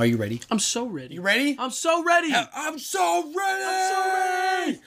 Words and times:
Are 0.00 0.06
you 0.06 0.16
ready? 0.16 0.40
I'm 0.50 0.58
so 0.58 0.86
ready. 0.86 1.16
You 1.16 1.20
ready? 1.20 1.56
I'm 1.58 1.70
so 1.70 2.02
ready. 2.02 2.32
I'm 2.32 2.78
so 2.78 3.34
ready. 3.36 3.64
I'm 3.66 3.92
so 3.92 4.66
ready. 4.66 4.80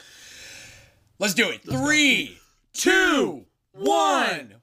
Let's 1.19 1.35
do 1.35 1.51
it. 1.51 1.61
Three, 1.61 2.39
two, 2.73 3.45
one. 3.73 4.55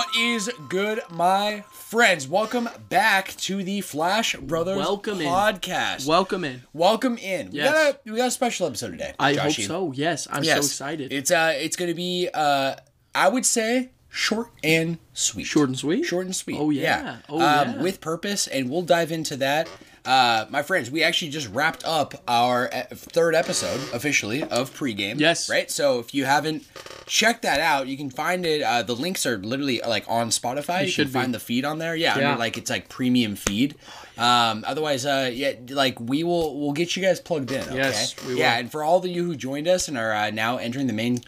What 0.00 0.16
is 0.16 0.50
good, 0.70 1.00
my 1.10 1.62
friends? 1.72 2.26
Welcome 2.26 2.70
back 2.88 3.36
to 3.36 3.62
the 3.62 3.82
Flash 3.82 4.34
Brothers 4.34 4.78
Welcome 4.78 5.20
in. 5.20 5.26
podcast. 5.26 6.06
Welcome 6.06 6.42
in. 6.42 6.62
Welcome 6.72 7.18
in. 7.18 7.50
We 7.50 7.58
got 7.58 7.74
a 8.06 8.10
we 8.10 8.16
got 8.16 8.28
a 8.28 8.30
special 8.30 8.66
episode 8.66 8.92
today. 8.92 9.12
I 9.18 9.34
Joshy. 9.34 9.66
hope 9.66 9.66
so. 9.66 9.92
Yes, 9.92 10.26
I'm 10.30 10.42
Yes. 10.42 10.54
so 10.60 10.64
excited. 10.64 11.12
It's 11.12 11.30
uh 11.30 11.52
it's 11.54 11.76
gonna 11.76 11.92
be 11.92 12.30
uh 12.32 12.76
I 13.14 13.28
would 13.28 13.44
say 13.44 13.90
short 14.08 14.48
and 14.64 14.96
sweet. 15.12 15.44
Short 15.44 15.68
and 15.68 15.78
sweet. 15.78 16.04
Short 16.04 16.24
and 16.24 16.34
sweet. 16.34 16.56
Oh, 16.58 16.70
yeah. 16.70 17.18
Oh, 17.28 17.34
um, 17.34 17.42
yeah. 17.74 17.82
With 17.82 18.00
purpose, 18.00 18.46
and 18.48 18.70
we'll 18.70 18.80
dive 18.80 19.12
into 19.12 19.36
that. 19.36 19.68
Uh, 20.04 20.46
my 20.50 20.62
friends, 20.62 20.90
we 20.90 21.02
actually 21.02 21.30
just 21.30 21.48
wrapped 21.50 21.84
up 21.84 22.14
our 22.26 22.72
uh, 22.72 22.82
third 22.92 23.34
episode 23.34 23.80
officially 23.92 24.42
of 24.42 24.70
pregame. 24.74 25.20
Yes. 25.20 25.48
Right. 25.50 25.70
So 25.70 25.98
if 25.98 26.14
you 26.14 26.24
haven't 26.24 26.64
checked 27.06 27.42
that 27.42 27.60
out, 27.60 27.86
you 27.86 27.96
can 27.96 28.10
find 28.10 28.46
it. 28.46 28.62
Uh, 28.62 28.82
the 28.82 28.96
links 28.96 29.26
are 29.26 29.38
literally 29.38 29.80
like 29.86 30.04
on 30.08 30.30
Spotify. 30.30 30.84
you 30.84 30.90
should 30.90 31.06
can 31.06 31.12
find 31.12 31.34
the 31.34 31.40
feed 31.40 31.64
on 31.64 31.78
there. 31.78 31.94
Yeah. 31.94 32.18
Yeah. 32.18 32.30
Under, 32.30 32.40
like 32.40 32.56
it's 32.56 32.70
like 32.70 32.88
premium 32.88 33.36
feed. 33.36 33.76
Um, 34.16 34.64
otherwise, 34.66 35.06
uh, 35.06 35.30
yeah, 35.32 35.52
like 35.68 35.98
we 36.00 36.24
will 36.24 36.58
we'll 36.60 36.72
get 36.72 36.96
you 36.96 37.02
guys 37.02 37.20
plugged 37.20 37.50
in. 37.52 37.62
Okay? 37.62 37.76
Yes, 37.76 38.14
we 38.26 38.38
Yeah, 38.38 38.58
and 38.58 38.70
for 38.70 38.82
all 38.82 38.98
of 38.98 39.06
you 39.06 39.24
who 39.24 39.34
joined 39.36 39.68
us 39.68 39.88
and 39.88 39.96
are 39.96 40.12
uh, 40.12 40.30
now 40.30 40.56
entering 40.56 40.86
the 40.86 40.92
main. 40.92 41.20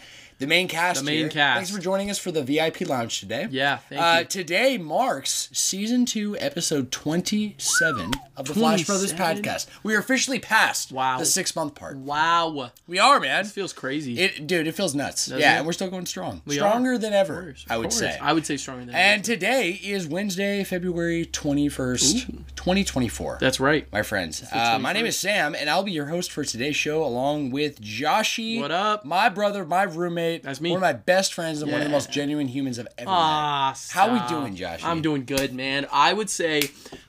The 0.43 0.49
main 0.49 0.67
cast. 0.67 0.99
The 0.99 1.07
main 1.07 1.19
here, 1.19 1.29
cast. 1.29 1.57
Thanks 1.59 1.71
for 1.71 1.79
joining 1.81 2.11
us 2.11 2.19
for 2.19 2.33
the 2.33 2.43
VIP 2.43 2.81
lounge 2.89 3.21
today. 3.21 3.47
Yeah, 3.49 3.77
thank 3.77 4.01
uh, 4.03 4.19
you. 4.19 4.25
Today 4.25 4.77
marks 4.77 5.49
season 5.53 6.05
two, 6.05 6.37
episode 6.37 6.91
27 6.91 8.11
of 8.37 8.49
the 8.49 8.55
Flash 8.55 8.85
Brothers 8.85 9.13
podcast. 9.13 9.69
We 9.85 9.95
are 9.95 10.01
officially 10.01 10.41
past 10.41 10.91
Wow. 10.91 11.19
the 11.21 11.27
six 11.27 11.55
month 11.55 11.77
part. 11.77 11.97
Wow. 11.97 12.73
We 12.89 12.99
are, 12.99 13.21
man. 13.21 13.45
This 13.45 13.53
feels 13.53 13.73
crazy. 13.73 14.19
It, 14.19 14.49
dude, 14.49 14.67
it 14.67 14.73
feels 14.75 14.97
nuts. 14.97 15.29
yeah, 15.29 15.37
it? 15.37 15.59
and 15.59 15.67
we're 15.67 15.75
still 15.75 15.91
going 15.91 16.07
strong. 16.07 16.43
We 16.45 16.57
Stronger 16.57 16.95
are. 16.95 16.99
than 16.99 17.13
Of 17.13 17.31
ever, 17.31 17.43
course, 17.45 17.65
of 17.65 17.71
I 17.71 17.77
would 17.77 17.83
course. 17.85 17.99
say. 18.01 18.19
I 18.21 18.33
would 18.33 18.45
say 18.45 18.57
stronger 18.57 18.85
than 18.87 18.97
ever. 18.97 18.99
and 18.99 19.25
today 19.25 19.71
is 19.81 20.09
Wednesday, 20.09 20.65
February 20.65 21.25
21st, 21.25 22.27
2024. 22.57 23.33
That's 23.35 23.41
That's 23.41 23.61
right. 23.61 23.87
my 23.93 24.03
friends. 24.03 24.43
Uh, 24.51 24.81
my 24.81 24.93
name 24.93 25.07
is 25.07 25.17
Sam, 25.17 25.55
and 25.55 25.71
I'll 25.71 25.85
be 25.85 25.93
your 25.93 26.07
host 26.07 26.33
for 26.33 26.43
today's 26.45 26.75
show, 26.75 27.05
along 27.05 27.51
with 27.51 27.81
Joshy. 27.81 28.61
What 28.61 28.73
up? 28.73 29.05
My 29.05 29.29
brother, 29.29 29.65
my 29.65 29.85
roommate. 29.85 30.32
That's 30.39 30.61
me. 30.61 30.71
One 30.71 30.79
of 30.79 30.83
my 30.83 30.93
best 30.93 31.35
friends 31.35 31.63
and 31.63 31.71
one 31.71 31.81
of 31.81 31.87
the 31.87 31.93
most 31.93 32.11
genuine 32.13 32.49
humans 32.49 32.79
I've 32.79 32.87
ever 32.99 33.11
met. 33.11 33.17
Ah, 33.17 33.77
How 33.91 34.09
are 34.09 34.13
we 34.15 34.29
doing, 34.29 34.57
Josh? 34.57 34.83
I'm 34.85 35.03
doing 35.03 35.25
good, 35.25 35.53
man. 35.55 35.87
I 35.93 36.13
would 36.13 36.31
say 36.31 36.63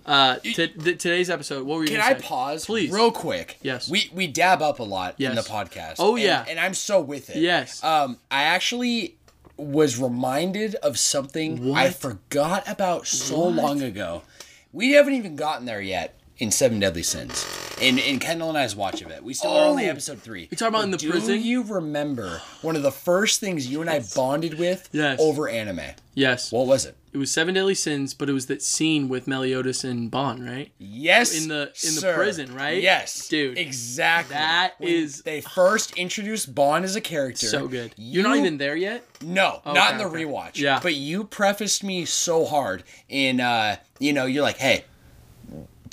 uh, 0.06 0.38
t- 0.40 0.54
th- 0.54 0.98
today's 0.98 1.30
episode. 1.30 1.66
What 1.66 1.78
were 1.78 1.84
you? 1.84 1.90
Can 1.90 2.02
I 2.02 2.14
say? 2.14 2.20
pause, 2.22 2.66
Please. 2.66 2.92
real 2.92 3.12
quick? 3.12 3.58
Yes. 3.62 3.90
We 3.90 4.10
we 4.14 4.28
dab 4.28 4.62
up 4.62 4.80
a 4.80 4.84
lot 4.84 5.20
in 5.20 5.36
the 5.36 5.42
podcast. 5.42 5.96
Oh, 6.00 6.16
yeah. 6.16 6.46
and, 6.48 6.60
I'm 6.60 6.74
so 6.74 7.00
with 7.02 7.30
it. 7.30 7.38
Yes. 7.38 7.84
Um, 7.84 8.18
I 8.32 8.44
actually 8.44 9.18
was 9.58 10.00
reminded 10.00 10.76
of 10.76 10.98
something 10.98 11.76
I 11.76 11.90
forgot 11.92 12.68
about 12.68 13.06
so 13.08 13.38
What? 13.40 13.54
long 13.56 13.82
ago. 13.82 14.24
We 14.72 14.94
haven't 14.94 15.14
even 15.14 15.36
gotten 15.36 15.66
there 15.66 15.82
yet 15.82 16.18
in 16.40 16.52
Seven 16.52 16.80
Deadly 16.80 17.04
Sins. 17.04 17.46
In 17.82 17.98
in 18.00 18.20
Kendall 18.20 18.50
and 18.50 18.58
I's 18.58 18.76
watch 18.76 19.02
of 19.02 19.10
it, 19.12 19.24
we 19.24 19.34
still 19.34 19.52
are 19.52 19.66
only 19.66 19.88
Oh. 19.88 19.92
episode 19.92 20.22
three. 20.22 20.48
You 20.52 20.58
talking 20.58 20.68
about 20.74 20.84
in 20.84 20.92
the 20.92 20.98
do 20.98 21.10
prison? 21.12 21.42
you 21.42 21.64
remember 21.64 22.42
one 22.62 22.76
of 22.76 22.84
the 22.84 22.92
first 22.92 23.40
things 23.40 23.68
you 23.68 23.82
and 23.82 23.90
I 23.90 24.02
bonded 24.16 24.58
with 24.60 24.90
Yes. 24.92 25.20
over 25.22 25.50
anime? 25.50 25.82
Yes. 26.14 26.52
What 26.52 26.68
was 26.68 26.86
it? 26.86 26.96
It 27.12 27.18
was 27.18 27.32
Seven 27.32 27.54
Deadly 27.56 27.76
Sins, 27.76 28.14
but 28.14 28.30
it 28.30 28.34
was 28.34 28.46
that 28.48 28.62
scene 28.62 29.10
with 29.10 29.28
Meliodas 29.28 29.84
and 29.84 30.10
Bond, 30.10 30.48
right? 30.48 30.72
Yes, 30.80 31.36
In 31.36 31.48
the- 31.48 31.72
in 31.84 31.96
the 31.96 32.14
prison, 32.16 32.54
right? 32.56 32.82
Yes, 32.82 33.28
Dude, 33.28 33.58
exactly. 33.58 34.34
that 34.36 34.74
When 34.80 34.90
is- 34.92 35.22
they 35.22 35.42
first 35.42 35.92
introduced 35.96 36.54
Bond 36.56 36.86
as 36.86 36.96
a 36.96 37.02
character. 37.02 37.48
So 37.48 37.68
good. 37.68 37.94
You're 37.98 38.24
not 38.24 38.38
even 38.38 38.58
there 38.58 38.76
yet. 38.76 39.04
No, 39.22 39.62
not 39.66 39.78
Okay, 39.78 39.92
in 39.92 39.98
the 40.00 40.06
okay. 40.06 40.24
rewatch. 40.26 40.58
Yeah. 40.58 40.80
but 40.82 40.96
you 40.96 41.24
prefaced 41.24 41.84
me 41.84 42.06
so 42.06 42.46
hard 42.46 42.84
in, 43.10 43.40
uh, 43.40 43.78
you 44.00 44.14
know, 44.14 44.26
you're 44.26 44.44
like, 44.44 44.58
hey, 44.58 44.86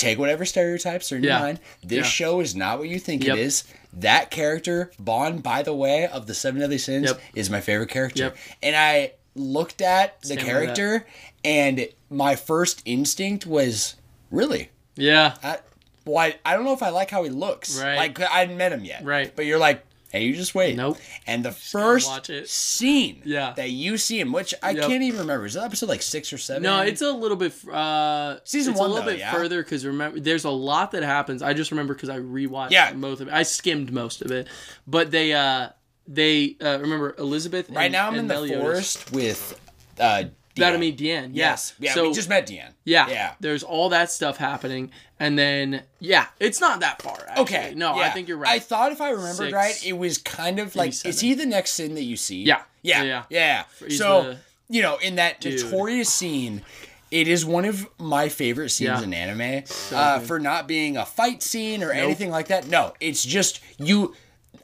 take 0.01 0.19
whatever 0.19 0.45
stereotypes 0.45 1.13
are 1.13 1.17
in 1.17 1.23
Yeah. 1.25 1.31
your 1.39 1.41
mind. 1.47 1.61
This 1.83 1.99
Yeah. 1.99 2.03
show 2.05 2.41
is 2.41 2.55
not 2.55 2.79
what 2.79 2.89
you 2.89 2.99
think 2.99 3.25
Yep. 3.25 3.37
it 3.37 3.41
is. 3.41 3.65
That 3.93 4.31
character, 4.31 4.91
Bond, 4.99 5.43
by 5.43 5.63
the 5.63 5.75
way, 5.75 6.07
of 6.07 6.27
the 6.27 6.35
Seven 6.35 6.61
Deadly 6.61 6.79
Sins, 6.79 7.07
Yep. 7.09 7.21
is 7.35 7.51
my 7.51 7.61
favorite 7.61 7.91
character. 7.91 8.23
Yep. 8.25 8.37
And 8.63 8.77
I 8.77 9.13
looked 9.35 9.81
at 9.83 10.21
the 10.23 10.37
character, 10.37 11.07
and 11.45 11.89
my 12.09 12.37
first 12.37 12.83
instinct 12.85 13.47
was, 13.47 13.97
really? 14.31 14.71
Yeah. 14.97 15.35
I, 15.43 15.59
well, 16.05 16.19
I, 16.19 16.37
I 16.45 16.55
don't 16.55 16.65
know 16.65 16.73
if 16.73 16.83
I 16.83 16.89
like 16.91 17.11
how 17.11 17.23
he 17.25 17.31
looks. 17.31 17.77
Right. 17.81 17.97
Like 17.97 18.21
I 18.21 18.41
hadn't 18.41 18.57
met 18.57 18.73
him 18.73 18.85
yet. 18.85 19.05
Right. 19.05 19.35
But 19.35 19.47
you're 19.47 19.59
like, 19.59 19.85
hey, 20.11 20.25
you 20.25 20.35
just 20.35 20.55
wait. 20.55 20.77
Nope. 20.77 20.99
And 21.27 21.45
the 21.45 21.51
gonna 21.51 21.55
first 22.01 22.49
scene 22.49 23.23
Yeah. 23.25 23.53
that 23.57 23.71
you 23.71 23.97
see 23.99 24.21
him, 24.21 24.33
which 24.33 24.55
I 24.63 24.71
Yep. 24.71 24.87
can't 24.89 25.03
even 25.03 25.21
remember, 25.21 25.47
is 25.47 25.55
that 25.55 25.65
episode 25.65 25.89
like 25.89 26.03
six 26.03 26.33
or 26.33 26.39
seven? 26.39 26.63
No, 26.63 26.81
it's 26.81 27.01
a 27.03 27.11
little 27.13 27.37
bit. 27.37 27.53
Uh, 27.69 28.39
Season 28.45 28.73
it's 28.73 28.81
one, 28.81 28.91
a 28.91 28.93
little 28.93 29.07
though, 29.07 29.13
bit 29.13 29.21
yeah? 29.21 29.33
further 29.33 29.63
because 29.63 29.85
remember, 29.87 30.21
there's 30.21 30.45
a 30.45 30.51
lot 30.51 30.91
that 30.93 31.03
happens. 31.03 31.43
I 31.43 31.55
just 31.55 31.71
remember 31.71 31.95
because 31.95 32.09
I 32.09 32.19
rewatched 32.19 32.71
Yeah. 32.73 32.93
most 32.95 33.21
of 33.21 33.29
it. 33.29 33.35
I 33.35 33.43
skimmed 33.45 33.93
most 33.93 34.23
of 34.23 34.31
it, 34.31 34.49
but 34.87 35.11
they, 35.11 35.33
uh, 35.33 35.69
they 36.09 36.57
uh, 36.61 36.79
remember 36.81 37.15
Elizabeth. 37.19 37.69
And, 37.69 37.77
right 37.77 37.91
now. 37.93 38.09
I'm 38.09 38.15
in 38.15 38.21
and 38.21 38.31
the 38.31 38.35
Meliodas. 38.35 38.63
forest 38.97 39.13
with 39.13 39.61
uh, 40.01 40.25
That 40.61 40.75
I 40.75 40.77
mean, 40.79 40.97
Diane. 40.97 41.31
Yeah. 41.35 41.51
Yes. 41.51 41.75
Yeah. 41.79 41.95
So 41.95 42.09
we 42.09 42.15
just 42.15 42.29
met 42.29 42.47
Diane. 42.47 42.73
yeah, 42.85 43.09
Yeah. 43.09 43.33
There's 43.41 43.63
all 43.63 43.89
that 43.91 44.11
stuff 44.11 44.37
happening, 44.37 44.91
and 45.19 45.39
then 45.39 45.83
yeah, 45.99 46.27
it's 46.39 46.61
not 46.61 46.81
that 46.81 47.03
far. 47.03 47.19
Actually. 47.29 47.43
Okay. 47.43 47.75
No, 47.75 47.95
I 47.95 48.11
think 48.11 48.29
you're 48.29 48.37
right. 48.39 48.53
I 48.53 48.59
thought 48.59 48.93
if 48.93 49.01
I 49.01 49.11
remembered 49.11 49.35
Six, 49.37 49.53
right, 49.53 49.87
it 49.87 49.95
was 49.95 50.19
kind 50.19 50.59
of 50.59 50.77
like, 50.77 50.91
is 51.05 51.21
he 51.21 51.35
the 51.35 51.47
next 51.47 51.73
sin 51.73 51.95
that 51.97 52.03
you 52.05 52.17
see? 52.17 52.43
Yeah. 52.43 52.63
Yeah. 52.83 53.03
Yeah, 53.03 53.23
Yeah. 53.29 53.65
He's 53.87 53.99
So, 53.99 54.23
the- 54.23 54.37
you 54.69 54.83
know, 54.83 54.97
in 54.99 55.17
that 55.17 55.41
Dude. 55.41 55.63
notorious 55.65 56.13
scene, 56.13 56.63
it 57.11 57.27
is 57.27 57.45
one 57.45 57.65
of 57.65 57.89
my 57.99 58.29
favorite 58.29 58.69
scenes 58.71 58.89
Yeah. 59.01 59.03
in 59.03 59.13
anime 59.13 59.65
uh, 59.93 60.21
for 60.21 60.39
not 60.39 60.69
being 60.69 60.97
a 60.97 61.05
fight 61.05 61.43
scene 61.43 61.83
or 61.83 61.91
anything 61.91 62.31
like 62.31 62.49
that. 62.49 62.69
No, 62.69 62.95
it's 63.01 63.25
just 63.25 63.61
you. 63.79 64.15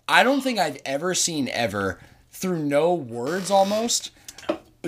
I 0.08 0.22
don't 0.22 0.40
think 0.42 0.58
I've 0.60 0.78
ever 0.84 1.12
seen 1.14 1.48
ever 1.48 1.98
through 2.30 2.60
no 2.60 2.94
words 2.94 3.50
almost 3.50 4.10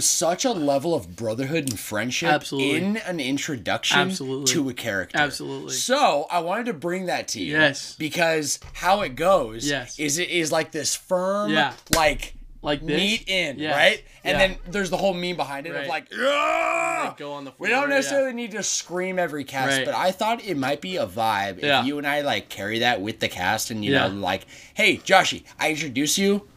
such 0.04 0.44
a 0.44 0.50
level 0.52 0.94
of 0.94 1.16
brotherhood 1.16 1.68
and 1.70 1.78
friendship 1.78 2.28
Absolutely. 2.30 2.76
in 2.76 2.96
an 2.98 3.20
introduction 3.20 3.98
Absolutely. 3.98 4.52
to 4.52 4.68
a 4.68 4.74
character. 4.74 5.18
Absolutely. 5.18 5.72
So 5.72 6.26
I 6.30 6.40
wanted 6.40 6.66
to 6.66 6.72
bring 6.74 7.06
that 7.06 7.28
to 7.28 7.40
you. 7.40 7.52
Yes. 7.58 7.94
Because 7.98 8.58
how 8.74 9.02
it 9.02 9.14
goes 9.16 9.68
Yes. 9.68 9.98
is 9.98 10.18
it 10.18 10.28
is 10.30 10.50
like 10.52 10.72
this 10.72 10.94
firm, 10.94 11.52
Yeah. 11.52 11.72
like 11.94 12.34
Like 12.60 12.84
this? 12.84 13.20
in, 13.28 13.58
Yes. 13.60 13.74
right? 13.74 14.04
And 14.24 14.32
Yeah. 14.38 14.48
then 14.48 14.58
there's 14.68 14.90
the 14.90 14.96
whole 14.96 15.14
meme 15.14 15.36
behind 15.36 15.66
it 15.66 15.70
of 15.70 15.76
Right. 15.76 15.88
like, 15.88 16.06
"Yeah!" 16.10 17.14
go 17.16 17.32
on 17.32 17.44
the 17.44 17.52
we 17.58 17.68
don't 17.68 17.78
floor, 17.78 17.88
yeah. 17.88 17.94
necessarily 17.94 18.32
need 18.32 18.50
to 18.50 18.62
scream 18.64 19.16
every 19.18 19.44
cast, 19.44 19.76
Right. 19.78 19.84
but 19.86 19.94
I 19.94 20.10
thought 20.10 20.44
it 20.44 20.56
might 20.56 20.80
be 20.80 20.96
a 20.96 21.06
vibe 21.06 21.62
Yeah. 21.62 21.80
if 21.80 21.86
you 21.86 21.98
and 21.98 22.06
I 22.06 22.22
like 22.22 22.48
carry 22.48 22.80
that 22.80 23.00
with 23.00 23.20
the 23.20 23.28
cast 23.28 23.70
and 23.70 23.84
you 23.84 23.92
Yeah. 23.92 24.08
know 24.08 24.14
like, 24.14 24.46
hey 24.74 24.96
Joshy, 24.98 25.44
I 25.58 25.70
introduce 25.70 26.18
you. 26.18 26.48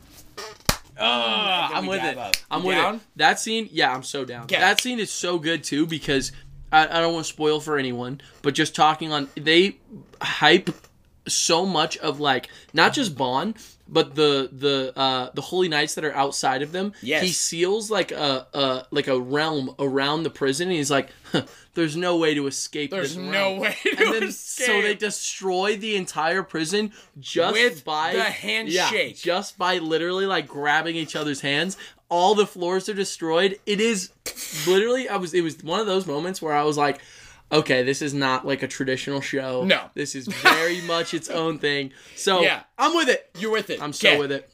Ah, 1.02 1.72
I'm 1.74 1.86
with 1.86 2.04
it. 2.04 2.18
up. 2.18 2.36
I'm 2.50 2.64
with 2.64 2.76
down? 2.78 2.96
it. 2.96 3.02
That 3.16 3.40
scene, 3.40 3.68
yeah, 3.72 3.94
I'm 3.94 4.04
so 4.04 4.26
down. 4.26 4.48
Yeah. 4.50 4.60
That 4.60 4.82
scene 4.82 5.00
is 5.00 5.12
so 5.12 5.40
good 5.40 5.64
too 5.64 5.86
because 5.86 6.32
I, 6.72 6.88
I 6.88 7.02
don't 7.02 7.14
want 7.14 7.26
to 7.26 7.32
spoil 7.32 7.60
for 7.60 7.78
anyone, 7.78 8.22
but 8.42 8.54
just 8.54 8.76
talking 8.76 9.12
on 9.12 9.30
they 9.36 9.78
hype 10.22 10.70
so 11.28 11.66
much 11.66 11.98
of 11.98 12.20
like 12.20 12.50
not 12.74 12.94
just 12.94 13.16
Bond, 13.16 13.56
but 13.88 14.16
the 14.16 14.50
the 14.52 14.94
uh 14.98 15.30
the 15.34 15.42
holy 15.42 15.68
knights 15.68 15.96
that 15.96 16.06
are 16.06 16.16
outside 16.16 16.62
of 16.62 16.72
them. 16.72 16.94
Yes. 17.02 17.24
He 17.24 17.30
seals 17.30 17.92
like 17.92 18.12
a, 18.12 18.48
a 18.54 18.86
like 18.92 19.08
a 19.08 19.20
realm 19.20 19.76
around 19.80 20.24
the 20.24 20.30
prison 20.30 20.68
and 20.70 20.78
he's 20.78 20.92
like, 20.92 21.10
huh, 21.32 21.44
there's 21.74 21.96
no 21.96 22.18
way 22.18 22.34
to 22.34 22.48
escape 22.48 22.92
There's 22.92 23.16
no 23.16 23.32
realm." 23.32 23.60
way 23.60 23.78
to 23.84 23.90
and 23.98 24.14
then 24.14 24.24
escape. 24.24 24.66
so 24.68 24.82
they 24.82 24.94
destroy 24.96 25.78
the 25.78 25.96
entire 25.96 26.44
prison 26.44 26.92
just 27.20 27.54
With 27.54 27.84
by 27.86 28.12
the 28.12 28.18
Yeah, 28.18 28.24
handshake. 28.30 29.18
just 29.18 29.58
by 29.58 29.78
literally 29.78 30.26
like 30.26 30.48
grabbing 30.48 30.96
each 30.96 31.16
other's 31.16 31.42
hands. 31.42 31.78
all 32.10 32.36
the 32.36 32.46
floors 32.46 32.90
are 32.90 32.94
destroyed. 32.94 33.58
It 33.66 33.80
is 33.80 34.12
literally 34.68 35.08
I 35.08 35.16
was 35.18 35.34
it 35.34 35.42
was 35.42 35.64
one 35.64 35.80
of 35.80 35.88
those 35.88 36.06
moments 36.06 36.42
where 36.42 36.54
I 36.54 36.64
was 36.64 36.78
like, 36.78 37.00
okay, 37.54 37.84
this 37.84 38.02
is 38.02 38.14
not 38.14 38.46
like 38.46 38.64
a 38.64 38.68
traditional 38.68 39.22
show. 39.22 39.64
No. 39.64 39.90
This 39.94 40.14
is 40.16 40.28
very 40.28 40.82
much 40.82 41.14
its 41.14 41.30
own 41.30 41.58
thing. 41.58 41.92
So 42.18 42.42
Yeah. 42.44 42.64
I'm 42.78 42.96
with 42.96 43.08
it. 43.10 43.30
You're 43.40 43.52
with 43.52 43.70
it. 43.70 43.82
I'm 43.82 43.94
so 43.94 44.20
with 44.20 44.32
it. 44.34 44.51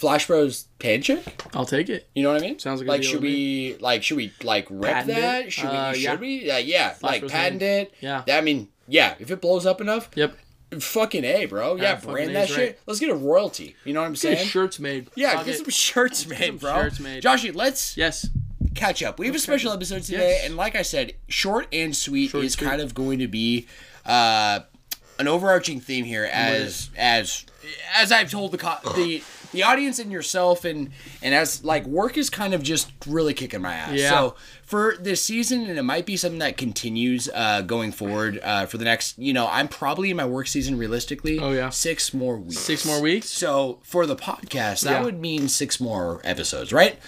Flash 0.00 0.26
Bros 0.26 0.66
handshake. 0.80 1.42
I'll 1.54 1.66
take 1.66 1.90
it. 1.90 2.08
You 2.14 2.22
know 2.22 2.32
what 2.32 2.42
I 2.42 2.46
mean? 2.46 2.58
Sounds 2.58 2.80
like 2.80 2.88
a 2.88 2.90
like 2.92 3.02
should 3.02 3.20
we 3.20 3.76
like 3.80 4.02
should 4.02 4.16
we 4.16 4.32
like 4.42 4.66
rip 4.70 4.92
Patent 4.94 5.08
that? 5.14 5.44
it? 5.46 5.52
Should 5.52 5.66
Uh, 5.66 5.90
we? 5.92 5.98
yeah. 6.00 6.10
Should 6.12 6.20
we? 6.20 6.50
Uh, 6.50 6.56
yeah, 6.56 6.94
like 7.02 7.20
Bros 7.20 7.30
patent 7.32 7.60
name. 7.60 7.82
it. 7.86 7.94
Yeah. 8.00 8.24
I 8.26 8.40
mean, 8.40 8.68
yeah. 8.88 9.14
If 9.18 9.30
it 9.30 9.42
blows 9.42 9.66
up 9.66 9.80
enough, 9.82 10.08
Yep. 10.14 10.34
fucking 10.78 11.24
a, 11.24 11.44
bro. 11.44 11.76
Yeah, 11.76 11.96
fucking 11.96 12.10
brand 12.12 12.30
A's 12.30 12.34
that 12.34 12.40
right. 12.40 12.48
shit. 12.68 12.80
Let's 12.86 12.98
get 12.98 13.10
a 13.10 13.14
royalty. 13.14 13.76
You 13.84 13.92
know 13.92 14.00
what 14.00 14.06
I'm 14.06 14.12
Get 14.12 14.20
saying? 14.20 14.46
shirts 14.48 14.78
made. 14.78 15.10
Yeah, 15.16 15.36
Fuck 15.36 15.44
get 15.46 15.56
some 15.58 15.68
shirts 15.68 16.26
made, 16.26 16.38
some 16.46 16.56
bro. 16.56 16.74
shirts 16.82 16.98
made. 17.00 17.22
Joshy, 17.22 17.54
let's 17.54 17.94
Yes. 17.96 18.26
catch 18.74 19.02
up. 19.02 19.18
We 19.18 19.26
have 19.26 19.34
a 19.34 19.38
special 19.38 19.70
episode 19.72 20.02
today, 20.02 20.36
Yes. 20.38 20.46
and 20.46 20.56
like 20.56 20.76
I 20.76 20.82
said, 20.82 21.12
short 21.28 21.66
and 21.74 21.94
sweet 21.94 22.30
Short 22.30 22.44
is 22.44 22.54
sweet. 22.54 22.66
kind 22.66 22.80
of 22.80 22.94
going 22.94 23.18
to 23.18 23.28
be 23.28 23.66
uh, 24.06 24.60
an 25.18 25.28
overarching 25.28 25.78
theme 25.80 26.06
here, 26.06 26.24
as 26.32 26.88
as 26.96 27.44
as 27.94 28.10
I've 28.10 28.30
told 28.30 28.52
the 28.52 28.58
co- 28.58 28.78
the 28.94 29.22
the 29.52 29.62
audience 29.62 29.98
and 29.98 30.10
yourself, 30.12 30.64
and 30.64 30.90
and 31.22 31.34
as 31.34 31.64
like 31.64 31.84
work 31.86 32.16
is 32.16 32.30
kind 32.30 32.54
of 32.54 32.62
just 32.62 32.92
really 33.06 33.34
kicking 33.34 33.60
my 33.62 33.74
ass. 33.74 33.94
Yeah. 33.94 34.10
So 34.10 34.34
for 34.64 34.96
this 35.00 35.22
season, 35.24 35.66
and 35.66 35.78
it 35.78 35.82
might 35.82 36.06
be 36.06 36.16
something 36.16 36.38
that 36.40 36.56
continues 36.56 37.28
uh, 37.34 37.62
going 37.62 37.92
forward 37.92 38.38
uh, 38.42 38.66
for 38.66 38.78
the 38.78 38.84
next. 38.84 39.18
You 39.18 39.32
know, 39.32 39.48
I'm 39.50 39.68
probably 39.68 40.10
in 40.10 40.16
my 40.16 40.26
work 40.26 40.46
season 40.46 40.78
realistically. 40.78 41.38
Oh, 41.38 41.52
yeah. 41.52 41.70
six 41.70 42.12
more 42.14 42.36
weeks. 42.38 42.58
Six 42.60 42.86
more 42.86 43.00
weeks. 43.00 43.28
So 43.28 43.78
for 43.82 44.06
the 44.06 44.16
podcast, 44.16 44.82
that 44.82 44.90
Yeah. 45.00 45.02
would 45.04 45.20
mean 45.20 45.48
six 45.48 45.80
more 45.80 46.20
episodes, 46.24 46.72
right? 46.72 46.98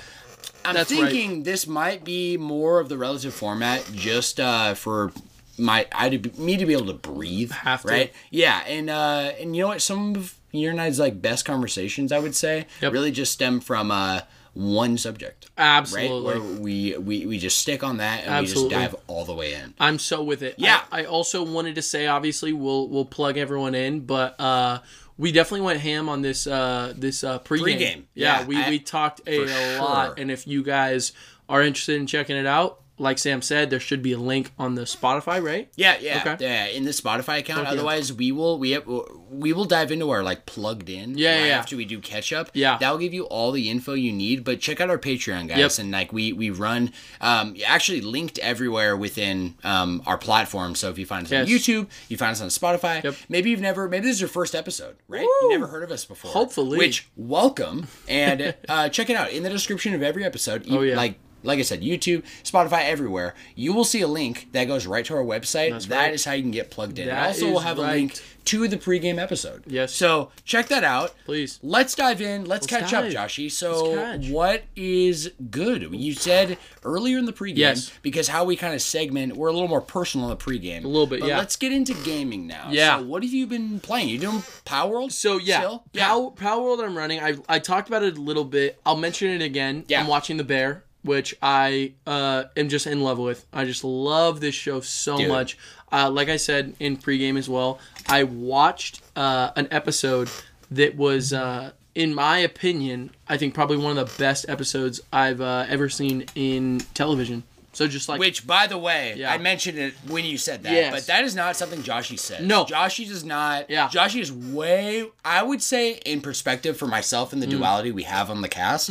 I'm 0.65 0.75
That's 0.75 0.93
right. 0.93 1.11
thinking 1.11 1.43
this 1.43 1.67
might 1.67 2.05
be 2.05 2.37
more 2.37 2.79
of 2.81 2.89
the 2.89 2.97
relative 2.99 3.35
format, 3.35 3.85
just 3.93 4.39
uh, 4.39 4.75
for 4.75 5.12
my 5.59 5.87
I 5.93 6.09
to 6.09 6.19
be, 6.19 6.31
me 6.41 6.56
to 6.56 6.65
be 6.67 6.73
able 6.73 6.87
to 6.87 6.93
breathe. 6.94 7.50
Have 7.50 7.83
to. 7.83 7.89
right? 7.89 8.12
Yeah, 8.31 8.62
and 8.67 8.89
uh, 8.89 9.33
and 9.41 9.56
you 9.56 9.62
know 9.62 9.69
what? 9.69 9.83
Some 9.83 10.15
of 10.17 10.35
your 10.60 10.70
and 10.70 10.81
I's 10.81 10.99
like 10.99 11.20
best 11.22 11.44
conversations, 11.44 12.12
I 12.12 12.19
would 12.19 12.34
say, 12.34 12.66
Yep. 12.81 12.93
really 12.93 13.10
just 13.10 13.32
stem 13.32 13.60
from 13.60 13.90
uh, 13.90 14.20
one 14.54 14.99
subject. 14.99 15.50
Absolutely. 15.56 16.32
Right, 16.34 16.40
where 16.43 16.60
we, 16.60 16.96
we 16.99 17.26
we 17.26 17.38
just 17.38 17.58
stick 17.58 17.82
on 17.82 17.96
that 17.99 18.20
and 18.25 18.31
Absolutely. 18.31 18.76
we 18.76 18.82
just 18.82 18.93
dive 18.93 19.00
all 19.06 19.25
the 19.25 19.34
way 19.34 19.54
in. 19.54 19.72
I'm 19.81 19.99
so 19.99 20.22
with 20.22 20.43
it. 20.43 20.56
Yeah. 20.58 20.82
I, 20.93 21.02
I 21.02 21.04
also 21.06 21.43
wanted 21.43 21.75
to 21.76 21.82
say, 21.82 22.06
obviously, 22.06 22.52
we'll 22.52 22.88
we'll 22.88 23.04
plug 23.06 23.37
everyone 23.38 23.75
in, 23.75 24.00
but 24.00 24.38
uh, 24.38 24.81
we 25.16 25.32
definitely 25.32 25.62
went 25.62 25.81
ham 25.81 26.08
on 26.08 26.20
this 26.22 26.46
uh, 26.46 26.93
this 26.96 27.25
uh, 27.25 27.38
pregame. 27.38 27.78
Pregame. 27.78 28.02
Yeah, 28.14 28.40
Yeah, 28.40 28.46
we, 28.46 28.56
I- 28.62 28.69
we 28.70 28.78
talked 28.78 29.22
a, 29.26 29.46
for 29.46 29.82
lot, 29.82 30.06
sure. 30.06 30.14
and 30.19 30.31
if 30.31 30.46
you 30.46 30.62
guys 30.62 31.12
are 31.48 31.62
interested 31.62 31.96
in 31.96 32.06
checking 32.06 32.37
it 32.37 32.46
out, 32.46 32.81
like 33.02 33.19
Sam 33.19 33.43
said, 33.43 33.69
there 33.69 33.81
should 33.81 34.02
be 34.02 34.12
a 34.12 34.19
link 34.19 34.50
on 34.58 34.75
the 34.76 34.82
Spotify, 34.82 35.43
right? 35.43 35.69
Yeah, 35.76 35.96
yeah, 36.00 36.22
Okay. 36.25 36.44
yeah. 36.44 36.66
In 36.66 36.84
the 36.84 36.93
Spotify 36.93 37.40
account. 37.40 37.62
Okay. 37.66 37.70
Otherwise, 37.70 38.12
we 38.12 38.32
will 38.32 38.58
we 38.58 38.70
have, 38.70 38.87
we 39.28 39.52
will 39.52 39.64
dive 39.66 39.90
into 39.93 40.08
our 40.10 40.22
like 40.22 40.46
plugged 40.46 40.88
in. 40.88 41.19
Yeah, 41.19 41.38
right 41.40 41.46
yeah. 41.49 41.58
After 41.58 41.76
we 41.76 41.84
do 41.84 41.99
catch 42.00 42.32
up. 42.32 42.50
Yeah. 42.54 42.78
that 42.78 42.90
will 42.90 42.99
give 42.99 43.12
you 43.12 43.25
all 43.25 43.52
the 43.52 43.69
info 43.69 43.93
you 43.94 44.12
need. 44.12 44.44
But 44.44 44.60
check 44.60 44.81
out 44.81 44.88
our 44.88 44.99
Patreon, 44.99 45.49
guys, 45.49 45.58
Yep. 45.58 45.72
and 45.78 45.90
like 45.90 46.12
we 46.12 46.32
we 46.32 46.50
run 46.50 46.93
um 47.20 47.56
actually 47.66 48.00
linked 48.00 48.38
everywhere 48.38 48.96
within 48.96 49.56
um 49.64 50.02
our 50.06 50.16
platform. 50.16 50.75
So 50.75 50.88
if 50.90 50.98
you 50.98 51.05
find 51.06 51.26
us 51.26 51.32
on 51.32 51.46
YouTube, 51.46 51.88
you 52.08 52.16
find 52.16 52.32
us 52.32 52.40
on 52.40 52.48
Spotify. 52.48 53.02
Yep. 53.02 53.16
Maybe 53.28 53.50
you've 53.50 53.60
never 53.60 53.88
maybe 53.88 54.06
this 54.06 54.14
is 54.16 54.20
your 54.20 54.28
first 54.28 54.55
episode, 54.55 54.96
right? 55.08 55.22
Woo! 55.22 55.28
You've 55.43 55.50
never 55.60 55.66
heard 55.66 55.82
of 55.82 55.90
us 55.90 56.05
before. 56.05 56.31
Hopefully. 56.31 56.78
Which 56.78 57.08
welcome 57.16 57.88
and 58.08 58.55
uh, 58.69 58.88
check 58.88 59.10
it 59.10 59.16
out 59.16 59.31
in 59.32 59.43
the 59.43 59.50
description 59.50 59.93
of 59.94 60.02
every 60.02 60.25
episode. 60.25 60.66
you- 60.66 60.78
Oh, 60.78 60.82
yeah. 60.82 60.96
Like 60.96 61.19
like 61.43 61.59
I 61.59 61.62
said, 61.62 61.83
YouTube, 61.83 62.23
Spotify, 62.44 62.85
everywhere. 62.85 63.35
You 63.55 63.73
will 63.73 63.85
see 63.85 64.00
a 64.00 64.09
link 64.09 64.49
that 64.53 64.65
goes 64.65 64.87
right 64.87 65.05
to 65.06 65.15
our 65.15 65.25
website. 65.25 65.71
That 65.89 66.12
is 66.15 66.27
right. 66.27 66.31
how 66.31 66.37
you 66.37 66.43
can 66.43 66.50
get 66.50 66.71
plugged 66.71 66.99
in. 66.99 67.09
and 67.09 67.17
That 67.17 67.27
also, 67.29 67.47
we'll 67.47 67.59
is 67.59 67.65
have 67.65 67.79
a 67.79 67.83
link 67.83 68.21
to 68.44 68.67
the 68.67 68.77
pregame 68.77 69.19
episode. 69.19 69.62
Yes. 69.67 69.93
So 69.94 70.31
check 70.44 70.67
that 70.69 70.83
out. 70.85 71.15
Please. 71.25 71.61
Let's 71.62 71.94
dive 71.94 72.21
in. 72.21 72.44
Let's, 72.44 72.67
catch 72.67 72.91
dive. 72.91 73.15
up, 73.15 73.29
Joshy. 73.29 73.50
So, 73.50 74.17
what 74.33 74.65
is 74.75 75.31
good? 75.50 75.93
You 75.94 76.12
said 76.15 76.59
earlier 76.85 77.19
in 77.19 77.25
the 77.25 77.33
pregame, 77.33 77.56
Yes. 77.59 77.93
because 78.03 78.29
how 78.29 78.44
we 78.44 78.56
kind 78.56 78.75
of 78.75 78.83
segment, 78.83 79.37
we're 79.37 79.49
a 79.49 79.53
little 79.53 79.69
more 79.69 79.81
personal 79.81 80.31
in 80.31 80.37
the 80.37 80.44
pregame. 80.44 80.85
A 80.85 80.89
little 80.89 81.06
bit, 81.06 81.25
yeah. 81.25 81.39
Let's 81.39 81.56
get 81.56 81.73
into 81.73 81.94
gaming 82.03 82.47
now. 82.47 82.69
Yeah. 82.71 82.99
So, 82.99 83.05
what 83.05 83.23
have 83.23 83.33
you 83.33 83.47
been 83.47 83.79
playing? 83.81 84.09
You 84.09 84.19
doing 84.19 84.39
Palworld? 84.65 85.12
So 85.12 85.39
yeah, 85.39 85.59
Still? 85.59 85.85
Power, 85.94 86.31
Palworld 86.33 86.83
I'm 86.85 86.97
running. 86.97 87.21
I 87.21 87.37
I 87.49 87.59
talked 87.59 87.89
about 87.89 88.03
it 88.03 88.17
a 88.17 88.21
little 88.21 88.44
bit. 88.44 88.81
I'll 88.85 88.97
mention 88.97 89.29
it 89.31 89.43
again. 89.44 89.85
Yeah. 89.89 90.00
I'm 90.00 90.06
watching 90.09 90.37
The 90.37 90.44
Bear, 90.44 90.85
which 91.02 91.34
I 91.43 91.93
uh, 92.06 92.44
am 92.56 92.69
just 92.69 92.87
in 92.87 93.00
love 93.02 93.19
with. 93.19 93.44
I 93.52 93.64
just 93.64 93.84
love 93.84 94.40
this 94.40 94.54
show 94.54 94.81
so 94.81 95.16
Dude. 95.19 95.28
much. 95.28 95.58
Uh, 95.90 96.08
like 96.10 96.28
I 96.28 96.37
said 96.37 96.75
in 96.81 96.96
pregame 96.96 97.37
as 97.38 97.49
well, 97.49 97.78
I 98.08 98.25
watched 98.25 99.02
uh, 99.16 99.50
an 99.56 99.69
episode 99.70 100.31
that 100.70 100.96
was, 100.96 101.32
uh, 101.32 101.72
in 101.94 102.14
my 102.14 102.38
opinion, 102.38 103.10
I 103.28 103.37
think 103.37 103.52
probably 103.52 103.76
one 103.76 103.99
of 103.99 104.08
the 104.10 104.19
best 104.19 104.46
episodes 104.49 105.00
I've 105.12 105.40
uh, 105.40 105.66
ever 105.69 105.88
seen 105.90 106.25
in 106.34 106.78
television. 106.94 107.43
So 107.75 107.88
just 107.88 108.06
like 108.08 108.20
Which, 108.20 108.46
by 108.46 108.66
the 108.66 108.76
way, 108.78 109.14
Yeah. 109.16 109.32
I 109.32 109.38
mentioned 109.38 109.78
it 109.78 109.94
when 110.06 110.25
you 110.26 110.37
said 110.38 110.62
that, 110.62 110.72
Yes. 110.72 110.93
but 110.93 111.06
that 111.06 111.25
is 111.25 111.34
not 111.34 111.56
something 111.56 111.81
Joshy 111.82 112.19
said. 112.19 112.46
No. 112.46 112.64
Joshy 112.66 113.08
does 113.08 113.25
not. 113.25 113.69
Yeah. 113.70 113.88
Joshy 113.88 114.20
is 114.20 114.31
way, 114.31 115.06
I 115.25 115.43
would 115.43 115.62
say, 115.62 115.93
in 116.05 116.20
perspective 116.20 116.76
for 116.76 116.87
myself 116.87 117.32
and 117.32 117.43
the 117.43 117.46
Mm. 117.46 117.50
duality 117.52 117.90
we 117.90 118.02
have 118.02 118.31
on 118.31 118.43
the 118.43 118.48
cast, 118.48 118.90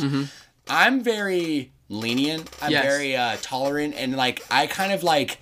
I'm 0.68 1.00
very 1.02 1.70
lenient. 1.92 2.40
I'm 2.60 2.66
Mm-hmm. 2.66 2.72
Yes. 2.72 2.84
very 2.84 3.16
uh, 3.16 3.36
tolerant, 3.42 3.94
and 3.96 4.16
like, 4.16 4.42
I 4.50 4.66
kind 4.66 4.92
of 4.92 5.02
like 5.02 5.38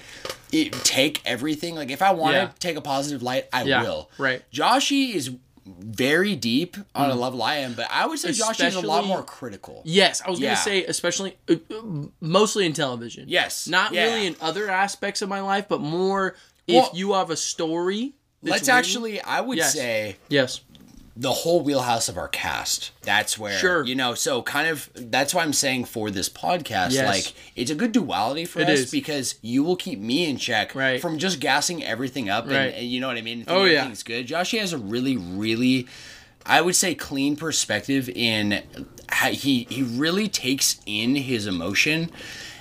it, 0.52 0.72
take 0.84 1.22
everything. 1.24 1.74
Like, 1.76 1.90
if 1.90 2.02
I 2.02 2.10
want 2.12 2.34
Yeah. 2.34 2.46
to 2.48 2.58
take 2.58 2.76
a 2.76 2.80
positive 2.80 3.22
light, 3.22 3.46
I 3.52 3.62
Yeah, 3.62 3.82
will. 3.82 4.10
right. 4.18 4.42
Joshy 4.52 5.14
is 5.14 5.30
very 5.66 6.34
deep 6.34 6.76
on 6.94 7.10
a 7.10 7.14
level 7.14 7.42
I 7.42 7.56
am, 7.58 7.74
but 7.74 7.86
I 7.90 8.06
would 8.06 8.18
say 8.18 8.30
Joshy 8.30 8.66
is 8.66 8.74
a 8.74 8.80
lot 8.80 9.04
Mm. 9.04 9.08
More 9.08 9.22
critical. 9.22 9.82
Yes, 9.84 10.20
I 10.26 10.30
was 10.30 10.40
Yeah. 10.40 10.50
gonna 10.54 10.60
say, 10.62 10.84
especially 10.84 11.36
uh, 11.48 11.54
uh, 11.70 11.82
mostly 12.20 12.66
in 12.66 12.72
television. 12.72 13.26
Yes. 13.28 13.68
not 13.68 13.92
really 13.92 14.26
in 14.26 14.34
other 14.40 14.68
aspects 14.68 15.22
of 15.22 15.28
my 15.28 15.40
life, 15.40 15.66
but 15.68 15.80
more 15.80 16.34
Well, 16.68 16.86
if 16.92 16.98
you 16.98 17.12
have 17.12 17.30
a 17.30 17.36
story. 17.36 18.14
Let's 18.42 18.62
written- 18.62 18.74
actually, 18.74 19.20
I 19.20 19.40
would 19.42 19.58
Yes. 19.58 19.74
say, 19.74 20.16
yes, 20.28 20.60
the 21.16 21.32
whole 21.32 21.60
wheelhouse 21.60 22.08
of 22.08 22.16
our 22.16 22.28
cast. 22.28 22.92
That's 23.02 23.38
where 23.38 23.58
Sure. 23.58 23.84
you 23.84 23.94
know, 23.94 24.14
so 24.14 24.42
kind 24.42 24.68
of 24.68 24.88
that's 24.94 25.34
why 25.34 25.42
I'm 25.42 25.52
saying 25.52 25.86
for 25.86 26.10
this 26.10 26.28
podcast, 26.28 26.92
Yes. 26.92 27.06
like 27.06 27.34
it's 27.56 27.70
a 27.70 27.74
good 27.74 27.92
duality 27.92 28.44
for 28.44 28.60
It 28.60 28.68
us 28.68 28.78
is. 28.80 28.90
because 28.90 29.34
you 29.42 29.62
will 29.62 29.76
keep 29.76 29.98
me 29.98 30.24
in 30.28 30.38
check 30.38 30.74
Right. 30.74 31.00
from 31.00 31.18
just 31.18 31.40
gassing 31.40 31.84
everything 31.84 32.30
up 32.30 32.44
and- 32.44 32.52
Right. 32.54 32.74
and, 32.74 32.86
you 32.86 33.00
know 33.00 33.08
what 33.08 33.16
I 33.18 33.22
mean? 33.22 33.44
Oh, 33.48 33.64
yeah. 33.64 33.78
everything's 33.80 34.02
good. 34.02 34.26
Josh 34.26 34.52
has 34.52 34.72
a 34.72 34.78
really, 34.78 35.16
really 35.16 35.86
I 36.46 36.62
would 36.62 36.74
say 36.74 36.94
clean 36.94 37.36
perspective 37.36 38.08
in 38.08 38.62
how 39.10 39.30
he 39.30 39.66
he 39.68 39.82
really 39.82 40.26
takes 40.26 40.78
in 40.86 41.14
his 41.16 41.46
emotion 41.46 42.10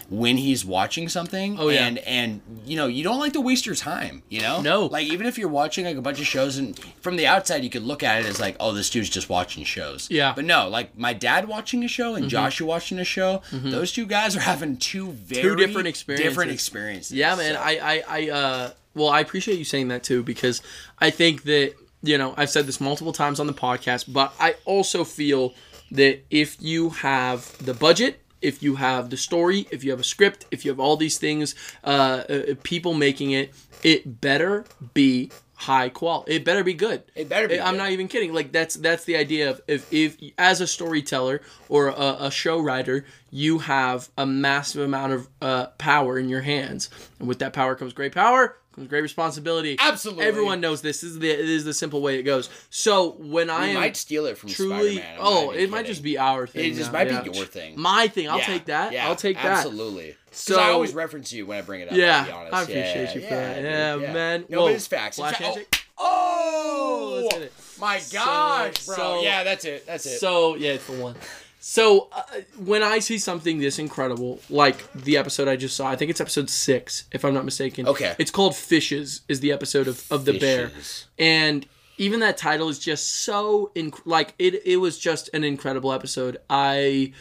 when 0.10 0.38
he's 0.38 0.66
watching 0.66 1.08
something 1.08 1.58
Oh, 1.60 1.70
yeah. 1.70 1.86
and 1.86 1.98
and 2.00 2.42
you 2.66 2.75
know 2.75 2.88
you 2.88 3.04
don't 3.04 3.20
like 3.20 3.34
to 3.34 3.42
waste 3.42 3.66
your 3.68 3.75
time 3.75 4.24
you 4.30 4.42
know 4.42 4.60
No. 4.62 4.86
like 4.88 5.06
even 5.08 5.28
if 5.28 5.38
you're 5.38 5.50
watching 5.50 5.86
like 5.86 5.98
a 5.98 6.01
bunch 6.01 6.20
of 6.20 6.25
shows 6.25 6.58
and 6.58 6.78
from 7.01 7.16
the 7.16 7.28
outside 7.28 7.63
you 7.63 7.70
could 7.70 7.84
look 7.84 8.01
at 8.01 8.20
it 8.22 8.25
as 8.25 8.39
like 8.39 8.56
oh 8.60 8.72
this 8.72 8.89
dude's 8.89 9.10
just 9.10 9.30
watching 9.30 9.63
shows 9.63 10.08
Yeah. 10.10 10.34
but 10.36 10.46
no 10.46 10.68
like 10.68 10.98
my 10.98 11.13
dad 11.13 11.48
watching 11.48 11.84
a 11.84 11.88
show 11.88 12.16
and 12.16 12.28
Joshua 12.30 12.66
watching 12.68 12.98
a 13.00 13.04
show 13.04 13.42
those 13.51 13.92
two 13.92 14.06
guys 14.08 14.36
are 14.36 14.39
having 14.42 14.78
two 14.78 15.12
very 15.12 15.56
different 15.56 15.88
experiences. 15.88 16.28
different 16.28 16.51
experiences 16.51 17.12
yeah, 17.13 17.36
man. 17.36 17.54
So- 17.56 17.62
I, 17.62 17.72
I, 17.72 18.04
I, 18.08 18.30
uh, 18.30 18.72
well, 18.96 19.10
I 19.10 19.20
appreciate 19.20 19.60
you 19.60 19.63
saying 19.66 19.89
that 19.89 20.04
too 20.04 20.24
because 20.24 20.62
I 21.00 21.12
think 21.12 21.44
that 21.44 21.74
you 22.01 22.18
know 22.18 22.34
I've 22.36 22.50
said 22.50 22.66
this 22.66 22.82
multiple 22.82 23.13
times 23.13 23.39
on 23.39 23.46
the 23.48 23.54
podcast, 23.54 24.12
but 24.12 24.34
I 24.39 24.56
also 24.66 25.04
feel 25.04 25.54
that 25.92 26.20
if 26.32 26.58
you 26.60 26.89
have 26.89 27.56
the 27.63 27.74
budget. 27.75 28.20
If 28.41 28.63
you 28.63 28.75
have 28.75 29.10
the 29.10 29.17
story, 29.17 29.67
if 29.72 29.84
you 29.84 29.91
have 29.91 30.00
a 30.00 30.03
script, 30.03 30.46
if 30.51 30.65
you 30.65 30.72
have 30.72 30.79
all 30.79 30.98
these 30.98 31.17
things, 31.17 31.55
uh, 31.84 32.24
uh, 32.29 32.41
people 32.63 32.93
making 32.93 33.31
it, 33.31 33.53
it 33.84 34.22
better 34.22 34.65
be 34.93 35.31
high 35.55 35.89
quality. 35.89 36.36
It 36.36 36.46
better 36.46 36.63
be 36.63 36.74
good. 36.74 37.03
It 37.15 37.27
better 37.27 37.48
be 37.50 37.60
I'm 37.60 37.74
good. 37.74 37.77
not 37.77 37.91
even 37.91 38.08
kidding. 38.08 38.34
Like 38.34 38.51
that's 38.51 38.75
that's 38.75 39.03
the 39.03 39.17
idea 39.17 39.50
of 39.50 39.62
if 39.67 39.91
if 39.91 40.17
as 40.38 40.62
a 40.62 40.67
storyteller 40.67 41.41
or 41.67 41.88
a, 41.89 42.17
a 42.22 42.31
show 42.31 42.60
writer, 42.60 43.05
you 43.29 43.60
have 43.60 44.10
a 44.17 44.25
massive 44.25 44.84
amount 44.84 45.13
of 45.13 45.27
uh, 45.41 45.65
power 45.77 46.17
in 46.17 46.29
your 46.29 46.41
hands, 46.41 46.89
and 47.19 47.27
with 47.27 47.39
that 47.39 47.51
power 47.53 47.75
comes 47.75 47.91
great 47.91 48.13
power, 48.13 48.58
comes 48.79 48.89
great 48.89 49.01
responsibility. 49.01 49.75
Absolutely. 49.79 50.25
everyone 50.25 50.59
knows 50.62 50.81
this. 50.81 51.01
This 51.01 51.12
is 51.12 51.19
the 51.19 51.36
this 51.36 51.50
is 51.50 51.65
the 51.65 51.74
simple 51.74 52.01
way 52.01 52.17
it 52.19 52.24
goes. 52.24 52.50
So 52.69 53.12
when 53.19 53.50
I 53.50 53.62
we 53.62 53.67
am 53.69 53.75
might 53.75 53.98
steal 53.98 54.25
it 54.25 54.38
from 54.38 54.50
truly, 54.50 54.95
Spider-Man. 54.98 55.15
I'm 55.19 55.25
oh, 55.25 55.51
it 55.51 55.57
even 55.59 55.71
might 55.71 55.86
just 55.86 56.01
be 56.03 56.17
our 56.17 56.48
thing. 56.48 56.71
it 56.71 56.75
just 56.75 56.91
now, 56.91 57.00
might 57.00 57.12
yeah. 57.12 57.21
be 57.21 57.31
your 57.38 57.45
thing 57.45 57.74
My 57.79 58.07
thing. 58.07 58.29
I'll 58.29 58.39
Yeah, 58.39 58.45
take 58.45 58.65
that. 58.65 58.91
yeah, 58.93 59.07
I'll 59.07 59.15
take 59.15 59.36
that. 59.38 59.45
absolutely 59.45 60.15
So- 60.31 60.55
so 60.55 60.59
I 60.62 60.69
always 60.69 60.93
reference 60.93 61.31
you 61.33 61.45
when 61.45 61.57
I 61.57 61.62
bring 61.62 61.81
it 61.81 61.89
up 61.89 61.95
Yeah, 61.95 62.19
I'll 62.19 62.25
be 62.25 62.31
honest. 62.31 62.53
I 62.53 62.62
appreciate 62.63 63.15
you 63.15 63.21
for 63.21 63.33
that. 63.33 63.55
dude, 63.55 64.01
Yeah, 64.03 64.13
man. 64.13 64.45
no 64.50 64.59
Whoa. 64.59 64.65
but 64.67 64.74
it's 64.75 64.88
facts 64.88 65.17
It's 65.17 65.17
Flash 65.17 65.38
fa- 65.38 65.43
handshake? 65.43 65.86
Oh, 65.98 67.17
oh, 67.17 67.21
let's 67.24 67.33
hit 67.36 67.43
it. 67.43 67.53
my 67.79 68.00
So- 68.00 68.17
gosh 68.17 68.86
bro 68.86 68.95
so- 68.95 69.21
yeah 69.24 69.43
that's 69.43 69.65
it 69.65 69.86
that's 69.86 70.05
it 70.05 70.19
So 70.19 70.55
yeah, 70.55 70.74
it's 70.74 70.86
the 70.88 70.93
one. 70.93 71.15
So 71.60 72.08
uh, 72.13 72.24
when 72.58 72.84
I 72.84 73.00
see 73.00 73.18
something 73.18 73.60
this 73.60 73.80
incredible, 73.80 74.39
like 74.50 74.92
the 74.94 75.18
episode 75.18 75.48
I 75.48 75.58
just 75.58 75.75
saw, 75.75 75.89
I 75.89 75.98
think 75.98 76.10
it's 76.10 76.22
episode 76.22 76.50
six, 76.50 77.04
if 77.12 77.25
I'm 77.25 77.34
not 77.34 77.44
mistaken. 77.44 77.88
Okay. 77.88 78.16
It's 78.18 78.32
called 78.32 78.56
Fishes. 78.56 79.22
Is 79.28 79.42
the 79.42 79.51
episode 79.51 79.88
of 79.88 80.10
of 80.10 80.25
the 80.25 80.39
bear, 80.39 80.72
and 81.18 81.66
even 81.98 82.22
that 82.22 82.38
title 82.38 82.70
is 82.70 82.80
just 82.80 83.10
so 83.10 83.72
inc- 83.75 84.01
like 84.06 84.34
it. 84.39 84.66
It 84.66 84.78
was 84.78 84.98
just 84.98 85.30
an 85.34 85.44
incredible 85.44 85.92
episode. 85.92 86.38
I 86.50 87.12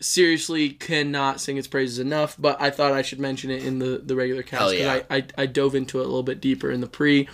seriously 0.00 0.70
cannot 0.70 1.40
sing 1.40 1.56
its 1.56 1.66
praises 1.66 1.98
enough, 1.98 2.36
but 2.38 2.60
I 2.60 2.70
thought 2.70 2.92
I 2.92 3.02
should 3.02 3.18
mention 3.18 3.50
it 3.50 3.64
in 3.64 3.78
the 3.78 4.02
the 4.04 4.14
regular 4.14 4.42
cast 4.42 4.70
because 4.70 4.80
yeah. 4.80 5.02
I, 5.10 5.16
I 5.16 5.24
I 5.38 5.46
dove 5.46 5.74
into 5.74 6.00
it 6.00 6.02
a 6.02 6.08
little 6.08 6.22
bit 6.22 6.42
deeper 6.42 6.70
in 6.70 6.82
the 6.82 6.86
pre, 6.86 7.26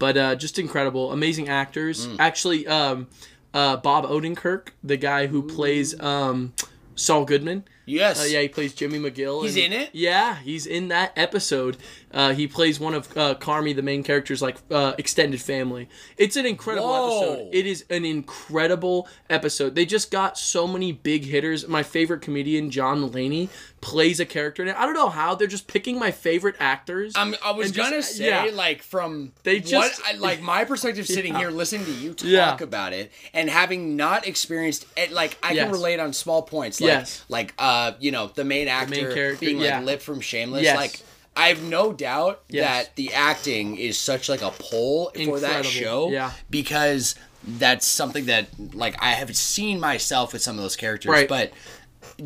but 0.00 0.16
uh, 0.16 0.34
just 0.34 0.58
incredible, 0.58 1.12
amazing 1.12 1.48
actors. 1.48 2.08
Mm. 2.08 2.16
Actually, 2.18 2.66
um, 2.66 3.06
uh, 3.54 3.76
Bob 3.76 4.04
Odenkirk, 4.04 4.68
the 4.82 4.96
guy 4.96 5.26
who 5.26 5.42
plays 5.42 5.98
um, 6.00 6.52
Saul 6.94 7.24
Goodman. 7.24 7.64
Yes. 7.86 8.20
Uh, 8.22 8.26
yeah, 8.28 8.40
he 8.42 8.48
plays 8.48 8.72
Jimmy 8.74 8.98
McGill. 8.98 9.42
He's 9.42 9.56
in 9.56 9.72
it? 9.72 9.90
Yeah, 9.92 10.36
he's 10.36 10.66
in 10.66 10.88
that 10.88 11.12
episode. 11.16 11.76
Uh, 12.12 12.32
he 12.32 12.46
plays 12.46 12.78
one 12.80 12.94
of 12.94 13.16
uh, 13.16 13.34
Carmy, 13.36 13.74
the 13.74 13.82
main 13.82 14.02
character's 14.02 14.40
like 14.42 14.56
uh, 14.70 14.92
extended 14.98 15.40
family. 15.40 15.88
It's 16.16 16.36
an 16.36 16.46
incredible 16.46 16.88
Whoa. 16.88 17.32
episode. 17.32 17.48
It 17.54 17.66
is 17.66 17.84
an 17.90 18.04
incredible 18.04 19.08
episode. 19.28 19.74
They 19.74 19.86
just 19.86 20.10
got 20.10 20.38
so 20.38 20.66
many 20.66 20.92
big 20.92 21.24
hitters. 21.24 21.66
My 21.68 21.82
favorite 21.82 22.20
comedian, 22.22 22.70
John 22.70 23.00
Mulaney, 23.02 23.48
plays 23.80 24.20
a 24.20 24.26
character 24.26 24.62
in 24.62 24.68
it. 24.68 24.76
I 24.76 24.84
don't 24.84 24.94
know 24.94 25.08
how 25.08 25.34
they're 25.34 25.46
just 25.48 25.66
picking 25.66 25.98
my 25.98 26.10
favorite 26.10 26.56
actors. 26.60 27.12
I'm, 27.16 27.34
I 27.44 27.52
was 27.52 27.70
just- 27.70 27.90
gonna 27.90 28.02
say, 28.02 28.26
yeah. 28.26 28.50
like, 28.54 28.82
from 28.82 29.32
They 29.42 29.58
just- 29.60 30.00
I, 30.04 30.14
like 30.16 30.42
my 30.42 30.64
perspective, 30.64 31.06
sitting 31.08 31.32
Yeah. 31.32 31.38
here 31.40 31.50
listening 31.50 31.86
to 31.86 31.92
you 31.92 32.12
talk 32.14 32.28
Yeah. 32.28 32.56
about 32.60 32.92
it, 32.92 33.10
and 33.32 33.48
having 33.48 33.96
not 33.96 34.26
experienced 34.26 34.86
it, 34.96 35.12
like, 35.12 35.38
I 35.42 35.52
Yes. 35.52 35.64
can 35.64 35.72
relate 35.72 35.98
on 36.00 36.12
small 36.12 36.42
points, 36.42 36.80
like, 36.80 36.88
Yes. 36.88 37.24
like, 37.28 37.54
uh, 37.58 37.69
Uh, 37.70 37.92
you 38.00 38.10
know, 38.10 38.30
the 38.34 38.44
main 38.44 38.68
actor 38.68 38.90
main 38.94 39.12
character, 39.14 39.40
being 39.46 39.58
like 39.58 39.66
yeah. 39.66 39.80
Lip 39.80 40.00
from 40.02 40.20
Shameless, 40.20 40.62
Yes. 40.64 40.76
like. 40.76 41.00
I 41.36 41.46
have 41.48 41.62
no 41.62 41.92
doubt 41.92 42.42
Yes. 42.48 42.64
that 42.86 42.96
the 42.96 43.14
acting 43.14 43.76
is 43.78 43.96
such 43.96 44.28
like 44.28 44.42
a 44.42 44.50
pull 44.50 45.12
for 45.24 45.38
that 45.40 45.64
show 45.64 46.10
Yeah. 46.10 46.32
because 46.50 47.14
that's 47.46 47.86
something 47.86 48.26
that 48.26 48.48
like 48.74 48.96
I 49.00 49.12
have 49.12 49.34
seen 49.36 49.78
myself 49.78 50.32
with 50.32 50.42
some 50.42 50.56
of 50.56 50.62
those 50.62 50.74
characters. 50.76 51.08
Right. 51.10 51.28
But 51.28 51.52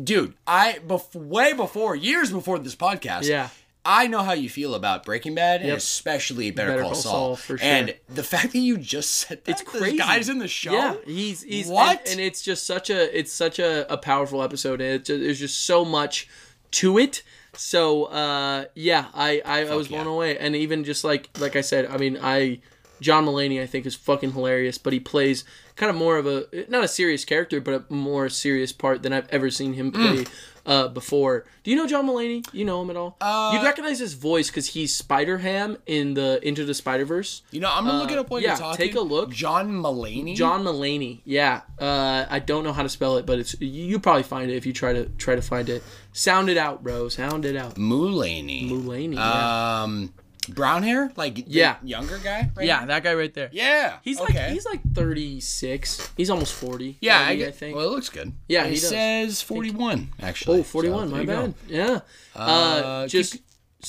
dude, 0.03 0.33
I 0.47 0.79
bef- 0.85 1.13
way 1.15 1.53
before 1.53 1.95
years 1.95 2.31
before 2.31 2.57
this 2.59 2.75
podcast, 2.75 3.23
Yeah. 3.29 3.49
I 3.85 4.07
know 4.07 4.23
how 4.23 4.33
you 4.33 4.49
feel 4.49 4.73
about 4.73 5.05
Breaking 5.05 5.35
Bad 5.35 5.61
and 5.61 5.71
especially 5.71 6.49
Better, 6.51 6.71
Better 6.71 6.81
Call, 6.81 6.91
Call 6.91 7.01
Saul. 7.01 7.11
Saul, 7.11 7.35
for 7.35 7.57
sure. 7.59 7.67
And 7.67 7.95
the 8.09 8.23
fact 8.23 8.53
that 8.53 8.59
you 8.59 8.77
just 8.77 9.11
said 9.11 9.45
that 9.45 9.51
it's 9.51 9.61
this 9.71 9.79
crazy. 9.81 9.97
guy's 9.97 10.27
in 10.27 10.39
the 10.39 10.47
show. 10.47 10.73
Yeah, 10.73 10.95
he's 11.05 11.43
he's 11.43 11.67
What? 11.67 11.99
and, 11.99 12.09
and 12.11 12.19
it's 12.19 12.41
just 12.41 12.65
such 12.65 12.89
a 12.89 13.17
it's 13.17 13.31
such 13.31 13.59
a, 13.59 13.91
a 13.91 13.97
powerful 13.97 14.41
episode. 14.41 14.81
And 14.81 14.93
it, 14.95 15.05
ju- 15.05 15.23
there's 15.23 15.39
just 15.39 15.65
so 15.65 15.85
much 15.85 16.27
to 16.71 16.97
it. 16.97 17.21
So 17.53 18.05
uh, 18.05 18.65
yeah, 18.73 19.05
I 19.13 19.41
I, 19.45 19.65
I 19.65 19.75
was 19.75 19.89
yeah. 19.89 20.01
blown 20.03 20.13
away. 20.15 20.37
And 20.37 20.55
even 20.55 20.83
just 20.83 21.03
like 21.03 21.29
like 21.39 21.55
I 21.55 21.61
said, 21.61 21.85
I 21.85 21.97
mean 21.97 22.17
I 22.21 22.61
John 23.01 23.25
Mulaney 23.25 23.61
I 23.61 23.67
think 23.67 23.85
is 23.85 23.93
fucking 23.95 24.31
hilarious, 24.31 24.77
but 24.77 24.93
he 24.93 24.99
plays 24.99 25.45
kind 25.75 25.89
of 25.89 25.95
more 25.95 26.17
of 26.17 26.25
a 26.25 26.45
not 26.69 26.83
a 26.83 26.87
serious 26.87 27.23
character, 27.23 27.61
but 27.61 27.85
a 27.89 27.93
more 27.93 28.29
serious 28.29 28.71
part 28.71 29.03
than 29.03 29.13
I've 29.13 29.29
ever 29.29 29.49
seen 29.51 29.73
him 29.73 29.91
play. 29.91 30.25
Uh, 30.65 30.87
before, 30.87 31.45
do 31.63 31.69
you 31.69 31.77
know 31.77 31.85
John 31.85 32.07
Mulaney? 32.07 32.43
You 32.51 32.65
know 32.65 32.81
him 32.81 32.89
at 32.89 32.97
all? 32.97 33.17
Uh, 33.21 33.51
You'd 33.53 33.63
recognize 33.63 33.99
his 33.99 34.13
voice 34.15 34.49
because 34.49 34.67
he's 34.69 34.95
Spider 34.95 35.37
Ham 35.37 35.77
in 35.85 36.15
the 36.15 36.39
Into 36.41 36.65
the 36.65 36.73
Spider 36.73 37.05
Verse. 37.05 37.43
You 37.51 37.59
know, 37.59 37.69
I'm 37.71 37.85
gonna 37.85 37.99
look 37.99 38.11
it 38.11 38.17
up 38.17 38.29
while 38.31 38.39
yeah, 38.41 38.49
you're 38.49 38.57
talking. 38.57 38.77
take 38.87 38.95
a 38.95 38.99
look. 39.01 39.31
John 39.31 39.71
Mulaney. 39.71 40.35
John 40.35 40.63
Mulaney. 40.63 41.21
Yeah. 41.23 41.61
Uh, 41.79 42.25
I 42.29 42.39
don't 42.39 42.63
know 42.63 42.73
how 42.73 42.81
to 42.83 42.89
spell 42.89 43.17
it, 43.17 43.25
but 43.27 43.37
it's 43.37 43.55
you 43.61 43.67
you 43.67 43.99
probably 43.99 44.23
find 44.23 44.49
it 44.49 44.55
if 44.55 44.65
you 44.65 44.73
try 44.73 44.93
to 44.93 45.05
try 45.17 45.35
to 45.35 45.41
find 45.43 45.69
it. 45.69 45.83
Sound 46.13 46.49
it 46.49 46.57
out, 46.57 46.83
bro. 46.83 47.09
Sound 47.09 47.45
it 47.45 47.55
out. 47.55 47.75
Mulaney. 47.75 48.69
Mulaney. 48.69 49.15
Yeah, 49.15 49.83
Um, 49.83 50.13
brown 50.47 50.83
hair, 50.83 51.11
like 51.15 51.35
the 51.35 51.43
Yeah. 51.47 51.77
younger 51.83 52.17
guy. 52.17 52.49
Right? 52.55 52.65
yeah 52.67 52.85
that 52.85 53.03
guy 53.03 53.13
right 53.13 53.33
there. 53.33 53.49
Yeah. 53.51 53.97
He's 54.03 54.19
okay. 54.19 54.33
like 54.45 54.51
he's 54.53 54.65
like 54.65 54.81
36. 54.93 56.11
He's 56.17 56.29
almost 56.29 56.53
40. 56.53 56.97
yeah, 57.01 57.19
I, 57.19 57.35
get, 57.35 57.47
I 57.49 57.51
think. 57.51 57.75
Well, 57.75 57.85
it 57.87 57.91
looks 57.91 58.09
good. 58.09 58.33
Yeah, 58.47 58.65
he 58.65 58.75
does. 58.75 58.89
says 58.89 59.41
41 59.41 60.09
actually. 60.21 60.59
oh, 60.59 60.63
41. 60.63 61.09
So, 61.09 61.15
my 61.15 61.25
bad. 61.25 61.27
go. 61.27 61.53
Yeah. 61.67 61.99
Uh, 62.35 62.39
Uh, 62.39 63.07
just 63.07 63.33
keep- 63.33 63.41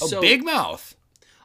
Oh, 0.03 0.07
so 0.09 0.21
Big 0.21 0.45
Mouth. 0.45 0.95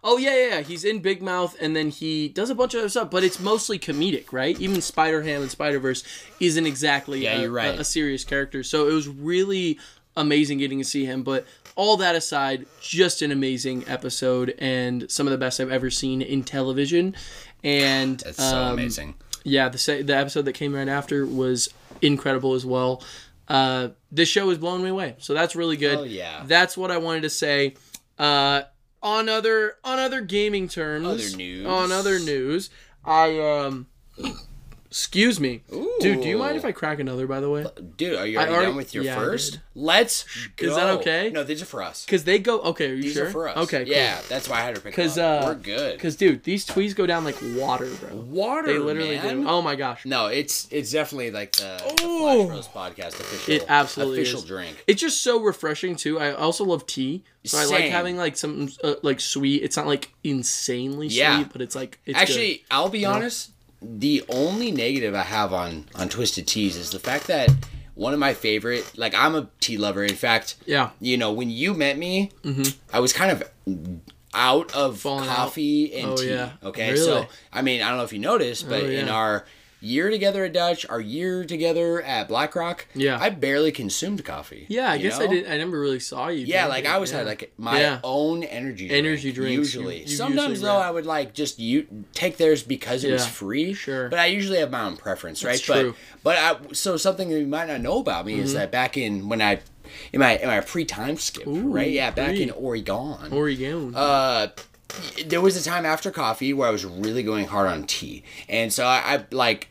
Oh 0.04 0.18
yeah, 0.18 0.36
yeah, 0.36 0.48
yeah. 0.56 0.62
He's 0.62 0.84
in 0.84 1.00
Big 1.00 1.22
Mouth, 1.22 1.56
and 1.62 1.74
then 1.76 1.90
he 1.90 2.28
does 2.28 2.50
a 2.50 2.56
bunch 2.56 2.74
of 2.74 2.80
other 2.80 2.90
stuff, 2.90 3.10
but 3.12 3.24
it's 3.24 3.40
mostly 3.40 3.80
comedic, 3.80 4.34
right? 4.34 4.60
Even 4.60 4.82
Spider 4.82 5.22
Ham 5.22 5.42
and 5.44 5.50
Spider 5.52 5.80
Verse 5.80 6.04
isn't 6.42 6.66
exactly 6.66 7.24
Yeah, 7.24 7.38
a, 7.38 7.42
you're 7.44 7.52
right. 7.52 7.78
a, 7.78 7.82
a 7.82 7.84
serious 7.86 8.24
character. 8.26 8.62
So 8.64 8.90
it 8.90 8.94
was 8.94 9.08
really 9.08 9.80
amazing 10.18 10.58
getting 10.58 10.80
to 10.80 10.84
see 10.84 11.06
him. 11.06 11.24
But 11.24 11.46
all 11.82 11.98
that 11.98 12.16
aside, 12.16 12.68
just 12.80 13.24
an 13.24 13.32
amazing 13.32 13.84
episode 13.88 14.54
and 14.60 15.10
some 15.10 15.26
of 15.26 15.32
the 15.32 15.38
best 15.40 15.60
I've 15.60 15.72
ever 15.72 15.90
seen 15.90 16.22
in 16.22 16.44
television. 16.44 17.16
And 17.64 18.20
That's 18.20 18.38
so 18.38 18.56
um, 18.56 18.74
amazing. 18.74 19.16
yeah, 19.44 19.68
the 19.70 20.04
the 20.06 20.16
episode 20.16 20.46
that 20.46 20.54
came 20.54 20.76
right 20.76 20.88
after 20.88 21.26
was 21.26 21.70
incredible 22.04 22.54
as 22.54 22.64
well. 22.68 23.04
Uh, 23.48 23.90
this 24.12 24.30
show 24.30 24.48
is 24.52 24.60
blowing 24.60 24.84
me 24.84 24.90
away, 24.90 25.16
so 25.18 25.34
that's 25.34 25.56
really 25.56 25.76
good. 25.76 25.98
Oh, 25.98 26.04
yeah. 26.04 26.44
that's 26.46 26.78
what 26.78 26.92
I 26.92 26.98
wanted 27.00 27.24
to 27.24 27.30
say. 27.32 27.74
Uh, 28.20 28.62
on 29.02 29.28
other 29.28 29.78
on 29.84 29.98
other 29.98 30.22
gaming 30.22 30.68
terms, 30.68 31.08
Other 31.08 31.36
news. 31.36 31.66
on 31.66 31.92
other 31.92 32.20
news, 32.20 32.70
I 33.04 33.40
um, 33.40 33.88
excuse 34.92 35.40
me, 35.40 35.64
dude. 36.02 36.22
Do 36.22 36.28
you 36.28 36.38
mind 36.38 36.58
if 36.58 36.66
I 36.66 36.74
crack 36.74 37.00
another? 37.00 37.26
By 37.26 37.40
the 37.40 37.50
way, 37.50 37.66
Dude, 37.96 38.16
are 38.18 38.28
you 38.28 38.38
already, 38.38 38.52
already- 38.52 38.66
done 38.68 38.76
with 38.76 38.94
your 38.94 39.06
yeah, 39.06 39.16
first? 39.16 39.60
Let's 39.74 40.26
go. 40.58 40.68
Is 40.68 40.76
that 40.76 40.88
okay? 41.00 41.30
No, 41.34 41.46
these 41.46 41.62
are 41.62 41.66
for 41.66 41.82
us. 41.82 42.04
because 42.06 42.26
they 42.26 42.40
go. 42.40 42.60
Okay, 42.62 42.92
are 42.92 42.94
you 42.94 43.04
These 43.04 43.14
sure? 43.14 43.28
are 43.28 43.32
for 43.32 43.48
us. 43.48 43.56
Okay, 43.58 43.86
cool. 43.86 43.94
Yeah, 43.94 44.20
that's 44.28 44.50
why 44.50 44.58
I 44.58 44.62
had 44.64 44.76
to 44.76 44.82
pick 44.82 44.94
'Cause, 44.94 45.16
them 45.16 45.26
up. 45.26 45.44
uh, 45.44 45.48
We're 45.48 45.56
good. 45.56 45.94
Because 45.94 46.18
dude, 46.18 46.44
these 46.44 46.66
tweets 46.66 46.94
go 46.94 47.06
down 47.06 47.24
like 47.24 47.38
water, 47.56 47.88
bro. 48.02 48.16
Water, 48.16 48.68
They 48.74 48.80
literally 48.80 49.16
man. 49.16 49.42
do. 49.44 49.48
Oh 49.48 49.62
my 49.62 49.76
gosh. 49.76 50.06
No, 50.06 50.28
it's 50.28 50.68
it's 50.72 50.92
definitely 50.92 51.32
like 51.32 51.54
the, 51.54 51.82
the 51.98 52.04
Oh. 52.04 52.48
Flash 52.48 52.48
Bros 52.48 52.68
podcast 52.68 53.20
official. 53.20 53.54
It 53.54 53.66
absolutely 53.70 54.22
official 54.24 54.40
is. 54.42 54.46
drink. 54.46 54.84
It's 54.88 55.00
just 55.00 55.22
so 55.24 55.40
refreshing 55.40 55.96
too. 55.96 56.20
I 56.20 56.34
also 56.34 56.66
love 56.66 56.86
tea, 56.86 57.24
so 57.46 57.58
I 57.58 57.64
like 57.66 57.86
having 57.86 58.18
like 58.18 58.36
some 58.36 58.70
uh, 58.84 58.96
like 59.04 59.22
sweet. 59.22 59.64
It's 59.64 59.78
not 59.78 59.88
like 59.88 60.12
insanely 60.26 61.08
Yeah. 61.08 61.38
sweet, 61.38 61.54
but 61.54 61.62
it's 61.62 61.76
like 61.76 61.98
it's 62.06 62.18
Actually, 62.20 62.56
good. 62.56 62.66
I'll 62.72 62.90
be 62.90 63.06
honest. 63.06 63.52
The 63.82 64.24
only 64.30 64.72
negative 64.72 65.16
I 65.16 65.24
have 65.24 65.54
on 65.54 65.86
on 65.96 66.08
Twisted 66.10 66.48
Teas 66.48 66.76
is 66.76 66.92
the 66.92 67.00
fact 67.00 67.28
that 67.28 67.50
one 67.96 68.14
of 68.14 68.20
my 68.20 68.34
favorite, 68.34 68.98
like 68.98 69.14
I'm 69.16 69.36
a 69.36 69.50
tea 69.60 69.78
lover. 69.78 70.04
In 70.04 70.16
fact, 70.16 70.56
yeah, 70.66 70.92
you 71.00 71.18
know, 71.18 71.32
when 71.32 71.50
you 71.50 71.74
met 71.74 71.98
me, 71.98 72.32
mm-hmm. 72.44 72.78
I 72.96 73.00
was 73.00 73.12
kind 73.14 73.32
of 73.32 73.44
out 74.34 74.74
of 74.74 75.00
Falling 75.00 75.28
out. 75.28 75.36
coffee 75.36 75.94
and 75.96 76.12
Oh, 76.12 76.16
tea. 76.18 76.30
yeah. 76.30 76.52
Okay, 76.64 76.92
Really? 76.94 77.04
so 77.06 77.28
I 77.52 77.62
mean, 77.62 77.82
I 77.82 77.90
don't 77.90 77.98
know 77.98 78.04
if 78.04 78.14
you 78.14 78.20
noticed, 78.20 78.66
oh, 78.66 78.70
but 78.70 78.84
Oh, 78.84 78.88
in 78.90 79.10
our 79.10 79.46
year 79.82 80.10
together 80.10 80.46
at 80.46 80.54
Dutch, 80.54 80.86
our 80.88 81.02
year 81.02 81.44
together 81.44 82.02
at 82.02 82.28
BlackRock, 82.28 82.86
Yeah. 82.94 83.18
I 83.20 83.30
barely 83.32 83.72
consumed 83.72 84.24
coffee. 84.24 84.66
yeah. 84.70 84.92
I 84.92 84.98
guess 85.00 85.20
I 85.20 85.26
know? 85.26 85.32
did. 85.32 85.48
I 85.48 85.58
never 85.58 85.80
really 85.80 86.00
saw 86.00 86.28
you. 86.30 86.46
Yeah, 86.46 86.68
like 86.68 86.86
it, 86.86 86.90
I 86.92 86.94
always 86.94 87.12
yeah. 87.12 87.18
had 87.20 87.28
like 87.28 87.52
my 87.58 87.80
Yeah. 87.82 88.00
own 88.04 88.44
energy 88.44 88.88
drink, 88.88 89.06
Energy 89.06 89.32
drinks, 89.32 89.58
Usually, 89.74 89.96
you- 89.98 90.02
you 90.04 90.08
sometimes 90.16 90.50
usually 90.52 90.68
though. 90.68 90.78
I 90.78 90.92
would 90.92 91.06
like 91.06 91.34
just 91.34 91.60
you 91.60 91.88
take 92.14 92.38
theirs 92.38 92.64
because 92.64 93.04
it 93.04 93.12
was 93.12 93.26
free. 93.28 93.74
sure. 93.74 94.08
but 94.10 94.20
I 94.20 94.28
usually 94.28 94.60
have 94.60 94.72
my 94.72 94.82
own 94.84 94.98
preference, 94.98 95.44
right? 95.44 95.52
That's 95.54 95.62
true. 95.62 95.96
But 96.24 96.36
but 96.36 96.38
I, 96.70 96.74
so 96.74 96.96
something 96.98 97.30
that 97.30 97.40
you 97.40 97.48
might 97.48 97.68
not 97.68 97.82
know 97.82 98.00
about 98.00 98.26
me 98.26 98.34
Mm-hmm. 98.36 98.44
is 98.44 98.54
that 98.54 98.72
back 98.72 98.96
in 98.98 99.28
when 99.30 99.42
I 99.42 99.60
in 100.14 100.20
my 100.20 100.38
in 100.38 100.48
my 100.48 100.60
pre 100.62 100.86
time 100.86 101.18
skip, 101.18 101.44
right? 101.48 101.90
Yeah, 101.92 102.12
back 102.12 102.36
in 102.38 102.52
Oregon. 102.52 103.32
Oregon. 103.34 103.94
Uh, 103.96 104.48
there 105.26 105.42
was 105.42 105.56
a 105.58 105.64
time 105.64 105.86
after 105.86 106.12
coffee 106.12 106.54
where 106.54 106.68
I 106.68 106.72
was 106.72 106.86
really 106.86 107.24
going 107.24 107.48
hard 107.48 107.68
on 107.68 107.86
tea, 107.86 108.24
and 108.50 108.72
so 108.74 108.86
I, 108.86 109.16
I 109.16 109.26
like. 109.32 109.70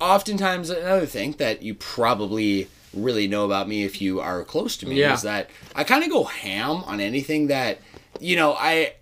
Oftentimes, 0.00 0.70
another 0.70 1.04
thing 1.04 1.32
that 1.32 1.62
you 1.62 1.74
probably 1.74 2.68
really 2.94 3.28
know 3.28 3.44
about 3.44 3.68
me 3.68 3.84
if 3.84 4.00
you 4.00 4.18
are 4.20 4.42
close 4.44 4.76
to 4.78 4.86
me 4.86 4.96
Yeah. 4.96 5.12
is 5.12 5.22
that 5.22 5.50
I 5.74 5.84
kind 5.84 6.02
of 6.02 6.10
go 6.10 6.24
ham 6.24 6.82
on 6.84 7.00
anything 7.00 7.48
that 7.48 7.78
you 8.18 8.34
know 8.34 8.54
I 8.58 8.94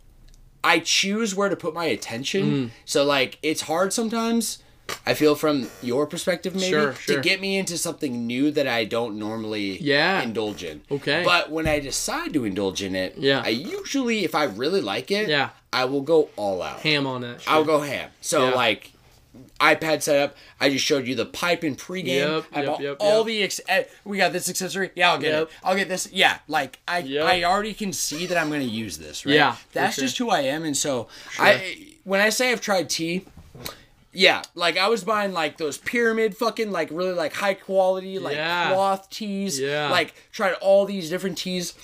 I 0.64 0.80
choose 0.80 1.34
where 1.36 1.48
to 1.48 1.56
put 1.56 1.72
my 1.72 1.84
attention. 1.84 2.50
Mm. 2.50 2.70
So 2.84 3.04
like 3.04 3.38
it's 3.42 3.62
hard 3.62 3.92
sometimes. 3.92 4.58
I 5.06 5.14
feel 5.14 5.34
from 5.34 5.68
your 5.82 6.06
perspective 6.06 6.54
maybe 6.54 6.68
Sure, 6.68 6.92
to 7.06 7.20
get 7.20 7.40
me 7.40 7.58
into 7.58 7.76
something 7.78 8.26
new 8.26 8.50
that 8.52 8.66
I 8.66 8.84
don't 8.84 9.18
normally 9.18 9.78
Yeah. 9.80 10.22
indulge 10.22 10.64
in. 10.64 10.82
Okay. 10.90 11.22
But 11.24 11.50
when 11.50 11.66
I 11.66 11.78
decide 11.80 12.32
to 12.34 12.44
indulge 12.44 12.82
in 12.82 12.94
it, 12.94 13.14
Yeah. 13.18 13.42
I 13.44 13.48
usually 13.48 14.24
if 14.24 14.34
I 14.34 14.44
really 14.44 14.80
like 14.80 15.10
it, 15.10 15.28
Yeah. 15.28 15.50
I 15.72 15.84
will 15.84 16.00
go 16.02 16.30
all 16.36 16.62
out. 16.62 16.80
Ham 16.80 17.06
on 17.06 17.20
that. 17.22 17.40
Shit. 17.42 17.50
I'll 17.50 17.64
go 17.64 17.80
ham. 17.80 18.10
So 18.20 18.48
Yeah. 18.48 18.54
like 18.54 18.92
iPad 19.60 20.02
setup. 20.02 20.36
I 20.60 20.68
just 20.68 20.84
showed 20.84 21.06
you 21.06 21.14
the 21.14 21.26
pipe 21.26 21.62
and 21.62 21.76
pregame. 21.78 22.06
Yep, 22.06 22.44
I 22.52 22.58
yep, 22.60 22.66
bought 22.66 22.80
yep, 22.80 22.96
all 23.00 23.24
the 23.24 23.42
ex- 23.42 23.60
eh, 23.68 23.84
we 24.04 24.16
got 24.16 24.32
this 24.32 24.48
accessory. 24.48 24.90
Yeah, 24.94 25.12
I'll 25.12 25.18
get 25.18 25.34
it. 25.34 25.48
I'll 25.64 25.76
get 25.76 25.88
this. 25.88 26.08
Yeah, 26.12 26.38
like 26.48 26.78
I. 26.88 26.98
I 27.22 27.44
already 27.44 27.74
can 27.74 27.92
see 27.92 28.26
that 28.26 28.38
I'm 28.38 28.48
going 28.48 28.62
to 28.62 28.66
use 28.72 28.98
this, 28.98 29.26
right? 29.26 29.34
Yeah, 29.34 29.56
That's 29.72 29.96
sure. 29.96 30.04
just 30.04 30.18
who 30.18 30.30
I 30.30 30.40
am 30.42 30.64
and 30.64 30.76
so 30.76 31.08
I 31.38 31.88
when 32.04 32.20
I 32.20 32.30
say 32.30 32.52
I've 32.52 32.60
tried 32.60 32.88
tea 32.88 33.26
Yeah, 34.18 34.42
like 34.56 34.76
I 34.76 34.88
was 34.88 35.04
buying 35.04 35.32
like 35.32 35.58
those 35.58 35.78
pyramid 35.78 36.36
fucking 36.36 36.72
like 36.72 36.88
really 36.90 37.12
like 37.12 37.32
high 37.34 37.54
quality 37.54 38.18
like 38.18 38.34
Yeah. 38.34 38.72
cloth 38.72 39.08
tees. 39.10 39.60
Yeah. 39.60 39.90
Like 39.90 40.12
tried 40.32 40.54
all 40.54 40.86
these 40.86 41.08
different 41.08 41.38
tees. 41.38 41.74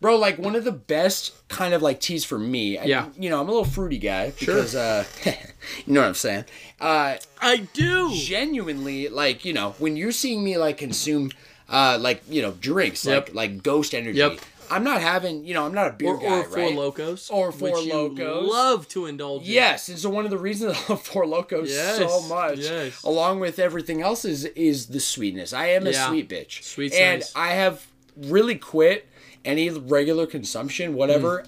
Bro, 0.00 0.16
like 0.16 0.36
one 0.36 0.56
of 0.56 0.64
the 0.64 0.72
best 0.72 1.32
kind 1.48 1.72
of 1.72 1.82
like 1.82 2.00
teas 2.00 2.24
for 2.24 2.36
me. 2.38 2.76
I- 2.78 2.84
Yeah. 2.84 3.06
you 3.16 3.30
know, 3.30 3.40
I'm 3.40 3.46
a 3.48 3.52
little 3.52 3.64
fruity 3.64 3.98
guy 3.98 4.32
because 4.36 4.74
uh 4.74 5.04
you 5.24 5.92
know 5.94 6.00
what 6.00 6.08
I'm 6.08 6.14
saying. 6.14 6.46
Uh 6.80 7.16
I 7.40 7.68
do. 7.72 8.12
genuinely 8.12 9.08
like, 9.08 9.44
you 9.44 9.52
know, 9.52 9.76
when 9.78 9.96
you're 9.96 10.10
seeing 10.12 10.42
me 10.42 10.58
like 10.58 10.78
consume 10.78 11.30
uh 11.68 11.96
like, 12.00 12.22
you 12.28 12.42
know, 12.42 12.50
drinks 12.60 13.06
Yep. 13.06 13.28
like 13.28 13.34
like 13.34 13.62
ghost 13.62 13.94
energy. 13.94 14.18
Yep. 14.18 14.40
I'm 14.70 14.84
not 14.84 15.00
having, 15.00 15.44
you 15.44 15.54
know, 15.54 15.64
I'm 15.66 15.74
not 15.74 15.88
a 15.88 15.92
beer 15.92 16.10
Or, 16.10 16.18
guy, 16.18 16.38
or 16.40 16.44
Four 16.44 16.58
right? 16.58 16.74
Locos. 16.74 17.30
Or 17.30 17.52
Four 17.52 17.80
Locos. 17.80 18.48
love 18.48 18.88
to 18.88 19.06
indulge 19.06 19.42
in. 19.46 19.52
Yes, 19.52 19.88
and 19.88 19.98
so 19.98 20.10
one 20.10 20.24
of 20.24 20.30
the 20.30 20.38
reasons 20.38 20.76
I 20.76 20.92
love 20.92 21.02
Four 21.02 21.26
Locos 21.26 21.68
Yes, 21.70 21.98
so 21.98 22.22
much, 22.28 22.58
yes. 22.58 23.02
along 23.02 23.40
with 23.40 23.58
everything 23.58 24.02
else, 24.02 24.24
is 24.24 24.44
is 24.44 24.86
the 24.86 25.00
sweetness. 25.00 25.52
I 25.52 25.66
am 25.68 25.86
a 25.86 25.92
sweet 25.92 26.28
bitch, 26.28 26.62
Sweet's 26.64 26.96
and. 26.96 27.22
I 27.36 27.50
have 27.50 27.86
really 28.16 28.54
quit 28.56 29.08
any 29.44 29.68
regular 29.70 30.26
consumption, 30.26 30.94
whatever, 30.94 31.44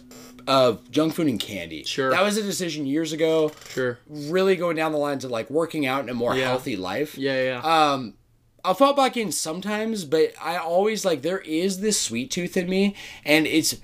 of 0.47 0.91
junk 0.91 1.15
food 1.15 1.27
and 1.29 1.41
candy. 1.41 1.83
Mm. 1.83 1.87
Sure. 1.87 2.11
that 2.11 2.23
was 2.23 2.37
a 2.37 2.43
decision 2.43 2.87
years 2.87 3.13
ago. 3.13 3.51
Sure. 3.71 3.99
Really 4.09 4.55
going 4.57 4.77
down 4.77 4.93
the 4.93 4.99
lines 4.99 5.25
of 5.25 5.31
like 5.31 5.49
working 5.51 5.87
out 5.87 6.01
and 6.01 6.11
a 6.11 6.15
more 6.15 6.35
Yeah. 6.37 6.45
healthy 6.49 6.77
life. 6.77 7.17
Yeah, 7.19 7.43
yeah. 7.63 7.93
Um, 7.93 8.15
I'll 8.67 8.75
fall 8.75 8.95
back 8.95 9.17
in 9.17 9.31
sometimes, 9.33 10.05
but 10.05 10.33
I 10.43 10.57
always 10.57 11.05
like 11.05 11.23
there 11.23 11.39
is 11.39 11.81
this 11.81 12.01
sweet 12.01 12.31
tooth 12.31 12.57
in 12.57 12.69
me, 12.69 12.95
and 13.25 13.47
it's 13.47 13.77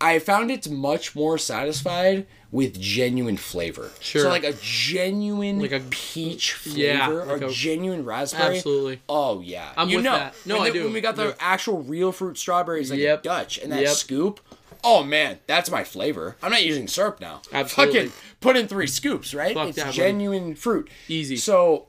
I 0.00 0.18
found 0.18 0.50
it's 0.50 0.66
much 0.68 1.14
more 1.14 1.36
satisfied 1.36 2.26
with 2.50 2.80
genuine 2.80 3.36
flavor. 3.36 3.90
Sure. 4.00 4.22
So 4.22 4.28
like 4.30 4.44
a 4.44 4.54
genuine 4.62 5.60
Like 5.60 5.72
a- 5.72 5.80
peach 5.90 6.58
Yeah, 6.64 7.06
flavor 7.06 7.24
like 7.26 7.42
or 7.42 7.46
a- 7.46 7.50
genuine 7.52 8.04
raspberry. 8.04 8.56
Absolutely. 8.56 9.00
Oh 9.08 9.40
yeah, 9.40 9.68
I'm 9.76 9.88
you 9.90 9.96
with 9.96 10.04
know, 10.06 10.12
that. 10.16 10.34
No, 10.46 10.54
when 10.58 10.62
I 10.64 10.70
the- 10.70 10.78
do. 10.78 10.84
When 10.84 10.94
we 10.94 11.00
got 11.02 11.16
the 11.16 11.28
Yeah. 11.28 11.34
actual 11.38 11.82
real 11.82 12.10
fruit 12.10 12.38
strawberries, 12.38 12.90
like 12.90 12.98
Yep. 12.98 13.22
Dutch, 13.22 13.58
and 13.58 13.70
that 13.72 13.82
Yep. 13.82 13.92
scoop. 13.94 14.40
Oh 14.82 15.02
man, 15.04 15.38
that's 15.46 15.70
my 15.70 15.84
flavor. 15.84 16.36
I'm 16.42 16.50
not 16.50 16.64
using 16.64 16.88
syrup 16.88 17.20
now. 17.20 17.42
Absolutely. 17.52 17.94
Fucking 18.08 18.12
put 18.40 18.56
in 18.56 18.66
three 18.66 18.86
scoops, 18.86 19.34
right? 19.34 19.54
Fuck 19.54 19.68
it's 19.68 19.76
that, 19.76 19.84
buddy. 19.86 19.98
genuine 19.98 20.54
fruit. 20.54 20.88
Easy. 21.08 21.36
So, 21.36 21.88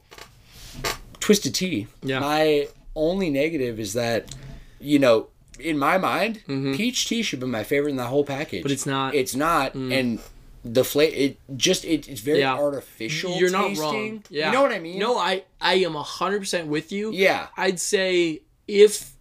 twisted 1.32 1.56
tea. 1.56 1.88
Yeah. 2.04 2.20
My 2.20 2.68
only 2.96 3.30
negative 3.30 3.80
is 3.80 3.94
that, 3.94 4.34
you 4.80 5.00
know, 5.00 5.28
in 5.60 5.78
my 5.78 5.98
mind, 5.98 6.42
peach 6.48 7.08
tea 7.08 7.22
should 7.22 7.40
be 7.40 7.46
my 7.46 7.64
favorite 7.64 7.92
in 7.92 7.98
the 7.98 8.06
whole 8.06 8.24
package. 8.26 8.60
Mm-hmm. 8.60 8.64
But 8.64 8.72
it's 8.72 8.86
not. 8.86 9.14
Mm. 9.14 9.18
It's 9.18 9.36
not, 9.36 9.74
and 9.76 10.20
the 10.66 10.84
flavor. 10.84 11.16
It 11.16 11.38
just 11.58 11.86
it, 11.86 12.08
it's 12.10 12.22
very 12.22 12.40
Yeah. 12.40 12.56
artificial. 12.56 13.36
You're 13.38 13.52
not 13.52 13.78
wrong. 13.78 14.24
Yeah. 14.30 14.48
You 14.48 14.54
know 14.54 14.62
what 14.62 14.72
I 14.72 14.80
mean? 14.80 15.00
No, 15.00 15.18
I 15.18 15.44
I 15.60 15.76
am 15.76 15.94
hundred 15.94 16.40
percent 16.40 16.68
with 16.68 16.92
you. 16.92 17.12
Yeah. 17.12 17.48
I'd 17.58 17.80
say 17.80 18.42
if 18.68 19.12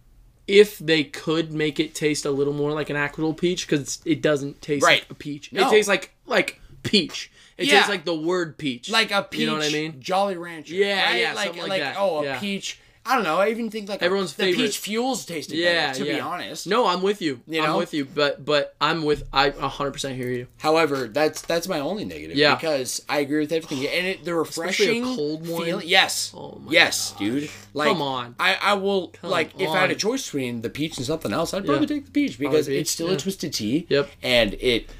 if 0.47 0.79
they 0.79 1.03
could 1.03 1.51
make 1.53 1.79
it 1.79 1.93
taste 1.95 2.25
a 2.25 2.31
little 2.31 2.53
more 2.53 2.71
like 2.73 2.89
an 2.89 2.95
actual 2.97 3.33
peach, 3.33 3.67
because 3.67 4.01
it 4.05 4.21
doesn't 4.21 4.61
taste 4.61 4.83
Right. 4.83 5.01
like 5.01 5.11
a 5.11 5.15
peach. 5.15 5.53
No. 5.53 5.67
It 5.67 5.71
tastes 5.71 5.87
like 5.87 6.11
like 6.25 6.59
peach. 6.83 7.31
It 7.61 7.67
Yeah. 7.67 7.75
tastes 7.75 7.89
like 7.89 8.05
the 8.05 8.15
word 8.15 8.57
peach. 8.57 8.89
Like 8.89 9.11
a 9.11 9.23
peach. 9.23 9.41
You 9.41 9.47
know 9.47 9.53
what 9.53 9.65
I 9.65 9.69
mean? 9.69 9.95
Jolly 9.99 10.37
Rancher. 10.37 10.73
Yeah, 10.75 11.05
right? 11.05 11.19
yeah, 11.19 11.33
Like 11.33 11.55
like 11.57 11.67
like 11.67 11.81
that. 11.81 11.95
oh 11.97 12.19
a 12.19 12.23
Yeah. 12.25 12.39
peach. 12.39 12.77
I 13.03 13.15
don't 13.15 13.23
know. 13.23 13.39
I 13.39 13.49
even 13.49 13.71
think 13.71 13.89
like 13.89 13.99
a- 14.03 14.05
Everyone's 14.05 14.33
the 14.35 14.43
favorite. 14.43 14.63
peach 14.65 14.77
fuels 14.77 15.25
tasted 15.25 15.55
yeah, 15.57 15.87
better. 15.87 16.03
To 16.03 16.05
yeah. 16.07 16.13
be 16.17 16.19
honest. 16.21 16.67
No, 16.67 16.85
I'm 16.85 17.01
with 17.01 17.19
you. 17.19 17.41
You 17.47 17.63
know? 17.63 17.71
I'm 17.73 17.77
with 17.77 17.95
you. 17.95 18.05
But 18.05 18.45
but 18.45 18.75
I'm 18.79 19.03
with 19.03 19.23
I 19.33 19.49
hundred 19.49 19.93
percent 19.93 20.17
hear 20.17 20.29
you. 20.29 20.45
However, 20.59 21.07
that's 21.07 21.41
that's 21.41 21.67
my 21.67 21.79
only 21.79 22.05
negative. 22.05 22.37
Yeah. 22.37 22.53
Because 22.53 23.01
I 23.09 23.21
agree 23.21 23.39
with 23.39 23.51
everything, 23.51 23.87
and 23.87 24.05
it, 24.05 24.23
the 24.23 24.33
a 24.33 24.35
refreshing 24.35 25.03
cold 25.03 25.47
one. 25.47 25.65
feeling- 25.65 25.87
Yes. 25.87 26.31
Oh 26.37 26.61
my 26.63 26.71
yes, 26.71 27.15
dude. 27.17 27.49
Like, 27.73 27.87
Come 27.87 28.03
on. 28.03 28.35
I 28.39 28.53
I 28.61 28.73
will 28.75 29.13
like 29.23 29.49
if 29.59 29.67
I 29.67 29.79
had 29.81 29.89
a 29.89 29.95
choice 29.95 30.23
between 30.25 30.61
the 30.61 30.69
peach 30.69 30.97
and 30.97 31.05
something 31.05 31.33
else, 31.33 31.55
I'd 31.55 31.65
probably 31.65 31.87
Yeah. 31.87 31.95
take 31.95 32.05
the 32.05 32.11
peach 32.11 32.37
because 32.37 32.67
it's 32.67 32.91
still 32.91 33.09
a 33.09 33.17
twisted 33.17 33.51
tea. 33.51 33.87
Yep. 33.89 34.11
And 34.21 34.53
it 34.59 34.91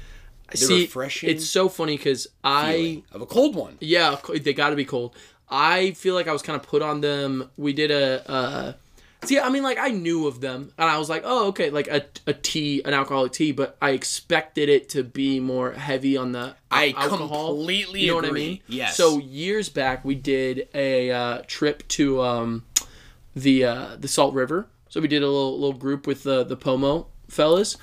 the 0.52 0.66
See, 0.66 0.82
refreshing 0.82 1.30
it's 1.30 1.48
so 1.48 1.68
funny 1.68 1.96
because 1.96 2.28
I 2.44 3.02
of 3.12 3.20
a 3.22 3.26
cold 3.26 3.54
one. 3.54 3.78
Yeah, 3.80 4.16
they 4.40 4.52
got 4.54 4.70
to 4.70 4.76
be 4.76 4.84
cold. 4.84 5.14
I 5.48 5.92
feel 5.92 6.14
like 6.14 6.28
I 6.28 6.32
was 6.32 6.42
kind 6.42 6.58
of 6.58 6.66
put 6.66 6.82
on 6.82 7.00
them. 7.00 7.50
We 7.56 7.72
did 7.72 7.90
a. 7.90 8.30
Uh, 8.30 8.72
see, 9.24 9.38
I 9.38 9.50
mean, 9.50 9.62
like 9.62 9.78
I 9.78 9.88
knew 9.88 10.26
of 10.26 10.40
them, 10.40 10.72
and 10.78 10.88
I 10.88 10.96
was 10.98 11.10
like, 11.10 11.22
oh, 11.26 11.48
okay, 11.48 11.68
like 11.70 11.88
a, 11.88 12.06
a 12.26 12.32
tea, 12.32 12.82
an 12.84 12.94
alcoholic 12.94 13.32
tea, 13.32 13.52
but 13.52 13.76
I 13.82 13.90
expected 13.90 14.68
it 14.70 14.88
to 14.90 15.04
be 15.04 15.40
more 15.40 15.72
heavy 15.72 16.16
on 16.16 16.32
the 16.32 16.56
I 16.70 16.94
alcohol. 16.96 17.56
completely 17.56 18.00
You 18.00 18.08
know 18.08 18.14
what 18.16 18.24
I 18.24 18.28
agree. 18.28 18.46
mean? 18.48 18.60
Yes. 18.66 18.96
So 18.96 19.18
years 19.18 19.68
back, 19.68 20.04
we 20.04 20.14
did 20.14 20.68
a 20.74 21.10
uh, 21.10 21.42
trip 21.46 21.86
to 21.88 22.22
um, 22.22 22.64
the 23.36 23.64
uh, 23.64 23.96
the 23.98 24.08
Salt 24.08 24.32
River. 24.34 24.68
So 24.88 25.00
we 25.00 25.08
did 25.08 25.22
a 25.22 25.26
little 25.26 25.58
little 25.58 25.78
group 25.78 26.06
with 26.06 26.22
the 26.22 26.44
the 26.44 26.56
Pomo 26.56 27.08
fellas. 27.28 27.76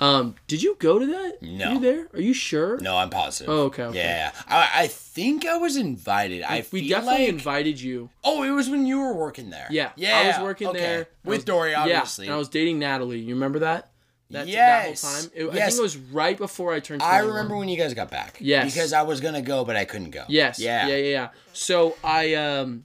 Um, 0.00 0.34
did 0.48 0.62
you 0.62 0.76
go 0.80 0.98
to 0.98 1.06
that? 1.06 1.38
No. 1.40 1.68
Were 1.68 1.74
you 1.74 1.80
there? 1.80 2.08
Are 2.12 2.20
you 2.20 2.34
sure? 2.34 2.78
No, 2.80 2.96
I'm 2.96 3.10
positive. 3.10 3.48
Oh, 3.48 3.62
okay, 3.64 3.84
okay. 3.84 3.98
Yeah, 3.98 4.32
I, 4.48 4.70
I 4.74 4.86
think 4.88 5.46
I 5.46 5.56
was 5.56 5.76
invited. 5.76 6.42
I 6.42 6.64
We 6.72 6.88
definitely 6.88 7.20
like, 7.26 7.28
invited 7.28 7.80
you. 7.80 8.10
Oh, 8.24 8.42
it 8.42 8.50
was 8.50 8.68
when 8.68 8.86
you 8.86 8.98
were 8.98 9.14
working 9.14 9.50
there. 9.50 9.68
Yeah, 9.70 9.92
yeah. 9.96 10.18
I 10.18 10.26
was 10.28 10.38
working 10.40 10.68
okay. 10.68 10.78
there 10.80 10.98
with 11.24 11.38
was- 11.38 11.44
Dory, 11.44 11.74
obviously. 11.74 12.26
Yeah, 12.26 12.32
and 12.32 12.34
I 12.34 12.38
was 12.38 12.48
dating 12.48 12.78
Natalie. 12.80 13.20
You 13.20 13.34
remember 13.34 13.60
that? 13.60 13.90
That, 14.30 14.48
Yes. 14.48 15.02
That 15.02 15.08
whole 15.08 15.20
time. 15.20 15.30
It, 15.34 15.48
I 15.48 15.66
think 15.66 15.78
it 15.78 15.82
was 15.82 15.96
right 15.96 16.36
before 16.36 16.72
I 16.72 16.80
turned. 16.80 17.02
I 17.02 17.18
remember 17.18 17.56
when 17.56 17.68
you 17.68 17.76
guys 17.76 17.94
got 17.94 18.10
back. 18.10 18.38
Yes. 18.40 18.72
Because 18.72 18.92
I 18.92 19.02
was 19.02 19.20
gonna 19.20 19.42
go, 19.42 19.64
but 19.64 19.76
I 19.76 19.84
couldn't 19.84 20.10
go. 20.10 20.24
Yes. 20.28 20.58
Yeah. 20.58 20.88
Yeah. 20.88 20.96
Yeah. 20.96 21.08
Yeah. 21.10 21.28
So 21.52 21.96
I 22.02 22.34
um, 22.34 22.84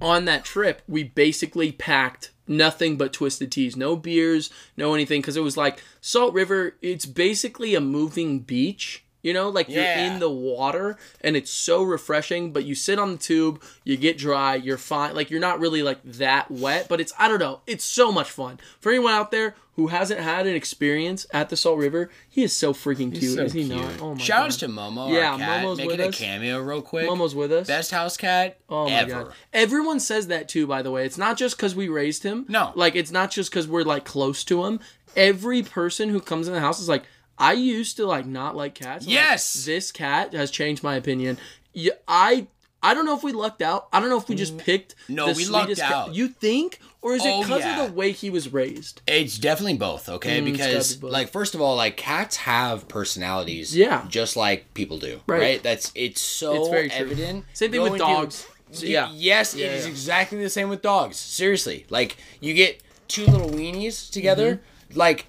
on 0.00 0.26
that 0.26 0.44
trip, 0.44 0.82
we 0.86 1.02
basically 1.04 1.72
packed 1.72 2.30
nothing 2.46 2.96
but 2.96 3.12
twisted 3.12 3.52
teas, 3.52 3.76
no 3.76 3.96
beers, 3.96 4.50
no 4.76 4.94
anything, 4.94 5.20
because 5.20 5.36
it 5.36 5.42
was 5.42 5.56
like 5.56 5.82
Salt 6.00 6.34
River. 6.34 6.76
It's 6.82 7.06
basically 7.06 7.74
a 7.74 7.80
moving 7.80 8.40
beach. 8.40 9.04
You 9.22 9.34
know, 9.34 9.50
like 9.50 9.68
you're 9.68 9.84
in 9.84 10.18
the 10.18 10.30
water 10.30 10.96
and 11.20 11.36
it's 11.36 11.50
so 11.50 11.82
refreshing, 11.82 12.54
but 12.54 12.64
you 12.64 12.74
sit 12.74 12.98
on 12.98 13.12
the 13.12 13.18
tube, 13.18 13.62
you 13.84 13.98
get 13.98 14.16
dry, 14.16 14.54
you're 14.54 14.78
fine. 14.78 15.14
Like 15.14 15.30
you're 15.30 15.40
not 15.40 15.60
really 15.60 15.82
like 15.82 16.02
that 16.04 16.50
wet, 16.50 16.86
but 16.88 17.02
it's 17.02 17.12
I 17.18 17.28
don't 17.28 17.38
know, 17.38 17.60
it's 17.66 17.84
so 17.84 18.10
much 18.10 18.30
fun. 18.30 18.58
For 18.80 18.90
anyone 18.90 19.12
out 19.12 19.30
there 19.30 19.56
who 19.80 19.86
hasn't 19.88 20.20
had 20.20 20.46
an 20.46 20.54
experience 20.54 21.26
at 21.32 21.48
the 21.48 21.56
Salt 21.56 21.78
River, 21.78 22.10
he 22.28 22.42
is 22.42 22.52
so 22.52 22.72
freaking 22.72 23.16
cute, 23.18 23.34
So 23.36 23.42
is 23.44 23.52
he 23.52 23.64
cute. 23.66 23.76
not? 23.76 24.00
Oh 24.00 24.14
my 24.14 24.20
Shout 24.20 24.46
outs 24.46 24.56
god. 24.58 24.66
to 24.66 24.72
Momo. 24.72 25.12
Yeah, 25.12 25.32
our 25.32 25.38
cat, 25.38 25.64
Momo's 25.64 25.78
making 25.78 25.90
with 25.92 26.00
a 26.00 26.08
us. 26.08 26.18
cameo 26.18 26.58
real 26.60 26.82
quick. 26.82 27.08
Momo's 27.08 27.34
with 27.34 27.52
us. 27.52 27.66
Best 27.66 27.90
house 27.90 28.16
cat 28.16 28.58
Oh 28.68 28.84
my 28.84 28.92
ever. 28.92 29.24
god. 29.24 29.32
Everyone 29.52 29.98
says 30.00 30.26
that 30.28 30.48
too, 30.48 30.66
by 30.66 30.82
the 30.82 30.90
way. 30.90 31.04
It's 31.06 31.18
not 31.18 31.36
just 31.36 31.56
because 31.56 31.74
we 31.74 31.88
raised 31.88 32.22
him. 32.22 32.44
No. 32.48 32.72
Like, 32.74 32.94
it's 32.94 33.10
not 33.10 33.30
just 33.30 33.50
because 33.50 33.66
we're, 33.66 33.82
like, 33.84 34.04
close 34.04 34.44
to 34.44 34.64
him. 34.66 34.80
Every 35.16 35.62
person 35.62 36.08
who 36.08 36.20
comes 36.20 36.46
in 36.46 36.54
the 36.54 36.60
house 36.60 36.80
is 36.80 36.88
like, 36.88 37.04
I 37.38 37.54
used 37.54 37.96
to, 37.96 38.06
like, 38.06 38.26
not 38.26 38.54
like 38.54 38.74
cats. 38.74 39.06
Like, 39.06 39.14
Yes. 39.14 39.64
this 39.64 39.90
cat 39.90 40.34
has 40.34 40.50
changed 40.50 40.82
my 40.82 40.94
opinion. 40.96 41.38
Yeah, 41.72 41.92
I. 42.06 42.46
I 42.82 42.94
don't 42.94 43.04
know 43.04 43.14
if 43.14 43.22
we 43.22 43.32
lucked 43.32 43.60
out. 43.60 43.88
I 43.92 44.00
don't 44.00 44.08
know 44.08 44.16
if 44.16 44.26
we 44.30 44.34
just 44.34 44.56
picked 44.56 44.94
Mm. 45.08 45.14
No, 45.16 45.26
the 45.26 45.34
we 45.34 45.44
lucked 45.44 45.76
cat. 45.76 45.92
out. 45.92 46.14
You 46.14 46.28
think, 46.28 46.80
or 47.02 47.14
is 47.14 47.24
it 47.24 47.28
Oh, 47.30 47.42
because 47.42 47.60
yeah. 47.60 47.82
of 47.82 47.88
the 47.88 47.92
way 47.94 48.12
he 48.12 48.28
was 48.30 48.52
raised? 48.52 49.00
It's 49.06 49.38
definitely 49.38 49.76
both, 49.78 50.08
okay? 50.08 50.40
Mm, 50.40 50.44
because 50.52 50.96
be 50.96 51.00
both. 51.02 51.12
like 51.12 51.28
first 51.30 51.54
of 51.54 51.60
all, 51.60 51.76
like 51.76 51.96
cats 51.96 52.36
have 52.38 52.88
personalities, 52.88 53.74
Yeah. 53.76 54.04
just 54.08 54.36
like 54.36 54.72
people 54.74 54.98
do, 54.98 55.20
Right. 55.26 55.40
right? 55.40 55.62
That's 55.62 55.92
it's 55.94 56.20
so 56.20 56.54
It's 56.54 56.68
very 56.68 56.88
true. 56.88 56.98
evident. 56.98 57.44
Same 57.54 57.70
thing 57.72 57.82
with 57.82 57.98
dogs. 57.98 58.46
Y- 58.72 58.88
Yeah. 58.88 59.10
Yes, 59.14 59.54
Yeah, 59.54 59.66
it 59.66 59.72
is 59.72 59.84
yeah. 59.86 59.90
exactly 59.90 60.38
the 60.42 60.50
same 60.50 60.68
with 60.68 60.82
dogs. 60.82 61.16
Seriously, 61.16 61.86
like 61.90 62.16
you 62.40 62.54
get 62.54 62.80
two 63.08 63.24
little 63.26 63.50
weenies 63.50 64.10
together, 64.10 64.60
Mm-hmm. 64.90 64.98
like 64.98 65.26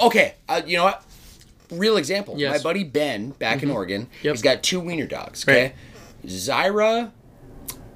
okay, 0.00 0.34
uh, 0.48 0.60
you 0.66 0.76
know 0.76 0.84
what? 0.84 1.02
Real 1.70 1.96
example. 1.96 2.34
Yes. 2.36 2.48
Mm-hmm. 2.48 2.58
My 2.58 2.62
buddy 2.62 2.84
Ben 2.84 3.30
back 3.30 3.62
in 3.62 3.70
Oregon, 3.70 4.08
Yep. 4.22 4.34
he's 4.34 4.42
got 4.42 4.62
two 4.62 4.78
wiener 4.80 5.06
dogs. 5.06 5.44
Okay, 5.48 5.72
Zyra 6.26 7.12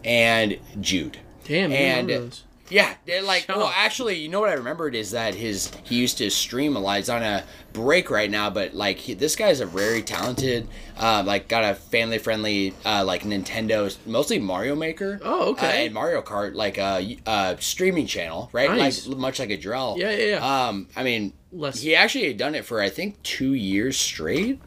and 0.05 0.59
Jude. 0.81 1.19
Damn, 1.45 1.73
And-. 1.73 2.41
Yeah, 2.69 2.95
they're 3.07 3.23
like 3.23 3.43
Shut 3.45 3.57
well, 3.57 3.67
up. 3.69 3.75
actually, 3.79 4.17
you 4.19 4.29
know 4.29 4.41
what 4.41 4.51
I 4.51 4.55
remembered 4.55 4.95
is 4.95 5.13
that 5.13 5.35
his 5.35 5.71
he 5.85 5.97
used 5.97 6.19
to 6.19 6.31
stream 6.31 6.75
a 6.77 6.81
lot. 6.81 6.97
He's 6.99 7.09
on 7.09 7.23
a 7.23 7.45
break 7.73 8.11
right 8.11 8.31
now, 8.31 8.51
but 8.51 8.75
like 8.75 8.97
he, 8.99 9.15
this 9.15 9.37
guy's 9.37 9.61
a 9.61 9.67
very 9.67 10.03
talented, 10.03 10.67
uh, 10.99 11.23
like 11.25 11.47
got 11.49 11.63
a 11.65 11.75
family 11.75 12.19
friendly, 12.19 12.75
uh, 12.85 13.05
like 13.05 13.23
Nintendo, 13.23 13.97
mostly 14.07 14.39
Mario 14.39 14.75
Maker. 14.75 15.21
Oh, 15.23 15.51
okay. 15.53 15.67
Uh, 15.83 15.85
and 15.87 15.95
Mario 15.95 16.23
Kart, 16.23 16.55
like 16.55 16.77
a 16.79 17.19
uh, 17.27 17.31
uh, 17.31 17.57
streaming 17.61 18.07
channel, 18.07 18.51
right? 18.53 18.71
Nice. 18.71 19.07
Like 19.07 19.17
much 19.19 19.39
like 19.39 19.51
a 19.51 19.59
Drell. 19.59 19.97
Yeah, 19.97 20.11
yeah, 20.11 20.25
yeah. 20.39 20.67
Um, 20.69 20.89
I 20.97 21.05
mean, 21.05 21.33
Less- 21.53 21.81
he 21.81 21.95
actually 21.95 22.27
had 22.27 22.37
done 22.37 22.55
it 22.57 22.65
for 22.65 22.81
I 22.81 22.89
think 22.91 23.23
two 23.23 23.55
years 23.55 23.97
straight, 23.97 24.61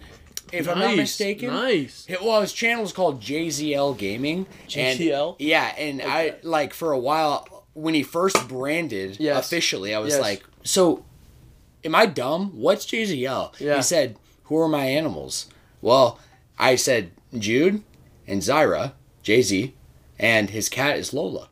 if 0.53 0.69
I'm 0.69 0.79
not 0.79 0.87
Nice, 0.91 0.97
mistaken. 0.97 1.49
Nice. 1.49 2.05
Yeah, 2.09 2.17
Well, 2.23 2.41
his 2.41 2.53
channel 2.53 2.83
is 2.85 2.93
called 2.93 3.21
JZL 3.21 3.97
Gaming. 3.97 4.47
and- 4.75 4.97
JZL? 4.99 5.35
yeah, 5.39 5.73
and 5.77 6.01
I 6.01 6.35
like 6.43 6.73
for 6.73 6.91
a 6.93 6.97
while 6.99 7.58
when 7.79 7.93
he 7.93 8.03
first 8.03 8.47
branded 8.47 9.17
Yes. 9.19 9.45
officially, 9.45 9.93
I 9.95 9.99
was 9.99 10.13
Yes. 10.13 10.21
like, 10.21 10.43
"So, 10.63 11.05
am 11.83 11.95
I 11.95 12.05
dumb? 12.05 12.51
What's 12.55 12.85
JZL?" 12.85 13.53
Yeah. 13.59 13.77
He 13.77 13.81
said, 13.81 14.17
"Who 14.43 14.57
are 14.57 14.67
my 14.67 14.85
animals?" 14.85 15.47
Well, 15.81 16.19
I 16.57 16.75
said 16.75 17.11
Jude 17.37 17.83
and 18.27 18.41
Zyra, 18.41 18.93
Jay 19.23 19.41
Z, 19.41 19.73
and 20.19 20.49
his 20.49 20.67
cat 20.69 20.97
is 20.97 21.13
Lola. 21.13 21.49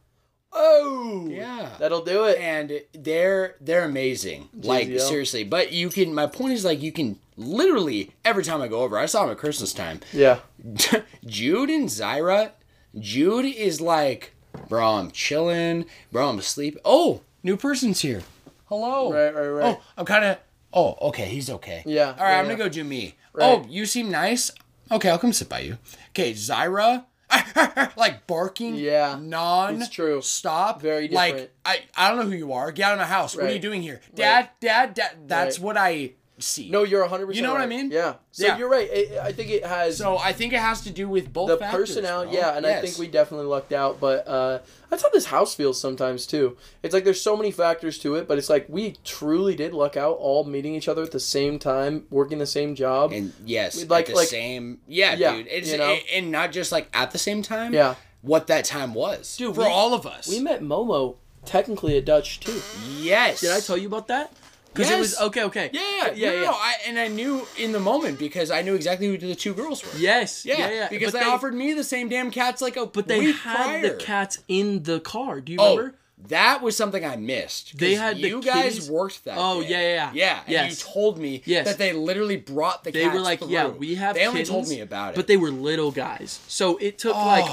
Oh, 0.51 1.27
Yeah. 1.29 1.69
that'll 1.79 2.03
do 2.03 2.23
it. 2.25 2.39
and 2.39 2.81
they're 2.93 3.55
they're 3.61 3.83
amazing. 3.85 4.49
Like 4.53 4.87
seriously, 4.99 5.43
but 5.43 5.71
you 5.71 5.89
can. 5.89 6.13
My 6.13 6.25
point 6.27 6.53
is 6.53 6.65
like 6.65 6.81
you 6.81 6.91
can 6.91 7.19
literally 7.35 8.11
every 8.25 8.43
time 8.43 8.61
I 8.61 8.67
go 8.67 8.81
over. 8.81 8.97
I 8.97 9.05
saw 9.05 9.23
him 9.25 9.29
at 9.31 9.37
Christmas 9.37 9.71
time. 9.73 9.99
Yeah, 10.11 10.39
Jude 11.25 11.69
and 11.69 11.87
Zyra. 11.89 12.51
Jude 12.97 13.45
is 13.45 13.79
like, 13.79 14.33
bro, 14.67 14.95
I'm 14.95 15.11
chilling. 15.11 15.85
Bro, 16.11 16.29
I'm 16.29 16.39
asleep. 16.39 16.77
Oh, 16.85 17.21
new 17.43 17.57
person's 17.57 18.01
here. 18.01 18.23
Hello. 18.65 19.13
Right, 19.13 19.33
right, 19.33 19.47
right. 19.47 19.77
Oh, 19.79 19.83
I'm 19.97 20.05
kind 20.05 20.25
of. 20.25 20.37
Oh, 20.73 20.97
okay. 21.09 21.25
He's 21.25 21.49
okay. 21.49 21.83
Yeah, 21.85 22.07
All 22.17 22.23
right, 22.23 22.31
yeah, 22.33 22.39
I'm 22.39 22.45
yeah. 22.45 22.51
gonna 22.51 22.63
go 22.63 22.69
do 22.69 22.83
me. 22.83 23.15
Right. 23.33 23.45
Oh, 23.45 23.65
you 23.69 23.85
seem 23.85 24.11
nice. 24.11 24.51
Okay, 24.91 25.09
I'll 25.09 25.19
come 25.19 25.33
sit 25.33 25.49
by 25.49 25.59
you. 25.59 25.77
Okay, 26.09 26.33
Zyra. 26.33 27.05
like 27.97 28.25
barking. 28.25 28.75
Yeah, 28.75 29.17
Non. 29.21 29.81
it's 29.81 29.89
true. 29.89 30.21
Stop. 30.21 30.81
Very 30.81 31.07
different. 31.09 31.37
Like. 31.37 31.53
I, 31.65 31.79
I 31.95 32.09
don't 32.09 32.19
know 32.19 32.25
who 32.25 32.37
you 32.37 32.53
are. 32.53 32.71
Get 32.71 32.85
out 32.85 32.93
of 32.93 32.99
my 32.99 33.05
house. 33.05 33.35
What 33.35 33.45
are 33.45 33.51
you 33.53 33.59
doing 33.59 33.81
here, 33.81 33.99
Dad? 34.15 34.49
Dad? 34.61 34.93
Dad? 34.93 35.11
That's 35.27 35.59
Right. 35.59 35.65
what 35.65 35.77
I 35.77 36.11
see. 36.39 36.69
no, 36.69 36.83
you're 36.83 37.01
100. 37.01 37.25
percent 37.27 37.35
You 37.35 37.41
know 37.41 37.51
what 37.51 37.61
I 37.61 37.65
mean? 37.65 37.89
Yeah. 37.91 38.15
So 38.31 38.45
Yeah. 38.45 38.57
you're 38.57 38.69
right. 38.69 38.89
I 38.91 39.27
I 39.27 39.31
think 39.31 39.49
it 39.49 39.65
has 39.65 39.97
So 39.97 40.17
I 40.17 40.33
think 40.33 40.53
it 40.53 40.59
has 40.59 40.81
to 40.81 40.89
do 40.91 41.07
with 41.09 41.31
both 41.33 41.47
the 41.49 41.57
factors, 41.57 41.89
personality. 41.89 42.31
bro. 42.31 42.39
Yeah, 42.39 42.55
and 42.57 42.65
I 42.65 42.79
think 42.81 42.97
we 42.97 43.07
definitely 43.07 43.47
lucked 43.47 43.71
out. 43.73 43.99
But 43.99 44.27
uh, 44.27 44.59
that's 44.89 45.01
how 45.03 45.09
this 45.09 45.25
house 45.25 45.55
feels 45.55 45.79
sometimes 45.79 46.25
too. 46.27 46.55
It's 46.83 46.93
like 46.93 47.03
there's 47.03 47.21
so 47.21 47.35
many 47.35 47.51
factors 47.51 47.97
to 47.99 48.15
it, 48.15 48.27
but 48.27 48.37
it's 48.37 48.49
like 48.49 48.65
we 48.69 48.95
truly 49.03 49.55
did 49.55 49.73
luck 49.73 49.97
out, 49.97 50.17
all 50.17 50.43
meeting 50.43 50.75
each 50.75 50.87
other 50.87 51.03
at 51.03 51.11
the 51.11 51.19
same 51.19 51.59
time, 51.59 52.05
working 52.09 52.37
the 52.37 52.45
same 52.45 52.75
job. 52.75 53.11
And 53.11 53.33
yes, 53.45 53.77
Like- 53.81 53.89
like 53.89 54.05
the 54.07 54.13
like- 54.15 54.27
same. 54.27 54.79
Yeah, 54.87 55.15
Yeah, 55.15 55.35
dude. 55.35 55.47
It's 55.47 55.71
you 55.71 55.77
know? 55.77 55.97
and 56.13 56.31
not 56.31 56.51
just 56.51 56.71
like 56.71 56.87
at 56.93 57.11
the 57.11 57.17
same 57.19 57.41
time. 57.41 57.73
Yeah. 57.73 57.95
What 58.21 58.47
that 58.47 58.65
time 58.65 58.93
was, 58.93 59.37
Dude, 59.37 59.55
for 59.55 59.61
we- 59.61 59.67
all 59.67 59.93
of 59.93 60.05
us. 60.05 60.27
we 60.27 60.39
met 60.39 60.61
Momo 60.61 61.15
technically 61.45 61.97
at 61.97 62.03
Dutch 62.05 62.39
too. 62.41 62.59
yes. 62.99 63.39
Did 63.41 63.51
I 63.51 63.59
tell 63.61 63.77
you 63.77 63.87
about 63.87 64.07
that? 64.09 64.31
Because 64.77 64.91
it 64.91 64.99
was 64.99 65.11
Yes. 65.13 65.21
okay. 65.21 65.43
Okay. 65.43 65.69
Yeah, 65.73 65.81
yeah, 65.81 66.11
yeah, 66.15 66.31
yeah. 66.33 66.41
no, 66.45 66.51
I, 66.51 66.73
and 66.87 66.99
I 66.99 67.07
knew 67.07 67.47
in 67.57 67.71
the 67.71 67.79
moment 67.79 68.19
because 68.19 68.51
I 68.51 68.61
knew 68.61 68.75
exactly 68.75 69.07
who 69.07 69.17
the 69.17 69.35
two 69.35 69.53
girls 69.53 69.83
were. 69.83 69.97
Yes. 69.99 70.45
Yeah, 70.45 70.57
Yeah. 70.57 70.69
yeah. 70.69 70.87
because 70.89 71.11
But 71.13 71.19
they, 71.21 71.25
offered 71.25 71.53
me 71.53 71.73
the 71.73 71.83
same 71.83 72.09
damn 72.09 72.31
cats 72.31 72.61
like 72.61 72.77
a 72.77 72.85
But 72.85 73.07
they 73.07 73.31
had 73.31 73.55
prior. 73.55 73.81
the 73.81 73.95
cats 73.95 74.39
in 74.47 74.83
the 74.83 74.99
car. 74.99 75.41
Do 75.41 75.51
you 75.53 75.57
Oh, 75.59 75.75
remember? 75.77 75.97
that 76.29 76.61
was 76.61 76.75
something 76.75 77.03
I 77.05 77.15
missed. 77.15 77.77
They 77.77 77.95
had 77.95 78.17
the 78.17 78.27
you 78.29 78.41
guys 78.41 78.73
kitties- 78.73 78.89
worked 78.91 79.25
that. 79.25 79.37
Oh, 79.39 79.61
day. 79.61 79.69
yeah, 79.69 79.79
yeah, 79.79 79.93
yeah. 79.95 80.11
yeah. 80.13 80.39
And 80.41 80.51
Yes. 80.69 80.69
you 80.85 80.91
told 80.93 81.17
me 81.17 81.41
Yes. 81.45 81.65
that 81.67 81.77
they 81.77 81.93
literally 81.93 82.37
brought 82.37 82.83
the 82.83 82.91
cats. 82.91 83.03
They 83.03 83.09
were 83.09 83.19
like, 83.23 83.39
through. 83.39 83.49
yeah, 83.49 83.67
we 83.67 83.95
have. 83.95 84.15
They 84.15 84.25
only 84.25 84.39
kittens, 84.41 84.49
told 84.49 84.67
me 84.69 84.79
about 84.81 85.13
it. 85.13 85.15
But 85.15 85.27
they 85.27 85.37
were 85.37 85.51
little 85.51 85.91
guys, 85.91 86.39
so 86.47 86.77
it 86.77 86.97
took 86.97 87.15
oh. 87.15 87.25
like 87.25 87.49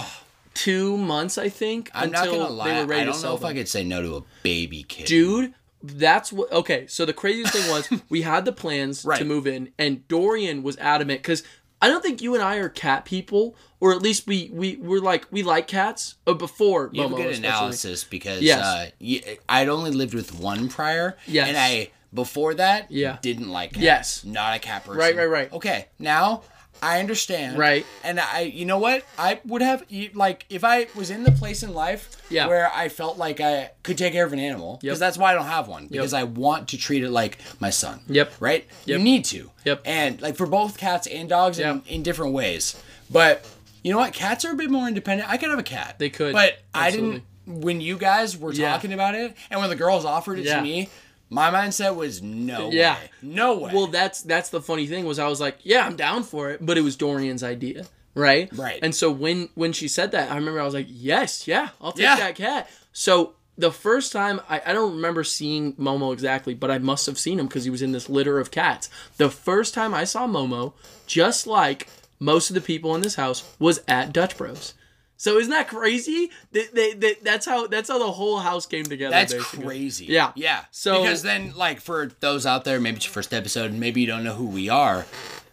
two 0.55 0.97
months, 0.97 1.37
I 1.37 1.49
think, 1.49 1.91
I'm 1.95 2.11
not 2.13 2.27
until 2.27 2.43
gonna 2.45 2.55
lie. 2.55 2.69
they 2.75 2.81
were 2.81 2.87
ready 2.87 3.03
I 3.03 3.05
don't 3.07 3.23
know 3.23 3.35
if 3.35 3.41
them. 3.41 3.51
I 3.51 3.55
could 3.55 3.69
say 3.69 3.83
no 3.85 4.01
to 4.03 4.17
a 4.17 4.23
baby 4.43 4.85
kid. 4.85 5.07
Dude, 5.07 5.53
that's 5.87 6.33
what. 6.33 6.51
Okay, 6.51 6.87
so 6.87 7.05
the 7.05 7.13
craziest 7.13 7.53
thing 7.53 7.71
was 7.71 7.89
we 8.09 8.23
had 8.23 8.45
the 8.45 8.53
plans 8.53 9.03
to 9.03 9.25
move 9.25 9.47
in, 9.47 9.71
and 9.79 10.07
Dorian 10.09 10.63
was 10.63 10.77
adamant 10.79 11.21
because 11.23 11.43
I 11.83 11.89
don't 11.89 12.03
think 12.03 12.23
you 12.23 12.35
and 12.35 12.43
I 12.43 12.57
are 12.57 12.71
cat 12.71 13.05
people, 13.05 13.55
or 13.81 13.93
at 13.93 14.01
least 14.01 14.27
we 14.27 14.49
we 14.53 14.77
we're 14.77 15.01
like 15.01 15.27
we 15.31 15.43
like 15.43 15.67
cats. 15.69 16.15
Uh, 16.27 16.33
before 16.33 16.89
You 16.93 17.03
have 17.03 17.13
a 17.13 17.15
good 17.17 17.27
especially. 17.27 17.49
analysis 17.49 18.05
because 18.05 18.41
Yes. 18.41 18.65
uh, 18.65 18.91
y- 19.01 19.39
I'd 19.49 19.69
only 19.69 19.91
lived 19.91 20.15
with 20.15 20.35
one 20.41 20.69
prior. 20.69 21.17
Yes. 21.27 21.49
And 21.49 21.57
I 21.59 21.91
before 22.15 22.55
that 22.55 22.91
Yeah. 22.91 23.19
didn't 23.23 23.49
like 23.51 23.73
cats. 23.73 23.83
Yes. 23.83 24.25
Not 24.25 24.57
a 24.57 24.61
cat 24.61 24.85
person. 24.85 24.99
Right, 24.99 25.17
right, 25.17 25.29
right. 25.29 25.53
Okay. 25.53 25.89
Now 25.99 26.43
I 26.85 27.01
understand. 27.01 27.57
Right. 27.59 27.87
And 28.03 28.21
I 28.21 28.41
you 28.43 28.65
know 28.67 28.79
what? 28.79 29.05
I 29.19 29.41
would 29.47 29.63
have 29.63 29.85
like 30.15 30.47
if 30.51 30.65
I 30.65 30.87
was 30.95 31.11
in 31.11 31.25
the 31.25 31.33
place 31.33 31.63
in 31.63 31.73
life 31.73 32.17
Yeah. 32.31 32.47
where 32.47 32.71
I 32.73 32.89
felt 32.89 33.17
like 33.19 33.41
I 33.41 33.71
could 33.83 33.97
take 33.99 34.13
care 34.13 34.25
of 34.27 34.33
an 34.33 34.39
animal 34.39 34.79
because 34.83 34.99
Yep. 34.99 35.07
that's 35.07 35.19
why 35.19 35.31
I 35.31 35.35
don't 35.35 35.47
have 35.47 35.67
one 35.69 35.87
because 35.87 36.13
I 36.13 36.25
want 36.25 36.69
to 36.69 36.77
treat 36.79 37.03
it 37.03 37.11
like 37.11 37.39
my 37.61 37.71
son. 37.71 38.01
Yep. 38.09 38.33
Right? 38.41 38.67
Yep. 38.85 38.99
You 38.99 39.05
need 39.05 39.25
to. 39.27 39.51
Yep. 39.65 39.83
And 39.85 40.21
like 40.21 40.37
for 40.37 40.47
both 40.47 40.77
cats 40.79 41.07
and 41.07 41.29
dogs 41.29 41.59
in, 41.59 41.67
Yep. 41.67 41.83
in 41.89 42.03
different 42.03 42.33
ways. 42.35 42.77
But 43.11 43.45
you 43.83 43.91
know 43.93 43.99
what? 43.99 44.13
Cats 44.13 44.45
are 44.45 44.53
a 44.53 44.55
bit 44.57 44.71
more 44.71 44.87
independent. 44.89 45.29
I 45.31 45.37
could 45.37 45.51
have 45.51 45.59
a 45.59 45.63
cat. 45.63 45.97
They 45.99 46.11
could. 46.11 46.33
But 46.33 46.59
I 46.75 46.91
didn't 46.91 47.23
when 47.47 47.81
you 47.81 47.99
guys 47.99 48.37
were 48.39 48.53
Yeah. 48.53 48.71
talking 48.71 48.93
about 48.95 49.15
it 49.15 49.35
and 49.51 49.61
when 49.61 49.69
the 49.69 49.77
girls 49.77 50.05
offered 50.07 50.39
it 50.39 50.47
Yeah. 50.47 50.57
to 50.57 50.63
me, 50.63 50.89
my 51.31 51.51
mindset 51.51 51.95
was 51.97 52.23
no 52.23 52.71
Yeah. 52.71 52.95
way. 52.95 53.11
No 53.23 53.59
way. 53.59 53.73
Well, 53.75 53.87
that's 53.89 54.23
that's 54.23 54.51
the 54.51 54.61
funny 54.61 54.87
thing 54.87 55.05
was 55.05 55.19
I 55.19 55.29
was 55.29 55.41
like, 55.41 55.59
yeah, 55.63 55.85
I'm 55.87 55.97
down 55.97 56.23
for 56.23 56.51
it, 56.51 56.65
but 56.65 56.77
it 56.79 56.83
was 56.83 56.97
Dorian's 56.97 57.43
idea, 57.43 57.87
right? 58.15 58.49
Right. 58.57 58.79
And 58.83 58.95
so 58.95 59.11
when 59.11 59.49
when 59.55 59.73
she 59.73 59.89
said 59.89 60.13
that, 60.13 60.31
I 60.31 60.37
remember 60.37 60.61
I 60.61 60.65
was 60.65 60.75
like, 60.75 60.87
yes, 60.89 61.47
yeah, 61.49 61.71
I'll 61.81 61.93
take 61.93 62.03
Yeah. 62.05 62.17
that 62.17 62.35
cat. 62.37 62.71
So 62.93 63.35
the 63.57 63.71
first 63.73 64.13
time 64.13 64.41
I, 64.49 64.61
I 64.67 64.73
don't 64.73 64.95
remember 64.97 65.23
seeing 65.25 65.75
Momo 65.75 66.13
exactly, 66.13 66.55
but 66.55 66.71
I 66.71 66.79
must 66.79 67.07
have 67.07 67.19
seen 67.19 67.39
him 67.39 67.47
because 67.47 67.65
he 67.65 67.71
was 67.71 67.83
in 67.83 67.93
this 67.93 68.09
litter 68.09 68.39
of 68.41 68.51
cats. 68.51 68.91
The 69.17 69.31
first 69.31 69.75
time 69.75 69.95
I 69.95 70.05
saw 70.05 70.27
Momo, 70.27 70.73
just 71.07 71.47
like 71.47 71.89
most 72.19 72.51
of 72.51 72.55
the 72.55 72.61
people 72.61 72.95
in 72.95 73.03
this 73.03 73.15
house, 73.17 73.45
was 73.59 73.81
at 73.87 74.13
Dutch 74.13 74.37
Bros. 74.37 74.75
So 75.17 75.39
isn't 75.39 75.51
that 75.51 75.69
crazy? 75.69 76.31
They, 76.53 76.67
they, 76.73 76.93
they, 76.95 77.15
that's 77.23 77.47
how 77.47 77.67
that's 77.67 77.89
how 77.89 77.99
the 77.99 78.11
whole 78.13 78.39
house 78.39 78.67
came 78.67 78.85
together. 78.85 79.11
That's 79.13 79.33
basically. 79.33 79.65
crazy. 79.65 80.07
Yeah. 80.07 80.33
Yeah. 80.35 80.65
So- 80.71 81.03
because 81.03 81.23
then 81.23 81.53
like 81.57 81.81
for 81.81 82.11
those 82.21 82.47
out 82.47 82.65
there, 82.65 82.81
maybe 82.81 82.97
it's 82.97 83.07
your 83.07 83.13
first 83.13 83.33
episode 83.33 83.71
and 83.71 83.81
maybe 83.81 84.01
you 84.01 84.07
don't 84.07 84.25
know 84.25 84.35
who 84.35 84.47
we 84.47 84.69
are. 84.69 85.07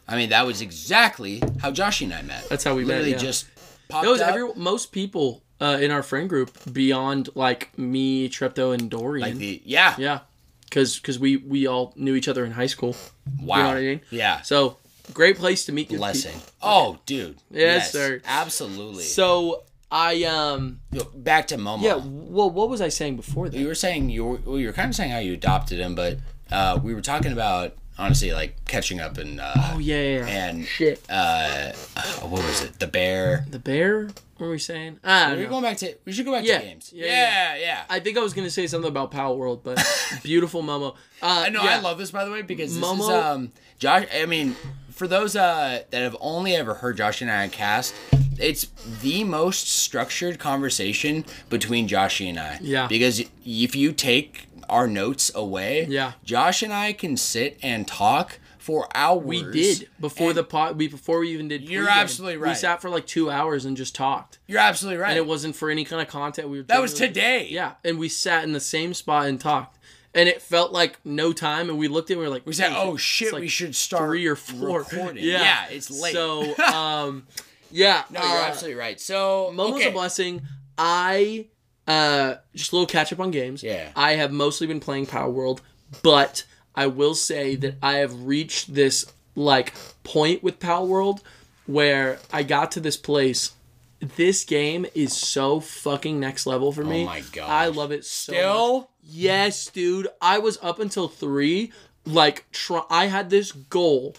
I 0.07 0.17
mean, 0.17 0.29
that 0.29 0.45
was 0.45 0.61
exactly 0.61 1.41
how 1.61 1.71
Josh 1.71 2.01
and 2.01 2.13
I 2.13 2.21
met. 2.21 2.49
That's 2.49 2.63
how 2.63 2.75
we 2.75 2.81
met, 2.83 2.95
Literally 2.95 3.11
yeah. 3.11 3.17
just 3.17 3.47
popped 3.87 4.03
That 4.03 4.11
was 4.11 4.19
up. 4.21 4.29
every 4.29 4.53
most 4.55 4.91
people 4.91 5.41
uh, 5.61 5.77
in 5.79 5.91
our 5.91 6.03
friend 6.03 6.27
group 6.27 6.51
beyond 6.73 7.29
like 7.35 7.77
me, 7.77 8.27
Trepto, 8.29 8.73
and 8.73 8.89
Dorian. 8.89 9.25
like 9.29 9.37
the 9.37 9.61
yeah. 9.63 9.95
yeah, 9.97 10.19
because 10.65 11.19
we 11.19 11.37
we 11.37 11.67
all 11.67 11.93
knew 11.95 12.15
each 12.15 12.27
other 12.27 12.43
in 12.43 12.51
high 12.51 12.65
school. 12.65 12.95
Wow. 13.39 13.57
You 13.57 13.63
know 13.63 13.69
what 13.69 13.77
I 13.77 13.81
mean? 13.81 14.01
Yeah. 14.09 14.41
So 14.41 14.77
great 15.13 15.37
place 15.37 15.65
to 15.65 15.71
meet 15.71 15.89
good 15.89 15.97
Blessing. 15.97 16.33
people. 16.33 16.47
Oh, 16.63 16.99
dude. 17.05 17.37
Yes, 17.49 17.91
sir. 17.91 18.21
Absolutely. 18.25 19.03
So 19.03 19.63
I 19.91 20.23
um 20.23 20.79
Back 21.15 21.47
to 21.47 21.57
Momo. 21.57 21.81
yeah. 21.81 21.95
Well, 22.03 22.49
what 22.49 22.69
was 22.69 22.81
I 22.81 22.89
saying 22.89 23.15
before 23.17 23.49
that? 23.49 23.57
you 23.57 23.67
were 23.67 23.75
saying 23.75 24.09
you 24.09 24.23
were 24.25 24.39
well, 24.45 24.59
you 24.59 24.67
were 24.67 24.73
kind 24.73 24.89
of 24.89 24.95
saying 24.95 25.11
how 25.11 25.19
you 25.19 25.33
adopted 25.33 25.79
him, 25.79 25.95
but 25.95 26.19
uh, 26.51 26.79
we 26.83 26.93
were 26.93 27.01
talking 27.01 27.31
about 27.31 27.75
honestly 27.97 28.31
like 28.31 28.55
catching 28.65 28.99
up 28.99 29.17
and 29.17 29.39
uh, 29.39 29.53
Oh 29.73 29.79
yeah, 29.79 30.01
yeah, 30.01 30.17
yeah. 30.19 30.25
and 30.49 30.65
Shit. 30.65 31.03
uh, 31.09 31.71
what 32.21 32.43
was 32.43 32.61
it? 32.63 32.79
The 32.79 32.87
bear. 32.87 33.45
The 33.49 33.59
bear? 33.59 34.05
What 34.37 34.47
were 34.47 34.51
we 34.53 34.59
saying? 34.59 34.99
Don't 35.03 35.37
We're 35.37 35.47
going 35.47 35.61
back 35.63 35.77
to. 35.77 35.93
We 36.05 36.11
should 36.13 36.25
go 36.25 36.31
back 36.31 36.45
Yeah. 36.45 36.59
to 36.59 36.65
games. 36.65 36.91
Yeah, 36.93 37.05
Yeah, 37.05 37.55
yeah. 37.57 37.83
I 37.89 37.99
think 37.99 38.17
I 38.17 38.21
was 38.21 38.33
gonna 38.33 38.49
say 38.49 38.65
something 38.67 38.89
about 38.89 39.11
Palworld, 39.11 39.61
but 39.63 39.77
beautiful 40.23 40.61
Momo. 40.63 40.93
Uh, 41.21 41.43
I 41.45 41.49
know. 41.49 41.63
yeah. 41.63 41.77
I 41.77 41.81
love 41.81 41.97
this 41.97 42.11
by 42.11 42.23
the 42.25 42.31
way 42.31 42.41
because 42.43 42.73
this 42.73 42.83
is 42.83 42.83
Momo- 42.83 43.23
um 43.23 43.51
Josh. 43.77 44.05
I 44.13 44.25
mean, 44.25 44.55
for 45.01 45.07
those 45.07 45.35
uh 45.35 45.81
that 45.89 45.99
have 46.03 46.15
only 46.21 46.55
ever 46.55 46.75
heard 46.75 46.95
Josh 46.95 47.23
and 47.23 47.31
I 47.31 47.47
cast, 47.47 47.95
it's 48.37 48.67
the 49.01 49.23
most 49.23 49.67
structured 49.67 50.37
conversation 50.37 51.25
between 51.49 51.87
Joshy 51.87 52.29
and 52.29 52.39
I. 52.39 52.59
Yeah. 52.61 52.85
Because 52.85 53.19
if 53.43 53.75
you 53.75 53.93
take 53.93 54.45
our 54.69 54.85
notes 54.87 55.31
away, 55.33 55.87
Yeah. 55.89 56.11
Josh 56.23 56.61
and 56.61 56.71
I 56.71 56.93
can 56.93 57.17
sit 57.17 57.57
and 57.63 57.87
talk 57.87 58.37
for 58.59 58.87
hours. 58.93 59.25
We 59.25 59.41
did 59.51 59.89
before 59.99 60.33
the 60.33 60.43
pot. 60.43 60.75
We 60.75 60.87
before 60.87 61.17
we 61.21 61.31
even 61.31 61.47
did. 61.47 61.67
You're 61.67 61.89
absolutely 61.89 62.37
We 62.37 62.53
sat 62.53 62.79
for 62.79 62.91
like 62.91 63.07
two 63.07 63.31
hours 63.31 63.65
and 63.65 63.75
just 63.75 63.95
talked, 63.95 64.37
You're 64.45 64.59
absolutely 64.59 65.01
right. 65.01 65.09
and 65.09 65.17
it 65.17 65.25
wasn't 65.25 65.55
for 65.55 65.71
any 65.71 65.83
kind 65.83 65.99
of 65.99 66.07
content. 66.09 66.47
We 66.47 66.57
were 66.59 66.63
that 66.65 66.79
was 66.79 66.93
today. 66.93 67.47
Yeah, 67.49 67.71
and 67.83 67.97
we 67.97 68.07
sat 68.07 68.43
in 68.43 68.51
the 68.51 68.59
same 68.59 68.93
spot 68.93 69.25
and 69.25 69.41
talked, 69.41 69.79
and 70.13 70.27
it 70.27 70.41
felt 70.41 70.71
like 70.71 70.99
no 71.05 71.33
time. 71.33 71.69
And 71.69 71.77
we 71.77 71.87
looked 71.87 72.09
at, 72.09 72.13
it 72.13 72.13
and 72.15 72.19
we 72.21 72.25
were 72.27 72.33
like, 72.33 72.45
We 72.45 72.53
said, 72.53 72.73
"Oh 72.75 72.97
shit, 72.97 73.33
like 73.33 73.41
we 73.41 73.47
should 73.47 73.75
start 73.75 74.09
three 74.09 74.27
or 74.27 74.35
four. 74.35 74.79
recording." 74.79 75.23
Yeah, 75.23 75.41
Yeah, 75.41 75.65
it's 75.69 75.89
late. 75.89 76.13
So, 76.13 76.57
um, 76.73 77.27
yeah, 77.71 78.03
no, 78.09 78.19
you're 78.19 78.29
uh, 78.41 78.47
absolutely 78.47 78.79
right. 78.79 78.99
So 78.99 79.51
Momo's 79.53 79.75
okay. 79.75 79.89
a 79.89 79.91
blessing. 79.91 80.41
I 80.77 81.47
uh 81.87 82.35
just 82.55 82.71
a 82.71 82.75
little 82.75 82.87
catch 82.87 83.11
up 83.11 83.19
on 83.19 83.31
games. 83.31 83.63
Yeah. 83.63 83.89
I 83.95 84.13
have 84.13 84.31
mostly 84.31 84.67
been 84.67 84.79
playing 84.79 85.07
Palworld, 85.07 85.59
but 86.03 86.45
I 86.75 86.87
will 86.87 87.15
say 87.15 87.55
that 87.57 87.75
I 87.81 87.95
have 87.95 88.25
reached 88.25 88.73
this 88.73 89.11
like 89.35 89.73
point 90.03 90.43
with 90.43 90.59
Palworld 90.59 91.21
where 91.65 92.19
I 92.31 92.43
got 92.43 92.71
to 92.73 92.79
this 92.79 92.97
place. 92.97 93.53
This 93.99 94.43
game 94.43 94.85
is 94.95 95.13
so 95.13 95.59
fucking 95.59 96.19
next 96.19 96.47
level 96.47 96.71
for 96.71 96.83
me. 96.83 97.03
Oh 97.03 97.05
my 97.05 97.21
god. 97.31 97.49
I 97.49 97.67
love 97.67 97.91
it 97.91 98.03
so 98.03 98.33
much. 98.79 98.87
Yes, 99.11 99.67
dude. 99.67 100.07
I 100.21 100.37
was 100.39 100.57
up 100.61 100.79
until 100.79 101.07
three. 101.07 101.71
Like, 102.05 102.45
try- 102.51 102.85
I 102.89 103.05
had 103.07 103.29
this 103.29 103.51
goal. 103.51 104.15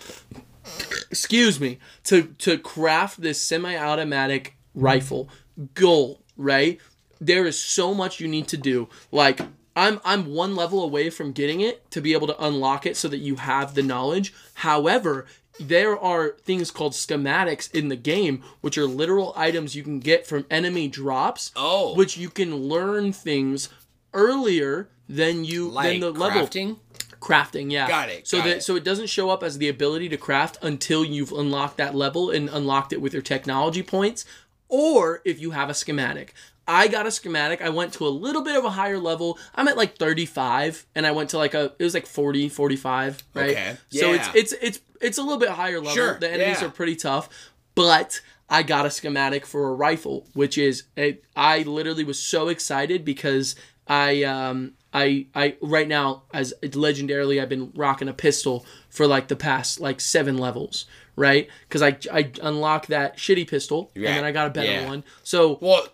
Excuse 1.10 1.58
me 1.58 1.78
to 2.04 2.34
to 2.38 2.58
craft 2.58 3.20
this 3.20 3.42
semi-automatic 3.42 4.56
rifle 4.74 5.28
goal. 5.74 6.22
Right? 6.36 6.80
There 7.20 7.46
is 7.46 7.58
so 7.58 7.94
much 7.94 8.20
you 8.20 8.28
need 8.28 8.48
to 8.48 8.56
do. 8.56 8.88
Like, 9.10 9.40
I'm 9.74 10.00
I'm 10.04 10.26
one 10.26 10.54
level 10.54 10.82
away 10.84 11.10
from 11.10 11.32
getting 11.32 11.60
it 11.60 11.90
to 11.92 12.00
be 12.00 12.12
able 12.12 12.26
to 12.28 12.44
unlock 12.44 12.86
it 12.86 12.96
so 12.96 13.08
that 13.08 13.18
you 13.18 13.36
have 13.36 13.74
the 13.74 13.82
knowledge. 13.82 14.32
However, 14.54 15.26
there 15.60 15.98
are 15.98 16.30
things 16.44 16.70
called 16.70 16.92
schematics 16.92 17.72
in 17.74 17.88
the 17.88 17.96
game, 17.96 18.42
which 18.60 18.78
are 18.78 18.86
literal 18.86 19.32
items 19.36 19.74
you 19.74 19.82
can 19.82 20.00
get 20.00 20.26
from 20.26 20.46
enemy 20.50 20.88
drops. 20.88 21.52
Oh. 21.56 21.94
which 21.94 22.16
you 22.16 22.30
can 22.30 22.56
learn 22.56 23.12
things 23.12 23.68
earlier 24.12 24.88
than 25.08 25.44
you 25.44 25.68
like 25.68 25.88
than 25.92 26.00
the 26.00 26.10
level 26.12 26.46
crafting. 26.46 26.78
crafting. 27.20 27.70
Yeah, 27.70 27.88
Got 27.88 28.08
it, 28.08 28.26
So 28.26 28.38
got 28.38 28.44
that 28.44 28.56
it. 28.58 28.62
so 28.62 28.76
it 28.76 28.84
doesn't 28.84 29.08
show 29.08 29.30
up 29.30 29.42
as 29.42 29.58
the 29.58 29.68
ability 29.68 30.08
to 30.10 30.16
craft 30.16 30.58
until 30.62 31.04
you've 31.04 31.32
unlocked 31.32 31.76
that 31.78 31.94
level 31.94 32.30
and 32.30 32.48
unlocked 32.48 32.92
it 32.92 33.00
with 33.00 33.12
your 33.12 33.22
technology 33.22 33.82
points, 33.82 34.24
or 34.68 35.20
if 35.24 35.40
you 35.40 35.50
have 35.52 35.68
a 35.70 35.74
schematic. 35.74 36.34
I 36.66 36.86
got 36.86 37.06
a 37.06 37.10
schematic. 37.10 37.60
I 37.60 37.70
went 37.70 37.92
to 37.94 38.06
a 38.06 38.08
little 38.08 38.42
bit 38.42 38.56
of 38.56 38.64
a 38.64 38.70
higher 38.70 38.98
level. 38.98 39.36
I'm 39.56 39.66
at 39.66 39.76
like 39.76 39.96
35 39.98 40.86
and 40.94 41.04
I 41.06 41.10
went 41.10 41.30
to 41.30 41.38
like 41.38 41.54
a 41.54 41.72
it 41.78 41.82
was 41.82 41.92
like 41.92 42.06
40, 42.06 42.48
45, 42.48 43.24
right? 43.34 43.50
Okay. 43.50 43.76
So 43.90 44.12
it's 44.12 44.28
it's 44.34 44.52
it's 44.62 44.80
it's 45.00 45.18
a 45.18 45.22
little 45.22 45.38
bit 45.40 45.48
higher 45.50 45.78
level. 45.78 45.92
Sure, 45.92 46.18
The 46.20 46.30
enemies 46.32 46.60
yeah. 46.60 46.68
are 46.68 46.70
pretty 46.70 46.94
tough, 46.94 47.28
but 47.74 48.20
I 48.48 48.62
got 48.62 48.86
a 48.86 48.90
schematic 48.90 49.44
for 49.44 49.68
a 49.68 49.74
rifle, 49.74 50.28
which 50.34 50.56
is 50.56 50.84
a, 50.96 51.18
I 51.34 51.62
literally 51.62 52.04
was 52.04 52.18
so 52.20 52.46
excited 52.48 53.04
because 53.04 53.56
I 53.92 54.22
um 54.22 54.72
I 54.94 55.26
I 55.34 55.56
right 55.60 55.86
now 55.86 56.22
as 56.32 56.54
legendarily 56.62 57.42
I've 57.42 57.50
been 57.50 57.72
rocking 57.74 58.08
a 58.08 58.14
pistol 58.14 58.64
for 58.88 59.06
like 59.06 59.28
the 59.28 59.36
past 59.36 59.80
like 59.80 60.00
seven 60.00 60.38
levels, 60.38 60.86
right? 61.14 61.48
Because 61.68 61.82
I 61.82 61.98
I 62.10 62.30
unlocked 62.42 62.88
that 62.88 63.18
shitty 63.18 63.46
pistol 63.48 63.90
and 63.94 64.04
then 64.04 64.24
I 64.24 64.32
got 64.32 64.46
a 64.46 64.50
better 64.50 64.72
yeah. 64.72 64.86
one. 64.86 65.04
So 65.22 65.58
Well, 65.60 65.88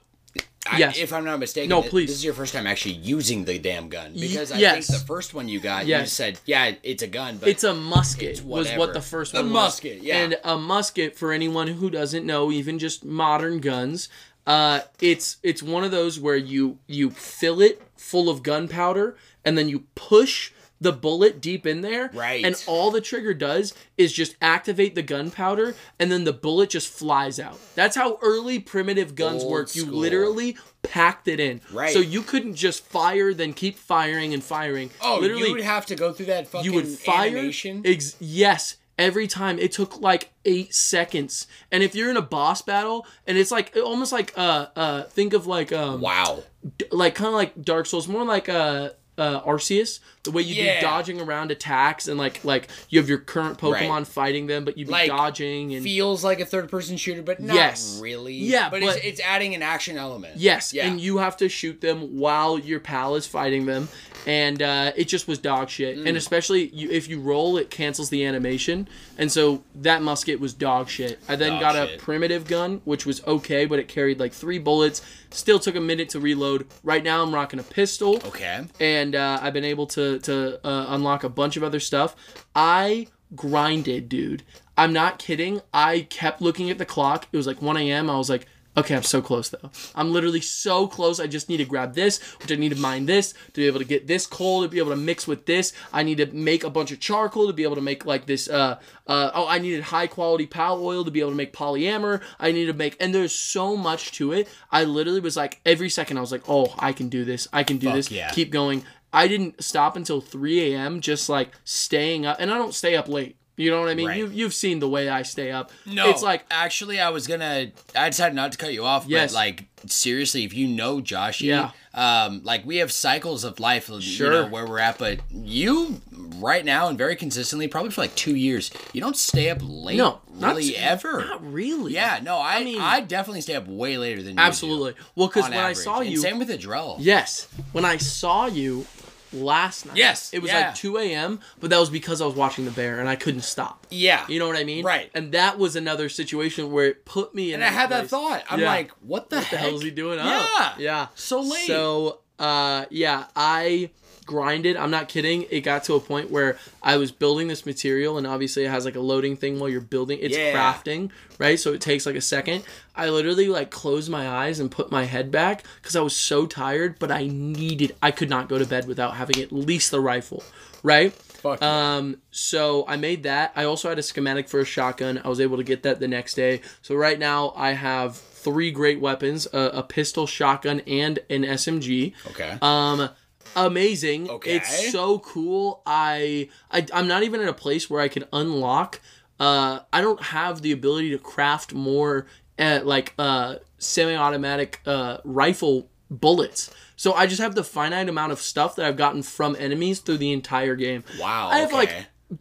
I, 0.70 0.78
Yes. 0.78 0.98
if 0.98 1.12
I'm 1.12 1.24
not 1.24 1.40
mistaken, 1.40 1.70
No, 1.70 1.82
please. 1.82 2.08
This 2.08 2.18
is 2.18 2.24
your 2.24 2.34
first 2.34 2.52
time 2.52 2.68
actually 2.68 2.94
using 2.94 3.44
the 3.44 3.58
damn 3.58 3.88
gun 3.88 4.12
because 4.14 4.52
I 4.52 4.58
yes. 4.58 4.86
think 4.86 5.00
the 5.00 5.06
first 5.06 5.34
one 5.34 5.48
you 5.48 5.58
got, 5.58 5.86
you 5.86 6.06
said, 6.06 6.38
yeah, 6.44 6.74
it's 6.82 7.02
a 7.02 7.06
gun, 7.08 7.38
but 7.38 7.48
It's 7.48 7.64
a 7.64 7.74
musket. 7.74 8.28
It's 8.28 8.42
was 8.42 8.70
what 8.72 8.92
the 8.92 9.00
first 9.00 9.34
A 9.34 9.38
one 9.38 9.46
was. 9.46 9.50
A 9.50 9.54
musket, 9.54 10.02
yeah. 10.02 10.18
And 10.18 10.38
a 10.44 10.56
musket 10.56 11.16
for 11.16 11.32
anyone 11.32 11.68
who 11.68 11.90
doesn't 11.90 12.24
know, 12.24 12.52
even 12.52 12.78
just 12.78 13.04
modern 13.04 13.60
guns, 13.60 14.08
uh, 14.48 14.80
it's 15.00 15.36
it's 15.42 15.62
one 15.62 15.84
of 15.84 15.90
those 15.90 16.18
where 16.18 16.36
you 16.36 16.78
you 16.86 17.10
fill 17.10 17.60
it 17.60 17.82
full 17.96 18.30
of 18.30 18.42
gunpowder 18.42 19.14
and 19.44 19.58
then 19.58 19.68
you 19.68 19.84
push 19.94 20.52
the 20.80 20.92
bullet 20.92 21.40
deep 21.40 21.66
in 21.66 21.82
there. 21.82 22.10
Right. 22.14 22.44
And 22.44 22.62
all 22.66 22.90
the 22.90 23.00
trigger 23.00 23.34
does 23.34 23.74
is 23.98 24.12
just 24.12 24.36
activate 24.40 24.94
the 24.94 25.02
gunpowder 25.02 25.74
and 25.98 26.10
then 26.10 26.24
the 26.24 26.32
bullet 26.32 26.70
just 26.70 26.88
flies 26.88 27.38
out. 27.38 27.58
That's 27.74 27.96
how 27.96 28.18
early 28.22 28.58
primitive 28.58 29.14
guns 29.14 29.42
Old 29.42 29.52
work. 29.52 29.76
You 29.76 29.82
school. 29.82 29.98
literally 29.98 30.56
packed 30.82 31.28
it 31.28 31.40
in. 31.40 31.60
Right. 31.70 31.92
So 31.92 31.98
you 31.98 32.22
couldn't 32.22 32.54
just 32.54 32.86
fire 32.86 33.34
then 33.34 33.52
keep 33.52 33.76
firing 33.76 34.32
and 34.32 34.42
firing. 34.42 34.90
oh, 35.02 35.18
literally 35.20 35.48
you 35.48 35.52
would 35.52 35.62
have 35.62 35.84
to 35.86 35.94
go 35.94 36.12
through 36.12 36.26
that 36.26 36.48
fucking 36.48 36.64
you 36.64 36.72
would 36.74 36.88
fire 36.88 37.28
animation. 37.28 37.82
Ex- 37.84 38.16
yes 38.18 38.76
every 38.98 39.26
time 39.28 39.58
it 39.58 39.70
took 39.72 40.00
like 40.00 40.30
eight 40.44 40.74
seconds 40.74 41.46
and 41.70 41.82
if 41.82 41.94
you're 41.94 42.10
in 42.10 42.16
a 42.16 42.22
boss 42.22 42.60
battle 42.62 43.06
and 43.26 43.38
it's 43.38 43.50
like 43.52 43.76
almost 43.76 44.12
like 44.12 44.32
uh 44.36 44.66
uh 44.76 45.02
think 45.04 45.32
of 45.32 45.46
like 45.46 45.72
um 45.72 46.00
wow. 46.00 46.42
d- 46.78 46.84
like 46.90 47.14
kind 47.14 47.28
of 47.28 47.34
like 47.34 47.62
dark 47.62 47.86
souls 47.86 48.08
more 48.08 48.24
like 48.24 48.48
uh 48.48 48.90
uh 49.16 49.40
arceus 49.42 49.98
the 50.22 50.30
way 50.30 50.42
you 50.42 50.54
Yeah. 50.62 50.80
do 50.80 50.86
dodging 50.86 51.20
around 51.20 51.50
attacks 51.50 52.06
and 52.06 52.18
like 52.18 52.44
like 52.44 52.68
you 52.88 53.00
have 53.00 53.08
your 53.08 53.18
current 53.18 53.58
pokemon 53.58 53.88
Right. 53.90 54.06
fighting 54.06 54.46
them 54.46 54.64
but 54.64 54.78
you 54.78 54.84
be 54.86 54.92
Like, 54.92 55.08
dodging 55.08 55.74
and 55.74 55.82
Feels 55.82 56.22
like 56.22 56.38
a 56.38 56.44
third 56.44 56.68
person 56.70 56.96
shooter, 56.96 57.22
but 57.22 57.40
not 57.40 57.56
Yes. 57.56 57.98
really. 58.00 58.34
Yeah, 58.34 58.68
but, 58.70 58.80
but- 58.80 58.96
it's, 58.98 59.04
it's 59.04 59.20
adding 59.20 59.54
an 59.56 59.62
action 59.62 59.96
element. 59.96 60.36
Yes, 60.36 60.72
Yeah. 60.72 60.86
and 60.86 61.00
you 61.00 61.18
have 61.18 61.36
to 61.38 61.48
shoot 61.48 61.80
them 61.80 62.18
while 62.18 62.58
your 62.60 62.78
pal 62.78 63.16
is 63.16 63.26
fighting 63.26 63.66
them, 63.66 63.88
and 64.26 64.60
uh, 64.62 64.92
it 64.96 65.04
just 65.08 65.26
was 65.28 65.38
dog 65.38 65.68
shit. 65.68 65.96
Mm. 65.98 66.08
And 66.08 66.16
especially 66.16 66.68
you, 66.68 66.90
if 66.90 67.08
you 67.08 67.20
roll, 67.20 67.56
it 67.56 67.70
cancels 67.70 68.10
the 68.10 68.24
animation, 68.24 68.88
and 69.16 69.30
so 69.30 69.62
that 69.76 70.02
musket 70.02 70.40
was 70.40 70.52
dog 70.54 70.88
shit. 70.88 71.18
I 71.28 71.36
then 71.36 71.52
Dog 71.52 71.60
got 71.60 71.76
a 71.76 71.96
primitive 71.98 72.46
gun, 72.46 72.80
which 72.84 73.06
was 73.06 73.24
okay, 73.26 73.66
but 73.66 73.78
it 73.78 73.88
carried 73.88 74.18
like 74.20 74.32
three 74.32 74.58
bullets. 74.58 75.02
Still 75.30 75.58
took 75.58 75.76
a 75.76 75.80
minute 75.80 76.08
to 76.10 76.20
reload. 76.20 76.66
Right 76.82 77.04
now, 77.04 77.22
I'm 77.22 77.34
rocking 77.34 77.60
a 77.60 77.62
pistol 77.62 78.16
Okay. 78.24 78.64
and 78.80 79.14
uh, 79.14 79.38
I've 79.42 79.52
been 79.52 79.64
able 79.64 79.86
to 79.88 80.18
to 80.20 80.66
uh, 80.66 80.86
unlock 80.88 81.24
a 81.24 81.28
bunch 81.28 81.56
of 81.56 81.62
other 81.62 81.80
stuff. 81.80 82.16
I 82.54 83.08
grinded, 83.36 84.08
dude. 84.08 84.42
I'm 84.76 84.92
not 84.92 85.18
kidding. 85.18 85.60
I 85.74 86.02
kept 86.08 86.40
looking 86.40 86.70
at 86.70 86.78
the 86.78 86.86
clock. 86.86 87.26
It 87.32 87.36
was 87.36 87.46
like 87.46 87.60
1 87.60 87.76
a.m. 87.76 88.08
I 88.08 88.16
was 88.16 88.30
like, 88.30 88.46
okay, 88.78 88.94
I'm 88.94 89.02
so 89.02 89.20
close 89.20 89.48
though. 89.48 89.70
I'm 89.94 90.12
literally 90.12 90.40
so 90.40 90.86
close. 90.86 91.20
I 91.20 91.26
just 91.26 91.48
need 91.48 91.58
to 91.58 91.64
grab 91.64 91.94
this, 91.94 92.20
which 92.40 92.52
I 92.52 92.56
need 92.56 92.70
to 92.70 92.78
mine 92.78 93.06
this 93.06 93.32
to 93.32 93.52
be 93.60 93.66
able 93.66 93.78
to 93.78 93.84
get 93.84 94.06
this 94.06 94.26
coal 94.26 94.62
to 94.62 94.68
be 94.68 94.78
able 94.78 94.90
to 94.90 94.96
mix 94.96 95.26
with 95.26 95.46
this. 95.46 95.72
I 95.92 96.02
need 96.02 96.18
to 96.18 96.26
make 96.26 96.64
a 96.64 96.70
bunch 96.70 96.92
of 96.92 97.00
charcoal 97.00 97.46
to 97.46 97.52
be 97.52 97.62
able 97.62 97.76
to 97.76 97.80
make 97.80 98.04
like 98.04 98.26
this. 98.26 98.48
Uh, 98.48 98.78
uh, 99.06 99.30
oh, 99.34 99.46
I 99.46 99.58
needed 99.58 99.82
high 99.82 100.06
quality 100.06 100.46
pal 100.46 100.84
oil 100.84 101.04
to 101.04 101.10
be 101.10 101.20
able 101.20 101.30
to 101.30 101.36
make 101.36 101.52
polymer. 101.52 102.20
I 102.38 102.52
need 102.52 102.66
to 102.66 102.72
make, 102.72 102.96
and 103.00 103.14
there's 103.14 103.34
so 103.34 103.76
much 103.76 104.12
to 104.12 104.32
it. 104.32 104.48
I 104.70 104.84
literally 104.84 105.20
was 105.20 105.36
like, 105.36 105.60
every 105.64 105.88
second 105.88 106.18
I 106.18 106.20
was 106.20 106.32
like, 106.32 106.48
oh, 106.48 106.74
I 106.78 106.92
can 106.92 107.08
do 107.08 107.24
this. 107.24 107.48
I 107.52 107.64
can 107.64 107.78
do 107.78 107.86
Fuck 107.86 107.96
this. 107.96 108.10
yeah. 108.10 108.30
Keep 108.30 108.50
going. 108.50 108.84
I 109.12 109.26
didn't 109.26 109.62
stop 109.64 109.96
until 109.96 110.20
3 110.20 110.74
a.m. 110.74 111.00
just 111.00 111.28
like 111.28 111.50
staying 111.64 112.26
up, 112.26 112.36
and 112.40 112.50
I 112.50 112.58
don't 112.58 112.74
stay 112.74 112.94
up 112.96 113.08
late. 113.08 113.36
You 113.58 113.70
know 113.70 113.80
what 113.80 113.88
I 113.90 113.94
mean? 113.94 114.06
Right. 114.06 114.18
You, 114.18 114.28
you've 114.28 114.54
seen 114.54 114.78
the 114.78 114.88
way 114.88 115.08
I 115.10 115.22
stay 115.22 115.50
up. 115.50 115.70
No, 115.84 116.08
It's 116.08 116.22
like, 116.22 116.46
actually, 116.50 117.00
I 117.00 117.10
was 117.10 117.26
gonna. 117.26 117.72
I 117.94 118.08
decided 118.08 118.34
not 118.34 118.52
to 118.52 118.58
cut 118.58 118.72
you 118.72 118.84
off, 118.84 119.04
Yes. 119.06 119.32
but 119.32 119.36
like 119.38 119.64
seriously, 119.86 120.44
if 120.44 120.54
you 120.54 120.66
know 120.68 121.00
Joshy, 121.00 121.42
Yeah. 121.46 121.70
um, 121.94 122.40
like 122.44 122.64
we 122.64 122.76
have 122.78 122.90
cycles 122.92 123.44
of 123.44 123.58
life, 123.60 123.88
you 123.88 124.00
Sure. 124.00 124.30
know, 124.30 124.46
where 124.46 124.64
we're 124.66 124.78
at, 124.78 124.96
but 124.98 125.20
you 125.32 126.00
right 126.36 126.64
now 126.64 126.88
and 126.88 126.96
very 126.96 127.16
consistently, 127.16 127.66
probably 127.68 127.90
for 127.90 128.00
like 128.02 128.14
two 128.14 128.34
years, 128.36 128.70
you 128.92 129.00
don't 129.00 129.16
stay 129.16 129.50
up 129.50 129.58
late. 129.62 129.96
No, 129.96 130.20
not 130.34 130.54
really 130.56 130.76
ever. 130.76 131.24
not 131.26 131.52
really. 131.52 131.94
Yeah, 131.94 132.20
no, 132.22 132.36
I, 132.38 132.56
I 132.58 132.64
mean- 132.64 133.06
definitely 133.08 133.40
stay 133.40 133.54
up 133.56 133.66
way 133.66 133.98
later 133.98 134.22
than 134.22 134.34
you 134.34 134.40
Absolutely. 134.40 134.94
Well, 135.16 135.28
because 135.28 135.44
when 135.44 135.54
I 135.54 135.70
average. 135.70 135.78
saw 135.78 136.00
And 136.00 136.10
you, 136.10 136.18
same 136.18 136.38
with 136.38 136.48
Adrell. 136.48 136.96
yes, 137.00 137.48
when 137.72 137.84
I 137.84 137.96
saw 137.96 138.46
you 138.46 138.86
last 139.32 139.86
night, 139.86 139.96
Yes, 139.96 140.32
it 140.32 140.40
was 140.40 140.50
yeah. 140.50 140.68
like 140.68 140.74
2 140.74 140.98
a.m., 140.98 141.40
but 141.60 141.70
that 141.70 141.78
was 141.78 141.90
because 141.90 142.20
I 142.22 142.26
was 142.26 142.34
watching 142.34 142.64
the 142.64 142.70
bear 142.70 142.98
and 143.00 143.08
I 143.08 143.16
couldn't 143.16 143.42
stop. 143.42 143.86
yeah, 143.90 144.24
You 144.28 144.38
know 144.38 144.46
what 144.46 144.56
I 144.56 144.64
mean? 144.64 144.84
Right. 144.84 145.10
And 145.14 145.32
that 145.32 145.58
was 145.58 145.76
another 145.76 146.08
situation 146.08 146.72
where 146.72 146.86
it 146.86 147.04
put 147.04 147.34
me 147.34 147.52
in. 147.52 147.56
And 147.60 147.64
I 147.64 147.68
had 147.68 147.90
that 147.90 148.08
thought. 148.08 148.44
I'm 148.50 148.60
Yeah. 148.60 148.66
like, 148.66 148.90
what 149.00 149.30
the 149.30 149.36
What 149.36 149.50
the 149.50 149.56
hell 149.56 149.74
is 149.76 149.82
he 149.82 149.90
doing 149.90 150.18
Yeah, 150.18 150.46
up? 150.58 150.78
Yeah. 150.78 151.06
So 151.14 151.40
late. 151.40 151.66
So, 151.66 152.20
uh, 152.38 152.86
yeah, 152.90 153.26
I 153.36 153.90
grinded. 154.28 154.76
I'm 154.76 154.92
not 154.92 155.08
kidding. 155.08 155.46
It 155.50 155.62
got 155.62 155.82
to 155.84 155.94
a 155.94 156.00
point 156.00 156.30
where 156.30 156.56
I 156.80 156.96
was 156.98 157.10
building 157.10 157.48
this 157.48 157.66
material, 157.66 158.16
and 158.18 158.26
obviously 158.28 158.64
it 158.64 158.70
has 158.70 158.84
like 158.84 158.94
a 158.94 159.00
loading 159.00 159.36
thing 159.36 159.58
while 159.58 159.68
you're 159.68 159.80
building. 159.80 160.20
It's 160.22 160.36
Yeah. 160.36 160.52
crafting, 160.54 161.10
right? 161.38 161.58
So 161.58 161.72
it 161.72 161.80
takes 161.80 162.06
like 162.06 162.14
a 162.14 162.20
second. 162.20 162.62
I 162.94 163.08
literally 163.08 163.48
like 163.48 163.70
closed 163.72 164.08
my 164.08 164.28
eyes 164.28 164.60
and 164.60 164.70
put 164.70 164.92
my 164.92 165.04
head 165.04 165.32
back 165.32 165.64
because 165.82 165.96
I 165.96 166.00
was 166.02 166.14
so 166.14 166.46
tired, 166.46 167.00
but 167.00 167.10
I 167.10 167.26
needed. 167.26 167.96
I 168.00 168.12
could 168.12 168.30
not 168.30 168.48
go 168.48 168.58
to 168.58 168.66
bed 168.66 168.86
without 168.86 169.16
having 169.16 169.40
at 169.42 169.50
least 169.50 169.90
the 169.90 170.00
rifle, 170.00 170.44
right? 170.84 171.12
Fuck 171.12 171.60
yeah. 171.62 171.96
Um, 171.96 172.16
so 172.30 172.84
I 172.88 172.96
made 172.96 173.22
that. 173.22 173.52
I 173.56 173.64
also 173.64 173.88
had 173.88 173.98
a 173.98 174.02
schematic 174.02 174.48
for 174.48 174.60
a 174.60 174.64
shotgun. 174.64 175.20
I 175.24 175.28
was 175.28 175.40
able 175.40 175.56
to 175.56 175.62
get 175.64 175.82
that 175.84 176.00
the 176.00 176.08
next 176.08 176.34
day. 176.34 176.60
So 176.82 176.94
right 176.96 177.18
now 177.18 177.52
I 177.56 177.72
have 177.72 178.16
three 178.16 178.70
great 178.72 179.00
weapons: 179.00 179.46
a, 179.52 179.58
a 179.74 179.82
pistol, 179.84 180.26
shotgun, 180.26 180.80
and 180.86 181.20
an 181.30 181.44
SMG. 181.44 182.12
okay. 182.30 182.58
Um, 182.60 183.08
amazing. 183.56 184.30
Okay. 184.30 184.56
It's 184.56 184.92
so 184.92 185.18
cool. 185.20 185.82
I, 185.86 186.48
I 186.70 186.86
I'm 186.92 187.08
not 187.08 187.22
even 187.22 187.40
at 187.40 187.48
a 187.48 187.54
place 187.54 187.88
where 187.88 188.00
I 188.00 188.08
can 188.08 188.24
unlock. 188.32 189.00
Uh, 189.40 189.80
I 189.92 190.00
don't 190.00 190.22
have 190.22 190.62
the 190.62 190.72
ability 190.72 191.10
to 191.10 191.18
craft 191.18 191.72
more 191.72 192.26
uh, 192.58 192.80
like 192.82 193.14
uh 193.18 193.56
semi-automatic 193.78 194.80
uh 194.84 195.18
rifle 195.24 195.88
bullets. 196.10 196.70
So 196.96 197.12
I 197.12 197.26
just 197.26 197.40
have 197.40 197.54
the 197.54 197.62
finite 197.62 198.08
amount 198.08 198.32
of 198.32 198.40
stuff 198.40 198.74
that 198.76 198.86
I've 198.86 198.96
gotten 198.96 199.22
from 199.22 199.56
enemies 199.58 200.00
through 200.00 200.18
the 200.18 200.32
entire 200.32 200.74
game. 200.74 201.04
wow. 201.20 201.48
I 201.48 201.58
have 201.58 201.72
like 201.72 201.92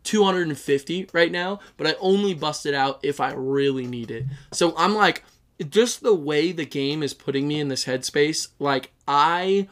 250 0.04 1.10
right 1.13 1.32
now, 1.32 1.60
but 1.78 1.88
I 1.88 1.96
only 2.00 2.34
bust 2.34 2.65
it 2.65 2.74
out 2.74 3.00
if 3.04 3.20
I 3.20 3.34
really 3.34 3.86
need 3.86 4.10
it. 4.12 4.26
So 4.52 4.74
I'm 4.78 4.96
like, 4.96 5.24
just 5.70 6.02
the 6.02 6.13
way 6.13 6.52
the 6.52 6.65
game 6.65 7.04
is 7.04 7.13
putting 7.13 7.48
me 7.48 7.60
in 7.60 7.67
this 7.67 7.86
headspace, 7.86 8.50
like 8.60 8.91
I. 9.08 9.67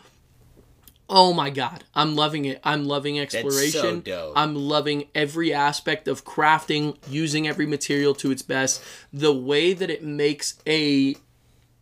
Oh 1.08 1.34
my 1.34 1.50
god, 1.52 1.84
I'm 1.94 2.15
loving 2.15 2.46
it. 2.46 2.60
I'm 2.63 2.86
loving 2.86 3.20
exploration. 3.20 4.00
dope. 4.02 4.34
I'm 4.36 4.56
loving 4.56 5.06
every 5.13 5.54
aspect 5.54 6.08
of 6.08 6.26
crafting, 6.26 6.98
using 7.10 7.48
every 7.48 7.68
material 7.68 8.15
to 8.15 8.32
its 8.32 8.41
best. 8.41 8.82
The 9.13 9.32
way 9.34 9.74
that 9.74 9.89
it 9.91 10.04
makes 10.04 10.56
a 10.65 11.15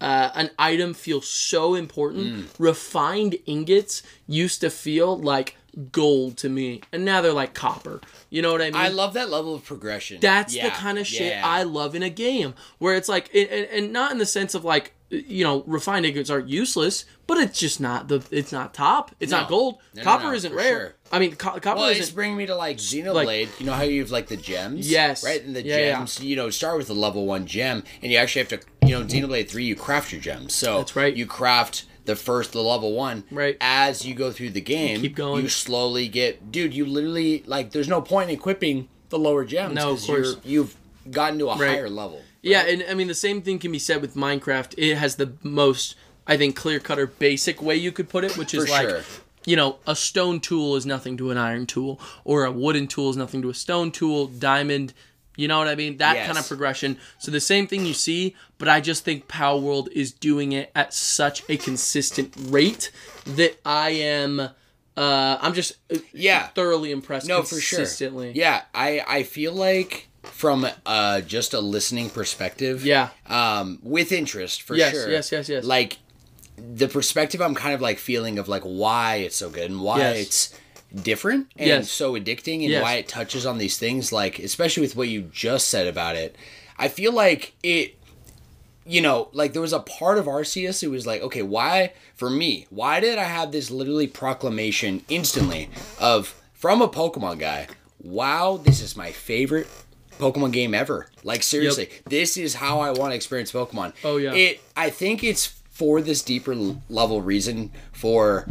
uh, 0.02 0.32
an 0.36 0.50
item 0.60 0.94
feel 0.94 1.22
so 1.22 1.76
important. 1.76 2.34
Mm. 2.34 2.46
Refined 2.60 3.38
ingots 3.46 4.04
used 4.28 4.60
to 4.62 4.70
feel 4.70 5.18
like 5.18 5.56
gold 5.94 6.36
to 6.38 6.50
me, 6.50 6.82
and 6.92 7.06
now 7.06 7.22
they're 7.22 7.32
like 7.32 7.54
copper. 7.54 8.02
You 8.30 8.42
know 8.42 8.52
what 8.52 8.62
I 8.62 8.66
mean? 8.66 8.76
I 8.76 8.90
love 8.90 9.14
that 9.14 9.30
level 9.30 9.56
of 9.56 9.64
progression. 9.64 10.20
That's 10.20 10.54
the 10.54 10.70
kind 10.70 11.00
of 11.00 11.08
shit 11.08 11.32
yeah. 11.32 11.42
I 11.46 11.64
love 11.64 11.96
in 11.96 12.04
a 12.04 12.10
game, 12.10 12.54
where 12.80 12.96
it's 12.96 13.08
like, 13.08 13.34
and- 13.34 13.50
and 13.50 13.94
not 13.94 14.12
in 14.12 14.18
the 14.18 14.26
sense 14.26 14.54
of 14.54 14.66
like 14.66 14.94
you 15.14 15.44
know, 15.44 15.64
refined 15.68 16.06
ingots 16.06 16.30
aren't 16.30 16.50
useless, 16.50 17.06
but 17.28 17.38
it's 17.38 17.60
just 17.60 17.80
not 17.80 18.08
the. 18.08 18.24
It's 18.32 18.52
not 18.52 18.74
top. 18.74 19.16
It's 19.20 19.32
not 19.32 19.48
gold. 19.48 19.80
No, 19.94 20.02
no, 20.02 20.04
copper 20.04 20.24
no, 20.26 20.34
isn't 20.34 20.54
rare. 20.54 20.80
sure. 20.80 20.96
I 21.12 21.20
mean, 21.20 21.36
co- 21.36 21.60
copper 21.60 21.80
Well, 21.80 21.90
it's 21.90 22.10
bringing 22.12 22.36
me 22.38 22.46
to 22.48 22.56
like 22.56 22.78
Xenoblade. 22.78 23.60
you 23.60 23.66
know 23.66 23.74
how 23.74 23.84
you 23.84 24.02
have 24.02 24.12
like 24.12 24.28
the 24.28 24.38
gems? 24.38 24.90
Yes. 24.90 25.24
Right? 25.24 25.44
And 25.44 25.56
the 25.56 25.64
Yeah, 25.64 25.78
yeah. 25.78 25.98
gems, 25.98 26.20
you 26.22 26.36
know, 26.36 26.50
start 26.50 26.78
with 26.78 26.90
a 26.90 26.94
level 26.94 27.26
one 27.26 27.46
gem, 27.46 27.84
and 28.02 28.12
you 28.12 28.18
actually 28.18 28.42
have 28.46 28.50
to, 28.50 28.88
you 28.88 28.98
know, 29.00 29.06
Xenoblade 29.06 29.48
3, 29.50 29.64
you 29.64 29.76
craft 29.76 30.12
your 30.12 30.22
gems. 30.22 30.54
So 30.56 30.78
That's 30.80 30.96
right. 30.96 31.16
you 31.16 31.26
craft 31.28 31.86
the 32.06 32.16
first, 32.16 32.52
the 32.52 32.62
level 32.62 32.94
one. 32.94 33.24
Right. 33.32 33.56
As 33.62 34.06
you 34.06 34.16
go 34.16 34.32
through 34.32 34.50
the 34.50 34.62
game, 34.62 35.02
keep 35.02 35.16
going. 35.16 35.44
you 35.44 35.50
slowly 35.50 36.08
get, 36.08 36.52
dude, 36.52 36.74
you 36.74 36.86
literally, 36.86 37.44
like, 37.46 37.72
there's 37.72 37.88
no 37.88 38.02
point 38.02 38.30
in 38.30 38.36
equipping 38.36 38.90
the 39.10 39.20
lower 39.20 39.46
gems. 39.46 39.76
No, 39.76 39.92
of 39.92 40.02
course. 40.02 40.36
You're, 40.44 40.64
you've 40.64 40.76
gotten 41.12 41.38
to 41.40 41.50
a 41.50 41.58
Right. 41.58 41.70
higher 41.70 41.90
level. 41.90 42.22
Yeah, 42.44 42.62
and 42.68 42.84
I 42.90 42.94
mean 42.94 43.08
the 43.08 43.14
same 43.16 43.42
thing 43.42 43.58
can 43.58 43.72
be 43.72 43.80
said 43.80 44.02
with 44.02 44.16
Minecraft. 44.16 44.76
It 44.78 44.96
has 44.96 45.16
the 45.16 45.34
most, 45.42 45.96
I 46.28 46.38
think, 46.38 46.56
clear 46.56 46.80
cutter, 46.80 47.08
basic 47.08 47.62
way 47.62 47.76
you 47.78 47.92
could 47.92 48.10
put 48.10 48.24
it, 48.24 48.38
which 48.38 48.54
is 48.54 48.66
For 48.66 48.70
like, 48.72 48.90
sure. 48.90 49.02
you 49.46 49.56
know, 49.56 49.78
a 49.88 49.96
stone 49.96 50.40
tool 50.42 50.76
is 50.76 50.86
nothing 50.86 51.18
to 51.18 51.32
an 51.32 51.38
iron 51.38 51.66
tool, 51.66 52.00
or 52.26 52.44
a 52.46 52.52
wooden 52.52 52.86
tool 52.88 53.10
is 53.10 53.18
nothing 53.18 53.42
to 53.44 53.50
a 53.50 53.54
stone 53.54 53.92
tool. 53.92 54.28
Diamond, 54.28 54.94
you 55.38 55.48
know 55.48 55.58
what 55.58 55.68
I 55.70 55.76
mean? 55.76 55.98
That 55.98 56.16
Yes. 56.18 56.26
kind 56.28 56.38
of 56.38 56.46
progression. 56.48 56.98
So 57.18 57.32
the 57.32 57.40
same 57.40 57.66
thing 57.66 57.86
you 57.86 57.94
see, 57.94 58.36
but 58.58 58.68
I 58.68 58.82
just 58.82 59.06
think 59.06 59.28
Palworld 59.30 59.88
is 59.94 60.12
doing 60.12 60.52
it 60.52 60.70
at 60.76 60.94
such 60.94 61.44
a 61.50 61.56
consistent 61.58 62.34
rate 62.38 62.92
that 63.26 63.58
I 63.66 63.92
am. 63.92 64.50
Uh, 64.96 65.38
I'm 65.42 65.54
just 65.54 65.74
uh, 65.92 65.98
Yeah. 66.12 66.48
thoroughly 66.50 66.92
impressed 66.92 67.28
No, 67.28 67.42
for 67.42 67.60
sure. 67.60 67.80
consistently. 67.80 68.34
Yeah, 68.36 68.64
I 68.76 69.02
I 69.08 69.24
feel 69.24 69.54
like 69.54 70.10
from 70.24 70.66
uh 70.86 71.22
just 71.22 71.54
a 71.54 71.60
listening 71.60 72.10
perspective. 72.10 72.86
Yeah. 72.86 73.10
Um, 73.28 73.80
with 73.84 74.12
interest 74.12 74.62
for 74.64 74.76
Yes, 74.76 74.94
sure. 74.94 75.10
yes, 75.10 75.32
yes, 75.32 75.50
yes. 75.50 75.64
Like 75.66 75.98
the 76.58 76.88
perspective 76.88 77.42
I'm 77.42 77.56
kind 77.56 77.74
of 77.74 77.82
like 77.82 77.98
feeling 78.00 78.40
of 78.40 78.48
like 78.48 78.64
why 78.64 79.16
it's 79.18 79.36
so 79.36 79.50
good 79.50 79.70
and 79.72 79.82
why 79.82 80.00
Yes. 80.00 80.18
it's 80.18 80.60
different 81.04 81.48
and 81.58 81.68
Yes. 81.68 81.90
so 81.92 82.14
addicting 82.14 82.62
and 82.62 82.70
Yes. 82.70 82.84
why 82.84 82.94
it 82.96 83.08
touches 83.08 83.46
on 83.46 83.58
these 83.58 83.78
things 83.78 84.12
like 84.12 84.38
especially 84.40 84.82
with 84.82 84.96
what 84.96 85.08
you 85.10 85.22
just 85.34 85.68
said 85.68 85.88
about 85.88 86.16
it. 86.16 86.36
I 86.78 86.88
feel 86.88 87.12
like 87.12 87.54
it 87.64 87.96
you 88.86 89.00
know, 89.02 89.30
like 89.32 89.54
there 89.54 89.62
was 89.62 89.72
a 89.72 89.80
part 89.80 90.18
of 90.18 90.26
Arceus 90.26 90.82
who 90.82 90.92
was 90.92 91.08
like, 91.08 91.22
okay, 91.22 91.42
why 91.42 91.94
for 92.16 92.30
me? 92.30 92.68
Why 92.70 93.00
did 93.00 93.18
I 93.18 93.24
have 93.24 93.52
this 93.54 93.72
literally 93.72 94.08
proclamation 94.08 95.06
instantly 95.08 95.70
of 96.00 96.36
from 96.54 96.82
a 96.82 96.90
Pokemon 96.90 97.40
guy? 97.40 97.68
Wow, 98.02 98.58
this 98.62 98.82
is 98.82 98.98
my 98.98 99.14
favorite 99.14 99.68
Pokemon 100.24 100.52
game 100.54 100.74
ever. 100.74 101.08
Like 101.24 101.44
seriously, 101.44 101.90
this 102.08 102.38
is 102.38 102.56
how 102.56 102.80
I 102.80 102.92
want 102.92 103.12
to 103.12 103.16
experience 103.16 103.52
Pokemon. 103.52 103.94
Oh, 104.04 104.18
yeah. 104.18 104.34
It. 104.34 104.62
I 104.78 104.90
think 104.90 105.24
it's 105.24 105.46
for 105.72 106.02
this 106.02 106.22
deeper 106.22 106.56
level 106.90 107.22
reason 107.22 107.72
for 107.92 108.48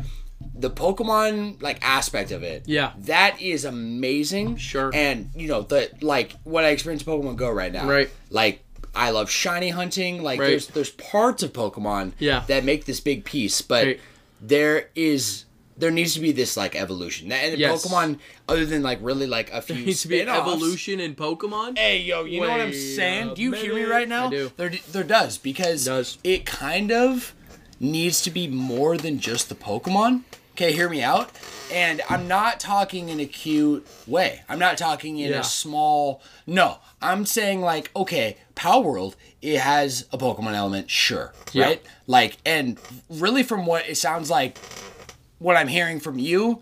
the 0.55 0.71
Pokemon 0.71 1.63
like 1.63 1.79
aspect 1.83 2.31
of 2.31 2.43
it. 2.43 2.65
Yeah. 2.67 2.93
that 3.01 3.41
is 3.41 3.65
amazing. 3.65 4.57
Sure. 4.57 4.91
and 4.93 5.31
you 5.35 5.49
know 5.49 5.63
the 5.63 5.91
like 6.03 6.33
what 6.45 6.65
I 6.65 6.69
experience 6.71 7.03
Pokemon 7.05 7.37
Go 7.37 7.51
right 7.51 7.73
now. 7.73 7.89
Right. 7.89 8.11
like. 8.31 8.63
I 8.95 9.09
love 9.09 9.31
shiny 9.31 9.71
hunting. 9.71 10.23
Like 10.23 10.39
Right. 10.39 10.49
there's 10.51 10.67
there's 10.67 10.91
parts 10.91 11.43
of 11.43 11.55
Pokemon 11.55 12.13
Yeah. 12.19 12.45
that 12.49 12.63
make 12.63 12.85
this 12.85 13.01
big 13.01 13.25
piece, 13.25 13.63
but 13.63 13.87
Right. 13.87 14.01
there 14.39 14.91
is 14.95 15.47
there 15.77 15.91
needs 15.91 16.15
to 16.15 16.21
be 16.21 16.33
this 16.33 16.57
like 16.57 16.77
evolution. 16.77 17.33
And 17.33 17.59
Yes. 17.59 17.85
Pokemon, 17.87 18.19
other 18.49 18.67
than 18.67 18.83
like 18.83 18.99
really 19.03 19.27
like 19.27 19.51
a 19.53 19.63
few 19.63 19.77
Needs 19.77 20.03
to 20.03 20.09
be 20.09 20.21
evolution 20.23 21.01
in 21.01 21.15
Pokemon. 21.15 21.79
Hey 21.79 21.99
yo, 22.03 22.25
you 22.25 22.41
know 22.41 22.51
what 22.51 22.61
I'm 22.61 22.73
saying? 22.75 23.35
Do 23.35 23.43
you 23.43 23.53
hear 23.53 23.75
me 23.75 23.85
right 23.85 24.09
now? 24.09 24.27
I 24.27 24.31
do. 24.31 24.53
There 24.57 24.73
there 24.91 25.05
does 25.05 25.39
because 25.39 25.85
Does. 25.87 26.19
it 26.25 26.45
kind 26.47 26.93
of 26.93 27.35
needs 27.81 28.21
to 28.23 28.31
be 28.31 28.47
more 28.49 28.97
than 28.97 29.19
just 29.19 29.49
the 29.49 29.55
Pokemon. 29.55 30.23
Okay, 30.53 30.73
hear 30.73 30.91
me 30.91 31.03
out. 31.03 31.31
And 31.73 32.03
I'm 32.11 32.29
not 32.29 32.61
talking 32.61 33.09
in 33.09 33.19
a 33.21 33.25
cute 33.25 33.87
way. 34.07 34.43
I'm 34.51 34.59
not 34.59 34.77
talking 34.77 35.19
in 35.19 35.31
Yeah. 35.31 35.41
a 35.41 35.45
small. 35.45 36.21
No, 36.47 36.79
I'm 37.01 37.25
saying 37.25 37.63
like, 37.63 37.91
okay, 37.97 38.37
Palworld, 38.55 39.15
it 39.41 39.59
has 39.61 40.07
a 40.13 40.19
Pokemon 40.19 40.53
element, 40.53 40.91
sure, 40.91 41.33
Yeah. 41.53 41.65
right? 41.65 41.83
Like, 42.07 42.37
and 42.45 42.79
really, 43.09 43.43
from 43.43 43.65
what 43.65 43.89
it 43.89 43.97
sounds 43.97 44.29
like, 44.29 44.59
what 45.43 45.57
I'm 45.57 45.69
hearing 45.69 46.01
from 46.01 46.19
you, 46.19 46.61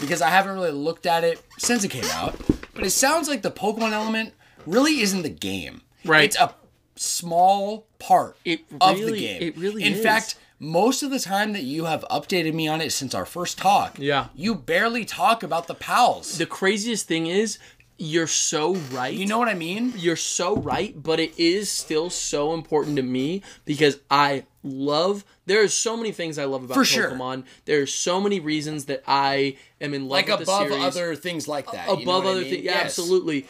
because 0.00 0.22
I 0.22 0.28
haven't 0.30 0.54
really 0.54 0.70
looked 0.72 1.06
at 1.06 1.24
it 1.24 1.42
since 1.58 1.84
it 1.84 1.90
came 1.90 2.04
out, 2.12 2.34
but 2.74 2.84
it 2.84 2.90
sounds 2.90 3.28
like 3.28 3.42
the 3.42 3.50
Pokemon 3.50 3.92
element 3.92 4.32
really 4.66 5.00
isn't 5.00 5.22
the 5.22 5.28
game. 5.28 5.82
Right. 6.04 6.24
It's 6.24 6.36
a 6.38 6.54
small 6.96 7.86
part 7.98 8.36
It 8.44 8.60
of 8.80 8.98
the 8.98 9.12
game. 9.12 9.42
it 9.42 9.56
really 9.56 9.82
In 9.84 9.94
is. 9.94 10.02
fact, 10.02 10.36
most 10.58 11.02
of 11.02 11.10
the 11.10 11.18
time 11.18 11.52
that 11.52 11.64
you 11.64 11.84
have 11.86 12.04
updated 12.10 12.54
me 12.54 12.68
on 12.68 12.80
it 12.80 12.90
since 12.92 13.14
our 13.14 13.26
first 13.26 13.58
talk, 13.58 13.98
Yeah. 13.98 14.28
you 14.34 14.54
barely 14.54 15.04
talk 15.04 15.42
about 15.42 15.66
the 15.66 15.74
pals. 15.74 16.38
The 16.38 16.46
craziest 16.46 17.06
thing 17.06 17.26
is, 17.26 17.58
you're 17.98 18.26
so 18.26 18.74
right. 18.92 19.14
you 19.14 19.26
know 19.26 19.38
what 19.38 19.48
I 19.48 19.54
mean? 19.54 19.92
you're 19.96 20.16
so 20.16 20.56
right, 20.56 21.00
but 21.00 21.20
it 21.20 21.38
is 21.38 21.70
still 21.70 22.10
so 22.10 22.52
important 22.54 22.96
to 22.96 23.02
me 23.02 23.42
because 23.64 24.00
I 24.10 24.44
love. 24.62 25.24
There's 25.46 25.74
so 25.74 25.96
many 25.96 26.10
things 26.10 26.38
I 26.38 26.44
love 26.46 26.64
about 26.64 26.74
For 26.74 26.84
sure. 26.84 27.10
Pokemon. 27.10 27.44
There's 27.66 27.94
so 27.94 28.20
many 28.20 28.40
reasons 28.40 28.86
that 28.86 29.02
I 29.06 29.56
am 29.80 29.92
in 29.94 30.02
love 30.08 30.10
Like 30.10 30.26
with 30.28 30.38
the 30.38 30.42
above 30.44 30.68
series. 30.68 30.82
other 30.84 31.14
things 31.16 31.46
like 31.46 31.70
that. 31.72 31.88
you 31.88 31.96
know 31.96 32.02
above 32.02 32.26
I 32.26 32.28
other 32.30 32.40
mean? 32.40 32.50
things. 32.50 32.64
Yeah, 32.64 32.72
Yes. 32.72 32.84
absolutely. 32.86 33.46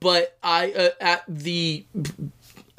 But 0.00 0.36
I 0.42 0.72
uh, 0.72 0.88
at 1.00 1.24
the 1.28 1.86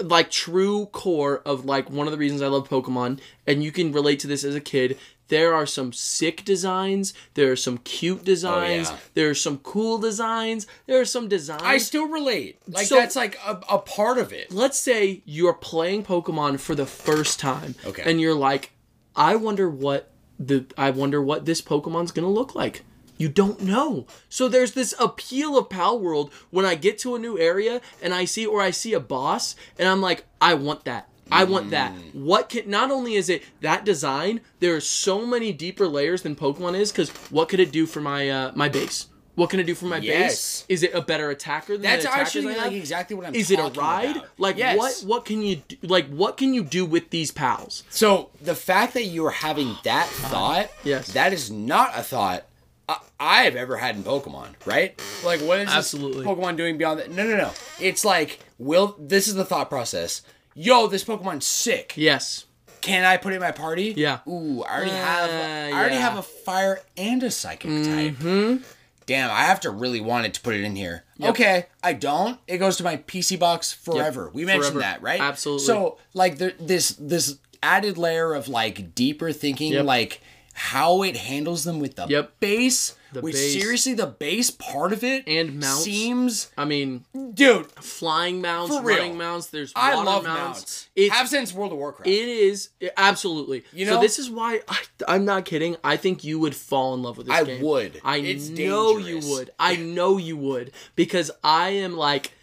like 0.01 0.31
true 0.31 0.85
core 0.87 1.41
of 1.45 1.65
like 1.65 1.89
one 1.89 2.07
of 2.07 2.11
the 2.11 2.17
reasons 2.17 2.41
I 2.41 2.47
love 2.47 2.69
Pokemon, 2.69 3.19
and 3.45 3.63
you 3.63 3.71
can 3.71 3.91
relate 3.91 4.19
to 4.21 4.27
this 4.27 4.43
as 4.43 4.55
a 4.55 4.61
kid. 4.61 4.97
There 5.29 5.53
are 5.55 5.65
some 5.65 5.93
sick 5.93 6.43
designs. 6.43 7.13
There 7.35 7.51
are 7.51 7.55
some 7.55 7.77
cute 7.79 8.19
oh, 8.21 8.25
designs. 8.25 8.89
Oh, 8.89 8.93
yeah. 8.93 8.99
There 9.13 9.29
are 9.29 9.35
some 9.35 9.59
cool 9.59 9.97
designs. 9.97 10.67
There 10.85 10.99
are 10.99 11.05
some 11.05 11.27
designs. 11.27 11.61
I 11.63 11.77
still 11.77 12.07
relate. 12.07 12.59
Like 12.67 12.85
So- 12.87 12.95
that's 12.95 13.15
like 13.15 13.39
a, 13.45 13.61
a 13.69 13.79
part 13.79 14.17
of 14.17 14.33
it. 14.33 14.51
let's 14.51 14.77
say 14.77 15.21
you're 15.25 15.53
playing 15.53 16.03
Pokemon 16.03 16.59
for 16.59 16.75
the 16.75 16.85
first 16.85 17.39
time, 17.39 17.75
Okay. 17.85 18.03
and 18.05 18.19
you're 18.19 18.35
like, 18.35 18.71
I 19.15 19.35
wonder 19.35 19.69
what 19.69 20.11
the 20.39 20.65
I 20.77 20.89
wonder 20.91 21.21
what 21.21 21.45
this 21.45 21.61
Pokemon's 21.61 22.11
gonna 22.11 22.29
look 22.29 22.55
like. 22.55 22.83
You 23.17 23.27
don't 23.27 23.61
know. 23.61 24.07
So 24.29 24.47
there's 24.47 24.71
this 24.71 24.95
appeal 24.97 25.57
of 25.57 25.69
Pal 25.69 25.99
World 25.99 26.31
when 26.51 26.65
I 26.65 26.75
get 26.75 26.97
to 26.99 27.15
a 27.15 27.19
new 27.19 27.37
area 27.37 27.81
and 28.01 28.13
I 28.13 28.23
see 28.23 28.45
or 28.45 28.61
I 28.61 28.71
see 28.71 28.93
a 28.93 29.01
boss 29.01 29.57
and 29.77 29.89
I'm 29.89 29.99
like, 29.99 30.23
I 30.39 30.53
want 30.53 30.85
that. 30.85 31.08
I 31.31 31.43
want 31.43 31.69
that. 31.71 31.93
Mm. 31.93 32.15
What 32.15 32.49
can 32.49 32.69
not 32.69 32.91
only 32.91 33.15
is 33.15 33.29
it 33.29 33.43
that 33.61 33.85
design, 33.85 34.41
there 34.59 34.75
are 34.75 34.81
so 34.81 35.25
many 35.25 35.51
deeper 35.51 35.87
layers 35.87 36.21
than 36.23 36.35
Pokemon 36.35 36.75
is 36.77 36.91
because 36.91 37.09
what 37.31 37.49
could 37.49 37.59
it 37.59 37.71
do 37.71 37.85
for 37.85 38.01
my 38.01 38.29
uh, 38.29 38.51
my 38.55 38.69
base? 38.69 39.07
What 39.35 39.49
can 39.49 39.61
it 39.61 39.67
do 39.67 39.73
for 39.75 39.85
my 39.85 39.97
Yes. 39.97 40.31
base? 40.31 40.65
Is 40.67 40.83
it 40.83 40.93
a 40.93 41.01
better 41.01 41.29
attacker 41.29 41.73
than 41.73 41.83
That's 41.83 42.03
the 42.03 42.09
attackers 42.09 42.27
actually 42.35 42.55
I 42.55 42.63
like 42.65 42.73
exactly 42.73 43.15
what 43.15 43.25
I'm 43.25 43.35
is 43.35 43.49
it 43.51 43.59
a 43.59 43.63
talking 43.63 43.79
ride 43.81 44.15
about. 44.17 44.29
like 44.37 44.57
Yes. 44.57 44.77
what 44.77 44.93
what 45.07 45.25
can 45.25 45.41
you 45.41 45.57
do, 45.67 45.77
like 45.83 46.09
what 46.09 46.35
can 46.35 46.53
you 46.53 46.61
do 46.63 46.85
with 46.85 47.09
these 47.09 47.31
pals 47.31 47.83
So 47.89 48.31
the 48.41 48.55
fact 48.55 48.93
that 48.95 49.05
you 49.05 49.25
are 49.25 49.31
having 49.31 49.77
that 49.85 50.07
thought, 50.07 50.69
Yes. 50.83 51.13
that 51.13 51.31
is 51.31 51.49
not 51.49 51.91
a 51.97 52.03
thought 52.03 52.45
I, 52.89 52.97
I 53.19 53.43
have 53.43 53.55
ever 53.55 53.77
had 53.77 53.95
in 53.95 54.03
Pokemon, 54.03 54.55
right? 54.65 54.99
Like, 55.23 55.39
what 55.41 55.59
is 55.59 55.69
Absolutely. 55.69 56.23
this 56.23 56.27
Pokemon 56.27 56.57
doing 56.57 56.77
beyond 56.79 56.99
that? 56.99 57.11
No, 57.11 57.23
no, 57.25 57.37
no. 57.37 57.51
It's 57.79 58.03
like, 58.03 58.39
will 58.57 58.95
this 58.99 59.27
is 59.27 59.35
the 59.35 59.45
thought 59.45 59.69
process? 59.69 60.23
Yo, 60.61 60.87
this 60.87 61.05
Pokemon's 61.05 61.45
sick. 61.45 61.93
yes 61.95 62.45
Can 62.81 63.05
I 63.05 63.15
put 63.15 63.31
it 63.31 63.37
in 63.37 63.41
my 63.41 63.53
party? 63.53 63.93
Yeah. 63.95 64.19
Ooh, 64.27 64.61
I 64.63 64.75
already 64.75 64.91
have. 64.91 65.29
I 65.29 65.71
already 65.71 65.95
yeah. 65.95 66.01
have 66.01 66.17
a 66.17 66.21
fire 66.21 66.81
and 66.97 67.23
a 67.23 67.31
psychic 67.31 67.69
type. 67.69 68.15
Mm-hmm. 68.15 68.63
Damn, 69.05 69.31
I 69.31 69.43
have 69.45 69.61
to 69.61 69.69
really 69.69 70.01
want 70.01 70.25
it 70.25 70.33
to 70.33 70.41
put 70.41 70.55
it 70.55 70.65
in 70.65 70.75
here. 70.75 71.05
Okay, 71.23 71.67
I 71.81 71.93
don't. 71.93 72.39
It 72.45 72.57
goes 72.57 72.75
to 72.77 72.83
my 72.83 72.97
PC 72.97 73.39
box 73.39 73.71
forever. 73.71 74.31
We 74.33 74.43
mentioned 74.43 74.73
Forever. 74.73 74.79
that, 74.81 75.01
right? 75.01 75.21
Absolutely. 75.21 75.65
So, 75.65 75.97
like, 76.13 76.37
there, 76.39 76.51
this 76.59 76.89
this 76.99 77.37
added 77.63 77.97
layer 77.97 78.33
of 78.33 78.49
like 78.49 78.93
deeper 78.95 79.31
thinking, 79.31 79.71
Yep. 79.71 79.85
like 79.85 80.21
how 80.53 81.03
it 81.03 81.15
handles 81.15 81.63
them 81.63 81.79
with 81.79 81.95
the 81.95 82.05
Yep. 82.07 82.39
base. 82.41 82.95
The 83.11 83.21
base. 83.21 83.53
seriously, 83.61 83.93
the 83.93 84.05
base 84.07 84.51
part 84.51 84.93
of 84.93 85.03
it 85.03 85.23
And 85.27 85.59
mounts. 85.59 85.83
seems, 85.83 86.51
i 86.57 86.65
mean 86.65 87.05
dude. 87.33 87.71
flying 87.81 88.41
mounts 88.41 88.75
running 88.81 89.17
mounts 89.17 89.47
there's 89.47 89.73
I 89.75 89.95
water 89.95 90.05
love 90.05 90.23
mounts, 90.23 90.37
mounts. 90.59 90.89
it's 90.95 91.13
have 91.15 91.27
since 91.27 91.53
World 91.53 91.71
of 91.71 91.77
Warcraft. 91.79 92.07
it 92.07 92.27
is 92.27 92.69
absolutely 92.97 93.63
You 93.73 93.85
so 93.85 93.95
know? 93.95 94.01
this 94.01 94.19
is 94.19 94.29
why 94.29 94.61
I, 94.67 94.77
i'm 95.07 95.25
not 95.25 95.45
kidding 95.45 95.75
i 95.83 95.97
think 95.97 96.23
you 96.23 96.39
would 96.39 96.55
fall 96.55 96.93
in 96.93 97.01
love 97.03 97.17
with 97.17 97.27
this 97.27 97.35
I 97.35 97.43
game 97.43 97.61
would. 97.63 97.99
i 98.03 98.17
It's 98.17 98.49
know 98.49 98.97
dangerous. 98.99 99.25
you 99.25 99.31
would 99.33 99.49
i 99.59 99.75
know 99.75 100.17
you 100.17 100.37
would 100.37 100.71
because 100.95 101.31
i 101.43 101.69
am 101.69 101.95
like 101.97 102.33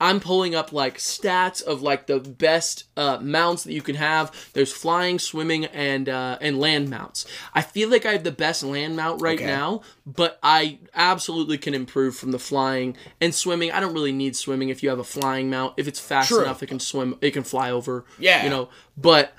I'm 0.00 0.20
pulling 0.20 0.54
up 0.54 0.72
like 0.72 0.98
stats 0.98 1.62
of 1.62 1.80
like 1.82 2.06
the 2.06 2.20
best 2.20 2.84
uh, 2.96 3.18
mounts 3.20 3.64
that 3.64 3.72
you 3.72 3.80
can 3.82 3.94
have. 3.96 4.50
There's 4.52 4.72
flying, 4.72 5.18
swimming, 5.18 5.64
and 5.66 6.08
uh, 6.08 6.36
and 6.40 6.58
land 6.60 6.90
mounts. 6.90 7.24
I 7.54 7.62
feel 7.62 7.88
like 7.88 8.04
I 8.04 8.12
have 8.12 8.24
the 8.24 8.30
best 8.32 8.62
land 8.62 8.96
mount 8.96 9.22
right 9.22 9.38
Okay. 9.38 9.46
now, 9.46 9.80
but 10.04 10.38
I 10.42 10.78
absolutely 10.94 11.56
can 11.58 11.72
improve 11.74 12.14
from 12.16 12.32
the 12.32 12.38
flying 12.38 12.96
and 13.20 13.34
swimming. 13.34 13.72
I 13.72 13.80
don't 13.80 13.94
really 13.94 14.12
need 14.12 14.36
swimming 14.36 14.68
if 14.68 14.82
you 14.82 14.90
have 14.90 14.98
a 14.98 15.04
flying 15.04 15.48
mount. 15.48 15.74
If 15.78 15.88
it's 15.88 15.98
fast 16.00 16.28
True. 16.28 16.42
enough, 16.42 16.62
it 16.62 16.66
can 16.66 16.80
swim. 16.80 17.16
It 17.22 17.30
can 17.30 17.42
fly 17.42 17.70
over. 17.70 18.04
Yeah. 18.18 18.44
you 18.44 18.50
know. 18.50 18.68
But 18.98 19.32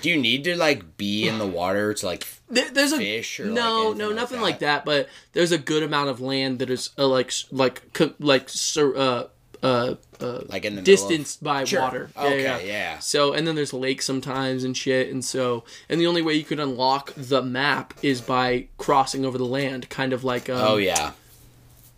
Do 0.00 0.08
you 0.10 0.16
need 0.20 0.44
to 0.44 0.56
like 0.56 0.96
be 0.96 1.28
in 1.28 1.38
the 1.38 1.46
water 1.46 1.92
to 1.92 2.06
like? 2.06 2.26
There, 2.50 2.70
there's 2.70 2.92
a 2.92 2.96
Fish 2.98 3.40
or, 3.40 3.44
like, 3.44 3.54
no, 3.54 3.80
anything 3.92 3.98
no, 3.98 4.06
like 4.06 4.16
nothing 4.16 4.38
that? 4.38 4.42
like 4.44 4.58
that. 4.60 4.84
But 4.86 5.08
there's 5.34 5.52
a 5.52 5.58
good 5.58 5.82
amount 5.82 6.08
of 6.08 6.20
land 6.20 6.60
that 6.60 6.70
is 6.70 6.90
uh, 6.96 7.06
like 7.06 7.30
like 7.50 7.82
like 8.18 8.48
uh 8.78 9.24
uh 9.62 9.94
uh 10.20 10.40
Like 10.48 10.64
in 10.64 10.76
the 10.76 10.80
middle 10.80 10.80
of- 10.80 10.84
distanced 10.84 11.42
by 11.42 11.64
Sure. 11.64 11.80
water. 11.80 12.10
Okay, 12.16 12.66
yeah. 12.68 12.98
So 12.98 13.32
and 13.32 13.46
then 13.46 13.54
there's 13.54 13.72
lakes 13.72 14.04
sometimes 14.06 14.64
and 14.64 14.76
shit, 14.76 15.10
and 15.12 15.24
so 15.24 15.64
and 15.88 16.00
the 16.00 16.06
only 16.06 16.22
way 16.22 16.34
you 16.34 16.44
could 16.44 16.60
unlock 16.60 17.12
the 17.16 17.42
map 17.42 17.94
is 18.02 18.20
by 18.20 18.66
crossing 18.78 19.24
over 19.24 19.38
the 19.38 19.44
land, 19.46 19.88
kind 19.88 20.12
of 20.12 20.22
like 20.24 20.48
um, 20.48 20.58
Oh 20.60 20.76
yeah, 20.76 21.12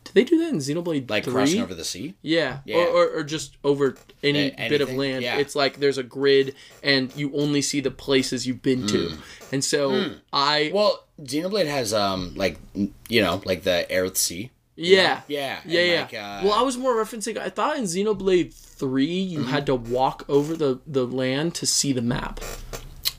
Did 0.04 0.14
they 0.14 0.24
do 0.24 0.38
that 0.38 0.48
in 0.48 0.58
Xenoblade 0.58 1.08
like 1.10 1.24
3? 1.24 1.32
crossing 1.32 1.62
over 1.62 1.74
the 1.74 1.84
sea. 1.84 2.14
Yeah, 2.22 2.60
Yeah. 2.64 2.78
Or, 2.78 2.86
or, 2.88 3.08
or 3.18 3.22
just 3.24 3.56
over 3.62 3.96
any 4.22 4.52
A- 4.58 4.68
bit 4.68 4.80
of 4.80 4.90
land. 4.92 5.22
yeah. 5.22 5.36
It's 5.38 5.54
like 5.54 5.78
there's 5.78 5.98
a 5.98 6.02
grid, 6.02 6.54
and 6.82 7.14
you 7.14 7.30
only 7.34 7.62
see 7.62 7.80
the 7.80 7.90
places 7.92 8.46
you've 8.46 8.62
been 8.62 8.86
to. 8.88 9.16
And 9.52 9.62
so 9.64 10.14
I, 10.32 10.68
Hmm. 10.70 10.74
Well, 10.74 11.04
Xenoblade 11.22 11.66
has 11.66 11.92
um 11.92 12.32
like 12.34 12.56
you 13.08 13.20
know 13.22 13.42
like 13.44 13.62
the 13.64 13.86
Earth 13.90 14.16
sea. 14.16 14.50
Yeah, 14.80 15.20
Yeah, 15.28 15.60
yeah, 15.66 15.80
yeah. 15.80 16.00
like, 16.02 16.14
uh, 16.14 16.40
well, 16.44 16.54
I 16.54 16.62
was 16.62 16.76
more 16.76 16.94
referencing. 16.94 17.36
I 17.38 17.50
thought 17.50 17.76
in 17.76 17.84
Xenoblade 17.84 18.52
Three 18.54 19.04
you 19.04 19.40
Mm-hmm. 19.40 19.48
had 19.50 19.66
to 19.66 19.74
walk 19.74 20.24
over 20.28 20.56
the 20.56 20.80
the 20.86 21.06
land 21.06 21.54
to 21.56 21.66
see 21.66 21.92
the 21.92 22.02
map. 22.02 22.40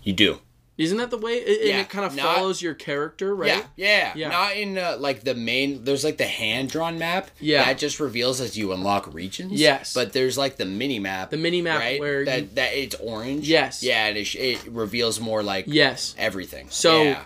You 0.04 0.14
do. 0.14 0.40
Isn't 0.78 0.98
that 0.98 1.12
the 1.12 1.18
way? 1.18 1.34
It, 1.34 1.60
and 1.60 1.70
Yeah, 1.70 1.80
it 1.82 1.90
kind 1.90 2.06
of 2.06 2.16
not- 2.16 2.36
follows 2.38 2.60
your 2.60 2.74
character, 2.74 3.36
right? 3.36 3.50
Yeah, 3.50 3.64
yeah, 3.76 4.14
Yeah. 4.16 4.30
Not 4.30 4.56
in 4.58 4.80
uh, 4.80 4.98
like 5.00 5.24
the 5.24 5.36
main. 5.36 5.84
There's 5.84 6.04
like 6.04 6.18
the 6.18 6.26
hand 6.26 6.72
drawn 6.72 6.98
map. 6.98 7.30
Yeah. 7.40 7.66
That 7.66 7.78
just 7.78 8.00
reveals 8.00 8.42
as 8.42 8.58
you 8.58 8.72
unlock 8.72 9.14
regions. 9.14 9.52
Yes. 9.62 9.94
But 9.94 10.14
there's 10.14 10.40
like 10.40 10.56
the 10.58 10.66
mini 10.66 10.98
map. 10.98 11.30
The 11.30 11.38
mini-map 11.38 11.80
right? 11.80 12.00
where 12.00 12.26
that 12.26 12.42
you- 12.42 12.50
that 12.56 12.74
it's 12.74 12.96
orange. 12.96 13.48
Yes. 13.48 13.84
Yeah, 13.84 14.08
and 14.08 14.18
it, 14.18 14.34
it 14.34 14.66
reveals 14.72 15.20
more 15.20 15.44
like 15.44 15.66
Yes. 15.68 16.16
everything. 16.18 16.68
So- 16.72 17.04
yeah. 17.04 17.24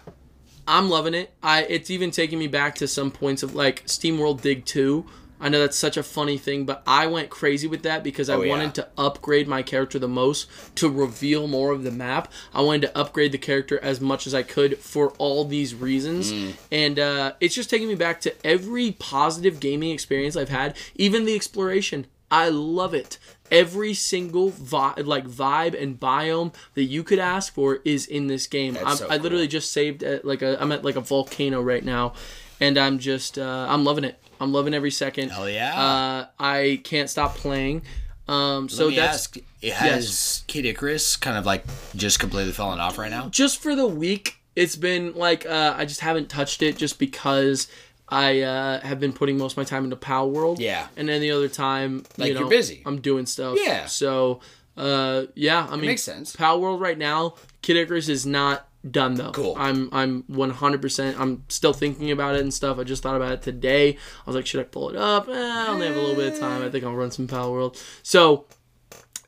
I'm 0.67 0.89
loving 0.89 1.13
it. 1.13 1.31
I 1.43 1.63
it's 1.63 1.89
even 1.89 2.11
taking 2.11 2.39
me 2.39 2.47
back 2.47 2.75
to 2.75 2.87
some 2.87 3.11
points 3.11 3.43
of 3.43 3.55
like 3.55 3.83
Steam 3.85 4.17
World 4.17 4.41
Dig 4.41 4.65
2. 4.65 5.05
I 5.39 5.49
know 5.49 5.59
that's 5.59 5.77
such 5.77 5.97
a 5.97 6.01
funny 6.03 6.37
thing, 6.37 6.65
but 6.65 6.81
I 6.87 7.07
went 7.07 7.29
crazy 7.29 7.67
with 7.67 7.83
that 7.83 8.03
because 8.05 8.29
I 8.29 8.35
Oh, 8.35 8.41
yeah. 8.41 8.49
wanted 8.51 8.73
to 8.75 8.87
upgrade 8.97 9.49
my 9.49 9.63
character 9.63 9.99
the 9.99 10.07
most 10.07 10.47
to 10.75 10.89
reveal 10.89 11.47
more 11.47 11.71
of 11.71 11.83
the 11.83 11.91
map. 11.91 12.31
I 12.53 12.61
wanted 12.61 12.83
to 12.83 12.97
upgrade 12.97 13.33
the 13.33 13.37
character 13.37 13.77
as 13.83 13.99
much 13.99 14.27
as 14.27 14.33
I 14.33 14.43
could 14.43 14.77
for 14.79 15.09
all 15.17 15.43
these 15.43 15.75
reasons. 15.75 16.31
Mm. 16.31 16.53
And 16.71 16.99
uh, 16.99 17.33
it's 17.41 17.53
just 17.53 17.69
taking 17.69 17.89
me 17.89 17.95
back 17.95 18.21
to 18.21 18.33
every 18.47 18.93
positive 18.93 19.59
gaming 19.59 19.91
experience 19.91 20.37
I've 20.37 20.49
had, 20.49 20.75
even 20.95 21.25
the 21.25 21.35
exploration. 21.35 22.07
I 22.31 22.47
love 22.49 22.93
it. 22.93 23.19
Every 23.51 23.93
single 23.93 24.49
vi- 24.49 25.01
like 25.03 25.27
vibe 25.27 25.81
and 25.81 25.99
biome 25.99 26.53
that 26.73 26.83
you 26.83 27.03
could 27.03 27.19
ask 27.19 27.53
for 27.53 27.79
is 27.85 28.07
in 28.07 28.27
this 28.27 28.47
game. 28.47 28.77
I'm, 28.83 28.97
so 28.97 29.07
I 29.07 29.17
literally 29.17 29.47
just 29.47 29.71
saved 29.71 30.03
at 30.03 30.25
like 30.25 30.41
a 30.41 30.61
I'm 30.61 30.71
at 30.71 30.83
like 30.83 30.95
a 30.95 31.01
volcano 31.01 31.61
right 31.61 31.83
now, 31.83 32.13
and 32.59 32.77
I'm 32.77 32.99
just 32.99 33.37
uh, 33.37 33.67
I'm 33.69 33.83
loving 33.83 34.03
it. 34.03 34.19
I'm 34.41 34.51
loving 34.51 34.73
every 34.73 34.91
second. 34.91 35.29
Hell 35.29 35.49
yeah. 35.49 35.79
Uh, 35.79 36.25
I 36.39 36.81
can't 36.83 37.09
stop 37.09 37.35
playing. 37.35 37.83
Um, 38.27 38.67
so 38.69 38.87
Let 38.87 38.95
that's 38.95 39.13
ask, 39.17 39.37
it 39.61 39.73
has 39.73 40.43
Kid 40.47 40.65
Icarus 40.65 41.15
kind 41.15 41.37
of 41.37 41.45
like 41.45 41.63
just 41.95 42.19
completely 42.19 42.51
fallen 42.51 42.79
off 42.79 42.97
right 42.97 43.11
now. 43.11 43.29
just 43.29 43.61
for 43.61 43.75
the 43.75 43.87
week. 43.87 44.37
It's 44.55 44.77
been 44.77 45.13
like 45.13 45.45
uh, 45.45 45.75
I 45.77 45.85
just 45.85 45.99
haven't 45.99 46.29
touched 46.29 46.61
it 46.61 46.77
just 46.77 46.97
because 46.97 47.67
I 48.07 48.41
uh, 48.41 48.81
have 48.81 48.99
been 48.99 49.13
putting 49.13 49.37
most 49.37 49.53
of 49.53 49.57
my 49.57 49.63
time 49.63 49.83
into 49.83 49.95
Palworld. 49.95 50.59
Yeah. 50.59 50.87
and 50.95 51.09
then 51.09 51.21
the 51.21 51.31
other 51.31 51.49
time, 51.49 52.03
Like, 52.17 52.27
you 52.29 52.33
you're 52.35 52.43
know, 52.43 52.49
busy. 52.49 52.83
I'm 52.85 53.01
doing 53.01 53.25
stuff. 53.25 53.57
Yeah. 53.59 53.87
So, 53.87 54.41
uh, 54.77 55.23
yeah, 55.35 55.65
I 55.69 55.75
mean, 55.75 55.87
makes 55.87 56.03
sense. 56.03 56.35
Palworld 56.35 56.79
right 56.79 56.97
now, 56.97 57.35
Kid 57.61 57.77
Icarus 57.77 58.07
is 58.09 58.25
not 58.25 58.67
done 58.89 59.15
though. 59.15 59.31
Cool. 59.31 59.55
I'm 59.57 59.89
I'm 59.91 60.21
100%. 60.23 61.19
I'm 61.19 61.43
still 61.49 61.73
thinking 61.73 62.11
about 62.11 62.35
it 62.35 62.41
and 62.41 62.53
stuff. 62.53 62.77
I 62.77 62.83
just 62.83 63.01
thought 63.01 63.15
about 63.15 63.31
it 63.31 63.41
today. 63.41 63.93
I 63.93 63.97
was 64.27 64.35
like, 64.35 64.45
should 64.45 64.59
I 64.61 64.65
pull 64.65 64.89
it 64.89 64.95
up? 64.95 65.27
Eh, 65.27 65.31
I 65.33 65.67
only 65.69 65.87
have 65.87 65.95
a 65.95 65.99
little 65.99 66.15
bit 66.15 66.33
of 66.33 66.39
time. 66.39 66.61
I 66.61 66.69
think 66.69 66.83
I'll 66.83 66.93
run 66.93 67.09
some 67.09 67.27
Palworld. 67.27 67.81
So, 68.03 68.45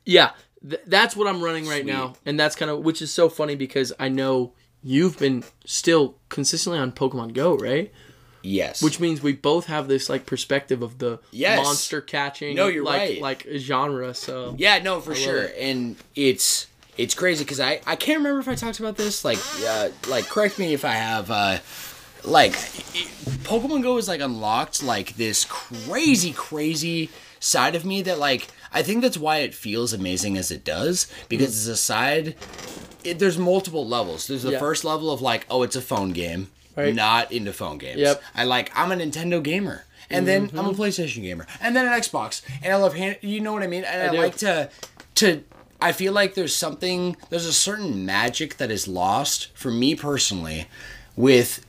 yeah, 0.04 0.30
th- 0.68 0.82
that's 0.86 1.16
what 1.16 1.26
I'm 1.26 1.42
running 1.42 1.66
right 1.66 1.82
Sweet. 1.82 1.92
now, 1.92 2.14
and 2.24 2.38
that's 2.38 2.54
kind 2.54 2.70
of 2.70 2.80
which 2.84 3.02
is 3.02 3.10
so 3.12 3.28
funny 3.28 3.56
because 3.56 3.92
I 3.98 4.08
know 4.08 4.52
you've 4.82 5.18
been 5.18 5.42
still 5.66 6.18
consistently 6.28 6.78
on 6.78 6.92
Pokemon 6.92 7.32
Go, 7.34 7.56
right? 7.56 7.92
Yes. 8.48 8.82
Which 8.82 8.98
means 8.98 9.22
we 9.22 9.32
both 9.34 9.66
have 9.66 9.88
this 9.88 10.08
like 10.08 10.24
perspective 10.26 10.82
of 10.82 10.98
the 10.98 11.18
Yes. 11.30 11.62
monster 11.64 12.00
catching, 12.00 12.56
No, 12.56 12.66
you're 12.68 12.84
like 12.84 13.00
right. 13.00 13.20
like 13.20 13.46
genre. 13.56 14.14
So 14.14 14.54
Yeah, 14.58 14.78
no, 14.78 15.00
for 15.00 15.14
sure. 15.14 15.42
it. 15.44 15.56
And 15.58 15.96
it's 16.16 16.66
it's 16.96 17.14
crazy 17.14 17.44
because 17.44 17.60
I 17.60 17.80
I 17.86 17.94
can't 17.96 18.18
remember 18.18 18.40
if 18.40 18.48
I 18.48 18.54
talked 18.54 18.80
about 18.80 18.96
this. 18.96 19.24
Like, 19.24 19.38
uh, 19.66 19.90
like 20.08 20.26
correct 20.28 20.58
me 20.58 20.72
if 20.72 20.84
I 20.84 20.92
have. 20.94 21.30
Uh, 21.30 21.58
like, 22.24 22.52
it, 22.52 23.08
Pokemon 23.44 23.82
Go 23.82 23.96
is 23.98 24.08
like 24.08 24.20
unlocked 24.20 24.82
like 24.82 25.14
this 25.16 25.44
crazy, 25.44 26.32
crazy 26.32 27.10
side 27.40 27.76
of 27.76 27.84
me 27.84 28.02
that 28.02 28.18
like 28.18 28.48
I 28.72 28.82
think 28.82 29.02
that's 29.02 29.16
why 29.16 29.38
it 29.38 29.54
feels 29.54 29.92
amazing 29.92 30.36
as 30.36 30.50
it 30.50 30.64
does 30.64 31.06
because 31.28 31.56
it's 31.56 31.66
a 31.68 31.76
side. 31.76 32.34
It, 33.04 33.18
there's 33.20 33.38
multiple 33.38 33.86
levels. 33.86 34.26
There's 34.26 34.42
the 34.42 34.52
Yeah. 34.52 34.58
first 34.58 34.84
level 34.84 35.10
of 35.10 35.20
like, 35.22 35.46
oh, 35.48 35.62
it's 35.62 35.76
a 35.76 35.80
phone 35.80 36.10
game. 36.10 36.50
Right. 36.78 36.94
Not 36.94 37.32
into 37.32 37.52
phone 37.52 37.78
games. 37.78 37.98
Yep. 37.98 38.22
I 38.34 38.44
like. 38.44 38.70
I'm 38.74 38.92
a 38.92 38.96
Nintendo 38.96 39.42
gamer. 39.42 39.84
And 40.10 40.26
then 40.26 40.50
I'm 40.54 40.60
a 40.60 40.70
mm-hmm. 40.70 40.80
PlayStation 40.80 41.20
gamer, 41.20 41.46
and 41.60 41.76
then 41.76 41.86
an 41.86 41.92
Xbox, 41.92 42.40
and 42.62 42.72
I 42.72 42.76
love 42.76 42.94
hand. 42.94 43.18
You 43.20 43.40
know 43.40 43.52
what 43.52 43.62
I 43.62 43.66
mean? 43.66 43.84
And 43.84 44.08
I, 44.08 44.10
do. 44.10 44.16
like 44.16 44.36
to, 44.38 44.70
to. 45.16 45.44
I 45.82 45.92
feel 45.92 46.14
like 46.14 46.32
there's 46.32 46.56
something. 46.56 47.14
There's 47.28 47.44
a 47.44 47.52
certain 47.52 48.06
magic 48.06 48.56
that 48.56 48.70
is 48.70 48.88
lost 48.88 49.54
for 49.54 49.70
me 49.70 49.94
personally, 49.94 50.66
with 51.14 51.66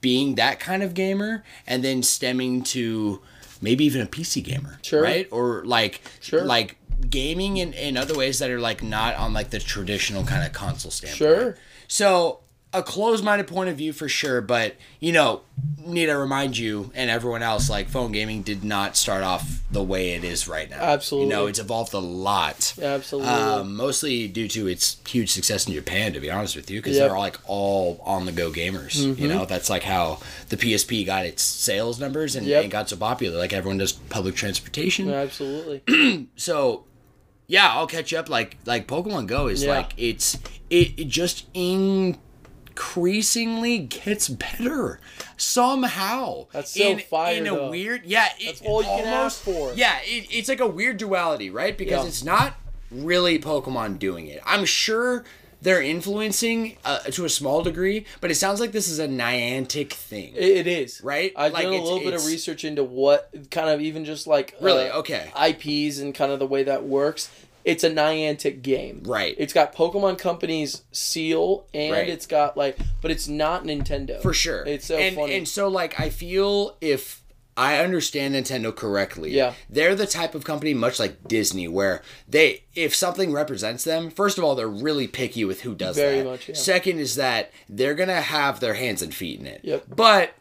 being 0.00 0.34
that 0.34 0.58
kind 0.58 0.82
of 0.82 0.94
gamer, 0.94 1.44
and 1.64 1.84
then 1.84 2.02
stemming 2.02 2.62
to 2.64 3.20
maybe 3.60 3.84
even 3.84 4.00
a 4.02 4.06
PC 4.06 4.42
gamer, 4.42 4.78
Sure. 4.82 5.02
right? 5.02 5.28
Or 5.30 5.64
like, 5.64 6.00
Sure. 6.20 6.44
like 6.44 6.76
gaming 7.08 7.58
in, 7.58 7.72
in 7.72 7.96
other 7.96 8.16
ways 8.16 8.38
that 8.38 8.50
are 8.50 8.60
like 8.60 8.82
not 8.82 9.14
on 9.16 9.32
like 9.32 9.50
the 9.50 9.58
traditional 9.58 10.24
kind 10.24 10.44
of 10.46 10.52
console 10.52 10.90
standpoint. 10.90 11.16
Sure. 11.16 11.56
So 11.88 12.40
a 12.76 12.82
closed-minded 12.82 13.46
point 13.46 13.70
of 13.70 13.76
view 13.76 13.92
for 13.92 14.08
sure, 14.08 14.40
but 14.40 14.76
you 15.00 15.10
know, 15.12 15.40
need 15.78 16.06
to 16.06 16.14
remind 16.16 16.58
you 16.58 16.90
and 16.94 17.08
everyone 17.10 17.42
else, 17.42 17.70
like 17.70 17.88
phone 17.88 18.12
gaming 18.12 18.42
did 18.42 18.62
not 18.64 18.96
start 18.96 19.22
off 19.22 19.62
the 19.70 19.82
way 19.82 20.10
it 20.10 20.24
is 20.24 20.46
right 20.46 20.68
now. 20.68 20.76
Absolutely. 20.80 21.28
you 21.28 21.32
know, 21.34 21.46
it's 21.46 21.58
evolved 21.58 21.94
a 21.94 21.98
lot. 21.98 22.74
Absolutely. 22.80 23.30
Um, 23.32 23.76
mostly 23.76 24.28
due 24.28 24.48
to 24.48 24.66
its 24.66 24.98
huge 25.08 25.30
success 25.30 25.66
in 25.66 25.72
Japan, 25.72 26.12
to 26.12 26.20
be 26.20 26.30
honest 26.30 26.54
with 26.56 26.70
you, 26.70 26.80
because 26.80 26.96
Yep. 26.96 27.06
they're 27.08 27.16
all 27.16 27.22
like 27.22 27.38
all 27.46 28.00
on-the-go 28.04 28.50
gamers. 28.52 28.96
Mm-hmm. 28.98 29.22
You 29.22 29.28
know, 29.28 29.44
that's 29.46 29.70
like 29.70 29.82
how 29.84 30.20
the 30.50 30.56
PSP 30.56 31.06
got 31.06 31.24
its 31.24 31.42
sales 31.42 31.98
numbers 31.98 32.36
and, 32.36 32.46
Yep. 32.46 32.62
and 32.64 32.70
got 32.70 32.88
so 32.90 32.96
popular. 32.96 33.38
Like 33.38 33.52
everyone 33.52 33.78
does 33.78 33.92
public 33.92 34.34
transportation 34.34 35.10
Absolutely. 35.10 36.28
so 36.36 36.84
yeah 37.48 37.68
i'll 37.74 37.86
catch 37.86 38.10
you 38.10 38.18
up 38.18 38.28
like 38.28 38.56
like 38.64 38.88
pokemon 38.88 39.24
go 39.28 39.46
is 39.46 39.62
Yeah. 39.62 39.70
like 39.76 39.92
it's 39.96 40.34
it, 40.68 40.98
it 40.98 41.06
just 41.08 41.46
increasingly 42.76 43.78
gets 43.78 44.28
better 44.28 45.00
somehow 45.38 46.46
That's 46.52 46.70
so 46.72 46.98
fire, 46.98 47.36
in 47.36 47.46
a 47.46 47.50
though. 47.50 47.70
weird 47.70 48.04
yeah 48.04 48.28
it, 48.38 48.46
That's 48.46 48.62
all 48.62 48.82
you 48.82 48.88
can 48.88 49.06
ask 49.06 49.40
for. 49.42 49.72
yeah 49.74 49.98
it, 50.04 50.26
it's 50.30 50.48
like 50.50 50.60
a 50.60 50.66
weird 50.66 50.98
duality 50.98 51.48
right 51.48 51.76
because 51.76 52.02
Yeah. 52.04 52.08
it's 52.08 52.22
not 52.24 52.54
really 52.90 53.38
pokemon 53.38 53.98
doing 53.98 54.26
it 54.26 54.40
i'm 54.44 54.64
sure 54.66 55.24
they're 55.62 55.80
influencing 55.82 56.76
uh, 56.84 56.98
to 56.98 57.24
a 57.24 57.30
small 57.30 57.62
degree 57.62 58.04
but 58.20 58.30
it 58.30 58.34
sounds 58.34 58.60
like 58.60 58.72
this 58.72 58.88
is 58.88 58.98
a 58.98 59.08
niantic 59.08 59.90
thing 59.92 60.34
It, 60.36 60.58
it 60.58 60.66
is 60.66 61.00
Right? 61.02 61.32
I've 61.34 61.54
Like, 61.54 61.64
done 61.64 61.72
a 61.72 61.82
little 61.82 62.00
bit 62.00 62.12
of 62.12 62.26
research 62.26 62.62
into 62.64 62.84
what 62.84 63.30
kind 63.50 63.70
of 63.70 63.80
even 63.80 64.04
just 64.04 64.26
like 64.26 64.54
Really? 64.60 64.88
uh, 64.90 64.98
Okay. 64.98 65.30
IPs 65.34 65.98
and 65.98 66.14
kind 66.14 66.30
of 66.30 66.38
the 66.38 66.46
way 66.46 66.62
that 66.64 66.84
works. 66.84 67.30
It's 67.66 67.82
a 67.84 67.90
Niantic 67.90 68.62
game, 68.62 69.02
Right. 69.04 69.34
It's 69.38 69.52
got 69.52 69.74
Pokemon 69.74 70.18
Company's 70.18 70.82
seal, 70.92 71.66
and 71.74 71.92
Right. 71.92 72.08
it's 72.08 72.24
got 72.26 72.56
like, 72.56 72.78
but 73.02 73.10
it's 73.10 73.26
not 73.28 73.64
Nintendo 73.64 74.22
for 74.22 74.32
sure. 74.32 74.64
It's 74.64 74.86
so 74.86 74.96
and, 74.96 75.16
funny. 75.16 75.34
And 75.36 75.46
so 75.48 75.66
like 75.68 75.98
I 76.00 76.08
feel 76.08 76.76
if 76.80 77.22
I 77.58 77.78
understand 77.78 78.34
Nintendo 78.34 78.74
correctly, 78.74 79.32
Yeah. 79.32 79.54
they're 79.68 79.94
the 79.96 80.06
type 80.06 80.34
of 80.36 80.44
company 80.44 80.74
much 80.74 81.00
like 81.00 81.26
Disney 81.26 81.66
where 81.66 82.02
they 82.28 82.62
if 82.74 82.94
something 82.94 83.32
represents 83.32 83.82
them, 83.82 84.10
first 84.10 84.38
of 84.38 84.44
all, 84.44 84.54
they're 84.54 84.68
really 84.68 85.08
picky 85.08 85.44
with 85.44 85.62
who 85.62 85.74
does 85.74 85.96
Very 85.96 86.18
that. 86.18 86.24
much, 86.24 86.48
yeah. 86.50 86.54
Second 86.54 86.98
is 87.00 87.16
that 87.16 87.50
they're 87.68 87.94
gonna 87.94 88.20
have 88.20 88.60
their 88.60 88.74
hands 88.74 89.02
and 89.02 89.12
feet 89.14 89.40
in 89.40 89.46
it. 89.46 89.62
Yep. 89.64 89.84
But 89.88 90.34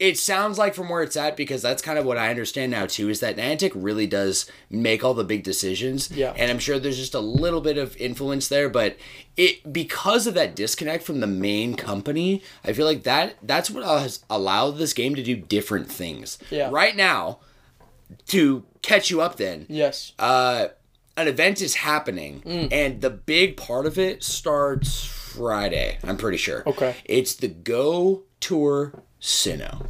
it 0.00 0.18
sounds 0.18 0.56
like 0.58 0.74
from 0.74 0.88
where 0.88 1.02
it's 1.02 1.16
at 1.16 1.36
because 1.36 1.60
that's 1.62 1.82
kind 1.82 1.98
of 1.98 2.04
what 2.06 2.16
I 2.18 2.30
understand 2.30 2.72
now 2.72 2.86
too 2.86 3.08
is 3.10 3.20
that 3.20 3.36
Niantic 3.36 3.72
really 3.74 4.06
does 4.06 4.50
make 4.70 5.04
all 5.04 5.12
the 5.14 5.22
big 5.24 5.44
decisions. 5.44 6.10
Yeah. 6.10 6.32
And 6.36 6.50
I'm 6.50 6.58
sure 6.58 6.78
there's 6.78 6.96
just 6.96 7.14
a 7.14 7.20
little 7.20 7.60
bit 7.60 7.76
of 7.76 7.94
influence 7.98 8.48
there, 8.48 8.68
but 8.70 8.96
it 9.36 9.72
because 9.72 10.26
of 10.26 10.32
that 10.34 10.56
disconnect 10.56 11.04
from 11.04 11.20
the 11.20 11.26
main 11.26 11.74
company, 11.76 12.42
I 12.64 12.72
feel 12.72 12.86
like 12.86 13.02
that 13.04 13.36
that's 13.42 13.70
what 13.70 13.84
has 13.84 14.24
allowed 14.30 14.72
this 14.78 14.94
game 14.94 15.14
to 15.14 15.22
do 15.22 15.36
different 15.36 15.92
things. 15.92 16.38
Yeah. 16.50 16.70
Right 16.72 16.96
now, 16.96 17.40
to 18.28 18.64
catch 18.82 19.10
you 19.10 19.20
up 19.20 19.36
then, 19.36 19.66
yes, 19.68 20.12
uh 20.18 20.68
an 21.16 21.28
event 21.28 21.60
is 21.60 21.74
happening, 21.74 22.40
Mm. 22.46 22.72
and 22.72 23.00
the 23.02 23.10
big 23.10 23.58
part 23.58 23.84
of 23.84 23.98
it 23.98 24.24
starts 24.24 25.04
Friday. 25.04 25.98
I'm 26.02 26.16
pretty 26.16 26.38
sure. 26.38 26.62
Okay. 26.66 26.96
It's 27.04 27.34
the 27.34 27.48
Go 27.48 28.22
Tour 28.40 29.02
Sinnoh. 29.20 29.86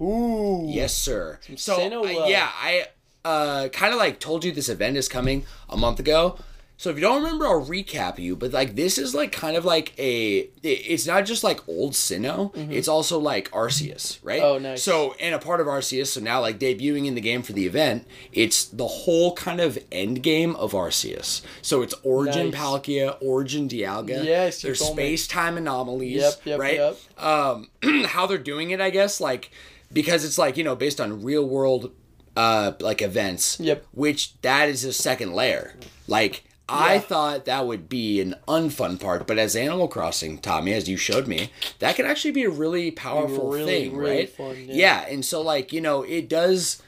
Ooh. 0.00 0.66
Yes, 0.68 0.94
sir. 0.94 1.38
So 1.56 1.78
Sinnoh 1.78 2.14
love. 2.14 2.28
yeah, 2.28 2.50
I 2.54 2.86
uh, 3.24 3.68
kind 3.68 3.92
of 3.92 3.98
like 3.98 4.20
told 4.20 4.44
you 4.44 4.52
this 4.52 4.68
event 4.68 4.96
is 4.96 5.08
coming 5.08 5.44
a 5.68 5.76
month 5.76 5.98
ago. 5.98 6.38
So 6.78 6.90
if 6.90 6.96
you 6.96 7.00
don't 7.00 7.22
remember, 7.22 7.46
I'll 7.46 7.64
recap 7.64 8.18
you. 8.18 8.36
But 8.36 8.52
like 8.52 8.76
this 8.76 8.98
is 8.98 9.14
like 9.14 9.32
kind 9.32 9.56
of 9.56 9.64
like 9.64 9.98
a. 9.98 10.48
It's 10.62 11.06
not 11.06 11.24
just 11.24 11.42
like 11.42 11.66
old 11.66 11.92
Sinnoh. 11.92 12.52
It's 12.70 12.86
also 12.88 13.18
like 13.18 13.50
Arceus, 13.50 14.18
right? 14.22 14.42
Mm-hmm. 14.42 14.46
Oh, 14.46 14.58
nice. 14.58 14.82
So 14.82 15.14
and 15.18 15.34
a 15.34 15.38
part 15.38 15.60
of 15.60 15.66
Arceus. 15.66 16.08
So 16.08 16.20
now 16.20 16.40
like 16.40 16.58
debuting 16.58 17.06
in 17.06 17.14
the 17.14 17.20
game 17.22 17.42
for 17.42 17.54
the 17.54 17.66
event, 17.66 18.06
it's 18.32 18.64
the 18.66 18.86
whole 18.86 19.34
kind 19.34 19.60
of 19.60 19.78
end 19.90 20.22
game 20.22 20.54
of 20.56 20.72
Arceus. 20.72 21.40
So 21.62 21.80
it's 21.82 21.94
Origin 22.02 22.50
Nice. 22.50 22.60
Palkia, 22.60 23.16
Origin 23.22 23.68
Dialga. 23.68 24.22
Yes, 24.22 24.60
there's 24.60 24.84
space 24.84 25.26
time 25.26 25.56
anomalies. 25.56 26.16
Yep, 26.20 26.34
yep, 26.44 26.60
right. 26.60 26.74
yep. 26.76 26.96
Um, 27.22 27.70
how 28.06 28.26
they're 28.26 28.36
doing 28.38 28.70
it, 28.70 28.80
I 28.82 28.90
guess, 28.90 29.20
like 29.20 29.50
because 29.92 30.24
it's 30.24 30.36
like 30.36 30.56
you 30.56 30.64
know 30.64 30.74
based 30.76 31.00
on 31.00 31.22
real 31.22 31.48
world 31.48 31.92
uh 32.36 32.72
like 32.80 33.00
events 33.00 33.58
Yep. 33.60 33.86
which 33.92 34.38
that 34.42 34.68
is 34.68 34.84
a 34.84 34.92
second 34.92 35.32
layer 35.32 35.74
like 36.08 36.42
i 36.68 36.98
thought 36.98 37.44
that 37.44 37.66
would 37.66 37.88
be 37.88 38.20
an 38.20 38.34
unfun 38.48 38.98
part 39.00 39.26
but 39.26 39.38
as 39.38 39.54
animal 39.54 39.86
crossing 39.88 40.36
tommy 40.38 40.72
as 40.72 40.88
you 40.88 40.96
showed 40.96 41.26
me 41.28 41.50
that 41.78 41.94
can 41.96 42.04
actually 42.06 42.32
be 42.32 42.42
a 42.44 42.50
really 42.50 42.90
powerful 42.90 43.50
Really, 43.52 43.84
thing 43.88 43.96
really 43.96 44.16
right 44.16 44.28
fun, 44.30 44.56
yeah. 44.66 44.74
yeah 44.74 45.06
and 45.08 45.24
so 45.24 45.40
like 45.42 45.72
you 45.72 45.80
know 45.80 46.02
it 46.02 46.28
does 46.28 46.82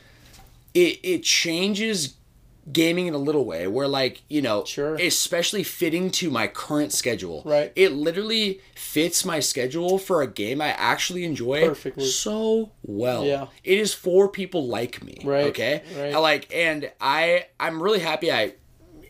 it 0.75 0.99
it 1.03 1.23
changes 1.23 2.15
gaming 2.71 3.07
in 3.07 3.15
a 3.15 3.19
little 3.19 3.47
way 3.47 3.67
where 3.67 3.89
like 3.89 4.21
you 4.29 4.43
know 4.43 4.63
Sure. 4.65 4.95
especially 4.97 5.63
fitting 5.63 6.11
to 6.11 6.31
my 6.31 6.47
current 6.47 6.93
schedule 6.93 7.43
Right. 7.47 7.73
it 7.75 7.93
literally 7.93 8.61
fits 8.75 9.25
my 9.25 9.41
schedule 9.41 9.97
for 9.97 10.21
a 10.21 10.27
game 10.27 10.61
i 10.61 10.69
actually 10.73 11.25
enjoy 11.25 11.67
Perfectly. 11.67 12.05
so 12.05 12.73
well 12.83 13.25
Yeah. 13.25 13.47
it 13.65 13.79
is 13.79 13.95
for 13.95 14.29
people 14.29 14.67
like 14.67 15.03
me 15.03 15.19
Right, 15.25 15.47
okay 15.47 15.83
right. 15.97 16.13
I 16.15 16.19
like 16.19 16.53
and 16.55 16.91
i 17.01 17.47
i'm 17.59 17.83
really 17.83 18.01
happy 18.01 18.31
i 18.31 18.53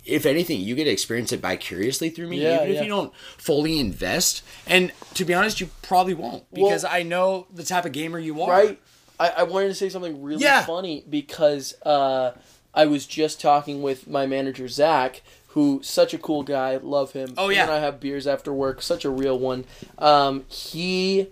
if 0.09 0.27
anything 0.27 0.61
you 0.61 0.75
get 0.75 0.85
to 0.85 0.91
experience 0.91 1.33
it 1.33 1.41
vicariously 1.41 2.11
through 2.11 2.29
me 2.29 2.43
Yeah, 2.43 2.57
even 2.65 2.71
if 2.77 2.83
you 2.83 2.89
don't 2.89 3.15
fully 3.37 3.79
invest 3.79 4.43
and 4.67 4.93
to 5.15 5.25
be 5.25 5.35
honest 5.35 5.61
you 5.61 5.69
probably 5.83 6.15
won't 6.15 6.45
because 6.53 6.85
i 6.85 7.03
know 7.03 7.47
the 7.55 7.63
type 7.65 7.85
of 7.85 7.93
gamer 7.93 8.19
you 8.19 8.41
are 8.43 8.51
Right. 8.51 8.81
I, 9.21 9.29
I 9.31 9.43
wanted 9.43 9.69
to 9.69 9.75
say 9.75 9.89
something 9.89 10.23
really 10.23 10.43
Yeah. 10.45 10.65
funny 10.65 11.05
because 11.09 11.75
uh, 11.85 12.33
I 12.73 12.87
was 12.87 13.05
just 13.07 13.41
talking 13.41 13.83
with 13.83 14.07
my 14.07 14.27
manager 14.27 14.69
Zach, 14.69 15.23
who 15.49 15.81
such 15.83 16.15
a 16.15 16.19
cool 16.19 16.45
guy, 16.45 16.77
love 16.77 17.13
him. 17.15 17.35
Oh, 17.37 17.49
yeah. 17.49 17.63
and 17.65 17.73
I 17.73 17.81
have 17.81 17.99
beers 17.99 18.29
after 18.29 18.53
work, 18.53 18.81
such 18.81 19.05
a 19.05 19.11
real 19.11 19.37
one. 19.37 19.65
Um, 19.99 20.45
he 20.49 21.27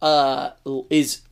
uh, 0.00 0.50
is 0.90 1.22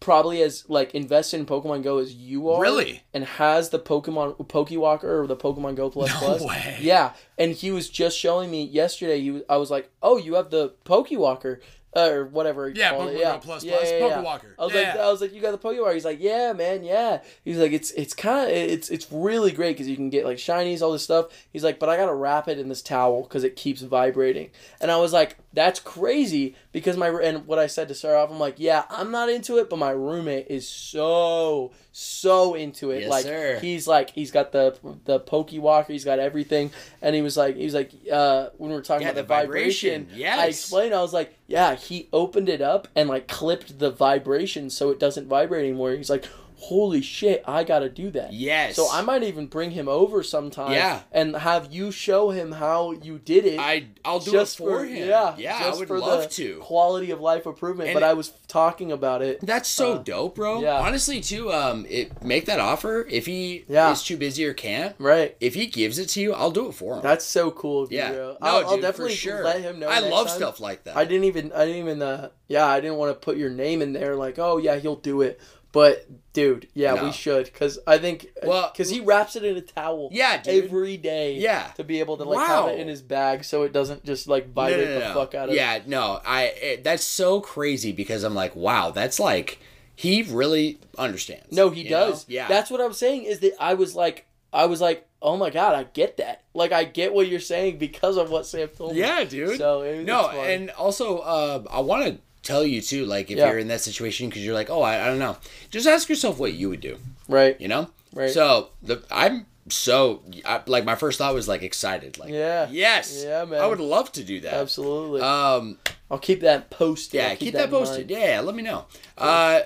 probably 0.00 0.42
as 0.42 0.64
like 0.68 0.94
invested 0.94 1.38
in 1.40 1.46
Pokemon 1.46 1.82
Go 1.82 1.98
as 1.98 2.14
you 2.14 2.50
are. 2.50 2.60
Really? 2.60 3.02
And 3.14 3.24
has 3.24 3.68
the 3.70 3.78
Pokemon 3.78 4.36
Pokewalker 4.48 5.04
or 5.04 5.26
the 5.26 5.36
Pokemon 5.36 5.76
Go 5.76 5.90
Plus 5.90 6.10
No 6.10 6.18
Plus. 6.18 6.42
way. 6.42 6.78
Yeah, 6.80 7.12
and 7.38 7.52
he 7.52 7.70
was 7.70 7.88
just 7.88 8.18
showing 8.18 8.50
me 8.50 8.64
yesterday. 8.64 9.20
He 9.20 9.30
was, 9.30 9.42
I 9.48 9.56
was 9.58 9.70
like, 9.70 9.90
"Oh, 10.02 10.16
you 10.16 10.34
have 10.34 10.50
the 10.50 10.74
Pokewalker." 10.84 11.60
Uh, 11.96 12.08
or 12.08 12.24
whatever. 12.26 12.68
Yeah. 12.68 12.92
Pokemon 12.92 13.18
yeah. 13.18 13.32
Go 13.32 13.38
Plus 13.38 13.64
yeah, 13.64 13.76
Plus, 13.78 13.90
yeah, 13.90 13.98
yeah. 13.98 14.22
Pokewalker. 14.22 14.54
I 14.56 14.64
was 14.64 14.72
Yeah. 14.72 14.80
like, 14.80 14.96
I 15.00 15.10
was 15.10 15.20
like, 15.20 15.34
you 15.34 15.40
got 15.40 15.50
the 15.50 15.58
Pokewalker. 15.68 15.94
He's 15.94 16.04
like, 16.04 16.20
yeah, 16.20 16.52
man, 16.52 16.84
yeah. 16.84 17.20
He's 17.44 17.58
like, 17.58 17.72
it's 17.72 17.90
it's 17.90 18.14
kind 18.14 18.48
of 18.48 18.56
it's 18.56 18.90
it's 18.90 19.10
really 19.10 19.50
great 19.50 19.72
because 19.72 19.88
you 19.88 19.96
can 19.96 20.08
get 20.08 20.24
like 20.24 20.36
shinies, 20.38 20.82
all 20.82 20.92
this 20.92 21.02
stuff. 21.02 21.26
He's 21.52 21.64
like, 21.64 21.80
but 21.80 21.88
I 21.88 21.96
gotta 21.96 22.14
wrap 22.14 22.46
it 22.46 22.60
in 22.60 22.68
this 22.68 22.80
towel 22.80 23.22
because 23.22 23.42
it 23.42 23.56
keeps 23.56 23.82
vibrating. 23.82 24.50
And 24.80 24.92
I 24.92 24.98
was 24.98 25.12
like, 25.12 25.36
that's 25.52 25.80
crazy 25.80 26.54
because 26.70 26.96
my 26.96 27.08
and 27.08 27.46
what 27.46 27.58
I 27.58 27.66
said 27.66 27.88
to 27.88 27.94
start 27.94 28.14
off, 28.14 28.30
I'm 28.30 28.38
like, 28.38 28.54
yeah, 28.58 28.84
I'm 28.88 29.10
not 29.10 29.28
into 29.28 29.58
it, 29.58 29.68
but 29.68 29.78
my 29.78 29.90
roommate 29.90 30.46
is 30.48 30.68
so 30.68 31.72
so 31.92 32.54
into 32.54 32.92
it. 32.92 33.00
Yes, 33.00 33.10
like 33.10 33.24
sir. 33.24 33.58
he's 33.60 33.88
like 33.88 34.10
he's 34.10 34.30
got 34.30 34.52
the 34.52 34.78
the 35.06 35.18
Pokewalker, 35.18 35.88
he's 35.88 36.04
got 36.04 36.20
everything, 36.20 36.70
and 37.02 37.16
he 37.16 37.22
was 37.22 37.36
like 37.36 37.56
he 37.56 37.64
was 37.64 37.74
like 37.74 37.90
uh 38.12 38.50
when 38.58 38.70
we 38.70 38.76
were 38.76 38.82
talking 38.82 39.02
Yeah, 39.06 39.10
about 39.12 39.16
the, 39.16 39.22
the 39.22 39.28
vibration, 39.28 40.02
vibration, 40.04 40.20
yes. 40.20 40.38
I 40.38 40.46
explained 40.46 40.94
I 40.94 41.02
was 41.02 41.12
like 41.12 41.34
yeah 41.48 41.74
he 41.74 42.08
opened 42.12 42.48
it 42.48 42.60
up 42.60 42.86
and 42.94 43.08
like 43.08 43.26
clipped 43.26 43.78
the 43.80 43.90
vibration 43.90 44.70
so 44.70 44.90
it 44.90 45.00
doesn't 45.00 45.26
vibrate 45.26 45.64
anymore. 45.64 45.92
He's 45.92 46.10
like 46.10 46.26
holy 46.60 47.00
shit 47.02 47.42
I 47.46 47.64
gotta 47.64 47.88
do 47.88 48.10
that. 48.12 48.32
yes 48.32 48.76
So 48.76 48.88
I 48.90 49.00
might 49.00 49.22
even 49.22 49.46
bring 49.46 49.70
him 49.70 49.88
over 49.88 50.22
sometime. 50.22 50.72
Yeah. 50.72 51.00
And 51.10 51.34
have 51.36 51.72
you 51.72 51.90
show 51.90 52.30
him 52.30 52.52
how 52.52 52.92
you 52.92 53.18
did 53.18 53.44
it. 53.46 53.58
i 53.58 53.86
i'll 54.04 54.20
do 54.20 54.30
just 54.32 54.60
it 54.60 54.62
for, 54.62 54.84
him 54.84 55.08
Yeah. 55.08 55.34
yeah 55.38 55.58
just 55.64 55.76
i 55.76 55.78
would 55.78 55.88
for 55.88 55.98
love 55.98 56.24
the 56.24 56.28
to 56.36 56.58
Quality 56.60 57.10
of 57.10 57.20
life 57.20 57.46
improvement. 57.46 57.88
And 57.90 57.94
but 57.96 58.02
I 58.02 58.12
was 58.14 58.32
talking 58.46 58.92
about 58.92 59.22
it. 59.22 59.40
That's 59.40 59.68
so 59.68 59.94
Uh, 59.94 59.98
dope, 60.02 60.34
bro. 60.36 60.60
yeah. 60.60 60.80
Honestly, 60.80 61.20
too. 61.20 61.52
Um, 61.52 61.86
it 61.88 62.22
make 62.22 62.44
that 62.46 62.60
offer 62.60 63.06
if 63.10 63.26
he 63.26 63.64
Yeah. 63.68 63.90
is 63.92 64.02
too 64.02 64.16
busy 64.16 64.44
or 64.44 64.52
can't. 64.54 64.94
Right. 64.98 65.36
If 65.40 65.54
he 65.54 65.66
gives 65.66 65.98
it 65.98 66.08
to 66.10 66.20
you, 66.20 66.34
I'll 66.34 66.50
do 66.50 66.68
it 66.68 66.72
for 66.72 66.96
him. 66.96 67.02
That's 67.02 67.24
so 67.24 67.50
cool. 67.50 67.88
Yeah. 67.90 68.12
bro. 68.12 68.26
No, 68.32 68.36
I'll, 68.42 68.60
dude, 68.60 68.68
I'll 68.70 68.80
definitely 68.80 69.14
for 69.14 69.20
sure. 69.20 69.44
let 69.44 69.60
him 69.62 69.78
know. 69.80 69.88
I 69.88 70.00
love 70.00 70.26
time. 70.28 70.36
stuff 70.36 70.60
like 70.60 70.84
that. 70.84 70.96
I 70.96 71.04
didn't 71.04 71.24
even 71.24 71.52
I 71.52 71.64
didn't 71.64 71.80
even 71.80 72.02
uh 72.02 72.28
yeah 72.48 72.66
I 72.66 72.80
didn't 72.80 72.96
want 72.98 73.10
to 73.12 73.14
put 73.24 73.36
your 73.36 73.50
name 73.50 73.80
in 73.82 73.92
there 73.92 74.14
like 74.16 74.38
oh 74.38 74.58
yeah 74.58 74.76
he'll 74.76 74.96
do 74.96 75.22
it 75.22 75.40
but 75.72 76.06
dude 76.32 76.68
yeah 76.74 76.94
No. 76.94 77.04
we 77.04 77.12
should 77.12 77.44
because 77.46 77.78
I 77.86 77.98
think 77.98 78.26
Well- 78.42 78.70
because 78.72 78.90
he 78.90 79.00
wraps 79.00 79.36
it 79.36 79.44
in 79.44 79.56
a 79.56 79.60
towel 79.60 80.08
Yeah, 80.12 80.40
dude. 80.42 80.64
every 80.64 80.96
day 80.96 81.34
Yeah. 81.34 81.68
to 81.76 81.84
be 81.84 82.00
able 82.00 82.16
to 82.18 82.24
like 82.24 82.46
have 82.46 82.68
it 82.68 82.80
in 82.80 82.88
his 82.88 83.02
bag 83.02 83.44
so 83.44 83.62
it 83.62 83.72
doesn't 83.72 84.04
just 84.04 84.28
like 84.28 84.46
No, 84.48 84.52
vibrate 84.52 84.88
no, 84.88 84.94
no, 84.94 85.00
the 85.00 85.08
no. 85.08 85.14
fuck 85.14 85.34
out 85.34 85.48
of 85.48 85.54
Yeah, 85.54 85.80
no. 85.86 86.20
I 86.26 86.42
it, 86.44 86.84
that's 86.84 87.04
so 87.04 87.40
crazy 87.40 87.92
because 87.92 88.22
I'm 88.24 88.34
like, 88.34 88.54
wow, 88.56 88.90
that's 88.90 89.18
like 89.20 89.58
he 89.94 90.22
really 90.22 90.78
understands. 90.98 91.52
no 91.52 91.70
he 91.70 91.82
you 91.82 91.90
know? 91.90 92.10
does 92.10 92.24
Yeah. 92.28 92.48
that's 92.48 92.70
what 92.70 92.80
I'm 92.80 92.92
saying 92.94 93.24
is 93.24 93.40
that 93.40 93.52
I 93.60 93.74
was 93.74 93.94
like 93.94 94.26
I 94.52 94.66
was 94.66 94.80
like 94.80 95.06
oh 95.22 95.36
my 95.36 95.50
god 95.50 95.74
I 95.74 95.84
get 95.84 96.16
that 96.16 96.42
like 96.54 96.72
I 96.72 96.84
get 96.84 97.12
what 97.12 97.28
you're 97.28 97.38
saying 97.40 97.78
because 97.78 98.16
of 98.16 98.30
what 98.30 98.46
Sam 98.46 98.68
told 98.68 98.94
me 98.94 99.00
yeah, 99.00 99.22
dude. 99.24 99.58
so 99.58 99.82
it, 99.82 100.04
no, 100.04 100.26
it's 100.26 100.34
fun. 100.36 100.46
and 100.50 100.70
also, 100.70 101.18
uh, 101.18 101.62
I 101.70 101.80
want 101.80 102.06
to 102.06 102.18
tell 102.42 102.64
you 102.64 102.80
too, 102.80 103.04
like 103.06 103.30
if 103.30 103.38
Yeah. 103.38 103.48
you're 103.50 103.58
in 103.58 103.68
that 103.68 103.80
situation 103.80 104.28
because 104.28 104.44
you're 104.44 104.54
like, 104.54 104.70
oh, 104.70 104.82
I, 104.82 105.02
I 105.04 105.06
don't 105.06 105.18
know, 105.18 105.36
just 105.70 105.86
ask 105.86 106.08
yourself 106.08 106.38
what 106.38 106.54
you 106.54 106.68
would 106.70 106.80
do. 106.80 106.98
right 107.28 107.60
You 107.60 107.68
know. 107.68 107.90
Right. 108.14 108.30
So 108.30 108.70
the 108.82 109.02
I'm 109.10 109.46
so 109.68 110.22
I, 110.44 110.60
like 110.66 110.84
my 110.84 110.96
first 110.96 111.18
thought 111.18 111.32
was 111.34 111.46
like 111.46 111.62
excited, 111.62 112.18
like 112.18 112.30
Yeah. 112.30 112.66
yes, 112.70 113.22
Yeah, 113.24 113.44
man. 113.44 113.60
I 113.60 113.66
would 113.66 113.78
love 113.80 114.10
to 114.12 114.24
do 114.24 114.40
that. 114.40 114.54
absolutely 114.54 115.20
Um, 115.20 115.78
I'll 116.10 116.18
keep 116.18 116.40
that 116.40 116.70
posted 116.70 117.18
yeah, 117.20 117.28
I'll 117.28 117.36
keep, 117.36 117.54
that, 117.54 117.64
in 117.64 117.70
posted. 117.70 118.10
mind. 118.10 118.20
Yeah, 118.22 118.40
let 118.40 118.54
me 118.56 118.62
know. 118.62 118.86
Uh, 119.16 119.60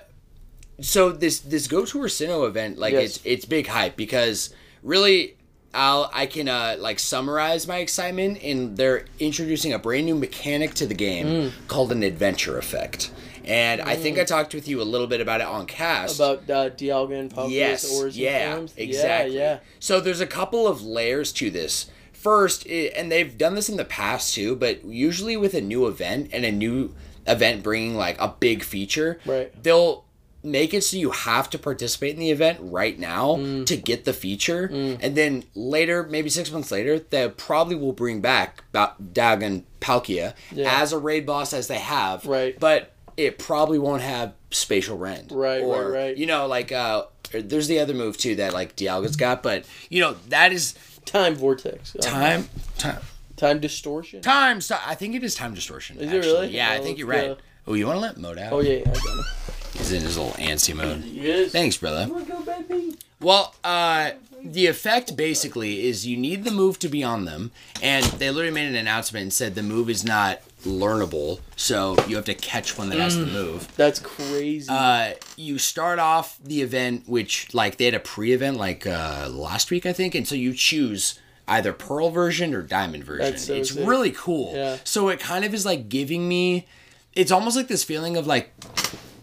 so 0.80 1.10
this 1.12 1.38
this 1.38 1.68
Go 1.68 1.84
Tour 1.86 2.08
Sinnoh 2.08 2.46
event, 2.48 2.78
like 2.78 2.92
Yes. 2.92 3.16
it's 3.16 3.20
it's 3.24 3.44
big 3.44 3.66
hype 3.68 3.96
because 3.96 4.52
really, 4.82 5.36
I'll 5.74 6.10
I 6.12 6.26
can 6.26 6.48
uh 6.48 6.76
like 6.78 6.98
summarize 6.98 7.66
my 7.66 7.78
excitement 7.78 8.38
in 8.38 8.74
they're 8.76 9.04
introducing 9.18 9.72
a 9.72 9.78
brand 9.78 10.06
new 10.06 10.14
mechanic 10.14 10.74
to 10.74 10.86
the 10.86 10.94
game 10.94 11.26
Mm. 11.26 11.52
called 11.68 11.92
an 11.92 12.02
adventure 12.02 12.56
effect, 12.58 13.10
and 13.44 13.80
I 13.82 13.96
think 13.96 14.18
I 14.18 14.24
talked 14.24 14.54
with 14.54 14.68
you 14.68 14.80
a 14.80 14.84
little 14.84 15.06
bit 15.06 15.20
about 15.20 15.40
it 15.40 15.46
on 15.46 15.66
cast 15.66 16.16
about 16.16 16.48
uh, 16.50 16.70
Dialga 16.70 17.18
and 17.18 17.30
Palkia's 17.34 17.52
yes, 17.52 17.98
origin 18.00 18.22
yeah, 18.22 18.54
forms. 18.54 18.74
exactly. 18.76 19.36
Yeah, 19.36 19.58
So 19.80 20.00
there's 20.00 20.20
a 20.20 20.26
couple 20.26 20.66
of 20.66 20.82
layers 20.82 21.32
to 21.34 21.50
this. 21.50 21.90
First, 22.12 22.66
i 22.68 22.90
and 22.96 23.12
they've 23.12 23.36
done 23.36 23.54
this 23.54 23.68
in 23.68 23.76
the 23.76 23.84
past 23.84 24.34
too, 24.34 24.56
but 24.56 24.84
usually 24.84 25.36
with 25.36 25.52
a 25.54 25.60
new 25.60 25.86
event 25.86 26.30
and 26.32 26.44
a 26.46 26.52
new 26.52 26.94
event 27.26 27.62
bringing 27.62 27.94
like 27.96 28.18
a 28.20 28.28
big 28.38 28.62
feature, 28.62 29.18
Right. 29.26 29.50
they'll 29.62 30.03
make 30.45 30.74
it 30.74 30.82
so 30.84 30.97
you 30.97 31.11
have 31.11 31.49
to 31.51 31.59
participate 31.59 32.12
in 32.14 32.20
the 32.20 32.30
event 32.30 32.59
right 32.61 32.99
now 32.99 33.36
Mm. 33.36 33.66
to 33.66 33.76
get 33.76 34.05
the 34.05 34.12
feature, 34.12 34.66
and 34.66 35.16
then 35.16 35.45
later, 35.55 36.03
maybe 36.05 36.28
six 36.28 36.51
months 36.53 36.70
later, 36.70 36.99
they 36.99 37.28
probably 37.28 37.74
will 37.76 37.92
bring 37.95 38.20
back 38.20 38.62
ba- 38.72 38.92
Dagon 39.12 39.64
Palkia 39.80 40.34
Yeah. 40.53 40.80
as 40.82 40.92
a 40.92 40.99
raid 40.99 41.24
boss 41.26 41.53
as 41.53 41.66
they 41.66 41.78
have, 41.78 42.24
Right. 42.26 42.59
But 42.61 42.92
it 43.16 43.38
probably 43.38 43.78
won't 43.78 44.03
have 44.03 44.34
spatial 44.51 44.99
rend, 44.99 45.32
Right, 45.32 45.61
right, 45.61 45.62
or, 45.62 45.90
right. 45.90 46.16
You 46.16 46.26
know, 46.26 46.47
like 46.47 46.70
uh, 46.72 47.05
there's 47.32 47.66
the 47.68 47.78
other 47.80 47.95
move 47.95 48.16
too 48.18 48.34
that 48.36 48.53
like 48.53 48.76
Dialga's 48.76 49.16
got, 49.16 49.42
but 49.42 49.64
you 49.88 50.01
know 50.01 50.14
that 50.28 50.53
is 50.53 50.74
Time 51.07 51.34
vortex. 51.34 51.95
Time, 52.01 52.49
time, 52.78 53.01
time 53.36 53.61
distortion. 53.61 54.20
time. 54.22 54.61
sto- 54.61 54.78
I 54.86 54.95
think 54.95 55.14
it 55.14 55.22
is 55.22 55.34
time 55.34 55.53
distortion. 55.55 55.99
Is 55.99 56.11
it 56.12 56.16
really? 56.18 56.49
Yeah, 56.49 56.70
I 56.70 56.78
Oh, 56.78 56.82
think 56.82 56.99
you're 56.99 57.07
right. 57.07 57.36
Oh, 57.66 57.74
you 57.74 57.86
want 57.86 57.97
to 57.97 58.01
let 58.01 58.16
mode 58.18 58.38
out? 58.38 58.53
Oh 58.53 58.61
yeah, 58.61 58.80
I 58.80 58.84
got 58.84 58.97
it. 59.18 59.53
He's 59.74 59.92
in 59.92 60.02
his 60.02 60.16
little 60.16 60.32
antsy 60.32 60.74
mode. 60.74 61.04
Yes. 61.04 61.50
Thanks, 61.52 61.76
brother. 61.76 62.06
Go. 62.06 62.92
Well, 63.20 63.54
uh, 63.64 64.10
the 64.42 64.66
effect 64.66 65.16
basically 65.16 65.86
is 65.86 66.06
you 66.06 66.16
need 66.16 66.44
the 66.44 66.50
move 66.50 66.78
to 66.80 66.88
be 66.88 67.02
on 67.02 67.24
them, 67.24 67.50
and 67.82 68.04
they 68.04 68.30
literally 68.30 68.54
made 68.54 68.68
an 68.68 68.74
announcement 68.76 69.22
and 69.22 69.32
said 69.32 69.54
the 69.54 69.62
move 69.62 69.88
is 69.88 70.04
not 70.04 70.40
learnable, 70.64 71.40
so 71.56 71.96
you 72.06 72.16
have 72.16 72.24
to 72.26 72.34
catch 72.34 72.76
one 72.78 72.88
that 72.90 72.98
has 72.98 73.16
Mm. 73.16 73.20
the 73.26 73.32
move. 73.32 73.68
That's 73.76 73.98
crazy. 73.98 74.66
Uh, 74.70 75.12
you 75.36 75.58
start 75.58 75.98
off 75.98 76.38
the 76.42 76.62
event, 76.62 77.04
which 77.06 77.52
like 77.52 77.76
they 77.76 77.84
had 77.86 77.94
a 77.94 78.00
pre-event 78.00 78.56
like 78.58 78.86
uh, 78.86 79.28
last 79.30 79.70
week, 79.70 79.84
I 79.86 79.92
think, 79.92 80.14
and 80.14 80.26
so 80.28 80.34
you 80.34 80.52
choose 80.54 81.18
either 81.48 81.72
Pearl 81.72 82.10
version 82.10 82.54
or 82.54 82.62
Diamond 82.62 83.04
version. 83.04 83.24
That's 83.24 83.44
so 83.46 83.54
it's 83.54 83.72
sick. 83.74 83.86
really 83.86 84.10
cool. 84.12 84.54
Yeah. 84.54 84.78
So 84.84 85.08
it 85.08 85.20
kind 85.20 85.44
of 85.44 85.52
is 85.54 85.66
like 85.66 85.88
giving 85.88 86.28
me. 86.28 86.66
It's 87.14 87.30
almost 87.30 87.56
like 87.56 87.68
this 87.68 87.84
feeling 87.84 88.16
of 88.16 88.26
like 88.26 88.52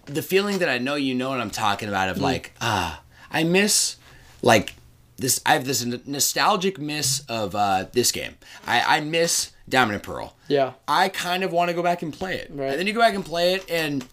the 0.05 0.21
feeling 0.21 0.59
that 0.59 0.69
I 0.69 0.77
know 0.77 0.95
you 0.95 1.13
know 1.15 1.29
what 1.29 1.39
I'm 1.39 1.51
talking 1.51 1.87
about 1.89 2.07
Mm. 2.07 2.11
of 2.11 2.17
like 2.21 2.53
ah 2.61 3.01
I 3.31 3.43
miss 3.43 3.97
like 4.41 4.73
this 5.17 5.39
I 5.45 5.53
have 5.53 5.65
this 5.65 5.85
nostalgic 6.05 6.79
miss 6.79 7.21
of 7.29 7.55
uh 7.55 7.85
this 7.93 8.11
game. 8.11 8.35
I 8.65 8.97
I 8.97 9.01
miss 9.01 9.51
Diamond 9.69 9.95
and 9.95 10.03
Pearl. 10.03 10.35
Yeah. 10.47 10.73
I 10.87 11.09
kind 11.09 11.43
of 11.43 11.51
want 11.53 11.69
to 11.69 11.73
go 11.75 11.83
back 11.83 12.01
and 12.01 12.11
play 12.11 12.35
it. 12.35 12.49
Right. 12.53 12.71
And 12.71 12.79
then 12.79 12.87
you 12.87 12.93
go 12.93 12.99
back 12.99 13.13
and 13.15 13.23
play 13.25 13.53
it 13.53 13.69
and 13.69 14.05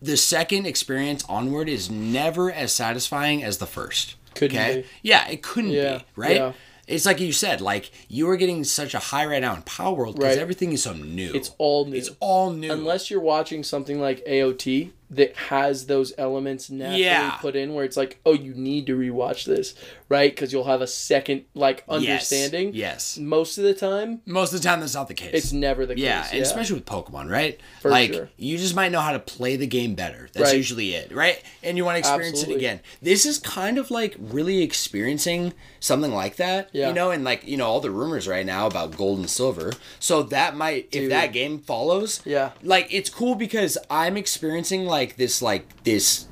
the 0.00 0.16
second 0.16 0.66
experience 0.66 1.24
onward 1.28 1.68
is 1.68 1.90
never 1.90 2.50
as 2.50 2.72
satisfying 2.72 3.42
as 3.44 3.58
the 3.58 3.66
first. 3.66 4.14
Couldn't 4.34 4.82
be. 4.82 4.84
Yeah, 5.02 5.28
it 5.28 5.42
couldn't 5.42 5.72
Yeah, 5.72 5.98
be, 5.98 6.04
right? 6.16 6.36
yeah. 6.36 6.52
It's 6.86 7.04
like 7.04 7.20
you 7.20 7.32
said, 7.32 7.60
like 7.60 7.90
you 8.08 8.30
are 8.30 8.36
getting 8.38 8.64
such 8.64 8.94
a 8.94 8.98
high 8.98 9.26
right 9.26 9.42
now 9.42 9.54
in 9.54 9.60
Palworld 9.62 10.14
because 10.14 10.36
Right. 10.36 10.38
everything 10.38 10.72
is 10.72 10.84
so 10.84 10.94
new. 10.94 11.32
It's 11.34 11.50
all 11.58 11.84
new. 11.84 11.96
It's 11.98 12.08
all 12.20 12.50
new. 12.50 12.72
Unless 12.72 13.10
you're 13.10 13.20
watching 13.20 13.62
something 13.62 14.00
like 14.00 14.24
AOT 14.26 14.92
that 15.10 15.34
has 15.36 15.86
those 15.86 16.12
elements 16.18 16.68
naturally 16.68 17.02
Yeah. 17.04 17.30
put 17.40 17.56
in 17.56 17.72
where 17.74 17.84
it's 17.84 17.96
like, 17.96 18.20
oh, 18.26 18.34
you 18.34 18.52
need 18.54 18.86
to 18.88 18.96
rewatch 18.98 19.44
this, 19.44 19.74
right? 20.10 20.30
Because 20.30 20.52
you'll 20.52 20.64
have 20.64 20.82
a 20.82 20.86
second 20.86 21.44
like 21.54 21.82
understanding. 21.88 22.72
Yes. 22.74 23.16
Most 23.16 23.56
of 23.58 23.64
the 23.64 23.72
time, 23.74 24.20
Most 24.26 24.52
of 24.52 24.60
the 24.60 24.68
time, 24.68 24.80
that's 24.80 24.94
not 24.94 25.08
the 25.08 25.14
case. 25.14 25.30
it's 25.32 25.52
never 25.52 25.86
the 25.86 25.98
yeah, 25.98 26.22
case. 26.24 26.32
and 26.32 26.42
especially 26.42 26.74
with 26.74 26.84
Pokemon, 26.84 27.30
right? 27.30 27.58
For 27.80 27.90
like 27.90 28.12
sure. 28.12 28.28
you 28.36 28.58
just 28.58 28.74
might 28.74 28.92
know 28.92 29.00
how 29.00 29.12
to 29.12 29.18
play 29.18 29.56
the 29.56 29.66
game 29.66 29.94
better. 29.94 30.28
That's 30.34 30.50
Right. 30.50 30.56
usually 30.56 30.94
it, 30.94 31.10
right? 31.10 31.42
And 31.62 31.76
you 31.78 31.84
want 31.86 31.94
to 31.96 32.00
experience 32.00 32.40
Absolutely. 32.40 32.54
it 32.56 32.58
again. 32.66 32.80
This 33.00 33.24
is 33.24 33.38
kind 33.38 33.78
of 33.78 33.90
like 33.90 34.14
really 34.18 34.62
experiencing 34.62 35.54
something 35.80 36.12
like 36.12 36.36
that, 36.36 36.68
Yeah. 36.72 36.88
you 36.88 36.94
know, 36.94 37.10
and 37.10 37.24
like 37.24 37.46
you 37.46 37.56
know 37.56 37.66
all 37.66 37.80
the 37.80 37.90
rumors 37.90 38.28
right 38.28 38.44
now 38.44 38.66
about 38.66 38.96
gold 38.96 39.20
and 39.20 39.30
silver. 39.30 39.72
So 40.00 40.22
that 40.24 40.54
might, 40.56 40.88
if 40.92 41.08
that 41.08 41.32
game 41.32 41.60
follows, 41.60 42.20
Yeah. 42.26 42.50
like 42.62 42.88
it's 42.90 43.08
cool 43.08 43.34
because 43.36 43.78
I'm 43.88 44.16
experiencing 44.16 44.84
like 44.84 44.97
this, 45.16 45.40
like 45.42 45.84
this 45.84 46.26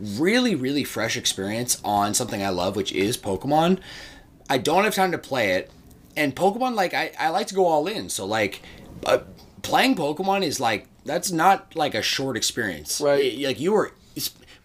really 0.00 0.54
really 0.56 0.82
fresh 0.84 1.16
experience 1.16 1.80
on 1.84 2.14
something 2.14 2.42
I 2.42 2.48
love, 2.48 2.76
which 2.76 2.92
is 2.92 3.16
Pokemon. 3.16 3.78
I 4.50 4.58
don't 4.58 4.84
have 4.84 4.94
time 4.94 5.12
to 5.12 5.18
play 5.18 5.52
it, 5.52 5.70
and 6.16 6.34
Pokemon 6.34 6.74
like 6.74 6.94
I, 6.94 7.12
I 7.18 7.28
like 7.30 7.46
to 7.48 7.54
go 7.54 7.66
all 7.66 7.86
in. 7.86 8.08
So 8.08 8.24
like, 8.26 8.62
uh, 9.06 9.18
playing 9.62 9.94
Pokemon 9.96 10.42
is 10.44 10.60
like 10.60 10.86
that's 11.04 11.30
not 11.30 11.74
like 11.76 11.94
a 11.94 12.02
short 12.02 12.36
experience. 12.36 13.00
Right. 13.00 13.34
Y- 13.38 13.46
Like 13.46 13.60
you 13.60 13.74
are. 13.74 13.92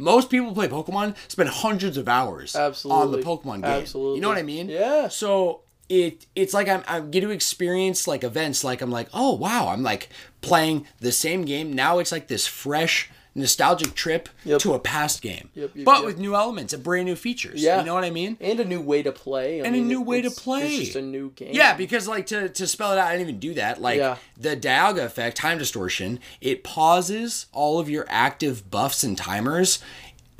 Most 0.01 0.29
people 0.29 0.53
play 0.53 0.69
Pokemon 0.69 1.15
spend 1.27 1.49
hundreds 1.49 1.97
of 1.97 2.07
hours 2.07 2.55
Absolutely. 2.55 3.01
on 3.03 3.11
the 3.11 3.17
Pokemon 3.17 3.55
game. 3.63 3.65
Absolutely. 3.81 4.15
You 4.15 4.21
know 4.21 4.29
what 4.29 4.37
I 4.37 4.43
mean? 4.43 4.69
Yeah. 4.69 5.09
So 5.09 5.63
it 5.89 6.25
it's 6.35 6.53
like 6.53 6.69
I'm 6.69 6.83
I 6.87 7.01
get 7.01 7.21
to 7.21 7.31
experience 7.31 8.07
like 8.07 8.23
events 8.23 8.63
like 8.63 8.81
I'm 8.81 8.91
like 8.91 9.09
oh 9.13 9.33
wow 9.33 9.67
I'm 9.67 9.83
like 9.83 10.07
playing 10.39 10.85
the 11.01 11.11
same 11.11 11.43
game 11.43 11.73
now 11.73 11.99
it's 11.99 12.11
like 12.13 12.27
this 12.29 12.47
fresh 12.47 13.09
nostalgic 13.35 13.93
trip 13.95 14.27
Yep. 14.43 14.59
to 14.61 14.73
a 14.73 14.79
past 14.79 15.21
game 15.21 15.49
Yep, 15.55 15.71
yep, 15.75 15.85
but 15.85 16.03
with 16.05 16.17
new 16.17 16.35
elements 16.35 16.73
and 16.73 16.83
brand 16.83 17.05
new 17.05 17.15
features 17.15 17.61
Yeah. 17.61 17.79
you 17.79 17.85
know 17.85 17.93
what 17.93 18.03
I 18.03 18.09
mean 18.09 18.37
and 18.41 18.59
a 18.59 18.65
new 18.65 18.81
way 18.81 19.03
to 19.03 19.11
play. 19.11 19.61
I 19.61 19.65
And 19.65 19.75
a 19.75 19.79
new 19.79 20.01
way 20.01 20.21
to 20.21 20.31
play. 20.31 20.67
It's 20.75 20.85
just 20.85 20.95
a 20.95 21.01
new 21.01 21.31
game. 21.31 21.53
yeah 21.53 21.75
because 21.75 22.07
like 22.07 22.25
to, 22.27 22.49
to 22.49 22.67
spell 22.67 22.91
it 22.91 22.97
out 22.97 23.07
I 23.07 23.11
didn't 23.13 23.27
even 23.29 23.39
do 23.39 23.53
that 23.55 23.79
like 23.81 23.97
Yeah. 23.97 24.17
the 24.37 24.57
Dialga 24.57 25.05
effect 25.05 25.37
time 25.37 25.57
distortion 25.57 26.19
it 26.41 26.63
pauses 26.63 27.45
all 27.53 27.79
of 27.79 27.89
your 27.89 28.05
active 28.09 28.69
buffs 28.71 29.03
and 29.03 29.17
timers 29.17 29.79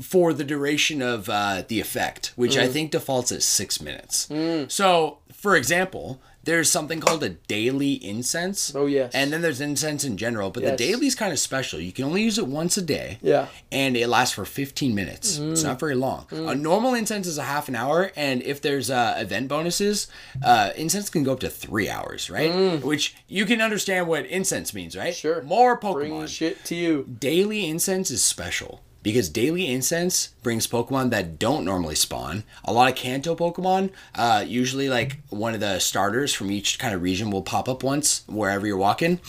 for 0.02 0.32
the 0.34 0.46
duration 0.46 1.02
of 1.02 1.28
uh, 1.30 1.62
the 1.68 1.82
effect, 1.82 2.32
which 2.38 2.54
Mm. 2.56 2.62
I 2.62 2.68
think 2.70 2.92
defaults 2.92 3.34
at 3.34 3.44
six 3.44 3.82
minutes. 3.82 4.30
So, 4.70 5.18
for 5.34 5.58
example, 5.58 6.22
there's 6.50 6.70
something 6.70 7.00
called 7.00 7.24
a 7.24 7.30
daily 7.30 7.94
incense. 7.94 8.74
Oh, 8.76 8.88
yes. 8.88 9.12
And 9.14 9.32
then 9.32 9.42
there's 9.42 9.62
incense 9.62 10.04
in 10.04 10.18
general, 10.18 10.50
but 10.50 10.64
Yes. 10.64 10.72
the 10.72 10.78
daily 10.86 11.06
is 11.08 11.16
kind 11.16 11.32
of 11.32 11.40
special. 11.40 11.80
You 11.80 11.92
can 11.92 12.06
only 12.06 12.24
use 12.24 12.38
it 12.40 12.48
once 12.48 12.76
a 12.78 12.82
day. 12.82 13.20
Yeah. 13.22 13.48
And 13.72 13.96
it 13.96 14.08
lasts 14.08 14.34
for 14.34 14.46
15 14.46 14.96
minutes. 14.96 15.38
It's 15.38 15.64
not 15.64 15.80
very 15.80 15.96
long. 15.96 16.26
A 16.32 16.56
normal 16.56 16.94
incense 16.96 17.28
is 17.28 17.38
a 17.38 17.44
half 17.44 17.68
an 17.70 17.76
hour, 17.76 18.12
and 18.16 18.42
if 18.42 18.62
there's 18.62 18.90
uh, 18.90 19.16
event 19.18 19.48
bonuses, 19.48 20.08
uh, 20.44 20.72
incense 20.76 21.10
can 21.10 21.24
go 21.24 21.34
up 21.34 21.40
to 21.42 21.50
three 21.50 21.88
hours, 21.90 22.30
right? 22.30 22.84
Which 22.84 23.16
you 23.28 23.46
can 23.46 23.62
understand 23.62 24.08
what 24.08 24.26
incense 24.26 24.74
means, 24.74 24.98
right? 24.98 25.16
Sure. 25.16 25.42
More 25.44 25.76
Bring 25.76 26.12
Pokemon 26.12 26.28
shit 26.30 26.66
to 26.66 26.76
you. 26.76 27.06
daily 27.20 27.68
incense 27.70 28.10
is 28.12 28.24
special 28.24 28.82
because 29.04 29.30
daily 29.30 29.68
incense 29.68 30.30
brings 30.44 30.68
Pokemon 30.68 31.10
that 31.12 31.40
don't 31.40 31.64
normally 31.66 31.96
spawn. 31.96 32.44
A 32.66 32.74
lot 32.74 32.90
of 32.92 32.96
Kanto 32.98 33.36
Pokemon, 33.36 33.92
uh, 34.16 34.44
usually 34.46 34.90
like 34.90 35.20
one 35.30 35.54
of 35.54 35.60
the 35.60 35.80
starters 35.80 36.34
from 36.34 36.52
each 36.52 36.80
kind 36.80 36.94
of 36.94 37.02
region 37.02 37.32
will 37.32 37.42
pop 37.42 37.70
up 37.70 37.82
once 37.84 38.24
wherever 38.28 38.68
you're 38.68 38.78
walking, 38.78 39.20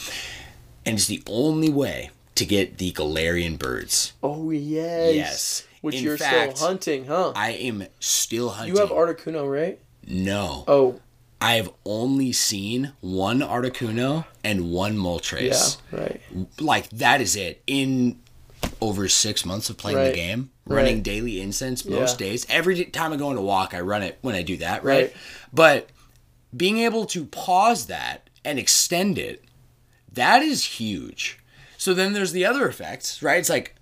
and 0.84 0.96
it's 0.96 1.06
the 1.06 1.22
only 1.26 1.70
way 1.70 2.10
to 2.34 2.44
get 2.44 2.78
the 2.78 2.92
Galarian 2.92 3.58
birds. 3.58 4.12
Oh 4.22 4.50
yes. 4.50 5.14
Yes. 5.14 5.66
Which 5.82 5.96
In 5.96 6.04
you're 6.04 6.18
fact, 6.18 6.56
still 6.58 6.68
hunting, 6.68 7.06
huh? 7.06 7.32
I 7.34 7.52
am 7.52 7.86
still 8.00 8.50
hunting. 8.50 8.74
you 8.74 8.80
have 8.80 8.90
Articuno, 8.90 9.50
right? 9.50 9.78
no. 10.06 10.64
Oh, 10.68 11.00
I 11.42 11.54
have 11.54 11.70
only 11.86 12.32
seen 12.32 12.92
one 13.00 13.40
Articuno 13.40 14.26
and 14.44 14.70
one 14.70 14.94
Moltres. 14.98 15.78
yeah, 15.90 15.98
right. 15.98 16.20
like 16.60 16.90
that 16.90 17.22
is 17.22 17.34
it 17.34 17.62
in 17.66 18.18
over 18.80 19.08
six 19.08 19.44
months 19.44 19.70
of 19.70 19.76
playing 19.76 19.98
Right. 19.98 20.08
the 20.10 20.14
game 20.14 20.50
running 20.66 20.96
Right. 20.96 21.02
daily 21.02 21.40
incense 21.40 21.84
most 21.84 22.20
Yeah. 22.20 22.26
days 22.28 22.46
every 22.48 22.84
time 22.86 23.12
i 23.12 23.16
go 23.16 23.28
on 23.28 23.36
a 23.36 23.42
walk 23.42 23.74
i 23.74 23.80
run 23.80 24.02
it 24.02 24.18
when 24.22 24.34
i 24.34 24.42
do 24.42 24.56
that 24.58 24.84
right, 24.84 25.04
Right. 25.04 25.16
but 25.52 25.88
being 26.56 26.78
able 26.78 27.06
to 27.06 27.24
pause 27.26 27.86
that 27.86 28.28
and 28.44 28.58
extend 28.58 29.18
it 29.18 29.44
that 30.12 30.42
is 30.42 30.64
huge 30.64 31.38
so 31.76 31.94
then 31.94 32.12
there's 32.12 32.32
the 32.32 32.44
other 32.44 32.68
effects 32.68 33.22
right 33.22 33.38
it's 33.38 33.50
like 33.50 33.74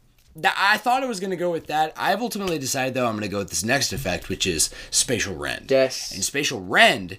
I 0.56 0.76
thought 0.76 1.02
I 1.02 1.06
was 1.06 1.18
going 1.18 1.30
to 1.30 1.36
go 1.36 1.50
with 1.50 1.66
that. 1.66 1.92
I've 1.96 2.22
ultimately 2.22 2.60
decided 2.60 2.94
though 2.94 3.06
I'm 3.06 3.14
going 3.14 3.22
to 3.22 3.28
go 3.28 3.38
with 3.38 3.48
this 3.48 3.64
next 3.64 3.92
effect, 3.92 4.28
which 4.28 4.46
is 4.46 4.70
spatial 4.88 5.34
rend. 5.34 5.68
Yes. 5.68 6.12
And 6.12 6.22
spatial 6.22 6.60
rend, 6.60 7.18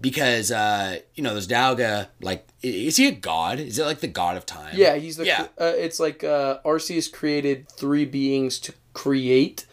because 0.00 0.50
uh, 0.50 0.98
you 1.14 1.22
know, 1.22 1.32
there's 1.32 1.48
Dialga. 1.48 2.08
Like, 2.20 2.46
is 2.62 2.96
he 2.96 3.08
a 3.08 3.12
god? 3.12 3.58
Is 3.58 3.78
it 3.78 3.84
like 3.84 4.00
the 4.00 4.08
god 4.08 4.36
of 4.36 4.46
time? 4.46 4.74
Yeah, 4.74 4.96
he's 4.96 5.16
the. 5.16 5.26
Yeah. 5.26 5.46
Uh, 5.58 5.72
it's 5.76 6.00
like 6.00 6.24
uh, 6.24 6.58
Arceus 6.64 7.12
created 7.12 7.68
three 7.68 8.04
beings 8.04 8.58
to 8.60 8.72
create 8.92 9.66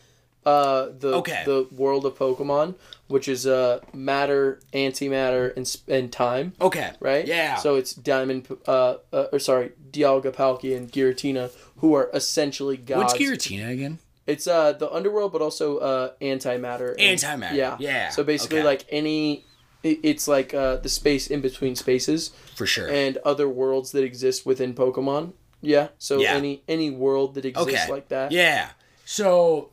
uh, 0.46 0.88
the 0.98 1.14
Okay. 1.16 1.44
the 1.46 1.68
world 1.72 2.06
of 2.06 2.18
Pokemon, 2.18 2.76
which 3.08 3.28
is 3.28 3.46
uh, 3.46 3.80
matter, 3.94 4.60
antimatter, 4.74 5.56
and 5.56 5.76
and 5.88 6.12
time. 6.12 6.54
Okay. 6.60 6.92
Right. 7.00 7.26
Yeah. 7.28 7.58
So 7.58 7.76
it's 7.76 7.94
Diamond, 7.94 8.48
uh, 8.68 8.96
uh 9.14 9.26
or 9.32 9.40
sorry, 9.40 9.72
Dialga, 9.92 10.34
Palkia, 10.34 10.76
and 10.78 10.92
Giratina, 10.92 11.52
who 11.78 11.94
are 11.94 12.10
essentially 12.14 12.78
gods. 12.78 13.14
What's 13.14 13.18
Giratina 13.18 13.70
again? 13.72 14.00
It's 14.28 14.48
uh 14.48 14.74
the 14.74 14.90
underworld, 14.92 15.32
but 15.34 15.42
also 15.42 15.78
uh 15.80 16.12
antimatter. 16.22 16.96
and- 16.98 17.20
Antimatter, 17.20 17.54
Yeah. 17.56 17.76
yeah, 17.80 18.10
So 18.10 18.24
basically, 18.24 18.60
okay. 18.60 18.68
like 18.68 18.86
any, 18.90 19.46
it's 19.84 20.28
like 20.28 20.54
uh 20.54 20.76
the 20.78 20.90
space 20.90 21.28
in 21.28 21.42
between 21.42 21.76
spaces 21.76 22.32
For 22.56 22.66
sure. 22.66 22.90
and 22.90 23.18
other 23.26 23.50
worlds 23.50 23.92
that 23.92 24.04
exist 24.04 24.46
within 24.46 24.74
Pokemon. 24.74 25.34
Yeah. 25.62 25.90
So 25.98 26.20
Yeah. 26.20 26.34
any 26.36 26.64
any 26.68 26.90
world 26.92 27.36
that 27.36 27.46
exists 27.46 27.84
okay. 27.84 27.92
like 27.92 28.08
that. 28.10 28.32
Yeah. 28.32 28.70
So 29.06 29.70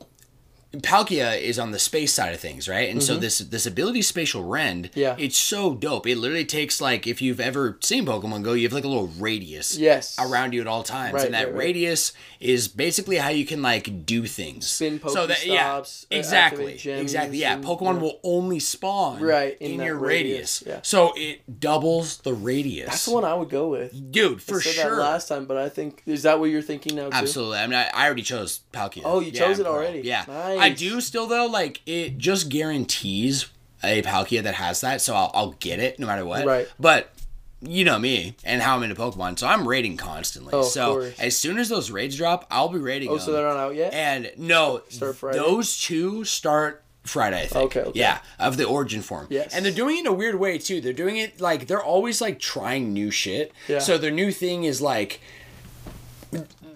Palkia 0.77 1.39
is 1.41 1.57
on 1.57 1.71
the 1.71 1.79
space 1.79 2.13
side 2.13 2.33
of 2.33 2.39
things, 2.39 2.69
right? 2.69 2.89
And 2.89 3.01
so 3.01 3.17
this 3.17 3.39
this 3.39 3.65
ability 3.65 4.03
spatial 4.03 4.43
rend, 4.43 4.69
Mm-hmm. 4.91 4.99
Yeah. 4.99 5.15
it's 5.17 5.37
so 5.37 5.73
dope. 5.73 6.05
It 6.05 6.17
literally 6.17 6.45
takes 6.45 6.79
like 6.79 7.07
if 7.07 7.21
you've 7.23 7.39
ever 7.39 7.77
seen 7.81 8.05
Pokemon 8.05 8.43
Go, 8.43 8.53
you 8.53 8.63
have 8.67 8.73
like 8.73 8.83
a 8.83 8.87
little 8.87 9.07
radius 9.07 9.75
Yes. 9.77 10.15
around 10.19 10.53
you 10.53 10.61
at 10.61 10.67
all 10.67 10.83
times. 10.83 11.13
Right, 11.15 11.25
and 11.25 11.33
that 11.33 11.45
right, 11.47 11.53
right. 11.53 11.57
radius 11.57 12.13
is 12.39 12.67
basically 12.67 13.17
how 13.17 13.29
you 13.29 13.45
can 13.47 13.61
like 13.63 14.05
do 14.05 14.25
things. 14.27 14.67
Spin 14.67 15.01
so 15.07 15.25
that 15.25 15.43
yeah, 15.45 15.77
uh, 15.77 15.85
exactly. 16.11 16.73
Exactly. 16.73 17.37
Yeah. 17.39 17.57
Pokemon 17.59 17.99
will 17.99 18.19
only 18.23 18.59
spawn 18.59 19.21
Right, 19.21 19.57
in, 19.59 19.71
in 19.71 19.81
your 19.81 19.97
radius, 19.97 20.61
radius. 20.61 20.63
yeah. 20.67 20.79
So 20.83 21.13
it 21.15 21.59
doubles 21.59 22.17
the 22.17 22.33
radius. 22.33 22.89
That's 22.89 23.05
the 23.05 23.13
one 23.13 23.25
I 23.25 23.33
would 23.33 23.49
go 23.49 23.69
with. 23.69 24.11
Dude, 24.11 24.41
for 24.41 24.57
I 24.57 24.61
said 24.61 24.73
sure. 24.75 24.95
that 24.97 25.01
last 25.01 25.27
time, 25.27 25.45
but 25.45 25.57
I 25.57 25.67
think 25.69 26.03
is 26.05 26.23
that 26.23 26.39
what 26.39 26.51
you're 26.51 26.61
thinking 26.61 26.95
now 26.95 27.09
too? 27.09 27.15
Absolutely. 27.15 27.57
I 27.57 27.65
mean, 27.67 27.75
I, 27.79 27.89
I 27.93 28.05
already 28.05 28.21
chose 28.21 28.61
Palkia. 28.71 29.01
Oh, 29.03 29.19
you 29.19 29.31
Yeah, 29.31 29.45
chose 29.45 29.59
it 29.59 29.65
already. 29.65 30.01
Yeah. 30.01 30.25
Nice. 30.27 30.58
I 30.61 30.69
do 30.69 31.01
still 31.01 31.27
though. 31.27 31.45
Like 31.47 31.81
it 31.85 32.17
just 32.17 32.49
guarantees 32.49 33.47
a 33.83 34.01
Palkia 34.01 34.43
that 34.43 34.55
has 34.55 34.81
that, 34.81 35.01
so 35.01 35.15
I'll, 35.15 35.31
I'll 35.33 35.51
get 35.59 35.79
it 35.79 35.99
no 35.99 36.07
matter 36.07 36.25
what. 36.25 36.45
Right. 36.45 36.67
But 36.79 37.13
you 37.61 37.83
know 37.83 37.99
me 37.99 38.35
and 38.45 38.61
how 38.61 38.75
I'm 38.77 38.83
into 38.83 38.95
Pokemon, 38.95 39.37
so 39.39 39.47
I'm 39.47 39.67
raiding 39.67 39.97
constantly. 39.97 40.53
Oh, 40.53 40.63
so 40.63 40.93
course. 40.93 41.19
as 41.19 41.35
soon 41.37 41.57
as 41.57 41.67
those 41.69 41.91
raids 41.91 42.15
drop, 42.15 42.45
I'll 42.51 42.69
be 42.69 42.79
raiding 42.79 43.09
Oh, 43.09 43.17
them. 43.17 43.25
so 43.25 43.31
they're 43.33 43.47
not 43.47 43.57
out 43.57 43.75
yet. 43.75 43.93
and 43.93 44.31
no, 44.37 44.81
Start 44.89 45.15
Friday? 45.17 45.37
those 45.37 45.77
two 45.79 46.23
start 46.25 46.83
Friday, 47.03 47.43
I 47.43 47.47
think. 47.47 47.65
Okay, 47.65 47.81
okay. 47.89 47.99
Yeah, 47.99 48.19
of 48.37 48.55
the 48.57 48.65
origin 48.65 49.01
form. 49.01 49.27
Yes. 49.29 49.53
And 49.53 49.65
they're 49.65 49.71
doing 49.73 49.97
it 49.97 50.01
in 50.01 50.07
a 50.07 50.13
weird 50.13 50.35
way 50.35 50.57
too. 50.57 50.79
They're 50.81 50.93
doing 50.93 51.17
it 51.17 51.39
like 51.41 51.67
they're 51.67 51.83
always 51.83 52.21
like 52.21 52.39
trying 52.39 52.93
new 52.93 53.11
shit. 53.11 53.51
Yeah. 53.67 53.79
So 53.79 53.97
their 53.97 54.11
new 54.11 54.31
thing 54.31 54.63
is 54.65 54.81
like 54.81 55.19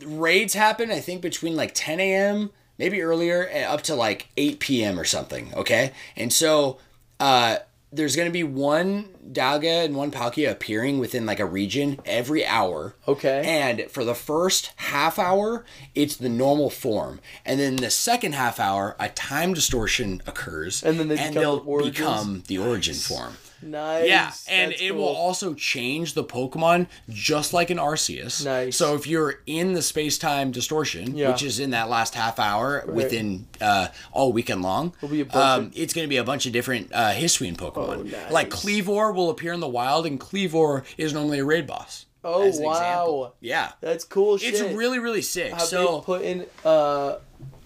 raids 0.05 0.53
happen, 0.53 0.91
I 0.91 0.99
think, 0.99 1.21
between 1.21 1.55
like 1.55 1.71
10 1.73 1.99
a.m., 1.99 2.51
maybe 2.77 3.01
earlier, 3.01 3.49
up 3.67 3.81
to 3.83 3.95
like 3.95 4.29
8 4.37 4.59
p.m. 4.59 4.99
or 4.99 5.05
something. 5.05 5.53
Okay. 5.53 5.91
And 6.15 6.31
so 6.33 6.77
uh, 7.19 7.57
there's 7.91 8.15
gonna 8.15 8.29
be 8.31 8.43
one 8.43 9.09
Dialga 9.31 9.85
and 9.85 9.95
one 9.95 10.11
Palkia 10.11 10.51
appearing 10.51 10.99
within 10.99 11.25
like 11.25 11.39
a 11.39 11.45
region 11.45 11.99
every 12.05 12.45
hour. 12.45 12.95
Okay. 13.07 13.41
And 13.45 13.89
for 13.89 14.03
the 14.03 14.15
first 14.15 14.71
half 14.77 15.17
hour, 15.17 15.63
it's 15.95 16.15
the 16.17 16.27
normal 16.29 16.69
form, 16.69 17.19
and 17.45 17.59
then 17.59 17.77
the 17.77 17.89
second 17.91 18.33
half 18.35 18.59
hour, 18.59 18.95
a 18.99 19.09
time 19.09 19.53
distortion 19.53 20.21
occurs, 20.27 20.83
And 20.83 20.99
then 20.99 21.07
they 21.07 21.15
become 21.15 21.33
they'll 21.35 21.63
origins? 21.65 21.97
become 21.97 22.43
the 22.47 22.57
origin 22.57 22.95
form. 22.95 23.37
Nice. 23.65 24.07
Yeah, 24.07 24.31
and 24.49 24.71
That's 24.71 24.81
it 24.81 24.89
cool. 24.89 24.97
will 24.99 25.15
also 25.15 25.53
change 25.53 26.13
the 26.13 26.23
Pokemon 26.23 26.87
just 27.09 27.53
like 27.53 27.69
an 27.69 27.77
Arceus. 27.77 28.43
Nice. 28.45 28.77
So 28.77 28.95
if 28.95 29.07
you're 29.07 29.35
in 29.45 29.73
the 29.73 29.81
space 29.81 30.17
time 30.17 30.51
distortion, 30.51 31.15
Yeah. 31.15 31.31
which 31.31 31.43
is 31.43 31.59
in 31.59 31.71
that 31.71 31.89
last 31.89 32.15
half 32.15 32.39
hour 32.39 32.83
within 32.87 33.47
uh, 33.61 33.87
all 34.11 34.33
weekend 34.33 34.61
long, 34.61 34.93
be 35.09 35.21
a 35.21 35.25
bunch 35.25 35.35
Oh, 35.35 35.41
um, 35.41 35.71
it's 35.75 35.93
going 35.93 36.05
to 36.05 36.09
be 36.09 36.17
a 36.17 36.23
bunch 36.23 36.45
of 36.45 36.51
different 36.53 36.91
uh, 36.93 37.11
Hisuian 37.13 37.55
Pokemon. 37.55 38.11
nice. 38.11 38.31
Like 38.31 38.49
Kleavor 38.49 39.13
will 39.13 39.29
appear 39.29 39.53
in 39.53 39.59
the 39.59 39.67
wild, 39.67 40.05
and 40.05 40.19
Kleavor 40.19 40.83
is 40.97 41.13
normally 41.13 41.39
a 41.39 41.45
raid 41.45 41.67
boss. 41.67 42.05
Oh, 42.25 42.39
wow. 42.39 42.45
example. 42.47 43.35
Yeah. 43.41 43.71
That's 43.81 44.05
cool 44.05 44.37
shit. 44.37 44.53
It's 44.53 44.61
really, 44.73 44.99
really 44.99 45.21
sick. 45.21 45.51
Have 45.51 45.61
so 45.61 45.97
they 45.99 46.05
put 46.05 46.21
in 46.21 46.45
uh 46.63 47.15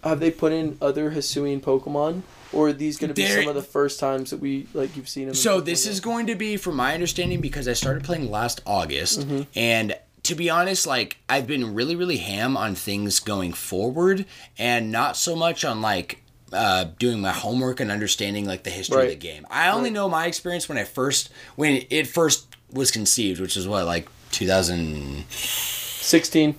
have 0.04 0.20
they 0.20 0.32
put 0.32 0.52
in 0.52 0.78
other 0.82 1.12
Hisuian 1.12 1.62
Pokemon? 1.62 2.22
Or 2.54 2.70
are 2.70 2.74
these 2.74 2.98
gonna 2.98 3.14
be 3.14 3.24
There- 3.24 3.42
some 3.42 3.50
of 3.50 3.56
the 3.56 3.62
first 3.62 4.00
times 4.00 4.30
that 4.32 4.40
we 4.40 4.68
like 4.74 4.96
you've 4.96 5.10
seen 5.10 5.26
them? 5.26 5.36
So 5.36 5.60
this 5.60 5.84
Go? 5.86 5.92
is 5.92 6.00
going 6.00 6.28
to 6.28 6.36
be, 6.36 6.56
from 6.58 6.76
my 6.76 6.94
understanding, 6.94 7.42
because 7.42 7.68
I 7.68 7.74
started 7.74 8.04
playing 8.04 8.30
last 8.32 8.62
August, 8.66 9.26
and 9.56 9.96
to 10.24 10.36
be 10.36 10.50
honest, 10.50 10.88
like 10.88 11.18
I've 11.30 11.48
been 11.48 11.74
really, 11.74 11.96
really 11.96 12.18
ham 12.18 12.58
on 12.58 12.76
things 12.76 13.20
going 13.20 13.54
forward, 13.54 14.26
and 14.58 14.92
not 14.92 15.18
so 15.18 15.36
much 15.36 15.66
on 15.66 15.82
like 15.82 16.22
uh, 16.54 16.86
doing 16.98 17.20
my 17.20 17.32
homework 17.32 17.82
and 17.82 17.92
understanding 17.92 18.46
like 18.46 18.64
the 18.64 18.70
history 18.70 19.04
of 19.04 19.10
the 19.10 19.16
game. 19.16 19.46
I 19.50 19.70
only 19.70 19.90
know 19.90 20.08
my 20.08 20.28
experience 20.28 20.70
when 20.70 20.78
I 20.78 20.86
first, 20.86 21.30
when 21.58 21.86
it 21.90 22.08
first 22.08 22.48
was 22.72 22.90
conceived, 22.92 23.42
which 23.42 23.58
is 23.58 23.68
what 23.68 23.86
like 23.86 24.08
2016. 24.32 26.56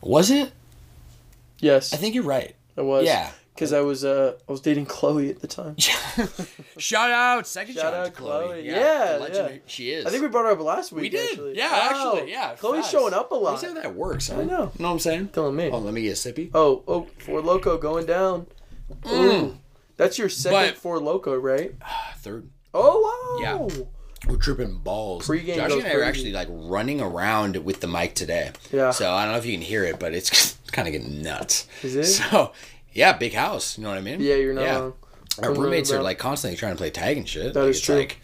was 0.00 0.30
it? 0.30 0.52
Yes, 1.58 1.92
I 1.92 1.96
think 1.96 2.14
you're 2.14 2.22
right. 2.24 2.54
It 2.76 2.84
was. 2.84 3.06
Yeah. 3.06 3.30
Because 3.58 3.72
I 3.72 3.80
was 3.80 4.04
uh 4.04 4.34
I 4.48 4.52
was 4.52 4.60
dating 4.60 4.86
Chloe 4.86 5.30
at 5.30 5.40
the 5.40 5.48
time. 5.48 5.74
Shout 6.78 7.10
out, 7.10 7.44
second 7.44 7.74
Shout 7.74 7.82
shout, 7.82 7.94
out 7.94 8.14
Chloe. 8.14 8.44
Chloe. 8.46 8.66
Yeah, 8.66 9.18
Yeah, 9.18 9.26
yeah. 9.32 9.48
she 9.66 9.90
is. 9.90 10.06
I 10.06 10.10
think 10.10 10.22
we 10.22 10.28
brought 10.28 10.44
her 10.44 10.52
up 10.52 10.60
last 10.60 10.92
week. 10.92 11.02
We 11.02 11.08
did. 11.08 11.30
Actually. 11.30 11.56
Yeah, 11.56 11.70
Wow. 11.72 12.12
actually, 12.14 12.30
yeah. 12.30 12.54
Chloe's 12.54 12.76
facts. 12.82 12.90
showing 12.90 13.14
up 13.14 13.32
a 13.32 13.34
lot. 13.34 13.60
That's 13.60 13.74
how 13.74 13.80
that 13.82 13.94
works. 13.96 14.28
Huh? 14.28 14.42
I 14.42 14.44
know. 14.44 14.44
You 14.44 14.56
know 14.56 14.70
what 14.76 14.88
I'm 14.90 14.98
saying? 15.00 15.28
Telling 15.30 15.56
me. 15.56 15.70
Oh, 15.72 15.78
let 15.78 15.92
me 15.92 16.02
get 16.02 16.10
a 16.10 16.14
sippy. 16.32 16.50
Oh, 16.54 16.84
oh, 16.86 17.08
Four 17.18 17.40
Loco 17.40 17.76
going 17.78 18.06
down. 18.06 18.46
Ooh. 19.10 19.58
That's 19.96 20.18
your 20.18 20.28
second 20.28 20.56
Mm. 20.58 20.68
But- 20.68 20.76
Four 20.78 21.00
Loco, 21.00 21.34
right? 21.36 21.72
Third. 22.18 22.48
Oh 22.72 23.40
wow. 23.42 23.68
Yeah. 23.76 23.84
We're 24.28 24.36
tripping 24.36 24.78
balls. 24.78 25.26
Pre-game 25.26 25.56
Josh 25.56 25.72
and 25.72 25.82
I 25.84 25.94
are 25.94 26.02
actually 26.04 26.32
like 26.32 26.48
running 26.50 27.00
around 27.00 27.56
with 27.56 27.80
the 27.80 27.86
mic 27.88 28.14
today. 28.14 28.50
Yeah. 28.72 28.90
So 28.92 29.10
I 29.12 29.24
don't 29.24 29.32
know 29.32 29.38
if 29.38 29.46
you 29.46 29.52
can 29.52 29.62
hear 29.62 29.84
it, 29.84 29.98
but 29.98 30.12
it's 30.14 30.56
kind 30.72 30.86
of 30.86 30.92
getting 30.92 31.22
nuts. 31.22 31.66
Is 31.82 31.96
it? 31.96 32.04
So 32.04 32.52
yeah, 32.98 33.12
big 33.12 33.32
house. 33.32 33.78
You 33.78 33.84
know 33.84 33.90
what 33.90 33.98
I 33.98 34.00
mean? 34.02 34.20
Yeah, 34.20 34.34
you're 34.34 34.52
not 34.54 34.64
wrong. 34.80 34.94
Our 35.42 35.54
roommates 35.54 35.92
are 35.92 36.02
like 36.02 36.18
constantly 36.18 36.56
trying 36.56 36.72
to 36.72 36.78
play 36.78 36.90
tag 36.90 37.16
and 37.16 37.28
shit. 37.28 37.54
That 37.54 37.60
Like, 37.62 37.70
is 37.70 37.80
true. 37.80 37.94
Like, 37.96 38.20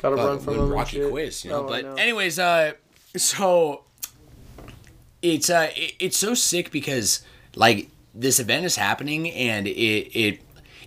Gotta 0.00 0.16
run 0.16 0.40
from 0.40 0.56
them. 0.56 0.68
Rocky 0.70 0.96
shit. 0.96 1.10
quiz, 1.10 1.44
you 1.44 1.52
know. 1.52 1.64
Oh, 1.64 1.68
but 1.68 1.84
know. 1.84 1.94
anyways, 1.94 2.40
uh, 2.40 2.72
so 3.16 3.84
it's 5.22 5.48
uh, 5.48 5.70
it, 5.76 5.94
it's 6.00 6.18
so 6.18 6.34
sick 6.34 6.72
because 6.72 7.22
like 7.54 7.88
this 8.12 8.40
event 8.40 8.64
is 8.64 8.74
happening 8.74 9.30
and 9.30 9.68
it 9.68 9.70
it 9.70 10.40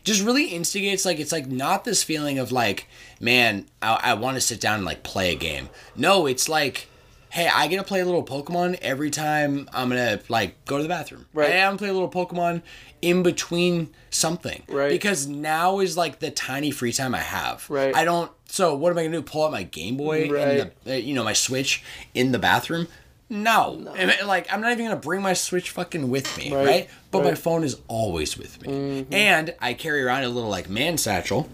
just 0.03 0.21
really 0.21 0.47
instigates 0.47 1.05
like 1.05 1.17
it's 1.19 1.31
like 1.31 1.47
not 1.47 1.85
this 1.85 2.03
feeling 2.03 2.37
of 2.37 2.51
like 2.51 2.87
man 3.21 3.65
I, 3.81 3.99
I 4.03 4.13
want 4.15 4.35
to 4.35 4.41
sit 4.41 4.59
down 4.59 4.75
and 4.75 4.85
like 4.85 5.03
play 5.03 5.31
a 5.31 5.35
game. 5.35 5.69
No, 5.95 6.25
it's 6.25 6.49
like. 6.49 6.89
Hey, 7.35 7.49
I 7.53 7.67
get 7.67 7.75
to 7.79 7.83
play 7.83 7.99
a 7.99 8.05
little 8.05 8.23
Pokemon 8.23 8.79
every 8.81 9.09
time 9.11 9.67
I'm 9.73 9.89
gonna 9.89 10.21
like 10.29 10.63
go 10.63 10.77
to 10.77 10.83
the 10.83 10.87
bathroom. 10.87 11.25
Right. 11.33 11.49
Hey, 11.51 11.61
I'm 11.61 11.71
gonna 11.71 11.77
play 11.79 11.89
a 11.89 11.93
little 11.93 12.09
Pokemon 12.09 12.61
in 13.01 13.23
between 13.23 13.93
something. 14.09 14.63
Right. 14.69 14.89
Because 14.89 15.27
now 15.27 15.79
is 15.81 15.97
like 15.97 16.19
the 16.19 16.31
tiny 16.31 16.71
free 16.71 16.93
time 16.93 17.13
I 17.13 17.19
have. 17.19 17.69
Right. 17.69 17.93
I 17.93 18.05
don't. 18.05 18.31
So 18.47 18.73
what 18.75 18.91
am 18.91 18.97
I 18.97 19.03
gonna 19.03 19.17
do? 19.17 19.21
Pull 19.21 19.43
out 19.43 19.51
my 19.51 19.63
Game 19.63 19.97
Boy 19.97 20.29
Right. 20.31 20.47
and 20.61 20.71
the, 20.85 20.93
uh, 20.93 20.95
you 20.95 21.13
know, 21.13 21.25
my 21.25 21.33
Switch 21.33 21.83
in 22.13 22.31
the 22.31 22.39
bathroom? 22.39 22.87
No. 23.29 23.85
I 23.97 24.05
mean, 24.05 24.15
Like 24.25 24.47
I'm 24.53 24.61
not 24.61 24.71
even 24.71 24.85
gonna 24.85 24.95
bring 24.95 25.21
my 25.21 25.33
Switch 25.33 25.71
fucking 25.71 26.09
with 26.09 26.37
me, 26.37 26.53
Right. 26.53 26.65
right? 26.65 26.89
But 27.11 27.17
my 27.17 27.23
Right. 27.25 27.33
Mm-hmm. 27.33 27.41
phone 27.43 27.63
is 27.65 27.75
always 27.89 28.37
with 28.37 28.65
me, 28.65 29.05
and 29.11 29.53
I 29.59 29.73
carry 29.73 30.01
around 30.03 30.23
a 30.23 30.29
little 30.29 30.49
like 30.49 30.69
man 30.69 30.97
satchel, 30.97 31.49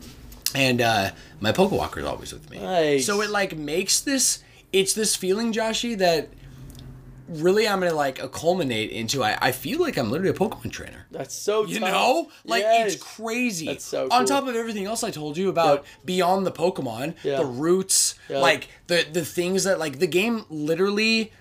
and 0.53 0.79
uh, 0.79 1.09
my 1.39 1.51
Pokewalker 1.51 1.97
is 1.97 2.05
always 2.05 2.31
with 2.33 2.51
me. 2.51 2.59
Nice. 2.59 3.07
So 3.07 3.21
it 3.21 3.31
like 3.31 3.57
makes 3.57 3.99
this. 3.99 4.43
It's 4.73 4.93
this 4.93 5.15
feeling, 5.15 5.51
Joshy, 5.53 5.97
that 5.97 6.29
really 7.27 7.67
I'm 7.67 7.79
gonna 7.79 7.93
like 7.93 8.19
culminate 8.31 8.89
into. 8.91 9.23
I, 9.23 9.37
I 9.41 9.51
feel 9.51 9.79
like 9.79 9.97
I'm 9.97 10.11
literally 10.11 10.31
a 10.31 10.37
Pokemon 10.37 10.71
trainer. 10.71 11.05
That's 11.11 11.33
so 11.35 11.65
You 11.65 11.79
tough. 11.79 11.91
know, 11.91 12.31
like 12.45 12.63
Yes. 12.63 12.93
it's 12.95 13.03
crazy. 13.03 13.67
That's 13.67 13.85
so 13.85 14.09
cool. 14.09 14.17
On 14.17 14.25
top 14.25 14.47
of 14.47 14.55
everything 14.55 14.85
else 14.85 15.03
I 15.03 15.11
told 15.11 15.37
you 15.37 15.49
about 15.49 15.79
Yep. 15.79 15.85
beyond 16.05 16.45
the 16.45 16.51
Pokemon, 16.51 17.15
Yeah. 17.23 17.37
the 17.37 17.45
roots, 17.45 18.15
Yeah. 18.29 18.39
like 18.39 18.67
the 18.87 19.05
the 19.11 19.23
things 19.25 19.63
that 19.63 19.79
like 19.79 19.99
the 19.99 20.07
game 20.07 20.45
literally 20.49 21.31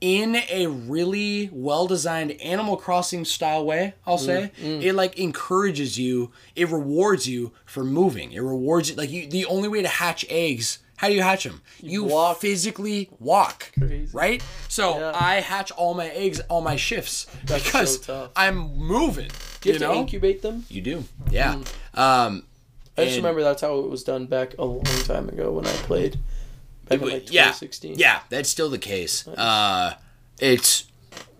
in 0.00 0.36
a 0.48 0.66
really 0.68 1.50
well 1.52 1.86
designed 1.88 2.30
Animal 2.40 2.76
Crossing 2.76 3.24
style 3.24 3.64
way, 3.64 3.94
I'll 4.06 4.16
say, 4.18 4.52
Mm, 4.62 4.80
it 4.82 4.92
like 4.94 5.18
encourages 5.18 5.98
you, 5.98 6.30
it 6.54 6.68
rewards 6.68 7.28
you 7.28 7.52
for 7.64 7.82
moving. 7.84 8.32
It 8.32 8.40
rewards 8.40 8.90
you 8.90 8.96
like 8.96 9.10
you 9.10 9.28
the 9.28 9.44
only 9.46 9.68
way 9.68 9.82
to 9.82 9.88
hatch 9.88 10.24
eggs, 10.28 10.78
how 10.98 11.06
do 11.08 11.14
you 11.14 11.22
hatch 11.22 11.44
them? 11.44 11.62
You, 11.80 12.02
walk. 12.04 12.40
physically 12.40 13.08
walk. 13.20 13.70
Crazy. 13.78 14.10
Right? 14.12 14.42
So 14.68 14.98
Yeah. 14.98 15.12
I 15.14 15.36
hatch 15.36 15.70
all 15.70 15.94
my 15.94 16.08
eggs 16.08 16.40
on 16.50 16.64
my 16.64 16.74
shifts 16.74 17.26
That's 17.44 17.64
because 17.64 18.04
so. 18.04 18.30
I'm 18.34 18.76
moving. 18.76 19.30
Do 19.60 19.68
you 19.68 19.72
have 19.74 19.82
you 19.82 19.88
to 19.88 19.94
incubate 19.94 20.42
them? 20.42 20.64
You 20.68 20.82
do, 20.82 21.04
yeah. 21.30 21.54
Um, 21.94 22.44
I 22.96 23.04
just 23.04 23.16
remember 23.16 23.42
that's 23.44 23.62
how 23.62 23.78
it 23.78 23.88
was 23.88 24.02
done 24.02 24.26
back 24.26 24.58
a 24.58 24.64
long 24.64 24.82
time 25.04 25.28
ago 25.28 25.52
when 25.52 25.66
I 25.66 25.72
played. 25.86 26.18
Back 26.88 27.00
in 27.00 27.08
like 27.08 27.32
yeah, 27.32 27.44
2016. 27.52 27.94
yeah, 27.96 28.20
that's 28.28 28.48
still 28.48 28.68
the 28.68 28.78
case. 28.78 29.26
Uh, 29.28 29.94
it's 30.40 30.84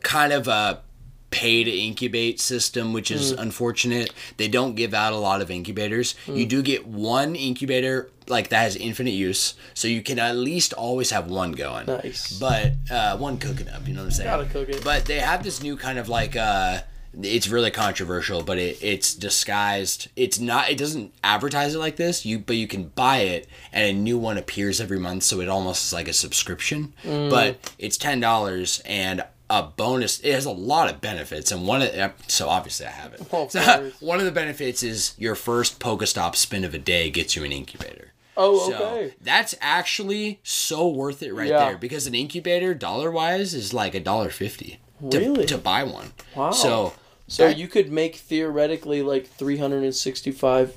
kind 0.02 0.32
of 0.32 0.46
a 0.46 0.82
pay 1.30 1.62
to 1.62 1.70
incubate 1.70 2.40
system, 2.40 2.92
which 2.92 3.10
is 3.10 3.32
Mm. 3.32 3.38
unfortunate. 3.40 4.10
They 4.38 4.48
don't 4.48 4.74
give 4.74 4.94
out 4.94 5.12
a 5.12 5.16
lot 5.16 5.42
of 5.42 5.50
incubators. 5.50 6.14
You 6.26 6.46
Mm. 6.46 6.48
do 6.48 6.62
get 6.62 6.86
one 6.86 7.36
incubator 7.36 8.10
like 8.28 8.48
that 8.48 8.60
has 8.62 8.76
infinite 8.76 9.12
use, 9.12 9.54
so 9.74 9.88
you 9.88 10.02
can 10.02 10.18
at 10.18 10.36
least 10.36 10.72
always 10.74 11.10
have 11.10 11.28
one 11.28 11.52
going. 11.52 11.86
Nice. 11.86 12.32
But 12.38 12.72
uh, 12.90 13.16
one 13.16 13.38
cooking 13.38 13.68
up, 13.68 13.86
you 13.88 13.94
know 13.94 14.00
what 14.00 14.06
I'm 14.06 14.10
saying? 14.12 14.28
Gotta 14.28 14.44
cook 14.46 14.68
it. 14.68 14.82
But 14.84 15.04
they 15.06 15.18
have 15.18 15.42
this 15.42 15.62
new 15.62 15.76
kind 15.76 15.98
of 15.98 16.08
like 16.08 16.36
uh 16.36 16.80
it's 17.22 17.48
really 17.48 17.70
controversial, 17.70 18.42
but 18.42 18.58
it, 18.58 18.78
it's 18.82 19.14
disguised. 19.14 20.08
It's 20.14 20.38
not. 20.38 20.70
It 20.70 20.76
doesn't 20.76 21.14
advertise 21.24 21.74
it 21.74 21.78
like 21.78 21.96
this. 21.96 22.24
You 22.26 22.38
but 22.38 22.56
you 22.56 22.68
can 22.68 22.88
buy 22.94 23.18
it, 23.20 23.48
and 23.72 23.84
a 23.86 23.92
new 23.98 24.18
one 24.18 24.36
appears 24.36 24.78
every 24.80 24.98
month, 24.98 25.22
so 25.24 25.40
it 25.40 25.48
almost 25.48 25.86
is 25.86 25.92
like 25.92 26.06
a 26.06 26.12
subscription. 26.12 26.92
Mm. 27.04 27.30
But 27.30 27.72
it's 27.78 27.96
ten 27.96 28.20
dollars 28.20 28.82
and 28.84 29.24
a 29.50 29.62
bonus. 29.62 30.20
It 30.20 30.34
has 30.34 30.44
a 30.44 30.50
lot 30.50 30.92
of 30.92 31.00
benefits, 31.00 31.50
and 31.52 31.66
one 31.66 31.82
of 31.82 32.12
so 32.26 32.48
obviously 32.48 32.86
I 32.86 32.90
have 32.90 33.14
it. 33.14 33.22
Oh, 33.32 33.48
So, 33.48 33.92
one 34.00 34.18
of 34.18 34.24
the 34.24 34.32
benefits 34.32 34.82
is 34.82 35.14
your 35.18 35.34
first 35.34 35.80
Pokestop 35.80 36.34
spin 36.36 36.64
of 36.64 36.74
a 36.74 36.78
day 36.78 37.10
gets 37.10 37.34
you 37.36 37.44
an 37.44 37.52
incubator. 37.52 38.12
Oh, 38.36 38.70
So 38.70 38.76
okay. 38.76 39.14
that's 39.20 39.54
actually 39.60 40.38
so 40.44 40.86
worth 40.88 41.22
it 41.22 41.32
right 41.34 41.48
Yeah. 41.48 41.64
there 41.70 41.78
because 41.78 42.06
an 42.06 42.14
incubator 42.14 42.72
dollar 42.74 43.10
wise 43.10 43.52
is 43.54 43.72
like 43.74 43.94
a 43.94 44.00
dollar 44.00 44.30
fifty 44.30 44.78
to, 45.10 45.18
Really? 45.18 45.46
to 45.46 45.58
buy 45.58 45.82
one. 45.82 46.12
Wow. 46.36 46.50
So 46.52 46.92
So 47.26 47.48
that- 47.48 47.58
you 47.58 47.68
could 47.68 47.90
make 47.90 48.16
theoretically 48.16 49.02
like 49.02 49.26
365 49.28 50.74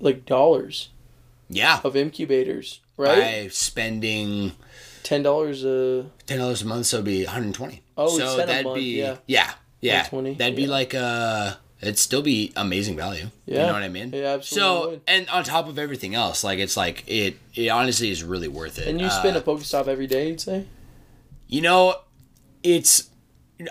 like 0.00 0.24
dollars 0.26 0.88
yeah, 1.50 1.80
of 1.82 1.96
incubators, 1.96 2.80
right? 2.96 3.44
by 3.44 3.48
spending 3.50 4.52
Ten 5.08 5.22
dollars 5.22 5.64
a 5.64 6.04
ten 6.26 6.38
dollars 6.38 6.60
a 6.60 6.66
month, 6.66 6.84
so 6.84 6.96
it'd 6.98 7.06
be 7.06 7.24
one 7.24 7.32
hundred 7.32 7.54
twenty. 7.54 7.82
Oh, 7.96 8.08
so 8.18 8.24
it's 8.24 8.34
10 8.34 8.42
a 8.44 8.46
that'd 8.46 8.64
month, 8.66 8.76
be 8.76 8.98
yeah. 8.98 9.16
yeah, 9.26 9.52
yeah. 9.80 10.02
120, 10.10 10.34
That'd 10.34 10.54
be 10.54 10.62
yeah. 10.64 10.68
like 10.68 10.94
uh, 10.94 11.54
it'd 11.80 11.96
still 11.98 12.20
be 12.20 12.52
amazing 12.56 12.94
value. 12.96 13.28
Yeah. 13.46 13.60
you 13.62 13.66
know 13.68 13.72
what 13.72 13.82
I 13.84 13.88
mean. 13.88 14.12
It 14.12 14.22
absolutely 14.22 14.44
So 14.84 14.90
would. 14.90 15.00
and 15.06 15.28
on 15.30 15.44
top 15.44 15.66
of 15.66 15.78
everything 15.78 16.14
else, 16.14 16.44
like 16.44 16.58
it's 16.58 16.76
like 16.76 17.04
it 17.06 17.38
it 17.54 17.68
honestly 17.70 18.10
is 18.10 18.22
really 18.22 18.48
worth 18.48 18.78
it. 18.78 18.86
and 18.88 19.00
you 19.00 19.06
Uh, 19.06 19.10
spin 19.10 19.34
a 19.34 19.40
Pokestop 19.40 19.88
every 19.88 20.06
day, 20.06 20.28
you'd 20.28 20.40
say? 20.42 20.66
You 21.46 21.62
know, 21.62 21.94
it's. 22.62 23.08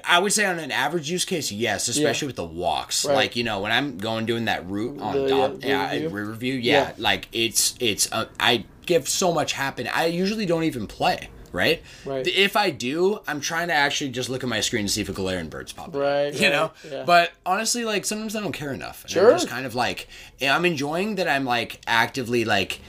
I 0.03 0.19
would 0.19 0.33
say 0.33 0.43
on 0.45 0.57
an 0.59 0.71
average 0.71 1.09
use 1.09 1.23
case, 1.23 1.49
yes, 1.51 1.88
especially 1.88 2.25
with 2.27 2.35
the 2.35 2.43
walks. 2.45 3.05
Right. 3.05 3.13
Like 3.15 3.35
you 3.38 3.43
know, 3.45 3.61
when 3.61 3.71
I'm 3.71 3.97
going 3.99 4.25
doing 4.25 4.45
that 4.45 4.67
route 4.67 4.99
on 4.99 5.13
The, 5.15 5.27
yeah, 5.29 5.47
yeah, 5.61 5.91
Riverview? 5.93 6.09
Riverview, 6.09 6.53
yeah, 6.55 6.73
Yeah. 6.73 6.91
like 6.97 7.27
it's 7.31 7.75
it's. 7.79 8.11
Uh, 8.11 8.25
I 8.39 8.65
give 8.88 9.07
so 9.07 9.31
much 9.33 9.53
happen. 9.53 9.88
I 9.93 10.05
usually 10.07 10.45
don't 10.47 10.63
even 10.63 10.88
play. 10.88 11.29
right? 11.53 11.81
Right. 12.05 12.27
If 12.27 12.55
I 12.57 12.69
do, 12.71 13.19
I'm 13.27 13.39
trying 13.39 13.67
to 13.69 13.73
actually 13.73 14.09
just 14.11 14.29
look 14.29 14.43
at 14.43 14.49
my 14.49 14.59
screen 14.59 14.85
to 14.85 14.91
see 14.91 15.01
if 15.01 15.09
a 15.09 15.13
Galarian 15.13 15.49
bird's 15.49 15.71
popping. 15.73 15.99
Right, 15.99 16.33
You 16.33 16.47
right, 16.47 16.51
know. 16.51 16.71
yeah. 16.91 17.03
But 17.05 17.31
honestly, 17.45 17.85
like 17.85 18.03
sometimes 18.05 18.35
I 18.35 18.41
don't 18.41 18.51
care 18.51 18.73
enough. 18.73 19.03
And 19.03 19.11
Sure. 19.11 19.31
I'm 19.31 19.35
just 19.38 19.47
kind 19.47 19.65
of 19.65 19.73
like 19.73 20.07
I'm 20.41 20.65
enjoying 20.65 21.15
that 21.15 21.27
I'm 21.27 21.45
like 21.45 21.79
actively 21.88 22.43
like 22.45 22.79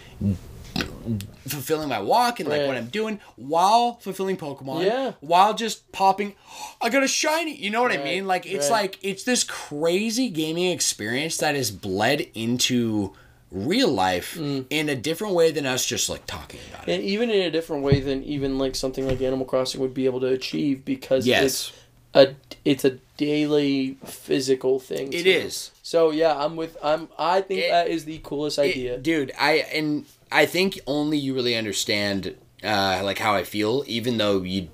fulfilling 1.47 1.89
my 1.89 2.01
walk 2.01 2.41
and 2.41 2.49
like 2.49 2.67
what 2.67 2.77
I'm 2.77 2.89
doing 2.89 3.21
while 3.37 3.95
fulfilling 4.01 4.37
Pokemon. 4.37 4.85
Yeah. 4.85 5.13
While 5.21 5.55
just 5.55 5.91
popping, 5.93 6.35
I 6.81 6.91
got 6.91 7.03
a 7.03 7.09
shiny. 7.09 7.55
You 7.57 7.71
know 7.71 7.83
what 7.83 7.93
I 7.93 7.99
mean? 8.03 8.27
Like 8.27 8.45
it's 8.45 8.69
right. 8.71 8.83
like 8.83 8.99
it's 9.03 9.23
this 9.25 9.45
crazy 9.45 10.29
gaming 10.29 10.71
experience 10.71 11.37
that 11.39 11.55
is 11.55 11.71
bled 11.71 12.27
into 12.35 13.15
real 13.51 13.89
life 13.89 14.37
Mm. 14.39 14.67
in 14.71 14.89
a 14.89 14.95
different 14.95 15.35
way 15.35 15.51
than 15.51 15.65
us 15.67 15.87
just 15.87 16.09
like 16.11 16.27
talking 16.27 16.61
about 16.71 16.89
it. 16.89 16.93
and 16.95 17.03
even 17.03 17.31
in 17.31 17.41
a 17.43 17.51
different 17.51 17.83
way 17.83 18.01
than 18.01 18.23
even 18.25 18.59
like 18.59 18.75
something 18.77 19.07
like 19.07 19.21
Animal 19.23 19.47
Crossing 19.47 19.81
would 19.81 19.95
be 19.95 20.05
able 20.05 20.21
to 20.21 20.27
achieve 20.29 20.85
because 20.85 21.27
Yes. 21.27 21.43
it's 21.45 21.73
a 22.15 22.35
it's 22.65 22.85
a 22.85 22.99
daily 23.17 23.97
physical 24.05 24.79
thing. 24.79 25.13
It 25.13 25.23
too. 25.25 25.31
is. 25.31 25.71
So 25.83 26.11
yeah, 26.11 26.37
I'm 26.45 26.57
with 26.57 26.77
I'm 26.83 27.09
I 27.19 27.41
think 27.41 27.61
It- 27.63 27.71
that 27.71 27.89
is 27.89 28.05
the 28.05 28.19
coolest 28.23 28.59
idea. 28.59 28.95
It- 28.95 29.03
dude 29.03 29.33
i 29.39 29.53
and 29.73 30.05
i 30.31 30.45
think 30.45 30.79
only 30.87 31.17
you 31.17 31.35
really 31.35 31.55
understand 31.57 32.35
uh 32.63 33.01
like 33.03 33.19
how 33.19 33.35
i 33.35 33.45
feel 33.45 33.83
even 33.87 34.19
though 34.19 34.43
you 34.43 34.69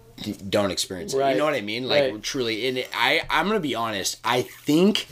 don't 0.49 0.71
experience 0.71 1.13
it 1.15 1.19
Right. 1.19 1.33
you 1.33 1.39
know 1.39 1.45
what 1.45 1.55
i 1.55 1.61
mean 1.61 1.89
like 1.89 2.03
Right. 2.13 2.23
truly 2.23 2.67
and 2.67 2.85
i 2.95 3.21
i'm 3.31 3.47
gonna 3.49 3.61
be 3.61 3.75
honest 3.75 4.17
i 4.25 4.43
think 4.43 5.07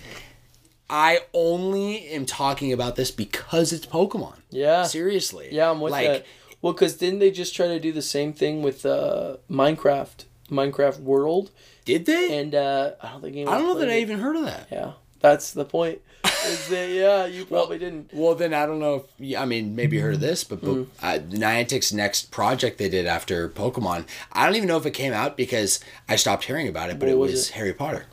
i 0.92 1.18
only 1.32 2.06
am 2.08 2.24
talking 2.26 2.72
about 2.72 2.94
this 2.96 3.10
because 3.10 3.72
it's 3.72 3.86
pokemon 3.86 4.36
yeah. 4.50 4.84
seriously 4.84 5.48
Yeah, 5.50 5.70
I'm 5.70 5.80
with 5.80 5.90
like 5.92 6.06
that. 6.06 6.26
Well, 6.60 6.72
because 6.74 6.94
didn't 6.96 7.18
they 7.18 7.32
just 7.32 7.56
try 7.56 7.66
to 7.66 7.80
do 7.80 7.90
the 7.90 8.02
same 8.02 8.32
thing 8.32 8.62
with 8.62 8.86
uh, 8.86 9.38
Minecraft, 9.50 10.26
Minecraft 10.48 11.00
World, 11.00 11.50
did 11.84 12.06
they 12.06 12.38
and 12.38 12.54
uh, 12.54 12.92
I 13.02 13.08
don't 13.10 13.22
think 13.22 13.34
anyone 13.34 13.52
i 13.54 13.58
don't 13.58 13.66
know 13.66 13.74
that 13.80 13.86
played 13.86 13.96
i 13.98 14.00
even 14.00 14.18
heard 14.20 14.36
of 14.36 14.44
that 14.44 14.68
Yeah, 14.70 14.92
that's 15.20 15.52
the 15.52 15.64
point. 15.64 16.00
Is 16.46 16.68
that 16.68 16.88
yeah? 17.02 17.26
You 17.26 17.46
probably 17.46 17.78
didn't. 17.78 18.10
well, 18.12 18.34
then 18.34 18.52
I 18.54 18.66
don't 18.66 18.78
know 18.78 19.04
if 19.18 19.36
I 19.38 19.44
mean 19.44 19.74
maybe 19.74 19.96
you 19.96 20.02
heard 20.02 20.14
of 20.14 20.20
this, 20.20 20.44
but, 20.44 20.60
Mm. 20.60 20.86
but 21.00 21.06
uh, 21.06 21.18
Niantic's 21.20 21.92
next 21.92 22.30
project 22.30 22.78
they 22.78 22.88
did 22.88 23.06
after 23.06 23.48
Pokemon, 23.48 24.04
I 24.32 24.44
don't 24.46 24.54
even 24.56 24.68
know 24.68 24.76
if 24.76 24.86
it 24.86 24.92
came 24.92 25.12
out 25.12 25.36
because 25.36 25.80
I 26.08 26.16
stopped 26.16 26.44
hearing 26.44 26.68
about 26.68 26.90
it. 26.90 26.98
But 27.00 27.06
What 27.08 27.12
it 27.12 27.18
was 27.18 27.30
was 27.32 27.48
it? 27.50 27.52
Harry 27.54 27.72
Potter. 27.72 28.06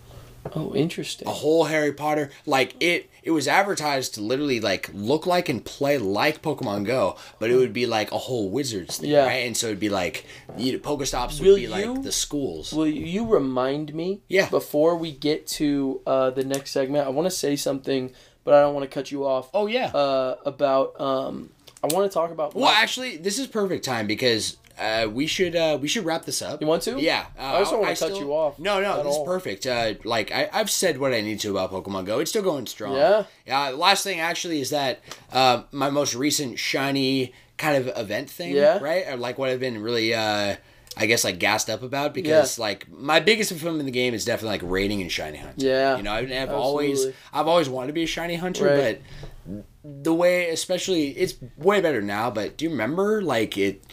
Oh, 0.55 0.73
interesting. 0.75 1.27
a 1.27 1.31
whole 1.31 1.65
Harry 1.65 1.93
Potter. 1.93 2.31
Like 2.45 2.75
it, 2.79 3.09
it 3.23 3.31
was 3.31 3.47
advertised 3.47 4.15
to 4.15 4.21
literally 4.21 4.59
like 4.59 4.89
look 4.93 5.25
like 5.27 5.49
and 5.49 5.63
play 5.63 5.97
like 5.97 6.41
Pokemon 6.41 6.85
Go, 6.85 7.17
but 7.39 7.49
it 7.49 7.55
would 7.55 7.73
be 7.73 7.85
like 7.85 8.11
a 8.11 8.17
whole 8.17 8.49
wizards 8.49 8.97
thing, 8.97 9.09
Yeah. 9.11 9.25
right? 9.25 9.45
And 9.45 9.55
so 9.55 9.67
it'd 9.67 9.79
be 9.79 9.89
like 9.89 10.25
you 10.57 10.73
know, 10.73 10.79
Pokestops 10.79 11.39
would 11.39 11.47
Will 11.47 11.55
be 11.55 11.61
you- 11.63 11.69
like 11.69 12.03
the 12.03 12.11
schools. 12.11 12.73
Will 12.73 12.87
you 12.87 13.25
remind 13.25 13.93
me? 13.93 14.21
Yeah. 14.27 14.49
Before 14.49 14.95
we 14.95 15.11
get 15.11 15.45
to 15.47 16.01
uh, 16.07 16.29
the 16.31 16.43
next 16.45 16.71
segment, 16.71 17.05
I 17.05 17.09
want 17.09 17.25
to 17.27 17.31
say 17.35 17.55
something, 17.55 18.11
but 18.43 18.53
I 18.53 18.61
don't 18.61 18.73
want 18.73 18.89
to 18.89 18.93
cut 18.93 19.11
you 19.11 19.25
off. 19.25 19.49
oh 19.53 19.67
yeah. 19.67 19.87
Uh, 19.87 20.35
about 20.45 20.99
um, 20.99 21.49
I 21.83 21.87
want 21.93 22.09
to 22.09 22.13
talk 22.13 22.31
about. 22.31 22.55
well, 22.55 22.67
actually, 22.69 23.17
this 23.17 23.37
is 23.39 23.47
perfect 23.47 23.83
time 23.85 24.07
because. 24.07 24.57
Uh, 24.79 25.07
we 25.09 25.27
should 25.27 25.55
uh, 25.55 25.77
we 25.81 25.87
should 25.87 26.05
wrap 26.05 26.25
this 26.25 26.41
up. 26.41 26.61
You 26.61 26.67
want 26.67 26.83
to? 26.83 26.99
Yeah. 26.99 27.25
Uh, 27.37 27.41
I 27.43 27.59
just 27.59 27.71
don't 27.71 27.81
wanna 27.81 27.91
cut 27.91 27.97
still- 27.97 28.19
you 28.19 28.33
off 28.33 28.57
No, 28.59 28.79
no, 28.81 28.97
this 29.03 29.13
all. 29.15 29.23
is 29.23 29.27
perfect. 29.27 29.67
Uh, 29.67 29.93
like 30.03 30.31
I, 30.31 30.49
I've 30.53 30.69
said 30.69 30.97
what 30.99 31.13
I 31.13 31.21
need 31.21 31.39
to 31.41 31.51
about 31.51 31.71
Pokemon 31.71 32.05
Go. 32.05 32.19
It's 32.19 32.31
still 32.31 32.43
going 32.43 32.65
strong. 32.67 32.95
Yeah? 32.95 33.23
Yeah. 33.45 33.69
last 33.69 34.03
thing 34.03 34.19
actually 34.19 34.61
is 34.61 34.69
that 34.69 35.01
uh, 35.33 35.63
my 35.71 35.89
most 35.89 36.15
recent 36.15 36.57
shiny 36.59 37.33
kind 37.57 37.75
of 37.77 37.95
event 37.97 38.29
thing. 38.29 38.53
Yeah. 38.55 38.79
Right. 38.79 39.05
Or 39.07 39.17
like 39.17 39.37
what 39.37 39.49
I've 39.49 39.59
been 39.59 39.81
really. 39.81 40.13
Uh, 40.13 40.55
I 40.97 41.05
guess 41.05 41.23
like 41.23 41.39
gassed 41.39 41.69
up 41.69 41.81
about 41.83 42.13
because 42.13 42.57
like 42.59 42.89
my 42.91 43.19
biggest 43.21 43.51
fulfillment 43.51 43.81
in 43.81 43.85
the 43.85 43.91
game 43.91 44.13
is 44.13 44.25
definitely 44.25 44.57
like 44.57 44.71
raiding 44.71 45.01
and 45.01 45.09
shiny 45.11 45.37
hunting. 45.37 45.65
Yeah, 45.67 45.95
You 45.95 46.03
know, 46.03 46.11
I've, 46.11 46.29
I've 46.31 46.49
always. 46.51 47.05
I've 47.31 47.47
always 47.47 47.69
wanted 47.69 47.87
to 47.87 47.93
be 47.93 48.03
a 48.03 48.07
shiny 48.07 48.35
hunter, 48.35 48.65
Right. 48.65 49.01
but 49.45 49.63
the 49.83 50.13
way 50.13 50.49
especially 50.49 51.09
it's 51.17 51.35
way 51.57 51.79
better 51.79 52.01
now, 52.01 52.31
but 52.31 52.57
do 52.57 52.65
you 52.65 52.71
remember 52.71 53.21
like 53.21 53.57
it 53.57 53.83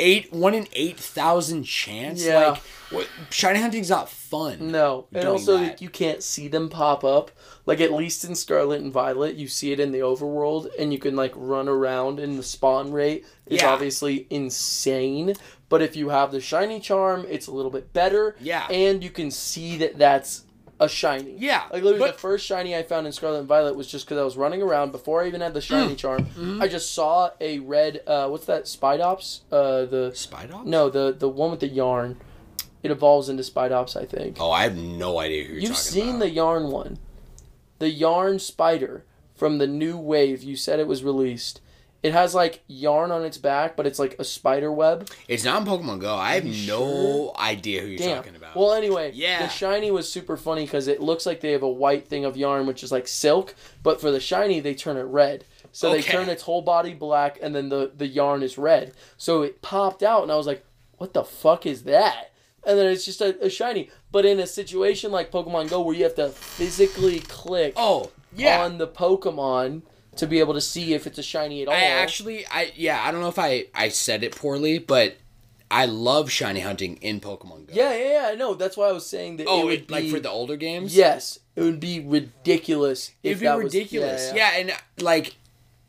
eight 0.00 0.32
one 0.32 0.54
in 0.54 0.66
eight 0.72 0.98
thousand 0.98 1.64
chance? 1.64 2.24
Yeah. 2.24 2.50
Like 2.50 2.62
what 2.90 3.08
shiny 3.30 3.60
hunting's 3.60 3.90
not 3.90 4.08
fun. 4.08 4.72
No, 4.72 5.06
and 5.12 5.28
also 5.28 5.58
that. 5.58 5.80
you 5.80 5.88
can't 5.88 6.22
see 6.22 6.48
them 6.48 6.68
pop 6.68 7.04
up. 7.04 7.30
Like 7.66 7.80
at 7.80 7.92
least 7.92 8.24
in 8.24 8.34
Scarlet 8.34 8.80
and 8.80 8.92
Violet, 8.92 9.36
you 9.36 9.46
see 9.46 9.70
it 9.70 9.78
in 9.78 9.92
the 9.92 10.00
overworld, 10.00 10.68
and 10.78 10.92
you 10.92 10.98
can 10.98 11.14
like 11.14 11.32
run 11.36 11.68
around, 11.68 12.18
and 12.18 12.36
the 12.38 12.42
spawn 12.42 12.90
rate 12.90 13.24
is 13.46 13.60
Yeah. 13.62 13.70
obviously 13.70 14.26
insane. 14.30 15.34
But 15.68 15.82
if 15.82 15.94
you 15.94 16.08
have 16.08 16.32
the 16.32 16.40
shiny 16.40 16.80
charm, 16.80 17.24
it's 17.28 17.46
a 17.46 17.52
little 17.52 17.70
bit 17.70 17.92
better. 17.92 18.34
Yeah. 18.40 18.66
and 18.68 19.04
you 19.04 19.10
can 19.10 19.30
see 19.30 19.76
that 19.78 19.98
that's 19.98 20.42
a 20.80 20.88
shiny. 20.88 21.36
Yeah, 21.38 21.62
like 21.72 21.82
literally 21.84 21.98
but- 21.98 22.12
the 22.14 22.18
first 22.18 22.44
shiny 22.46 22.74
I 22.74 22.82
found 22.82 23.06
in 23.06 23.12
Scarlet 23.12 23.38
and 23.40 23.46
Violet 23.48 23.76
was 23.76 23.86
just 23.86 24.06
because 24.06 24.18
I 24.18 24.24
was 24.24 24.36
running 24.36 24.62
around 24.62 24.90
before 24.90 25.22
I 25.22 25.28
even 25.28 25.40
had 25.42 25.54
the 25.54 25.60
Mm. 25.60 25.62
shiny 25.62 25.94
charm. 25.94 26.24
Mm-hmm. 26.26 26.60
I 26.62 26.66
just 26.68 26.92
saw 26.94 27.30
a 27.40 27.58
red. 27.60 28.00
Uh, 28.06 28.28
what's 28.28 28.46
that? 28.46 28.64
Spidops. 28.64 29.40
Uh, 29.52 29.84
the 29.84 30.10
Spidops? 30.14 30.64
no, 30.64 30.90
the 30.90 31.12
the 31.16 31.28
one 31.28 31.50
with 31.52 31.60
the 31.60 31.68
yarn. 31.68 32.16
It 32.82 32.90
evolves 32.90 33.28
into 33.28 33.42
Spidops, 33.42 33.94
I 33.94 34.06
think. 34.06 34.38
Oh, 34.40 34.50
I 34.50 34.62
have 34.62 34.76
no 34.76 35.18
idea 35.18 35.44
who 35.44 35.52
you're 35.52 35.62
You've 35.62 35.76
seen 35.76 36.08
about. 36.16 36.18
the 36.20 36.30
yarn 36.30 36.70
one. 36.70 36.98
The 37.78 37.90
yarn 37.90 38.38
spider 38.38 39.04
from 39.34 39.58
the 39.58 39.66
new 39.66 39.98
wave. 39.98 40.42
You 40.42 40.56
said 40.56 40.80
it 40.80 40.86
was 40.86 41.04
released. 41.04 41.60
It 42.02 42.14
has 42.14 42.34
like 42.34 42.62
yarn 42.66 43.10
on 43.10 43.22
its 43.22 43.36
back, 43.36 43.76
but 43.76 43.86
it's 43.86 43.98
like 43.98 44.16
a 44.18 44.24
spider 44.24 44.72
web. 44.72 45.10
It's 45.28 45.44
not 45.44 45.60
in 45.60 45.68
Pokemon 45.68 45.98
Go. 46.00 46.14
I 46.14 46.36
have 46.36 46.46
no 46.46 47.34
idea 47.38 47.82
who 47.82 47.88
you're 47.88 47.98
Damn. 47.98 48.16
talking 48.16 48.36
about. 48.36 48.39
Well, 48.54 48.72
anyway, 48.72 49.12
Yeah. 49.14 49.42
the 49.42 49.48
shiny 49.48 49.90
was 49.90 50.10
super 50.10 50.36
funny 50.36 50.64
because 50.64 50.88
it 50.88 51.00
looks 51.00 51.26
like 51.26 51.40
they 51.40 51.52
have 51.52 51.62
a 51.62 51.68
white 51.68 52.08
thing 52.08 52.24
of 52.24 52.36
yarn, 52.36 52.66
which 52.66 52.82
is 52.82 52.92
like 52.92 53.08
silk, 53.08 53.54
but 53.82 54.00
for 54.00 54.10
the 54.10 54.20
shiny, 54.20 54.60
they 54.60 54.74
turn 54.74 54.96
it 54.96 55.02
red. 55.02 55.44
So 55.72 55.92
they 55.92 56.02
turn 56.02 56.28
its 56.28 56.42
whole 56.42 56.62
body 56.62 56.94
black, 56.94 57.38
and 57.40 57.54
then 57.54 57.68
the 57.68 57.92
the 57.96 58.08
yarn 58.08 58.42
is 58.42 58.58
red. 58.58 58.92
So 59.16 59.42
it 59.42 59.62
popped 59.62 60.02
out, 60.02 60.22
and 60.24 60.32
I 60.32 60.36
was 60.36 60.46
like, 60.46 60.64
"What 60.98 61.14
the 61.14 61.22
fuck 61.24 61.64
is 61.64 61.84
that?" 61.84 62.32
And 62.64 62.78
then 62.78 62.86
it's 62.88 63.04
just 63.04 63.20
a, 63.20 63.42
a 63.44 63.48
shiny. 63.48 63.88
But 64.12 64.26
in 64.26 64.40
a 64.40 64.46
situation 64.46 65.12
like 65.12 65.30
Pokemon 65.30 65.70
Go, 65.70 65.80
where 65.80 65.94
you 65.94 66.02
have 66.04 66.16
to 66.16 66.28
physically 66.28 67.20
click 67.20 67.74
oh, 67.76 68.10
yeah. 68.34 68.62
on 68.64 68.78
the 68.78 68.88
Pokemon 68.88 69.82
to 70.16 70.26
be 70.26 70.40
able 70.40 70.54
to 70.54 70.60
see 70.60 70.92
if 70.92 71.06
it's 71.06 71.18
a 71.18 71.22
shiny 71.22 71.62
at 71.62 71.68
all. 71.68 71.74
I 71.74 71.82
actually, 71.82 72.46
I 72.48 72.72
yeah, 72.74 73.00
I 73.02 73.12
don't 73.12 73.20
know 73.20 73.28
if 73.28 73.38
I 73.38 73.66
I 73.74 73.88
said 73.88 74.24
it 74.24 74.34
poorly, 74.36 74.78
but 74.78 75.16
I 75.70 75.86
love 75.86 76.30
shiny 76.30 76.60
hunting 76.60 76.96
in 76.96 77.20
Pokemon 77.20 77.68
Go. 77.68 77.72
yeah, 77.74 77.94
yeah, 77.94 78.30
yeah. 78.30 78.34
No, 78.36 78.54
that's 78.54 78.76
why 78.76 78.88
I 78.88 78.92
was 78.92 79.06
saying 79.06 79.36
that. 79.36 79.46
Oh, 79.48 79.62
it 79.62 79.64
would 79.64 79.72
it, 79.80 79.90
like 79.90 80.08
for 80.08 80.18
the 80.20 80.30
older 80.30 80.56
games. 80.56 80.96
Yes, 80.96 81.38
it 81.54 81.62
would 81.62 81.78
be 81.80 82.00
ridiculous 82.00 83.12
It'd 83.22 83.40
be 83.40 83.46
that 83.46 83.56
was- 83.56 83.64
ridiculous. 83.72 84.32
yeah, 84.34 84.52
and 84.56 84.72
like 85.00 85.36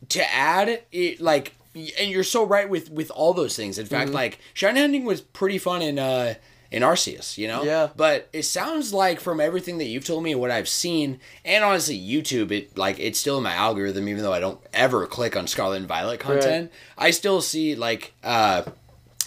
to 0.09 0.33
add 0.33 0.83
it, 0.91 1.21
like, 1.21 1.53
and 1.73 2.09
you're 2.11 2.23
so 2.23 2.45
right 2.45 2.69
with 2.69 2.91
with 2.91 3.09
all 3.11 3.33
those 3.33 3.55
things. 3.55 3.77
In 3.79 3.85
Mm-hmm. 3.85 3.95
fact, 3.95 4.11
like 4.11 4.39
shiny 4.53 4.79
hunting 4.81 5.05
was 5.05 5.21
pretty 5.21 5.57
fun 5.57 5.81
in 5.81 5.97
uh 5.99 6.35
in 6.69 6.83
Arceus, 6.83 7.37
you 7.37 7.47
know. 7.49 7.63
Yeah. 7.63 7.89
But 7.97 8.29
it 8.31 8.43
sounds 8.43 8.93
like 8.93 9.19
from 9.19 9.41
everything 9.41 9.77
that 9.79 9.85
you've 9.85 10.05
told 10.05 10.23
me 10.23 10.31
and 10.31 10.39
what 10.39 10.51
I've 10.51 10.69
seen, 10.69 11.19
and 11.43 11.63
honestly 11.65 11.99
YouTube, 11.99 12.51
it 12.51 12.77
like 12.77 12.99
it's 12.99 13.19
still 13.19 13.37
in 13.37 13.43
my 13.43 13.53
algorithm, 13.53 14.07
even 14.07 14.21
though 14.23 14.31
I 14.33 14.39
don't 14.39 14.59
ever 14.73 15.05
click 15.07 15.35
on 15.35 15.47
Scarlet 15.47 15.77
and 15.77 15.87
Violet 15.87 16.19
content. 16.19 16.71
I 16.97 17.11
still 17.11 17.41
see 17.41 17.75
like 17.75 18.13
uh. 18.23 18.61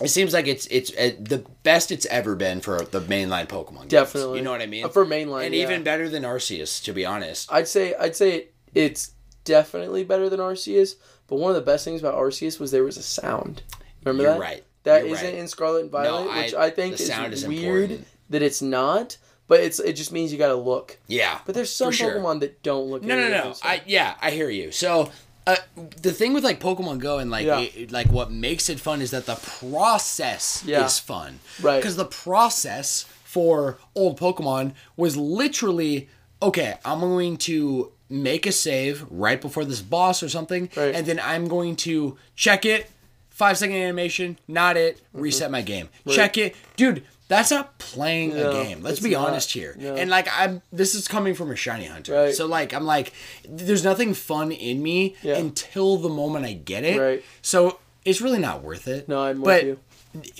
It 0.00 0.08
seems 0.08 0.32
like 0.32 0.48
it's 0.48 0.66
it's 0.66 0.90
uh, 0.96 1.12
the 1.20 1.44
best 1.62 1.92
it's 1.92 2.06
ever 2.06 2.34
been 2.34 2.60
for 2.60 2.84
the 2.84 3.00
mainline 3.00 3.46
Pokemon. 3.46 3.80
games. 3.80 3.90
Definitely. 3.90 4.38
you 4.38 4.44
know 4.44 4.50
what 4.50 4.60
I 4.62 4.66
mean. 4.66 4.84
Uh, 4.84 4.88
for 4.88 5.06
mainline, 5.06 5.46
and 5.46 5.54
yeah. 5.54 5.62
even 5.62 5.84
better 5.84 6.08
than 6.08 6.24
Arceus, 6.24 6.82
to 6.84 6.92
be 6.92 7.06
honest. 7.06 7.52
I'd 7.52 7.68
say 7.68 7.94
I'd 7.94 8.16
say 8.16 8.48
it's 8.74 9.12
definitely 9.44 10.04
better 10.04 10.28
than 10.28 10.40
Arceus. 10.40 10.94
But 11.26 11.36
one 11.36 11.50
of 11.50 11.54
the 11.54 11.62
best 11.62 11.84
things 11.84 12.00
about 12.00 12.16
Arceus 12.16 12.58
was 12.58 12.70
there 12.70 12.84
was 12.84 12.96
a 12.96 13.02
sound. 13.02 13.62
Remember 14.04 14.24
You're 14.24 14.32
that? 14.32 14.40
right. 14.40 14.64
That 14.82 15.06
not 15.06 15.14
right. 15.14 15.34
in 15.34 15.48
Scarlet 15.48 15.82
and 15.82 15.90
Violet, 15.90 16.28
I- 16.28 16.42
which 16.42 16.54
I 16.54 16.70
think 16.70 16.96
the 16.96 17.02
is 17.02 17.08
sound 17.08 17.32
is 17.32 17.46
weird 17.46 17.90
important. 17.90 18.08
that 18.30 18.42
it's 18.42 18.60
not. 18.60 19.16
But 19.46 19.60
it's 19.60 19.78
it 19.78 19.92
just 19.92 20.10
means 20.10 20.32
you 20.32 20.38
got 20.38 20.48
to 20.48 20.56
look. 20.56 20.98
Yeah. 21.06 21.38
But 21.44 21.54
there's 21.54 21.70
some 21.70 21.88
For 21.88 21.92
sure. 21.92 22.14
Pokemon 22.14 22.40
that 22.40 22.62
don't 22.62 22.88
look. 22.88 23.02
No, 23.02 23.14
no, 23.14 23.28
no. 23.28 23.54
I 23.62 23.82
yeah, 23.86 24.14
I 24.20 24.30
hear 24.30 24.48
you. 24.48 24.72
So, 24.72 25.10
uh, 25.46 25.56
the 26.00 26.12
thing 26.12 26.32
with 26.32 26.42
like 26.44 26.60
Pokemon 26.60 26.98
Go 27.00 27.18
and 27.18 27.30
like 27.30 27.44
Yeah. 27.46 27.60
it- 27.60 27.92
like 27.92 28.08
what 28.10 28.30
makes 28.30 28.68
it 28.68 28.80
fun 28.80 29.02
is 29.02 29.10
that 29.10 29.26
the 29.26 29.34
process 29.34 30.62
Yeah. 30.66 30.84
is 30.86 30.98
fun. 30.98 31.40
Right. 31.60 31.76
Because 31.76 31.96
the 31.96 32.04
process 32.06 33.04
for 33.24 33.78
old 33.94 34.18
Pokemon 34.18 34.72
was 34.96 35.16
literally 35.16 36.08
okay. 36.40 36.74
I'm 36.84 37.00
going 37.00 37.36
to 37.38 37.90
make 38.08 38.46
a 38.46 38.52
save 38.52 39.04
right 39.10 39.40
before 39.40 39.64
this 39.64 39.80
boss 39.80 40.22
or 40.22 40.28
something, 40.28 40.68
Right. 40.76 40.94
and 40.94 41.06
then 41.06 41.18
I'm 41.20 41.48
going 41.48 41.76
to 41.76 42.16
check 42.36 42.64
it. 42.64 42.90
Five 43.30 43.58
second 43.58 43.74
animation, 43.76 44.38
not 44.46 44.76
it. 44.76 44.98
Mm-hmm. 44.98 45.20
Reset 45.20 45.50
my 45.50 45.60
game. 45.62 45.88
Check 46.08 46.38
it, 46.38 46.54
dude. 46.76 47.02
That's 47.26 47.50
not 47.50 47.78
playing 47.78 48.34
No, 48.36 48.50
a 48.50 48.64
game. 48.64 48.82
Let's 48.82 49.00
be 49.00 49.10
not. 49.12 49.28
honest 49.28 49.52
here. 49.52 49.74
No. 49.78 49.94
And 49.96 50.10
like 50.10 50.28
I'm, 50.30 50.60
this 50.72 50.94
is 50.94 51.08
coming 51.08 51.34
from 51.34 51.50
a 51.50 51.56
shiny 51.56 51.86
hunter. 51.86 52.12
Right. 52.14 52.34
So 52.34 52.46
like 52.46 52.74
I'm 52.74 52.84
like, 52.84 53.12
there's 53.48 53.82
nothing 53.82 54.12
fun 54.14 54.52
in 54.52 54.82
me 54.82 55.16
Yeah. 55.22 55.36
until 55.38 55.96
the 55.96 56.10
moment 56.10 56.44
I 56.44 56.52
get 56.52 56.84
it. 56.84 57.00
Right. 57.00 57.24
So 57.40 57.78
it's 58.04 58.20
really 58.20 58.38
not 58.38 58.62
worth 58.62 58.86
it. 58.88 59.08
No, 59.08 59.22
I'm 59.22 59.40
with 59.40 59.44
but 59.44 59.64
you. 59.64 59.78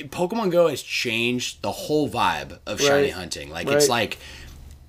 Pokemon 0.08 0.50
Go 0.52 0.68
has 0.68 0.82
changed 0.82 1.62
the 1.62 1.72
whole 1.72 2.08
vibe 2.08 2.58
of 2.66 2.80
shiny 2.80 3.08
hunting. 3.10 3.50
Like 3.50 3.66
it's 3.66 3.88
like, 3.88 4.18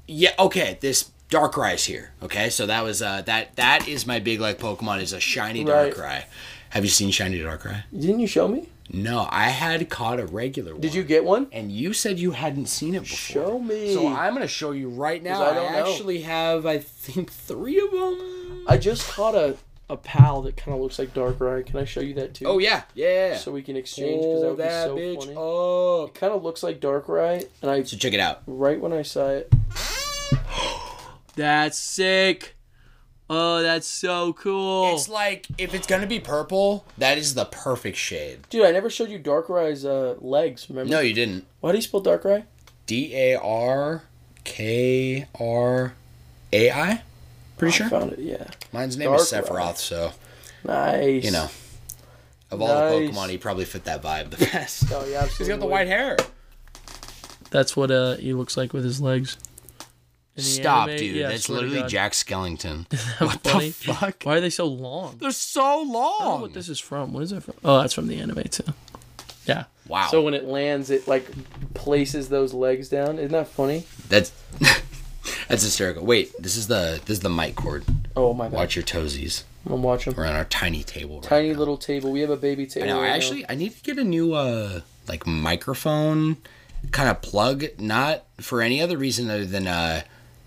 yeah, 0.08 0.32
okay, 0.38 0.78
this 0.82 1.10
Darkrai's 1.30 1.86
here. 1.86 2.12
Okay, 2.22 2.50
so 2.50 2.66
that 2.68 2.84
was 2.84 3.02
uh 3.02 3.22
that 3.24 3.56
that 3.56 3.88
is 3.88 4.06
my 4.06 4.20
big 4.20 4.40
like 4.40 4.60
Pokemon 4.60 5.02
is 5.02 5.14
a 5.14 5.20
shiny 5.20 5.66
Right. 5.66 5.94
Darkrai. 5.94 6.24
Have 6.70 6.84
you 6.84 6.90
seen 6.90 7.12
shiny 7.12 7.40
Darkrai? 7.40 7.84
Didn't 7.98 8.20
you 8.20 8.28
show 8.28 8.48
me? 8.48 8.70
No, 8.92 9.28
I 9.32 9.50
had 9.50 9.90
caught 9.90 10.20
a 10.20 10.28
regular 10.28 10.74
one. 10.74 10.82
Did 10.82 10.94
you 10.94 11.04
get 11.04 11.26
one? 11.26 11.48
And 11.52 11.72
you 11.72 11.92
said 11.94 12.20
you 12.20 12.32
hadn't 12.32 12.68
seen 12.68 12.94
it 12.94 13.02
before. 13.02 13.18
Show 13.18 13.60
me. 13.60 13.94
So 13.94 14.08
I'm 14.08 14.34
gonna 14.34 14.48
show 14.48 14.72
you 14.72 14.90
right 14.90 15.24
now. 15.24 15.42
I 15.42 15.58
I, 15.58 15.80
actually 15.80 16.22
have, 16.22 16.66
I 16.68 16.78
think, 16.78 17.32
three 17.32 17.80
of 17.80 17.90
them. 17.92 18.66
I 18.68 18.78
just 18.78 19.08
caught 19.10 19.34
a 19.34 19.58
a 19.90 19.98
pal 19.98 20.42
that 20.44 20.58
kind 20.58 20.76
of 20.76 20.82
looks 20.82 20.98
like 21.00 21.14
Darkrai. 21.14 21.66
Can 21.66 21.78
I 21.78 21.86
show 21.86 22.02
you 22.02 22.14
that 22.16 22.36
too? 22.36 22.46
Oh 22.46 22.60
yeah, 22.60 22.84
yeah. 22.94 23.38
So 23.38 23.52
we 23.52 23.64
can 23.64 23.76
exchange 23.76 24.22
because 24.22 24.42
that 24.58 24.90
would 24.94 24.98
be 24.98 25.16
so 25.16 25.26
bitch 25.26 25.36
funny. 25.36 26.08
up. 26.10 26.14
Kind 26.14 26.34
of 26.34 26.44
looks 26.44 26.62
like 26.62 26.80
Darkrai, 26.80 27.48
and 27.64 27.72
I 27.72 27.82
So 27.84 27.98
check 27.98 28.14
it 28.14 28.20
out. 28.20 28.44
right 28.46 28.80
when 28.80 28.94
I 28.94 29.02
saw 29.02 29.30
it. 29.30 29.52
That's 31.36 31.78
sick. 31.78 32.56
Oh, 33.30 33.62
that's 33.64 33.88
so 33.88 34.34
cool. 34.34 34.94
It's 34.94 35.10
like 35.10 35.48
if 35.58 35.74
it's 35.74 35.88
gonna 35.88 36.06
be 36.06 36.20
purple, 36.20 36.86
that 36.98 37.18
is 37.18 37.34
the 37.34 37.46
perfect 37.46 37.98
shade. 37.98 38.42
Dude, 38.50 38.66
I 38.66 38.72
never 38.72 38.90
showed 38.90 39.10
you 39.10 39.18
Darkrai's 39.18 39.84
uh, 39.84 40.16
legs. 40.20 40.68
Remember? 40.70 40.92
No, 40.92 41.00
you 41.00 41.14
didn't. 41.14 41.46
Why 41.60 41.72
do 41.72 41.78
you 41.78 41.82
spell 41.82 42.04
Darkrai? 42.04 42.44
D 42.86 43.16
A 43.16 43.36
R 43.40 44.04
K 44.44 45.28
R 45.40 45.94
A 46.54 46.72
I. 46.72 47.02
Pretty 47.58 47.74
I 47.74 47.78
sure. 47.78 47.90
found 47.90 48.14
it. 48.14 48.20
Yeah. 48.20 48.46
Mine's 48.72 48.96
name 48.96 49.12
is 49.14 49.22
Darkrai. 49.24 49.44
Sephiroth, 49.48 49.78
so 49.78 50.12
Nice. 50.64 51.24
you 51.24 51.32
know. 51.32 51.50
Of 52.52 52.62
all 52.62 52.68
Nice. 52.68 53.10
the 53.10 53.12
Pokemon, 53.18 53.30
he 53.32 53.38
probably 53.40 53.66
fit 53.66 53.86
that 53.86 54.04
vibe 54.04 54.30
the 54.30 54.38
best. 54.52 54.84
Oh 54.92 55.04
yeah. 55.08 55.26
He's 55.26 55.48
got 55.48 55.60
the 55.60 55.66
white 55.66 55.88
hair. 55.88 56.16
That's 57.50 57.76
what 57.76 57.90
uh 57.90 58.18
he 58.18 58.34
looks 58.34 58.56
like 58.56 58.72
with 58.72 58.84
his 58.84 59.02
legs. 59.02 59.38
In 60.38 60.44
the 60.44 60.50
Stop, 60.50 60.88
anime- 60.90 60.98
dude. 61.00 61.16
yeah, 61.16 61.30
That's 61.30 61.48
literally 61.48 61.84
Jack 61.84 62.12
Skellington. 62.12 62.86
what 63.22 63.42
the 63.44 63.70
fuck? 63.72 64.24
Why 64.24 64.36
are 64.38 64.42
they 64.42 64.50
so 64.50 64.66
long? 64.66 65.18
They're 65.18 65.32
so 65.32 65.62
I 65.62 65.64
don't 65.76 65.92
know 65.94 66.00
long. 66.20 66.42
what 66.42 66.54
this 66.54 66.68
is 66.68 66.80
from. 66.80 67.14
What 67.14 67.24
is 67.24 67.32
it 67.32 67.44
from? 67.44 67.54
Oh, 67.64 67.80
that's 67.82 67.94
from 67.94 68.08
the 68.08 68.20
anime 68.20 68.44
too. 68.44 68.64
Yeah. 69.46 69.66
Wow. 69.88 70.08
So 70.08 70.22
when 70.22 70.34
it 70.34 70.44
lands, 70.46 70.90
it 70.90 71.08
like 71.08 71.26
places 71.74 72.28
those 72.30 72.54
legs 72.54 72.90
down. 72.90 73.18
Isn't 73.18 73.32
that 73.32 73.48
funny? 73.48 73.86
That's 74.10 74.32
that's 75.48 75.64
hysterical. 75.64 76.06
Wait, 76.06 76.32
this 76.42 76.56
is 76.58 76.68
the 76.68 77.00
this 77.06 77.18
is 77.18 77.20
the 77.22 77.30
mic 77.30 77.56
cord. 77.56 77.86
Oh 78.16 78.34
my 78.34 78.46
god. 78.46 78.54
Watch 78.54 78.76
your 78.76 78.84
toesies. 78.84 79.44
I'm 79.70 79.84
watching. 79.84 80.14
We're 80.16 80.26
on 80.26 80.36
our 80.36 80.46
tiny 80.46 80.84
table. 80.84 81.22
Right 81.22 81.24
Tiny 81.30 81.54
now. 81.54 81.60
little 81.60 81.78
table. 81.78 82.12
We 82.12 82.20
have 82.22 82.30
a 82.30 82.38
baby 82.38 82.64
I 82.64 82.66
table. 82.66 82.88
know. 82.88 83.00
I 83.00 83.04
right 83.04 83.08
now. 83.10 83.16
actually 83.16 83.46
I 83.50 83.56
need 83.56 83.76
to 83.76 83.82
get 83.84 83.98
a 83.98 84.04
new 84.04 84.34
uh 84.34 84.82
like 85.08 85.26
microphone 85.26 86.38
kind 86.92 87.10
of 87.10 87.22
plug, 87.22 87.64
not 87.80 88.26
for 88.40 88.62
any 88.62 88.82
other 88.82 88.98
reason 88.98 89.30
other 89.30 89.46
than 89.46 89.68
uh 89.68 90.02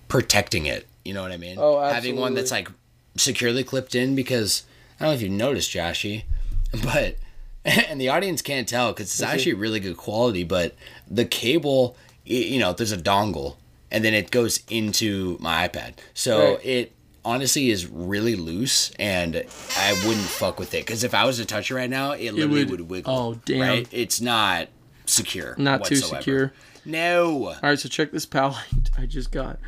protecting 0.08 0.66
it. 0.66 0.86
You 1.04 1.14
know 1.14 1.22
what 1.22 1.32
I 1.32 1.36
mean? 1.36 1.56
Oh, 1.58 1.78
absolutely. 1.78 1.94
Having 1.94 2.16
one 2.20 2.34
that's 2.34 2.50
like 2.50 2.68
securely 3.16 3.64
clipped 3.64 3.94
in 3.94 4.14
because 4.14 4.64
I 5.00 5.04
don't 5.04 5.12
know 5.12 5.16
if 5.16 5.22
you 5.22 5.28
noticed, 5.28 5.70
Joshy, 5.72 6.24
but 6.82 7.16
and 7.64 8.00
the 8.00 8.08
audience 8.08 8.42
can't 8.42 8.68
tell 8.68 8.92
because 8.92 9.06
it's 9.10 9.22
actually 9.22 9.54
really 9.54 9.80
good 9.80 9.96
quality, 9.96 10.44
but 10.44 10.74
the 11.10 11.24
cable, 11.24 11.96
you 12.24 12.58
know, 12.58 12.72
there's 12.72 12.92
a 12.92 12.96
dongle 12.98 13.56
and 13.90 14.04
then 14.04 14.12
it 14.14 14.30
goes 14.30 14.60
into 14.68 15.36
my 15.40 15.66
iPad, 15.68 15.94
so 16.14 16.54
Right. 16.54 16.66
it 16.66 16.92
honestly 17.24 17.70
is 17.70 17.86
really 17.86 18.36
loose 18.36 18.90
and 18.98 19.36
I 19.76 19.92
wouldn't 20.06 20.26
fuck 20.26 20.58
with 20.58 20.72
it 20.74 20.86
because 20.86 21.04
if 21.04 21.14
I 21.14 21.24
was 21.24 21.38
to 21.38 21.44
touch 21.46 21.70
it 21.70 21.74
right 21.74 21.90
now, 21.90 22.12
it 22.12 22.32
literally 22.32 22.64
would- 22.64 22.80
would, 22.80 22.90
wiggle. 22.90 23.12
oh, 23.14 23.40
damn. 23.44 23.60
Right? 23.60 23.88
It's 23.90 24.20
not 24.20 24.68
secure. 25.06 25.54
Not 25.58 25.84
too 25.84 25.96
secure. 25.96 26.52
No. 26.84 27.48
All 27.48 27.56
right, 27.62 27.78
so 27.78 27.88
check 27.88 28.12
this 28.12 28.24
pal 28.26 28.58
I 28.98 29.06
just 29.06 29.30
got. 29.30 29.58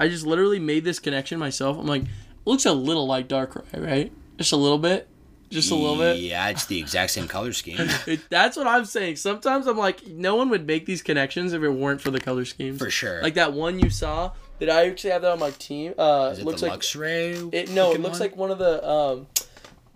I 0.00 0.08
just 0.08 0.26
literally 0.26 0.58
made 0.58 0.82
this 0.82 0.98
connection 0.98 1.38
myself. 1.38 1.78
I'm 1.78 1.86
like, 1.86 2.04
looks 2.46 2.64
a 2.64 2.72
little 2.72 3.06
like 3.06 3.28
Darkrai, 3.28 3.86
right? 3.86 4.12
Just 4.38 4.52
a 4.52 4.56
little 4.56 4.78
bit. 4.78 5.06
Just 5.50 5.70
a 5.72 5.74
little 5.74 5.96
bit. 5.96 6.18
Yeah, 6.18 6.48
it's 6.48 6.66
the 6.66 6.78
exact 6.78 7.10
same 7.10 7.26
color 7.28 7.52
scheme. 7.52 7.76
It, 8.06 8.20
that's 8.30 8.56
what 8.56 8.66
I'm 8.68 8.84
saying. 8.84 9.16
Sometimes 9.16 9.66
I'm 9.66 9.76
like, 9.76 10.06
no 10.06 10.36
one 10.36 10.48
would 10.50 10.66
make 10.66 10.86
these 10.86 11.02
connections 11.02 11.52
if 11.52 11.62
it 11.62 11.68
weren't 11.68 12.00
for 12.00 12.10
the 12.10 12.20
color 12.20 12.44
schemes. 12.44 12.78
For 12.78 12.88
sure. 12.88 13.20
Like 13.20 13.34
that 13.34 13.52
one 13.52 13.78
you 13.80 13.90
saw 13.90 14.32
Did 14.60 14.68
I 14.68 14.86
actually 14.86 15.10
have 15.10 15.22
that 15.22 15.32
on 15.32 15.38
my 15.40 15.50
team. 15.50 15.92
Uh, 15.98 16.30
Is 16.32 16.38
it 16.38 16.44
looks 16.44 16.60
the 16.62 16.68
like 16.68 16.80
Luxray? 16.80 17.52
it. 17.52 17.70
No, 17.70 17.92
it 17.92 18.00
looks 18.00 18.20
one? 18.20 18.28
like 18.28 18.36
one 18.36 18.50
of 18.50 18.58
the. 18.58 18.88
Um, 18.88 19.26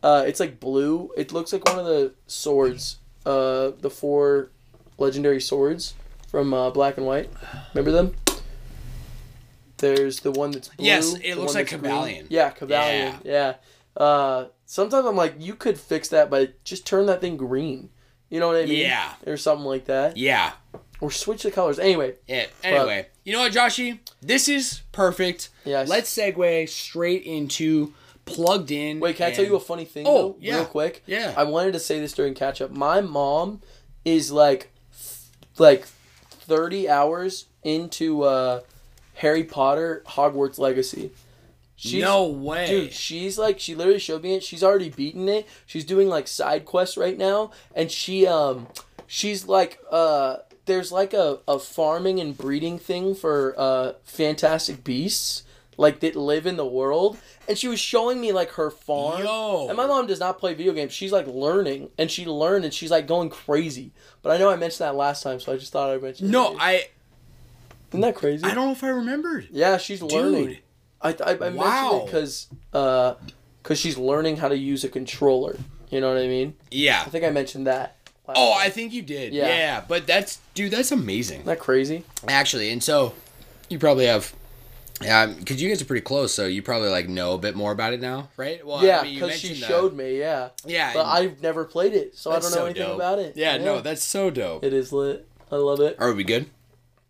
uh, 0.02 0.24
it's 0.26 0.40
like 0.40 0.60
blue. 0.60 1.10
It 1.16 1.32
looks 1.32 1.52
like 1.52 1.64
one 1.66 1.78
of 1.78 1.86
the 1.86 2.12
swords. 2.26 2.98
Uh, 3.24 3.70
the 3.80 3.90
four 3.90 4.50
legendary 4.98 5.40
swords 5.40 5.94
from 6.28 6.52
uh, 6.52 6.68
Black 6.70 6.98
and 6.98 7.06
White. 7.06 7.30
Remember 7.72 7.90
them? 7.90 8.14
There's 9.84 10.20
the 10.20 10.30
one 10.30 10.50
that's 10.50 10.68
blue. 10.68 10.86
Yes, 10.86 11.14
it 11.22 11.36
looks 11.36 11.54
like 11.54 11.68
that's 11.68 11.80
green. 11.82 11.92
Cobalion. 11.94 12.26
Yeah. 12.30 13.18
Yeah. 13.24 13.54
Uh, 13.96 14.46
sometimes 14.64 15.04
I'm 15.06 15.16
like, 15.16 15.34
you 15.38 15.54
could 15.54 15.78
fix 15.78 16.08
that 16.08 16.30
by 16.30 16.50
just 16.64 16.86
turn 16.86 17.06
that 17.06 17.20
thing 17.20 17.36
green. 17.36 17.90
You 18.30 18.40
know 18.40 18.48
what 18.48 18.56
I 18.56 18.66
mean? 18.66 18.80
Yeah. 18.80 19.12
Or 19.26 19.36
something 19.36 19.66
like 19.66 19.84
that. 19.84 20.16
Yeah. 20.16 20.52
Or 21.00 21.10
switch 21.10 21.42
the 21.42 21.50
colors. 21.50 21.78
Anyway, 21.78 22.14
Yeah. 22.26 22.46
Anyway, 22.62 23.08
you 23.24 23.32
know 23.32 23.40
what, 23.40 23.52
Joshy? 23.52 23.98
This 24.22 24.48
is 24.48 24.80
perfect. 24.92 25.50
Yes. 25.64 25.88
Let's 25.88 26.12
segue 26.12 26.68
straight 26.68 27.22
into 27.24 27.92
plugged 28.24 28.70
in. 28.70 29.00
Wait, 29.00 29.16
can 29.16 29.26
I 29.30 29.32
tell 29.32 29.44
you 29.44 29.56
a 29.56 29.60
funny 29.60 29.84
thing? 29.84 30.06
Oh, 30.08 30.32
though, 30.32 30.36
yeah. 30.40 30.56
real 30.56 30.64
quick. 30.64 31.02
Yeah. 31.06 31.34
I 31.36 31.44
wanted 31.44 31.72
to 31.74 31.78
say 31.78 32.00
this 32.00 32.14
during 32.14 32.34
catch 32.34 32.62
up. 32.62 32.70
My 32.70 33.00
mom 33.02 33.60
is 34.04 34.32
like, 34.32 34.72
like, 35.58 35.84
thirty 36.30 36.88
hours 36.88 37.46
into 37.62 38.22
uh, 38.22 38.60
Harry 39.14 39.44
Potter 39.44 40.02
Hogwarts 40.06 40.58
Legacy. 40.58 41.10
She's, 41.76 42.02
no 42.02 42.26
way. 42.26 42.66
Dude, 42.66 42.92
she's 42.92 43.36
like 43.36 43.58
she 43.58 43.74
literally 43.74 43.98
showed 43.98 44.22
me 44.22 44.34
it. 44.34 44.44
She's 44.44 44.62
already 44.62 44.90
beaten 44.90 45.28
it. 45.28 45.48
She's 45.66 45.84
doing 45.84 46.08
like 46.08 46.28
side 46.28 46.64
quests 46.64 46.96
right 46.96 47.18
now, 47.18 47.50
and 47.74 47.90
she 47.90 48.26
um, 48.26 48.68
she's 49.06 49.46
like 49.48 49.80
uh, 49.90 50.36
there's 50.66 50.92
like 50.92 51.12
a, 51.12 51.40
a 51.48 51.58
farming 51.58 52.20
and 52.20 52.36
breeding 52.36 52.78
thing 52.78 53.14
for 53.14 53.54
uh 53.58 53.92
fantastic 54.04 54.84
beasts 54.84 55.42
like 55.76 56.00
that 56.00 56.14
live 56.16 56.46
in 56.46 56.56
the 56.56 56.64
world, 56.64 57.18
and 57.48 57.58
she 57.58 57.68
was 57.68 57.80
showing 57.80 58.20
me 58.20 58.32
like 58.32 58.50
her 58.50 58.70
farm. 58.70 59.24
Yo. 59.24 59.66
And 59.68 59.76
my 59.76 59.86
mom 59.86 60.06
does 60.06 60.20
not 60.20 60.38
play 60.38 60.54
video 60.54 60.72
games. 60.72 60.92
She's 60.92 61.12
like 61.12 61.26
learning, 61.26 61.90
and 61.98 62.10
she 62.10 62.24
learned, 62.24 62.64
and 62.64 62.72
she's 62.72 62.90
like 62.90 63.06
going 63.06 63.30
crazy. 63.30 63.92
But 64.22 64.30
I 64.30 64.38
know 64.38 64.50
I 64.50 64.56
mentioned 64.56 64.86
that 64.86 64.94
last 64.94 65.22
time, 65.22 65.40
so 65.40 65.52
I 65.52 65.56
just 65.56 65.72
thought 65.72 65.90
I 65.90 65.98
mentioned. 65.98 66.30
no. 66.30 66.56
I 66.58 66.88
isn't 67.94 68.00
that 68.02 68.14
crazy? 68.14 68.44
I 68.44 68.54
don't 68.54 68.66
know 68.66 68.72
if 68.72 68.82
I 68.82 68.88
remembered. 68.88 69.48
Yeah, 69.50 69.76
she's 69.78 70.02
learning. 70.02 70.46
Dude. 70.46 70.58
I 71.00 71.08
I, 71.10 71.30
I 71.30 71.50
mentioned 71.50 72.02
it 72.02 72.04
because 72.06 72.48
uh, 72.72 73.14
cause 73.62 73.78
she's 73.78 73.96
learning 73.96 74.38
how 74.38 74.48
to 74.48 74.56
use 74.56 74.84
a 74.84 74.88
controller. 74.88 75.56
You 75.90 76.00
know 76.00 76.12
what 76.12 76.20
I 76.20 76.26
mean? 76.26 76.56
Yeah. 76.70 77.02
I 77.06 77.10
think 77.10 77.24
I 77.24 77.30
mentioned 77.30 77.66
that. 77.66 77.96
Oh. 78.26 78.54
I 78.58 78.70
think 78.70 78.92
you 78.92 79.02
did. 79.02 79.32
Yeah. 79.32 79.46
Yeah. 79.46 79.84
but 79.86 80.06
that's 80.06 80.40
dude, 80.54 80.72
that's 80.72 80.90
amazing. 80.90 81.40
Isn't 81.40 81.46
that 81.46 81.60
crazy? 81.60 82.04
Actually, 82.26 82.70
and 82.70 82.82
so 82.82 83.14
you 83.68 83.78
probably 83.78 84.06
have 84.06 84.34
yeah, 85.00 85.26
because 85.26 85.60
you 85.60 85.68
guys 85.68 85.82
are 85.82 85.84
pretty 85.84 86.02
close, 86.02 86.32
so 86.32 86.46
you 86.46 86.62
probably 86.62 86.88
like 86.88 87.08
know 87.08 87.34
a 87.34 87.38
bit 87.38 87.56
more 87.56 87.72
about 87.72 87.92
it 87.92 88.00
now, 88.00 88.28
right? 88.36 88.64
Well, 88.64 88.84
yeah, 88.84 89.00
I 89.00 89.02
mean, 89.02 89.14
because 89.14 89.38
she 89.38 89.54
showed 89.54 89.92
me. 89.92 90.18
Yeah. 90.18 90.50
Yeah, 90.64 90.92
but 90.94 91.06
I've 91.06 91.42
never 91.42 91.64
played 91.64 91.94
it, 91.94 92.16
so 92.16 92.30
I 92.30 92.34
don't 92.34 92.50
know 92.50 92.56
so 92.56 92.64
anything 92.66 92.86
dope. 92.86 92.96
about 92.96 93.18
it. 93.18 93.36
Yeah, 93.36 93.58
no, 93.58 93.80
that's 93.80 94.04
so 94.04 94.30
dope. 94.30 94.64
it 94.64 94.72
is 94.72 94.92
lit. 94.92 95.26
I 95.50 95.56
love 95.56 95.80
it. 95.80 95.96
Are 95.98 96.12
we 96.12 96.24
good? 96.24 96.48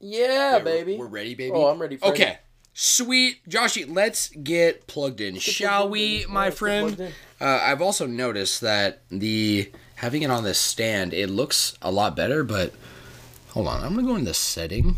Yeah, 0.07 0.53
we're- 0.59 0.65
baby. 0.65 0.97
We're 0.99 1.07
ready, 1.07 1.35
baby. 1.35 1.51
Oh, 1.55 1.67
I'm 1.69 1.81
ready 1.81 1.97
for 1.97 2.07
it. 2.07 2.11
Okay, 2.11 2.39
sweet, 2.75 3.39
Joshy. 3.49 3.87
Let's 3.89 4.29
get 4.29 4.87
plugged 4.87 5.21
in, 5.21 5.39
shall 5.39 5.89
we, 5.89 6.25
in. 6.25 6.31
my 6.33 6.47
let's 6.47 6.59
friend? 6.59 7.13
Uh, 7.41 7.61
I've 7.63 7.81
also 7.81 8.07
noticed 8.07 8.61
that 8.61 9.01
the 9.11 9.71
having 9.97 10.23
it 10.23 10.31
on 10.31 10.45
this 10.45 10.59
stand, 10.59 11.15
it 11.15 11.31
looks 11.31 11.77
a 11.81 11.91
lot 11.91 12.15
better. 12.15 12.45
But 12.45 12.75
hold 13.51 13.67
on, 13.67 13.83
I'm 13.83 13.95
gonna 13.95 14.07
go 14.07 14.17
into 14.17 14.35
setting 14.35 14.97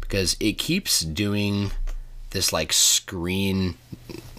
because 0.00 0.36
it 0.40 0.58
keeps 0.58 1.00
doing 1.00 1.72
this 2.30 2.52
like 2.52 2.72
screen 2.72 3.76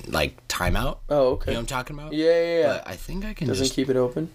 like 0.08 0.48
timeout. 0.48 0.98
Oh, 1.10 1.16
okay. 1.16 1.24
You 1.24 1.32
okay. 1.32 1.52
know 1.52 1.58
what 1.58 1.60
I'm 1.62 1.66
talking 1.66 1.98
about? 1.98 2.14
Yeah, 2.14 2.26
yeah, 2.30 2.60
yeah. 2.60 2.68
But 2.68 2.88
I 2.88 2.96
think 2.96 3.26
I 3.26 3.34
can 3.34 3.48
Doesn't 3.48 3.64
just. 3.66 3.76
keep 3.76 3.90
it 3.90 3.96
open. 3.96 4.30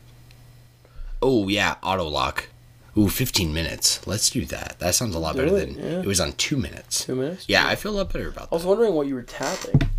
Oh 1.22 1.48
yeah, 1.48 1.76
auto 1.82 2.04
lock. 2.08 2.48
Ooh, 2.96 3.08
15 3.08 3.52
minutes. 3.52 4.04
Let's 4.06 4.30
do 4.30 4.44
that. 4.46 4.76
That 4.78 4.94
sounds 4.94 5.14
a 5.14 5.18
lot 5.18 5.36
better 5.36 5.50
than 5.50 5.74
yeah. 5.78 6.00
it 6.00 6.06
was 6.06 6.20
on 6.20 6.32
two 6.32 6.56
minutes. 6.56 7.04
Two 7.04 7.14
minutes. 7.14 7.44
Yeah, 7.48 7.66
I 7.66 7.74
feel 7.76 7.92
a 7.92 7.98
lot 7.98 8.12
better 8.12 8.28
about 8.28 8.50
that. 8.50 8.54
I 8.54 8.56
was 8.56 8.64
wondering 8.64 8.94
what 8.94 9.06
you 9.06 9.14
were 9.14 9.22
tapping. 9.22 9.78
kept 9.78 9.92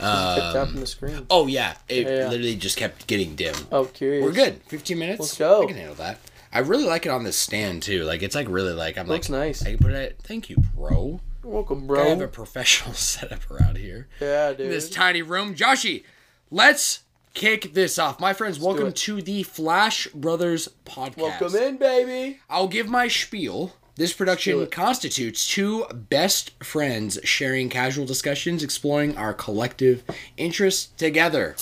Um, 0.00 0.52
tapping 0.54 0.80
the 0.80 0.86
screen. 0.86 1.26
oh 1.30 1.46
yeah, 1.46 1.76
it 1.88 2.06
Yeah, 2.06 2.28
literally 2.28 2.56
just 2.56 2.76
kept 2.78 3.06
getting 3.06 3.34
dim. 3.34 3.54
Oh, 3.70 3.84
curious. 3.86 4.24
We're 4.24 4.32
good. 4.32 4.62
15 4.68 4.98
minutes. 4.98 5.20
Let's 5.20 5.36
go. 5.36 5.64
I 5.64 5.66
can 5.66 5.76
handle 5.76 5.94
that. 5.96 6.18
I 6.52 6.60
really 6.60 6.84
like 6.84 7.04
it 7.04 7.10
on 7.10 7.24
this 7.24 7.36
stand 7.36 7.82
too. 7.82 8.04
Like 8.04 8.22
it's 8.22 8.34
like 8.34 8.46
really 8.48 8.72
like 8.72 8.96
I'm 8.96 9.08
Looks 9.08 9.28
like 9.28 9.40
nice. 9.40 9.62
I 9.62 9.70
can 9.72 9.78
put 9.78 9.92
it. 9.92 10.18
Thank 10.22 10.48
you, 10.48 10.56
bro. 10.74 11.20
You're 11.42 11.52
welcome, 11.52 11.90
I 11.90 12.04
have 12.08 12.20
a 12.22 12.28
professional 12.28 12.94
setup 12.94 13.48
around 13.50 13.76
here 13.76 14.08
yeah, 14.20 14.50
in 14.50 14.56
dude. 14.56 14.70
this 14.70 14.88
tiny 14.90 15.22
room. 15.22 15.54
Joshy, 15.54 16.02
let's 16.50 17.00
kick 17.36 17.74
this 17.74 17.98
off. 17.98 18.18
My 18.18 18.32
friends, 18.32 18.58
welcome 18.58 18.92
to 18.92 19.20
the 19.20 19.42
Flash 19.42 20.08
Brothers 20.08 20.70
podcast. 20.86 21.18
Welcome 21.18 21.54
in, 21.54 21.76
baby. 21.76 22.40
I'll 22.48 22.66
give 22.66 22.88
my 22.88 23.08
spiel. 23.08 23.74
This 23.96 24.14
production 24.14 24.66
constitutes 24.68 25.46
two 25.46 25.84
best 25.92 26.52
friends 26.64 27.18
sharing 27.24 27.68
casual 27.68 28.06
discussions, 28.06 28.62
exploring 28.62 29.18
our 29.18 29.34
collective 29.34 30.02
interests 30.38 30.86
together. 30.96 31.56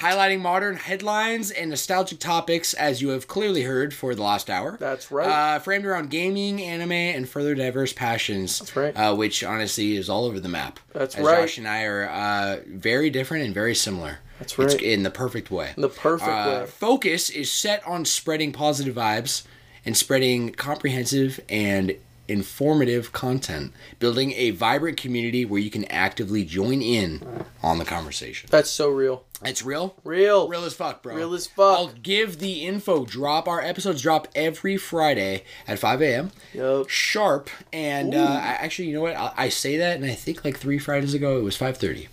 Highlighting 0.00 0.40
modern 0.40 0.76
headlines 0.76 1.50
and 1.50 1.70
nostalgic 1.70 2.18
topics, 2.18 2.74
as 2.74 3.00
you 3.00 3.08
have 3.10 3.26
clearly 3.26 3.62
heard 3.62 3.94
for 3.94 4.14
the 4.14 4.22
last 4.22 4.50
hour. 4.50 4.76
That's 4.78 5.10
right. 5.10 5.26
Uh, 5.56 5.58
framed 5.58 5.86
around 5.86 6.10
gaming, 6.10 6.60
anime, 6.60 6.92
and 6.92 7.26
further 7.26 7.54
diverse 7.54 7.94
passions. 7.94 8.58
That's 8.58 8.76
right. 8.76 8.92
Uh, 8.94 9.14
which 9.14 9.42
honestly 9.42 9.96
is 9.96 10.10
all 10.10 10.26
over 10.26 10.38
the 10.38 10.50
map. 10.50 10.80
That's 10.92 11.14
as 11.14 11.24
right. 11.24 11.40
Josh 11.40 11.56
and 11.56 11.66
I 11.66 11.84
are 11.84 12.08
uh, 12.10 12.56
very 12.66 13.08
different 13.08 13.46
and 13.46 13.54
very 13.54 13.74
similar. 13.74 14.18
That's 14.38 14.58
right. 14.58 14.66
It's 14.70 14.82
in 14.82 15.02
the 15.02 15.10
perfect 15.10 15.50
way. 15.50 15.72
The 15.78 15.88
perfect 15.88 16.28
Uh, 16.30 16.58
way. 16.64 16.66
Focus 16.66 17.30
is 17.30 17.50
set 17.50 17.82
on 17.86 18.04
spreading 18.04 18.52
positive 18.52 18.94
vibes 18.96 19.44
and 19.86 19.96
spreading 19.96 20.52
comprehensive 20.52 21.40
and 21.48 21.96
informative 22.28 23.12
content, 23.12 23.72
building 23.98 24.32
a 24.32 24.50
vibrant 24.50 24.96
community 24.96 25.44
where 25.44 25.60
you 25.60 25.70
can 25.70 25.84
actively 25.86 26.44
join 26.44 26.82
in 26.82 27.22
on 27.62 27.78
the 27.78 27.84
conversation. 27.84 28.48
That's 28.50 28.70
so 28.70 28.88
real. 28.90 29.24
It's 29.44 29.62
real. 29.62 29.94
Real. 30.04 30.48
Real 30.48 30.64
as 30.64 30.74
fuck, 30.74 31.02
bro. 31.02 31.14
Real 31.14 31.34
as 31.34 31.46
fuck. 31.46 31.76
I'll 31.78 31.88
give 32.02 32.38
the 32.38 32.64
info 32.66 33.04
drop. 33.04 33.46
Our 33.46 33.60
episodes 33.60 34.00
drop 34.02 34.28
every 34.34 34.76
Friday 34.76 35.44
at 35.68 35.78
5 35.78 36.00
a.m. 36.02 36.30
Yup. 36.54 36.88
sharp. 36.88 37.50
And 37.72 38.14
uh, 38.14 38.22
I, 38.22 38.56
actually, 38.60 38.88
you 38.88 38.94
know 38.94 39.02
what? 39.02 39.16
I, 39.16 39.32
I 39.36 39.48
say 39.50 39.76
that, 39.76 39.96
and 39.96 40.04
I 40.06 40.14
think 40.14 40.44
like 40.44 40.56
three 40.56 40.78
Fridays 40.78 41.12
ago 41.14 41.38
it 41.38 41.42
was 41.42 41.56
5:30. 41.56 42.08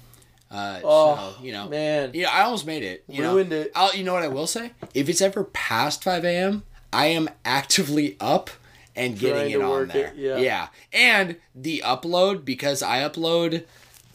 Uh, 0.52 0.80
Oh, 0.84 1.36
so, 1.38 1.44
you 1.44 1.52
know, 1.52 1.68
man. 1.70 2.12
yeah, 2.14 2.30
I 2.30 2.44
almost 2.44 2.68
made 2.68 2.84
it. 2.84 3.04
You 3.08 3.24
Ruined 3.24 3.50
know? 3.50 3.62
it. 3.62 3.72
I'll, 3.74 3.96
you 3.96 4.04
know 4.04 4.14
what 4.14 4.22
I 4.24 4.28
will 4.28 4.46
say? 4.46 4.72
If 4.94 5.10
it's 5.10 5.22
ever 5.22 5.44
past 5.46 6.04
5 6.04 6.24
a.m., 6.26 6.64
I 6.92 7.08
am 7.08 7.28
actively 7.44 8.18
up 8.20 8.52
and 8.96 9.18
getting 9.18 9.52
it 9.52 9.62
on 9.62 9.88
there. 9.88 10.08
it, 10.08 10.16
yeah. 10.18 10.38
yeah, 10.38 10.68
and 10.92 11.36
the 11.56 11.82
upload 11.86 12.46
because 12.46 12.82
I 12.84 13.00
upload, 13.00 13.64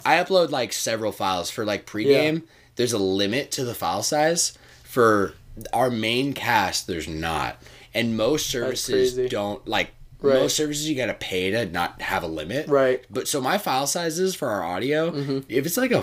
I 0.04 0.16
upload 0.16 0.50
like 0.50 0.72
several 0.72 1.12
files 1.12 1.50
for 1.50 1.64
like 1.64 1.86
pregame. 1.86 2.42
There's 2.76 2.92
a 2.92 2.98
limit 2.98 3.50
to 3.52 3.64
the 3.64 3.74
file 3.74 4.02
size 4.02 4.56
for 4.84 5.34
our 5.72 5.90
main 5.90 6.32
cast. 6.32 6.86
There's 6.86 7.08
not, 7.08 7.60
and 7.94 8.16
most 8.16 8.46
services 8.48 9.16
don't 9.30 9.66
like. 9.66 9.90
Right. 10.20 10.34
Most 10.34 10.56
services 10.56 10.88
you 10.90 10.96
gotta 10.96 11.14
pay 11.14 11.52
to 11.52 11.66
not 11.66 12.00
have 12.02 12.24
a 12.24 12.26
limit. 12.26 12.66
Right. 12.66 13.04
But 13.08 13.28
so 13.28 13.40
my 13.40 13.56
file 13.56 13.86
sizes 13.86 14.34
for 14.34 14.48
our 14.48 14.64
audio, 14.64 15.12
Mm-hmm. 15.12 15.38
if 15.48 15.64
it's 15.64 15.76
like 15.76 15.92
a 15.92 16.02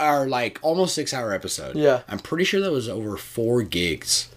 our 0.00 0.26
like 0.26 0.58
almost 0.62 0.94
six 0.94 1.12
hour 1.12 1.32
episode, 1.34 1.76
Yeah. 1.76 2.00
I'm 2.08 2.18
pretty 2.18 2.44
sure 2.44 2.60
that 2.62 2.72
was 2.72 2.88
over 2.88 3.16
four 3.18 3.62
gigs. 3.62 4.28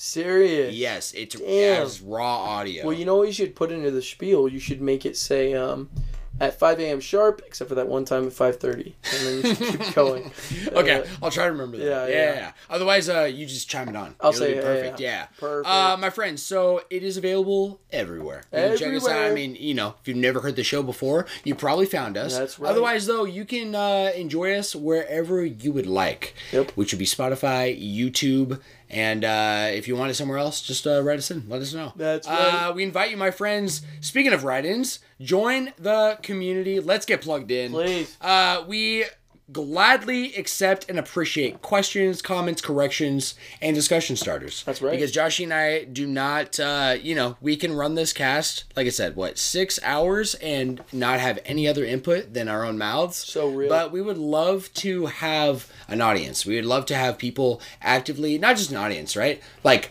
Serious. 0.00 0.76
Yes, 0.76 1.12
it's 1.14 1.34
Damn. 1.34 1.82
as 1.82 2.00
raw 2.00 2.36
audio. 2.44 2.86
Well, 2.86 2.96
you 2.96 3.04
know 3.04 3.16
what 3.16 3.26
you 3.26 3.32
should 3.32 3.56
put 3.56 3.72
into 3.72 3.90
the 3.90 4.00
spiel? 4.00 4.46
You 4.48 4.60
should 4.60 4.80
make 4.80 5.04
it 5.04 5.16
say 5.16 5.54
um, 5.54 5.90
at 6.38 6.56
5 6.56 6.78
a.m. 6.78 7.00
sharp, 7.00 7.42
except 7.44 7.68
for 7.68 7.74
that 7.74 7.88
one 7.88 8.04
time 8.04 8.24
at 8.28 8.32
5.30. 8.32 8.92
And 9.12 9.26
then 9.26 9.36
you 9.42 9.54
should 9.56 9.80
keep 9.80 9.94
going. 9.96 10.30
okay, 10.68 11.00
Uh, 11.00 11.06
I'll 11.20 11.32
try 11.32 11.46
to 11.46 11.50
remember 11.50 11.78
that. 11.78 11.84
yeah, 11.84 12.06
Yeah, 12.06 12.34
yeah. 12.34 12.52
Otherwise, 12.70 13.08
uh, 13.08 13.22
you 13.24 13.44
just 13.44 13.68
chime 13.68 13.88
it 13.88 13.96
on. 13.96 14.14
I'll 14.20 14.30
It'll 14.30 14.38
say, 14.38 14.54
yeah, 14.54 14.60
perfect. 14.60 15.00
yeah. 15.00 15.08
Yeah, 15.08 15.26
Perfect. 15.40 15.68
Uh, 15.68 15.96
my 15.98 16.10
friends, 16.10 16.44
so 16.44 16.80
it 16.90 17.02
is 17.02 17.16
available 17.16 17.80
everywhere. 17.90 18.42
You 18.52 18.58
can 18.60 18.76
check 18.78 18.94
us 18.94 19.08
out. 19.08 19.20
I 19.32 19.34
mean, 19.34 19.56
you 19.58 19.74
know, 19.74 19.96
if 20.00 20.06
you've 20.06 20.16
never 20.16 20.38
heard 20.42 20.54
the 20.54 20.62
show 20.62 20.84
before, 20.84 21.26
you 21.42 21.56
probably 21.56 21.86
found 21.86 22.16
us. 22.16 22.38
That's 22.38 22.60
right. 22.60 22.70
Otherwise, 22.70 23.06
though, 23.06 23.24
you 23.24 23.44
can 23.44 23.74
uh, 23.74 24.12
enjoy 24.14 24.54
us 24.54 24.76
wherever 24.76 25.44
you 25.44 25.72
would 25.72 25.86
like. 25.88 26.34
Yep. 26.52 26.70
Which 26.76 26.92
would 26.92 27.00
be 27.00 27.04
Spotify, 27.04 27.74
YouTube. 27.76 28.60
And 28.90 29.22
uh, 29.24 29.68
if 29.70 29.86
you 29.86 29.96
want 29.96 30.10
it 30.10 30.14
somewhere 30.14 30.38
else, 30.38 30.62
just 30.62 30.86
uh, 30.86 31.02
write 31.02 31.18
us 31.18 31.30
in. 31.30 31.44
Let 31.48 31.60
us 31.60 31.74
know. 31.74 31.92
That's 31.96 32.26
Uh, 32.26 32.30
right. 32.66 32.74
we 32.74 32.82
invite 32.82 33.10
you, 33.10 33.16
my 33.18 33.30
friends. 33.30 33.82
Speaking 34.00 34.32
of 34.32 34.44
write-ins, 34.44 35.00
join 35.20 35.72
the 35.78 36.18
community. 36.22 36.80
Let's 36.80 37.04
get 37.04 37.20
plugged 37.20 37.50
in. 37.50 37.72
Please. 37.72 38.16
Uh, 38.20 38.64
we 38.66 39.04
gladly 39.52 40.34
accept 40.34 40.88
and 40.88 40.98
appreciate 40.98 41.62
questions, 41.62 42.20
comments, 42.20 42.60
corrections, 42.60 43.34
and 43.62 43.74
discussion 43.74 44.16
starters. 44.16 44.62
That's 44.64 44.82
right. 44.82 44.92
Because 44.92 45.12
Joshy 45.12 45.44
and 45.44 45.54
I 45.54 45.84
do 45.84 46.06
not, 46.06 46.60
uh, 46.60 46.96
you 47.00 47.14
know, 47.14 47.36
we 47.40 47.56
can 47.56 47.74
run 47.74 47.94
this 47.94 48.12
cast, 48.12 48.64
like 48.76 48.86
I 48.86 48.90
said, 48.90 49.16
what, 49.16 49.38
six 49.38 49.78
hours 49.82 50.34
and 50.36 50.82
not 50.92 51.20
have 51.20 51.38
any 51.44 51.66
other 51.66 51.84
input 51.84 52.34
than 52.34 52.48
our 52.48 52.64
own 52.64 52.78
mouths. 52.78 53.16
So 53.16 53.48
real. 53.48 53.68
But 53.68 53.92
we 53.92 54.02
would 54.02 54.18
love 54.18 54.72
to 54.74 55.06
have 55.06 55.70
an 55.88 56.00
audience. 56.00 56.44
We 56.44 56.56
would 56.56 56.66
love 56.66 56.86
to 56.86 56.94
have 56.94 57.18
people 57.18 57.60
actively, 57.80 58.38
not 58.38 58.56
just 58.56 58.70
an 58.70 58.76
audience, 58.76 59.16
right? 59.16 59.42
Like, 59.64 59.90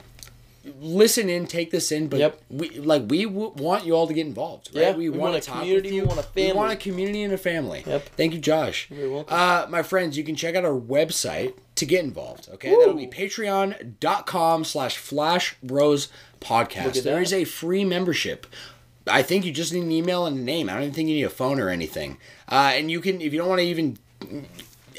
listen 0.79 1.29
in, 1.29 1.47
take 1.47 1.71
this 1.71 1.91
in, 1.91 2.07
but 2.07 2.19
Yep. 2.19 2.41
we 2.49 2.69
like 2.79 3.03
we 3.09 3.25
w- 3.25 3.53
want 3.57 3.85
you 3.85 3.93
all 3.93 4.07
to 4.07 4.13
get 4.13 4.25
involved. 4.25 4.69
Right? 4.73 4.81
Yeah, 4.81 4.91
we, 4.91 5.09
we 5.09 5.17
want 5.17 5.33
want 5.33 5.43
a 5.43 5.45
talk 5.47 5.59
community, 5.59 5.91
we 5.91 6.01
want 6.01 6.19
a 6.19 6.23
family. 6.23 6.51
We 6.51 6.57
want 6.57 6.71
a 6.71 6.75
community 6.75 7.23
and 7.23 7.33
a 7.33 7.37
family. 7.37 7.83
Yep. 7.85 8.09
Thank 8.15 8.33
you, 8.33 8.39
Josh. 8.39 8.87
You're 8.89 9.09
welcome. 9.09 9.33
Uh, 9.37 9.65
my 9.69 9.83
friends, 9.83 10.17
you 10.17 10.23
can 10.23 10.35
check 10.35 10.55
out 10.55 10.65
our 10.65 10.79
website 10.79 11.53
to 11.75 11.85
get 11.85 12.03
involved. 12.03 12.49
Okay, 12.53 12.69
that'll 12.69 12.93
be 12.93 13.07
patreon.com 13.07 14.63
slash 14.63 14.97
flash 14.97 15.55
bros 15.63 16.09
podcast. 16.39 17.03
There 17.03 17.15
that. 17.15 17.21
is 17.21 17.33
a 17.33 17.43
free 17.43 17.83
membership. 17.85 18.47
I 19.09 19.21
think 19.23 19.45
you 19.45 19.51
just 19.53 19.73
need 19.73 19.83
an 19.83 19.91
email 19.91 20.25
and 20.25 20.37
a 20.37 20.41
name. 20.41 20.69
I 20.69 20.73
don't 20.73 20.81
even 20.83 20.93
think 20.93 21.07
you 21.09 21.15
need 21.15 21.23
a 21.23 21.29
phone 21.29 21.59
or 21.59 21.69
anything. 21.69 22.17
Uh, 22.49 22.71
and 22.73 22.91
you 22.91 22.99
can, 22.99 23.21
if 23.21 23.31
you 23.31 23.39
don't 23.39 23.47
want 23.47 23.59
to 23.59 23.65
even 23.65 23.97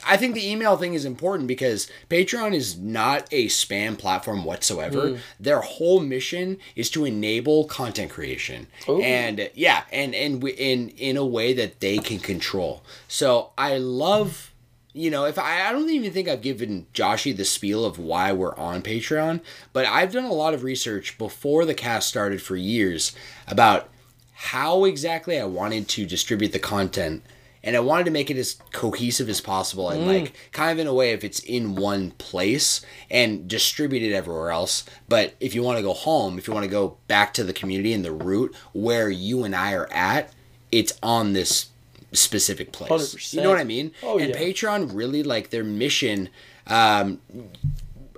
I 0.07 0.17
think 0.17 0.35
the 0.35 0.51
email 0.51 0.77
thing 0.77 0.95
is 0.95 1.05
important 1.05 1.49
because 1.49 1.89
Patreon 2.09 2.55
is 2.55 2.79
not 2.79 3.27
a 3.31 3.47
spam 3.47 3.99
platform 3.99 4.45
whatsoever. 4.45 5.11
Hmm. 5.11 5.17
Their 5.39 5.61
whole 5.61 6.01
mission 6.01 6.59
is 6.77 6.91
to 6.91 7.05
enable 7.05 7.65
content 7.65 8.11
creation, 8.11 8.67
Ooh. 8.89 9.01
and 9.01 9.51
yeah, 9.55 9.85
and 9.93 10.15
and 10.15 10.43
in 10.45 10.91
in 10.91 11.17
a 11.17 11.25
way 11.25 11.53
that 11.55 11.81
they 11.81 11.99
can 11.99 12.19
control. 12.19 12.83
So 13.07 13.51
I 13.57 13.79
love. 13.79 14.53
You 14.95 15.11
know, 15.11 15.27
if 15.27 15.39
I, 15.39 15.69
I 15.69 15.71
don't 15.71 15.89
even 15.91 16.11
think 16.13 16.29
I've 16.29 16.41
given 16.41 16.87
Joshy 16.93 17.37
the 17.37 17.45
spiel 17.45 17.85
of 17.85 18.01
why 18.01 18.33
we're 18.33 18.57
on 18.57 18.83
Patreon, 18.83 19.43
but 19.73 19.87
I've 19.87 20.13
done 20.13 20.25
a 20.25 20.33
lot 20.33 20.55
of 20.55 20.65
research 20.65 21.19
before 21.19 21.65
the 21.65 21.75
cast 21.75 22.09
started 22.09 22.43
for 22.43 22.57
years 22.57 23.13
about 23.47 23.91
how 24.33 24.85
exactly 24.85 25.39
I 25.39 25.45
wanted 25.45 25.89
to 25.89 26.07
distribute 26.07 26.53
the 26.53 26.59
content 26.59 27.23
and 27.69 27.77
I 27.77 27.81
wanted 27.81 28.05
to 28.05 28.11
make 28.11 28.31
it 28.31 28.39
as 28.39 28.55
cohesive 28.73 29.29
as 29.29 29.43
possible 29.43 29.91
and 29.91 30.07
like 30.07 30.33
kind 30.53 30.73
of 30.73 30.79
in 30.79 30.87
a 30.87 30.95
way 30.95 31.11
if 31.11 31.23
it's 31.23 31.39
in 31.41 31.75
one 31.75 32.13
place 32.13 32.81
and 33.11 33.47
distributed 33.47 34.15
everywhere 34.15 34.51
else. 34.51 34.87
But 35.07 35.35
if 35.39 35.55
you 35.55 35.63
want 35.63 35.77
to 35.77 35.83
go 35.83 35.93
home, 35.93 36.39
if 36.39 36.49
you 36.49 36.55
want 36.55 36.65
to 36.65 36.71
go 36.71 36.97
back 37.09 37.35
to 37.35 37.45
the 37.45 37.53
community 37.53 37.93
and 37.93 38.03
the 38.03 38.11
root 38.11 38.57
where 38.73 39.11
you 39.11 39.45
and 39.45 39.55
I 39.55 39.75
are 39.75 39.93
at, 39.93 40.33
it's 40.73 40.99
on 41.03 41.35
this 41.35 41.67
specific 42.13 42.73
place. 42.73 42.91
100%. 42.91 43.35
You 43.35 43.43
know 43.43 43.51
what 43.51 43.59
I 43.59 43.65
mean? 43.65 43.93
Oh, 44.03 44.17
and 44.17 44.31
yeah. 44.31 44.39
Patreon 44.39 44.89
really 44.95 45.23
like 45.23 45.51
their 45.51 45.65
mission 45.65 46.31
um 46.69 47.21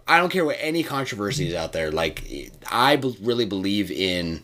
I 0.07 0.19
don't 0.19 0.31
care 0.31 0.45
what 0.45 0.59
any 0.61 0.85
controversy 0.85 1.49
is 1.49 1.55
out 1.55 1.73
there. 1.73 1.93
Like, 1.93 2.51
I 2.69 3.01
really 3.21 3.47
believe 3.47 3.93
in 3.93 4.43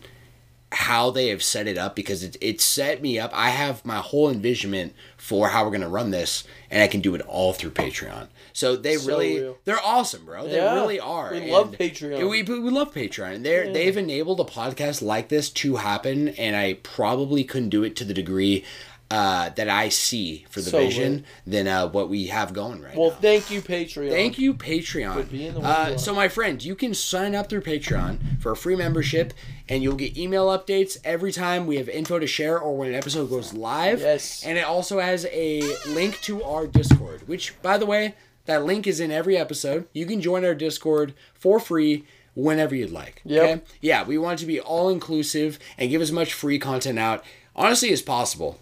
how 0.77 1.09
they 1.09 1.29
have 1.29 1.41
set 1.41 1.67
it 1.67 1.75
up 1.77 1.95
because 1.95 2.21
it, 2.23 2.37
it 2.39 2.61
set 2.61 3.01
me 3.01 3.17
up. 3.17 3.31
I 3.33 3.49
have 3.49 3.83
my 3.83 3.95
whole 3.97 4.29
envisionment 4.29 4.93
for 5.17 5.49
how 5.49 5.63
we're 5.63 5.71
going 5.71 5.81
to 5.81 5.87
run 5.87 6.11
this, 6.11 6.43
and 6.69 6.83
I 6.83 6.87
can 6.87 7.01
do 7.01 7.15
it 7.15 7.21
all 7.21 7.51
through 7.53 7.71
Patreon. 7.71 8.27
So 8.53 8.75
they 8.75 8.95
So 8.97 9.07
really, 9.07 9.39
real. 9.39 9.57
they're 9.65 9.83
awesome, 9.83 10.23
bro. 10.25 10.47
They 10.47 10.57
Yeah. 10.57 10.75
really 10.75 10.99
are. 10.99 11.31
We 11.31 11.51
love 11.51 11.71
Patreon. 11.71 12.29
We, 12.29 12.43
we 12.43 12.69
love 12.69 12.93
Patreon. 12.93 13.41
They're, 13.43 13.73
They've 13.73 13.97
enabled 13.97 14.39
a 14.39 14.43
podcast 14.43 15.01
like 15.01 15.29
this 15.29 15.49
to 15.51 15.77
happen, 15.77 16.29
and 16.29 16.55
I 16.55 16.73
probably 16.83 17.43
couldn't 17.43 17.69
do 17.69 17.83
it 17.83 17.95
to 17.95 18.05
the 18.05 18.13
degree 18.13 18.63
uh, 19.09 19.49
that 19.51 19.69
I 19.69 19.87
see 19.89 20.45
for 20.49 20.59
the 20.59 20.69
So 20.69 20.79
vision 20.79 21.13
lit. 21.13 21.23
than 21.45 21.67
uh, 21.67 21.87
what 21.87 22.09
we 22.09 22.27
have 22.27 22.51
going 22.53 22.81
right 22.81 22.95
Well, 22.95 23.11
now. 23.11 23.15
thank 23.17 23.49
you, 23.49 23.61
Patreon. 23.61 24.09
Thank 24.09 24.37
you, 24.37 24.53
Patreon. 24.53 25.63
Uh, 25.63 25.97
so, 25.97 26.13
my 26.13 26.27
friend, 26.27 26.61
you 26.63 26.75
can 26.75 26.93
sign 26.93 27.33
up 27.33 27.49
through 27.49 27.61
Patreon 27.61 28.41
for 28.41 28.51
a 28.51 28.55
free 28.57 28.75
membership, 28.75 29.33
and 29.69 29.81
you'll 29.81 29.95
get 29.95 30.17
email 30.17 30.47
updates 30.47 30.97
every 31.05 31.31
time 31.31 31.67
we 31.67 31.77
have 31.77 31.87
info 31.87 32.19
to 32.19 32.27
share 32.27 32.59
or 32.59 32.75
when 32.77 32.89
an 32.89 32.95
episode 32.95 33.29
goes 33.29 33.53
live. 33.53 34.01
Yes. 34.01 34.43
And 34.45 34.57
it 34.57 34.65
also 34.65 34.99
has 34.99 35.25
a 35.31 35.61
link 35.87 36.19
to 36.23 36.43
our 36.43 36.67
Discord, 36.67 37.27
which, 37.27 37.53
by 37.61 37.77
the 37.77 37.85
way, 37.85 38.15
that 38.45 38.65
link 38.65 38.87
is 38.87 38.99
in 38.99 39.11
every 39.11 39.37
episode. 39.37 39.87
You 39.93 40.05
can 40.05 40.19
join 40.21 40.43
our 40.43 40.55
Discord 40.55 41.13
for 41.33 41.59
free 41.59 42.03
whenever 42.35 42.75
you'd 42.75 42.91
like. 42.91 43.21
Yep. 43.25 43.43
Okay? 43.43 43.61
Yeah, 43.81 44.03
we 44.03 44.17
want 44.17 44.39
it 44.39 44.43
to 44.43 44.47
be 44.47 44.59
all 44.59 44.89
inclusive 44.89 45.59
and 45.77 45.89
give 45.89 46.01
as 46.01 46.11
much 46.11 46.33
free 46.33 46.59
content 46.59 46.99
out, 46.99 47.23
honestly, 47.55 47.91
as 47.91 48.01
possible. 48.01 48.59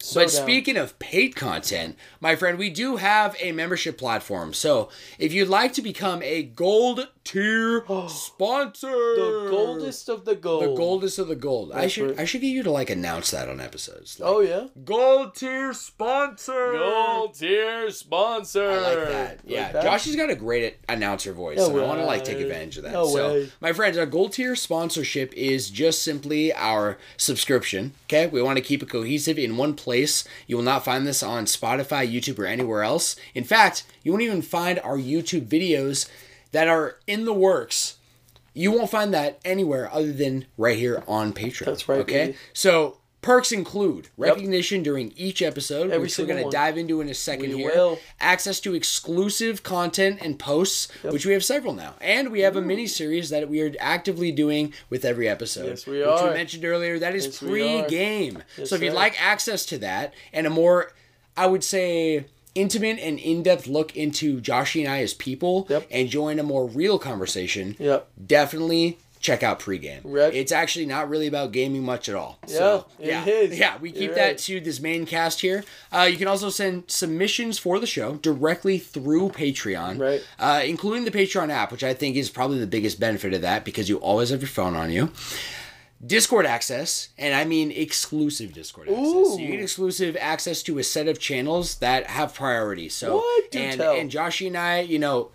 So 0.00 0.20
but 0.20 0.30
down. 0.32 0.42
speaking 0.42 0.76
of 0.76 0.98
paid 0.98 1.36
content, 1.36 1.96
my 2.20 2.36
friend, 2.36 2.58
we 2.58 2.70
do 2.70 2.96
have 2.96 3.36
a 3.40 3.52
membership 3.52 3.98
platform. 3.98 4.52
So 4.52 4.88
if 5.18 5.32
you'd 5.32 5.48
like 5.48 5.72
to 5.74 5.82
become 5.82 6.22
a 6.22 6.42
gold 6.42 7.08
tier 7.24 7.84
sponsor, 8.08 8.88
the 8.90 9.48
goldest 9.50 10.08
of 10.08 10.24
the 10.24 10.34
gold. 10.34 10.62
the 10.62 10.74
goldest 10.74 11.18
of 11.18 11.28
the 11.28 11.34
gold. 11.36 11.72
I 11.72 11.88
should 11.88 12.10
right. 12.10 12.20
I 12.20 12.24
should 12.24 12.40
get 12.40 12.48
you 12.48 12.62
to 12.62 12.70
like 12.70 12.90
announce 12.90 13.30
that 13.32 13.48
on 13.48 13.60
episodes. 13.60 14.20
Like, 14.20 14.28
Oh 14.30 14.40
yeah. 14.40 14.66
gold 14.84 15.34
tier 15.34 15.72
sponsor. 15.72 16.72
Gold 16.72 17.34
tier 17.34 17.90
sponsor. 17.90 18.70
I 18.70 18.78
like 18.78 19.08
that. 19.08 19.40
Yeah, 19.44 19.72
that? 19.72 19.82
Josh 19.82 20.04
has 20.06 20.16
got 20.16 20.30
a 20.30 20.36
great 20.36 20.76
announcer 20.88 21.32
voice, 21.32 21.58
No 21.58 21.70
and 21.70 21.80
I 21.80 21.86
want 21.86 22.00
to 22.00 22.06
like 22.06 22.24
take 22.24 22.38
advantage 22.38 22.76
of 22.78 22.84
that. 22.84 22.92
No 22.92 23.06
so, 23.06 23.32
way. 23.32 23.50
my 23.60 23.72
friends, 23.72 23.96
our 23.98 24.06
gold 24.06 24.32
tier 24.32 24.54
sponsorship 24.56 25.32
is 25.34 25.70
just 25.70 26.02
simply 26.02 26.52
our 26.54 26.98
subscription. 27.16 27.92
Okay, 28.04 28.26
we 28.26 28.40
want 28.42 28.56
to 28.56 28.62
keep 28.62 28.82
it 28.82 28.88
cohesive 28.88 29.38
in 29.38 29.56
one 29.56 29.74
place. 29.74 29.85
You 30.46 30.56
will 30.56 30.64
not 30.64 30.84
find 30.84 31.06
this 31.06 31.22
on 31.22 31.44
Spotify, 31.46 32.10
YouTube, 32.10 32.38
or 32.38 32.46
anywhere 32.46 32.82
else. 32.82 33.16
In 33.34 33.44
fact, 33.44 33.84
you 34.02 34.12
won't 34.12 34.22
even 34.24 34.42
find 34.42 34.78
our 34.80 34.96
YouTube 34.98 35.46
videos 35.46 36.08
that 36.52 36.68
are 36.68 36.96
in 37.06 37.24
the 37.24 37.32
works. 37.32 37.96
You 38.54 38.72
won't 38.72 38.90
find 38.90 39.12
that 39.14 39.38
anywhere 39.44 39.92
other 39.92 40.12
than 40.12 40.46
right 40.56 40.78
here 40.78 41.02
on 41.06 41.32
Patreon. 41.32 41.66
That's 41.66 41.88
right, 41.88 42.00
Okay, 42.00 42.26
baby. 42.26 42.38
so. 42.52 42.98
Perks 43.26 43.50
include 43.50 44.06
recognition 44.16 44.84
during 44.84 45.12
each 45.16 45.42
episode, 45.42 45.90
Every 45.90 45.98
which 46.06 46.16
we're 46.16 46.26
going 46.26 46.44
to 46.44 46.48
dive 46.48 46.78
into 46.78 47.00
in 47.00 47.08
a 47.08 47.14
second 47.14 47.50
We 47.50 47.56
here 47.56 47.72
will. 47.74 47.98
access 48.20 48.60
to 48.60 48.72
exclusive 48.74 49.64
content 49.64 50.20
and 50.22 50.38
posts, 50.38 50.86
which 51.02 51.26
we 51.26 51.32
have 51.32 51.44
several 51.44 51.74
now. 51.74 51.94
And 52.00 52.30
we 52.30 52.42
have 52.42 52.54
a 52.54 52.62
mini 52.62 52.86
series 52.86 53.30
that 53.30 53.48
we 53.48 53.60
are 53.62 53.72
actively 53.80 54.30
doing 54.30 54.72
with 54.90 55.04
every 55.04 55.28
episode. 55.28 55.66
Yes, 55.66 55.86
we 55.88 55.98
Which 55.98 56.06
are. 56.06 56.28
we 56.28 56.34
mentioned 56.34 56.64
earlier. 56.64 57.00
That 57.00 57.16
is 57.16 57.24
Yes, 57.26 57.38
pre-game. 57.40 58.44
Yes, 58.56 58.70
so 58.70 58.76
if 58.76 58.82
you'd 58.82 58.90
sir. 58.90 58.94
like 58.96 59.20
access 59.20 59.66
to 59.66 59.78
that 59.78 60.14
and 60.32 60.46
a 60.46 60.50
more, 60.50 60.92
I 61.36 61.48
would 61.48 61.64
say, 61.64 62.26
intimate 62.54 62.98
and 63.00 63.18
in 63.18 63.42
depth 63.42 63.66
look 63.66 63.96
into 63.96 64.40
Joshy 64.40 64.82
and 64.84 64.88
I 64.90 65.00
as 65.02 65.12
people 65.14 65.66
Yep. 65.68 65.88
and 65.90 66.08
join 66.08 66.38
a 66.38 66.42
more 66.44 66.66
real 66.66 66.98
conversation, 66.98 67.74
Yep. 67.80 68.08
definitely. 68.24 68.98
Check 69.26 69.42
out 69.42 69.58
pregame. 69.58 70.02
Right. 70.04 70.32
It's 70.32 70.52
actually 70.52 70.86
not 70.86 71.08
really 71.08 71.26
about 71.26 71.50
gaming 71.50 71.82
much 71.82 72.08
at 72.08 72.14
all. 72.14 72.38
So, 72.46 72.86
yeah, 73.00 73.24
is. 73.26 73.58
yeah. 73.58 73.76
We 73.78 73.90
keep 73.90 74.02
You're 74.02 74.14
that 74.14 74.26
right. 74.26 74.38
to 74.38 74.60
this 74.60 74.78
main 74.78 75.04
cast 75.04 75.40
here. 75.40 75.64
Uh, 75.92 76.02
you 76.08 76.16
can 76.16 76.28
also 76.28 76.48
send 76.48 76.84
submissions 76.86 77.58
for 77.58 77.80
the 77.80 77.88
show 77.88 78.14
directly 78.18 78.78
through 78.78 79.30
Patreon, 79.30 79.98
Right. 80.00 80.24
Uh, 80.38 80.62
including 80.64 81.04
the 81.04 81.10
Patreon 81.10 81.50
app, 81.50 81.72
which 81.72 81.82
I 81.82 81.92
think 81.92 82.14
is 82.14 82.30
probably 82.30 82.60
the 82.60 82.68
biggest 82.68 83.00
benefit 83.00 83.34
of 83.34 83.40
that 83.42 83.64
because 83.64 83.88
you 83.88 83.96
always 83.96 84.30
have 84.30 84.40
your 84.42 84.48
phone 84.48 84.76
on 84.76 84.92
you. 84.92 85.10
Discord 86.06 86.46
access, 86.46 87.08
and 87.18 87.34
I 87.34 87.44
mean 87.44 87.72
exclusive 87.72 88.52
Discord 88.52 88.88
access. 88.88 89.02
So 89.02 89.38
you 89.38 89.48
Ooh. 89.48 89.50
get 89.52 89.60
exclusive 89.60 90.16
access 90.20 90.62
to 90.64 90.78
a 90.78 90.84
set 90.84 91.08
of 91.08 91.18
channels 91.18 91.76
that 91.78 92.06
have 92.06 92.32
priority. 92.34 92.90
So 92.90 93.16
What? 93.16 93.50
Do 93.50 93.58
and 93.58 93.80
tell. 93.80 93.96
and 93.96 94.08
Joshy 94.10 94.46
and 94.46 94.56
I, 94.56 94.80
you 94.80 95.00
know, 95.00 95.30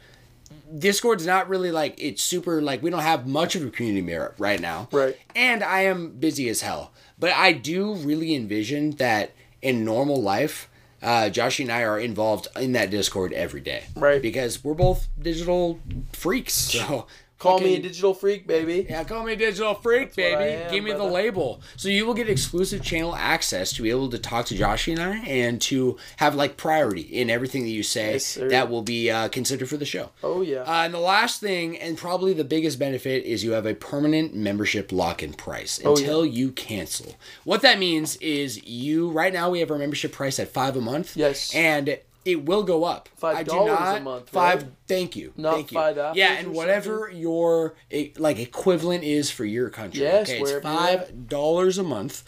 Discord's 0.77 1.25
not 1.25 1.49
really 1.49 1.71
like 1.71 1.95
it's 1.97 2.23
super 2.23 2.61
like 2.61 2.81
we 2.81 2.89
don't 2.89 3.01
have 3.01 3.27
much 3.27 3.55
of 3.55 3.65
a 3.65 3.69
community 3.69 4.01
mirror 4.01 4.35
right 4.37 4.59
now. 4.59 4.87
Right. 4.91 5.17
And 5.35 5.63
I 5.63 5.81
am 5.81 6.11
busy 6.11 6.49
as 6.49 6.61
hell. 6.61 6.91
But 7.19 7.33
I 7.33 7.51
do 7.51 7.93
really 7.95 8.35
envision 8.35 8.91
that 8.91 9.31
in 9.61 9.85
normal 9.85 10.21
life, 10.21 10.69
uh, 11.01 11.29
Joshy 11.31 11.61
and 11.61 11.71
I 11.71 11.83
are 11.83 11.99
involved 11.99 12.47
in 12.59 12.71
that 12.73 12.89
Discord 12.89 13.33
every 13.33 13.61
day. 13.61 13.85
Right. 13.95 14.21
Because 14.21 14.63
we're 14.63 14.73
both 14.73 15.07
digital 15.19 15.79
freaks. 16.13 16.53
So 16.53 17.07
Call 17.41 17.59
me 17.59 17.75
a 17.75 17.81
digital 17.81 18.13
freak, 18.13 18.45
baby. 18.45 18.85
yeah, 18.87 19.03
call 19.03 19.23
me 19.23 19.33
a 19.33 19.35
digital 19.35 19.73
freak, 19.73 20.09
what 20.09 20.15
baby. 20.15 20.63
Am, 20.63 20.71
Give 20.71 20.83
me 20.83 20.91
the 20.91 21.03
label. 21.03 21.59
So 21.75 21.89
you 21.89 22.05
will 22.05 22.13
get 22.13 22.29
exclusive 22.29 22.83
channel 22.83 23.15
access 23.15 23.73
to 23.73 23.81
be 23.81 23.89
able 23.89 24.09
to 24.11 24.19
talk 24.19 24.45
to 24.47 24.55
Joshy 24.55 24.93
and 24.93 25.01
I 25.01 25.17
and 25.25 25.59
to 25.63 25.97
have 26.17 26.35
like 26.35 26.55
priority 26.55 27.01
in 27.01 27.31
everything 27.31 27.63
that 27.63 27.69
you 27.69 27.81
say 27.81 28.13
Yes, 28.13 28.35
that 28.35 28.69
will 28.69 28.83
be 28.83 29.09
uh, 29.09 29.27
considered 29.29 29.69
for 29.69 29.77
the 29.77 29.85
show. 29.85 30.11
Oh 30.23 30.41
yeah. 30.41 30.59
Uh, 30.61 30.83
and 30.85 30.93
the 30.93 30.99
last 30.99 31.41
thing, 31.41 31.77
and 31.79 31.97
probably 31.97 32.33
the 32.33 32.43
biggest 32.43 32.77
benefit, 32.77 33.23
is 33.25 33.43
you 33.43 33.53
have 33.53 33.65
a 33.65 33.73
permanent 33.73 34.35
membership 34.35 34.91
lock-in 34.91 35.33
price 35.33 35.79
until 35.79 36.23
you 36.25 36.51
cancel. 36.51 37.15
What 37.43 37.61
that 37.63 37.79
means 37.79 38.17
is 38.17 38.63
you 38.65 39.09
right 39.09 39.33
now 39.33 39.49
we 39.49 39.61
have 39.61 39.71
our 39.71 39.79
membership 39.79 40.11
price 40.11 40.39
at 40.39 40.49
five 40.49 40.75
a 40.75 40.81
month. 40.81 41.17
Yes. 41.17 41.53
and 41.55 41.97
it 42.25 42.45
will 42.45 42.63
go 42.63 42.83
up. 42.83 43.09
Five 43.15 43.37
I 43.37 43.43
do 43.43 43.51
dollars 43.51 43.97
a 43.97 44.01
month, 44.01 44.29
Five. 44.29 44.63
right? 44.63 44.71
Thank 44.87 45.15
you. 45.15 45.33
Not 45.37 45.55
thank 45.55 45.71
you. 45.71 45.75
five 45.75 45.97
apples 45.97 46.17
Yeah, 46.17 46.33
and 46.33 46.53
whatever 46.53 47.09
your 47.13 47.75
eh, 47.89 48.09
like 48.17 48.39
equivalent 48.39 49.03
is 49.03 49.31
for 49.31 49.45
your 49.45 49.69
country. 49.69 50.01
Yes, 50.01 50.29
okay, 50.29 50.39
it's 50.39 50.51
five 50.63 51.27
dollars 51.27 51.77
a 51.77 51.83
month. 51.83 52.23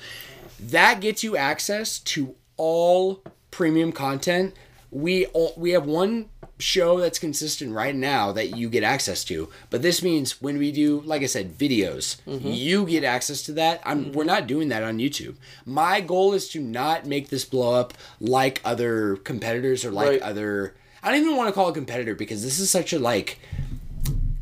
That 0.60 1.02
gets 1.02 1.24
you 1.24 1.38
access 1.38 2.00
to 2.00 2.36
all 2.58 3.24
premium 3.52 3.92
content. 3.92 4.56
We 4.90 5.26
all, 5.28 5.54
we 5.58 5.72
have 5.72 5.86
one 5.86 6.30
show 6.60 7.00
that's 7.00 7.20
consistent 7.20 7.74
right 7.74 7.96
now 7.96 8.32
that 8.32 8.56
you 8.56 8.70
get 8.70 8.84
access 8.84 9.24
to, 9.26 9.50
but 9.70 9.82
this 9.82 10.02
means 10.04 10.42
when 10.42 10.58
we 10.58 10.72
do, 10.72 11.02
like 11.02 11.22
I 11.22 11.26
said, 11.26 11.58
videos, 11.58 12.18
Mm-hmm. 12.28 12.48
you 12.48 12.86
get 12.86 13.04
access 13.04 13.42
to 13.44 13.52
that. 13.54 13.82
I'm 13.86 14.12
we're 14.14 14.24
not 14.24 14.48
doing 14.48 14.70
that 14.70 14.84
on 14.84 14.98
YouTube. 15.00 15.36
My 15.66 16.00
goal 16.00 16.34
is 16.34 16.48
to 16.50 16.62
not 16.62 17.06
make 17.06 17.30
this 17.30 17.44
blow 17.44 17.74
up 17.74 17.94
like 18.20 18.62
other 18.64 19.18
competitors 19.18 19.84
or 19.84 19.92
like 19.92 20.08
Right. 20.10 20.22
other. 20.22 20.76
I 21.02 21.12
don't 21.12 21.22
even 21.22 21.36
want 21.36 21.50
to 21.50 21.54
call 21.54 21.70
it 21.70 21.74
competitor 21.74 22.16
because 22.16 22.44
this 22.44 22.60
is 22.60 22.70
such 22.70 22.94
a 22.94 23.00
like 23.00 23.40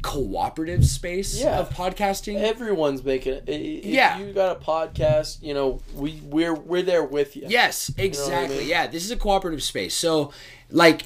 cooperative 0.01 0.83
space 0.85 1.39
Yeah. 1.39 1.59
of 1.59 1.69
podcasting. 1.69 2.35
Everyone's 2.41 3.03
making 3.03 3.33
it. 3.33 3.43
If 3.47 3.85
Yeah. 3.85 4.19
you 4.19 4.33
got 4.33 4.57
a 4.57 4.59
podcast, 4.59 5.41
you 5.43 5.53
know, 5.53 5.79
we 5.95 6.21
we're 6.25 6.55
we're 6.55 6.81
there 6.81 7.03
with 7.03 7.35
you. 7.35 7.43
Yes, 7.47 7.89
what 7.89 7.99
I 7.99 8.03
exactly. 8.05 8.57
mean? 8.59 8.67
Yeah, 8.67 8.87
this 8.87 9.05
is 9.05 9.11
a 9.11 9.15
cooperative 9.15 9.61
space. 9.63 9.93
So, 9.93 10.31
like, 10.71 11.03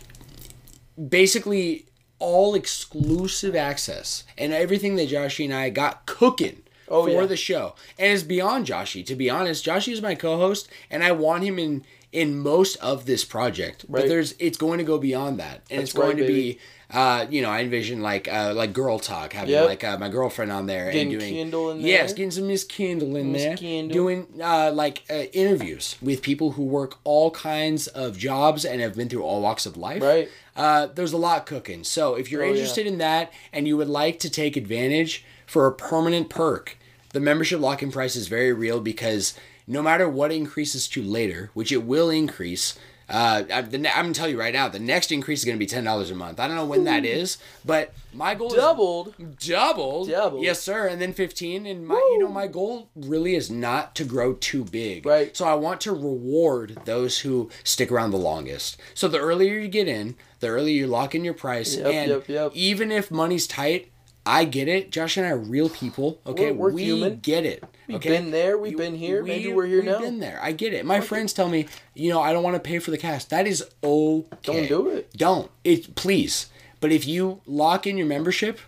basically, 1.09 1.85
all 2.19 2.55
exclusive 2.55 3.55
access 3.55 4.23
and 4.37 4.53
everything 4.53 4.95
that 4.95 5.09
Joshy 5.09 5.45
and 5.45 5.53
I 5.53 5.69
got 5.69 6.05
cooking 6.05 6.61
Oh, 6.87 7.05
for 7.05 7.09
yeah. 7.21 7.25
the 7.25 7.35
show. 7.35 7.73
And 7.97 8.13
it's 8.13 8.21
beyond 8.23 8.67
Joshy. 8.67 9.03
To 9.07 9.15
be 9.15 9.27
honest, 9.29 9.65
Joshy 9.65 9.91
is 9.91 10.03
my 10.03 10.13
co-host, 10.13 10.69
and 10.91 11.03
I 11.03 11.11
want 11.13 11.43
him 11.43 11.57
in 11.59 11.83
in 12.11 12.37
most 12.39 12.75
of 12.77 13.05
this 13.07 13.25
project. 13.25 13.85
But 13.89 14.07
there's 14.07 14.35
it's 14.37 14.57
going 14.57 14.77
to 14.77 14.83
go 14.85 14.97
beyond 14.99 15.39
that, 15.39 15.61
and 15.71 15.79
That's 15.79 15.89
it's 15.89 15.93
going 15.93 16.09
right, 16.09 16.17
to 16.17 16.23
baby. 16.23 16.53
be. 16.53 16.59
Uh, 16.93 17.25
you 17.31 17.41
know, 17.41 17.49
I 17.49 17.61
envision 17.61 18.01
like 18.03 18.31
uh, 18.31 18.53
like 18.55 18.71
girl 18.71 18.99
talk, 18.99 19.33
having 19.33 19.49
Yep. 19.49 19.67
like 19.67 19.83
uh, 19.83 19.97
my 19.97 20.07
girlfriend 20.07 20.51
on 20.51 20.67
there 20.67 20.91
Getting 20.91 21.11
and 21.13 21.19
doing 21.19 21.33
Kendall 21.33 21.71
in 21.71 21.81
there. 21.81 21.87
yes, 21.91 22.13
getting 22.13 22.29
some 22.29 22.45
Miss 22.47 22.63
Kendall 22.63 23.15
in 23.15 23.31
Miss 23.31 23.41
there, 23.43 23.57
Kendall. 23.57 23.93
doing 23.93 24.27
uh, 24.39 24.71
like 24.71 25.01
uh, 25.09 25.23
interviews 25.33 25.95
with 25.99 26.21
people 26.21 26.51
who 26.51 26.63
work 26.63 26.99
all 27.03 27.31
kinds 27.31 27.87
of 27.87 28.15
jobs 28.19 28.63
and 28.63 28.79
have 28.81 28.95
been 28.95 29.09
through 29.09 29.23
all 29.23 29.41
walks 29.41 29.65
of 29.65 29.75
life. 29.75 30.03
Right. 30.03 30.29
Uh, 30.55 30.87
there's 30.87 31.13
a 31.13 31.17
lot 31.17 31.45
cooking. 31.45 31.83
So 31.83 32.15
if 32.15 32.31
you're 32.31 32.41
Oh, 32.43 32.45
yeah. 32.45 32.51
interested 32.53 32.87
in 32.87 32.97
that 32.99 33.31
and 33.51 33.67
you 33.67 33.75
would 33.77 33.89
like 33.89 34.19
to 34.19 34.29
take 34.29 34.55
advantage 34.55 35.25
for 35.45 35.67
a 35.67 35.73
permanent 35.73 36.29
perk, 36.29 36.77
the 37.13 37.19
membership 37.19 37.59
lock-in 37.59 37.91
price 37.91 38.15
is 38.15 38.27
very 38.27 38.53
real 38.53 38.79
because 38.79 39.33
no 39.67 39.81
matter 39.81 40.07
what 40.07 40.31
increases 40.31 40.87
to 40.89 41.01
later, 41.03 41.49
which 41.53 41.71
it 41.71 41.83
will 41.83 42.09
increase. 42.09 42.77
Uh, 43.07 43.43
I, 43.53 43.61
the, 43.61 43.77
ne- 43.77 43.89
I'm 43.91 44.05
gonna 44.05 44.13
tell 44.15 44.27
you 44.27 44.39
right 44.39 44.53
now, 44.53 44.67
the 44.67 44.79
next 44.79 45.11
increase 45.11 45.39
is 45.39 45.45
gonna 45.45 45.57
be 45.59 45.67
ten 45.67 45.83
dollars 45.83 46.09
a 46.09 46.15
month. 46.15 46.39
I 46.39 46.47
don't 46.47 46.55
know 46.55 46.65
when 46.65 46.85
that 46.85 47.05
is, 47.05 47.37
but 47.63 47.93
my 48.13 48.33
goal 48.33 48.47
is 48.47 48.55
Doubled. 48.55 49.13
doubled. 49.39 50.09
Doubled. 50.09 50.43
Yes, 50.43 50.59
sir. 50.61 50.87
And 50.87 50.99
then 50.99 51.13
15. 51.13 51.67
And 51.67 51.85
my, 51.87 51.93
you 51.95 52.17
know, 52.19 52.29
my 52.29 52.47
goal 52.47 52.89
really 52.95 53.35
is 53.35 53.51
not 53.51 53.93
to 53.95 54.05
grow 54.05 54.33
too 54.33 54.63
big. 54.63 55.05
Right. 55.05 55.37
So 55.37 55.45
I 55.45 55.53
want 55.53 55.81
to 55.81 55.91
reward 55.91 56.79
those 56.85 57.19
who 57.19 57.51
stick 57.63 57.91
around 57.91 58.09
the 58.09 58.17
longest. 58.17 58.77
So 58.95 59.07
the 59.07 59.19
earlier 59.19 59.59
you 59.59 59.67
get 59.67 59.87
in, 59.87 60.15
the 60.45 60.51
earlier 60.51 60.73
you 60.75 60.87
lock 60.87 61.15
in 61.15 61.25
your 61.25 61.33
price. 61.33 61.75
Yep, 61.75 61.85
and 61.87 62.09
yep, 62.09 62.27
yep. 62.29 62.51
even 62.53 62.91
if 62.91 63.09
money's 63.11 63.47
tight, 63.47 63.91
I 64.25 64.45
get 64.45 64.67
it. 64.67 64.91
Josh 64.91 65.17
and 65.17 65.25
I 65.25 65.29
are 65.31 65.37
real 65.37 65.69
people. 65.69 66.19
Okay, 66.25 66.45
We're- 66.51 66.53
we're 66.57 66.71
we 66.71 66.83
human. 66.85 67.19
get 67.21 67.45
it. 67.45 67.63
We've 67.87 67.97
okay? 67.97 68.09
been 68.09 68.31
there, 68.31 68.57
we've 68.57 68.71
You- 68.71 68.77
been 68.77 68.95
here, 68.95 69.21
we- 69.21 69.29
maybe 69.29 69.53
we're 69.53 69.67
here 69.67 69.77
we've 69.81 69.85
now. 69.91 69.99
been 69.99 70.19
there. 70.19 70.39
I 70.41 70.51
get 70.51 70.73
it. 70.73 70.85
My 70.85 70.99
friends 71.01 71.33
tell 71.33 71.47
me, 71.49 71.67
you 71.93 72.09
know, 72.09 72.21
I 72.21 72.33
don't 72.33 72.43
want 72.43 72.55
to 72.55 72.59
pay 72.59 72.79
for 72.79 72.89
the 72.91 72.97
cast. 72.97 73.29
That 73.29 73.45
is 73.47 73.63
okay. 73.83 74.27
Don't 74.43 74.67
do 74.67 74.89
it. 74.89 75.11
Don't. 75.15 75.51
It 75.63 75.93
please. 75.95 76.47
But 76.79 76.91
if 76.91 77.07
you 77.07 77.41
lock 77.45 77.85
in 77.87 77.97
your 77.97 78.07
membership, 78.07 78.59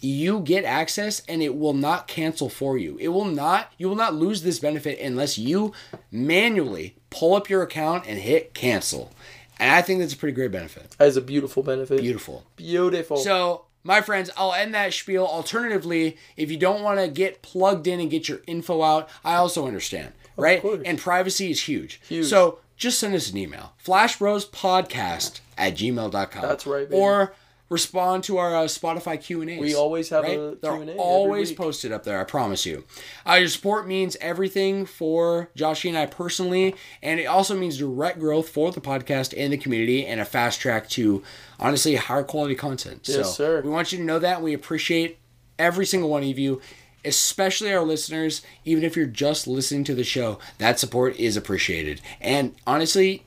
you 0.00 0.40
get 0.40 0.64
access 0.64 1.22
and 1.28 1.42
it 1.42 1.54
will 1.56 1.74
not 1.74 2.08
cancel 2.08 2.48
for 2.48 2.76
you. 2.76 2.96
It 2.98 3.08
will 3.08 3.24
not 3.26 3.72
you 3.78 3.88
will 3.88 3.94
not 3.96 4.14
lose 4.14 4.42
this 4.42 4.58
benefit 4.58 4.98
unless 4.98 5.38
you 5.38 5.72
manually 6.10 6.96
pull 7.10 7.34
up 7.34 7.48
your 7.48 7.62
account 7.62 8.04
and 8.08 8.18
hit 8.18 8.54
cancel. 8.54 9.12
And 9.62 9.70
I 9.70 9.80
think 9.80 10.00
that's 10.00 10.12
a 10.12 10.16
pretty 10.16 10.34
great 10.34 10.50
benefit. 10.50 10.96
That 10.98 11.06
is 11.06 11.16
a 11.16 11.20
beautiful 11.20 11.62
benefit. 11.62 12.00
Beautiful. 12.00 12.44
Beautiful. 12.56 13.16
So, 13.18 13.66
my 13.84 14.00
friends, 14.00 14.28
I'll 14.36 14.52
end 14.52 14.74
that 14.74 14.92
spiel. 14.92 15.24
Alternatively, 15.24 16.16
if 16.36 16.50
you 16.50 16.56
don't 16.56 16.82
want 16.82 16.98
to 16.98 17.06
get 17.06 17.42
plugged 17.42 17.86
in 17.86 18.00
and 18.00 18.10
get 18.10 18.28
your 18.28 18.40
info 18.48 18.82
out, 18.82 19.08
I 19.24 19.36
also 19.36 19.68
understand, 19.68 20.14
right? 20.36 20.60
course. 20.60 20.82
And 20.84 20.98
privacy 20.98 21.52
is 21.52 21.62
huge. 21.62 22.00
Huge. 22.08 22.26
So, 22.26 22.58
just 22.76 22.98
send 22.98 23.14
us 23.14 23.30
an 23.30 23.36
email 23.36 23.74
flashbrospodcast 23.84 25.38
at 25.56 25.74
gmail.com. 25.76 26.42
That's 26.42 26.66
right, 26.66 26.90
baby. 26.90 27.00
Or 27.00 27.32
respond 27.72 28.22
to 28.24 28.36
our 28.36 28.54
uh, 28.54 28.64
Spotify 28.64 29.20
Q 29.20 29.40
and 29.40 29.50
A's. 29.50 29.60
We 29.60 29.74
always 29.74 30.10
have 30.10 30.24
right? 30.24 30.38
a 30.38 30.56
They're 30.60 30.76
Q&A 30.76 30.96
always 30.96 31.52
posted 31.52 31.90
up 31.90 32.04
there. 32.04 32.20
I 32.20 32.24
promise 32.24 32.66
you. 32.66 32.84
Uh, 33.28 33.34
your 33.34 33.48
support 33.48 33.88
means 33.88 34.16
everything 34.20 34.84
for 34.86 35.48
Joshy 35.56 35.88
and 35.88 35.96
I 35.96 36.06
personally, 36.06 36.74
and 37.02 37.18
it 37.18 37.24
also 37.24 37.56
means 37.56 37.78
direct 37.78 38.18
growth 38.20 38.48
for 38.50 38.70
the 38.70 38.80
podcast 38.80 39.34
and 39.36 39.52
the 39.52 39.56
community, 39.56 40.06
and 40.06 40.20
a 40.20 40.24
fast 40.24 40.60
track 40.60 40.88
to 40.90 41.22
honestly 41.58 41.96
higher 41.96 42.22
quality 42.22 42.54
content. 42.54 43.06
so 43.06 43.18
Yes, 43.18 43.36
sir. 43.36 43.62
we 43.62 43.70
want 43.70 43.90
you 43.90 43.98
to 43.98 44.04
know 44.04 44.18
that. 44.18 44.42
We 44.42 44.52
appreciate 44.52 45.18
every 45.58 45.86
single 45.86 46.10
one 46.10 46.22
of 46.22 46.38
you. 46.38 46.60
Especially 47.04 47.72
our 47.74 47.82
listeners, 47.82 48.42
even 48.64 48.84
if 48.84 48.94
you're 48.94 49.06
just 49.06 49.48
listening 49.48 49.82
to 49.84 49.94
the 49.94 50.04
show, 50.04 50.38
that 50.58 50.78
support 50.78 51.16
is 51.16 51.36
appreciated. 51.36 52.00
And 52.20 52.54
honestly, 52.64 53.24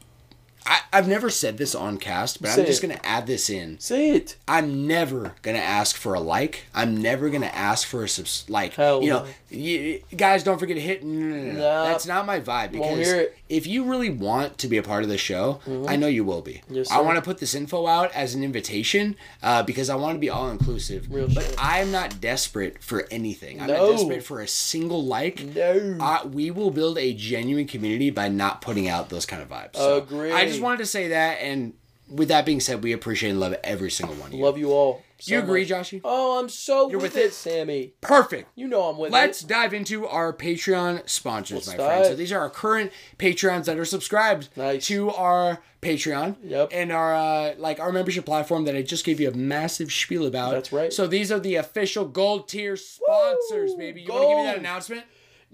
I, 0.67 0.81
I've 0.91 1.07
never 1.07 1.29
said 1.29 1.57
this 1.57 1.75
on 1.75 1.97
cast, 1.97 2.41
but 2.41 2.49
Say 2.51 2.61
I'm 2.61 2.67
just 2.67 2.83
it. 2.83 2.87
gonna 2.87 3.01
add 3.03 3.27
this 3.27 3.49
in. 3.49 3.79
Say 3.79 4.11
it. 4.11 4.35
I'm 4.47 4.87
never 4.87 5.35
gonna 5.43 5.59
ask 5.59 5.95
for 5.95 6.13
a 6.15 6.19
like. 6.19 6.63
I'm 6.73 7.01
never 7.01 7.29
gonna 7.29 7.45
ask 7.47 7.87
for 7.87 8.03
a 8.03 8.09
subs. 8.09 8.45
Like 8.49 8.73
Hell 8.73 9.03
you 9.03 9.09
know, 9.09 9.25
you, 9.49 10.01
guys, 10.15 10.43
don't 10.43 10.57
forget 10.59 10.75
to 10.75 10.81
hit. 10.81 11.03
No, 11.03 11.25
no, 11.25 11.35
no, 11.35 11.51
no. 11.51 11.59
Nah. 11.59 11.83
That's 11.85 12.07
not 12.07 12.25
my 12.25 12.39
vibe. 12.39 12.71
Because 12.71 12.97
hear 13.05 13.15
it. 13.21 13.37
If 13.47 13.67
you 13.67 13.83
really 13.83 14.09
want 14.09 14.57
to 14.59 14.67
be 14.67 14.77
a 14.77 14.83
part 14.83 15.03
of 15.03 15.09
the 15.09 15.17
show, 15.17 15.59
I 15.87 15.95
know 15.95 16.07
you 16.07 16.23
will 16.23 16.41
be. 16.41 16.61
Yes, 16.69 16.89
I 16.91 17.01
want 17.01 17.17
to 17.17 17.21
put 17.21 17.37
this 17.37 17.53
info 17.53 17.85
out 17.85 18.11
as 18.13 18.33
an 18.33 18.43
invitation 18.43 19.15
uh, 19.43 19.61
because 19.63 19.89
I 19.89 19.95
want 19.95 20.15
to 20.15 20.19
be 20.19 20.29
all 20.29 20.49
inclusive. 20.49 21.07
Real 21.11 21.27
but 21.27 21.43
shit. 21.43 21.55
I'm 21.59 21.91
not 21.91 22.19
desperate 22.19 22.81
for 22.83 23.07
anything. 23.11 23.61
I'm 23.61 23.67
No. 23.67 23.91
not 23.91 23.97
desperate 23.97 24.23
for 24.23 24.41
a 24.41 24.47
single 24.47 25.03
like. 25.05 25.43
No. 25.43 25.97
Uh, 25.99 26.27
we 26.27 26.49
will 26.49 26.71
build 26.71 26.97
a 26.97 27.13
genuine 27.13 27.67
community 27.67 28.09
by 28.09 28.29
not 28.29 28.61
putting 28.61 28.87
out 28.89 29.09
those 29.09 29.25
kind 29.27 29.41
of 29.43 29.49
vibes. 29.49 29.75
So 29.75 29.97
Agree. 29.97 30.31
I 30.31 30.47
just 30.47 30.61
wanted 30.61 30.77
to 30.79 30.85
say 30.87 31.09
that, 31.09 31.35
and 31.35 31.73
with 32.09 32.29
that 32.29 32.45
being 32.45 32.59
said, 32.59 32.81
we 32.83 32.93
appreciate 32.93 33.29
and 33.29 33.39
love 33.39 33.55
every 33.63 33.91
single 33.91 34.15
one 34.15 34.29
of 34.29 34.33
you. 34.33 34.43
Love 34.43 34.57
you 34.57 34.71
all. 34.71 35.03
So 35.19 35.33
you 35.33 35.39
agree, 35.39 35.61
much. 35.61 35.69
Joshy? 35.69 36.01
Oh, 36.03 36.39
I'm 36.39 36.49
so 36.49 36.89
You're 36.89 36.99
with, 36.99 37.13
with 37.13 37.23
it, 37.23 37.27
it? 37.27 37.33
Sammy. 37.33 37.93
Perfect. 38.01 38.49
You 38.55 38.67
know 38.67 38.83
I'm 38.89 38.97
with 38.97 39.11
it. 39.11 39.13
Let's 39.13 39.41
dive 39.41 39.73
into 39.73 40.05
our 40.07 40.33
Patreon 40.33 41.09
sponsors, 41.09 41.67
Let's 41.67 41.77
my 41.79 41.85
friends. 41.85 42.07
So 42.09 42.15
these 42.15 42.31
are 42.31 42.39
our 42.39 42.49
current 42.49 42.91
Patreons 43.17 43.65
that 43.65 43.77
are 43.77 43.85
subscribed 43.85 44.49
Nice. 44.55 44.85
to 44.87 45.09
our 45.11 45.59
Patreon. 45.81 46.37
Yep. 46.43 46.69
And 46.71 46.91
our 46.91 47.15
uh, 47.15 47.53
like 47.57 47.79
our 47.79 47.91
membership 47.91 48.25
platform 48.25 48.65
that 48.65 48.75
I 48.75 48.81
just 48.81 49.05
gave 49.05 49.19
you 49.19 49.29
a 49.29 49.33
massive 49.33 49.91
spiel 49.91 50.25
about. 50.25 50.51
That's 50.51 50.73
right. 50.73 50.91
So 50.91 51.07
these 51.07 51.31
are 51.31 51.39
the 51.39 51.55
official 51.55 52.05
gold 52.05 52.47
tier 52.47 52.75
sponsors, 52.75 53.71
Woo! 53.71 53.77
baby. 53.77 54.01
You 54.01 54.11
want 54.11 54.23
to 54.23 54.27
give 54.29 54.37
me 54.37 54.43
that 54.43 54.57
announcement? 54.57 55.03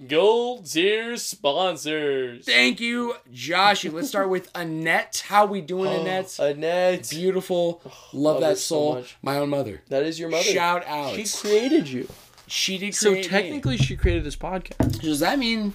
Gold 0.08 0.66
tier 0.66 1.16
sponsors. 1.18 2.46
Thank 2.46 2.80
you, 2.80 3.16
Josh. 3.32 3.86
Let's 3.86 4.08
start 4.10 4.30
with 4.30 4.50
Annette. 4.56 5.24
How 5.28 5.46
we 5.46 5.62
doing, 5.62 5.88
oh, 5.90 6.02
Annette? 6.02 6.40
Annette. 6.40 7.10
Beautiful. 7.10 7.82
Oh, 7.86 7.90
love, 8.14 8.34
love 8.36 8.42
that 8.42 8.58
soul. 8.58 8.96
much. 8.96 9.18
My 9.22 9.38
own 9.38 9.50
mother. 9.50 9.82
That 9.90 10.04
is 10.04 10.20
your 10.20 10.30
mother. 10.30 10.44
Shout 10.44 10.86
out. 10.88 11.16
She 11.16 11.26
created 11.38 11.88
you. 11.88 12.08
She 12.48 12.78
did 12.78 12.96
So 12.96 13.12
create 13.12 13.26
me. 13.26 13.30
technically, 13.30 13.78
she 13.78 13.96
created 13.96 14.24
this 14.24 14.36
podcast. 14.36 15.02
Does 15.02 15.20
that 15.20 15.38
mean? 15.40 15.74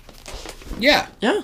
Yeah. 0.78 1.06
Yeah. 1.20 1.42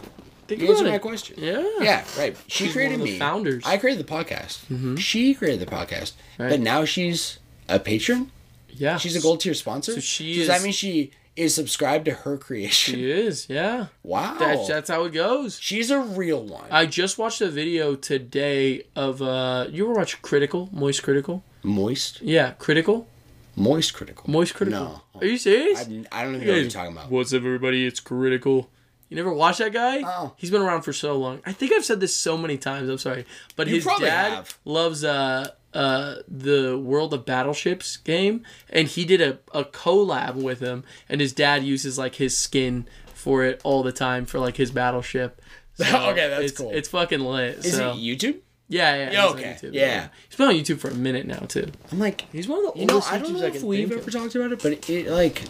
Think 0.49 0.61
You 0.61 0.69
answered 0.69 0.83
about 0.87 0.93
my 0.93 0.99
question. 0.99 1.37
Yeah. 1.39 1.63
Yeah, 1.81 2.05
right. 2.19 2.37
She 2.49 2.65
She's 2.65 2.73
created 2.75 2.95
one 2.99 3.01
of 3.03 3.07
the 3.07 3.13
me. 3.13 3.19
founders. 3.19 3.63
I 3.65 3.79
created 3.79 4.05
the 4.05 4.11
podcast. 4.13 4.67
Mm-hmm. 4.67 4.97
She 4.97 5.35
created 5.35 5.61
the 5.61 5.73
podcast. 5.73 6.13
Right. 6.39 6.51
But 6.51 6.61
now 6.61 6.85
she's 6.85 7.39
a 7.69 7.79
patron. 7.79 8.31
Yeah. 8.69 8.97
She's 8.99 9.15
a 9.17 9.21
gold 9.21 9.41
tier 9.41 9.55
sponsor. 9.55 9.93
So 9.93 10.01
she 10.01 10.35
Does 10.35 10.43
is- 10.43 10.49
that 10.49 10.63
mean 10.63 10.73
she 10.73 11.13
is 11.37 11.55
subscribed 11.55 12.05
to 12.07 12.13
her 12.13 12.37
creation? 12.37 12.95
She 12.95 13.11
is. 13.11 13.49
Yeah. 13.49 13.87
wow. 14.03 14.37
That's 14.39 14.69
that's 14.69 14.91
how 14.91 15.05
it 15.05 15.11
goes. 15.13 15.59
she's 15.59 15.91
a 15.91 15.99
real 16.01 16.43
one. 16.45 16.67
I 16.71 16.87
just 16.87 17.19
watched 17.19 17.41
a 17.41 17.49
video 17.49 17.95
today 17.95 18.85
of 18.97 19.23
uh 19.23 19.67
you 19.71 19.85
ever 19.85 19.95
watch 19.95 20.21
Critical? 20.23 20.69
Moist 20.73 21.03
Critical? 21.03 21.43
Moist. 21.63 22.21
Yeah, 22.23 22.53
Critical? 22.53 23.07
Moist 23.55 23.93
critical. 23.93 24.31
Moist 24.31 24.55
Critical. 24.55 24.81
No. 24.81 25.21
Are 25.21 25.27
you 25.27 25.37
serious? 25.37 25.81
I, 25.81 25.83
I 26.11 26.25
don't 26.25 26.37
even 26.37 26.47
know 26.47 26.53
what 26.55 26.61
you're 26.63 26.71
talking 26.71 26.93
about. 26.93 27.11
What's 27.11 27.35
up 27.35 27.39
everybody? 27.45 27.87
It's 27.87 28.01
Critical. 28.01 28.71
You 29.13 29.17
never 29.17 29.33
watched 29.35 29.59
that 29.59 29.75
guy? 29.75 30.01
Oh. 30.07 30.33
He's 30.39 30.51
been 30.51 30.63
around 30.63 30.83
for 30.83 30.95
so 30.95 31.19
long. 31.19 31.41
I 31.45 31.53
think 31.53 31.71
I've 31.71 31.85
said 31.85 32.01
this 32.01 32.17
so 32.17 32.39
many 32.39 32.57
times. 32.57 32.89
I'm 32.89 32.97
sorry, 32.97 33.27
but 33.57 33.69
You 33.69 33.75
his 33.75 33.85
dad 33.85 34.31
have. 34.33 34.59
loves 34.65 35.05
uh 35.05 35.51
uh 35.75 36.15
the 36.27 36.79
World 36.79 37.13
of 37.13 37.27
Battleships 37.27 37.99
game, 37.99 38.43
and 38.71 38.89
he 38.89 39.05
did 39.05 39.21
a 39.21 39.39
a 39.53 39.65
collab 39.65 40.37
with 40.37 40.61
him, 40.61 40.83
and 41.11 41.21
his 41.21 41.35
dad 41.35 41.63
uses 41.63 41.99
like 41.99 42.15
his 42.15 42.35
skin 42.35 42.87
for 43.13 43.45
it 43.45 43.61
all 43.65 43.83
the 43.83 43.93
time 43.93 44.25
for 44.25 44.39
like 44.39 44.57
his 44.57 44.71
battleship. 44.71 45.41
So 45.75 45.85
Okay, 46.11 46.29
that's 46.29 46.43
it's, 46.45 46.59
cool. 46.59 46.71
It's 46.71 46.89
fucking 46.89 47.21
lit. 47.21 47.65
Is 47.65 47.77
so. 47.77 47.93
it 47.93 47.97
YouTube? 47.97 48.41
Yeah, 48.69 48.95
yeah. 48.95 49.11
Yeah, 49.11 49.23
he's 49.23 49.31
okay, 49.35 49.57
YouTube, 49.61 49.75
yeah. 49.75 50.09
He's 50.29 50.37
been 50.39 50.49
on 50.49 50.55
YouTube 50.55 50.79
for 50.79 50.89
a 50.89 50.95
minute 50.95 51.27
now 51.27 51.41
too. 51.41 51.67
I'm 51.91 51.99
like, 51.99 52.27
He's 52.33 52.49
one 52.49 52.65
of 52.67 52.73
the 52.75 52.81
you 52.81 52.87
know, 52.87 52.95
oldest 52.95 53.13
I 53.13 53.19
don't 53.19 53.33
know 53.35 53.43
if 53.43 53.63
we've 53.63 53.91
ever 53.93 54.01
of. 54.01 54.11
talked 54.13 54.35
about 54.35 54.53
it, 54.53 54.63
but 54.63 54.89
it 54.91 55.07
like, 55.11 55.43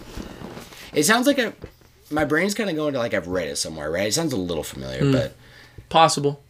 it 0.92 1.04
sounds 1.04 1.26
like 1.28 1.38
a. 1.38 1.52
My 2.12 2.24
brain's 2.24 2.54
kind 2.54 2.70
of 2.70 2.76
going 2.76 2.92
to 2.92 2.98
like 2.98 3.14
I've 3.14 3.26
read 3.28 3.48
it 3.48 3.56
somewhere, 3.56 3.90
right? 3.90 4.06
It 4.06 4.14
sounds 4.14 4.32
a 4.32 4.36
little 4.36 4.64
familiar, 4.64 5.00
Hmm. 5.00 5.12
but 5.12 5.34
Possible. 5.88 6.42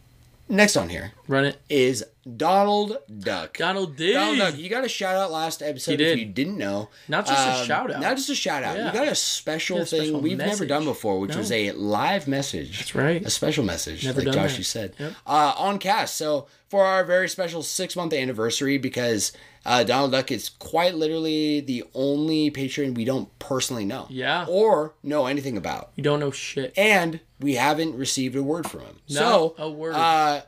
next 0.49 0.75
on 0.75 0.89
here 0.89 1.13
Run 1.27 1.45
it. 1.45 1.57
is 1.69 2.03
Donald 2.37 2.97
Duck. 3.19 3.57
Donald 3.57 3.97
D. 3.97 4.13
Donald 4.13 4.37
Duck, 4.37 4.57
you 4.57 4.69
got 4.69 4.83
a 4.85 4.89
shout 4.89 5.15
out 5.15 5.31
last 5.31 5.61
episode 5.61 5.99
if 5.99 6.17
you 6.17 6.25
didn't 6.25 6.57
know. 6.57 6.89
Not 7.07 7.25
just 7.25 7.47
a 7.47 7.51
Um, 7.61 7.65
shout 7.67 7.91
out. 7.91 8.01
Not 8.01 8.15
just 8.17 8.29
a 8.29 8.35
shout 8.35 8.63
out. 8.63 8.77
Yeah. 8.77 8.87
You 8.87 8.93
got 8.93 9.07
a 9.07 9.15
special 9.15 9.77
Yeah, 9.77 9.83
a 9.83 9.85
thing 9.85 9.99
special 10.03 10.21
we've 10.21 10.37
never 10.37 10.65
done 10.65 10.85
before, 10.85 11.19
which 11.19 11.31
No. 11.31 11.37
was 11.39 11.51
a 11.51 11.71
live 11.71 12.27
message. 12.27 12.77
That's 12.79 12.95
right. 12.95 13.25
A 13.25 13.29
special 13.29 13.63
message, 13.63 14.05
Never 14.05 14.21
like 14.21 14.33
Josh 14.33 14.51
that. 14.53 14.57
you 14.57 14.63
said. 14.63 14.93
Yep. 14.99 15.13
Uh, 15.27 15.53
on 15.57 15.79
cast. 15.79 16.15
So 16.15 16.47
for 16.69 16.85
our 16.85 17.03
very 17.03 17.27
special 17.29 17.61
six 17.63 17.95
month 17.95 18.13
anniversary, 18.13 18.77
because 18.77 19.31
uh, 19.65 19.83
Donald 19.83 20.11
Duck 20.11 20.31
is 20.31 20.49
quite 20.49 20.95
literally 20.95 21.59
the 21.61 21.83
only 21.93 22.49
patron 22.49 22.93
we 22.93 23.05
don't 23.05 23.27
personally 23.39 23.85
know. 23.85 24.07
Yeah. 24.09 24.45
Or 24.49 24.93
know 25.03 25.25
anything 25.27 25.57
about. 25.57 25.91
You 25.95 26.03
don't 26.03 26.19
know 26.19 26.31
shit. 26.31 26.73
And 26.77 27.19
we 27.39 27.55
haven't 27.55 27.95
received 27.95 28.35
a 28.35 28.43
word 28.43 28.69
from 28.69 28.81
him. 28.81 28.99
Not 29.09 29.19
so 29.19 29.55
a 29.57 29.69
word. 29.69 29.93
Uh, 29.93 30.41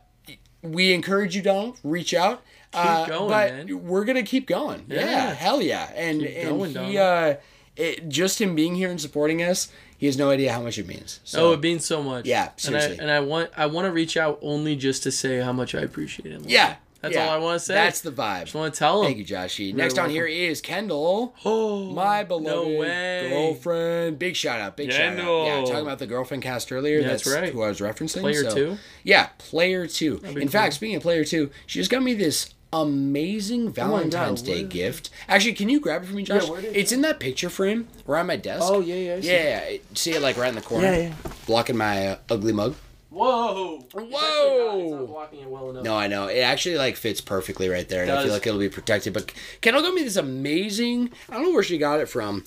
we 0.62 0.94
encourage 0.94 1.36
you, 1.36 1.42
Donald, 1.42 1.80
reach 1.84 2.14
out. 2.14 2.44
Keep 2.74 3.08
going, 3.08 3.30
but 3.30 3.54
man. 3.54 3.84
we're 3.88 4.04
gonna 4.04 4.24
keep 4.24 4.48
going. 4.48 4.86
Yeah, 4.90 5.00
Yeah. 5.06 5.34
hell 5.34 5.62
yeah. 5.62 5.92
And 5.96 6.20
Keep 6.22 6.36
and 6.36 6.50
going, 6.50 6.70
he 6.72 6.74
Donald. 6.74 6.96
uh, 6.98 7.34
it, 7.78 8.10
just 8.10 8.42
him 8.42 8.54
being 8.54 8.76
here 8.76 8.90
and 8.90 9.00
supporting 9.00 9.42
us, 9.42 9.70
he 9.98 10.08
has 10.08 10.18
no 10.18 10.30
idea 10.30 10.52
how 10.52 10.62
much 10.62 10.78
it 10.78 10.86
means. 10.88 11.22
So 11.24 11.50
oh, 11.50 11.54
it 11.54 11.62
means 11.62 11.86
so 11.86 12.04
much. 12.04 12.26
Yeah, 12.26 12.50
And 12.50 12.60
seriously. 12.62 13.00
I, 13.00 13.02
and 13.04 13.12
I 13.12 13.22
want 13.22 13.50
I 13.56 13.66
want 13.68 13.86
to 13.86 13.92
reach 13.94 14.18
out 14.18 14.40
only 14.42 14.76
just 14.76 15.04
to 15.04 15.12
say 15.12 15.40
how 15.40 15.54
much 15.54 15.74
I 15.74 15.80
appreciate 15.82 16.32
him. 16.34 16.44
yeah, 16.46 16.76
That's 17.02 17.16
yeah. 17.16 17.26
all 17.26 17.30
I 17.30 17.38
want 17.38 17.60
to 17.60 17.66
say. 17.66 17.76
That's 17.76 18.02
the 18.02 18.12
vibe. 18.12 18.44
just 18.44 18.56
want 18.56 18.74
to 18.74 18.80
tell 18.80 19.02
him. 19.02 19.08
Thank 19.08 19.18
you, 19.20 19.26
Joshy. 19.26 19.74
Next 19.74 20.00
on 20.00 20.10
here 20.10 20.26
is 20.26 20.60
Kendall. 20.62 21.36
Oh, 21.46 21.92
My 21.94 22.24
beloved 22.24 22.80
way. 22.80 23.30
girlfriend. 23.30 24.18
Big 24.18 24.36
shout 24.36 24.60
out. 24.60 24.76
Big 24.76 24.92
shout 24.92 25.02
out. 25.02 25.16
Kendall. 25.18 25.46
Yeah, 25.46 25.62
talking 25.66 25.80
about 25.82 26.00
the 26.00 26.08
girlfriend 26.08 26.42
cast 26.44 26.72
earlier. 26.72 27.00
Yeah, 27.00 27.08
that's, 27.10 27.24
that's 27.26 27.36
right. 27.36 27.54
who 27.54 27.62
I 27.62 27.70
was 27.70 27.80
referencing. 27.80 28.22
Player 28.22 28.50
so- 28.50 28.56
two? 28.56 28.78
Yeah, 29.04 29.30
player 29.38 29.86
two. 29.88 30.18
In 30.24 30.36
cool. 30.36 30.48
fact, 30.48 30.74
speaking 30.74 30.96
of 30.96 31.04
player 31.04 31.24
two, 31.24 31.52
she 31.68 31.80
just 31.80 31.92
got 31.92 32.02
me 32.02 32.14
this 32.16 32.54
amazing 32.74 33.72
Valentine's 33.72 34.42
Oh 34.42 34.46
God, 34.46 34.52
Day 34.54 34.64
gift. 34.64 35.10
Actually, 35.28 35.54
can 35.54 35.70
you 35.70 35.80
grab 35.80 36.04
it 36.04 36.08
for 36.08 36.16
me, 36.16 36.24
Josh? 36.24 36.50
where 36.50 36.62
did- 36.62 36.76
it's 36.76 36.92
in 36.92 37.02
that 37.02 37.20
picture 37.20 37.50
frame 37.50 37.88
around 38.08 38.28
my 38.28 38.36
desk. 38.36 38.64
Oh, 38.66 38.82
yeah, 38.82 38.96
yeah, 38.96 39.14
I 39.16 39.22
see 39.22 39.28
yeah. 39.28 39.70
yeah. 39.70 39.78
See 39.94 40.12
it 40.12 40.22
like 40.22 40.38
right 40.38 40.50
in 40.50 40.56
the 40.56 40.62
corner. 40.62 40.88
Yeah, 40.88 40.98
yeah. 40.98 41.14
Blocking 41.46 41.78
my 41.78 42.08
uh, 42.08 42.18
ugly 42.30 42.52
mug. 42.54 42.76
Whoa. 43.16 43.80
It's 43.84 43.94
not- 43.96 44.10
Whoa. 44.12 44.80
It's 44.82 44.92
not 44.92 45.08
blocking 45.08 45.40
it 45.42 45.50
well 45.50 45.70
enough. 45.70 45.84
No, 45.84 45.96
I 45.96 46.08
know. 46.08 46.28
It 46.28 46.40
actually 46.40 46.76
like 46.78 46.96
fits 46.98 47.22
perfectly 47.22 47.70
right 47.70 47.88
there, 47.88 48.04
and 48.04 48.12
I 48.12 48.24
feel 48.24 48.34
like 48.34 48.46
it'll 48.46 48.60
be 48.60 48.70
protected. 48.70 49.14
But 49.14 49.32
Kendall 49.62 49.82
got 49.84 49.94
me 49.94 50.04
this 50.04 50.16
amazing. 50.18 51.12
I 51.30 51.36
don't 51.36 51.44
know 51.44 51.52
where 51.54 51.64
she 51.64 51.78
got 51.78 52.00
it 52.00 52.10
from. 52.10 52.44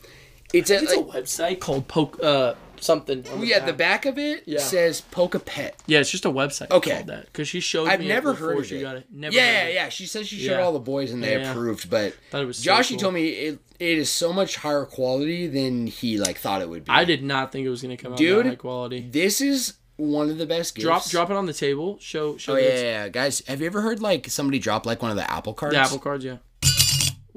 It's 0.52 0.70
a, 0.70 0.76
It's 0.82 0.92
a 0.92 0.96
website 0.96 1.60
called 1.60 1.88
Poke 1.88 2.18
uh 2.22 2.54
something. 2.80 3.18
on 3.28 3.40
Oh, 3.40 3.42
yeah. 3.42 3.58
The 3.58 3.72
back. 3.72 4.04
back 4.04 4.06
of 4.06 4.18
it 4.18 4.44
Yeah. 4.46 4.60
says 4.60 5.00
Poke 5.00 5.34
a 5.34 5.40
Pet. 5.40 5.74
Yeah, 5.86 5.98
it's 6.00 6.10
just 6.10 6.24
a 6.24 6.30
website 6.30 6.70
Okay. 6.70 6.92
called 6.92 7.06
that 7.08 7.26
because 7.26 7.48
she 7.48 7.60
showed 7.60 7.88
I've 7.88 8.00
me. 8.00 8.08
never 8.08 8.32
before 8.32 8.48
heard 8.50 8.58
of 8.60 8.66
she 8.66 8.76
it. 8.76 8.82
got 8.82 8.96
it. 8.96 9.06
Never 9.12 9.34
yeah, 9.34 9.42
heard 9.42 9.52
yeah, 9.52 9.64
it. 9.70 9.74
yeah. 9.74 9.88
She 9.90 10.06
says 10.06 10.28
she 10.28 10.36
showed 10.38 10.52
Yeah. 10.58 10.62
all 10.62 10.72
the 10.72 10.78
boys 10.78 11.10
and 11.12 11.22
they 11.22 11.32
Yeah, 11.32 11.38
yeah. 11.42 11.50
approved, 11.50 11.90
but 11.90 12.14
Thought 12.30 12.42
it 12.42 12.46
was 12.46 12.58
so 12.58 12.70
Joshy 12.72 12.90
cool. 12.90 12.98
told 12.98 13.14
me 13.14 13.28
it, 13.28 13.58
it 13.78 13.98
is 13.98 14.08
so 14.10 14.32
much 14.32 14.56
higher 14.56 14.84
quality 14.86 15.46
than 15.48 15.86
he 15.86 16.16
like 16.18 16.38
thought 16.38 16.62
it 16.62 16.68
would 16.70 16.84
be. 16.84 16.90
I 16.90 17.04
did 17.04 17.22
not 17.22 17.52
think 17.52 17.66
it 17.66 17.70
was 17.70 17.82
gonna 17.82 17.96
come 17.98 18.12
out 18.12 18.18
Dude, 18.18 18.46
that 18.46 18.50
high 18.50 18.54
quality. 18.54 19.06
This 19.10 19.40
is 19.42 19.74
one 19.98 20.30
of 20.30 20.38
the 20.38 20.46
best 20.46 20.74
gifts. 20.74 20.84
Drop 20.84 21.04
drop 21.10 21.30
it 21.30 21.36
on 21.36 21.44
the 21.44 21.52
table. 21.52 21.98
Show 22.00 22.38
show 22.38 22.54
Oh 22.54 22.56
yeah, 22.56 22.68
yeah, 22.68 22.80
yeah, 22.80 23.08
guys. 23.08 23.42
Have 23.46 23.60
you 23.60 23.66
ever 23.66 23.82
heard 23.82 24.00
like 24.00 24.28
somebody 24.30 24.58
drop 24.58 24.86
like 24.86 25.02
one 25.02 25.10
of 25.10 25.16
the 25.16 25.30
Apple 25.30 25.52
cards? 25.52 25.74
the 25.74 25.80
Apple 25.80 25.98
cards. 25.98 26.24
Yeah. 26.24 26.38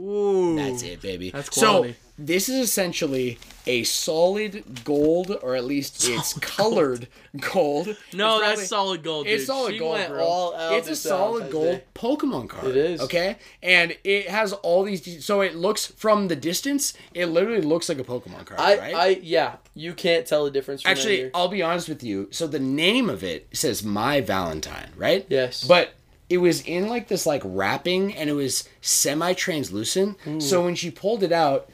Ooh. 0.01 0.55
That's 0.55 0.83
it, 0.83 1.01
baby. 1.01 1.29
That's 1.31 1.49
quality. 1.49 1.91
So 1.93 1.97
this 2.17 2.49
is 2.49 2.55
essentially 2.59 3.39
a 3.67 3.83
solid 3.83 4.83
gold, 4.83 5.37
or 5.41 5.55
at 5.55 5.65
least 5.65 6.07
it's 6.07 6.33
colored 6.39 7.07
gold. 7.53 7.95
No, 8.13 8.37
It's 8.39 8.45
that's 8.59 8.67
solid 8.69 9.03
gold. 9.03 9.25
Dude. 9.25 9.33
It's 9.35 9.45
solid 9.45 9.73
She 9.73 9.79
gold, 9.79 10.07
bro. 10.07 10.53
it's 10.73 10.87
a 10.89 10.95
solid 10.95 11.51
gold. 11.51 11.81
Pokemon 11.93 12.49
card. 12.49 12.67
It 12.67 12.75
is. 12.77 13.01
okay, 13.01 13.37
and 13.61 13.95
it 14.03 14.29
has 14.29 14.53
all 14.53 14.83
these. 14.83 15.23
So 15.23 15.41
it 15.41 15.55
looks 15.55 15.85
from 15.87 16.27
the 16.27 16.35
distance, 16.35 16.93
it 17.13 17.27
literally 17.27 17.61
looks 17.61 17.87
like 17.89 17.99
a 17.99 18.03
Pokemon 18.03 18.45
card, 18.45 18.59
I 18.59 18.77
right? 18.77 18.95
I 18.95 19.07
yeah. 19.21 19.57
You 19.73 19.93
can't 19.93 20.25
tell 20.25 20.43
the 20.45 20.51
difference. 20.51 20.81
From 20.81 20.91
Actually. 20.91 21.31
I'll 21.33 21.47
be 21.47 21.61
honest 21.61 21.87
with 21.87 22.03
you. 22.03 22.27
So 22.31 22.47
the 22.47 22.59
name 22.59 23.09
of 23.09 23.23
it 23.23 23.47
says 23.53 23.83
My 23.83 24.21
Valentine, 24.21 24.89
right? 24.97 25.25
Yes. 25.29 25.63
But 25.63 25.93
it 26.31 26.37
was 26.37 26.61
in 26.61 26.87
like 26.87 27.07
this 27.09 27.25
like 27.25 27.41
wrapping 27.43 28.15
and 28.15 28.29
it 28.29 28.33
was 28.33 28.67
semi 28.81 29.33
translucent. 29.33 30.17
So 30.41 30.63
when 30.63 30.75
she 30.75 30.89
pulled 30.89 31.23
it 31.23 31.31
out, 31.31 31.69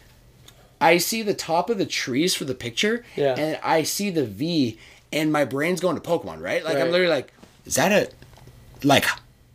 I 0.82 0.98
see 0.98 1.22
the 1.22 1.34
top 1.34 1.70
of 1.70 1.78
the 1.78 1.86
trees 1.86 2.36
for 2.36 2.46
the 2.46 2.54
picture, 2.56 3.04
Yeah. 3.16 3.36
and 3.38 3.60
I 3.64 3.84
see 3.84 4.10
the 4.10 4.26
V, 4.26 4.78
and 5.12 5.32
my 5.32 5.44
brain's 5.46 5.80
going 5.82 5.96
to 6.00 6.02
Pokemon, 6.02 6.42
right? 6.42 6.64
Like 6.64 6.78
I'm 6.78 6.92
literally 6.92 7.08
like, 7.12 7.34
is 7.66 7.76
that 7.76 7.92
a 7.92 8.10
like 8.86 9.06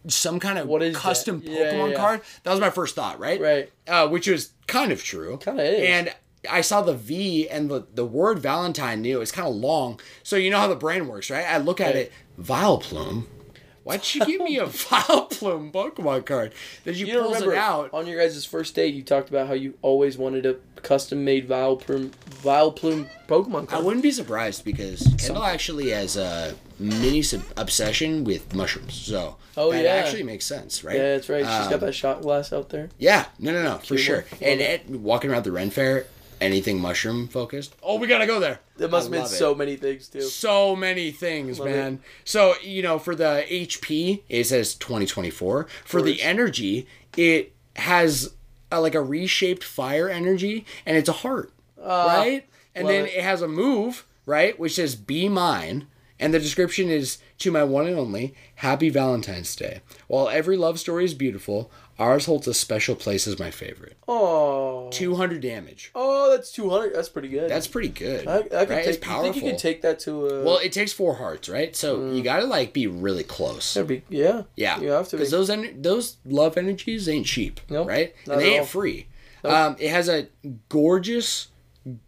some 0.08 0.40
kind 0.40 0.58
of 0.58 0.66
What 0.66 0.82
is 0.82 0.94
that? 0.94 1.00
custom 1.00 1.42
Yeah, 1.44 1.58
yeah, 1.58 1.72
Pokemon 1.74 1.90
yeah. 1.92 1.96
card? 1.96 2.20
That 2.42 2.50
was 2.50 2.60
my 2.60 2.70
first 2.70 2.94
thought, 2.96 3.18
right? 3.20 3.40
Right. 3.40 3.72
Uh, 3.86 4.08
which 4.08 4.26
was 4.26 4.50
kind 4.66 4.90
of 4.92 5.02
true. 5.02 5.36
Kinda 5.38 5.62
is. 5.62 5.88
And 5.88 6.14
I 6.50 6.60
saw 6.60 6.82
the 6.82 6.94
V 6.94 7.48
and 7.48 7.70
the, 7.70 7.86
the 7.94 8.04
word 8.04 8.40
Valentine 8.40 9.00
knew 9.02 9.20
it's 9.20 9.30
kind 9.30 9.46
of 9.46 9.54
long. 9.54 10.00
So 10.24 10.34
you 10.34 10.50
know 10.50 10.58
how 10.58 10.66
the 10.66 10.74
brain 10.74 11.06
works, 11.06 11.30
right? 11.30 11.44
I 11.46 11.58
look 11.58 11.80
at 11.80 11.94
Right. 11.94 11.96
it, 11.96 12.12
Vileplume. 12.40 13.26
Why'd 13.84 14.04
she 14.04 14.20
give 14.20 14.40
me 14.40 14.58
a 14.58 14.66
Vileplume 14.66 15.72
Pokemon 15.72 16.24
card? 16.24 16.52
Then 16.84 16.94
she 16.94 17.06
You 17.06 17.20
pulls 17.20 17.34
remember 17.34 17.52
it 17.54 17.58
out. 17.58 17.90
on 17.92 18.06
your 18.06 18.20
guys' 18.20 18.44
first 18.44 18.74
date? 18.74 18.94
You 18.94 19.02
talked 19.02 19.28
about 19.28 19.48
how 19.48 19.54
you 19.54 19.74
always 19.82 20.16
wanted 20.16 20.46
a 20.46 20.56
custom-made 20.82 21.48
Vileplume, 21.48 22.10
Vileplume 22.42 23.08
Pokemon 23.28 23.68
card. 23.68 23.82
I 23.82 23.84
wouldn't 23.84 24.02
be 24.02 24.10
surprised 24.12 24.64
because 24.64 25.12
Kendall 25.18 25.44
actually 25.44 25.90
has 25.90 26.16
a 26.16 26.54
mini 26.78 27.22
sub- 27.22 27.42
obsession 27.56 28.24
with 28.24 28.54
mushrooms. 28.54 28.94
So 28.94 29.36
Oh, 29.56 29.70
that 29.72 29.82
yeah. 29.84 29.90
actually 29.94 30.22
makes 30.22 30.46
sense, 30.46 30.82
right? 30.82 30.96
yeah, 30.96 31.14
that's 31.14 31.28
right. 31.28 31.44
She's 31.44 31.66
Um, 31.66 31.70
got 31.70 31.80
that 31.80 31.92
shot 31.94 32.22
glass 32.22 32.52
out 32.52 32.70
there. 32.70 32.88
Yeah, 32.98 33.26
no, 33.38 33.52
no, 33.52 33.62
no, 33.62 33.78
for 33.78 33.98
sure. 33.98 34.24
And 34.40 34.60
it, 34.60 34.88
walking 34.88 35.30
around 35.30 35.44
the 35.44 35.52
Ren 35.52 35.70
Fair, 35.70 36.06
anything 36.42 36.80
mushroom 36.80 37.28
focused. 37.28 37.74
Oh, 37.82 37.98
we 37.98 38.06
gotta 38.06 38.26
go 38.26 38.40
there. 38.40 38.60
There 38.76 38.88
must 38.88 39.04
I 39.04 39.06
have 39.06 39.12
been 39.12 39.22
love 39.22 39.32
it. 39.32 39.36
so 39.36 39.54
many 39.54 39.76
things 39.76 40.08
too. 40.08 40.22
So 40.22 40.76
many 40.76 41.10
things, 41.10 41.58
Love 41.58 41.68
man. 41.68 42.00
So 42.24 42.54
you 42.62 42.82
know, 42.82 42.98
for 42.98 43.14
the 43.14 43.44
HP, 43.48 44.22
it 44.28 44.44
says 44.44 44.74
2024. 44.74 45.66
For 45.84 46.02
the 46.02 46.22
energy, 46.22 46.86
it 47.16 47.52
has 47.76 48.34
a, 48.70 48.80
like 48.80 48.94
a 48.94 49.00
reshaped 49.00 49.64
fire 49.64 50.08
energy, 50.08 50.66
and 50.84 50.96
it's 50.96 51.08
a 51.08 51.12
heart, 51.12 51.52
ah, 51.82 52.06
right? 52.06 52.46
And 52.74 52.88
then 52.88 53.06
it. 53.06 53.14
it 53.14 53.24
has 53.24 53.42
a 53.42 53.48
move, 53.48 54.06
right, 54.26 54.58
which 54.58 54.74
says 54.74 54.96
"Be 54.96 55.28
mine." 55.28 55.86
And 56.18 56.32
the 56.32 56.38
description 56.38 56.88
is 56.88 57.18
to 57.38 57.50
my 57.50 57.64
one 57.64 57.88
and 57.88 57.98
only 57.98 58.32
Happy 58.56 58.90
Valentine's 58.90 59.56
Day. 59.56 59.80
While 60.06 60.28
every 60.28 60.56
love 60.56 60.78
story 60.78 61.04
is 61.04 61.14
beautiful, 61.14 61.68
ours 62.02 62.26
holds 62.26 62.46
a 62.48 62.54
special 62.54 62.94
place 62.96 63.26
as 63.26 63.38
my 63.38 63.50
favorite. 63.50 63.96
Oh, 64.08 64.88
200 64.90 65.40
damage. 65.40 65.90
oh, 65.94 66.30
that's 66.30 66.50
two 66.52 66.68
hundred. 66.70 66.94
That's 66.94 67.08
pretty 67.08 67.28
good. 67.28 67.50
That's 67.50 67.66
pretty 67.66 67.88
good. 67.88 68.26
I, 68.26 68.36
I 68.38 68.42
could 68.42 68.52
right? 68.52 68.68
take. 68.68 68.86
it's 68.86 68.96
You 68.96 69.02
powerful. 69.02 69.22
think 69.32 69.36
you 69.36 69.50
can 69.50 69.58
take 69.58 69.82
that 69.82 69.98
to 70.00 70.26
a? 70.28 70.44
Well, 70.44 70.58
it 70.58 70.72
takes 70.72 70.92
four 70.92 71.14
hearts, 71.14 71.48
right? 71.48 71.74
So 71.76 72.10
you 72.10 72.22
gotta 72.22 72.44
like 72.46 72.72
be 72.72 72.86
really 72.86 73.24
close. 73.24 73.76
Be, 73.76 74.02
yeah. 74.08 74.42
Yeah, 74.56 74.80
You 74.80 74.88
have 74.90 75.08
to 75.08 75.16
because 75.16 75.30
those 75.30 75.50
en- 75.50 75.80
those 75.82 76.16
love 76.24 76.56
energies 76.56 77.08
ain't 77.08 77.26
cheap, 77.26 77.60
Nope, 77.68 77.88
right? 77.88 78.14
And 78.30 78.40
they 78.40 78.56
ain't 78.58 78.68
free. 78.68 79.06
Um, 79.44 79.76
it 79.78 79.90
has 79.90 80.08
a 80.08 80.28
gorgeous, 80.68 81.48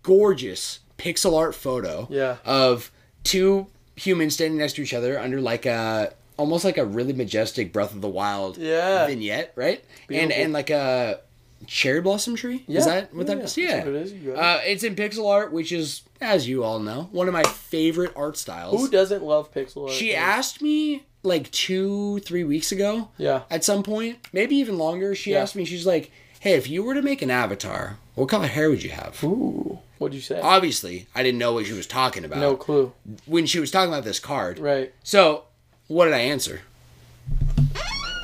gorgeous 0.02 0.80
pixel 0.98 1.36
art 1.38 1.54
photo 1.54 2.06
Yeah. 2.10 2.36
of 2.44 2.90
two 3.24 3.66
humans 3.96 4.34
standing 4.34 4.58
next 4.58 4.74
to 4.74 4.82
each 4.82 4.94
other 4.94 5.18
under 5.18 5.40
like 5.40 5.66
a 5.66 6.12
almost 6.36 6.64
like 6.64 6.78
a 6.78 6.84
really 6.84 7.12
majestic 7.12 7.72
Breath 7.72 7.92
of 7.94 8.00
the 8.00 8.08
Wild 8.08 8.58
Yeah. 8.58 9.06
vignette, 9.06 9.52
right? 9.56 9.78
And 10.08 10.08
Beautiful. 10.28 10.42
and 10.42 10.52
like 10.52 10.70
a 10.70 11.20
cherry 11.66 12.00
blossom 12.00 12.36
tree. 12.36 12.64
Yeah. 12.66 12.78
Is 12.80 12.86
that 12.86 13.14
what 13.14 13.26
Yeah, 13.28 13.34
that 13.36 13.44
is? 13.44 13.56
Yeah. 13.56 13.76
it 13.86 13.94
is. 13.94 14.12
It. 14.12 14.36
Uh, 14.36 14.58
it's 14.66 14.82
in 14.84 14.94
pixel 14.96 15.28
art, 15.30 15.52
which 15.52 15.72
is, 15.72 16.02
as 16.20 16.46
you 16.48 16.62
all 16.64 16.78
know, 16.78 17.08
one 17.12 17.26
of 17.28 17.32
my 17.32 17.42
favorite 17.44 18.12
art 18.16 18.36
styles. 18.36 18.80
Who 18.80 18.88
doesn't 18.88 19.22
love 19.22 19.52
pixel 19.54 19.84
art? 19.84 19.92
She 19.92 20.14
asked 20.14 20.60
me 20.60 21.04
like 21.22 21.50
two, 21.52 22.18
three 22.20 22.44
weeks 22.44 22.70
ago. 22.72 23.08
Yeah. 23.16 23.42
At 23.50 23.64
some 23.64 23.82
point, 23.82 24.18
maybe 24.32 24.56
even 24.56 24.76
longer, 24.76 25.14
she 25.14 25.32
Yeah. 25.32 25.40
asked 25.42 25.56
me. 25.56 25.64
She's 25.64 25.86
like, 25.86 26.10
"Hey, 26.40 26.52
if 26.52 26.68
you 26.68 26.82
were 26.82 26.92
to 26.94 27.00
make 27.02 27.22
an 27.22 27.30
avatar, 27.30 27.98
what 28.14 28.28
color 28.28 28.46
hair 28.46 28.68
would 28.68 28.82
you 28.82 28.90
have?" 28.90 29.22
Ooh. 29.24 29.78
What'd 29.96 30.14
you 30.14 30.20
say? 30.20 30.38
Obviously, 30.40 31.06
I 31.14 31.22
didn't 31.22 31.38
know 31.38 31.54
what 31.54 31.64
she 31.64 31.72
was 31.72 31.86
talking 31.86 32.24
about 32.26 32.40
no 32.40 32.56
clue. 32.56 32.92
when 33.24 33.46
she 33.46 33.58
was 33.60 33.70
talking 33.70 33.88
about 33.90 34.04
this 34.04 34.18
card. 34.18 34.58
Right. 34.58 34.92
So, 35.02 35.44
what 35.88 36.06
did 36.06 36.14
I 36.14 36.18
answer? 36.20 36.60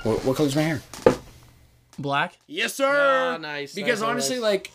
What, 0.03 0.24
what 0.24 0.37
color's 0.37 0.57
my 0.57 0.62
hair? 0.62 0.82
Black. 1.99 2.39
Yes, 2.47 2.74
sir. 2.74 2.89
Ah, 3.35 3.37
nice, 3.37 3.74
Because 3.74 4.01
nice, 4.01 4.09
honestly, 4.09 4.37
nice. 4.37 4.43
like, 4.43 4.70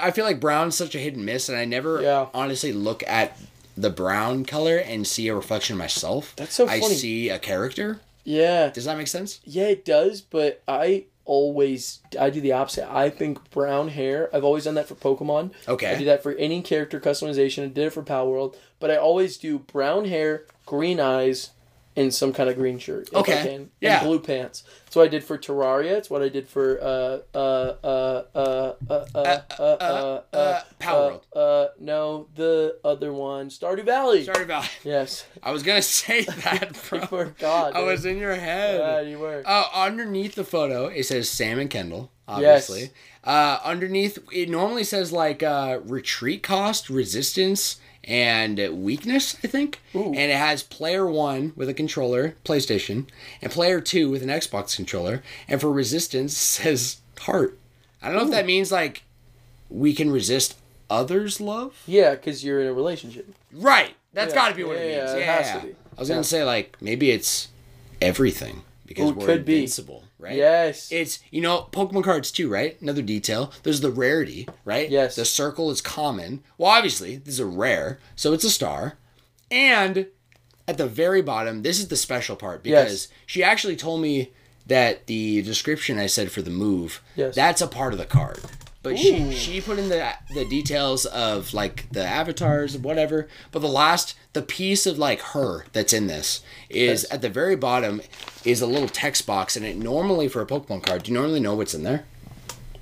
I 0.00 0.10
feel 0.10 0.24
like 0.24 0.40
brown's 0.40 0.74
such 0.76 0.94
a 0.94 0.98
hit 0.98 1.14
and 1.14 1.26
miss, 1.26 1.48
and 1.48 1.58
I 1.58 1.64
never 1.66 2.00
Yeah. 2.00 2.26
honestly 2.32 2.72
look 2.72 3.02
at 3.06 3.36
the 3.76 3.90
brown 3.90 4.44
color 4.44 4.78
and 4.78 5.06
see 5.06 5.28
a 5.28 5.34
reflection 5.34 5.74
of 5.74 5.78
myself. 5.78 6.32
That's 6.36 6.54
so 6.54 6.66
Funny. 6.66 6.84
I 6.84 6.88
see 6.88 7.28
a 7.28 7.38
character. 7.38 8.00
Yeah. 8.24 8.68
Does 8.70 8.84
that 8.86 8.96
make 8.96 9.08
sense? 9.08 9.40
Yeah, 9.44 9.64
it 9.64 9.84
does, 9.84 10.20
but 10.22 10.62
I 10.66 11.04
always 11.24 12.00
I 12.18 12.30
do 12.30 12.40
the 12.40 12.52
opposite. 12.52 12.90
I 12.92 13.08
think 13.10 13.50
brown 13.50 13.88
hair. 13.88 14.28
I've 14.34 14.44
always 14.44 14.64
done 14.64 14.74
that 14.74 14.88
for 14.88 14.94
Pokemon. 14.94 15.52
Okay. 15.68 15.94
I 15.94 15.98
do 15.98 16.04
that 16.06 16.22
for 16.22 16.32
any 16.32 16.62
character 16.62 16.98
customization. 17.00 17.64
I 17.64 17.66
did 17.68 17.86
it 17.86 17.92
for 17.92 18.02
Palworld, 18.02 18.56
but 18.80 18.90
I 18.90 18.96
always 18.96 19.36
do 19.36 19.58
brown 19.58 20.06
hair, 20.06 20.44
green 20.66 20.98
eyes, 21.00 21.50
in 21.94 22.10
some 22.10 22.32
kind 22.32 22.48
of 22.48 22.56
green 22.56 22.78
shirt. 22.78 23.08
If 23.08 23.14
okay. 23.14 23.40
I 23.40 23.46
can, 23.46 23.70
yeah. 23.80 23.98
And 23.98 24.06
blue 24.06 24.20
pants. 24.20 24.64
That's 24.84 24.96
what 24.96 25.04
I 25.04 25.08
did 25.08 25.24
for 25.24 25.36
Terraria. 25.38 25.92
It's 25.92 26.10
what 26.10 26.22
I 26.22 26.28
did 26.28 26.48
for 26.48 26.78
uh 26.82 27.18
uh 27.36 27.76
uh 27.84 28.24
uh 28.34 28.38
uh 28.38 28.74
uh 28.84 29.04
uh, 29.14 29.40
uh, 29.58 29.62
uh, 29.62 30.22
uh, 30.32 30.36
uh 30.36 30.62
Power 30.78 31.00
uh, 31.00 31.08
World. 31.08 31.26
Uh, 31.34 31.66
no, 31.80 32.28
the 32.34 32.78
other 32.84 33.12
one, 33.12 33.48
Stardew 33.48 33.84
Valley. 33.84 34.26
Stardew 34.26 34.46
Valley. 34.46 34.68
Yes. 34.84 35.26
I 35.42 35.50
was 35.52 35.62
gonna 35.62 35.82
say 35.82 36.24
that, 36.24 36.78
bro. 36.88 37.00
you 37.00 37.06
forgot. 37.06 37.74
I 37.74 37.80
dude. 37.80 37.88
was 37.88 38.04
in 38.06 38.18
your 38.18 38.34
head. 38.34 38.80
Yeah, 38.80 39.00
you 39.00 39.18
were. 39.18 39.42
Uh, 39.44 39.66
underneath 39.74 40.34
the 40.34 40.44
photo, 40.44 40.86
it 40.86 41.04
says 41.04 41.28
Sam 41.28 41.58
and 41.58 41.70
Kendall. 41.70 42.10
Obviously. 42.28 42.80
Yes. 42.80 42.90
Uh, 43.24 43.58
underneath, 43.64 44.18
it 44.32 44.48
normally 44.48 44.84
says 44.84 45.12
like 45.12 45.42
uh, 45.42 45.80
retreat 45.84 46.42
cost, 46.42 46.88
resistance, 46.88 47.78
and 48.04 48.58
weakness. 48.82 49.36
I 49.44 49.46
think. 49.46 49.80
Ooh. 49.94 50.06
And 50.06 50.30
it 50.30 50.36
has 50.36 50.62
player 50.62 51.06
one 51.06 51.52
with 51.56 51.68
a 51.68 51.74
controller, 51.74 52.36
PlayStation, 52.44 53.06
and 53.40 53.50
player 53.52 53.80
two 53.80 54.10
with 54.10 54.22
an 54.22 54.28
Xbox 54.28 54.76
controller. 54.76 55.22
And 55.48 55.60
for 55.60 55.70
resistance, 55.72 56.36
says 56.36 56.98
heart. 57.20 57.58
I 58.02 58.08
don't 58.08 58.16
know 58.16 58.24
if 58.24 58.30
that 58.30 58.46
means 58.46 58.72
like 58.72 59.02
we 59.70 59.94
can 59.94 60.10
resist 60.10 60.56
others' 60.90 61.40
love. 61.40 61.80
Yeah, 61.86 62.10
because 62.16 62.44
you're 62.44 62.60
in 62.60 62.66
a 62.66 62.72
relationship. 62.72 63.32
Right. 63.52 63.94
That's 64.12 64.34
Yeah. 64.34 64.40
got 64.40 64.48
to 64.50 64.54
be 64.54 64.64
what 64.64 64.76
it 64.76 64.80
means. 64.80 65.10
yeah, 65.12 65.16
Yeah, 65.16 65.38
it 65.38 65.42
has 65.44 65.60
to 65.60 65.66
be. 65.68 65.74
I 65.96 66.00
was 66.00 66.08
gonna 66.08 66.24
say 66.24 66.42
like 66.44 66.76
maybe 66.80 67.10
it's 67.10 67.48
everything 68.00 68.62
because 68.94 69.10
Ooh, 69.10 69.14
we're 69.14 69.26
could 69.26 69.44
be. 69.44 69.54
invincible, 69.56 70.04
right? 70.18 70.36
Yes. 70.36 70.90
It's 70.92 71.20
you 71.30 71.40
know 71.40 71.68
Pokemon 71.72 72.04
cards 72.04 72.30
too, 72.30 72.48
right? 72.48 72.80
Another 72.80 73.02
detail. 73.02 73.52
There's 73.62 73.80
the 73.80 73.90
rarity, 73.90 74.48
right? 74.64 74.88
Yes. 74.90 75.16
The 75.16 75.24
circle 75.24 75.70
is 75.70 75.80
common. 75.80 76.42
Well, 76.58 76.70
obviously 76.70 77.16
this 77.16 77.34
is 77.34 77.40
a 77.40 77.46
rare, 77.46 77.98
so 78.16 78.32
it's 78.32 78.44
a 78.44 78.50
star, 78.50 78.98
and 79.50 80.06
at 80.68 80.78
the 80.78 80.86
very 80.86 81.22
bottom, 81.22 81.62
this 81.62 81.78
is 81.80 81.88
the 81.88 81.96
special 81.96 82.36
part 82.36 82.62
because 82.62 82.92
Yes. 82.92 83.08
she 83.26 83.42
actually 83.42 83.76
told 83.76 84.00
me 84.00 84.32
that 84.66 85.06
the 85.08 85.42
description 85.42 85.98
I 85.98 86.06
said 86.06 86.30
for 86.30 86.40
the 86.40 86.50
move, 86.50 87.02
Yes. 87.16 87.34
that's 87.34 87.60
a 87.60 87.66
part 87.66 87.92
of 87.92 87.98
the 87.98 88.06
card. 88.06 88.38
But 88.82 88.98
she 88.98 89.22
Ooh. 89.22 89.32
she 89.32 89.60
put 89.60 89.78
in 89.78 89.88
the 89.88 90.12
the 90.34 90.44
details 90.44 91.06
of 91.06 91.54
like 91.54 91.86
the 91.92 92.04
avatars 92.04 92.74
and 92.74 92.82
whatever. 92.84 93.28
But 93.52 93.60
the 93.60 93.68
last 93.68 94.16
the 94.32 94.42
piece 94.42 94.86
of 94.86 94.98
like 94.98 95.20
her 95.20 95.66
that's 95.72 95.92
in 95.92 96.08
this 96.08 96.42
is 96.68 97.02
Yes. 97.04 97.12
at 97.12 97.22
the 97.22 97.28
very 97.28 97.54
bottom 97.54 98.00
is 98.44 98.60
a 98.60 98.66
little 98.66 98.88
text 98.88 99.24
box 99.26 99.56
and 99.56 99.64
it 99.64 99.76
normally 99.76 100.26
for 100.26 100.40
a 100.42 100.46
Pokemon 100.46 100.82
card, 100.84 101.04
do 101.04 101.12
you 101.12 101.18
normally 101.18 101.38
know 101.40 101.54
what's 101.54 101.74
in 101.74 101.84
there? 101.84 102.04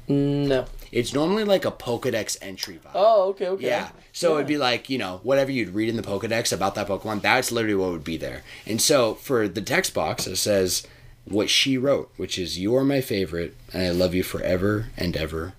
no. 0.09 0.65
It's 0.93 1.15
normally 1.15 1.45
like 1.45 1.65
a 1.65 1.71
Pokedex 1.71 2.37
entry 2.43 2.75
vibe. 2.85 2.91
Oh, 2.97 3.29
okay, 3.29 3.47
okay. 3.47 3.67
Yeah. 3.69 3.91
So 4.13 4.31
Yeah. 4.31 4.35
it'd 4.39 4.49
be 4.49 4.59
like, 4.59 4.91
you 4.91 4.99
know, 4.99 5.21
whatever 5.23 5.53
you'd 5.53 5.69
read 5.73 5.89
in 5.89 5.95
the 5.97 6.03
Pokedex 6.03 6.53
about 6.53 6.75
that 6.75 6.89
Pokemon, 6.89 7.23
that's 7.23 7.53
literally 7.53 7.77
what 7.77 7.93
would 7.93 8.03
be 8.03 8.17
there. 8.17 8.43
And 8.67 8.83
so 8.83 9.15
for 9.15 9.47
the 9.47 9.61
text 9.63 9.95
box, 9.95 10.27
it 10.27 10.35
says 10.37 10.85
what 11.27 11.49
she 11.49 11.79
wrote, 11.79 12.11
which 12.17 12.41
is, 12.41 12.59
You 12.59 12.75
are 12.75 12.83
my 12.83 13.01
favorite, 13.01 13.55
and 13.73 13.83
I 13.85 13.91
love 13.91 14.13
you 14.17 14.25
forever 14.25 14.87
and 14.97 15.17
ever. 15.17 15.53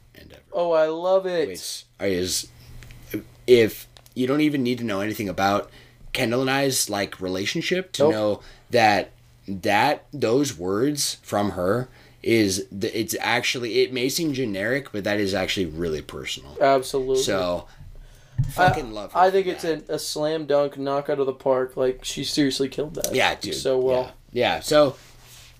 Oh, 0.53 0.71
I 0.71 0.87
love 0.87 1.25
it. 1.25 1.47
Which 1.47 1.85
is, 1.99 2.47
if 3.47 3.87
you 4.15 4.27
don't 4.27 4.41
even 4.41 4.63
need 4.63 4.77
to 4.79 4.83
know 4.83 5.01
anything 5.01 5.29
about 5.29 5.69
Kendall 6.13 6.41
and 6.41 6.49
I's 6.51 6.89
like 6.89 7.19
relationship 7.21 7.91
to 7.93 8.03
Nope. 8.03 8.11
know 8.13 8.41
that 8.69 9.11
that 9.47 10.05
those 10.13 10.57
words 10.57 11.17
from 11.23 11.51
her 11.51 11.87
is 12.21 12.67
the, 12.71 12.97
it's 12.97 13.15
actually 13.19 13.79
it 13.81 13.91
may 13.91 14.07
seem 14.09 14.33
generic 14.33 14.91
but 14.91 15.03
that 15.03 15.19
is 15.19 15.33
actually 15.33 15.65
really 15.65 16.01
personal 16.01 16.55
Absolutely. 16.61 17.23
so 17.23 17.65
fucking 18.51 18.91
love 18.93 19.13
her 19.13 19.19
I 19.19 19.31
think 19.31 19.47
it's 19.47 19.63
a, 19.63 19.81
a 19.89 19.97
slam 19.97 20.45
dunk 20.45 20.77
knock 20.77 21.09
out 21.09 21.19
of 21.19 21.25
the 21.25 21.33
park. 21.33 21.75
Like 21.77 22.03
she 22.03 22.23
seriously 22.23 22.69
killed 22.69 22.95
that. 22.95 23.13
yeah 23.15 23.35
dude 23.35 23.55
So 23.55 23.77
well. 23.79 24.01
yeah. 24.03 24.11
Yeah, 24.33 24.59
so 24.61 24.95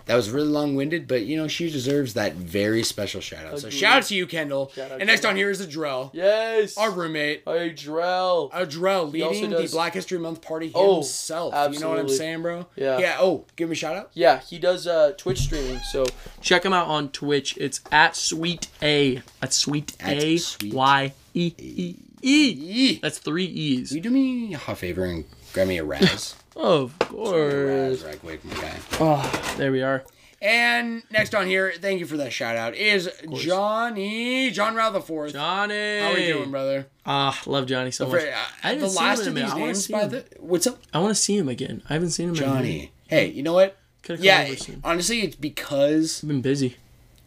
that 0.06 0.14
was 0.16 0.30
really 0.30 0.48
long 0.48 0.74
winded, 0.74 1.06
but 1.08 1.22
you 1.22 1.36
know 1.36 1.48
she 1.48 1.70
deserves 1.70 2.14
that 2.14 2.34
very 2.34 2.82
special 2.82 3.20
shout 3.20 3.46
out. 3.46 3.58
So 3.60 3.68
Agreed. 3.68 3.78
shout 3.78 3.96
out 3.98 4.02
to 4.04 4.14
you, 4.14 4.26
Kendall. 4.26 4.72
And 4.76 5.06
next 5.06 5.20
Kendall. 5.22 5.30
on 5.30 5.36
here 5.36 5.50
is 5.50 5.64
Adrell, 5.66 6.10
Yes. 6.12 6.76
our 6.76 6.90
roommate. 6.90 7.44
Adrell. 7.44 7.72
Drell. 7.72 8.50
Adrell 8.52 9.22
also 9.24 9.30
leading 9.32 9.50
the 9.50 9.68
Black 9.70 9.94
History 9.94 10.18
Month 10.18 10.40
party 10.42 10.70
Oh, 10.74 10.96
himself. 10.96 11.72
You 11.72 11.80
know 11.80 11.90
what 11.90 11.98
I'm 11.98 12.08
saying, 12.08 12.42
bro? 12.42 12.66
Yeah. 12.76 12.98
Yeah. 12.98 13.16
Oh, 13.20 13.44
give 13.56 13.68
me 13.68 13.72
a 13.72 13.76
shout 13.76 13.96
out. 13.96 14.10
Yeah, 14.14 14.40
he 14.40 14.58
does 14.58 14.86
uh, 14.86 15.12
Twitch 15.16 15.40
streaming, 15.40 15.78
so 15.90 16.04
check 16.40 16.64
him 16.64 16.72
out 16.72 16.86
on 16.88 17.10
Twitch. 17.10 17.56
It's 17.58 17.80
at 17.90 18.16
Sweet 18.16 18.68
A. 18.82 19.22
That's 19.40 19.56
Sweet 19.56 19.96
At 20.00 20.18
A 20.18 20.36
Sweet 20.38 20.74
Y 20.74 21.12
E 21.34 21.54
E 21.58 21.94
E. 22.22 22.98
That's 23.02 23.18
three 23.18 23.44
E's. 23.44 23.90
Will 23.90 23.96
you 23.96 24.02
do 24.02 24.10
me 24.10 24.54
a 24.54 24.58
favor 24.58 25.04
and 25.04 25.24
grab 25.52 25.68
me 25.68 25.78
a 25.78 25.84
Raz? 25.84 26.34
Of 26.56 26.98
course. 26.98 28.02
right 28.02 28.20
quick, 28.20 28.44
my 28.44 28.54
guy. 28.54 28.74
Oh, 29.00 29.54
there 29.56 29.72
we 29.72 29.82
are. 29.82 30.04
And 30.40 31.04
next 31.10 31.34
on 31.36 31.46
here, 31.46 31.72
thank 31.80 32.00
you 32.00 32.06
for 32.06 32.16
that 32.16 32.32
shout 32.32 32.56
out, 32.56 32.74
is 32.74 33.08
Johnny 33.34 34.50
John 34.50 34.74
Rao 34.74 34.90
the 34.90 35.00
fourth. 35.00 35.32
Johnny. 35.34 36.00
How 36.00 36.12
are 36.12 36.18
you 36.18 36.32
doing, 36.34 36.50
brother? 36.50 36.86
Ah, 37.06 37.40
love 37.46 37.66
Johnny 37.66 37.92
so 37.92 38.08
much. 38.08 38.22
Uh, 38.24 38.34
I 38.64 38.74
the 38.74 38.88
last 38.88 39.20
him 39.20 39.28
of 39.28 39.28
in 39.28 39.34
these 39.34 39.42
minute. 39.44 39.50
I 39.50 39.54
wanna 39.54 39.66
names 39.66 39.84
see 39.86 39.92
by 39.92 40.00
him. 40.02 40.10
the 40.10 40.24
what's 40.40 40.66
up, 40.66 40.78
I 40.92 40.98
want 40.98 41.14
to 41.14 41.20
see 41.20 41.36
him 41.36 41.48
again. 41.48 41.82
I 41.88 41.92
haven't 41.94 42.10
seen 42.10 42.30
him 42.30 42.34
in 42.36 42.42
a 42.42 42.46
minute. 42.46 42.56
Johnny? 42.58 42.92
Hey, 43.06 43.26
you 43.28 43.44
know 43.44 43.52
what? 43.52 43.76
Could've 44.02 44.24
Yeah, 44.24 44.52
honestly, 44.82 45.20
it's 45.20 45.36
because 45.36 46.24
I've 46.24 46.28
been 46.28 46.42
busy. 46.42 46.76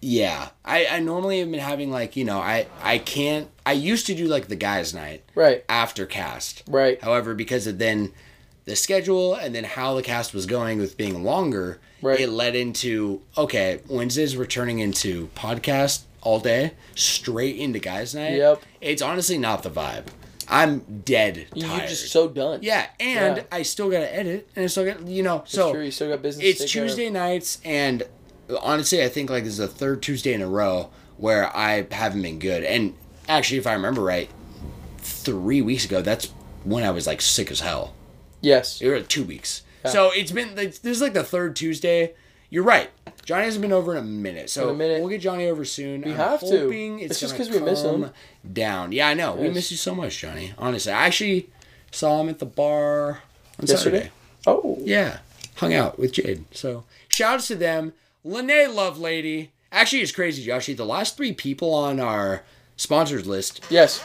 yeah, 0.02 0.50
I 0.66 0.86
I 0.88 1.00
normally 1.00 1.40
have 1.40 1.50
been 1.50 1.62
having 1.62 1.90
like 1.92 2.18
you 2.18 2.26
know 2.26 2.40
I 2.40 2.68
I 2.84 2.98
can't 2.98 3.48
I 3.66 3.72
used 3.72 4.08
to 4.08 4.14
do 4.16 4.28
like 4.28 4.50
the 4.50 4.58
guys' 4.58 4.94
night 4.94 5.24
Right. 5.36 5.64
after 5.70 6.06
cast. 6.06 6.64
Right. 6.68 7.02
However, 7.02 7.34
because 7.34 7.66
of 7.66 7.78
then 7.78 8.12
the 8.66 8.76
schedule 8.76 9.36
and 9.36 9.54
then 9.56 9.64
how 9.64 9.96
the 9.96 10.02
cast 10.02 10.34
was 10.34 10.46
going 10.46 10.80
with 10.80 10.98
being 10.98 11.24
longer, 11.24 11.80
Right. 12.02 12.20
it 12.20 12.30
led 12.30 12.56
into 12.56 13.22
okay, 13.38 13.80
Wednesdays 13.88 14.36
were 14.36 14.46
turning 14.46 14.80
into 14.80 15.28
podcast 15.36 16.02
all 16.22 16.40
day, 16.40 16.72
straight 16.96 17.56
into 17.58 17.80
guys' 17.80 18.14
night. 18.16 18.34
Yep. 18.38 18.62
It's 18.82 19.02
honestly 19.02 19.38
not 19.38 19.64
the 19.64 19.70
vibe. 19.70 20.06
I'm 20.48 21.02
dead 21.04 21.48
tired. 21.60 21.80
You're 21.80 21.88
just 21.88 22.12
so 22.12 22.28
done. 22.28 22.60
yeah, 22.62 22.88
and 23.00 23.38
Yeah. 23.38 23.44
I 23.52 23.64
still 23.64 23.90
gotta 23.90 24.14
edit, 24.16 24.48
and 24.56 24.64
I 24.64 24.68
still 24.68 24.86
got 24.86 25.08
you 25.08 25.24
know. 25.24 25.38
It's 25.44 25.54
So 25.54 25.72
true. 25.74 25.84
You 25.84 25.92
still 25.92 26.10
got 26.10 26.22
business. 26.22 26.62
it's. 26.62 26.72
Tuesday 26.72 27.10
nights, 27.10 27.60
and 27.66 28.04
honestly, 28.62 29.04
I 29.04 29.10
think 29.10 29.30
like 29.32 29.44
this 29.44 29.54
is 29.54 29.58
the 29.60 29.68
third 29.68 30.04
Tuesday 30.04 30.34
in 30.34 30.42
a 30.44 30.48
row 30.48 30.90
where 31.18 31.56
I 31.56 31.88
haven't 31.92 32.22
been 32.22 32.38
good. 32.40 32.64
And 32.64 32.94
actually, 33.28 33.58
if 33.58 33.66
I 33.66 33.74
remember 33.74 34.02
right, 34.02 34.30
three 35.00 35.62
weeks 35.62 35.86
ago, 35.86 36.02
that's 36.02 36.32
when 36.64 36.84
I 36.84 36.92
was 36.92 37.08
like 37.08 37.22
sick 37.22 37.50
as 37.52 37.62
hell. 37.62 37.94
Yes. 38.46 38.82
It 38.82 38.90
was 38.90 39.08
two 39.08 39.24
weeks. 39.24 39.64
So 39.86 40.12
it's 40.14 40.32
been 40.32 40.56
this 40.56 40.80
is 40.84 41.02
like 41.02 41.14
the 41.14 41.24
third 41.24 41.56
Tuesday. 41.56 42.14
You're 42.50 42.64
right. 42.64 42.90
Johnny 43.24 43.46
hasn't 43.46 43.62
been 43.62 43.72
over 43.74 43.92
in 43.92 43.98
a 43.98 44.02
minute, 44.08 44.50
so 44.50 44.70
In 44.70 44.76
a 44.76 44.78
minute. 44.78 45.00
we'll 45.02 45.10
get 45.10 45.22
Johnny 45.22 45.48
over 45.48 45.66
soon. 45.66 46.02
We 46.02 46.12
have 46.12 46.40
to. 46.42 46.72
It's, 46.72 47.12
It's 47.12 47.20
just 47.20 47.34
gonna 47.38 47.50
'cause 47.50 47.60
we 47.60 47.64
miss 47.66 47.82
him. 47.84 48.12
Down. 48.52 48.92
Yeah, 48.92 49.08
I 49.10 49.14
know. 49.16 49.36
We 49.36 49.50
miss 49.50 49.72
you 49.72 49.78
so 49.78 49.94
much, 49.96 50.20
Johnny. 50.20 50.54
Honestly, 50.58 50.92
I 50.92 51.06
actually 51.08 51.50
saw 51.92 52.22
him 52.22 52.30
at 52.30 52.40
the 52.40 52.46
bar 52.46 53.22
on 53.60 53.66
Yesterday? 53.66 53.98
Saturday. 53.98 54.12
Oh. 54.48 54.78
Yeah, 54.82 55.20
hung 55.56 55.74
out 55.74 55.98
with 56.00 56.14
Jade. 56.14 56.46
So 56.52 56.84
shouts 57.10 57.48
to 57.48 57.56
them. 57.56 57.94
Lene 58.24 58.70
Lovelady. 58.70 59.50
Actually, 59.72 60.02
it's 60.04 60.12
crazy, 60.12 60.46
Joshy. 60.48 60.76
The 60.78 60.86
last 60.86 61.18
three 61.18 61.34
people 61.34 61.74
on 61.74 62.00
our 62.00 62.44
sponsors 62.78 63.26
list, 63.26 63.64
Yes. 63.70 64.04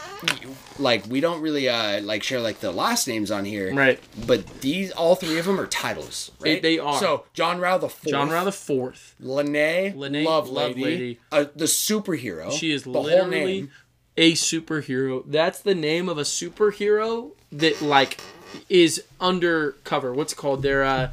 like 0.78 1.04
we 1.06 1.20
don't 1.20 1.40
really 1.40 1.68
uh 1.68 2.00
like 2.02 2.22
share 2.22 2.40
like 2.40 2.60
the 2.60 2.70
last 2.72 3.08
names 3.08 3.30
on 3.30 3.44
here. 3.44 3.74
Right. 3.74 3.98
But 4.26 4.46
these, 4.60 4.90
all 4.92 5.14
three 5.16 5.38
of 5.38 5.46
them 5.46 5.58
are 5.60 5.66
titles, 5.66 6.30
right? 6.40 6.62
they 6.62 6.78
are. 6.78 6.98
So 6.98 7.24
John 7.34 7.60
Rao 7.60 7.78
the 7.78 7.88
fourth. 7.88 8.10
John 8.10 8.30
Rao 8.30 8.44
the 8.44 8.52
fourth. 8.52 9.14
Lene, 9.20 9.96
Lene 9.98 10.24
Lovelady, 10.24 10.74
Lovelady. 10.74 11.18
Uh, 11.32 11.44
the 11.54 11.64
superhero. 11.66 12.52
She 12.52 12.72
is 12.72 12.84
the 12.84 12.92
whole 12.92 13.02
literally 13.04 13.30
name. 13.62 13.70
a 14.16 14.32
superhero. 14.32 15.22
That's 15.26 15.60
the 15.60 15.74
name 15.74 16.08
of 16.08 16.18
a 16.18 16.22
superhero 16.22 17.32
that 17.52 17.82
like 17.82 18.20
is 18.68 19.02
undercover. 19.20 20.12
What's 20.12 20.32
it 20.32 20.36
called? 20.36 20.62
Their 20.62 20.84
uh 20.84 21.10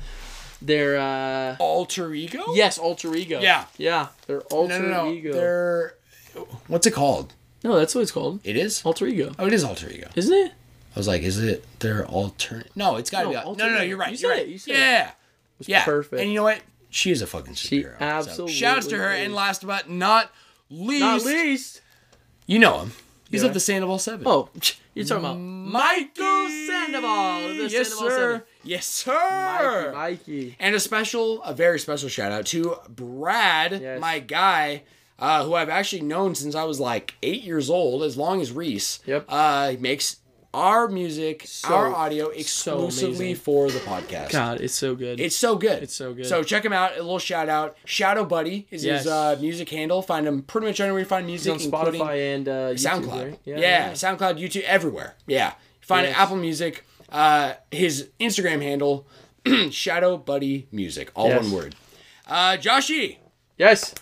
their 0.62 0.98
uh 0.98 1.56
alter 1.60 2.14
ego. 2.14 2.44
yes, 2.54 2.78
alter 2.78 3.14
ego. 3.16 3.40
Yeah. 3.42 3.66
Yeah. 3.78 4.08
Their 4.28 4.42
alter 4.42 4.80
no, 4.80 4.88
no, 4.90 5.06
no. 5.06 5.12
ego. 5.12 5.34
They're 5.34 5.94
what's 6.68 6.86
it 6.86 6.92
called? 6.94 7.34
No, 7.64 7.78
that's 7.78 7.96
what 7.96 8.02
it's 8.02 8.12
called. 8.12 8.40
It 8.44 8.56
is. 8.58 8.84
Alter 8.86 9.08
ego. 9.08 9.34
Oh, 9.40 9.48
it 9.48 9.54
is 9.54 9.64
alter 9.64 9.90
ego. 9.90 10.08
Isn't 10.16 10.34
it? 10.34 10.52
I 10.96 11.00
was 11.00 11.08
like, 11.08 11.22
is 11.22 11.38
it 11.44 11.64
their 11.80 12.06
alternate? 12.08 12.72
No, 12.76 12.96
it's 12.96 13.10
got 13.10 13.20
to 13.20 13.26
No, 13.26 13.30
be. 13.32 13.36
al- 13.38 13.44
alter 13.48 13.64
No, 13.66 13.70
no, 13.72 13.76
no, 13.78 13.82
you're 13.84 13.98
right. 13.98 14.12
You 14.12 14.18
You 14.18 14.28
are 14.28 14.32
said 14.36 14.40
right. 14.40 14.48
it, 14.48 14.52
you 14.52 14.58
said 14.58 14.74
yeah. 14.76 15.12
yeah. 15.66 15.86
perfect. 15.86 16.22
And 16.22 16.30
you 16.32 16.36
know 16.38 16.44
what? 16.44 16.62
She 16.90 17.12
is 17.12 17.22
a 17.22 17.28
fucking 17.28 17.54
superhero. 17.54 17.98
So, 18.00 18.06
absolutely 18.06 18.54
shouts 18.54 18.88
to 18.88 18.98
her. 18.98 19.12
is. 19.12 19.26
And 19.26 19.36
last 19.36 19.66
but 19.68 19.90
not 19.90 20.32
least, 20.70 21.02
Not 21.02 21.24
least. 21.26 21.82
you 22.46 22.60
know 22.60 22.80
him. 22.80 22.92
He's 23.30 23.42
Yeah. 23.42 23.50
at 23.50 23.54
the 23.54 23.60
Sandoval 23.60 24.00
Seven. 24.00 24.26
Oh, 24.26 24.50
you're 24.94 25.06
talking 25.06 25.26
about 25.26 25.36
Michael 25.38 26.48
Sandoval. 26.50 27.48
the 27.50 27.68
yes, 27.70 27.90
Sandoval 27.90 28.10
sir. 28.10 28.32
Seven. 28.34 28.42
Yes, 28.64 28.86
sir. 28.86 29.92
Mikey, 29.94 30.32
Mikey. 30.32 30.56
And 30.60 30.76
a 30.76 30.80
special, 30.80 31.44
a 31.44 31.54
very 31.54 31.78
special 31.80 32.08
shout 32.10 32.32
out 32.32 32.46
to 32.48 32.78
Brad, 32.90 33.80
Yes. 33.82 34.00
my 34.00 34.20
guy, 34.20 34.84
uh, 35.20 35.44
who 35.46 35.54
I've 35.56 35.70
actually 35.70 36.02
known 36.04 36.36
since 36.36 36.56
I 36.56 36.64
was 36.64 36.80
like 36.80 37.16
eight 37.24 37.44
years 37.44 37.70
old, 37.70 38.04
as 38.04 38.18
long 38.18 38.42
as 38.42 38.52
Reese. 38.52 39.00
Yep. 39.06 39.26
Uh, 39.30 39.74
makes 39.80 40.18
our 40.54 40.88
music, 40.88 41.44
So- 41.46 41.70
our 41.74 41.94
audio 41.94 42.26
so 42.26 42.32
exclusively 42.32 43.16
amazing. 43.28 43.36
for 43.36 43.70
the 43.70 43.80
podcast. 43.80 44.32
God, 44.32 44.62
it's 44.62 44.74
so 44.74 44.96
good. 44.96 45.20
It's 45.20 45.36
so 45.36 45.56
good. 45.56 45.84
It's 45.84 45.94
so 45.94 46.14
good. 46.14 46.26
So 46.26 46.42
check 46.42 46.64
him 46.66 46.74
out. 46.74 46.94
A 46.94 47.02
little 47.02 47.20
shout 47.20 47.48
out. 47.50 47.78
Shadow 47.86 48.24
Buddy 48.26 48.66
is 48.72 48.84
Yes. 48.84 49.04
his 49.04 49.12
uh, 49.12 49.38
music 49.40 49.70
handle. 49.70 50.02
Find 50.02 50.26
him 50.28 50.42
pretty 50.44 50.68
much 50.68 50.80
anywhere 50.80 51.00
you 51.02 51.06
find 51.06 51.30
He's 51.30 51.46
music, 51.46 51.74
on 51.74 51.80
including 51.82 52.02
Spotify 52.02 52.36
and 52.36 52.48
uh, 52.48 52.52
YouTube, 52.74 53.04
SoundCloud. 53.06 53.24
right? 53.30 53.40
Yeah, 53.46 53.92
SoundCloud, 53.92 54.40
YouTube, 54.42 54.64
everywhere. 54.64 55.16
Yeah. 55.28 55.54
Find 55.82 56.08
it 56.08 56.18
Apple 56.18 56.38
Music. 56.38 56.84
Uh, 57.10 57.54
his 57.72 58.10
Instagram 58.20 58.62
handle, 58.62 59.08
Shadow 59.72 60.18
Buddy 60.18 60.68
Music. 60.72 61.12
All 61.16 61.28
Yes. 61.30 61.44
one 61.44 61.52
word. 61.52 61.76
Uh, 62.26 62.58
Joshy, 62.58 63.18
Yes. 63.58 63.94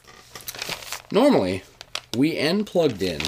Normally 1.11 1.63
we 2.17 2.37
end 2.37 2.65
plugged 2.67 3.01
in 3.01 3.21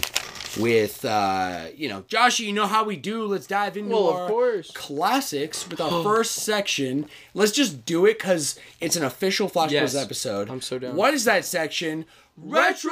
with, 0.60 1.06
uh, 1.06 1.66
you 1.76 1.88
know, 1.88 2.02
Joshy, 2.04 2.46
you 2.46 2.54
know 2.54 2.66
how 2.68 2.84
we 2.84 2.96
do. 2.96 3.26
Let's 3.26 3.46
dive 3.48 3.78
into 3.78 3.92
Well, 3.94 4.10
of 4.10 4.16
our 4.16 4.28
course. 4.28 4.72
classics 4.72 5.68
with 5.70 5.80
our 5.80 6.04
first 6.04 6.36
section. 6.36 7.08
Let's 7.34 7.52
just 7.52 7.86
do 7.86 8.06
it 8.06 8.18
because 8.18 8.58
it's 8.82 8.96
an 8.96 9.04
official 9.04 9.48
Flash 9.50 9.72
Yes. 9.72 9.94
Bros 9.94 10.04
episode. 10.04 10.50
I'm 10.50 10.62
so 10.62 10.80
down. 10.80 10.96
What 10.96 11.14
is 11.14 11.26
that 11.26 11.46
section? 11.46 12.06
Retro 12.38 12.92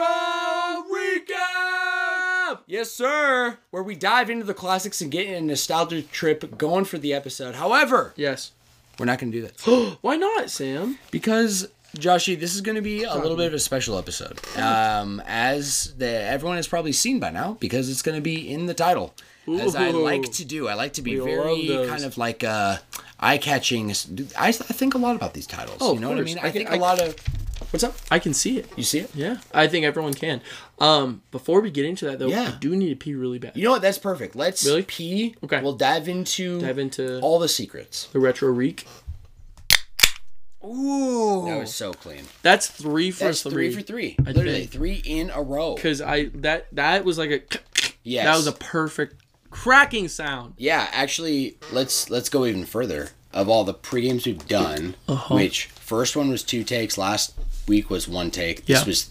Recap! 1.26 2.60
Yes, 2.68 2.92
sir. 2.92 3.58
Where 3.72 3.84
we 3.84 3.96
dive 3.96 4.30
into 4.30 4.46
the 4.46 4.54
classics 4.54 5.02
and 5.02 5.12
get 5.12 5.26
in 5.28 5.34
a 5.34 5.42
nostalgia 5.42 6.02
trip 6.02 6.58
going 6.58 6.86
for 6.86 6.98
the 6.98 7.14
episode. 7.14 7.56
However, 7.56 8.14
Yes. 8.16 8.52
we're 9.00 9.06
not 9.06 9.20
going 9.20 9.32
to 9.32 9.42
do 9.42 9.48
that. 9.48 9.98
Why 10.02 10.16
not, 10.18 10.50
Sam? 10.50 10.98
because, 11.12 11.68
Joshy, 11.96 12.40
this 12.40 12.54
is 12.56 12.62
going 12.62 12.76
to 12.76 12.82
be 12.82 13.04
a 13.04 13.16
little 13.16 13.38
bit 13.38 13.48
of 13.48 13.54
a 13.54 13.60
special 13.60 13.98
episode. 13.98 14.40
Um, 14.58 15.22
as 15.26 15.94
the, 15.98 16.08
everyone 16.10 16.58
has 16.58 16.68
probably 16.68 16.92
seen 16.92 17.20
by 17.20 17.32
now, 17.32 17.58
because 17.60 17.90
it's 17.90 18.02
going 18.02 18.16
to 18.18 18.22
be 18.22 18.50
in 18.52 18.66
the 18.66 18.74
title. 18.74 19.14
As 19.48 19.76
I 19.76 19.90
Ooh. 19.90 20.04
like 20.04 20.24
to 20.34 20.46
do. 20.46 20.68
I 20.68 20.74
like 20.74 20.94
to 20.94 21.04
be 21.04 21.20
We 21.20 21.26
very 21.26 21.68
those. 21.68 21.88
kind 21.90 22.04
of 22.04 22.18
like 22.18 22.44
uh, 22.44 22.78
eye 23.20 23.38
catching. 23.38 23.92
I, 23.92 24.48
I 24.48 24.52
think 24.52 24.96
a 24.96 24.98
lot 24.98 25.16
about 25.16 25.34
these 25.36 25.46
titles. 25.46 25.78
Oh, 25.82 25.94
you 25.94 26.00
know 26.00 26.10
what 26.10 26.18
I 26.18 26.22
course. 26.22 26.26
mean? 26.36 26.38
I 26.40 26.48
I, 26.48 26.52
can- 26.52 26.54
think 26.54 26.70
I- 26.72 26.76
a 26.76 26.80
lot 26.80 27.00
of. 27.02 27.16
What's 27.72 27.84
up? 27.84 27.96
I 28.10 28.20
can 28.20 28.34
see 28.34 28.58
it. 28.58 28.70
You 28.78 28.84
see 28.84 29.00
it? 29.00 29.12
Yeah. 29.16 29.38
I 29.54 29.68
think 29.68 29.86
everyone 29.86 30.14
can. 30.14 30.40
Um, 30.80 31.22
before 31.32 31.62
we 31.62 31.72
get 31.72 31.86
into 31.86 32.06
that 32.06 32.20
though, 32.20 32.28
Yeah. 32.28 32.54
I 32.56 32.58
do 32.60 32.76
need 32.76 32.90
to 32.90 32.96
pee 32.96 33.16
really 33.16 33.38
bad. 33.40 33.56
You 33.56 33.64
know 33.66 33.72
what? 33.72 33.82
That's 33.82 33.98
perfect. 33.98 34.36
Let's 34.36 34.66
Really? 34.66 34.84
pee. 34.84 35.36
Okay. 35.44 35.62
We'll 35.62 35.74
dive 35.74 36.08
into 36.08 36.60
Dive 36.62 36.80
into 36.80 37.20
all 37.22 37.38
the 37.40 37.50
secrets. 37.50 38.08
the 38.14 38.20
retro 38.20 38.50
reek. 38.50 38.86
Ooh. 40.66 41.46
That 41.48 41.60
was 41.60 41.74
so 41.74 41.94
clean. 41.94 42.24
That's 42.42 42.68
three 42.68 43.12
for 43.12 43.26
That's 43.26 43.42
three. 43.44 43.52
three 43.52 43.72
for 43.72 43.82
three. 43.82 44.16
I 44.20 44.32
Literally 44.32 44.60
think. 44.62 44.72
three 44.72 45.02
in 45.06 45.30
a 45.30 45.42
row. 45.42 45.76
Because 45.76 46.02
I 46.02 46.26
that 46.36 46.68
that 46.74 47.06
was 47.06 47.18
like 47.18 47.30
a 47.32 47.42
Yes. 48.04 48.26
that 48.26 48.36
was 48.36 48.48
a 48.48 48.52
perfect 48.52 49.22
cracking 49.50 50.08
sound. 50.08 50.54
Yeah, 50.58 50.88
actually, 50.92 51.58
let's 51.72 52.10
let's 52.10 52.30
go 52.30 52.46
even 52.46 52.66
further. 52.66 53.10
Of 53.34 53.50
all 53.50 53.66
the 53.66 53.74
pre-games 53.74 54.26
we've 54.26 54.48
done, 54.48 54.96
Uh-huh. 55.10 55.36
which 55.36 55.66
first 55.66 56.16
one 56.16 56.30
was 56.30 56.42
two 56.42 56.64
takes, 56.64 56.98
last 56.98 57.34
week 57.68 57.90
was 57.90 58.08
one 58.08 58.32
take. 58.32 58.66
This 58.66 58.80
Yeah. 58.80 58.86
Was 58.86 59.10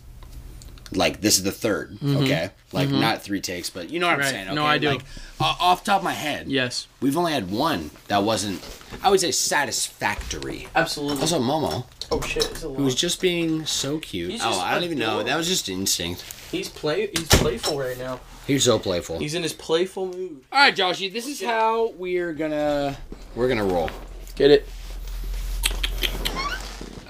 like 0.96 1.20
this 1.20 1.36
is 1.38 1.42
the 1.44 1.50
3rd 1.50 2.22
Okay, 2.22 2.50
like 2.72 2.88
not 2.88 3.22
three 3.22 3.40
takes, 3.40 3.70
but 3.70 3.90
you 3.90 3.98
know 4.00 4.06
what 4.08 4.18
Right. 4.18 4.26
I'm 4.26 4.32
saying. 4.32 4.46
Okay? 4.46 4.54
No, 4.54 4.64
I 4.64 4.78
do. 4.78 4.88
Like 4.90 5.02
uh, 5.40 5.54
off 5.60 5.84
top 5.84 5.98
of 5.98 6.04
my 6.04 6.12
head, 6.12 6.48
Yes. 6.48 6.86
we've 7.00 7.16
only 7.16 7.32
had 7.32 7.50
one 7.50 7.90
that 8.08 8.22
wasn't. 8.22 8.60
I 9.02 9.10
would 9.10 9.20
say 9.20 9.30
satisfactory. 9.30 10.68
Absolutely. 10.74 11.20
Also, 11.20 11.38
Momo, 11.40 11.84
oh 12.12 12.20
shit, 12.20 12.44
it's 12.44 12.62
a 12.62 12.68
who 12.68 12.84
was 12.84 12.94
just 12.94 13.20
being 13.20 13.66
so 13.66 13.98
cute. 13.98 14.30
He's 14.32 14.42
oh, 14.44 14.58
I 14.60 14.74
don't 14.74 14.84
even 14.84 14.98
know. 14.98 15.22
That 15.22 15.36
was 15.36 15.48
just 15.48 15.68
instinct. 15.68 16.22
He's 16.50 16.68
play 16.68 17.08
he's 17.08 17.28
playful 17.28 17.78
right 17.78 17.98
now. 17.98 18.20
He's 18.46 18.64
so 18.64 18.78
playful. 18.78 19.18
He's 19.18 19.34
in 19.34 19.42
his 19.42 19.52
playful 19.54 20.06
mood. 20.06 20.44
All 20.52 20.58
right, 20.60 20.76
Joshy, 20.76 21.10
this 21.12 21.26
is 21.26 21.42
how 21.42 21.90
we're 21.92 22.32
gonna 22.34 22.96
we're 23.34 23.48
gonna 23.48 23.64
roll. 23.64 23.90
Get 24.36 24.50
it? 24.50 24.68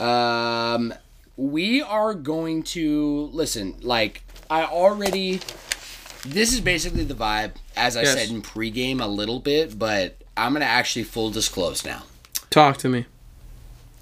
Um, 0.00 0.94
we 1.36 1.82
are 1.82 2.14
going 2.14 2.62
to 2.62 3.28
listen. 3.32 3.76
Like 3.82 4.22
I 4.50 4.64
already, 4.64 5.40
this 6.24 6.52
is 6.52 6.60
basically 6.60 7.04
the 7.04 7.14
vibe, 7.14 7.52
as 7.76 7.96
I 7.96 8.02
Yes. 8.02 8.14
said 8.14 8.28
in 8.30 8.42
pregame 8.42 9.00
a 9.02 9.06
little 9.06 9.40
bit, 9.40 9.78
but 9.78 10.16
I'm 10.36 10.52
gonna 10.52 10.64
actually 10.64 11.04
full 11.04 11.30
disclose 11.30 11.84
now. 11.84 12.02
Talk 12.50 12.76
to 12.78 12.88
me. 12.88 13.06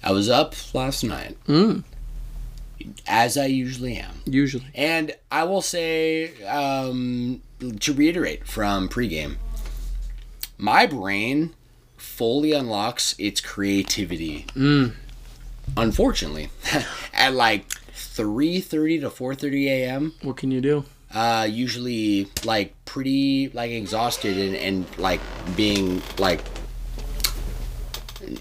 I 0.03 0.11
was 0.11 0.29
up 0.29 0.53
last 0.75 1.03
night, 1.03 1.37
Mm. 1.47 1.83
as 3.07 3.37
I 3.37 3.45
usually 3.45 3.95
am, 3.95 4.21
Usually. 4.25 4.65
and 4.75 5.13
I 5.31 5.43
will 5.45 5.61
say 5.61 6.43
um, 6.43 7.41
to 7.79 7.93
reiterate 7.93 8.45
from 8.45 8.89
pregame, 8.89 9.37
my 10.57 10.85
brain 10.85 11.53
fully 11.95 12.51
unlocks 12.51 13.15
its 13.17 13.39
creativity. 13.39 14.45
Unfortunately, 15.77 16.49
at 17.13 17.33
like 17.33 17.67
3:30 17.93 19.01
to 19.01 19.09
4:30 19.09 19.65
a.m. 19.67 20.13
What 20.21 20.37
can 20.37 20.51
you 20.51 20.61
do? 20.61 20.85
uh 21.15 21.47
usually 21.47 22.27
like 22.43 22.73
pretty 22.85 23.47
like 23.53 23.69
exhausted 23.69 24.35
and, 24.35 24.55
and 24.55 24.97
like 24.97 25.19
being 25.55 26.01
like 26.17 26.41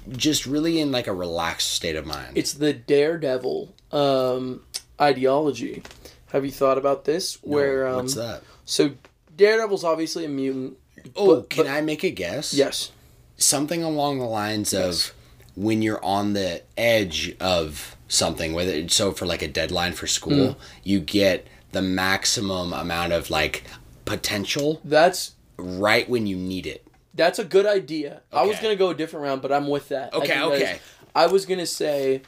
just 0.08 0.46
really 0.46 0.80
in 0.80 0.90
like 0.90 1.06
a 1.06 1.12
relaxed 1.12 1.72
state 1.72 1.96
of 1.96 2.06
mind 2.06 2.32
It's 2.34 2.54
the 2.54 2.72
daredevil 2.72 3.74
um, 3.90 4.62
ideology. 5.00 5.82
Have 6.28 6.44
you 6.46 6.50
thought 6.50 6.78
about 6.78 7.04
this? 7.04 7.34
Where 7.42 7.86
um, 7.86 7.96
what's 7.96 8.14
that 8.14 8.42
so 8.64 8.92
Daredevil's 9.36 9.84
obviously 9.84 10.24
a 10.24 10.28
mutant. 10.28 10.78
oh 11.16 11.36
but- 11.40 11.50
can 11.50 11.64
but- 11.64 11.72
i 11.72 11.80
make 11.82 12.02
a 12.04 12.10
guess 12.10 12.54
Yes. 12.54 12.90
something 13.36 13.82
along 13.82 14.18
the 14.18 14.24
lines 14.24 14.72
of 14.72 15.12
when 15.54 15.82
you're 15.82 16.02
on 16.04 16.32
the 16.32 16.62
edge 16.76 17.34
of 17.40 17.96
something 18.08 18.52
whether 18.54 18.72
it's 18.72 18.94
so 18.94 19.12
for 19.12 19.26
like 19.26 19.42
a 19.42 19.48
deadline 19.48 19.92
for 19.92 20.06
school 20.06 20.32
Mm. 20.54 20.56
you 20.82 21.00
get 21.00 21.46
the 21.72 21.82
maximum 21.82 22.72
amount 22.72 23.12
of 23.12 23.30
like 23.30 23.64
potential 24.04 24.80
That's 24.84 25.32
right 25.56 26.08
when 26.08 26.26
you 26.26 26.36
need 26.36 26.66
it 26.66 26.86
that's 27.14 27.38
a 27.38 27.44
good 27.44 27.66
idea. 27.66 28.22
I 28.32 28.46
was 28.46 28.58
gonna 28.58 28.74
go 28.74 28.88
a 28.88 28.94
different 28.94 29.24
round, 29.24 29.42
but 29.42 29.52
I'm 29.52 29.68
with 29.68 29.90
that. 29.90 30.14
Okay, 30.14 30.34
is- 30.38 30.62
okay. 30.62 30.78
I 31.14 31.26
was 31.26 31.44
gonna 31.44 31.66
say, 31.66 32.22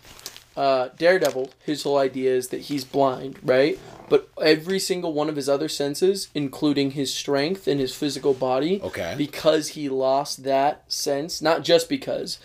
uh, 0.58 0.88
Daredevil. 0.98 1.48
His 1.64 1.84
whole 1.84 1.96
idea 1.96 2.34
is 2.34 2.48
that 2.48 2.60
he's 2.68 2.84
blind, 2.84 3.38
right? 3.42 3.78
But 4.10 4.28
every 4.42 4.78
single 4.78 5.14
one 5.14 5.30
of 5.30 5.36
his 5.36 5.48
other 5.48 5.70
senses, 5.70 6.28
including 6.34 6.90
his 6.90 7.14
strength 7.14 7.66
and 7.66 7.80
his 7.80 7.94
physical 7.94 8.34
body, 8.34 8.78
Okay. 8.84 9.14
because 9.16 9.68
he 9.68 9.88
lost 9.88 10.44
that 10.44 10.84
sense, 10.92 11.40
not 11.40 11.62
just 11.64 11.88
because, 11.88 12.38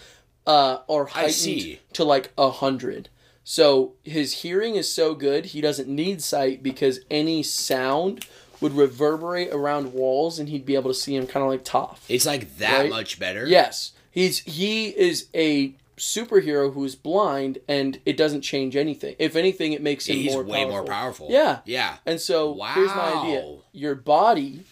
uh, 0.50 0.80
are 0.90 1.06
heightened 1.06 1.78
to 1.94 2.04
like 2.04 2.32
a 2.38 2.50
hundred. 2.50 3.10
So 3.44 3.94
his 4.04 4.42
hearing 4.42 4.76
is 4.76 4.92
so 4.92 5.16
good, 5.16 5.42
he 5.48 5.62
doesn't 5.62 5.88
need 5.90 6.22
sight 6.22 6.62
because 6.62 7.00
any 7.10 7.42
sound 7.44 8.26
would 8.62 8.74
reverberate 8.74 9.50
around 9.54 9.94
walls, 9.94 10.38
and 10.40 10.50
he'd 10.50 10.66
be 10.66 10.76
able 10.76 10.92
to 10.92 11.00
see 11.04 11.16
him 11.16 11.26
kind 11.28 11.44
of 11.44 11.50
like 11.50 11.64
Toph. 11.64 12.00
it's 12.10 12.26
like 12.26 12.58
that 12.58 12.82
Right? 12.82 12.90
much 12.90 13.20
better 13.20 13.46
Yes, 13.48 13.94
he's 14.12 14.40
he 14.40 14.88
is 14.90 15.28
a 15.34 15.74
superhero 15.98 16.74
who's 16.74 16.96
blind, 16.96 17.58
and 17.68 18.00
it 18.06 18.16
doesn't 18.18 18.42
change 18.42 18.76
anything. 18.76 19.16
If 19.20 19.36
anything, 19.36 19.74
it 19.74 19.82
makes 19.82 20.08
him 20.08 20.16
he's 20.18 20.32
more 20.34 20.44
way 20.44 20.60
powerful. 20.64 20.72
more 20.72 20.84
powerful 20.86 21.28
Yeah. 21.30 21.60
yeah 21.66 21.98
And 22.06 22.20
so 22.22 22.52
wow. 22.52 22.74
here's 22.76 22.90
my 22.96 23.14
idea: 23.24 23.56
your 23.74 23.96
body 23.96 24.64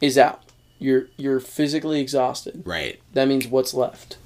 is 0.00 0.16
out. 0.18 0.42
You're 0.78 1.06
you're 1.16 1.40
physically 1.40 2.00
exhausted. 2.00 2.62
right 2.64 3.00
That 3.12 3.28
means 3.28 3.46
what's 3.46 3.74
left? 3.74 4.16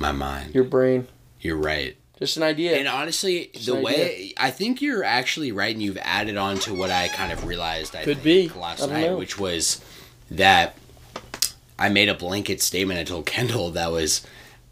My 0.00 0.10
mind 0.12 0.54
Your 0.54 0.64
brain. 0.64 1.06
you're 1.40 1.56
right 1.56 1.96
Just 2.18 2.36
an 2.36 2.42
idea. 2.42 2.76
And 2.78 2.88
honestly, 2.88 3.50
the 3.64 3.74
an 3.76 3.82
way 3.82 4.32
I 4.36 4.50
think 4.50 4.82
you're 4.82 5.04
actually 5.04 5.52
right, 5.52 5.72
and 5.74 5.82
you've 5.82 5.98
added 6.02 6.36
on 6.36 6.58
to 6.60 6.74
what 6.74 6.90
I 6.90 7.08
kind 7.08 7.32
of 7.32 7.44
realized. 7.46 7.94
I 7.96 8.04
Could 8.04 8.18
think, 8.18 8.52
be. 8.54 8.60
last 8.60 8.86
night, 8.88 9.06
know. 9.06 9.16
which 9.16 9.38
was 9.38 9.80
that 10.30 10.74
I 11.78 11.88
made 11.88 12.08
a 12.10 12.14
blanket 12.14 12.60
statement. 12.60 13.00
I 13.00 13.04
told 13.04 13.24
Kendall 13.24 13.70
that 13.70 13.90
was, 13.90 14.26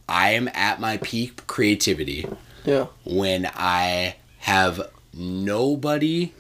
I 0.09 0.31
am 0.33 0.49
at 0.53 0.79
my 0.79 0.99
peak 0.99 1.47
creativity 1.47 2.27
yeah. 2.67 2.87
when 3.07 3.49
I 3.55 4.17
have 4.41 4.91
nobody 5.15 6.33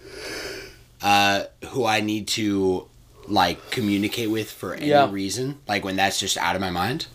uh, 1.02 1.44
who 1.68 1.86
I 1.86 2.00
need 2.00 2.28
to 2.28 2.86
like 3.26 3.70
communicate 3.70 4.30
with 4.30 4.50
for 4.50 4.74
any 4.74 4.88
Yeah. 4.88 5.10
reason. 5.10 5.58
Like 5.66 5.84
when 5.84 5.96
that's 5.96 6.20
just 6.20 6.36
out 6.36 6.54
of 6.54 6.60
my 6.60 6.70
mind, 6.70 7.06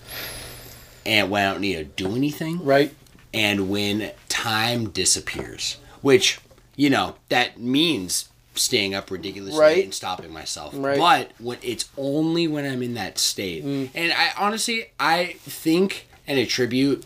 and 1.05 1.29
when 1.29 1.45
I 1.45 1.51
don't 1.51 1.61
need 1.61 1.75
to 1.75 1.83
do 1.83 2.15
anything 2.15 2.63
Right. 2.63 2.93
and 3.33 3.69
when 3.69 4.11
time 4.29 4.89
disappears, 4.89 5.77
which 6.01 6.39
you 6.75 6.89
know 6.89 7.15
that 7.29 7.59
means 7.59 8.29
staying 8.55 8.93
up 8.93 9.09
ridiculously 9.09 9.59
Right. 9.59 9.75
late 9.77 9.85
and 9.85 9.93
stopping 9.93 10.31
myself. 10.31 10.73
Right. 10.75 10.95
Mm. 10.95 10.99
But 10.99 11.31
when 11.39 11.57
it's 11.63 11.85
only 11.97 12.47
when 12.47 12.65
I'm 12.65 12.83
in 12.83 12.93
that 12.95 13.17
state, 13.17 13.63
and 13.63 14.13
I 14.13 14.31
honestly 14.37 14.91
I 14.99 15.35
think 15.41 16.07
and 16.27 16.37
attribute 16.39 17.03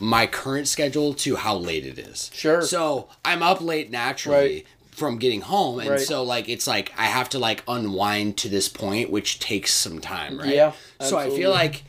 my 0.00 0.26
current 0.26 0.68
schedule 0.68 1.14
to 1.14 1.36
how 1.36 1.56
late 1.56 1.84
it 1.86 1.98
is. 1.98 2.30
Sure. 2.34 2.62
So 2.62 3.08
I'm 3.24 3.42
up 3.42 3.60
late 3.60 3.90
naturally. 3.90 4.36
Right. 4.54 4.66
From 4.90 5.18
getting 5.18 5.42
home, 5.42 5.78
and 5.78 5.90
Right. 5.90 6.00
so 6.00 6.24
like 6.24 6.48
it's 6.48 6.66
like 6.66 6.90
I 6.98 7.04
have 7.06 7.28
to 7.28 7.38
like 7.38 7.62
unwind 7.68 8.36
to 8.38 8.48
this 8.48 8.68
point, 8.68 9.10
which 9.10 9.38
takes 9.38 9.72
some 9.72 10.00
time, 10.00 10.36
right? 10.40 10.52
Yeah, 10.52 10.72
So 11.00 11.16
I 11.16 11.30
feel 11.30 11.50
like 11.52 11.84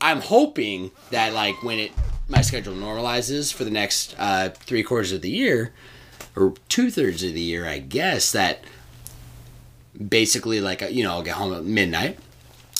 I'm 0.00 0.20
hoping 0.20 0.90
that 1.10 1.32
like 1.32 1.62
when 1.62 1.78
it 1.78 1.92
my 2.28 2.40
schedule 2.40 2.74
normalizes 2.74 3.52
for 3.52 3.64
the 3.64 3.70
next 3.70 4.14
uh, 4.18 4.50
three 4.50 4.82
quarters 4.82 5.12
of 5.12 5.22
the 5.22 5.30
year 5.30 5.72
or 6.36 6.54
two 6.68 6.90
thirds 6.90 7.22
of 7.22 7.34
the 7.34 7.40
year, 7.40 7.66
I 7.66 7.78
guess 7.78 8.32
that 8.32 8.64
basically 10.08 10.60
like 10.60 10.82
uh, 10.82 10.86
you 10.86 11.02
know 11.04 11.10
I'll 11.12 11.22
get 11.22 11.34
home 11.34 11.54
at 11.54 11.64
midnight, 11.64 12.18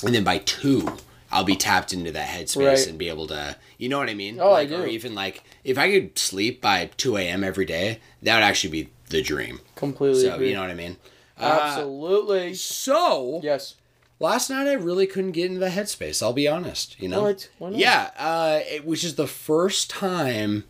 and 0.04 0.14
then 0.14 0.24
by 0.24 0.38
two 0.38 0.96
I'll 1.30 1.44
be 1.44 1.56
tapped 1.56 1.92
into 1.92 2.12
that 2.12 2.28
headspace 2.28 2.64
Right. 2.66 2.86
and 2.86 2.98
be 2.98 3.08
able 3.08 3.26
to 3.28 3.56
you 3.78 3.88
know 3.88 3.98
what 3.98 4.08
I 4.08 4.14
mean? 4.14 4.38
Oh, 4.40 4.50
I 4.52 4.64
like, 4.64 4.70
Or 4.72 4.86
even 4.86 5.14
like 5.14 5.42
if 5.64 5.78
I 5.78 5.90
could 5.90 6.18
sleep 6.18 6.60
by 6.60 6.90
two 6.96 7.16
a.m. 7.16 7.42
every 7.44 7.64
day, 7.64 8.00
that 8.22 8.34
would 8.36 8.44
actually 8.44 8.70
be 8.70 8.90
the 9.10 9.22
dream. 9.22 9.60
Completely 9.74 10.22
So 10.22 10.34
agree. 10.34 10.48
you 10.48 10.54
know 10.54 10.62
what 10.62 10.70
I 10.70 10.74
mean? 10.74 10.96
Uh, 11.38 11.60
Absolutely. 11.62 12.54
so 12.54 13.40
yes. 13.42 13.74
Last 14.20 14.50
night 14.50 14.66
I 14.66 14.74
really 14.74 15.06
couldn't 15.06 15.32
get 15.32 15.46
into 15.46 15.60
the 15.60 15.68
headspace. 15.70 16.22
I'll 16.22 16.32
be 16.32 16.48
honest. 16.48 17.00
You 17.00 17.08
know. 17.08 17.22
What? 17.22 17.48
Why 17.58 17.70
not? 17.70 17.78
Yeah, 17.78 18.10
uh, 18.18 18.60
it, 18.64 18.84
which 18.84 19.04
is 19.04 19.14
the 19.16 19.26
first 19.26 19.90
time 19.90 20.64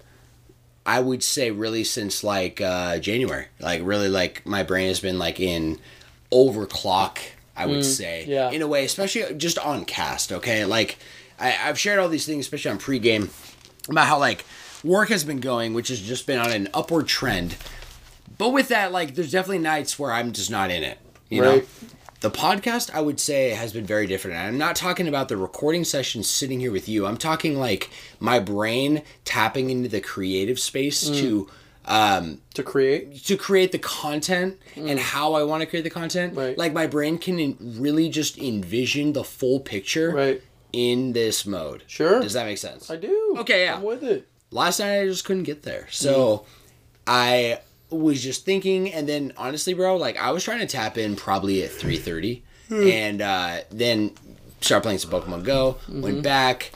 I 0.86 1.00
would 1.00 1.22
say 1.22 1.50
really 1.50 1.84
since 1.84 2.22
like 2.24 2.60
uh, 2.60 2.98
January. 2.98 3.46
Like 3.60 3.80
really, 3.84 4.08
like 4.08 4.44
my 4.46 4.62
brain 4.62 4.88
has 4.88 5.00
been 5.00 5.18
like 5.18 5.40
in 5.40 5.78
overclock. 6.32 7.18
I 7.56 7.66
would 7.66 7.84
say, 7.84 8.24
Mm, 8.26 8.30
yeah. 8.30 8.50
in 8.50 8.62
a 8.62 8.66
way, 8.66 8.84
especially 8.84 9.32
just 9.36 9.60
on 9.60 9.84
cast. 9.84 10.32
Okay, 10.32 10.64
like 10.64 10.98
I, 11.38 11.56
I've 11.62 11.78
shared 11.78 12.00
all 12.00 12.08
these 12.08 12.26
things, 12.26 12.46
especially 12.46 12.72
on 12.72 12.78
pregame, 12.80 13.30
about 13.88 14.08
how 14.08 14.18
like 14.18 14.44
work 14.82 15.08
has 15.10 15.22
been 15.22 15.38
going, 15.38 15.72
which 15.72 15.86
has 15.86 16.00
just 16.00 16.26
been 16.26 16.40
on 16.40 16.50
an 16.50 16.68
upward 16.74 17.06
trend. 17.06 17.54
But 18.38 18.48
with 18.48 18.66
that, 18.68 18.90
like, 18.90 19.14
there's 19.14 19.30
definitely 19.30 19.60
nights 19.60 19.96
where 20.00 20.10
I'm 20.10 20.32
just 20.32 20.50
not 20.50 20.72
in 20.72 20.82
it. 20.82 20.98
You 21.30 21.42
know, 21.42 21.52
Right. 21.58 21.68
The 22.24 22.30
podcast 22.30 22.90
I 22.94 23.00
would 23.02 23.20
say 23.20 23.50
has 23.50 23.72
been 23.74 23.84
very 23.84 24.06
different. 24.06 24.36
And 24.38 24.46
I'm 24.48 24.58
not 24.58 24.76
talking 24.76 25.06
about 25.06 25.28
the 25.28 25.36
recording 25.36 25.84
sessions 25.84 26.26
sitting 26.26 26.58
here 26.58 26.72
with 26.72 26.88
you. 26.88 27.04
I'm 27.06 27.18
talking 27.18 27.58
like 27.58 27.90
my 28.18 28.38
brain 28.38 29.02
tapping 29.26 29.68
into 29.68 29.88
the 29.90 30.00
creative 30.00 30.58
space 30.58 31.08
Mm. 31.08 31.18
to 31.20 31.48
um 31.86 32.40
To 32.54 32.62
create. 32.62 33.22
to 33.26 33.36
create 33.36 33.72
the 33.72 33.78
content 33.78 34.56
and 34.74 34.98
how 34.98 35.34
I 35.34 35.42
want 35.42 35.60
to 35.60 35.66
create 35.66 35.82
the 35.82 35.90
content. 35.90 36.32
Mm. 36.34 36.38
Right. 36.38 36.58
Like 36.58 36.72
my 36.72 36.86
brain 36.86 37.18
can 37.18 37.56
really 37.60 38.08
just 38.08 38.38
envision 38.38 39.12
the 39.12 39.22
full 39.22 39.60
picture 39.60 40.10
Right. 40.10 40.42
in 40.72 41.12
this 41.12 41.44
mode. 41.44 41.82
Sure. 41.86 42.20
Does 42.20 42.32
that 42.32 42.46
make 42.46 42.56
sense? 42.58 42.90
I 42.90 42.96
do. 42.96 43.34
Okay, 43.40 43.64
yeah. 43.64 43.74
I'm 43.76 43.82
with 43.82 44.02
it. 44.02 44.26
last 44.50 44.78
night 44.80 45.00
I 45.02 45.06
just 45.06 45.24
couldn't 45.26 45.42
get 45.42 45.62
there. 45.64 45.86
So 45.90 46.46
I 47.06 47.58
was 47.94 48.22
just 48.22 48.44
thinking 48.44 48.92
and 48.92 49.08
then 49.08 49.32
honestly 49.36 49.74
bro, 49.74 49.96
like 49.96 50.16
I 50.16 50.30
was 50.30 50.44
trying 50.44 50.60
to 50.60 50.66
tap 50.66 50.98
in 50.98 51.16
probably 51.16 51.62
at 51.62 51.70
3:30 51.70 52.42
and 52.70 53.22
uh 53.22 53.58
then 53.70 54.12
start 54.60 54.82
playing 54.82 54.98
some 54.98 55.10
Pokemon 55.10 55.44
Go, 55.44 55.76
went 55.88 56.22
back 56.22 56.72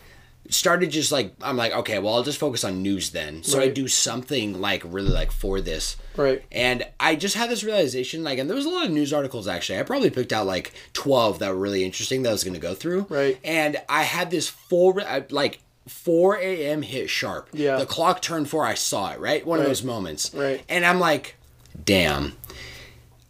started 0.51 0.89
just 0.90 1.12
like 1.12 1.35
I'm 1.43 1.57
like 1.59 1.73
okay, 1.73 1.99
well 1.99 2.15
I'll 2.15 2.23
just 2.23 2.39
focus 2.39 2.65
on 2.65 2.82
news 2.82 3.11
then. 3.11 3.43
So 3.43 3.61
I 3.61 3.69
do 3.69 3.86
something 3.89 4.61
like 4.61 4.82
really 4.85 5.11
like 5.11 5.31
for 5.31 5.61
this. 5.61 5.97
Right. 6.16 6.43
And 6.51 6.86
I 6.99 7.15
just 7.16 7.36
had 7.36 7.49
this 7.51 7.62
realization, 7.62 8.24
like, 8.24 8.39
and 8.39 8.49
there 8.51 8.57
was 8.57 8.66
a 8.66 8.70
lot 8.70 8.86
of 8.86 8.90
news 8.90 9.12
articles 9.12 9.47
actually. 9.47 9.78
I 9.78 9.82
probably 9.85 10.11
picked 10.11 10.32
out 10.32 10.47
like 10.47 10.73
12 10.95 11.39
that 11.40 11.51
were 11.51 11.57
really 11.57 11.85
interesting 11.85 12.23
that 12.23 12.31
I 12.31 12.32
was 12.32 12.45
going 12.45 12.55
to 12.55 12.61
go 12.61 12.74
through. 12.74 13.07
Right. 13.09 13.39
And 13.45 13.77
I 13.89 14.03
had 14.03 14.31
this 14.31 14.49
full, 14.49 14.95
re- 14.95 15.05
I- 15.05 15.27
like, 15.31 15.61
4 15.89 16.36
a.m. 16.36 16.82
hit 16.82 17.10
sharp. 17.10 17.48
Yeah. 17.52 17.77
The 17.78 17.86
clock 17.86 18.23
turned 18.23 18.48
four, 18.48 18.65
I 18.65 18.74
saw 18.74 19.12
it, 19.12 19.20
right? 19.20 19.44
One 19.47 19.59
of 19.60 19.66
those 19.66 19.82
moments. 19.82 20.32
Right. 20.35 20.62
And 20.69 20.85
I'm 20.85 21.01
like, 21.01 21.36
damn. 21.85 22.35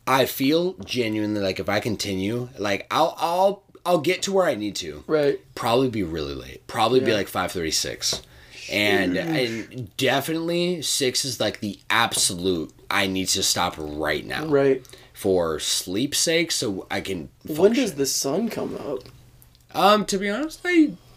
I 0.06 0.24
feel 0.26 0.72
genuinely 0.84 1.40
like 1.40 1.60
if 1.60 1.68
I 1.68 1.80
continue, 1.80 2.48
like, 2.58 2.86
I'll, 2.90 3.14
I'll, 3.18 3.62
I'll 3.84 3.98
get 4.00 4.22
to 4.22 4.32
where 4.32 4.46
I 4.46 4.54
need 4.54 4.74
to. 4.76 5.04
Right. 5.06 5.40
Probably 5.54 5.88
be 5.90 6.02
really 6.02 6.34
late. 6.34 6.66
Probably 6.66 7.00
be 7.00 7.12
like 7.12 7.28
536. 7.28 8.22
And, 8.70 9.16
and 9.16 9.96
definitely 9.96 10.82
six 10.82 11.24
is 11.24 11.40
like 11.40 11.60
the 11.60 11.78
absolute. 11.88 12.72
I 12.90 13.06
need 13.06 13.28
to 13.28 13.42
stop 13.42 13.74
right 13.78 14.24
now 14.26 14.46
Right. 14.46 14.86
for 15.14 15.58
sleep's 15.58 16.18
sake, 16.18 16.52
so 16.52 16.86
I 16.90 17.00
can. 17.00 17.28
Function. 17.46 17.62
When 17.62 17.72
does 17.72 17.94
the 17.94 18.04
sun 18.06 18.48
come 18.50 18.76
up? 18.76 19.00
Um, 19.74 20.04
to 20.06 20.18
be 20.18 20.28
honest, 20.28 20.60
I 20.64 20.70
I 20.70 20.76
think 20.80 20.90
it's 20.90 21.07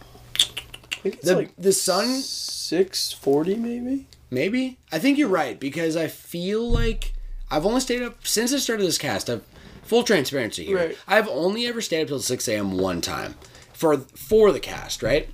the 1.04 1.36
like 1.36 1.56
the 1.58 1.74
sun 1.74 2.22
six 2.22 3.12
forty 3.12 3.56
maybe. 3.56 4.08
maybe. 4.30 4.78
I 4.92 5.00
think 5.00 5.18
you're 5.18 5.28
right 5.30 5.60
because 5.60 5.96
I 5.96 6.08
feel 6.08 6.70
like 6.70 7.14
I've 7.50 7.66
only 7.66 7.82
stayed 7.82 8.02
up 8.02 8.26
since 8.26 8.54
I 8.54 8.58
started 8.58 8.86
this 8.86 8.98
cast. 8.98 9.30
I've 9.30 9.44
full 9.84 10.04
transparency 10.04 10.66
here. 10.66 10.78
Right. 10.78 10.98
I've 11.08 11.28
only 11.28 11.68
ever 11.68 11.82
stayed 11.82 12.04
up 12.04 12.08
till 12.08 12.20
six 12.20 12.48
a.m. 12.48 12.78
one 12.78 13.02
time 13.02 13.36
for 13.74 13.98
for 13.98 14.52
the 14.52 14.60
cast. 14.60 15.04
Right. 15.04 15.30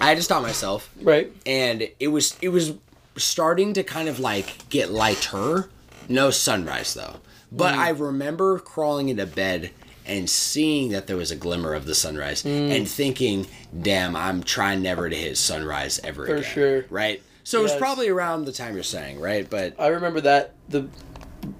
I 0.00 0.08
had 0.08 0.16
to 0.16 0.22
stop 0.22 0.42
myself. 0.42 0.90
Right. 1.00 1.32
and 1.46 1.88
it 1.98 2.08
was 2.08 2.36
it 2.42 2.48
was 2.48 2.74
starting 3.16 3.74
to 3.74 3.82
kind 3.82 4.08
of 4.08 4.18
like 4.18 4.68
get 4.68 4.90
lighter. 4.90 5.70
No 6.08 6.30
sunrise 6.30 6.94
though, 6.94 7.20
but 7.52 7.74
mm. 7.74 7.78
I 7.78 7.90
remember 7.90 8.58
crawling 8.58 9.08
into 9.08 9.26
bed 9.26 9.70
and 10.10 10.28
seeing 10.28 10.90
that 10.90 11.06
there 11.06 11.16
was 11.16 11.30
a 11.30 11.36
glimmer 11.36 11.72
of 11.72 11.86
the 11.86 11.94
sunrise 11.94 12.44
and 12.44 12.88
thinking, 12.88 13.46
"Damn, 13.80 14.14
I'm 14.16 14.42
trying 14.42 14.82
never 14.82 15.08
to 15.08 15.16
hit 15.16 15.36
sunrise 15.38 16.00
ever 16.04 16.26
For 16.26 16.36
again." 16.36 16.50
sure. 16.52 16.84
right? 16.90 17.22
So 17.44 17.60
it 17.60 17.62
was 17.62 17.74
probably 17.76 18.08
around 18.08 18.44
the 18.44 18.52
time 18.52 18.74
you're 18.74 18.82
saying, 18.82 19.20
right? 19.20 19.48
But 19.48 19.74
I 19.78 19.86
remember 19.88 20.20
that 20.20 20.54
the 20.68 20.88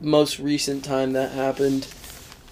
most 0.01 0.39
recent 0.39 0.85
time 0.85 1.13
that 1.15 1.33
happened, 1.33 1.87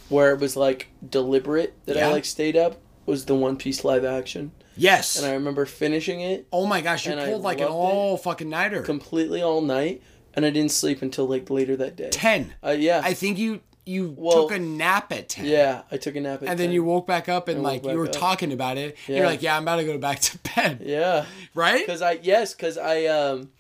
where 0.08 0.32
it 0.32 0.40
was 0.40 0.56
like 0.56 0.88
deliberate 1.08 1.74
that 1.86 1.96
Yeah. 1.96 2.08
I 2.08 2.12
like 2.12 2.24
stayed 2.24 2.56
up, 2.56 2.78
was 3.06 3.26
the 3.26 3.34
One 3.34 3.56
Piece 3.56 3.84
live 3.84 4.04
action, 4.04 4.52
yes, 4.76 5.16
and 5.18 5.26
I 5.26 5.32
remember 5.34 5.66
finishing 5.66 6.20
it 6.20 6.46
oh 6.52 6.66
my 6.66 6.80
gosh, 6.80 7.06
you 7.06 7.14
pulled 7.14 7.42
like 7.42 7.60
an 7.60 7.66
all 7.68 8.16
fucking 8.16 8.48
nighter. 8.48 8.82
completely 8.82 9.42
all 9.42 9.60
night, 9.60 10.02
and 10.34 10.44
I 10.46 10.50
didn't 10.50 10.72
sleep 10.72 11.02
until 11.02 11.26
like 11.26 11.50
later 11.50 11.76
that 11.76 11.96
day. 11.96 12.08
Ten. 12.10 12.54
Uh, 12.64 12.70
yeah. 12.70 13.02
I 13.04 13.14
think 13.14 13.38
you 13.38 13.60
you 13.88 14.14
Well, 14.16 14.48
took 14.48 14.56
a 14.56 14.60
nap 14.60 15.10
at 15.12 15.28
ten. 15.30 15.46
yeah, 15.46 15.82
I 15.90 15.96
took 15.96 16.14
a 16.16 16.20
nap 16.20 16.42
at 16.42 16.48
And 16.48 16.58
then 16.58 16.70
you 16.72 16.84
woke 16.84 17.06
back 17.06 17.28
up 17.28 17.48
and 17.48 17.58
I 17.60 17.62
like 17.62 17.84
you 17.84 17.96
were 17.98 18.06
up. 18.06 18.12
talking 18.12 18.52
about 18.52 18.76
it. 18.76 18.96
and 19.06 19.16
You're 19.16 19.26
like, 19.26 19.42
yeah, 19.42 19.56
I'm 19.56 19.62
about 19.62 19.76
to 19.76 19.84
go 19.84 19.98
back 19.98 20.20
to 20.20 20.38
bed. 20.54 20.82
Yeah. 20.84 21.24
Right? 21.54 21.80
Because 21.84 22.02
I 22.02 22.18
yes, 22.22 22.54
because 22.54 22.76
I 22.78 23.06
um, 23.06 23.50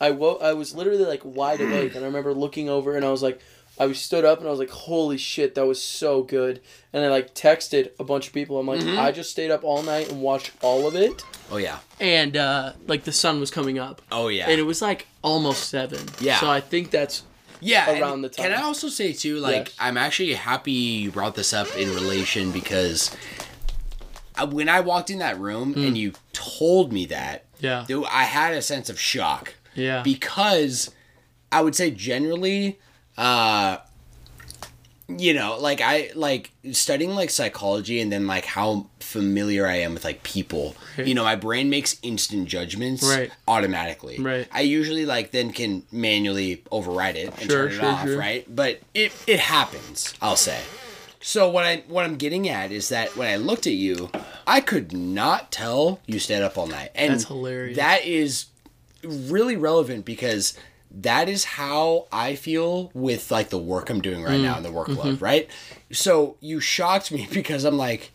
I 0.00 0.10
woke. 0.10 0.40
I 0.42 0.52
was 0.52 0.74
literally 0.74 1.04
like 1.04 1.22
wide 1.24 1.60
awake, 1.66 1.94
and 1.94 2.04
I 2.04 2.06
remember 2.06 2.32
looking 2.32 2.68
over, 2.68 2.96
and 2.96 3.04
I 3.04 3.10
was 3.10 3.22
like, 3.22 3.40
I 3.78 3.86
was 3.86 3.98
stood 3.98 4.24
up, 4.24 4.38
and 4.38 4.46
I 4.46 4.50
was 4.50 4.60
like, 4.60 4.70
holy 4.70 5.16
shit, 5.18 5.54
that 5.54 5.66
was 5.66 5.82
so 5.82 6.22
good. 6.22 6.60
And 6.92 7.04
I 7.04 7.08
like 7.08 7.34
texted 7.34 7.90
a 7.98 8.04
bunch 8.04 8.26
of 8.28 8.32
people. 8.34 8.58
I'm 8.60 8.66
like, 8.66 8.80
Mm-hmm. 8.80 8.98
I 9.00 9.12
just 9.12 9.30
stayed 9.30 9.50
up 9.50 9.64
all 9.64 9.82
night 9.82 10.10
and 10.10 10.20
watched 10.20 10.52
all 10.60 10.86
of 10.86 10.94
it, 10.94 11.24
Oh 11.50 11.56
yeah. 11.56 11.78
and 12.00 12.36
uh, 12.36 12.72
like 12.86 13.04
the 13.04 13.12
sun 13.12 13.40
was 13.40 13.50
coming 13.50 13.78
up, 13.78 14.02
Oh 14.12 14.28
yeah. 14.28 14.48
and 14.48 14.60
it 14.60 14.64
was 14.64 14.82
like 14.82 15.06
almost 15.22 15.68
seven. 15.70 16.00
Yeah. 16.20 16.38
So 16.38 16.50
I 16.50 16.60
think 16.60 16.90
that's 16.90 17.22
yeah. 17.62 17.98
around 18.00 18.22
the 18.22 18.28
time. 18.28 18.50
Can 18.50 18.58
I 18.58 18.62
also 18.62 18.88
say 18.88 19.12
too, 19.12 19.38
like, 19.38 19.68
Yes. 19.68 19.76
I'm 19.80 19.96
actually 19.96 20.34
happy 20.34 20.72
you 20.72 21.10
brought 21.10 21.34
this 21.34 21.52
up 21.52 21.74
in 21.76 21.88
relation 21.94 22.50
because 22.50 23.10
I- 24.36 24.44
when 24.44 24.68
I 24.68 24.80
walked 24.80 25.10
in 25.10 25.18
that 25.18 25.38
room 25.38 25.74
Hmm. 25.74 25.84
and 25.86 25.98
you 25.98 26.12
told 26.32 26.92
me 26.92 27.06
that, 27.06 27.44
yeah 27.60 27.84
dude, 27.86 28.04
I 28.10 28.24
had 28.24 28.52
a 28.54 28.62
sense 28.62 28.90
of 28.90 28.98
shock 29.00 29.54
yeah 29.74 30.02
because 30.02 30.90
I 31.50 31.60
would 31.62 31.74
say 31.76 31.90
generally, 31.90 32.78
uh, 33.16 33.76
you 35.18 35.34
know, 35.34 35.58
like 35.58 35.80
I 35.80 36.10
like 36.14 36.50
studying 36.72 37.10
like 37.14 37.30
psychology 37.30 38.00
and 38.00 38.10
then 38.12 38.26
like 38.26 38.44
how 38.44 38.86
familiar 39.00 39.66
I 39.66 39.76
am 39.76 39.94
with 39.94 40.04
like 40.04 40.22
people. 40.22 40.74
You 40.96 41.14
know, 41.14 41.24
my 41.24 41.36
brain 41.36 41.70
makes 41.70 41.98
instant 42.02 42.48
judgments 42.48 43.02
Right. 43.02 43.30
automatically. 43.48 44.18
Right. 44.18 44.46
I 44.52 44.60
usually 44.62 45.06
like 45.06 45.30
then 45.30 45.52
can 45.52 45.84
manually 45.90 46.62
override 46.70 47.16
it 47.16 47.28
and 47.40 47.50
Sure, 47.50 47.64
turn 47.68 47.72
it 47.72 47.74
sure, 47.76 47.84
off, 47.86 48.06
sure. 48.06 48.18
right? 48.18 48.44
But 48.54 48.80
it 48.94 49.12
it 49.26 49.40
happens, 49.40 50.14
I'll 50.20 50.36
say. 50.36 50.60
So 51.20 51.48
what 51.48 51.64
I 51.64 51.84
what 51.88 52.04
I'm 52.04 52.16
getting 52.16 52.48
at 52.48 52.72
is 52.72 52.88
that 52.88 53.16
when 53.16 53.28
I 53.28 53.36
looked 53.36 53.66
at 53.66 53.74
you, 53.74 54.10
I 54.46 54.60
could 54.60 54.92
not 54.92 55.52
tell 55.52 56.00
you 56.06 56.18
stayed 56.18 56.42
up 56.42 56.58
all 56.58 56.66
night. 56.66 56.90
And 56.94 57.12
That's 57.14 57.24
hilarious. 57.24 57.76
That 57.76 58.04
is 58.04 58.46
really 59.04 59.56
relevant 59.56 60.04
because 60.04 60.56
that 60.94 61.28
is 61.28 61.44
how 61.44 62.06
I 62.12 62.34
feel 62.34 62.90
with 62.94 63.30
like 63.30 63.48
the 63.48 63.58
work 63.58 63.88
I'm 63.90 64.00
doing 64.02 64.22
right 64.22 64.38
Mm. 64.38 64.42
now 64.42 64.56
and 64.56 64.64
the 64.64 64.68
workload, 64.70 65.14
Mm-hmm. 65.14 65.24
right? 65.24 65.48
So 65.90 66.36
you 66.40 66.60
shocked 66.60 67.10
me 67.10 67.26
because 67.32 67.64
I'm 67.64 67.76
like 67.78 68.10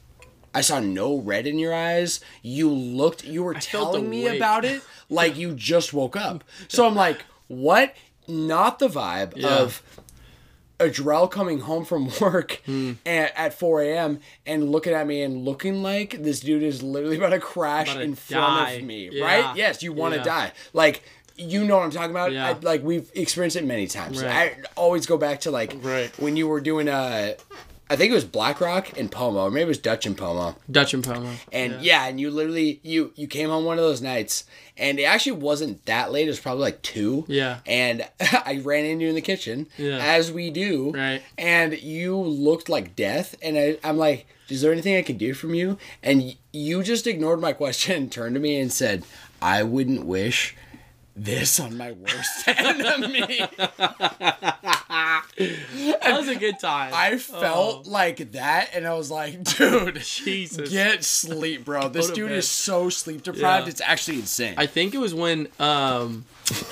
I 0.54 0.62
saw 0.62 0.80
no 0.80 1.18
red 1.20 1.46
in 1.46 1.60
your 1.60 1.74
eyes. 1.74 2.20
You 2.42 2.70
looked 2.70 3.24
you 3.26 3.44
were 3.44 3.54
felt 3.54 3.66
telling 3.94 4.10
me 4.10 4.28
about 4.28 4.64
it 4.66 4.82
like 5.10 5.36
you 5.38 5.54
just 5.54 5.94
woke 5.94 6.16
up. 6.16 6.44
So 6.68 6.86
I'm 6.88 6.96
like, 6.96 7.24
what? 7.48 7.96
Not 8.28 8.80
the 8.80 8.88
vibe 8.90 9.34
Yeah. 9.36 9.48
of 9.60 9.82
Adrel 10.80 11.30
coming 11.32 11.62
home 11.62 11.86
from 11.86 12.12
work 12.22 12.62
Hmm. 12.66 12.94
at, 13.06 13.34
at 13.36 13.54
4 13.56 13.82
a.m. 13.82 14.20
and 14.46 14.72
looking 14.72 14.94
at 14.94 15.08
me 15.08 15.24
and 15.24 15.44
looking 15.44 15.82
like 15.82 16.22
this 16.22 16.40
dude 16.42 16.62
is 16.62 16.84
literally 16.84 17.18
about 17.18 17.30
to 17.30 17.40
crash 17.40 17.88
About 17.90 17.98
to 18.00 18.04
in 18.06 18.14
front 18.16 18.76
of 18.78 18.84
me, 18.84 19.10
Yeah. 19.12 19.24
right? 19.26 19.56
Yes, 19.58 19.82
you 19.82 19.92
want 19.92 20.14
to 20.14 20.20
Yeah. 20.20 20.24
die. 20.26 20.52
Like, 20.74 21.02
you 21.38 21.64
know 21.66 21.78
what 21.78 21.84
I'm 21.84 21.92
talking 21.92 22.12
about? 22.12 22.32
Yeah. 22.32 22.48
I, 22.48 22.54
like, 22.62 22.84
we've 22.84 23.10
experienced 23.16 23.56
it 23.58 23.66
many 23.66 23.88
times. 23.88 24.22
Right. 24.24 24.32
I 24.32 24.56
always 24.76 25.06
go 25.06 25.18
back 25.18 25.42
to, 25.42 25.52
like, 25.52 25.76
Right. 25.82 26.10
when 26.20 26.36
you 26.38 26.48
were 26.48 26.60
doing, 26.62 26.90
uh, 26.90 27.34
I 27.90 27.96
think 27.96 28.12
it 28.12 28.16
was 28.16 28.26
Black 28.26 28.60
Rock 28.60 28.98
and 29.00 29.10
Pomo, 29.10 29.44
or 29.44 29.50
maybe 29.52 29.62
it 29.64 29.68
was 29.68 29.78
Dutch 29.78 30.06
and 30.06 30.18
Pomo. 30.18 30.58
Dutch 30.70 30.94
and 30.94 31.02
Pomo. 31.02 31.32
And 31.54 31.82
yeah. 31.82 32.06
and 32.06 32.20
you 32.20 32.30
literally 32.30 32.82
you 32.84 33.14
you 33.16 33.28
came 33.28 33.48
home 33.48 33.64
one 33.64 33.78
of 33.78 33.84
those 33.86 34.02
nights, 34.02 34.44
and 34.76 35.00
it 35.00 35.04
actually 35.04 35.32
wasn't 35.34 35.86
that 35.86 36.12
late. 36.12 36.26
It 36.26 36.32
was 36.32 36.40
probably 36.42 36.64
like 36.64 36.82
two. 36.82 37.24
Yeah. 37.30 37.60
And 37.66 38.06
I 38.20 38.60
ran 38.62 38.84
into 38.84 39.04
you 39.04 39.10
in 39.10 39.16
the 39.16 39.22
kitchen, 39.22 39.68
Yeah. 39.78 40.00
as 40.00 40.34
we 40.34 40.50
do. 40.50 40.92
Right. 40.92 41.22
And 41.38 41.80
you 41.82 42.18
looked 42.18 42.68
like 42.68 42.94
death, 42.98 43.36
and 43.42 43.58
I, 43.58 43.78
I'm 43.86 43.96
like, 43.98 44.28
is 44.50 44.60
there 44.62 44.74
anything 44.74 44.98
I 44.98 45.02
can 45.02 45.16
do 45.18 45.34
from 45.34 45.54
you? 45.54 45.78
And 46.04 46.36
you 46.52 46.84
just 46.84 47.08
ignored 47.08 47.40
my 47.40 47.54
question 47.54 47.96
and 47.96 48.12
turned 48.12 48.36
to 48.36 48.42
me 48.42 48.60
and 48.60 48.70
said, 48.70 49.06
I 49.42 49.64
wouldn't 49.64 50.06
wish 50.06 50.58
this 51.18 51.60
on 51.60 51.76
my 51.78 51.92
worst 51.92 52.48
enemy. 52.48 53.42
that 55.38 56.16
was 56.18 56.28
a 56.28 56.36
good 56.36 56.60
time. 56.60 56.92
I 56.94 57.18
felt 57.18 57.88
like 57.88 58.32
that, 58.34 58.70
and 58.74 58.88
I 58.88 58.94
was 58.94 59.12
like, 59.12 59.44
dude. 59.44 59.98
Jesus. 59.98 60.70
Get 60.70 61.04
sleep, 61.04 61.66
bro. 61.66 61.90
This 61.90 62.12
dude 62.12 62.30
bed. 62.30 62.38
is 62.38 62.50
so 62.50 62.90
sleep 62.90 63.24
deprived. 63.24 63.66
Yeah. 63.66 63.72
It's 63.72 63.82
actually 63.82 64.18
insane. 64.18 64.56
I 64.58 64.68
think 64.68 64.94
it 64.94 65.00
was 65.00 65.14
when 65.14 65.48
um, 65.60 66.26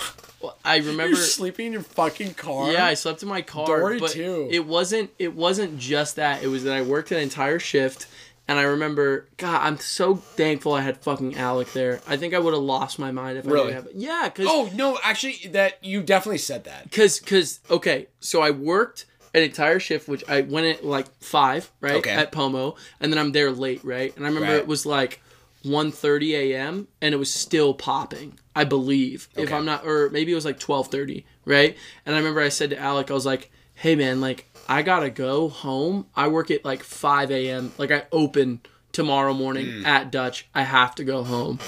I 0.64 0.78
remember. 0.78 1.08
You're 1.08 1.16
sleeping 1.18 1.68
in 1.68 1.74
your 1.74 1.82
fucking 1.82 2.36
car. 2.36 2.72
Yeah, 2.72 2.86
I 2.86 2.94
slept 2.94 3.24
in 3.24 3.30
my 3.30 3.42
car. 3.42 3.66
Dory 3.66 4.00
but 4.00 4.12
too. 4.12 4.48
It 4.52 4.66
wasn't. 4.66 5.12
It 5.20 5.34
wasn't 5.34 5.80
just 5.80 6.18
that. 6.18 6.44
It 6.44 6.48
was 6.48 6.64
that 6.64 6.76
I 6.76 6.82
worked 6.82 7.12
an 7.12 7.20
entire 7.20 7.60
shift, 7.60 8.08
and 8.48 8.60
I 8.60 8.64
remember, 8.64 9.28
God, 9.38 9.62
I'm 9.64 9.78
so 9.80 10.16
thankful 10.16 10.74
I 10.74 10.82
had 10.82 10.98
fucking 10.98 11.36
Alec 11.36 11.74
there. 11.74 12.02
I 12.08 12.18
think 12.18 12.34
I 12.34 12.40
would 12.40 12.54
have 12.54 12.62
lost 12.64 13.00
my 13.00 13.12
mind 13.12 13.38
if 13.38 13.48
I 13.48 13.52
Really? 13.52 13.74
didn't 13.74 13.86
have. 13.86 13.96
Yeah, 13.96 14.30
because 14.30 14.48
Oh 14.50 14.70
no, 14.76 14.98
actually, 15.04 15.50
that 15.52 15.84
you 15.84 16.02
definitely 16.04 16.38
said 16.40 16.64
that. 16.66 16.84
Because, 16.84 17.20
cause, 17.20 17.60
okay, 17.70 18.08
so 18.20 18.42
I 18.42 18.52
worked 18.52 19.06
an 19.34 19.44
entire 19.44 19.80
shift, 19.80 20.08
which 20.08 20.24
I 20.30 20.42
went 20.42 20.66
at 20.68 20.86
like 20.86 21.08
five, 21.22 21.72
right, 21.82 21.96
Okay. 21.96 22.12
at 22.12 22.32
Pomo, 22.32 22.76
and 23.00 23.12
then 23.12 23.20
I'm 23.20 23.32
there 23.32 23.52
late, 23.52 23.84
right, 23.84 24.16
and 24.16 24.26
I 24.26 24.30
remember 24.30 24.50
Right. 24.54 24.58
it 24.60 24.68
was 24.68 24.86
like 24.86 25.22
1.30 25.66 26.32
a.m. 26.52 26.88
and 27.02 27.14
it 27.14 27.18
was 27.18 27.34
still 27.34 27.74
popping, 27.74 28.40
I 28.56 28.64
believe, 28.64 29.28
if 29.36 29.52
I'm 29.52 29.66
not, 29.66 29.86
or 29.86 30.10
maybe 30.12 30.32
it 30.32 30.36
was 30.36 30.46
like 30.46 30.60
twelve 30.60 30.88
thirty, 30.90 31.26
right, 31.44 31.76
and 32.06 32.16
I 32.16 32.20
remember 32.20 32.40
I 32.40 32.50
said 32.50 32.70
to 32.70 32.78
Alec, 32.80 33.10
I 33.10 33.14
was 33.16 33.26
like, 33.26 33.52
hey 33.74 33.96
man, 33.96 34.22
like 34.22 34.46
I 34.68 34.82
gotta 34.82 35.10
go 35.10 35.50
home. 35.50 36.08
I 36.16 36.28
work 36.28 36.52
at 36.52 36.66
like 36.66 36.84
five 36.84 37.32
a.m. 37.32 37.72
Like 37.78 37.92
I 37.92 38.04
open 38.12 38.62
tomorrow 38.92 39.34
morning 39.34 39.66
Mm. 39.68 39.86
at 39.86 40.12
Dutch. 40.12 40.48
I 40.56 40.64
have 40.64 40.96
to 40.96 41.04
go 41.04 41.24
home, 41.24 41.60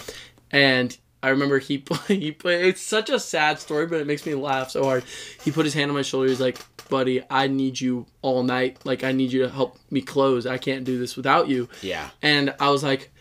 and 0.52 0.98
I 1.22 1.30
remember 1.30 1.60
he 1.60 1.84
he 2.07 2.32
put 2.32 2.53
it's 2.56 2.82
such 2.82 3.10
a 3.10 3.19
sad 3.19 3.60
story, 3.60 3.86
but 3.88 3.99
it 4.02 4.07
makes 4.07 4.26
me 4.26 4.36
laugh 4.36 4.72
so 4.72 4.84
hard. 4.84 5.03
He 5.44 5.52
put 5.52 5.65
his 5.65 5.74
hand 5.74 5.90
on 5.91 5.95
my 5.95 6.02
shoulder. 6.03 6.30
He's 6.30 6.40
like, 6.40 6.57
"Buddy, 6.90 7.22
I 7.30 7.48
need 7.48 7.80
you 7.82 8.06
all 8.22 8.44
night. 8.44 8.80
Like, 8.86 9.03
I 9.03 9.11
need 9.11 9.32
you 9.32 9.44
to 9.44 9.49
help 9.49 9.78
me 9.91 10.02
close. 10.02 10.45
I 10.45 10.57
can't 10.57 10.84
do 10.84 10.98
this 10.98 11.15
without 11.15 11.48
you." 11.49 11.69
Yeah. 11.82 12.10
And 12.22 12.53
I 12.60 12.69
was 12.69 12.84
like, 12.84 13.11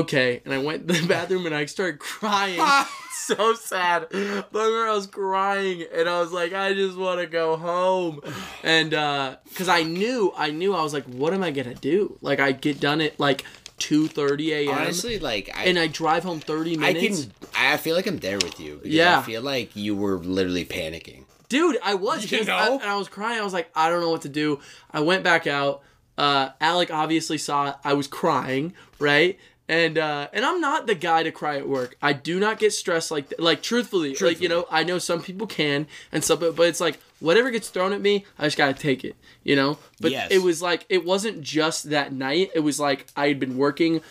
"Okay." 0.00 0.40
And 0.44 0.52
I 0.54 0.58
went 0.58 0.86
to 0.88 0.94
the 0.94 1.06
bathroom 1.14 1.46
and 1.46 1.54
I 1.54 1.66
started 1.66 1.98
crying. 1.98 2.60
so 3.12 3.54
sad. 3.54 4.06
But 4.10 4.16
I 4.60 4.64
remember 4.66 4.88
I 4.88 4.94
was 4.94 5.06
crying 5.06 5.84
and 5.92 6.08
I 6.08 6.20
was 6.20 6.32
like, 6.32 6.52
"I 6.52 6.74
just 6.74 6.96
want 6.96 7.20
to 7.20 7.26
go 7.26 7.56
home." 7.56 8.20
And 8.62 8.94
uh, 8.94 9.36
cuz 9.54 9.68
I 9.68 9.82
knew, 9.82 10.32
I 10.36 10.50
knew 10.50 10.74
I 10.74 10.82
was 10.82 10.92
like, 10.92 11.04
"What 11.04 11.32
am 11.34 11.42
I 11.42 11.50
going 11.50 11.68
to 11.68 11.74
do?" 11.80 12.18
Like 12.20 12.40
I 12.40 12.52
get 12.52 12.78
done 12.80 13.00
at 13.00 13.18
like 13.18 13.44
2:30 13.78 14.48
a.m. 14.68 14.78
Honestly, 14.78 15.18
like 15.18 15.50
I, 15.54 15.64
and 15.64 15.78
I 15.78 15.86
drive 15.86 16.22
home 16.24 16.40
30 16.40 16.76
minutes. 16.78 17.28
I 17.28 17.46
can, 17.46 17.72
I 17.74 17.76
feel 17.76 17.94
like 17.96 18.06
I'm 18.06 18.18
there 18.18 18.38
with 18.38 18.58
you. 18.60 18.80
Yeah. 18.84 19.18
I 19.18 19.22
feel 19.22 19.42
like 19.42 19.74
you 19.76 19.94
were 19.96 20.16
literally 20.18 20.64
panicking. 20.64 21.24
Dude, 21.48 21.78
I 21.82 21.94
was. 21.94 22.30
You 22.30 22.38
'cause 22.38 22.46
know? 22.48 22.54
I, 22.56 22.68
and 22.74 22.82
I 22.84 22.96
was 22.96 23.08
crying. 23.08 23.38
I 23.38 23.44
was 23.44 23.52
like, 23.52 23.70
I 23.74 23.88
don't 23.90 24.00
know 24.00 24.10
what 24.10 24.22
to 24.22 24.28
do. 24.28 24.60
I 24.90 25.00
went 25.00 25.22
back 25.22 25.46
out. 25.46 25.82
Uh, 26.18 26.48
Alec 26.60 26.90
obviously 26.90 27.38
saw 27.38 27.74
I 27.84 27.92
was 27.92 28.06
crying, 28.06 28.72
right? 28.98 29.38
And 29.68 29.98
uh, 29.98 30.28
and 30.32 30.44
I'm 30.44 30.60
not 30.60 30.86
the 30.86 30.94
guy 30.94 31.24
to 31.24 31.32
cry 31.32 31.56
at 31.56 31.68
work. 31.68 31.96
I 32.00 32.12
do 32.12 32.38
not 32.38 32.58
get 32.60 32.72
stressed 32.72 33.10
like 33.10 33.30
th- 33.30 33.40
like 33.40 33.62
truthfully, 33.62 34.10
like 34.10 34.18
Truthfully. 34.18 34.42
you 34.44 34.48
know 34.48 34.66
I 34.70 34.84
know 34.84 34.98
some 34.98 35.20
people 35.22 35.46
can 35.48 35.88
and 36.12 36.24
but, 36.28 36.54
but 36.54 36.68
it's 36.68 36.80
like 36.80 37.00
whatever 37.18 37.50
gets 37.50 37.68
thrown 37.68 37.92
at 37.92 38.00
me, 38.00 38.24
I 38.38 38.44
just 38.44 38.56
gotta 38.56 38.74
take 38.74 39.04
it, 39.04 39.16
you 39.42 39.56
know. 39.56 39.78
But 40.00 40.12
Yes. 40.12 40.30
it 40.30 40.38
was 40.42 40.62
like 40.62 40.86
it 40.88 41.04
wasn't 41.04 41.40
just 41.42 41.90
that 41.90 42.12
night. 42.12 42.50
It 42.54 42.60
was 42.60 42.78
like 42.78 43.06
I 43.16 43.26
had 43.26 43.40
been 43.40 43.56
working 43.56 44.02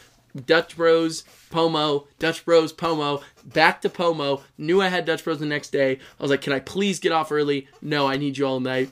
Dutch 0.45 0.75
Bros, 0.75 1.23
Pomo, 1.49 2.07
Dutch 2.19 2.43
Bros, 2.43 2.73
Pomo, 2.73 3.21
back 3.45 3.79
to 3.83 3.89
Pomo. 3.89 4.43
Knew 4.57 4.81
I 4.81 4.89
had 4.89 5.05
Dutch 5.05 5.23
Bros 5.23 5.39
the 5.39 5.45
next 5.45 5.69
day. 5.69 5.93
I 6.19 6.21
was 6.21 6.29
like, 6.31 6.41
can 6.41 6.51
I 6.51 6.59
please 6.59 6.99
get 6.99 7.13
off 7.13 7.31
early? 7.31 7.69
No, 7.81 8.05
I 8.07 8.17
need 8.17 8.37
you 8.37 8.45
all 8.45 8.59
night. 8.59 8.89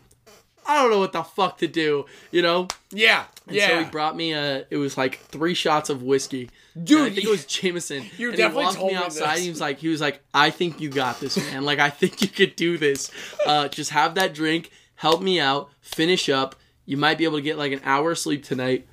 I 0.65 0.81
don't 0.81 0.89
know 0.91 0.99
what 0.99 1.11
the 1.11 1.23
fuck 1.23 1.57
to 1.57 1.67
do, 1.67 2.05
you 2.31 2.41
know. 2.41 2.69
Yeah. 2.91 3.25
And 3.47 3.55
yeah. 3.55 3.67
So 3.67 3.83
he 3.83 3.89
brought 3.89 4.15
me 4.15 4.33
a. 4.33 4.65
It 4.69 4.77
was 4.77 4.97
like 4.97 5.19
three 5.19 5.53
shots 5.53 5.89
of 5.89 6.01
whiskey. 6.03 6.49
Dude, 6.81 6.97
And 6.99 7.11
I 7.11 7.15
think 7.15 7.27
it 7.27 7.31
was 7.31 7.45
Jameson. 7.45 8.05
you 8.17 8.29
and 8.29 8.37
definitely 8.37 8.61
he 8.63 8.65
walked 8.65 8.77
told 8.77 8.91
me 8.91 8.97
me 8.97 9.03
outside. 9.03 9.35
this. 9.35 9.43
He 9.43 9.49
was 9.49 9.61
like, 9.61 9.79
he 9.79 9.87
was 9.89 10.01
like, 10.01 10.21
I 10.33 10.49
think 10.49 10.79
you 10.79 10.89
got 10.89 11.19
this, 11.19 11.37
man. 11.37 11.63
like, 11.65 11.79
I 11.79 11.89
think 11.89 12.21
you 12.21 12.27
could 12.27 12.55
do 12.55 12.77
this. 12.77 13.11
Uh, 13.45 13.67
just 13.67 13.91
have 13.91 14.15
that 14.15 14.33
drink, 14.33 14.71
help 14.95 15.21
me 15.21 15.39
out, 15.39 15.69
finish 15.81 16.29
up. 16.29 16.55
You 16.85 16.97
might 16.97 17.17
be 17.17 17.25
able 17.25 17.37
to 17.37 17.41
get 17.43 17.57
like 17.57 17.71
an 17.73 17.81
hour 17.83 18.11
of 18.11 18.19
sleep 18.19 18.43
tonight. 18.43 18.87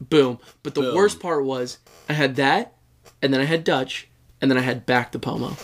Boom. 0.00 0.38
But 0.62 0.74
the 0.74 0.82
Boom. 0.82 0.94
worst 0.94 1.20
part 1.20 1.44
was 1.44 1.78
I 2.08 2.12
had 2.12 2.36
that, 2.36 2.74
and 3.22 3.32
then 3.32 3.40
I 3.40 3.44
had 3.44 3.64
Dutch, 3.64 4.08
and 4.40 4.50
then 4.50 4.58
I 4.58 4.62
had 4.62 4.84
back 4.84 5.10
to 5.12 5.18
Pomo. 5.18 5.56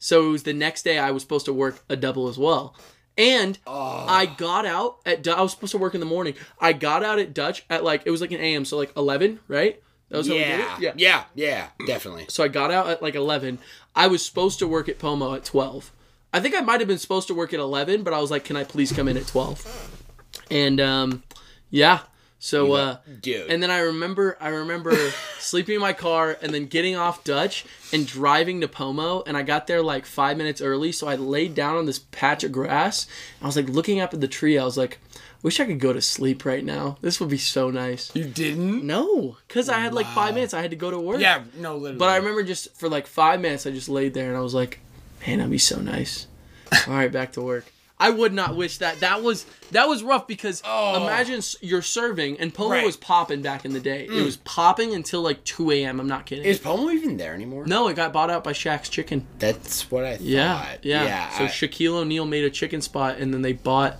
So 0.00 0.26
it 0.26 0.30
was 0.30 0.42
the 0.44 0.52
next 0.52 0.82
day 0.82 0.98
I 0.98 1.10
was 1.10 1.22
supposed 1.22 1.46
to 1.46 1.52
work 1.52 1.82
a 1.88 1.96
double 1.96 2.28
as 2.28 2.38
well. 2.38 2.74
And 3.18 3.58
I 3.66 4.26
got 4.26 4.64
out 4.64 4.98
at 5.04 5.26
I 5.26 5.42
was 5.42 5.50
supposed 5.50 5.72
to 5.72 5.78
work 5.78 5.94
in 5.94 6.00
the 6.00 6.06
morning. 6.06 6.34
I 6.60 6.72
got 6.72 7.02
out 7.04 7.18
at 7.18 7.34
Dutch 7.34 7.64
at 7.68 7.82
like 7.82 8.02
it 8.06 8.10
was 8.10 8.20
like 8.20 8.30
an 8.30 8.40
AM, 8.40 8.64
so 8.64 8.76
like 8.76 8.96
eleven, 8.96 9.40
right? 9.48 9.82
That 10.08 10.18
was 10.18 10.28
how 10.28 10.34
we 10.34 10.38
did 10.40 10.48
yeah. 10.48 10.78
Yeah. 10.80 10.92
Yeah. 10.96 11.24
Yeah. 11.34 11.68
Definitely. 11.86 12.26
So 12.28 12.44
I 12.44 12.48
got 12.48 12.70
out 12.70 12.88
at 12.88 13.02
like 13.02 13.16
eleven. 13.16 13.58
I 13.94 14.06
was 14.06 14.24
supposed 14.24 14.60
to 14.60 14.68
work 14.68 14.88
at 14.88 14.98
Pomo 14.98 15.34
at 15.34 15.44
twelve. 15.44 15.92
I 16.32 16.40
think 16.40 16.54
I 16.54 16.60
might 16.60 16.80
have 16.80 16.88
been 16.88 16.98
supposed 16.98 17.26
to 17.28 17.34
work 17.34 17.52
at 17.52 17.60
eleven, 17.60 18.04
but 18.04 18.14
I 18.14 18.20
was 18.20 18.30
like, 18.30 18.44
"Can 18.44 18.56
I 18.56 18.62
please 18.64 18.92
come 18.92 19.08
in 19.08 19.16
at 19.16 19.26
12? 19.26 20.04
And 20.50 20.80
um, 20.80 21.22
yeah. 21.70 22.00
So 22.40 22.72
uh, 22.74 22.96
Dude. 23.20 23.50
and 23.50 23.60
then 23.62 23.70
I 23.70 23.78
remember 23.80 24.36
I 24.40 24.48
remember 24.48 24.94
sleeping 25.40 25.74
in 25.74 25.80
my 25.80 25.92
car 25.92 26.36
and 26.40 26.54
then 26.54 26.66
getting 26.66 26.94
off 26.94 27.24
Dutch 27.24 27.64
and 27.92 28.06
driving 28.06 28.60
to 28.60 28.68
Pomo 28.68 29.22
and 29.26 29.36
I 29.36 29.42
got 29.42 29.66
there 29.66 29.82
like 29.82 30.06
five 30.06 30.36
minutes 30.36 30.60
early 30.60 30.92
so 30.92 31.08
I 31.08 31.16
laid 31.16 31.54
down 31.56 31.76
on 31.76 31.86
this 31.86 31.98
patch 31.98 32.44
of 32.44 32.52
grass 32.52 33.06
I 33.42 33.46
was 33.46 33.56
like 33.56 33.68
looking 33.68 33.98
up 34.00 34.14
at 34.14 34.20
the 34.20 34.28
tree 34.28 34.56
I 34.56 34.64
was 34.64 34.78
like 34.78 35.00
wish 35.42 35.58
I 35.58 35.64
could 35.64 35.80
go 35.80 35.92
to 35.92 36.00
sleep 36.00 36.44
right 36.44 36.64
now 36.64 36.96
this 37.00 37.18
would 37.18 37.28
be 37.28 37.38
so 37.38 37.70
nice 37.70 38.14
you 38.14 38.24
didn't? 38.24 38.86
no 38.86 39.36
because 39.48 39.68
I 39.68 39.78
had 39.80 39.92
like 39.92 40.06
five 40.06 40.34
minutes 40.34 40.54
I 40.54 40.62
had 40.62 40.70
to 40.70 40.76
go 40.76 40.92
to 40.92 40.98
work 41.00 41.20
Yeah. 41.20 41.42
No. 41.56 41.76
Literally. 41.76 41.98
but 41.98 42.08
I 42.08 42.16
remember 42.18 42.44
just 42.44 42.72
for 42.76 42.88
like 42.88 43.08
five 43.08 43.40
minutes 43.40 43.66
I 43.66 43.70
just 43.72 43.88
laid 43.88 44.14
there 44.14 44.28
and 44.28 44.36
I 44.36 44.40
was 44.40 44.54
like 44.54 44.78
man 45.26 45.38
that'd 45.38 45.50
be 45.50 45.58
so 45.58 45.80
nice 45.80 46.28
all 46.86 46.94
right 46.94 47.10
back 47.10 47.32
to 47.32 47.42
work 47.42 47.64
I 48.00 48.10
would 48.10 48.32
not 48.32 48.54
wish 48.54 48.78
that. 48.78 49.00
That 49.00 49.22
was 49.22 49.44
that 49.72 49.88
was 49.88 50.02
rough 50.02 50.26
because 50.26 50.62
Oh. 50.64 51.02
imagine 51.04 51.40
you're 51.60 51.82
serving 51.82 52.38
and 52.38 52.54
Pomo 52.54 52.70
Right. 52.70 52.82
Mm. 52.82 52.86
was 52.86 52.96
popping 52.96 53.42
back 53.42 53.64
in 53.64 53.72
the 53.72 53.80
day. 53.80 54.06
It 54.06 54.22
was 54.24 54.36
popping 54.38 54.94
until 54.94 55.20
like 55.22 55.42
2 55.44 55.72
a.m. 55.72 55.98
I'm 56.00 56.06
not 56.06 56.24
kidding. 56.26 56.44
Is 56.44 56.58
Pomo 56.58 56.90
even 56.90 57.16
there 57.16 57.34
anymore? 57.34 57.66
no, 57.66 57.88
it 57.88 57.96
got 57.96 58.12
bought 58.12 58.30
out 58.30 58.44
by 58.44 58.52
Shaq's 58.52 58.88
Chicken. 58.88 59.26
That's 59.40 59.90
what 59.90 60.04
I 60.04 60.12
thought. 60.16 60.20
Yeah, 60.26 60.76
yeah. 60.82 61.04
Yeah. 61.04 61.30
so 61.38 61.44
I- 61.44 61.48
Shaquille 61.48 61.94
O'Neal 61.94 62.24
made 62.24 62.44
a 62.44 62.50
chicken 62.50 62.80
spot, 62.80 63.18
and 63.18 63.34
then 63.34 63.42
they 63.42 63.52
bought. 63.52 63.96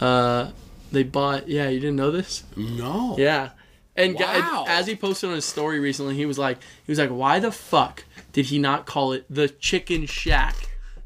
Uh, 0.00 0.50
they 0.90 1.02
bought. 1.02 1.48
Yeah, 1.48 1.68
you 1.68 1.78
didn't 1.80 1.96
know 1.96 2.10
this? 2.10 2.44
no. 2.56 3.16
Yeah. 3.18 3.50
And 3.94 4.14
Wow. 4.14 4.64
as 4.66 4.86
he 4.86 4.96
posted 4.96 5.28
on 5.28 5.34
his 5.36 5.44
story 5.44 5.78
recently, 5.78 6.14
he 6.16 6.24
was 6.24 6.38
like, 6.38 6.56
he 6.86 6.90
was 6.90 6.98
like, 6.98 7.10
why 7.10 7.38
the 7.38 7.52
fuck 7.52 8.04
did 8.32 8.46
he 8.46 8.58
not 8.58 8.86
call 8.86 9.12
it 9.12 9.26
the 9.28 9.48
Chicken 9.50 10.06
Shack? 10.06 10.56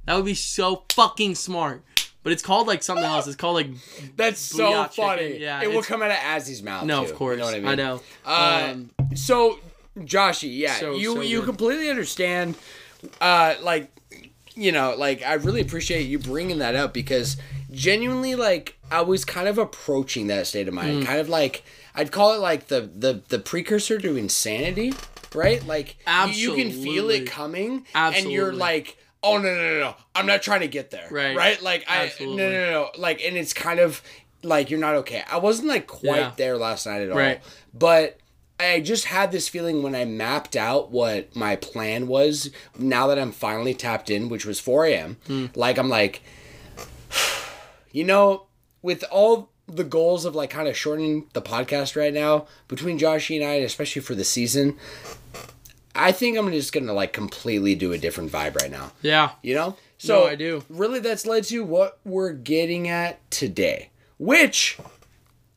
That 0.04 0.14
would 0.14 0.24
be 0.24 0.34
so 0.34 0.84
fucking 0.92 1.34
smart. 1.34 1.82
But 2.26 2.32
it's 2.32 2.42
called 2.42 2.66
like 2.66 2.82
something 2.82 3.04
else. 3.04 3.28
It's 3.28 3.36
called 3.36 3.54
like 3.54 3.68
That's 4.16 4.40
so 4.40 4.68
chicken, 4.88 5.04
funny. 5.04 5.38
yeah, 5.38 5.62
It 5.62 5.70
will 5.70 5.84
come 5.84 6.02
out 6.02 6.10
of 6.10 6.16
Azzy's 6.16 6.60
mouth. 6.60 6.84
no, 6.84 7.04
too. 7.04 7.10
of 7.12 7.16
course. 7.16 7.34
You 7.34 7.38
know 7.38 7.44
what 7.46 7.54
I 7.54 7.58
mean? 7.60 7.68
I 7.68 7.74
know. 7.76 8.00
Uh, 8.26 8.68
um, 8.72 8.90
so, 9.14 9.60
Joshy, 9.96 10.58
yeah, 10.58 10.74
So- 10.80 10.96
you 10.96 11.14
so 11.14 11.20
you 11.20 11.38
good. 11.38 11.46
completely 11.46 11.88
understand. 11.88 12.56
Uh, 13.20 13.54
like, 13.62 13.92
you 14.56 14.72
know, 14.72 14.96
like 14.98 15.22
I 15.22 15.34
really 15.34 15.60
appreciate 15.60 16.08
you 16.08 16.18
bringing 16.18 16.58
that 16.58 16.74
up 16.74 16.92
because 16.92 17.36
genuinely, 17.70 18.34
like, 18.34 18.76
I 18.90 19.02
was 19.02 19.24
kind 19.24 19.46
of 19.46 19.56
approaching 19.58 20.26
that 20.26 20.48
state 20.48 20.66
of 20.66 20.74
mind, 20.74 21.04
Mm. 21.04 21.06
kind 21.06 21.20
of 21.20 21.28
like 21.28 21.62
I'd 21.94 22.10
call 22.10 22.32
it 22.34 22.40
like 22.40 22.66
the 22.66 22.90
the 22.92 23.22
the 23.28 23.38
precursor 23.38 23.98
to 24.00 24.16
insanity, 24.16 24.94
right? 25.32 25.64
Like, 25.64 25.96
you, 26.32 26.32
you 26.32 26.54
can 26.56 26.72
feel 26.72 27.08
it 27.10 27.26
coming, 27.28 27.86
and 27.94 28.32
you're 28.32 28.52
like. 28.52 28.96
Oh 29.22 29.38
no, 29.38 29.42
no 29.42 29.54
no 29.54 29.80
no! 29.80 29.94
I'm 30.14 30.26
not 30.26 30.42
trying 30.42 30.60
to 30.60 30.68
get 30.68 30.90
there. 30.90 31.08
Right. 31.10 31.36
Right. 31.36 31.60
Like 31.62 31.84
I 31.88 32.04
Absolutely. 32.06 32.36
no 32.36 32.50
no 32.50 32.70
no 32.70 32.90
like 32.98 33.22
and 33.24 33.36
it's 33.36 33.52
kind 33.52 33.80
of 33.80 34.02
like 34.42 34.70
you're 34.70 34.78
not 34.80 34.94
okay. 34.96 35.24
I 35.30 35.38
wasn't 35.38 35.68
like 35.68 35.86
quite 35.86 36.18
Yeah. 36.18 36.32
there 36.36 36.56
last 36.56 36.86
night 36.86 37.02
at 37.02 37.10
all. 37.10 37.40
But 37.74 38.18
I 38.60 38.80
just 38.80 39.06
had 39.06 39.32
this 39.32 39.48
feeling 39.48 39.82
when 39.82 39.94
I 39.94 40.04
mapped 40.04 40.54
out 40.56 40.90
what 40.90 41.34
my 41.36 41.56
plan 41.56 42.06
was. 42.06 42.50
Now 42.78 43.06
that 43.08 43.18
I'm 43.18 43.32
finally 43.32 43.74
tapped 43.74 44.08
in, 44.08 44.28
which 44.28 44.46
was 44.46 44.60
4 44.60 44.86
a.m. 44.86 45.16
Hmm. 45.26 45.46
Like 45.54 45.76
I'm 45.78 45.88
like, 45.90 46.22
you 47.92 48.04
know, 48.04 48.46
with 48.82 49.04
all 49.10 49.50
the 49.68 49.84
goals 49.84 50.24
of 50.24 50.34
like 50.34 50.50
kind 50.50 50.68
of 50.68 50.76
shortening 50.76 51.26
the 51.32 51.42
podcast 51.42 51.96
right 51.96 52.14
now 52.14 52.46
between 52.68 52.98
Joshy 52.98 53.36
and 53.36 53.44
I, 53.44 53.54
especially 53.54 54.02
for 54.02 54.14
the 54.14 54.24
season, 54.24 54.76
I 55.96 56.12
think 56.12 56.36
I'm 56.38 56.50
just 56.50 56.72
gonna 56.72 56.92
like 56.92 57.12
completely 57.12 57.74
do 57.74 57.92
a 57.92 57.98
different 57.98 58.30
vibe 58.30 58.56
right 58.60 58.70
now. 58.70 58.92
yeah. 59.02 59.30
You 59.42 59.54
know? 59.54 59.76
So 59.98 60.26
I 60.26 60.34
do. 60.34 60.62
Really 60.68 61.00
that's 61.00 61.26
led 61.26 61.44
to 61.44 61.64
what 61.64 61.98
we're 62.04 62.32
getting 62.32 62.88
at 62.88 63.28
today. 63.30 63.90
Which 64.18 64.78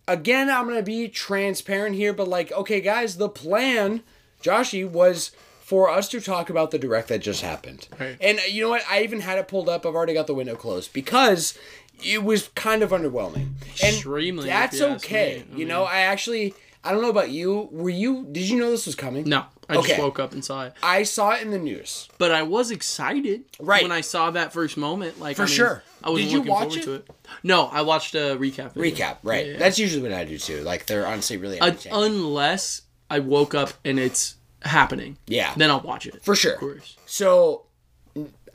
again 0.07 0.49
I'm 0.49 0.67
gonna 0.67 0.81
be 0.81 1.07
transparent 1.07 1.95
here, 1.95 2.13
but 2.13 2.27
like, 2.27 2.51
okay 2.51 2.81
guys, 2.81 3.17
the 3.17 3.29
plan, 3.29 4.01
Joshy, 4.41 4.89
was 4.89 5.31
for 5.59 5.89
us 5.89 6.09
to 6.09 6.19
talk 6.19 6.49
about 6.49 6.71
the 6.71 6.79
direct 6.79 7.09
that 7.09 7.19
just 7.19 7.41
happened. 7.41 7.87
Right. 7.99 8.17
And 8.19 8.39
uh, 8.39 8.43
you 8.49 8.63
know 8.63 8.69
what? 8.69 8.81
I 8.89 9.03
even 9.03 9.19
had 9.19 9.37
it 9.37 9.47
pulled 9.47 9.69
up. 9.69 9.85
I've 9.85 9.93
already 9.93 10.13
got 10.15 10.25
the 10.27 10.33
window 10.33 10.55
closed 10.55 10.93
because 10.93 11.55
it 12.03 12.23
was 12.23 12.47
kind 12.55 12.81
of 12.81 12.89
underwhelming. 12.91 13.49
And 13.83 13.93
Extremely, 13.95 14.47
That's 14.47 14.81
okay. 14.81 15.43
me. 15.47 15.55
I 15.55 15.57
you 15.59 15.65
know, 15.65 15.83
I 15.83 15.99
actually 15.99 16.53
I 16.83 16.91
don't 16.91 17.01
know 17.01 17.09
about 17.09 17.29
you. 17.29 17.69
Were 17.71 17.89
you 17.89 18.25
did 18.31 18.49
you 18.49 18.57
know 18.57 18.71
this 18.71 18.85
was 18.85 18.95
coming? 18.95 19.25
No, 19.25 19.45
I 19.69 19.75
Okay. 19.77 19.89
just 19.89 19.99
woke 20.01 20.19
up 20.19 20.31
and 20.33 20.43
saw 20.43 20.65
it. 20.65 20.73
I 20.81 21.03
saw 21.03 21.31
it 21.35 21.43
in 21.43 21.51
the 21.51 21.59
news. 21.59 22.09
But 22.17 22.31
I 22.31 22.41
was 22.43 22.71
excited 22.71 23.43
Right. 23.59 23.83
when 23.83 23.91
I 23.91 24.01
saw 24.01 24.31
that 24.31 24.51
first 24.51 24.75
moment. 24.77 25.19
Like 25.19 25.35
For 25.37 25.43
I 25.43 25.45
mean, 25.45 25.55
sure. 25.55 25.83
I 26.03 26.09
was 26.09 26.21
Did 26.23 26.31
you 26.31 26.37
looking 26.39 26.51
watch 26.51 26.61
forward 26.63 26.77
it? 26.79 26.83
to 26.85 26.93
it. 26.95 27.07
No, 27.43 27.65
I 27.67 27.81
watched 27.83 28.15
a 28.15 28.35
recap. 28.37 28.73
video. 28.73 28.95
Recap, 28.95 29.17
right. 29.23 29.45
Yeah, 29.45 29.51
yeah. 29.53 29.59
That's 29.59 29.77
usually 29.77 30.01
what 30.01 30.11
I 30.13 30.25
do 30.25 30.37
too. 30.39 30.61
Like 30.63 30.87
they're 30.87 31.05
honestly 31.05 31.37
really 31.37 31.61
entertaining. 31.61 31.97
unless 32.03 32.81
I 33.09 33.19
woke 33.19 33.53
up 33.53 33.73
and 33.85 33.99
it's 33.99 34.35
happening. 34.63 35.17
Yeah. 35.27 35.53
Then 35.55 35.69
I'll 35.69 35.81
watch 35.81 36.07
it. 36.07 36.23
For 36.23 36.35
sure. 36.35 36.53
Of 36.53 36.59
course. 36.59 36.95
So 37.05 37.65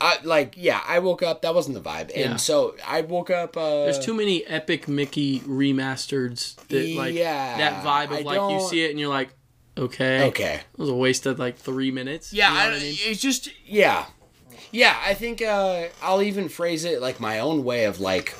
I 0.01 0.17
like 0.23 0.55
yeah, 0.57 0.81
I 0.85 0.99
woke 0.99 1.23
up, 1.23 1.41
that 1.43 1.55
wasn't 1.55 1.81
the 1.81 1.89
vibe. 1.89 2.11
And 2.13 2.31
Yeah. 2.31 2.35
so 2.35 2.75
I 2.85 3.01
woke 3.01 3.29
up 3.29 3.55
uh 3.55 3.85
There's 3.85 3.99
too 3.99 4.13
many 4.13 4.45
epic 4.45 4.87
Mickey 4.89 5.39
remasters 5.41 6.55
that 6.67 6.89
like 6.95 7.13
Yeah, 7.13 7.57
that 7.57 7.83
vibe 7.85 8.11
of 8.11 8.17
I 8.17 8.21
like 8.21 8.51
you 8.51 8.67
see 8.67 8.83
it 8.83 8.91
and 8.91 8.99
you're 8.99 9.09
like, 9.09 9.29
okay, 9.77 10.23
Okay. 10.27 10.55
it 10.55 10.79
was 10.79 10.89
a 10.89 10.95
waste 10.95 11.25
of 11.25 11.39
like 11.39 11.57
three 11.57 11.91
minutes. 11.91 12.31
Yeah, 12.33 12.49
you 12.49 12.69
know 12.69 12.75
I, 12.75 12.77
I 12.77 12.79
mean? 12.81 12.95
it's 12.99 13.21
just 13.21 13.49
yeah. 13.65 14.05
Yeah, 14.71 14.97
I 15.05 15.13
think 15.13 15.41
uh 15.41 15.87
I'll 16.01 16.21
even 16.21 16.49
phrase 16.49 16.83
it 16.85 17.01
like 17.01 17.19
my 17.19 17.39
own 17.39 17.63
way 17.63 17.85
of 17.85 17.99
like 17.99 18.35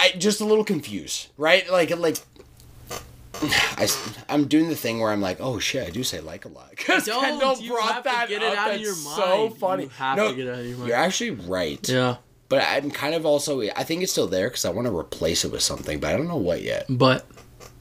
I 0.00 0.10
just 0.16 0.40
a 0.40 0.44
little 0.44 0.64
confused, 0.64 1.28
right? 1.36 1.68
Like 1.70 1.96
like 1.96 2.18
I, 3.42 3.88
I'm 4.28 4.46
doing 4.46 4.68
the 4.68 4.74
thing 4.76 5.00
where 5.00 5.10
I'm 5.12 5.20
like, 5.20 5.38
oh 5.40 5.58
shit, 5.58 5.86
I 5.86 5.90
do 5.90 6.02
say 6.02 6.20
like 6.20 6.44
a 6.44 6.48
lot. 6.48 6.70
Because 6.78 7.04
Kendall 7.06 7.58
you 7.60 7.72
brought 7.72 7.92
have 7.94 8.02
to 8.04 8.08
that 8.08 8.28
get 8.28 8.42
it 8.42 8.52
up. 8.52 8.58
out 8.58 8.66
of 8.68 8.72
That's 8.74 8.82
your 8.82 8.94
so 8.94 9.50
funny. 9.50 9.84
You 9.84 9.88
have 9.90 10.16
no, 10.16 10.30
to 10.30 10.36
get 10.36 10.46
it 10.46 10.50
out 10.52 10.58
of 10.60 10.66
your 10.66 10.76
mind. 10.78 10.88
You're 10.88 10.96
actually 10.96 11.30
right. 11.32 11.88
Yeah, 11.88 12.16
But 12.48 12.64
I'm 12.66 12.90
kind 12.90 13.14
of 13.14 13.26
also, 13.26 13.60
I 13.60 13.82
think 13.84 14.02
it's 14.02 14.12
still 14.12 14.26
there 14.28 14.48
because 14.48 14.64
I 14.64 14.70
want 14.70 14.86
to 14.86 14.96
replace 14.96 15.44
it 15.44 15.52
with 15.52 15.60
something, 15.62 15.98
but 16.00 16.12
I 16.14 16.16
don't 16.16 16.28
know 16.28 16.36
what 16.36 16.62
yet. 16.62 16.86
but 16.88 17.26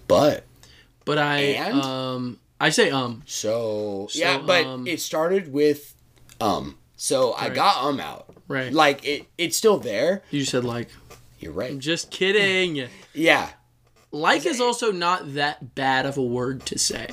But 0.07 0.43
but 1.07 1.17
I 1.17 1.37
And? 1.39 1.81
um 1.81 2.39
I 2.61 2.69
say 2.69 2.91
um 2.91 3.23
so, 3.25 4.07
So, 4.11 4.19
yeah, 4.19 4.37
but 4.45 4.65
um, 4.65 4.85
it 4.87 4.99
started 5.01 5.51
with 5.51 5.95
um. 6.39 6.77
So 6.95 7.31
I 7.33 7.45
Right. 7.47 7.55
got 7.55 7.83
um 7.83 7.99
out. 7.99 8.33
right. 8.47 8.71
Like 8.73 9.03
it, 9.05 9.25
it's 9.37 9.57
still 9.57 9.77
there. 9.79 10.21
you 10.31 10.43
said 10.45 10.63
like 10.63 10.89
You're 11.39 11.53
right. 11.53 11.71
I'm 11.71 11.79
just 11.79 12.11
kidding. 12.11 12.87
Yeah. 13.13 13.49
Like 14.11 14.45
is 14.45 14.61
also 14.61 14.91
not 14.91 15.33
that 15.35 15.75
bad 15.75 16.05
of 16.05 16.17
a 16.17 16.23
word 16.23 16.65
to 16.67 16.77
say. 16.79 17.07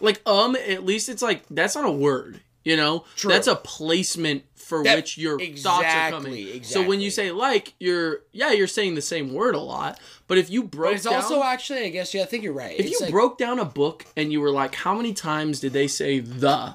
Like 0.00 0.20
um, 0.26 0.54
at 0.56 0.84
least 0.84 1.08
it's 1.08 1.22
like 1.22 1.42
that's 1.50 1.74
not 1.74 1.84
a 1.84 1.90
word. 1.90 2.40
You 2.64 2.76
know, 2.76 3.04
True. 3.16 3.30
that's 3.30 3.46
a 3.48 3.56
placement 3.56 4.44
for 4.68 4.84
That- 4.84 4.96
which 4.96 5.16
your 5.16 5.38
thoughts 5.40 5.86
are 5.86 6.10
coming. 6.10 6.34
exactly, 6.34 6.62
So 6.64 6.82
when 6.82 7.00
you 7.00 7.10
say 7.10 7.32
like, 7.32 7.72
you're 7.80 8.20
yeah, 8.32 8.52
you're 8.52 8.66
saying 8.66 8.94
the 8.94 9.02
same 9.02 9.32
word 9.32 9.54
a 9.54 9.60
lot. 9.60 9.98
But 10.26 10.36
if 10.38 10.50
you 10.50 10.62
broke 10.62 10.90
But 10.90 10.94
it's 10.96 11.04
down, 11.04 11.14
also 11.14 11.42
actually, 11.42 11.84
I 11.84 11.88
guess, 11.88 12.12
yeah, 12.12 12.22
I 12.22 12.26
think 12.26 12.44
you're 12.44 12.52
right. 12.52 12.78
if 12.78 12.86
It's 12.86 12.90
you 13.00 13.06
like- 13.06 13.10
broke 13.10 13.38
down 13.38 13.58
a 13.58 13.64
book 13.64 14.04
and 14.16 14.30
you 14.30 14.40
were 14.42 14.50
like, 14.50 14.74
how 14.74 14.94
many 14.94 15.14
times 15.14 15.60
did 15.60 15.72
they 15.72 15.88
say 15.88 16.20
the? 16.20 16.74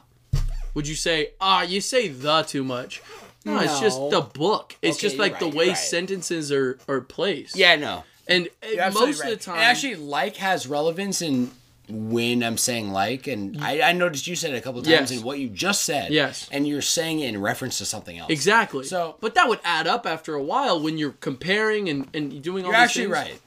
Would 0.74 0.88
you 0.88 0.96
say 0.96 1.32
ah, 1.40 1.62
you 1.62 1.82
say 1.82 2.08
the 2.08 2.42
too 2.42 2.64
much? 2.64 3.02
No, 3.46 3.60
it's 3.60 3.80
just 3.80 4.00
the 4.10 4.22
book. 4.22 4.76
It's 4.82 4.98
Okay, 4.98 5.08
just 5.08 5.18
like 5.20 5.38
the 5.38 5.50
way 5.50 5.68
right. 5.70 5.78
sentences 5.78 6.52
are 6.52 6.80
are 6.88 7.02
placed. 7.02 7.56
yeah, 7.56 7.76
no, 7.76 8.06
and 8.28 8.50
most 8.94 9.20
right. 9.22 9.32
of 9.34 9.38
the 9.38 9.44
time, 9.46 9.56
And 9.58 9.66
actually, 9.66 9.96
like 9.96 10.38
has 10.38 10.66
relevance 10.66 11.22
in 11.22 11.52
when 11.90 12.44
I'm 12.44 12.58
saying 12.58 12.92
like, 12.92 13.28
and 13.28 13.62
I, 13.64 13.82
I 13.90 13.92
noticed 13.92 14.26
you 14.28 14.36
said 14.36 14.54
it 14.54 14.58
a 14.58 14.62
couple 14.62 14.82
times 14.82 14.90
Yes. 14.90 15.12
in 15.12 15.22
what 15.24 15.38
you 15.40 15.50
just 15.50 15.84
said. 15.84 16.12
Yes. 16.12 16.48
and 16.52 16.68
you're 16.68 16.82
saying 16.82 17.20
it 17.20 17.28
in 17.30 17.42
reference 17.42 17.78
to 17.80 17.86
something 17.86 18.18
else. 18.18 18.30
exactly. 18.32 18.86
So- 18.86 19.18
but 19.20 19.36
that 19.36 19.50
would 19.50 19.60
add 19.64 19.86
up 19.88 20.06
after 20.06 20.34
a 20.36 20.42
while 20.44 20.80
when 20.82 20.98
you're 20.98 21.12
comparing 21.20 21.90
and 21.90 22.08
and 22.14 22.42
doing 22.42 22.64
all. 22.66 22.72
You're 22.72 22.80
actually 22.80 23.06
things. 23.06 23.14
right. 23.14 23.40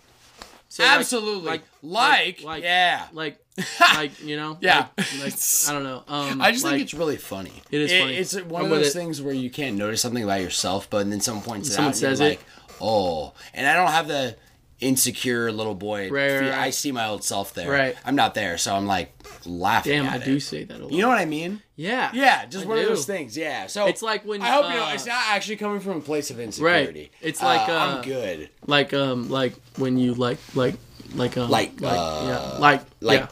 So, 0.69 0.85
Absolutely. 0.85 1.47
like 1.49 1.63
Like, 1.83 2.43
like 2.43 2.63
yeah. 2.63 3.07
like 3.15 3.39
like 3.95 4.23
you 4.23 4.37
know 4.37 4.59
Yeah. 4.61 4.89
like, 4.99 5.23
like, 5.23 5.35
I 5.69 5.73
don't 5.73 5.85
know. 5.85 6.03
Um, 6.07 6.43
I 6.43 6.51
just 6.53 6.65
like, 6.65 6.73
think 6.73 6.83
it's 6.83 6.93
really 6.95 7.17
funny. 7.17 7.63
It 7.71 7.81
is 7.81 7.91
funny. 7.93 8.17
It's 8.17 8.35
one 8.43 8.67
I'm 8.67 8.73
of 8.73 8.79
those 8.79 8.89
it. 8.89 8.93
things 8.93 9.23
where 9.23 9.33
you 9.33 9.49
can't 9.49 9.77
notice 9.79 10.03
something 10.03 10.23
about 10.23 10.43
yourself, 10.43 10.91
but 10.91 11.09
then 11.09 11.21
someone 11.21 11.43
points 11.45 11.69
it 11.71 11.73
Someone 11.73 11.95
out. 11.95 12.01
you're 12.03 12.11
says 12.11 12.21
it. 12.21 12.25
like, 12.29 12.41
oh, 12.83 13.33
and 13.55 13.67
I 13.67 13.75
don't 13.77 13.91
have 13.93 14.09
the 14.09 14.37
insecure 14.81 15.51
little 15.53 15.75
boy. 15.75 16.11
Right, 16.11 16.41
right. 16.41 16.53
I 16.53 16.71
see 16.71 16.93
my 16.93 17.07
old 17.07 17.25
self 17.25 17.55
there. 17.55 17.71
Right. 17.71 17.97
I'm 18.05 18.15
not 18.17 18.35
there, 18.35 18.59
so 18.59 18.75
I'm 18.75 18.87
like 18.87 19.13
laughing. 19.47 20.03
Damn, 20.03 20.13
I 20.13 20.17
it. 20.17 20.25
do 20.25 20.39
say 20.41 20.65
that 20.65 20.79
a 20.81 20.83
lot. 20.85 20.93
You 20.93 21.03
know 21.03 21.09
what 21.09 21.19
I 21.19 21.25
mean? 21.25 21.63
yeah. 21.77 22.11
Yeah, 22.13 22.47
just 22.47 22.65
I 22.67 22.69
one 22.69 22.79
of 22.79 22.87
those 22.87 23.07
things. 23.07 23.37
Yeah. 23.37 23.67
So 23.69 23.87
It's 23.87 24.03
like 24.03 24.25
when, 24.25 24.43
I 24.43 24.49
hope 24.49 24.65
you 24.71 24.77
know 24.77 24.85
uh, 24.87 24.93
it's 24.95 25.07
not 25.07 25.23
actually 25.29 25.57
coming 25.57 25.81
from 25.81 25.99
a 25.99 26.01
place 26.01 26.31
of 26.31 26.39
insecurity. 26.41 27.01
Right. 27.01 27.11
It's 27.23 27.43
like, 27.43 27.69
Uh, 27.69 27.73
uh, 27.73 27.77
I'm 27.99 28.03
good. 28.03 28.51
like 28.67 28.93
um 28.95 29.29
like 29.31 29.55
when 29.79 29.99
you 29.99 30.15
like 30.15 30.39
like 30.55 30.75
like 31.15 31.37
um 31.37 31.51
Like, 31.51 31.81
like 31.81 31.93
uh, 31.99 32.25
yeah 32.29 32.59
like 32.59 32.83
like- 33.01 33.21
yeah 33.21 33.29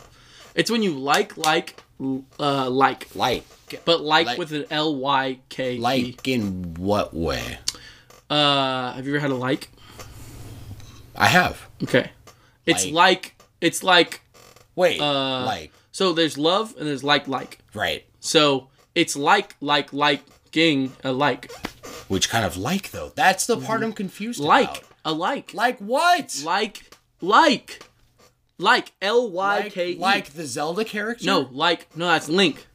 it's 0.55 0.71
when 0.71 0.83
you 0.83 0.93
like 0.93 1.37
like 1.37 1.83
uh 2.39 2.71
like 2.71 3.15
Like, 3.15 3.45
but 3.85 4.01
like, 4.01 4.27
Like- 4.27 4.39
with 4.39 4.53
an 4.53 4.65
L 4.71 4.95
Y 4.97 5.39
K 5.49 5.75
E 5.77 5.79
like 5.79 6.27
in 6.29 6.75
what 6.79 7.13
way? 7.15 7.59
uh 8.31 8.93
have 8.93 9.07
you 9.07 9.13
ever 9.15 9.21
had 9.21 9.31
a 9.31 9.35
like 9.35 9.69
I 11.15 11.27
have. 11.29 11.69
okay 11.83 12.11
it's 12.67 12.85
Like. 12.87 12.93
like 12.95 13.43
it's 13.61 13.83
like 13.83 14.21
Wait, 14.77 15.01
Uh, 15.01 15.45
like 15.45 15.73
so 15.93 16.13
there's 16.13 16.37
love 16.37 16.75
and 16.79 16.87
there's 16.89 17.05
like 17.05 17.29
like 17.29 17.59
right. 17.75 18.05
so 18.21 18.69
it's 18.95 19.15
like 19.17 19.55
like 19.61 19.93
liking 19.93 20.93
a 21.05 21.13
like 21.13 21.51
Which 22.09 22.29
kind 22.29 22.45
of 22.45 22.57
like 22.57 22.91
though? 22.91 23.13
That's 23.15 23.47
the 23.47 23.57
part 23.59 23.83
I'm 23.83 23.93
confused 23.93 24.41
like 24.41 24.69
about. 24.69 24.83
a 25.05 25.13
like 25.13 25.55
Like 25.55 25.79
what? 25.79 26.41
like 26.45 26.83
like 27.21 27.85
like 28.59 28.93
L 29.03 29.31
Y 29.31 29.59
Like, 29.61 29.73
K 29.73 29.91
E 29.93 29.97
like 29.99 30.31
the 30.33 30.47
Zelda 30.47 30.85
character? 30.85 31.27
no 31.27 31.49
like 31.53 31.87
no 31.97 32.07
that's 32.07 32.29
Link 32.29 32.67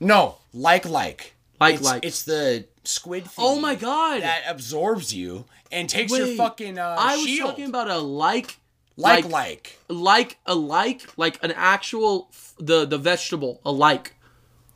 No, 0.00 0.36
like 0.54 0.88
like. 0.88 1.34
Like, 1.60 1.74
it's, 1.74 1.84
like. 1.84 2.04
It's 2.06 2.22
the 2.22 2.66
squid 2.84 3.24
thing. 3.24 3.44
Oh 3.44 3.60
my 3.60 3.74
God. 3.74 4.22
That 4.22 4.42
absorbs 4.48 5.14
you 5.14 5.44
and 5.70 5.88
takes 5.88 6.16
your 6.16 6.28
fucking 6.36 6.78
uh, 6.78 6.96
I 6.98 7.16
was 7.16 7.26
shield. 7.26 7.50
talking 7.50 7.66
about 7.66 7.88
a 7.90 7.98
like, 7.98 8.56
like, 8.96 9.24
like, 9.24 9.78
like. 9.88 10.38
a 10.46 10.54
like, 10.54 11.06
like 11.16 11.42
an 11.44 11.52
actual 11.52 12.28
f- 12.30 12.54
the 12.58 12.84
the 12.84 12.98
vegetable, 12.98 13.60
a 13.64 13.70
like. 13.72 14.14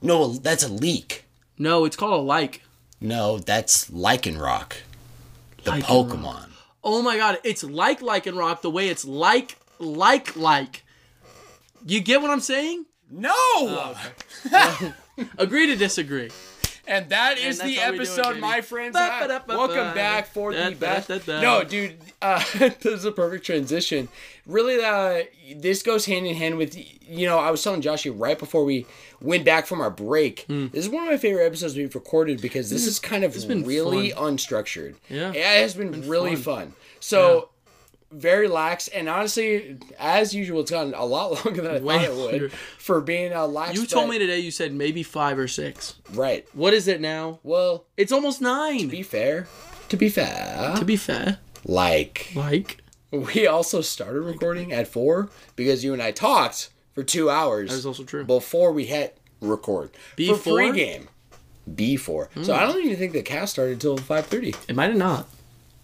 No, 0.01 0.29
that's 0.29 0.63
a 0.63 0.69
leak. 0.69 1.25
No, 1.59 1.85
it's 1.85 1.97
called 1.97 2.13
a 2.15 2.23
like. 2.23 2.63
No, 3.01 3.39
that's 3.39 3.91
Lycanroc. 3.91 4.75
The 5.65 5.73
Lycanroc. 5.73 5.83
Pokemon. 5.83 6.49
Oh 6.83 7.01
my 7.03 7.17
god, 7.17 7.39
it's 7.45 7.65
like 7.65 8.01
Lycanroc 8.01 8.61
the 8.61 8.71
way 8.71 8.89
it's 8.89 9.05
like 9.05 9.57
like 9.79 10.37
like. 10.37 10.85
You 11.87 12.01
get 12.01 12.23
what 12.23 12.31
I'm 12.31 12.41
saying? 12.41 12.87
No! 13.11 13.31
Oh, 13.35 14.95
Agree 15.39 15.67
to 15.67 15.77
disagree. 15.77 16.31
And 16.87 17.09
that 17.09 17.39
is 17.39 17.61
And 17.61 17.71
the 17.71 17.77
that's 17.77 17.87
all 17.87 17.93
we 17.93 17.97
do, 17.97 18.03
episode, 18.03 18.25
Katie. 18.25 18.41
my 18.41 18.61
friends. 18.61 18.93
Ba-ba-da-ba-ba. 18.93 19.57
Welcome 19.59 19.95
back 19.95 20.27
for 20.27 20.53
Da- 20.53 20.69
the 20.71 20.77
best. 20.77 21.09
da- 21.09 21.19
da. 21.19 21.41
No, 21.41 21.65
dude, 21.65 21.97
uh, 22.21 22.43
this 22.59 22.85
is 22.85 23.05
a 23.05 23.13
perfect 23.13 23.47
transition. 23.47 24.09
Really, 24.47 24.85
uh, 24.85 25.25
this 25.57 25.83
goes 25.83 26.05
hand 26.07 26.27
in 26.27 26.35
hand 26.35 26.59
with, 26.59 26.77
you 26.77 27.27
know, 27.27 27.39
I 27.39 27.51
was 27.51 27.63
telling 27.63 27.81
Joshy 27.81 28.13
right 28.15 28.39
before 28.39 28.65
we 28.65 28.87
went 29.21 29.45
back 29.45 29.67
from 29.67 29.81
our 29.81 29.91
break. 29.91 30.41
Hmm. 30.43 30.67
This 30.69 30.85
is 30.85 30.91
one 30.91 31.05
of 31.05 31.11
my 31.11 31.17
favorite 31.17 31.47
episodes 31.47 31.75
we've 31.77 31.95
recorded 31.95 32.43
because 32.43 32.69
this 32.69 32.87
is 32.87 32.99
kind 32.99 33.25
of 33.25 33.33
been 33.49 33.65
really 33.65 34.11
unstructured. 34.13 34.97
Yeah. 35.09 35.31
It 35.31 35.43
has 35.63 35.75
been, 35.75 36.07
really 36.09 36.37
fun. 36.37 36.75
So. 37.01 37.49
Very 38.13 38.47
lax, 38.47 38.87
and 38.89 39.09
honestly, 39.09 39.77
as 39.99 40.35
usual, 40.35 40.61
it's 40.61 40.71
gotten 40.71 40.95
a 40.95 41.05
lot 41.05 41.33
longer 41.45 41.63
than 41.63 41.75
I 41.77 41.81
Way 41.81 41.97
thought 41.97 42.05
it 42.05 42.13
longer. 42.13 42.39
would 42.43 42.53
for 42.53 43.01
being 43.01 43.33
a 43.33 43.47
lax. 43.47 43.75
You 43.75 43.87
told 43.87 44.09
me 44.09 44.19
today 44.19 44.39
you 44.39 44.51
said 44.53 44.73
maybe 44.73 45.03
five 45.03 45.39
or 45.39 45.49
six. 45.49 45.95
right. 46.13 46.47
What 46.55 46.75
is 46.75 46.87
it 46.87 47.01
now? 47.01 47.41
Well, 47.43 47.87
It's 47.97 48.13
almost 48.13 48.41
nine. 48.41 48.79
To 48.81 48.87
be 48.87 49.03
fair, 49.03 49.49
to 49.89 49.97
be 49.97 50.09
fair, 50.09 50.75
to 50.77 50.85
be 50.85 50.97
fair, 50.97 51.39
like 51.65 52.31
like 52.37 52.79
we 53.11 53.47
also 53.47 53.81
started 53.81 54.21
recording 54.21 54.73
at 54.73 54.87
four 54.87 55.29
because 55.57 55.83
you 55.83 55.93
and 55.93 56.03
I 56.03 56.13
talked 56.13 56.71
for 56.95 57.03
two 57.03 57.31
hours. 57.31 57.71
that 57.71 57.77
is 57.77 57.87
also 57.87 58.05
true. 58.05 58.25
before 58.25 58.71
we 58.73 58.85
hit 58.87 59.19
record 59.41 59.91
for 59.91 60.17
Before? 60.17 60.59
pregame. 60.59 61.07
Before, 61.75 62.29
so 62.43 62.55
hmm. 62.55 62.61
I 62.61 62.67
don't 62.67 62.85
even 62.85 62.97
think 62.99 63.13
the 63.15 63.23
cast 63.23 63.55
started 63.55 63.73
until 63.73 63.97
five 63.97 64.27
thirty. 64.27 64.55
It 64.69 64.77
might 64.77 64.89
have 64.91 64.97
not. 64.99 65.27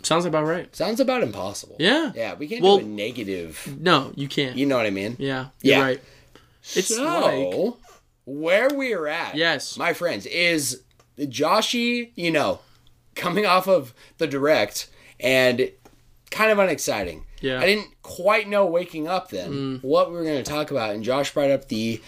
Sounds 0.02 0.24
about 0.24 0.44
right. 0.46 0.74
Sounds 0.74 1.00
about 1.00 1.22
impossible. 1.22 1.76
Yeah. 1.78 2.12
yeah, 2.14 2.34
we 2.34 2.46
can't 2.48 2.62
Well- 2.62 2.78
do 2.78 2.84
a 2.84 2.88
negative. 2.88 3.76
No, 3.80 4.12
you 4.14 4.28
can't. 4.28 4.56
You 4.56 4.66
know 4.66 4.76
what 4.76 4.86
I 4.86 4.90
mean? 4.90 5.16
Yeah, 5.18 5.46
you're 5.62 5.76
Yeah. 5.78 5.82
right. 5.82 6.00
It's 6.74 6.88
so 6.94 7.04
like 7.04 7.74
where 8.24 8.68
we're 8.70 9.06
at, 9.06 9.34
Yes. 9.36 9.76
my 9.76 9.92
friends, 9.92 10.26
is 10.26 10.82
Joshy. 11.18 12.10
You 12.16 12.30
know, 12.30 12.60
coming 13.14 13.46
off 13.46 13.66
of 13.68 13.94
the 14.18 14.26
direct 14.26 14.88
and 15.18 15.70
kind 16.30 16.50
of 16.50 16.58
unexciting. 16.58 17.24
Yeah. 17.40 17.58
Mm. 17.58 17.62
I 17.62 17.66
didn't 17.66 18.02
quite 18.02 18.48
know 18.48 18.66
waking 18.66 19.08
up 19.08 19.30
then 19.30 19.78
what 19.82 20.10
we 20.10 20.16
were 20.16 20.24
going 20.24 20.42
to 20.42 20.50
talk 20.50 20.70
about, 20.70 20.94
and 20.94 21.02
Josh 21.02 21.32
brought 21.32 21.50
up 21.50 21.68
the 21.68 22.00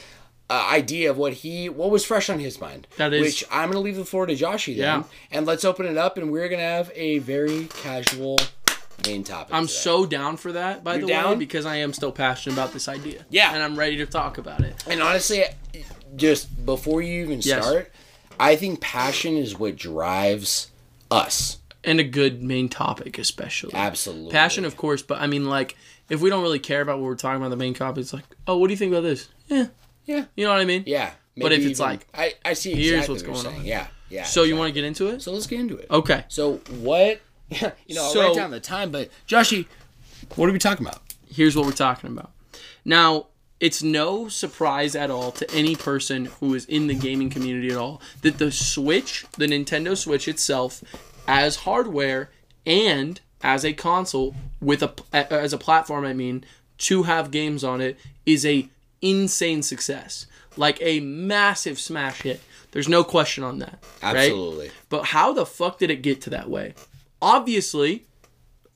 uh, 0.52 0.68
idea 0.70 1.10
of 1.10 1.16
what 1.16 1.32
he 1.32 1.68
what 1.68 1.90
was 1.90 2.04
fresh 2.04 2.28
on 2.28 2.38
his 2.38 2.60
mind. 2.60 2.86
That 2.98 3.12
is- 3.14 3.22
which 3.22 3.44
I'm 3.50 3.72
to 3.72 3.78
leave 3.78 3.96
the 3.96 4.04
floor 4.04 4.26
to 4.26 4.34
Joshy 4.34 4.76
then, 4.76 5.00
Yeah. 5.00 5.02
and 5.30 5.46
let's 5.46 5.64
open 5.64 5.86
it 5.86 5.96
up, 5.96 6.18
and 6.18 6.30
we're 6.30 6.48
to 6.60 6.64
have 6.66 6.90
a 6.94 7.18
very 7.18 7.64
casual 7.66 8.36
main 9.06 9.24
topic. 9.24 9.54
I'm 9.54 9.66
today. 9.66 9.74
so 9.78 10.06
down 10.06 10.36
for 10.36 10.52
that. 10.52 10.84
By 10.84 10.96
You're 10.96 11.06
the 11.08 11.28
way, 11.30 11.34
because 11.36 11.64
I 11.66 11.76
am 11.76 11.92
still 11.92 12.12
passionate 12.12 12.54
about 12.54 12.72
this 12.72 12.86
idea. 12.88 13.24
Yeah. 13.30 13.52
and 13.54 13.62
I'm 13.62 13.76
ready 13.78 13.96
to 13.96 14.06
talk 14.06 14.38
about 14.38 14.60
it. 14.60 14.74
And 14.86 15.02
honestly, 15.02 15.42
just 16.16 16.64
before 16.66 17.00
you 17.02 17.22
even 17.24 17.40
Yes. 17.40 17.64
start, 17.64 17.90
I 18.38 18.56
think 18.56 18.80
passion 18.80 19.36
is 19.36 19.58
what 19.58 19.76
drives 19.76 20.68
us. 21.10 21.58
And 21.84 21.98
a 21.98 22.04
good 22.04 22.42
main 22.42 22.68
topic, 22.68 23.18
especially 23.18 23.74
Absolutely. 23.74 24.30
passion, 24.30 24.64
of 24.64 24.76
course. 24.76 25.02
But 25.02 25.20
I 25.20 25.26
mean, 25.26 25.46
like, 25.46 25.76
if 26.08 26.20
we 26.20 26.30
don't 26.30 26.42
really 26.42 26.60
care 26.60 26.80
about 26.80 26.98
what 26.98 27.06
we're 27.06 27.16
talking 27.16 27.38
about, 27.38 27.50
the 27.50 27.56
main 27.56 27.74
topic, 27.74 28.02
it's 28.02 28.12
like, 28.12 28.24
oh, 28.46 28.56
what 28.58 28.68
do 28.68 28.72
you 28.72 28.76
think 28.78 28.92
about 28.92 29.02
this? 29.02 29.28
Yeah, 29.48 29.66
Yeah. 30.04 30.24
you 30.36 30.44
know 30.44 30.50
what 30.52 30.60
I 30.60 30.64
mean. 30.64 30.84
Yeah. 30.86 31.10
But 31.36 31.52
if 31.52 31.60
it's 31.60 31.80
even- 31.80 31.90
like, 31.90 32.06
I, 32.14 32.34
I 32.44 32.52
see 32.54 32.74
here's 32.74 33.08
what's 33.08 33.22
what 33.22 33.32
going 33.32 33.44
saying. 33.54 33.64
Yeah. 33.66 33.86
Yeah. 34.10 34.24
So 34.24 34.42
you 34.42 34.56
want 34.56 34.68
to 34.68 34.72
get 34.72 34.84
into 34.84 35.06
it? 35.08 35.22
So 35.22 35.32
let's 35.32 35.46
get 35.46 35.60
into 35.60 35.76
it. 35.78 35.86
Okay. 35.90 36.24
So 36.28 36.54
what? 36.80 37.20
you 37.50 37.94
know, 37.94 38.02
I'll 38.04 38.10
So- 38.10 38.20
write 38.28 38.36
down 38.36 38.50
the 38.50 38.60
time, 38.60 38.90
but 38.90 39.08
Joshy, 39.26 39.66
what 40.36 40.48
are 40.48 40.52
we 40.52 40.58
talking 40.58 40.86
about? 40.86 41.00
here's 41.32 41.56
what 41.56 41.64
we're 41.64 41.72
talking 41.72 42.10
about. 42.10 42.30
Now, 42.84 43.28
it's 43.58 43.82
no 43.82 44.28
surprise 44.28 44.94
at 44.94 45.10
all 45.10 45.32
to 45.32 45.50
any 45.50 45.74
person 45.76 46.26
who 46.26 46.52
is 46.54 46.66
in 46.66 46.88
the 46.88 46.94
gaming 46.94 47.30
community 47.30 47.70
at 47.70 47.76
all 47.78 48.02
that 48.20 48.36
the 48.38 48.52
Switch, 48.52 49.24
the 49.38 49.46
Nintendo 49.46 49.96
Switch 49.96 50.28
itself, 50.28 50.82
as 51.26 51.56
hardware 51.56 52.28
and 52.66 53.18
as 53.42 53.64
a 53.64 53.72
console 53.72 54.34
with 54.60 54.82
a 54.82 54.92
as 55.12 55.52
a 55.54 55.58
platform, 55.58 56.04
I 56.04 56.12
mean, 56.12 56.44
to 56.78 57.04
have 57.04 57.30
games 57.30 57.64
on 57.64 57.80
it 57.80 57.96
is 58.26 58.44
a 58.44 58.68
insane 59.02 59.62
success. 59.62 60.26
Like 60.56 60.78
a 60.80 61.00
massive 61.00 61.78
smash 61.78 62.22
hit. 62.22 62.40
There's 62.72 62.88
no 62.88 63.04
question 63.04 63.44
on 63.44 63.58
that. 63.58 63.82
right? 64.02 64.16
Absolutely. 64.16 64.70
But 64.88 65.06
how 65.06 65.32
the 65.32 65.44
fuck 65.44 65.78
did 65.78 65.90
it 65.90 66.02
get 66.02 66.20
to 66.22 66.30
that 66.30 66.48
way? 66.48 66.74
Obviously, 67.20 68.06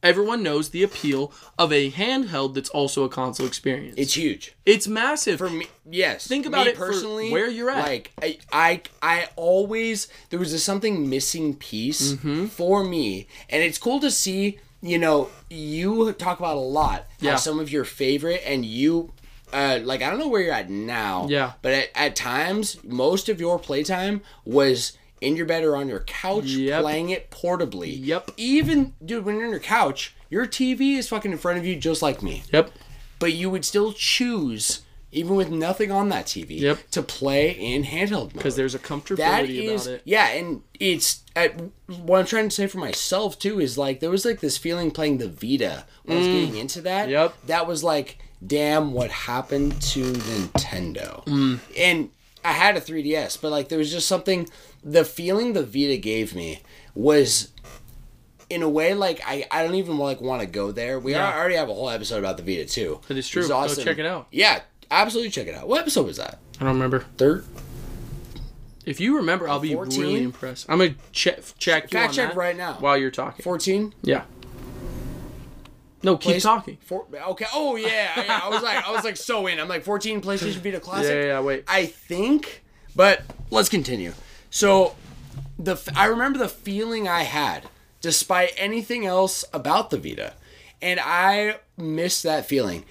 everyone 0.02 0.42
knows 0.42 0.70
the 0.70 0.82
appeal 0.82 1.32
of 1.58 1.72
a 1.72 1.90
handheld 1.90 2.54
that's 2.54 2.68
also 2.70 3.04
a 3.04 3.08
console 3.08 3.46
experience. 3.46 3.94
It's 3.98 4.14
huge. 4.14 4.54
It's 4.64 4.86
massive. 4.86 5.38
For 5.38 5.50
me, 5.50 5.66
yes. 5.88 6.26
Think 6.26 6.46
about 6.46 6.66
me 6.66 6.72
it 6.72 6.76
personally. 6.78 7.32
where 7.32 7.48
you're 7.50 7.70
at. 7.70 7.84
Like 7.86 8.12
I, 8.22 8.38
I, 8.52 8.82
I 9.02 9.28
always 9.36 10.08
there 10.30 10.38
was 10.38 10.52
a 10.52 10.58
something 10.58 11.08
missing 11.10 11.54
piece 11.56 12.12
Mm-hmm. 12.12 12.46
for 12.46 12.84
me, 12.84 13.26
and 13.50 13.62
it's 13.62 13.78
cool 13.78 14.00
to 14.00 14.10
see. 14.10 14.58
You 14.82 14.98
know, 14.98 15.30
you 15.50 16.12
talk 16.12 16.38
about 16.38 16.56
a 16.58 16.60
lot. 16.60 17.06
Yeah. 17.18 17.36
Some 17.36 17.58
of 17.58 17.72
your 17.72 17.84
favorite, 17.84 18.42
and 18.44 18.64
you 18.64 19.10
uh, 19.52 19.78
like 19.82 20.02
I 20.02 20.10
don't 20.10 20.18
know 20.18 20.28
where 20.28 20.42
you're 20.42 20.52
at 20.54 20.70
now. 20.70 21.26
Yeah. 21.28 21.52
But 21.62 21.72
at, 21.72 21.88
at 21.94 22.16
times, 22.16 22.82
most 22.84 23.28
of 23.28 23.40
your 23.40 23.58
playtime 23.58 24.20
was 24.44 24.96
in 25.20 25.36
your 25.36 25.46
bed 25.46 25.64
or 25.64 25.76
on 25.76 25.88
your 25.88 26.00
couch 26.00 26.44
Yep. 26.46 26.82
playing 26.82 27.10
it 27.10 27.30
portably. 27.30 27.96
Yep. 27.98 28.32
Even 28.36 28.94
dude, 29.04 29.24
when 29.24 29.36
you're 29.36 29.44
on 29.44 29.50
your 29.50 29.60
couch, 29.60 30.14
your 30.28 30.46
TV 30.46 30.96
is 30.98 31.08
fucking 31.08 31.32
in 31.32 31.38
front 31.38 31.58
of 31.58 31.64
you, 31.64 31.76
just 31.76 32.02
like 32.02 32.22
me. 32.22 32.42
Yep. 32.52 32.70
But 33.18 33.32
you 33.32 33.48
would 33.48 33.64
still 33.64 33.92
choose, 33.94 34.82
even 35.12 35.36
with 35.36 35.48
nothing 35.50 35.90
on 35.90 36.10
that 36.10 36.26
TV, 36.26 36.60
Yep. 36.60 36.90
to 36.90 37.02
play 37.02 37.50
in 37.52 37.84
handheld 37.84 38.10
mode. 38.10 38.32
Because 38.34 38.56
there's 38.56 38.74
a 38.74 38.78
comfortability 38.78 39.16
That 39.16 39.48
is, 39.48 39.86
about 39.86 39.94
it. 39.96 40.02
yeah, 40.04 40.28
and 40.28 40.62
it's 40.78 41.22
at, 41.34 41.54
what 41.86 42.18
I'm 42.20 42.26
trying 42.26 42.48
to 42.50 42.54
say 42.54 42.66
for 42.66 42.76
myself 42.78 43.38
too 43.38 43.58
is 43.58 43.78
like 43.78 44.00
there 44.00 44.10
was 44.10 44.24
like 44.26 44.40
this 44.40 44.58
feeling 44.58 44.90
playing 44.90 45.16
the 45.18 45.28
Vita 45.28 45.86
when 46.04 46.16
I 46.18 46.20
was 46.20 46.26
getting 46.28 46.56
into 46.56 46.82
that. 46.82 47.08
Mm. 47.08 47.12
Yep. 47.12 47.34
that 47.46 47.66
was 47.66 47.82
like, 47.82 48.18
damn, 48.44 48.92
what 48.92 49.10
happened 49.10 49.80
to 49.82 50.02
Nintendo? 50.12 51.24
Mm. 51.26 51.60
And 51.76 52.10
I 52.44 52.52
had 52.52 52.76
a 52.76 52.80
3DS, 52.80 53.40
but 53.40 53.50
like 53.50 53.68
there 53.68 53.78
was 53.78 53.90
just 53.90 54.08
something. 54.08 54.48
The 54.84 55.04
feeling 55.04 55.52
the 55.52 55.64
Vita 55.64 55.96
gave 55.96 56.34
me 56.34 56.62
was. 56.94 57.52
In 58.48 58.62
a 58.62 58.68
way, 58.68 58.94
like 58.94 59.20
I, 59.26 59.44
I 59.50 59.64
don't 59.64 59.74
even 59.74 59.98
like 59.98 60.20
want 60.20 60.40
to 60.40 60.46
go 60.46 60.70
there. 60.70 61.00
We 61.00 61.10
Yeah. 61.14 61.36
already 61.36 61.56
have 61.56 61.68
a 61.68 61.74
whole 61.74 61.90
episode 61.90 62.18
about 62.20 62.36
the 62.36 62.44
Vita 62.44 62.64
too. 62.64 63.00
That 63.08 63.16
is 63.16 63.28
true. 63.28 63.40
It's 63.42 63.48
Go 63.50 63.82
check 63.82 63.98
it 63.98 64.06
out. 64.06 64.28
Yeah, 64.30 64.60
absolutely 64.88 65.30
check 65.30 65.48
it 65.48 65.56
out. 65.56 65.66
What 65.66 65.80
episode 65.80 66.06
was 66.06 66.18
that? 66.18 66.38
I 66.60 66.64
don't 66.64 66.74
remember. 66.74 67.00
Third. 67.18 67.44
If 68.84 69.00
you 69.00 69.16
remember, 69.16 69.48
I'll 69.48 69.58
be 69.58 69.74
really 69.74 70.22
impressed. 70.22 70.66
I'm 70.68 70.78
gonna 70.78 70.94
check 71.10 71.40
check 71.58 71.92
you 71.92 71.98
Fact 71.98 72.14
check 72.14 72.28
that 72.30 72.36
right 72.36 72.56
now. 72.56 72.74
while 72.78 72.96
you're 72.96 73.10
talking. 73.10 73.42
14? 73.42 73.92
Yeah. 74.02 74.22
No, 76.02 76.16
keep 76.16 76.32
Place- 76.32 76.42
talking. 76.42 76.76
Four, 76.82 77.06
okay. 77.30 77.46
Oh 77.52 77.76
yeah, 77.76 77.88
yeah. 78.22 78.40
I 78.42 78.48
was 78.48 78.62
like, 78.62 78.86
I 78.86 78.92
was 78.92 79.02
like 79.04 79.16
so 79.16 79.46
in. 79.46 79.58
I'm 79.58 79.68
like 79.68 79.82
14 79.82 80.20
PlayStation 80.20 80.54
Vita 80.56 80.70
Yeah, 80.72 80.78
Classic. 80.78 81.10
yeah, 81.14 81.24
yeah, 81.24 81.40
wait. 81.40 81.64
I 81.66 81.86
think, 81.86 82.62
but 82.94 83.22
let's 83.50 83.68
continue. 83.68 84.12
So, 84.50 84.94
the 85.58 85.72
f- 85.72 85.88
I 85.96 86.06
remember 86.06 86.38
the 86.38 86.48
feeling 86.48 87.08
I 87.08 87.22
had, 87.22 87.64
despite 88.00 88.52
anything 88.56 89.04
else 89.06 89.44
about 89.52 89.90
the 89.90 89.98
Vita, 89.98 90.34
and 90.82 91.00
I 91.02 91.56
missed 91.76 92.22
that 92.24 92.46
feeling. 92.46 92.84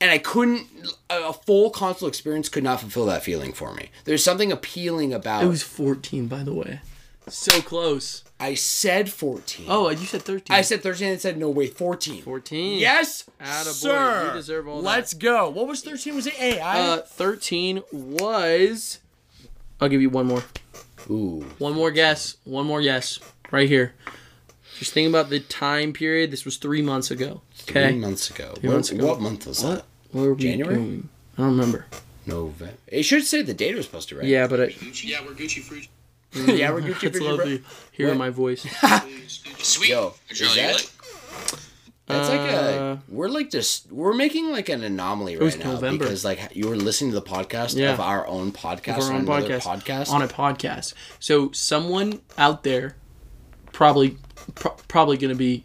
And 0.00 0.10
I 0.10 0.18
couldn't. 0.18 0.66
A 1.08 1.28
a 1.28 1.32
full 1.32 1.70
console 1.70 2.08
experience 2.08 2.48
could 2.50 2.62
not 2.64 2.80
fulfill 2.80 3.06
that 3.06 3.22
feeling 3.22 3.52
for 3.54 3.72
me. 3.72 3.90
There's 4.04 4.22
something 4.22 4.52
appealing 4.52 5.14
about. 5.14 5.42
It 5.44 5.46
was 5.48 5.62
14, 5.62 6.26
by 6.26 6.42
the 6.42 6.52
way. 6.52 6.80
So 7.28 7.62
close. 7.62 8.22
I 8.38 8.54
said 8.54 9.10
14. 9.10 9.66
Oh, 9.68 9.88
you 9.88 10.04
said 10.06 10.22
13. 10.22 10.54
I 10.54 10.60
said 10.60 10.82
13 10.82 11.06
and 11.08 11.16
it 11.16 11.20
said 11.20 11.38
no 11.38 11.48
wait 11.48 11.76
14. 11.76 12.22
14. 12.22 12.78
Yes, 12.78 13.24
Attaboy. 13.40 13.64
sir. 13.72 14.26
You 14.28 14.32
deserve 14.34 14.68
all. 14.68 14.82
Let's 14.82 15.14
go. 15.14 15.48
What 15.48 15.66
was 15.66 15.82
13? 15.82 16.14
Was 16.14 16.26
it 16.26 16.38
AI? 16.38 16.80
Uh, 16.80 16.96
13 16.98 17.82
was. 17.92 18.98
I'll 19.80 19.88
give 19.88 20.02
you 20.02 20.10
one 20.10 20.26
more. 20.26 20.42
Ooh. 21.10 21.46
One 21.58 21.72
more 21.74 21.90
guess. 21.90 22.36
One 22.44 22.66
more 22.66 22.82
guess. 22.82 23.18
Right 23.50 23.68
here. 23.68 23.94
Just 24.78 24.92
think 24.92 25.08
about 25.08 25.30
the 25.30 25.40
time 25.40 25.94
period. 25.94 26.30
This 26.30 26.44
was 26.44 26.58
three 26.58 26.82
months 26.82 27.10
ago. 27.10 27.40
Okay. 27.62 27.90
Three 27.92 27.98
months 27.98 28.28
ago. 28.28 28.52
Three 28.56 28.68
what, 28.68 28.74
months 28.74 28.90
ago. 28.90 29.06
what 29.06 29.20
month 29.20 29.46
was 29.46 29.62
that? 29.62 29.84
What 30.12 30.22
were 30.28 30.34
January? 30.34 30.74
doing? 30.74 31.08
I 31.38 31.42
don't 31.42 31.52
remember. 31.52 31.86
November. 32.26 32.74
It 32.88 33.04
should 33.04 33.24
say 33.24 33.42
the 33.42 33.54
date 33.54 33.76
was 33.76 33.86
supposed 33.86 34.08
to, 34.10 34.16
right? 34.18 34.26
Yeah, 34.26 34.46
but 34.46 34.60
I, 34.60 34.74
Yeah, 35.02 35.24
we're 35.24 35.32
Gucci 35.32 35.62
Fruit. 35.62 35.88
yeah, 36.56 36.70
we're 36.72 36.80
Gucci 36.82 37.04
it's 37.04 37.18
Fruity, 37.18 37.18
bro. 37.20 37.28
lovely 37.36 37.62
hearing 37.92 38.12
What? 38.18 38.18
my 38.18 38.30
voice. 38.30 38.66
Sweet. 39.58 39.90
Yo, 39.90 40.14
is 40.30 40.54
that? 40.56 40.74
like- 40.74 40.90
That's 42.06 42.28
like 42.28 42.40
a. 42.40 42.80
Uh, 42.80 42.96
We're 43.08 43.28
like 43.28 43.50
just. 43.50 43.90
We're 43.90 44.12
making 44.14 44.52
like 44.52 44.68
an 44.68 44.84
anomaly 44.84 45.36
right 45.36 45.58
now 45.58 45.72
November. 45.72 46.04
because 46.04 46.24
like 46.24 46.54
you 46.54 46.68
were 46.68 46.76
listening 46.76 47.10
to 47.12 47.16
the 47.20 47.26
podcast 47.26 47.74
Yeah. 47.76 47.92
of 47.92 48.00
our 48.00 48.26
own 48.28 48.52
podcast 48.52 48.98
our 48.98 49.02
on 49.04 49.14
own 49.16 49.20
another 49.22 49.58
podcast, 49.58 49.62
podcast. 49.82 50.10
on 50.10 50.22
a 50.22 50.28
podcast. 50.28 50.94
So 51.18 51.50
someone 51.52 52.20
out 52.38 52.62
there, 52.62 52.96
probably, 53.72 54.18
pro- 54.54 54.76
probably 54.86 55.16
going 55.16 55.32
to 55.32 55.38
be 55.38 55.64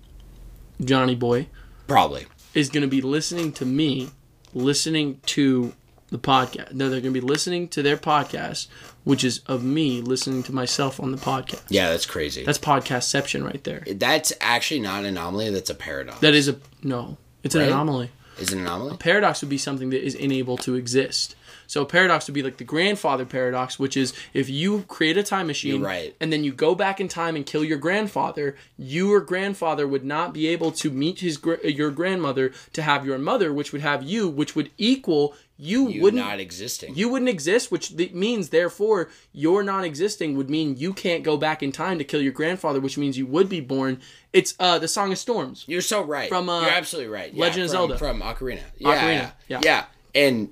Johnny 0.84 1.14
Boy, 1.14 1.48
Probably. 1.88 2.26
is 2.56 2.70
going 2.70 2.82
to 2.82 2.88
be 2.90 3.02
listening 3.02 3.52
to 3.54 3.66
me, 3.66 4.10
listening 4.56 5.20
to 5.28 5.74
the 6.10 6.18
podcast. 6.18 6.74
No, 6.74 6.90
they're 6.90 7.02
going 7.02 7.14
to 7.14 7.22
be 7.22 7.26
listening 7.26 7.68
to 7.70 7.84
their 7.84 7.98
podcast, 7.98 8.68
which 9.04 9.24
is 9.24 9.40
of 9.48 9.64
me 9.64 10.02
listening 10.02 10.44
to 10.44 10.54
myself 10.54 11.00
on 11.00 11.12
the 11.12 11.18
podcast. 11.18 11.62
Yeah, 11.70 11.90
that's 11.90 12.06
crazy. 12.06 12.44
That's 12.44 12.60
podcastception 12.60 13.44
right 13.46 13.64
there. 13.64 13.84
that's 13.96 14.34
actually 14.42 14.80
not 14.82 15.00
an 15.02 15.06
anomaly. 15.18 15.50
That's 15.50 15.70
a 15.70 15.76
paradox. 15.76 16.20
That 16.20 16.34
is 16.34 16.48
a 16.48 16.58
no. 16.84 17.18
It's 17.44 17.56
an 17.56 17.62
Right? 17.62 17.68
anomaly. 17.70 18.10
is 18.40 18.50
it 18.52 18.56
an 18.58 18.62
anomaly? 18.62 18.94
A 18.96 18.98
paradox 18.98 19.42
would 19.42 19.50
be 19.50 19.58
something 19.58 19.90
that 19.92 20.04
is 20.06 20.16
unable 20.16 20.58
to 20.58 20.76
exist. 20.76 21.36
So 21.68 21.84
a 21.84 21.86
paradox 21.86 22.28
would 22.28 22.34
be 22.34 22.44
like 22.44 22.58
the 22.58 22.66
grandfather 22.66 23.24
paradox, 23.26 23.80
which 23.80 23.96
is 23.96 24.14
if 24.34 24.50
you 24.50 24.82
create 24.90 25.18
a 25.18 25.24
time 25.24 25.48
machine 25.48 25.78
You're 25.78 25.86
right. 25.88 26.14
and 26.20 26.32
then 26.32 26.44
you 26.44 26.52
go 26.52 26.76
back 26.76 27.00
in 27.00 27.08
time 27.08 27.38
and 27.38 27.46
kill 27.46 27.64
your 27.64 27.78
grandfather, 27.78 28.58
your 28.78 29.22
grandfather 29.22 29.88
would 29.88 30.04
not 30.04 30.34
be 30.34 30.48
able 30.48 30.72
to 30.74 30.92
meet 30.92 31.22
his 31.22 31.40
your 31.64 31.90
grandmother 31.90 32.52
to 32.74 32.82
have 32.82 33.06
your 33.06 33.18
mother, 33.18 33.54
which 33.54 33.72
would 33.72 33.82
have 33.82 34.04
you, 34.04 34.28
which 34.28 34.54
would 34.54 34.70
equal 34.78 35.34
you, 35.64 35.90
You 35.90 36.02
wouldn't 36.02 36.26
not 36.26 36.40
existing. 36.40 36.96
you 36.96 37.08
wouldn't 37.08 37.30
exist, 37.30 37.72
which 37.72 37.96
th- 37.96 38.14
means 38.14 38.50
therefore 38.50 39.10
your 39.32 39.62
non-existing 39.62 40.36
would 40.36 40.50
mean 40.50 40.76
you 40.76 40.92
can't 40.92 41.24
go 41.24 41.38
back 41.38 41.62
in 41.62 41.72
time 41.72 42.00
to 42.00 42.04
kill 42.04 42.20
your 42.20 42.32
grandfather, 42.32 42.80
which 42.80 42.98
means 42.98 43.16
you 43.16 43.28
would 43.28 43.48
be 43.48 43.62
born. 43.62 44.02
It's 44.34 44.56
uh 44.60 44.80
the 44.80 44.88
Song 44.88 45.12
of 45.12 45.20
Storms. 45.20 45.64
You're 45.68 45.82
so 45.82 46.04
right. 46.04 46.30
From, 46.30 46.50
uh, 46.50 46.62
You're 46.62 46.72
absolutely 46.72 47.12
right. 47.14 47.32
Yeah, 47.32 47.42
Legend 47.42 47.66
of 47.66 47.70
from, 47.70 47.78
Zelda. 47.78 47.98
from 48.00 48.22
Ocarina. 48.22 48.62
Yeah, 48.80 48.88
Ocarina, 48.90 49.04
yeah, 49.06 49.32
yeah. 49.48 49.60
yeah. 49.64 49.86
And 50.16 50.50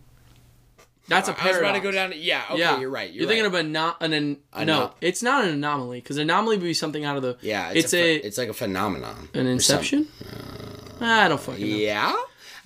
That's 1.08 1.28
a 1.28 1.36
I 1.42 1.48
was 1.48 1.58
about 1.58 1.74
to 1.74 1.80
go 1.80 1.92
down. 1.92 2.12
To, 2.12 2.16
yeah. 2.18 2.44
Okay. 2.52 2.60
yeah, 2.60 2.80
You're 2.80 2.90
right. 2.92 3.10
You're, 3.12 3.22
You're, 3.24 3.28
thinking 3.30 3.46
of 3.48 3.56
a 3.56 3.64
not 3.64 3.98
an, 4.04 4.14
an 4.14 4.38
A 4.54 4.64
no. 4.64 4.92
It's 5.02 5.24
not 5.24 5.44
an 5.44 5.50
anomaly 5.56 6.02
because 6.02 6.18
anomaly 6.18 6.58
would 6.58 6.64
be 6.64 6.76
something 6.76 7.04
out 7.04 7.18
of 7.18 7.24
the. 7.24 7.38
Yeah. 7.42 7.72
it's, 7.74 7.96
a, 7.96 8.00
a, 8.00 8.16
It's 8.18 8.38
like 8.38 8.50
a 8.50 8.54
phenomenon. 8.54 9.30
an 9.34 9.48
inception. 9.48 10.08
I 11.02 11.28
don't 11.28 11.40
fucking 11.42 11.68
know. 11.68 11.76
Yeah. 11.78 12.16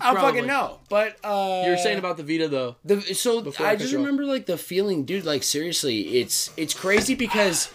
I 0.03 0.07
don't 0.07 0.15
Probably. 0.15 0.41
fucking 0.41 0.47
know. 0.47 0.79
But 0.89 1.17
uh 1.23 1.63
You 1.65 1.71
were 1.71 1.77
saying 1.77 1.97
about 1.99 2.17
the 2.17 2.23
Vita 2.23 2.47
though. 2.47 2.75
the 2.83 3.01
so 3.13 3.41
Before 3.41 3.65
I 3.65 3.69
I 3.69 3.73
cut 3.73 3.79
just 3.79 3.91
you 3.93 3.99
off. 3.99 4.05
remember 4.05 4.25
like 4.25 4.45
the 4.45 4.57
feeling, 4.57 5.05
dude, 5.05 5.25
like 5.25 5.43
seriously, 5.43 6.19
it's 6.19 6.51
it's 6.57 6.73
crazy 6.73 7.15
because 7.15 7.71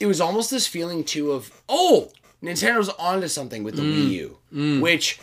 it 0.00 0.06
was 0.06 0.20
almost 0.20 0.50
this 0.50 0.66
feeling 0.66 1.04
too 1.04 1.32
of 1.32 1.50
oh, 1.68 2.10
Nintendo's 2.42 2.88
onto 2.90 3.28
something 3.28 3.62
with 3.64 3.76
the 3.76 3.82
Mm. 3.82 3.94
Wii 3.96 4.10
U. 4.10 4.80
Which 4.80 5.18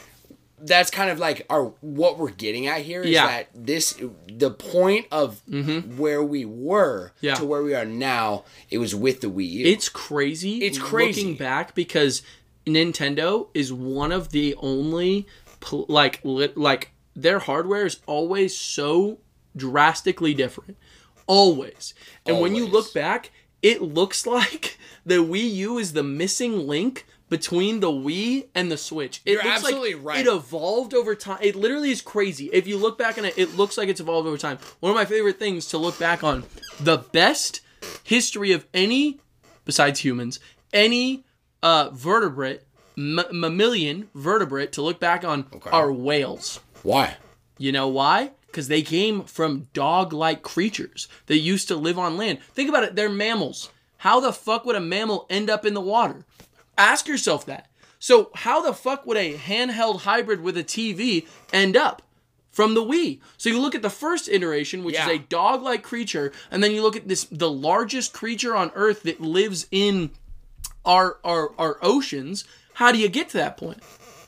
that's 0.58 0.90
kind 0.90 1.10
of 1.12 1.20
like 1.20 1.46
our 1.50 1.66
what 1.82 2.18
we're 2.18 2.32
getting 2.32 2.66
at 2.68 2.82
here 2.82 3.02
is 3.04 3.10
Yeah. 3.12 3.28
that 3.28 3.50
this 3.54 3.94
the 4.28 4.50
point 4.52 5.06
of 5.12 5.42
where 5.98 6.24
we 6.24 6.46
were 6.46 7.12
Mm-hmm. 7.18 7.26
Yeah. 7.26 7.36
to 7.36 7.46
where 7.46 7.62
we 7.64 7.76
are 7.76 7.86
now, 7.86 8.46
it 8.72 8.78
was 8.80 8.96
with 8.96 9.22
the 9.22 9.28
Wii 9.28 9.50
U. 9.50 9.66
It's 9.66 9.90
crazy. 9.90 10.64
It's 10.64 10.78
crazy. 10.78 11.22
looking 11.22 11.38
back 11.38 11.76
because 11.76 12.22
Nintendo 12.66 13.48
is 13.54 13.72
one 13.72 14.12
of 14.12 14.30
the 14.32 14.56
only 14.58 15.28
pl- 15.66 15.86
like 15.90 16.22
li- 16.24 16.54
like 16.56 16.92
their 17.16 17.40
hardware 17.40 17.86
is 17.86 18.00
always 18.06 18.56
so 18.56 19.20
drastically 19.56 20.34
different, 20.34 20.78
always. 21.28 21.94
And 22.26 22.40
when 22.40 22.56
you 22.56 22.66
look 22.66 22.94
back, 22.94 23.32
it 23.62 23.82
looks 23.82 24.26
like 24.38 24.78
the 25.06 25.16
Wii 25.16 25.54
U 25.56 25.78
is 25.78 25.94
the 25.94 26.04
missing 26.04 26.68
link 26.68 27.06
between 27.28 27.80
the 27.80 27.92
Wii 27.92 28.48
and 28.54 28.72
the 28.72 28.78
Switch. 28.78 29.22
It 29.26 29.32
You're 29.32 29.44
looks 29.44 29.58
absolutely 29.58 29.96
like 29.96 30.06
right. 30.06 30.20
It 30.20 30.32
evolved 30.32 30.94
over 30.94 31.16
time. 31.16 31.40
It 31.42 31.56
literally 31.56 31.90
is 31.90 32.02
crazy. 32.02 32.50
If 32.54 32.68
you 32.68 32.78
look 32.78 32.98
back 32.98 33.18
on 33.18 33.26
it, 33.26 33.38
it 33.38 33.58
looks 33.58 33.78
like 33.78 33.90
it's 33.90 34.00
evolved 34.00 34.28
over 34.28 34.38
time. 34.38 34.60
One 34.80 34.92
of 34.92 34.96
my 34.96 35.06
favorite 35.06 35.40
things 35.40 35.68
to 35.70 35.78
look 35.80 35.98
back 35.98 36.24
on, 36.24 36.44
the 36.80 36.98
best 36.98 37.62
history 38.04 38.52
of 38.52 38.66
any 38.74 39.20
besides 39.66 40.02
humans, 40.02 40.40
any 40.72 41.26
uh, 41.64 41.90
vertebrate, 41.92 42.62
m- 42.98 43.20
mammalian 43.32 44.10
vertebrate 44.16 44.72
to 44.74 44.82
look 44.82 45.00
back 45.00 45.24
on 45.24 45.46
are 45.72 45.92
whales. 45.92 46.60
Why? 46.84 47.18
You 47.58 47.72
know 47.72 47.88
why? 47.88 48.32
Because 48.48 48.68
they 48.68 48.82
came 48.82 49.24
from 49.24 49.68
dog 49.74 50.14
like 50.14 50.42
creatures 50.42 51.08
that 51.28 51.38
used 51.38 51.68
to 51.70 51.76
live 51.76 51.98
on 52.00 52.18
land. 52.18 52.40
Think 52.54 52.70
about 52.70 52.84
it, 52.84 52.96
they're 52.96 53.10
mammals. 53.10 53.70
How 53.98 54.20
the 54.20 54.32
fuck 54.34 54.66
would 54.66 54.76
a 54.76 54.80
mammal 54.82 55.26
end 55.30 55.50
up 55.50 55.66
in 55.66 55.74
the 55.74 55.82
water? 55.82 56.26
Ask 56.78 57.08
yourself 57.08 57.46
that. 57.48 57.70
So, 58.00 58.30
how 58.36 58.62
the 58.62 58.74
fuck 58.74 59.06
would 59.06 59.18
a 59.18 59.36
handheld 59.36 60.02
hybrid 60.02 60.42
with 60.42 60.58
a 60.58 60.64
TV 60.64 61.26
end 61.52 61.76
up? 61.78 62.02
From 62.52 62.74
the 62.74 62.84
Wii. 62.84 63.20
So 63.36 63.50
you 63.50 63.60
look 63.60 63.76
at 63.76 63.82
the 63.82 63.90
first 63.90 64.30
iteration, 64.30 64.84
which 64.86 64.96
Yeah. 64.96 65.10
is 65.10 65.16
a 65.16 65.20
dog-like 65.20 65.84
creature, 65.84 66.32
and 66.50 66.64
then 66.64 66.72
you 66.72 66.82
look 66.82 66.96
at 66.96 67.08
this 67.10 67.26
the 67.30 67.50
largest 67.52 68.14
creature 68.14 68.56
on 68.56 68.72
Earth 68.76 69.04
that 69.04 69.20
lives 69.20 69.68
in 69.72 70.12
our 70.86 71.18
our 71.26 71.52
our 71.58 71.78
oceans. 71.82 72.46
How 72.76 72.92
do 72.92 72.98
you 72.98 73.10
get 73.10 73.30
to 73.30 73.38
that 73.38 73.58
point? 73.58 73.82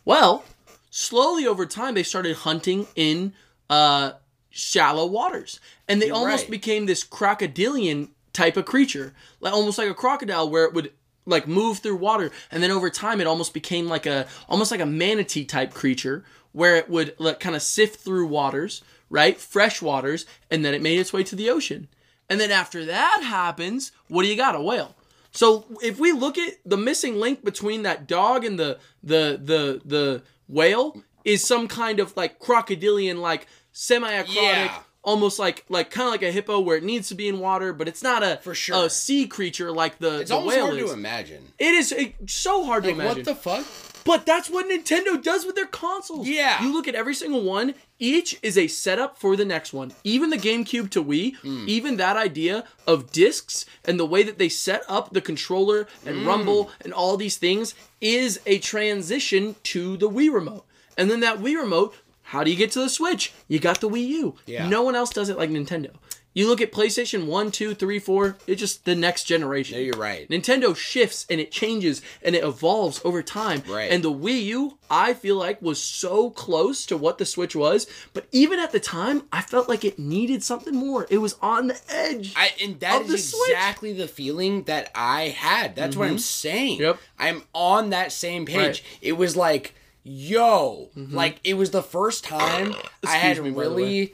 Well, 0.03 0.43
slowly 0.89 1.45
over 1.45 1.65
time 1.65 1.93
they 1.93 2.03
started 2.03 2.37
hunting 2.37 2.87
in 2.95 3.33
uh 3.69 4.13
shallow 4.49 5.05
waters 5.05 5.59
and 5.87 6.01
they 6.01 6.09
almost 6.09 6.45
right. 6.45 6.51
became 6.51 6.85
this 6.85 7.03
crocodilian 7.03 8.09
type 8.33 8.57
of 8.57 8.65
creature 8.65 9.13
like 9.39 9.53
almost 9.53 9.77
like 9.77 9.89
a 9.89 9.93
crocodile 9.93 10.49
where 10.49 10.63
it 10.63 10.73
would 10.73 10.91
like 11.27 11.47
move 11.47 11.79
through 11.79 11.97
water, 11.97 12.31
and 12.49 12.63
then 12.63 12.71
over 12.71 12.89
time 12.89 13.21
it 13.21 13.27
almost 13.27 13.53
became 13.53 13.87
like 13.87 14.05
a 14.05 14.25
almost 14.49 14.71
like 14.71 14.79
a 14.79 14.85
manatee 14.85 15.45
type 15.45 15.73
creature 15.73 16.23
where 16.53 16.77
it 16.77 16.89
would 16.89 17.13
like 17.19 17.39
kind 17.39 17.55
of 17.55 17.61
sift 17.61 17.99
through 17.99 18.25
waters, 18.25 18.81
right, 19.09 19.37
fresh 19.37 19.81
waters, 19.81 20.25
and 20.49 20.65
then 20.65 20.73
it 20.73 20.81
made 20.81 20.97
its 20.97 21.13
way 21.13 21.23
to 21.23 21.35
the 21.35 21.49
ocean. 21.49 21.87
And 22.29 22.39
then 22.39 22.49
after 22.49 22.85
that 22.85 23.21
happens, 23.23 23.91
what 24.07 24.23
do 24.23 24.29
you 24.29 24.35
got? 24.35 24.55
A 24.55 24.61
whale. 24.61 24.95
So 25.37 25.65
if 25.83 25.99
we 25.99 26.13
look 26.13 26.37
at 26.39 26.55
the 26.65 26.77
missing 26.77 27.19
link 27.19 27.43
between 27.45 27.83
that 27.83 28.07
dog 28.07 28.43
and 28.43 28.57
the 28.57 28.79
the 29.03 29.39
the 29.51 29.81
the 29.85 30.23
whale 30.47 30.99
is 31.23 31.45
some 31.45 31.67
kind 31.67 31.99
of 31.99 32.17
like 32.17 32.39
crocodilian 32.39 33.21
like 33.21 33.45
semi-aquatic 33.71 34.71
Yeah. 34.71 34.79
almost 35.03 35.37
like 35.37 35.63
like 35.69 35.91
kind 35.91 36.07
of 36.07 36.11
like 36.13 36.23
a 36.23 36.31
hippo 36.31 36.59
where 36.59 36.77
it 36.77 36.83
needs 36.83 37.07
to 37.09 37.15
be 37.15 37.27
in 37.27 37.37
water 37.39 37.71
but 37.71 37.87
it's 37.87 38.01
not 38.01 38.23
a 38.23 38.39
For 38.41 38.55
sure. 38.55 38.85
a 38.85 38.89
sea 38.89 39.27
creature 39.27 39.71
like 39.71 39.99
the, 39.99 40.21
It's 40.21 40.29
the 40.31 40.37
almost 40.37 40.55
whale 40.55 40.65
hard 40.67 40.79
is. 40.79 40.89
to 40.89 40.93
imagine. 40.97 41.43
It 41.59 41.73
is 41.75 41.93
so 42.25 42.65
hard 42.65 42.85
Like 42.85 42.95
to 42.95 43.01
imagine. 43.01 43.17
what 43.17 43.25
the 43.25 43.35
fuck? 43.35 43.65
But 44.07 44.25
that's 44.25 44.49
what 44.49 44.67
Nintendo 44.67 45.21
does 45.21 45.45
with 45.45 45.55
their 45.55 45.67
consoles. 45.67 46.27
Yeah. 46.27 46.63
You 46.63 46.71
look 46.73 46.87
at 46.87 46.95
every 46.95 47.13
single 47.13 47.43
one, 47.43 47.75
each 47.99 48.39
is 48.41 48.57
a 48.57 48.67
setup 48.67 49.19
for 49.19 49.35
the 49.35 49.45
next 49.45 49.73
one. 49.73 49.91
Even 50.03 50.29
the 50.29 50.37
GameCube 50.37 50.89
to 50.91 51.03
Wii, 51.03 51.35
Hmm. 51.37 51.65
even 51.67 51.97
that 51.97 52.15
idea 52.15 52.63
of 52.87 53.11
discs 53.11 53.65
and 53.85 53.99
the 53.99 54.05
way 54.05 54.23
that 54.23 54.37
they 54.37 54.49
set 54.49 54.83
up 54.87 55.11
the 55.13 55.21
controller 55.21 55.87
and 56.05 56.19
Hmm. 56.21 56.27
rumble 56.27 56.71
and 56.81 56.93
all 56.93 57.17
these 57.17 57.35
things 57.37 57.75
is 58.01 58.39
a 58.45 58.59
transition 58.59 59.55
to 59.63 59.97
the 59.97 60.09
Wii 60.09 60.33
remote. 60.33 60.63
And 60.97 61.11
then 61.11 61.19
that 61.19 61.39
Wii 61.39 61.57
remote, 61.59 61.93
how 62.23 62.43
do 62.43 62.49
you 62.51 62.57
get 62.57 62.71
to 62.71 62.79
the 62.79 62.89
Switch? 62.89 63.31
You 63.47 63.59
got 63.59 63.81
the 63.81 63.89
Wii 63.89 64.07
U. 64.07 64.35
Yeah. 64.45 64.67
No 64.67 64.81
one 64.83 64.95
else 64.95 65.09
does 65.11 65.29
it 65.29 65.37
like 65.37 65.49
Nintendo. 65.49 65.91
You 66.37 66.47
look 66.47 66.61
at 66.61 66.71
PlayStation 66.71 67.25
1, 67.25 67.49
2, 67.49 67.73
3, 67.73 67.97
4, 67.97 68.37
it's 68.45 68.59
just 68.59 68.85
the 68.85 68.93
next 68.93 69.23
generation. 69.23 69.75
No, 69.75 69.83
you're 69.83 69.97
right. 69.97 70.29
Nintendo 70.29 70.75
shifts 70.75 71.25
and 71.31 71.41
it 71.41 71.51
changes 71.51 72.03
and 72.21 72.35
it 72.35 72.43
evolves 72.43 73.01
over 73.03 73.23
time. 73.23 73.63
Right. 73.67 73.89
And 73.89 74.03
the 74.03 74.11
Wii 74.11 74.43
U, 74.43 74.77
I 74.87 75.15
feel 75.15 75.35
like, 75.35 75.59
was 75.63 75.81
so 75.81 76.29
close 76.29 76.85
to 76.85 76.95
what 76.95 77.17
the 77.17 77.25
Switch 77.25 77.55
was, 77.55 77.87
but 78.13 78.27
even 78.31 78.59
at 78.59 78.71
the 78.71 78.79
time, 78.79 79.23
I 79.31 79.41
felt 79.41 79.67
like 79.67 79.83
it 79.83 79.97
needed 79.97 80.43
something 80.43 80.75
more. 80.75 81.07
It 81.09 81.17
was 81.17 81.37
on 81.41 81.69
the 81.69 81.81
edge. 81.89 82.35
I, 82.35 82.51
and 82.61 82.79
that 82.81 83.07
the 83.07 83.15
is 83.15 83.31
Switch. 83.31 83.49
exactly 83.49 83.93
the 83.93 84.07
feeling 84.07 84.61
that 84.65 84.91
I 84.93 85.29
had. 85.29 85.75
That's 85.75 85.95
what 85.95 86.07
I'm 86.07 86.19
saying. 86.19 86.75
Mm-hmm. 86.75 86.83
Yep. 86.83 86.99
I'm 87.17 87.43
on 87.55 87.89
that 87.89 88.11
same 88.11 88.45
page. 88.45 88.57
Right. 88.57 88.75
Mm-hmm. 88.75 88.97
It 89.01 89.17
was 89.17 89.35
like, 89.35 89.73
yo, 90.03 90.89
like 90.95 91.39
it 91.43 91.55
was 91.55 91.71
the 91.71 91.83
first 91.83 92.23
time 92.23 92.75
I 93.05 93.17
had 93.17 93.43
me, 93.43 93.49
the 93.49 93.55
really. 93.55 94.13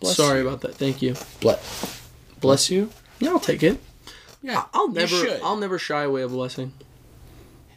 Bless 0.00 0.16
Sorry 0.16 0.40
about 0.40 0.60
that. 0.62 0.74
Thank 0.76 1.02
you. 1.02 1.14
Ble- 1.40 1.58
Bless 2.40 2.70
you. 2.70 2.90
Yeah, 3.18 3.30
I'll 3.30 3.40
take 3.40 3.62
it. 3.62 3.80
yeah, 4.42 4.64
I'll 4.72 4.88
you 4.88 4.94
never 4.94 5.08
should. 5.16 5.40
I'll 5.42 5.56
never 5.56 5.78
shy 5.78 6.02
away 6.04 6.22
a 6.22 6.28
blessing. 6.28 6.72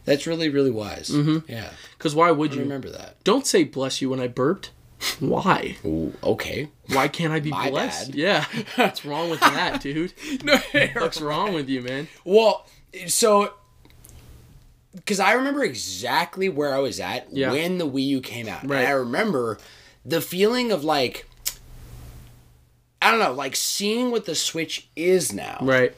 That's 0.04 0.26
really, 0.26 0.48
really 0.48 0.70
wise. 0.70 1.08
Mm-hmm. 1.10 1.50
Yeah, 1.50 1.70
Cuz 1.98 2.14
why 2.14 2.30
would 2.30 2.52
I 2.52 2.54
you? 2.56 2.60
remember 2.60 2.90
that. 2.90 3.22
Don't 3.24 3.46
say 3.46 3.64
bless 3.64 4.00
you 4.00 4.10
when 4.10 4.20
I 4.20 4.28
burped. 4.28 4.70
Why? 5.18 5.76
Ooh, 5.84 6.12
okay. 6.22 6.68
Why 6.88 7.08
can't 7.08 7.32
I 7.32 7.40
be 7.40 7.50
My 7.50 7.70
blessed? 7.70 8.12
bad. 8.12 8.14
Yeah. 8.14 8.44
What's 8.76 9.04
wrong 9.04 9.30
with 9.30 9.40
that, 9.40 9.80
dude? 9.80 10.12
no, 10.44 10.58
What's 10.94 11.20
wrong 11.20 11.54
with 11.54 11.68
you, 11.68 11.80
man? 11.82 12.06
Well, 12.24 12.66
so 13.08 13.54
because 14.94 15.18
I 15.18 15.32
remember 15.32 15.64
exactly 15.64 16.48
where 16.48 16.74
I 16.74 16.78
was 16.78 17.00
at 17.00 17.26
Yeah. 17.32 17.50
when 17.50 17.78
the 17.78 17.88
Wii 17.88 18.06
U 18.06 18.20
came 18.20 18.46
out. 18.48 18.64
Right. 18.68 18.78
And 18.80 18.86
I 18.88 18.92
remember 18.92 19.58
the 20.04 20.20
feeling 20.20 20.70
of 20.70 20.84
like 20.84 21.26
I 23.02 23.10
don't 23.10 23.20
know, 23.20 23.32
like 23.32 23.56
seeing 23.56 24.10
what 24.10 24.24
the 24.26 24.34
Switch 24.34 24.88
is 24.96 25.32
now. 25.32 25.58
Right. 25.60 25.92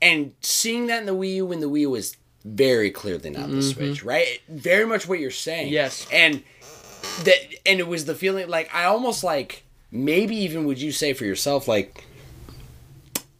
And 0.00 0.32
seeing 0.40 0.86
that 0.88 1.00
in 1.00 1.06
the 1.06 1.14
Wii 1.14 1.36
U 1.36 1.46
when 1.46 1.60
the 1.60 1.68
Wii 1.68 1.80
U 1.80 1.90
was 1.90 2.16
very 2.44 2.90
clearly 2.90 3.30
not 3.30 3.50
the 3.50 3.62
Switch, 3.62 4.02
right? 4.04 4.40
Very 4.48 4.86
much 4.86 5.08
what 5.08 5.18
you're 5.18 5.30
saying. 5.30 5.66
Mm-hmm. 5.66 5.74
Yes. 5.74 6.06
And 6.12 6.42
that 7.24 7.36
and 7.64 7.80
it 7.80 7.86
was 7.88 8.04
the 8.04 8.14
feeling 8.14 8.48
like 8.48 8.72
I 8.74 8.84
almost 8.84 9.22
like 9.24 9.64
maybe 9.90 10.36
even 10.36 10.64
would 10.66 10.80
you 10.80 10.92
say 10.92 11.12
for 11.12 11.24
yourself 11.24 11.66
like 11.68 12.04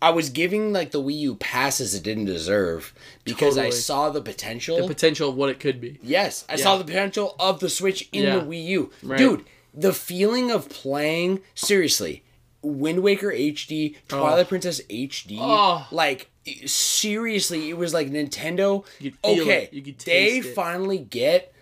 I 0.01 0.11
was 0.11 0.28
giving 0.31 0.73
like 0.73 0.90
the 0.90 1.01
Wii 1.03 1.19
U 1.20 1.35
passes 1.36 1.94
it 1.94 2.03
didn't 2.03 2.27
deserve 2.27 2.93
because 3.24 3.57
I 3.59 3.70
saw 3.70 4.11
the 4.11 4.20
potential. 4.20 4.77
The 4.77 4.86
potential 4.86 5.31
of 5.31 5.36
what 5.36 5.48
it 5.48 5.59
could 5.61 5.81
be. 5.81 5.98
yes, 6.03 6.44
I 6.48 6.57
saw 6.57 6.77
the 6.77 6.85
potential 6.85 7.35
of 7.39 7.61
the 7.61 7.69
Switch 7.70 8.09
in 8.12 8.24
Yeah. 8.24 8.39
the 8.39 8.44
Wii 8.44 8.65
U. 8.66 8.90
Right. 9.03 9.19
Dude, 9.19 9.44
the 9.74 9.93
feeling 9.93 10.51
of 10.51 10.69
playing 10.69 11.40
seriously 11.55 12.23
Wind 12.67 13.03
Waker 13.03 13.31
HD, 13.31 13.97
Twilight 14.09 14.49
Princess 14.49 14.81
HD, 14.91 15.39
Oh. 15.41 15.87
like 15.91 16.31
seriously, 16.67 17.71
it 17.71 17.77
was 17.77 17.93
like 17.95 18.09
Nintendo. 18.11 18.85
You 19.01 19.11
could 19.13 19.21
feel 19.21 19.43
okay, 19.43 19.63
it. 19.65 19.73
You 19.73 19.83
could 19.83 19.99
they 20.01 20.39
it. 20.39 20.55
finally 20.55 20.99
get 20.99 21.53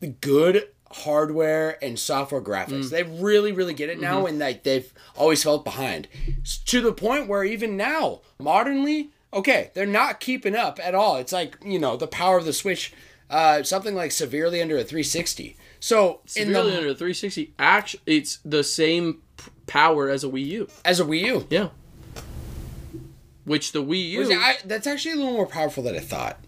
the 0.00 0.08
good 0.08 0.68
hardware 0.92 1.78
and 1.82 1.98
software 1.98 2.40
graphics. 2.40 2.86
Mm. 2.86 2.90
They 2.90 3.02
really, 3.04 3.52
really 3.52 3.74
get 3.74 3.88
it 3.88 3.94
Mm-hmm. 3.94 4.02
now, 4.02 4.26
and 4.26 4.38
like 4.38 4.62
they've 4.64 4.92
always 5.16 5.42
felt 5.42 5.64
behind 5.64 6.08
to 6.66 6.80
the 6.80 6.92
point 6.92 7.28
where 7.28 7.44
even 7.44 7.76
now, 7.76 8.20
modernly, 8.38 9.10
okay, 9.32 9.70
they're 9.74 9.86
not 9.86 10.20
keeping 10.20 10.56
up 10.56 10.78
at 10.82 10.94
all. 10.94 11.16
It's 11.16 11.32
like 11.32 11.56
you 11.64 11.78
know 11.78 11.96
the 11.96 12.06
power 12.06 12.38
of 12.38 12.44
the 12.44 12.52
Switch, 12.52 12.92
uh, 13.28 13.62
something 13.62 13.94
like 13.94 14.12
severely 14.12 14.60
under 14.60 14.76
a 14.76 14.84
360. 14.84 15.56
So 15.82 16.20
in 16.36 16.48
Severely 16.48 16.70
the 16.72 16.76
under 16.78 16.94
360, 16.94 17.54
actually, 17.58 18.02
it's 18.06 18.38
the 18.44 18.62
same 18.62 19.22
power 19.70 20.08
as 20.10 20.24
a 20.24 20.28
Wii 20.28 20.46
U. 20.48 20.68
as 20.84 21.00
a 21.00 21.04
Wii 21.04 21.20
U, 21.26 21.46
Yeah. 21.48 21.68
Which 23.44 23.72
the 23.72 23.82
Wii 23.82 24.10
U, 24.10 24.30
it- 24.30 24.36
I- 24.36 24.58
that's 24.64 24.86
actually 24.86 25.12
a 25.12 25.16
little 25.16 25.32
more 25.32 25.46
powerful 25.46 25.82
than 25.82 25.96
I 25.96 26.00
thought. 26.00 26.38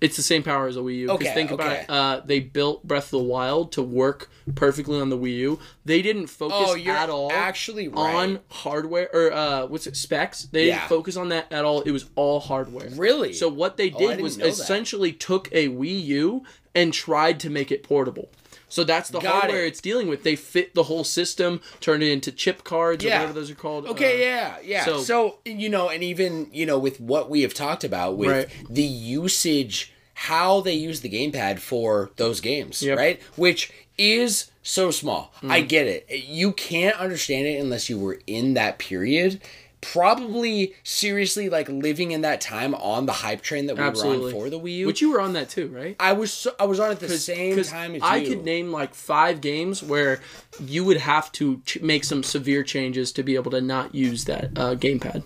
it's 0.00 0.16
the 0.16 0.22
same 0.22 0.42
power 0.42 0.66
as 0.66 0.76
a 0.76 0.80
Wii 0.80 0.96
U. 0.98 1.06
'Cause 1.06 1.14
Okay, 1.20 1.32
think 1.32 1.50
about 1.52 1.72
it. 1.72 1.84
Uh, 1.88 2.20
they 2.24 2.40
built 2.40 2.82
Breath 2.86 3.04
of 3.04 3.10
the 3.10 3.18
Wild 3.20 3.70
to 3.72 3.82
work 3.82 4.28
perfectly 4.56 5.00
on 5.00 5.10
the 5.10 5.16
Wii 5.16 5.36
U. 5.38 5.60
They 5.84 6.02
didn't 6.02 6.26
focus 6.26 6.56
Oh, 6.60 6.76
at 6.76 7.08
all 7.08 7.30
actually 7.32 7.86
right. 7.86 8.14
on 8.14 8.40
hardware 8.48 9.08
or 9.12 9.32
uh, 9.32 9.66
what's 9.66 9.86
it 9.86 9.96
specs. 9.96 10.42
They 10.50 10.66
Yeah. 10.66 10.78
didn't 10.78 10.88
focus 10.88 11.16
on 11.16 11.28
that 11.28 11.46
at 11.52 11.64
all. 11.64 11.82
It 11.82 11.92
was 11.92 12.06
all 12.16 12.40
hardware. 12.40 12.88
Really? 12.96 13.32
So 13.32 13.48
what 13.48 13.76
they 13.76 13.92
Oh, 13.92 13.98
did 13.98 14.08
didn't 14.08 14.22
was 14.24 14.38
that. 14.38 14.48
essentially 14.48 15.12
took 15.12 15.48
a 15.52 15.68
Wii 15.68 16.04
U 16.04 16.42
and 16.74 16.92
tried 16.92 17.38
to 17.40 17.48
make 17.50 17.70
it 17.70 17.84
portable. 17.84 18.28
So 18.72 18.84
that's 18.84 19.10
the 19.10 19.20
Got 19.20 19.32
hardware 19.42 19.64
it. 19.64 19.68
it's 19.68 19.80
dealing 19.82 20.08
with. 20.08 20.22
They 20.22 20.34
fit 20.34 20.74
the 20.74 20.84
whole 20.84 21.04
system, 21.04 21.60
turn 21.80 22.02
it 22.02 22.08
into 22.08 22.32
chip 22.32 22.64
cards 22.64 23.04
or 23.04 23.08
whatever 23.10 23.32
those 23.34 23.50
are 23.50 23.54
called. 23.54 23.84
Okay, 23.86 24.22
Uh, 24.22 24.26
yeah, 24.26 24.56
yeah. 24.64 24.84
so- 24.86 25.02
So, 25.02 25.38
you 25.44 25.68
know, 25.68 25.90
and 25.90 26.02
even 26.02 26.48
you 26.52 26.64
know 26.64 26.78
with 26.78 26.98
what 26.98 27.28
we 27.28 27.42
have 27.42 27.52
talked 27.52 27.84
about 27.84 28.16
with 28.16 28.30
Right. 28.30 28.48
the 28.70 28.82
usage, 28.82 29.92
how 30.14 30.60
they 30.62 30.72
use 30.74 31.00
the 31.02 31.10
gamepad 31.10 31.58
for 31.58 32.10
those 32.16 32.40
games, 32.40 32.82
Yep. 32.82 32.96
Mm. 32.96 33.00
right? 33.00 33.20
Which 33.36 33.70
is 33.98 34.50
so 34.62 34.90
small. 34.90 35.34
I 35.46 35.60
get 35.60 35.86
it. 35.86 36.06
You 36.10 36.52
can't 36.52 36.96
understand 36.98 37.46
it 37.46 37.60
unless 37.60 37.90
you 37.90 37.98
were 37.98 38.20
in 38.26 38.54
that 38.54 38.78
period. 38.78 39.40
Probably 39.82 40.74
seriously 40.84 41.48
like 41.50 41.68
living 41.68 42.12
in 42.12 42.22
that 42.22 42.40
time 42.40 42.74
on 42.76 43.04
the 43.04 43.12
hype 43.12 43.42
train 43.42 43.66
that 43.66 43.76
we 43.76 43.82
Absolutely. 43.82 44.20
were 44.20 44.26
on 44.28 44.32
for 44.32 44.48
the 44.50 44.58
Wii 44.58 44.76
U. 44.78 44.86
Which 44.86 45.00
you 45.02 45.10
were 45.12 45.20
on 45.20 45.34
that 45.34 45.50
too, 45.50 45.68
right? 45.68 45.96
I 46.00 46.12
was 46.12 46.32
so, 46.32 46.54
I 46.58 46.64
was 46.64 46.80
on 46.80 46.90
at 46.92 47.00
the 47.00 47.08
same 47.10 47.56
'Cause 47.56 47.68
time 47.68 47.94
as 47.96 48.02
I 48.02 48.16
you. 48.16 48.28
could 48.30 48.44
name 48.44 48.72
like 48.72 48.94
five 48.94 49.40
games 49.42 49.82
where 49.82 50.20
you 50.64 50.84
would 50.84 50.96
have 50.98 51.30
to 51.32 51.60
ch- 51.66 51.80
make 51.82 52.04
some 52.04 52.22
severe 52.22 52.62
changes 52.62 53.12
to 53.12 53.22
be 53.22 53.34
able 53.34 53.50
to 53.50 53.60
not 53.60 53.94
use 53.94 54.24
that 54.24 54.50
uh, 54.56 54.74
gamepad. 54.76 55.24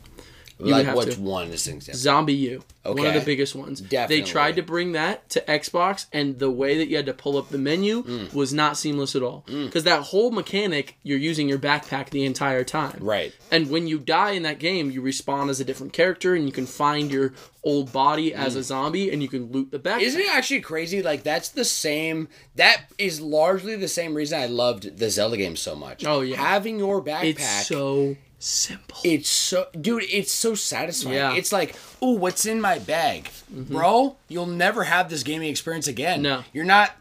You 0.59 0.67
like 0.73 0.87
have 0.87 0.95
what's 0.97 1.17
to. 1.17 1.21
one 1.21 1.51
as 1.51 1.67
an 1.67 1.75
example. 1.77 2.01
ZombiU, 2.35 2.63
one 2.85 3.07
of 3.07 3.13
the 3.15 3.21
biggest 3.21 3.55
ones. 3.55 3.81
Definitely. 3.81 4.21
They 4.23 4.27
tried 4.27 4.57
to 4.57 4.63
bring 4.63 4.93
that 4.93 5.29
to 5.31 5.41
Xbox, 5.43 6.07
and 6.15 6.39
the 6.39 6.51
way 6.51 6.79
that 6.79 6.89
you 6.89 6.97
had 6.97 7.05
to 7.07 7.13
pull 7.13 7.37
up 7.37 7.51
the 7.51 7.59
menu 7.59 8.03
Mm. 8.03 8.33
was 8.33 8.55
not 8.55 8.79
seamless 8.79 9.15
at 9.15 9.23
all. 9.23 9.45
Because 9.47 9.85
that 9.85 10.03
whole 10.05 10.31
mechanic, 10.31 10.97
you're 11.03 11.19
using 11.19 11.47
your 11.49 11.59
backpack 11.59 12.09
the 12.11 12.25
entire 12.25 12.65
time. 12.65 12.97
Right. 13.01 13.33
And 13.51 13.69
when 13.71 13.87
you 13.87 13.99
die 13.99 14.31
in 14.31 14.45
that 14.45 14.59
game, 14.59 14.91
you 14.91 15.03
respawn 15.03 15.51
as 15.51 15.61
a 15.61 15.65
different 15.65 15.93
character, 15.93 16.35
and 16.35 16.47
you 16.47 16.53
can 16.53 16.67
find 16.67 17.11
your 17.11 17.35
old 17.63 17.93
body 17.93 18.33
as 18.33 18.55
Mm. 18.55 18.59
a 18.59 18.63
zombie, 18.63 19.11
and 19.11 19.21
you 19.23 19.29
can 19.29 19.53
loot 19.53 19.71
the 19.73 19.79
backpack. 19.79 20.01
Isn't 20.03 20.21
it 20.21 20.35
actually 20.35 20.61
crazy? 20.61 21.03
Like 21.03 21.23
that's 21.23 21.49
the 21.51 21.65
same. 21.65 22.29
That 22.55 22.83
is 22.97 23.21
largely 23.21 23.77
the 23.77 23.89
same 23.89 24.15
reason 24.15 24.41
I 24.41 24.47
loved 24.47 24.97
the 24.99 25.11
Zelda 25.11 25.37
games 25.37 25.61
so 25.61 25.75
much. 25.77 26.05
Oh, 26.07 26.21
yeah. 26.23 26.37
having 26.37 26.79
your 26.79 27.03
backpack. 27.03 27.25
It's 27.25 27.67
so 27.67 28.17
simple. 28.39 28.99
It's 29.05 29.29
so, 29.29 29.67
dude. 29.81 30.05
It's 30.11 30.33
so 30.33 30.55
satisfying. 30.55 31.17
Yeah. 31.17 31.29
Mm-hmm. 31.31 31.39
It's 31.39 31.53
like, 31.53 31.77
ooh, 32.03 32.17
what's 32.17 32.47
in 32.47 32.61
my 32.61 32.79
bag, 32.79 33.31
bro? 33.51 34.17
You'll 34.29 34.47
never 34.47 34.85
have 34.85 35.09
this 35.11 35.23
gaming 35.23 35.49
experience 35.49 35.87
again. 35.89 36.23
No. 36.23 36.45
you're 36.53 36.65
not. 36.65 36.93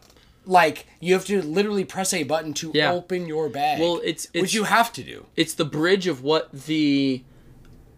Like 0.47 0.85
you 0.99 1.13
have 1.13 1.25
to 1.25 1.41
literally 1.41 1.85
press 1.85 2.13
a 2.13 2.21
button 2.23 2.53
to 2.55 2.71
Yeah. 2.73 2.91
open 2.91 3.25
your 3.25 3.49
bag. 3.49 3.79
Well, 3.81 3.97
it's- 4.03 4.25
it's- 4.25 4.41
which 4.43 4.53
you 4.53 4.65
have 4.65 4.93
to 4.93 5.01
do. 5.03 5.25
it's 5.35 5.55
the 5.55 5.65
bridge 5.65 6.05
of 6.05 6.21
what 6.21 6.51
the 6.51 7.23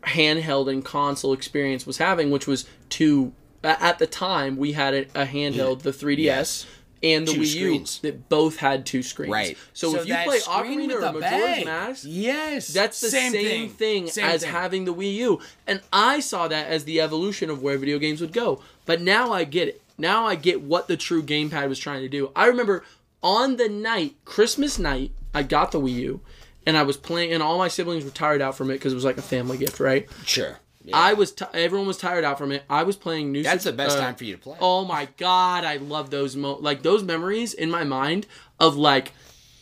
handheld 0.04 0.70
and 0.72 0.84
console 0.86 1.34
experience 1.34 1.86
was 1.86 1.98
having, 1.98 2.32
which 2.32 2.48
was 2.48 2.66
to 2.90 3.34
at 3.64 4.00
the 4.00 4.08
time 4.08 4.56
we 4.56 4.72
had 4.72 4.94
a, 4.94 5.02
a 5.24 5.26
handheld, 5.26 5.82
the 5.82 5.92
3DS. 5.92 6.18
Yes. 6.20 6.66
And 7.04 7.28
the 7.28 7.34
Two 7.34 7.42
Wii 7.42 7.46
screens. 7.46 8.00
U 8.02 8.10
that 8.12 8.30
both 8.30 8.58
had 8.58 8.86
two 8.86 9.04
screens. 9.04 9.32
Right. 9.32 9.58
So, 9.74 9.96
if 9.96 10.08
you 10.08 10.16
play 10.16 10.40
screen 10.40 10.90
Ocarina 10.90 10.96
or 10.96 11.02
the 11.02 11.12
Majora's 11.14 11.22
bag. 11.22 11.66
Mask, 11.66 12.04
yes, 12.08 12.68
that's 12.70 13.00
the 13.02 13.10
same, 13.10 13.70
thing, 13.70 14.08
Same 14.08 14.26
as 14.26 14.42
thing. 14.42 14.52
having 14.52 14.86
the 14.86 14.94
Wii 14.94 15.14
U. 15.16 15.40
And 15.68 15.82
I 15.94 16.20
saw 16.20 16.48
that 16.48 16.68
as 16.68 16.86
the 16.86 17.00
evolution 17.02 17.50
of 17.50 17.62
where 17.62 17.78
video 17.78 18.00
games 18.00 18.22
would 18.22 18.34
go. 18.34 18.62
But 18.86 19.02
now 19.02 19.32
I 19.32 19.44
get 19.44 19.68
it. 19.68 19.82
Now 19.98 20.26
I 20.26 20.36
get 20.36 20.62
what 20.62 20.88
the 20.88 20.98
true 20.98 21.24
gamepad 21.24 21.70
was 21.70 21.80
trying 21.80 22.02
to 22.02 22.10
do. 22.10 22.32
I 22.36 22.46
remember 22.48 22.84
on 23.24 23.58
the 23.58 23.68
night, 23.70 24.16
Christmas 24.26 24.78
night, 24.78 25.12
I 25.34 25.44
got 25.44 25.72
the 25.72 25.80
Wii 25.80 25.94
U, 25.94 26.22
and 26.66 26.78
I 26.78 26.84
was 26.84 26.98
playing, 26.98 27.34
and 27.34 27.42
all 27.44 27.58
my 27.58 27.68
siblings 27.68 28.04
were 28.04 28.12
tired 28.12 28.42
out 28.42 28.56
from 28.56 28.70
it 28.70 28.76
because 28.76 28.92
it 28.94 28.96
was 28.96 29.06
like 29.06 29.18
a 29.18 29.22
family 29.24 29.58
gift, 29.58 29.80
right? 29.80 30.08
Sure. 30.26 30.60
I 30.94 31.14
was, 31.14 31.32
t- 31.32 31.46
everyone 31.54 31.88
was 31.88 31.98
tired 31.98 32.24
out 32.24 32.38
from 32.38 32.52
it. 32.52 32.64
I 32.70 32.84
was 32.84 32.96
playing 32.96 33.32
new. 33.32 33.44
That's 33.44 33.64
the 33.64 33.74
best 33.74 33.98
uh, 33.98 34.02
time 34.02 34.16
for 34.16 34.24
you 34.24 34.36
to 34.36 34.42
play. 34.42 34.58
Oh 34.60 34.86
my 34.86 35.08
god, 35.18 35.64
I 35.64 35.78
love 35.78 36.10
those 36.10 36.36
mo 36.36 36.58
like 36.62 36.84
those 36.84 37.04
memories 37.04 37.54
in 37.54 37.70
my 37.70 37.84
mind 37.84 38.28
of 38.60 38.76
like 38.76 39.14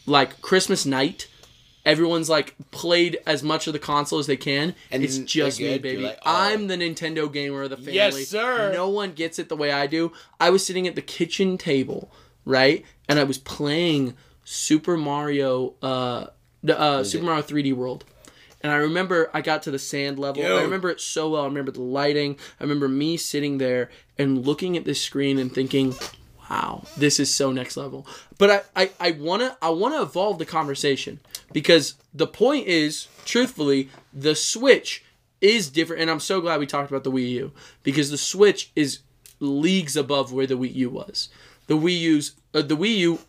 like 0.05 0.41
Christmas 0.41 0.85
night. 0.85 1.27
Everyone's 1.85 2.29
like 2.29 2.55
played 2.71 3.19
as 3.27 3.43
much 3.43 3.67
of 3.67 3.73
the 3.73 3.79
console 3.79 4.17
as 4.17 4.25
they 4.25 4.37
can. 4.37 4.73
And 4.89 5.03
it's 5.03 5.17
they're 5.17 5.25
just 5.25 5.59
me, 5.59 5.77
baby. 5.77 6.03
Like, 6.03 6.17
oh. 6.17 6.21
I'm 6.25 6.65
the 6.67 6.75
Nintendo 6.75 7.31
gamer 7.31 7.63
of 7.63 7.69
the 7.69 7.77
family. 7.77 7.93
Yes, 7.93 8.27
sir. 8.27 8.73
No 8.73 8.89
one 8.89 9.11
gets 9.11 9.37
it 9.37 9.49
the 9.49 9.55
way 9.55 9.71
I 9.71 9.85
do. 9.85 10.11
I 10.39 10.49
was 10.49 10.65
sitting 10.65 10.87
at 10.87 10.95
the 10.95 11.03
kitchen 11.03 11.59
table, 11.59 12.11
right? 12.43 12.83
And 13.07 13.19
I 13.19 13.23
was 13.23 13.37
playing 13.37 14.15
Super 14.43 14.97
Mario 14.97 15.75
uh, 15.83 16.27
uh 16.67 17.03
Super 17.03 17.25
Mario 17.25 17.43
3D 17.43 17.73
World. 17.73 18.03
And 18.65 18.71
I 18.73 18.77
remember 18.77 19.29
I 19.31 19.41
got 19.41 19.61
to 19.63 19.69
the 19.69 19.77
sand 19.77 20.17
level. 20.17 20.41
I 20.43 20.63
remember 20.63 20.89
it 20.89 20.99
so 20.99 21.29
well. 21.29 21.43
I 21.43 21.45
remember 21.45 21.69
the 21.71 21.83
lighting. 21.83 22.39
I 22.59 22.63
remember 22.63 22.87
me 22.87 23.15
sitting 23.15 23.59
there 23.59 23.91
and 24.17 24.43
looking 24.43 24.75
at 24.75 24.85
this 24.85 24.99
screen 24.99 25.37
and 25.37 25.53
thinking, 25.53 25.93
wow, 26.49 26.81
this 26.97 27.19
is 27.19 27.31
so 27.31 27.51
next 27.51 27.77
level. 27.77 28.07
But 28.39 28.65
I, 28.75 28.81
I, 28.81 28.91
I 28.99 29.11
wanna 29.11 29.55
I 29.61 29.69
wanna 29.69 30.01
evolve 30.01 30.39
the 30.39 30.47
conversation 30.47 31.19
because 31.53 31.93
the 32.11 32.25
point 32.25 32.65
is, 32.65 33.07
truthfully, 33.23 33.91
the 34.11 34.33
Switch 34.33 35.03
is 35.41 35.69
different 35.69 36.01
and 36.01 36.09
I'm 36.09 36.19
so 36.19 36.41
glad 36.41 36.59
we 36.59 36.65
talked 36.65 36.89
about 36.89 37.03
the 37.03 37.11
Wii 37.11 37.29
U 37.33 37.51
because 37.83 38.09
the 38.09 38.17
Switch 38.17 38.71
is 38.75 39.01
leagues 39.39 39.95
above 39.95 40.33
where 40.33 40.47
the 40.47 40.57
Wii 40.57 40.73
U 40.73 40.89
was. 40.89 41.29
The 41.67 41.77
Wii 41.77 41.99
U's 41.99 42.31
uh, 42.55 42.63
the 42.63 42.75
Wii 42.75 42.97
U 42.97 43.19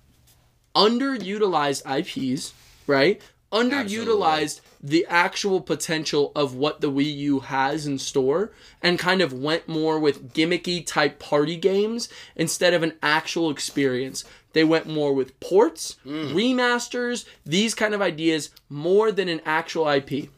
underutilized 0.74 1.82
IPs, 1.84 2.54
right? 2.86 3.20
Underutilized 3.52 4.60
the 4.82 5.06
actual 5.08 5.60
potential 5.60 6.32
of 6.34 6.54
what 6.54 6.80
the 6.80 6.90
Wii 6.90 7.16
U 7.16 7.40
has 7.40 7.86
in 7.86 7.98
store 7.98 8.52
and 8.82 8.98
kind 8.98 9.20
of 9.20 9.32
went 9.32 9.68
more 9.68 9.98
with 9.98 10.32
gimmicky 10.32 10.84
type 10.84 11.18
party 11.18 11.56
games 11.56 12.08
instead 12.34 12.74
of 12.74 12.82
an 12.82 12.94
actual 13.02 13.50
experience. 13.50 14.24
They 14.52 14.64
went 14.64 14.86
more 14.86 15.12
with 15.12 15.38
ports, 15.40 15.96
mm. 16.04 16.32
remasters, 16.32 17.24
these 17.44 17.74
kind 17.74 17.94
of 17.94 18.02
ideas 18.02 18.50
more 18.68 19.12
than 19.12 19.28
an 19.28 19.40
actual 19.44 19.88
IP. 19.88 20.28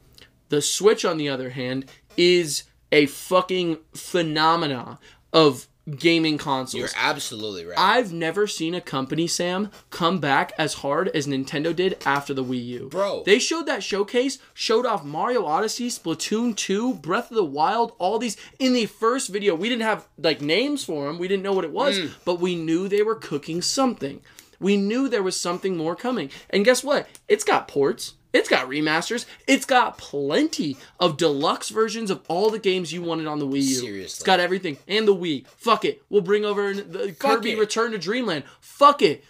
The 0.48 0.62
Switch, 0.62 1.04
on 1.04 1.18
the 1.18 1.28
other 1.28 1.50
hand, 1.50 1.86
is 2.16 2.64
a 2.90 3.06
fucking 3.06 3.78
phenomena 3.94 4.98
of 5.32 5.68
gaming 5.96 6.38
consoles. 6.38 6.78
You're 6.80 6.88
absolutely 6.96 7.64
right. 7.64 7.78
I've 7.78 8.12
never 8.12 8.46
seen 8.46 8.74
a 8.74 8.80
company, 8.80 9.26
Sam, 9.26 9.70
come 9.90 10.18
back 10.18 10.52
as 10.58 10.74
hard 10.74 11.08
as 11.08 11.26
Nintendo 11.26 11.74
did 11.74 11.96
after 12.04 12.34
the 12.34 12.44
Wii 12.44 12.64
U. 12.66 12.88
Bro. 12.90 13.22
They 13.24 13.38
showed 13.38 13.66
that 13.66 13.82
showcase, 13.82 14.38
showed 14.54 14.86
off 14.86 15.04
Mario 15.04 15.44
Odyssey, 15.44 15.88
Splatoon 15.88 16.54
2, 16.56 16.94
Breath 16.94 17.30
of 17.30 17.36
the 17.36 17.44
Wild, 17.44 17.92
all 17.98 18.18
these 18.18 18.36
in 18.58 18.72
the 18.72 18.86
first 18.86 19.28
video. 19.30 19.54
We 19.54 19.68
didn't 19.68 19.82
have 19.82 20.06
like 20.18 20.40
names 20.40 20.84
for 20.84 21.06
them. 21.06 21.18
We 21.18 21.28
didn't 21.28 21.42
know 21.42 21.52
what 21.52 21.64
it 21.64 21.72
was, 21.72 21.98
Mm. 21.98 22.10
but 22.24 22.40
we 22.40 22.54
knew 22.54 22.88
they 22.88 23.02
were 23.02 23.14
cooking 23.14 23.62
something. 23.62 24.20
We 24.60 24.76
knew 24.76 25.08
there 25.08 25.22
was 25.22 25.38
something 25.40 25.76
more 25.76 25.94
coming. 25.94 26.30
And 26.50 26.64
guess 26.64 26.82
what? 26.82 27.06
It's 27.28 27.44
got 27.44 27.68
ports. 27.68 28.14
It's 28.32 28.48
got 28.48 28.68
remasters. 28.68 29.24
It's 29.46 29.64
got 29.64 29.96
plenty 29.96 30.76
of 31.00 31.16
deluxe 31.16 31.70
versions 31.70 32.10
of 32.10 32.22
all 32.28 32.50
the 32.50 32.58
games 32.58 32.92
you 32.92 33.02
wanted 33.02 33.26
on 33.26 33.38
the 33.38 33.46
Wii 33.46 33.62
U. 33.62 33.62
Seriously. 33.62 34.02
It's 34.02 34.22
got 34.22 34.40
everything. 34.40 34.76
And 34.86 35.08
the 35.08 35.14
Wii. 35.14 35.46
Fuck 35.56 35.84
it. 35.84 36.02
We'll 36.10 36.22
bring 36.22 36.44
over 36.44 36.74
the 36.74 37.12
Kirby 37.12 37.52
it. 37.52 37.58
Return 37.58 37.92
to 37.92 37.98
Dreamland. 37.98 38.44
Fuck 38.60 39.00
it. 39.02 39.24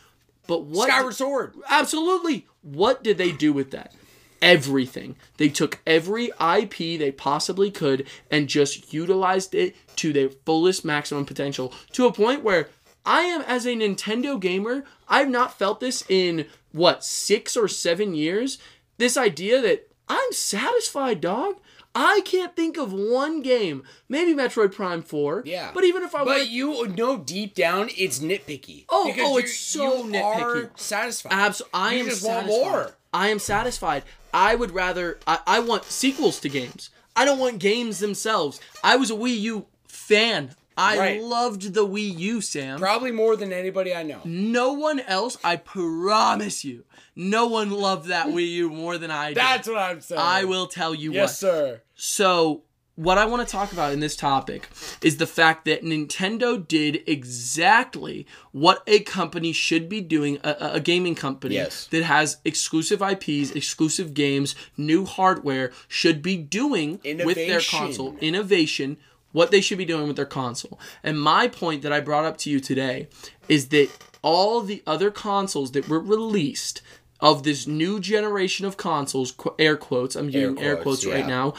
But 0.49 0.65
what 0.65 0.89
Skyward 0.89 1.15
Sword. 1.15 1.55
Absolutely. 1.69 2.47
What 2.62 3.05
did 3.05 3.19
they 3.19 3.31
do 3.31 3.53
with 3.53 3.70
that? 3.70 3.95
Everything. 4.43 5.16
They 5.37 5.49
took 5.49 5.81
every 5.87 6.27
IP 6.41 6.99
they 6.99 7.12
possibly 7.12 7.70
could 7.70 8.07
and 8.31 8.49
just 8.49 8.93
utilized 8.93 9.55
it 9.55 9.77
to 9.97 10.12
their 10.12 10.31
fullest 10.31 10.85
maximum 10.85 11.25
potential 11.25 11.73
to 11.93 12.07
a 12.07 12.12
point 12.12 12.43
where 12.43 12.69
I 13.05 13.23
am, 13.23 13.43
as 13.43 13.65
a 13.65 13.70
Nintendo 13.70 14.39
gamer, 14.39 14.85
I've 15.09 15.31
not 15.31 15.59
felt 15.59 15.81
this 15.81 16.05
in 16.09 16.47
what, 16.73 17.05
six 17.05 17.57
or 17.57 17.66
seven 17.66 18.15
years? 18.15 18.59
This 18.99 19.16
idea 19.16 19.61
that 19.62 19.89
I'm 20.09 20.33
satisfied, 20.33 21.20
dog. 21.20 21.57
I 21.95 22.20
can't 22.25 22.55
think 22.55 22.77
of 22.77 22.93
one 22.93 23.43
game, 23.43 23.83
maybe 24.09 24.33
Metroid 24.35 24.73
Prime 24.73 25.03
4. 25.03 25.43
Yeah. 25.47 25.70
But 25.75 25.85
even 25.85 26.03
if 26.03 26.15
I 26.15 26.19
But 26.19 26.27
wanted 26.27 26.49
you 26.49 26.87
know 26.89 27.16
deep 27.19 27.55
down 27.55 27.89
it's 27.97 28.20
nitpicky. 28.20 28.85
Oh, 28.89 29.05
oh 29.05 29.07
Because 29.12 29.25
oh, 29.29 29.39
it's 29.39 29.57
so 29.59 30.05
you 30.05 30.12
nitpicky. 30.12 30.65
Are 30.66 30.70
satisfied. 30.77 31.33
Abs- 31.33 31.62
I 31.75 31.95
you 31.95 32.01
am 32.01 32.07
just 32.11 32.23
satisfied. 32.23 32.51
want 32.51 32.65
more. 32.73 32.97
I 33.12 33.29
am 33.29 33.39
satisfied. 33.39 34.03
I 34.35 34.55
would 34.55 34.70
rather. 34.73 35.19
I, 35.27 35.39
I 35.47 35.61
want 35.61 35.85
sequels 35.85 36.39
to 36.41 36.49
games. 36.49 36.91
I 37.16 37.25
don't 37.25 37.39
want 37.39 37.59
games 37.59 37.99
themselves. 37.99 38.61
I 38.85 38.97
was 38.97 39.11
a 39.11 39.15
Wii 39.15 39.41
U 39.41 39.66
fan. 39.89 40.55
I 40.79 40.99
Right. 40.99 41.23
loved 41.23 41.75
the 41.75 41.87
Wii 41.87 42.19
U, 42.19 42.41
Sam. 42.41 42.79
Probably 42.79 43.11
more 43.11 43.35
than 43.37 43.53
anybody 43.53 43.93
I 43.95 44.03
know. 44.05 44.21
no 44.25 44.73
one 44.73 45.01
else, 45.01 45.37
I 45.43 45.57
promise 45.57 46.65
you, 46.65 46.85
no 47.17 47.47
one 47.47 47.71
loved 47.71 48.09
that 48.09 48.29
Wii 48.29 48.49
U 48.53 48.71
more 48.71 48.97
than 48.97 49.11
I 49.11 49.29
did. 49.29 49.37
That's 49.39 49.67
what 49.69 49.79
I'm 49.79 50.01
saying. 50.01 50.21
I 50.21 50.45
will 50.45 50.67
tell 50.69 50.95
you 50.95 51.11
what. 51.11 51.17
Yes, 51.17 51.43
what. 51.43 51.51
sir. 51.51 51.83
So, 51.97 52.63
what 52.95 53.17
I 53.17 53.27
want 53.27 53.47
to 53.47 53.51
talk 53.53 53.71
about 53.73 53.93
in 53.93 54.01
this 54.01 54.17
topic 54.17 54.69
is 55.03 55.19
the 55.19 55.27
fact 55.27 55.65
that 55.67 55.85
Nintendo 55.85 56.67
did 56.67 57.03
exactly 57.07 58.27
what 58.53 58.83
a 58.89 59.01
company 59.01 59.53
should 59.53 59.89
be 59.89 60.01
doing, 60.01 60.39
a, 60.43 60.57
a- 60.75 60.81
gaming 60.81 61.15
company 61.15 61.55
Yes. 61.55 61.87
that 61.93 62.03
has 62.03 62.39
exclusive 62.45 63.01
IPs, 63.01 63.53
exclusive 63.53 64.15
games, 64.15 64.55
new 64.77 65.05
hardware 65.05 65.71
should 65.87 66.23
be 66.23 66.37
doing 66.37 67.01
with 67.05 67.37
their 67.37 67.61
console. 67.61 68.17
Innovation, 68.21 68.97
what 69.33 69.51
they 69.51 69.61
should 69.61 69.79
be 69.79 69.85
doing 69.85 70.07
with 70.07 70.17
their 70.17 70.27
console. 70.27 70.79
And 71.03 71.21
my 71.21 71.49
point 71.49 71.83
that 71.83 71.93
I 71.93 72.01
brought 72.01 72.25
up 72.25 72.37
to 72.39 72.51
you 72.51 72.61
today 72.61 73.09
is 73.49 73.69
that 73.69 73.91
all 74.23 74.61
the 74.63 74.83
other 74.87 75.11
consoles 75.11 75.73
that 75.73 75.89
were 75.89 76.01
released 76.01 76.83
of 77.21 77.43
this 77.43 77.67
new 77.67 78.01
generation 78.01 78.65
of 78.67 78.77
consoles, 78.77 79.33
qu- 79.33 79.55
air 79.59 79.77
quotes, 79.77 80.17
I'm 80.17 80.29
using 80.29 80.59
air 80.59 80.77
quotes, 80.77 81.03
quotes 81.03 81.07
right 81.07 81.19
yeah. 81.21 81.27
now, 81.27 81.55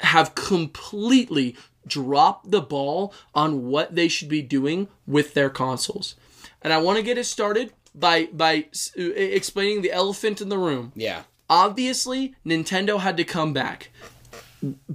have 0.00 0.34
completely 0.34 1.56
dropped 1.86 2.50
the 2.50 2.60
ball 2.60 3.12
on 3.34 3.66
what 3.66 3.94
they 3.94 4.08
should 4.08 4.28
be 4.28 4.42
doing 4.42 4.88
with 5.06 5.34
their 5.34 5.50
consoles. 5.50 6.14
And 6.62 6.72
I 6.72 6.78
want 6.78 6.98
to 6.98 7.02
get 7.02 7.18
it 7.18 7.24
started 7.24 7.72
by 7.94 8.26
by 8.26 8.66
explaining 8.96 9.82
the 9.82 9.92
elephant 9.92 10.40
in 10.40 10.48
the 10.48 10.58
room. 10.58 10.92
Yeah. 10.94 11.22
Obviously, 11.48 12.34
Nintendo 12.46 13.00
had 13.00 13.16
to 13.16 13.24
come 13.24 13.52
back. 13.52 13.90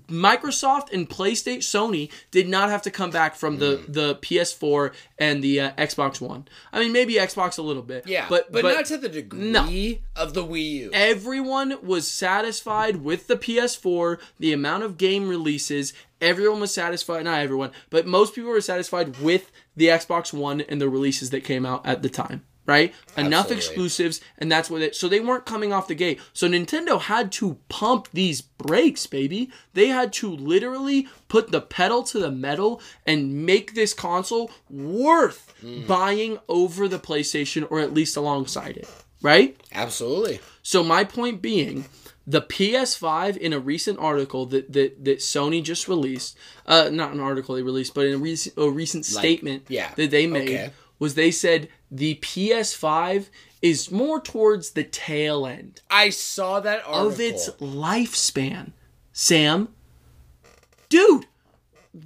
Microsoft 0.08 0.92
and 0.94 1.10
PlayStation, 1.10 1.58
Sony 1.58 2.12
did 2.32 2.48
not 2.48 2.70
have 2.70 2.82
to 2.84 2.92
come 2.92 3.10
back 3.12 3.36
from 3.36 3.58
the, 3.58 3.78
Mm. 3.78 3.94
the 3.94 4.16
PS4 4.16 4.94
and 5.18 5.44
the 5.44 5.60
uh, 5.60 5.72
Xbox 5.72 6.22
One. 6.22 6.48
I 6.72 6.80
mean, 6.80 6.92
maybe 6.92 7.14
Xbox 7.16 7.58
a 7.58 7.62
little 7.62 7.82
bit. 7.82 8.08
Yeah. 8.08 8.28
but 8.30 8.52
But, 8.52 8.64
not 8.64 8.86
to 8.86 8.98
the 8.98 9.10
degree 9.10 10.02
of 10.16 10.34
the 10.34 10.44
Wii 10.46 10.72
U. 10.72 10.90
everyone 10.94 11.78
was 11.82 12.10
satisfied 12.10 12.98
with 12.98 13.28
the 13.28 13.36
PS4, 13.36 14.20
the 14.40 14.54
amount 14.54 14.84
of 14.84 14.98
game 14.98 15.28
releases. 15.28 15.94
Everyone 16.22 16.60
was 16.60 16.74
satisfied, 16.74 17.26
not 17.26 17.40
everyone, 17.40 17.72
but 17.90 18.08
most 18.08 18.34
people 18.36 18.52
were 18.52 18.62
satisfied 18.62 19.20
with 19.20 19.52
the 19.76 19.88
Xbox 19.88 20.32
One 20.32 20.62
and 20.62 20.80
the 20.80 20.90
releases 20.90 21.30
that 21.32 21.44
came 21.44 21.66
out 21.66 21.86
at 21.86 22.02
the 22.02 22.10
time. 22.10 22.44
Right? 22.66 22.94
Enough 23.16 23.52
exclusives, 23.52 24.22
and 24.40 24.52
that's 24.52 24.70
what 24.70 24.82
it. 24.82 24.96
So 24.96 25.08
they 25.08 25.20
weren't 25.20 25.46
coming 25.46 25.72
off 25.72 25.88
the 25.88 25.96
gate. 25.96 26.20
So 26.34 26.48
Nintendo 26.48 27.00
had 27.00 27.32
to 27.34 27.60
pump 27.70 28.08
these 28.12 28.42
brakes, 28.42 29.06
baby. 29.06 29.52
They 29.74 29.88
had 29.88 30.12
to 30.14 30.30
literally 30.30 31.08
put 31.28 31.52
the 31.52 31.62
pedal 31.62 32.02
to 32.04 32.20
the 32.20 32.32
metal 32.32 32.82
and 33.06 33.46
make 33.46 33.76
this 33.76 33.94
console 33.94 34.50
worth 34.70 35.54
buying 35.88 36.40
over 36.50 36.88
the 36.88 37.00
PlayStation, 37.00 37.68
or 37.70 37.80
at 37.80 37.94
least 37.94 38.18
alongside 38.18 38.78
it. 38.78 38.90
Right? 39.22 39.60
Absolutely. 39.72 40.40
So 40.62 40.84
my 40.84 41.04
point 41.04 41.42
being, 41.42 41.86
the 42.28 42.42
PS5 42.42 43.38
in 43.38 43.54
a 43.54 43.60
recent 43.60 44.00
article 44.00 44.46
that 44.48 44.72
that, 44.74 45.04
that 45.06 45.20
Sony 45.20 45.64
just 45.64 45.88
released, 45.88 46.38
uh, 46.66 46.90
not 46.92 47.14
an 47.14 47.20
article 47.20 47.56
they 47.56 47.62
released, 47.62 47.94
but 47.94 48.06
in 48.06 48.16
a 48.16 48.18
recent 48.18 48.58
a 48.58 48.70
recent 48.70 49.06
statement 49.06 49.66
yeah, 49.68 49.94
that 49.96 50.12
they 50.12 50.28
made 50.28 50.50
okay. 50.50 50.72
was 51.00 51.16
they 51.16 51.32
said 51.32 51.70
the 51.98 52.16
PS5 52.16 53.30
is 53.62 53.92
more 53.92 54.20
towards 54.20 54.72
the 54.72 54.84
tail 54.84 55.46
end 55.46 55.82
I 55.90 56.10
saw 56.10 56.60
that 56.60 56.84
article. 56.86 57.08
of 57.08 57.20
its 57.20 57.50
lifespan. 57.52 58.72
Sam, 59.14 59.70
dude, 60.90 61.26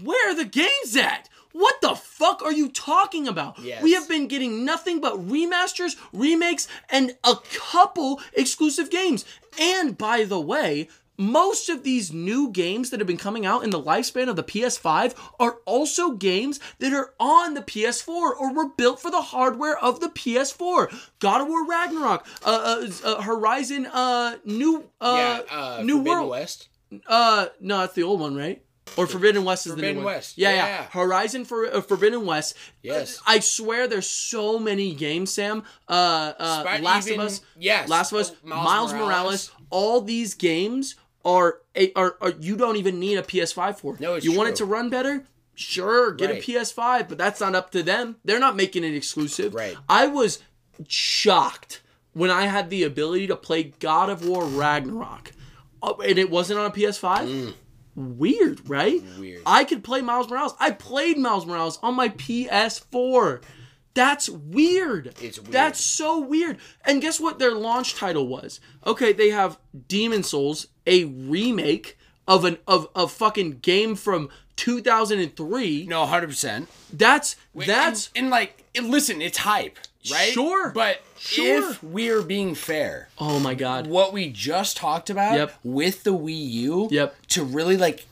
where 0.03 0.32
are 0.32 0.36
the 0.36 0.45
games 0.45 0.95
at? 0.95 1.28
What 1.52 1.82
the 1.82 1.95
fuck 1.95 2.44
are 2.44 2.53
you 2.53 2.70
talking 2.70 3.28
about? 3.28 3.57
Yes. 3.57 3.82
We 3.82 3.94
have 3.94 4.07
been 4.07 4.28
getting 4.28 4.64
nothing 4.64 5.02
but 5.02 5.16
remasters, 5.16 5.95
remakes, 6.14 6.68
and 6.90 7.18
a 7.24 7.36
couple 7.52 8.22
exclusive 8.34 8.91
games. 8.91 9.26
And 9.60 9.98
by 9.98 10.26
the 10.26 10.40
way, 10.40 10.88
most 11.19 11.67
of 11.67 11.83
these 11.83 12.13
new 12.13 12.49
games 12.49 12.89
that 12.89 12.99
have 13.01 13.07
been 13.07 13.17
coming 13.17 13.45
out 13.45 13.63
in 13.63 13.69
the 13.71 13.81
lifespan 13.81 14.29
of 14.29 14.37
the 14.37 14.43
PS5 14.43 15.13
are 15.37 15.57
also 15.65 16.11
games 16.11 16.61
that 16.79 16.93
are 16.93 17.13
on 17.19 17.55
the 17.55 17.61
PS4 17.61 18.07
or 18.07 18.53
were 18.53 18.69
built 18.69 19.01
for 19.01 19.11
the 19.11 19.21
hardware 19.21 19.77
of 19.77 19.99
the 19.99 20.07
PS4. 20.07 20.91
God 21.19 21.41
of 21.41 21.47
War 21.49 21.67
Ragnarok, 21.67 22.25
uh, 22.45 22.49
uh, 22.81 22.89
uh 23.03 23.21
Horizon, 23.21 23.85
uh, 23.87 24.37
New, 24.45 24.89
uh, 25.01 25.43
yeah, 25.49 25.55
uh, 25.55 25.83
New 25.83 25.97
Forbidden 25.97 26.19
World. 26.19 26.29
West. 26.29 26.69
Uh, 27.05 27.47
no, 27.59 27.79
that's 27.79 27.93
the 27.93 28.03
old 28.03 28.21
one, 28.21 28.35
right? 28.35 28.63
Or 28.97 29.05
Forbidden 29.05 29.43
West 29.43 29.65
is 29.65 29.73
the 29.73 29.77
Forbidden 29.77 29.97
new 29.97 30.05
one. 30.05 30.13
West, 30.15 30.37
Yeah, 30.37 30.51
yeah, 30.51 30.65
yeah. 30.65 30.83
Horizon 30.89 31.45
for 31.45 31.67
uh, 31.67 31.81
Forbidden 31.81 32.25
West. 32.25 32.55
Yes. 32.81 33.21
I 33.27 33.39
swear, 33.39 33.87
there's 33.87 34.09
so 34.09 34.57
many 34.57 34.95
games, 34.95 35.31
Sam. 35.31 35.63
Uh, 35.87 36.33
uh, 36.39 36.79
Last 36.81 37.07
even- 37.07 37.19
of 37.19 37.27
Us. 37.27 37.41
yes. 37.57 37.89
Last 37.89 38.13
of 38.13 38.19
Us. 38.19 38.31
Oh, 38.31 38.47
Miles, 38.47 38.65
Miles 38.65 38.93
Morales. 38.93 39.07
Morales. 39.09 39.51
All 39.69 40.01
these 40.01 40.33
games 40.33 40.95
are, 41.25 41.59
a- 41.75 41.91
are 41.93 42.15
are 42.21 42.31
you 42.39 42.55
don't 42.55 42.75
even 42.77 42.99
need 42.99 43.17
a 43.17 43.21
PS5 43.23 43.77
for. 43.79 43.97
No, 43.99 44.15
it's 44.15 44.25
you 44.25 44.35
want 44.37 44.49
it 44.49 44.55
to 44.57 44.65
run 44.65 44.89
better. 44.89 45.25
Sure, 45.55 46.13
get 46.13 46.29
Right. 46.29 46.39
a 46.39 46.41
PS5, 46.51 47.09
but 47.09 47.17
that's 47.17 47.41
not 47.41 47.53
up 47.53 47.71
to 47.71 47.83
them. 47.83 48.15
They're 48.23 48.39
not 48.39 48.55
making 48.55 48.85
it 48.85 48.95
exclusive. 48.95 49.53
Right. 49.53 49.75
I 49.89 50.07
was 50.07 50.39
shocked 50.87 51.81
when 52.13 52.29
I 52.31 52.43
had 52.47 52.69
the 52.69 52.83
ability 52.83 53.27
to 53.27 53.35
play 53.35 53.63
God 53.79 54.09
of 54.09 54.25
War 54.25 54.45
Ragnarok, 54.45 55.31
uh, 55.83 55.93
and 56.05 56.17
it 56.17 56.29
wasn't 56.29 56.59
on 56.59 56.65
a 56.67 56.71
PS5. 56.71 57.53
Weird, 57.95 58.69
right? 58.69 59.01
Mm. 59.01 59.19
Weird. 59.19 59.41
I 59.45 59.65
could 59.65 59.83
play 59.83 60.01
Miles 60.01 60.29
Morales. 60.29 60.53
I 60.59 60.71
played 60.71 61.17
Miles 61.17 61.45
Morales 61.45 61.77
on 61.83 61.95
my 61.95 62.07
PS4. 62.09 63.41
That's 63.94 64.30
weird. 64.30 65.14
It's 65.22 65.40
weird. 65.40 65.52
That's 65.52 65.82
so 65.82 66.20
weird. 66.20 66.57
And 66.86 67.02
guess 67.02 67.20
what 67.20 67.40
their 67.40 67.53
launch 67.56 67.95
title 67.95 68.28
was? 68.28 68.60
Okay, 68.86 69.11
they 69.14 69.30
have 69.30 69.57
Demon's 69.88 70.30
Souls, 70.30 70.68
a 70.88 71.06
remake 71.06 71.98
of 72.28 72.45
an 72.45 72.57
of 72.68 72.88
a 72.95 73.07
fucking 73.07 73.60
game 73.60 73.95
from 73.95 74.30
2003. 74.56 75.86
No, 75.88 76.06
hundred 76.06 76.28
percent. 76.28 76.70
That's 76.94 77.36
that's 77.56 78.10
and, 78.16 78.26
and 78.26 78.32
like, 78.32 78.64
listen, 78.82 79.22
it's 79.22 79.40
hype, 79.40 79.80
right? 80.11 80.32
Sure. 80.32 80.70
But 80.70 81.02
Sure. 81.18 81.72
if 81.72 81.84
we're 81.84 82.22
being 82.22 82.56
fair, 82.56 83.10
oh 83.18 83.40
my 83.40 83.53
god. 83.56 83.88
what 83.88 84.14
we 84.14 84.30
just 84.30 84.78
talked 84.78 85.10
about 85.10 85.34
Yep. 85.36 85.53
with 85.64 86.03
the 86.03 86.14
Wii 86.14 86.52
U, 86.52 86.88
Yep. 86.91 87.16
to 87.30 87.44
really 87.44 87.76
like, 87.76 88.06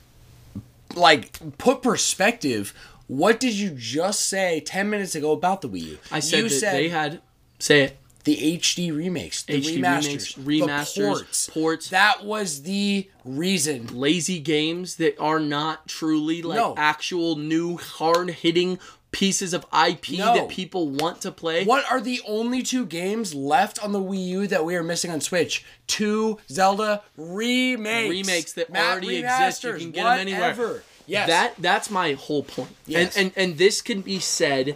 like 0.95 1.57
put 1.57 1.81
perspective. 1.81 2.73
What 3.07 3.39
did 3.39 3.53
you 3.53 3.69
just 3.71 4.21
say 4.27 4.59
ten 4.59 4.89
minutes 4.89 5.15
ago 5.15 5.31
about 5.31 5.61
the 5.61 5.69
Wii 5.69 5.81
U? 5.81 5.97
I 6.11 6.19
said 6.19 6.37
you 6.37 6.43
that 6.43 6.49
said 6.49 6.73
they 6.75 6.89
had 6.89 7.21
say 7.59 7.81
it. 7.83 7.97
the 8.25 8.57
HD 8.57 8.95
remakes, 8.95 9.43
the 9.43 9.61
HD 9.61 9.77
remasters, 9.79 10.35
remakes, 10.45 10.67
remasters, 10.97 11.07
ports. 11.07 11.49
ports. 11.49 11.89
That 11.89 12.25
was 12.25 12.63
the 12.63 13.09
reason. 13.23 13.87
lazy 13.97 14.39
games 14.39 14.95
that 14.97 15.17
are 15.19 15.39
not 15.39 15.87
truly 15.87 16.41
like 16.41 16.57
No. 16.57 16.73
actual 16.77 17.37
new 17.37 17.77
hard 17.77 18.29
hitting 18.31 18.77
pieces 19.11 19.53
of 19.53 19.65
IP 19.71 20.17
No. 20.17 20.35
that 20.35 20.49
people 20.49 20.89
want 20.89 21.21
to 21.21 21.31
play. 21.31 21.63
What 21.63 21.89
are 21.89 22.01
the 22.01 22.21
only 22.27 22.61
two 22.61 22.85
games 22.85 23.33
left 23.33 23.81
on 23.81 23.93
the 23.93 24.01
Wii 24.01 24.27
U 24.27 24.47
that 24.47 24.65
we 24.65 24.75
are 24.75 24.83
missing 24.83 25.09
on 25.11 25.21
Switch? 25.21 25.63
Two 25.87 26.37
Zelda 26.51 27.03
remakes. 27.15 28.09
remakes 28.27 28.51
that 28.53 28.69
Not 28.71 28.83
already 28.91 29.19
exist. 29.19 29.63
You 29.63 29.73
can 29.75 29.91
get 29.91 30.03
them 30.03 30.19
anywhere. 30.19 30.83
Yes. 31.07 31.27
That 31.27 31.53
that's 31.57 31.89
my 31.89 32.13
whole 32.13 32.43
point. 32.43 32.75
Yes. 32.85 33.17
And, 33.17 33.31
and 33.37 33.49
and 33.49 33.57
this 33.57 33.81
can 33.81 34.01
be 34.01 34.19
said 34.19 34.75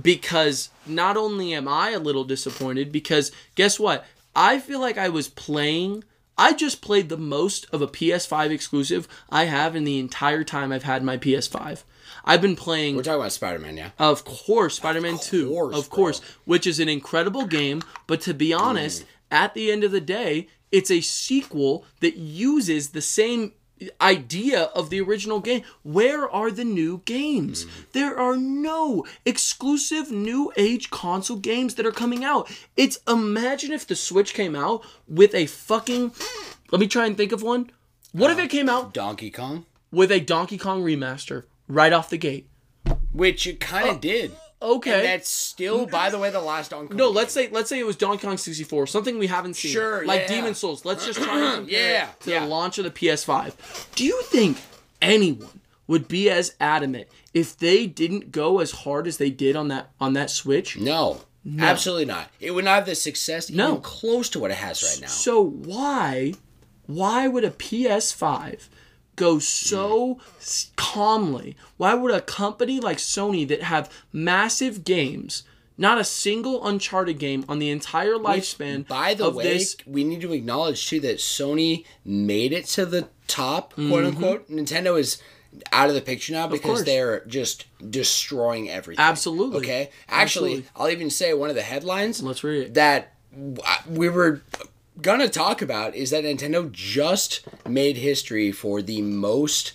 because 0.00 0.70
not 0.86 1.16
only 1.16 1.54
am 1.54 1.66
I 1.66 1.90
a 1.90 1.98
little 1.98 2.24
disappointed 2.24 2.92
because 2.92 3.32
guess 3.54 3.80
what? 3.80 4.04
I 4.34 4.58
feel 4.58 4.80
like 4.80 4.96
I 4.98 5.08
was 5.08 5.28
playing 5.28 6.04
I 6.38 6.52
just 6.52 6.80
played 6.80 7.08
the 7.08 7.18
most 7.18 7.66
of 7.72 7.82
a 7.82 7.86
PS5 7.86 8.50
exclusive 8.50 9.06
I 9.30 9.44
have 9.44 9.76
in 9.76 9.84
the 9.84 9.98
entire 9.98 10.44
time 10.44 10.72
I've 10.72 10.84
had 10.84 11.02
my 11.02 11.16
PS5. 11.16 11.82
I've 12.24 12.40
been 12.40 12.56
playing 12.56 12.96
We're 12.96 13.02
talking 13.02 13.20
about 13.20 13.32
Spider 13.32 13.58
Man, 13.58 13.76
yeah. 13.76 13.90
Of 13.98 14.24
course, 14.24 14.76
Spider-Man 14.76 15.18
2. 15.18 15.48
course, 15.48 15.76
Of 15.76 15.90
bro. 15.90 15.96
course, 15.96 16.20
which 16.44 16.66
is 16.66 16.78
an 16.78 16.88
incredible 16.88 17.46
game, 17.46 17.82
but 18.06 18.20
to 18.22 18.34
be 18.34 18.52
honest, 18.52 19.02
mm. 19.02 19.06
at 19.30 19.54
the 19.54 19.72
end 19.72 19.84
of 19.84 19.90
the 19.90 20.00
day, 20.00 20.48
it's 20.70 20.90
a 20.90 21.00
sequel 21.00 21.84
that 22.00 22.16
uses 22.16 22.90
the 22.90 23.02
same 23.02 23.52
idea 24.00 24.64
of 24.74 24.90
the 24.90 25.00
original 25.00 25.40
game. 25.40 25.62
Where 25.82 26.30
are 26.30 26.50
the 26.50 26.64
new 26.64 27.02
games? 27.04 27.64
Mm-hmm. 27.64 27.82
There 27.92 28.18
are 28.18 28.36
no 28.36 29.04
exclusive 29.24 30.10
new 30.10 30.52
age 30.56 30.90
console 30.90 31.38
games 31.38 31.74
that 31.76 31.86
are 31.86 31.92
coming 31.92 32.24
out. 32.24 32.50
It's 32.76 32.98
imagine 33.08 33.72
if 33.72 33.86
the 33.86 33.96
Switch 33.96 34.34
came 34.34 34.54
out 34.54 34.84
with 35.08 35.34
a 35.34 35.46
fucking 35.46 36.12
Let 36.70 36.80
me 36.80 36.86
try 36.86 37.06
and 37.06 37.16
think 37.16 37.32
of 37.32 37.42
one. 37.42 37.70
What 38.12 38.30
if 38.30 38.38
uh, 38.38 38.42
it 38.42 38.50
came 38.50 38.68
out 38.68 38.92
Donkey 38.92 39.30
Kong, 39.30 39.66
with 39.90 40.12
a 40.12 40.20
Donkey 40.20 40.58
Kong 40.58 40.82
remaster 40.82 41.44
right 41.68 41.92
off 41.92 42.10
the 42.10 42.18
gate? 42.18 42.48
which 43.12 43.46
it 43.46 43.60
kind 43.60 43.88
of 43.88 43.96
uh, 43.96 44.00
did. 44.00 44.32
Okay. 44.62 44.92
And 44.94 45.04
that's 45.04 45.28
still, 45.28 45.86
mm. 45.86 45.90
by 45.90 46.08
the 46.10 46.18
way, 46.18 46.30
the 46.30 46.40
last 46.40 46.70
Donkey 46.70 46.88
Kong. 46.88 46.96
No, 46.96 47.08
game. 47.08 47.16
let's 47.16 47.32
say 47.34 47.48
let's 47.50 47.68
say 47.68 47.78
it 47.80 47.86
was 47.86 47.96
Donkey 47.96 48.26
Kong 48.26 48.36
64, 48.36 48.86
something 48.86 49.18
we 49.18 49.26
haven't 49.26 49.54
seen. 49.54 49.72
Sure, 49.72 50.04
Like 50.06 50.22
yeah. 50.22 50.28
Demon's 50.28 50.58
Souls. 50.58 50.84
Let's 50.84 51.04
just 51.04 51.20
try 51.20 51.38
and 51.38 51.54
compare 51.68 51.92
Yeah, 51.92 52.08
it 52.10 52.20
to 52.20 52.30
yeah. 52.30 52.40
the 52.40 52.46
launch 52.46 52.78
of 52.78 52.84
the 52.84 52.90
PS5. 52.90 53.94
Do 53.94 54.04
you 54.04 54.22
think 54.22 54.58
anyone 55.00 55.60
would 55.88 56.06
be 56.08 56.30
as 56.30 56.54
adamant 56.60 57.08
if 57.34 57.56
they 57.58 57.86
didn't 57.86 58.30
go 58.30 58.60
as 58.60 58.70
hard 58.70 59.06
as 59.06 59.18
they 59.18 59.30
did 59.30 59.56
on 59.56 59.68
that 59.68 59.90
on 60.00 60.12
that 60.12 60.30
Switch? 60.30 60.78
No, 60.78 61.20
absolutely 61.58 62.04
not. 62.04 62.30
It 62.40 62.52
would 62.52 62.64
not 62.64 62.76
have 62.76 62.86
the 62.86 62.94
success 62.94 63.50
No. 63.50 63.70
even 63.70 63.80
close 63.82 64.28
to 64.30 64.38
what 64.38 64.50
it 64.52 64.58
has 64.58 64.82
right 64.82 65.00
now. 65.00 65.08
So 65.08 65.42
why 65.42 66.34
why 66.86 67.26
would 67.28 67.44
a 67.44 67.50
PS5 67.50 68.68
go 69.16 69.38
so 69.38 70.18
calmly? 70.76 71.56
Why 71.76 71.94
would 71.94 72.14
a 72.14 72.20
company 72.20 72.80
like 72.80 72.98
Sony 72.98 73.46
that 73.48 73.62
have 73.62 73.90
massive 74.12 74.84
games, 74.84 75.42
not 75.78 75.98
a 75.98 76.04
single 76.04 76.66
Uncharted 76.66 77.18
game 77.18 77.44
on 77.48 77.58
the 77.58 77.70
entire 77.70 78.14
lifespan 78.14 78.86
By 78.86 79.14
the 79.14 79.30
way, 79.30 79.44
this 79.44 79.76
we 79.86 80.04
need 80.04 80.20
to 80.22 80.32
acknowledge 80.32 80.86
too 80.88 81.00
that 81.00 81.18
Sony 81.18 81.84
made 82.04 82.52
it 82.52 82.66
to 82.66 82.86
the 82.86 83.08
top, 83.26 83.72
Mm-hmm. 83.74 83.88
quote 83.90 84.04
unquote. 84.04 84.50
Nintendo 84.50 84.98
is 84.98 85.20
out 85.70 85.88
of 85.90 85.94
the 85.94 86.00
picture 86.00 86.32
now 86.32 86.46
because 86.46 86.84
they're 86.84 87.24
just 87.26 87.66
destroying 87.90 88.70
everything. 88.70 89.04
Absolutely. 89.04 89.58
Okay. 89.58 89.90
Actually, 90.08 90.52
Absolutely. 90.52 90.64
I'll 90.76 90.88
even 90.88 91.10
say 91.10 91.34
one 91.34 91.50
of 91.50 91.56
the 91.56 91.62
headlines. 91.62 92.22
Let's 92.22 92.42
read 92.42 92.62
it. 92.68 92.74
That 92.74 93.14
we 93.86 94.08
were 94.08 94.42
gonna 95.00 95.28
talk 95.28 95.62
about 95.62 95.94
is 95.94 96.10
that 96.10 96.24
Nintendo 96.24 96.70
just 96.70 97.40
made 97.68 97.96
history 97.96 98.52
for 98.52 98.82
the 98.82 99.02
most. 99.02 99.72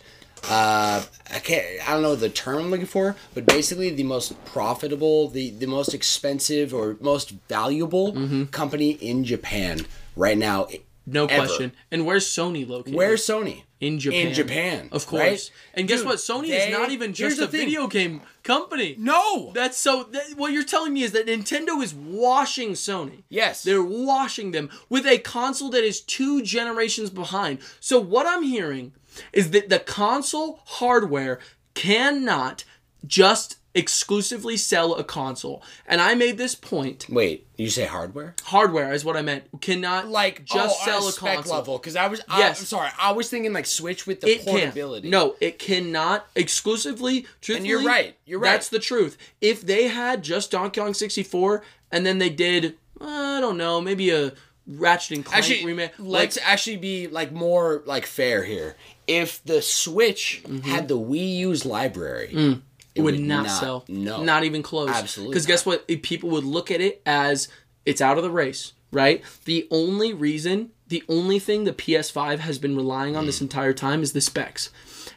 Uh, 0.49 1.03
I 1.33 1.39
can't. 1.39 1.65
I 1.89 1.93
don't 1.93 2.03
know 2.03 2.15
the 2.15 2.29
term 2.29 2.57
I'm 2.59 2.71
looking 2.71 2.85
for, 2.85 3.15
but 3.33 3.45
basically 3.45 3.89
the 3.89 4.03
most 4.03 4.43
profitable, 4.45 5.29
the 5.29 5.49
the 5.49 5.65
most 5.65 5.93
expensive 5.93 6.73
or 6.73 6.97
most 7.01 7.31
valuable 7.49 8.13
Mm-hmm. 8.13 8.43
company 8.45 8.91
in 8.91 9.23
Japan 9.23 9.87
right 10.15 10.37
now. 10.37 10.67
No 11.05 11.25
ever. 11.25 11.45
question. 11.45 11.71
And 11.91 12.05
where's 12.05 12.25
Sony 12.25 12.67
located? 12.67 12.93
Where's 12.95 13.25
Sony? 13.25 13.63
In 13.79 13.99
Japan? 13.99 14.27
In 14.27 14.33
Japan, 14.33 14.89
of 14.91 15.05
course. 15.05 15.21
right? 15.21 15.51
And 15.75 15.87
guess 15.87 15.99
Dude, 15.99 16.07
what? 16.07 16.17
Sony 16.17 16.47
they- 16.49 16.67
is 16.67 16.71
not 16.71 16.89
even 16.89 17.13
just 17.13 17.39
a 17.39 17.47
thing. 17.47 17.61
video 17.65 17.87
game 17.87 18.21
company. 18.43 18.95
No. 18.97 19.51
That's 19.53 19.77
so. 19.77 20.03
That, 20.03 20.23
what 20.35 20.51
you're 20.51 20.63
telling 20.63 20.93
me 20.93 21.03
is 21.03 21.11
that 21.11 21.27
Nintendo 21.27 21.81
is 21.83 21.93
washing 21.93 22.71
Sony. 22.71 23.23
Yes. 23.29 23.63
They're 23.63 23.83
washing 23.83 24.51
them 24.51 24.69
with 24.89 25.05
a 25.05 25.19
console 25.19 25.69
that 25.69 25.83
is 25.83 26.01
two 26.01 26.41
generations 26.41 27.09
behind. 27.09 27.59
So 27.79 27.99
what 27.99 28.25
I'm 28.25 28.43
hearing 28.43 28.93
is 29.33 29.51
that 29.51 29.69
the 29.69 29.79
console 29.79 30.61
hardware 30.65 31.39
cannot 31.75 32.63
just 33.05 33.57
exclusively 33.77 34.57
sell 34.57 34.95
a 34.95 35.03
console. 35.03 35.61
And 35.85 36.01
I 36.01 36.15
made 36.15 36.37
this 36.37 36.55
point. 36.55 37.05
Wait, 37.09 37.47
you 37.55 37.69
say 37.69 37.85
hardware? 37.85 38.35
Hardware 38.43 38.91
is 38.91 39.05
what 39.05 39.15
I 39.15 39.21
meant. 39.21 39.45
Cannot 39.61 40.07
Like 40.07 40.43
just 40.43 40.77
oh, 40.81 40.85
sell 40.85 41.05
a 41.05 41.09
a 41.09 41.11
spec 41.11 41.35
console. 41.35 41.57
level? 41.57 41.77
Because 41.77 41.95
I 41.95 42.07
was. 42.07 42.21
Yes. 42.29 42.57
I, 42.57 42.59
am 42.59 42.65
sorry. 42.65 42.89
I 42.99 43.11
was 43.11 43.29
thinking 43.29 43.53
like 43.53 43.67
Switch 43.67 44.07
with 44.07 44.21
the 44.21 44.29
it 44.29 44.45
portability. 44.45 45.03
Can. 45.03 45.11
No, 45.11 45.35
it 45.39 45.59
cannot 45.59 46.27
exclusively. 46.35 47.27
Truthfully, 47.41 47.69
you're 47.69 47.83
right, 47.83 48.17
you're 48.25 48.39
right. 48.39 48.51
That's 48.51 48.69
the 48.69 48.79
truth. 48.79 49.17
If 49.39 49.61
they 49.61 49.87
had 49.87 50.23
just 50.23 50.51
Donkey 50.51 50.81
Kong 50.81 50.93
64 50.93 51.63
and 51.91 52.05
then 52.05 52.17
they 52.17 52.29
did, 52.29 52.77
I 52.99 53.39
don't 53.39 53.57
know, 53.57 53.79
maybe 53.79 54.09
a 54.09 54.33
Ratchet 54.67 55.17
and 55.17 55.25
Clank 55.25 55.43
Actually, 55.43 55.65
remake. 55.65 55.91
let's 55.97 56.37
actually 56.43 56.77
be 56.77 57.07
like 57.07 57.31
more 57.31 57.83
like 57.85 58.05
fair 58.05 58.43
here. 58.43 58.75
If 59.07 59.41
the 59.45 59.61
Switch 59.61 60.41
mm-hmm. 60.43 60.69
had 60.69 60.89
the 60.89 60.97
Wii 60.97 61.37
U's 61.37 61.65
library, 61.65 62.31
mm. 62.33 62.61
It 62.97 63.01
it 63.01 63.03
would, 63.03 63.19
not, 63.19 63.49
sell. 63.49 63.85
No, 63.87 64.23
Not 64.23 64.43
even 64.43 64.63
close. 64.63 64.89
Absolutely 64.89 65.33
Because 65.33 65.45
guess 65.45 65.65
what? 65.65 65.87
People 66.01 66.29
would 66.31 66.43
look 66.43 66.71
at 66.71 66.81
it 66.81 67.01
as 67.05 67.47
it's 67.85 68.01
out 68.01 68.17
of 68.17 68.23
the 68.23 68.31
race, 68.31 68.73
right? 68.91 69.23
The 69.45 69.67
only 69.71 70.13
reason, 70.13 70.71
the 70.87 71.03
only 71.07 71.39
thing 71.39 71.63
the 71.63 71.73
PS5 71.73 72.39
has 72.39 72.59
been 72.59 72.75
relying 72.75 73.15
on 73.15 73.23
Mm. 73.23 73.27
this 73.27 73.41
entire 73.41 73.73
time 73.73 74.03
is 74.03 74.13
the 74.13 74.21
specs. 74.21 74.69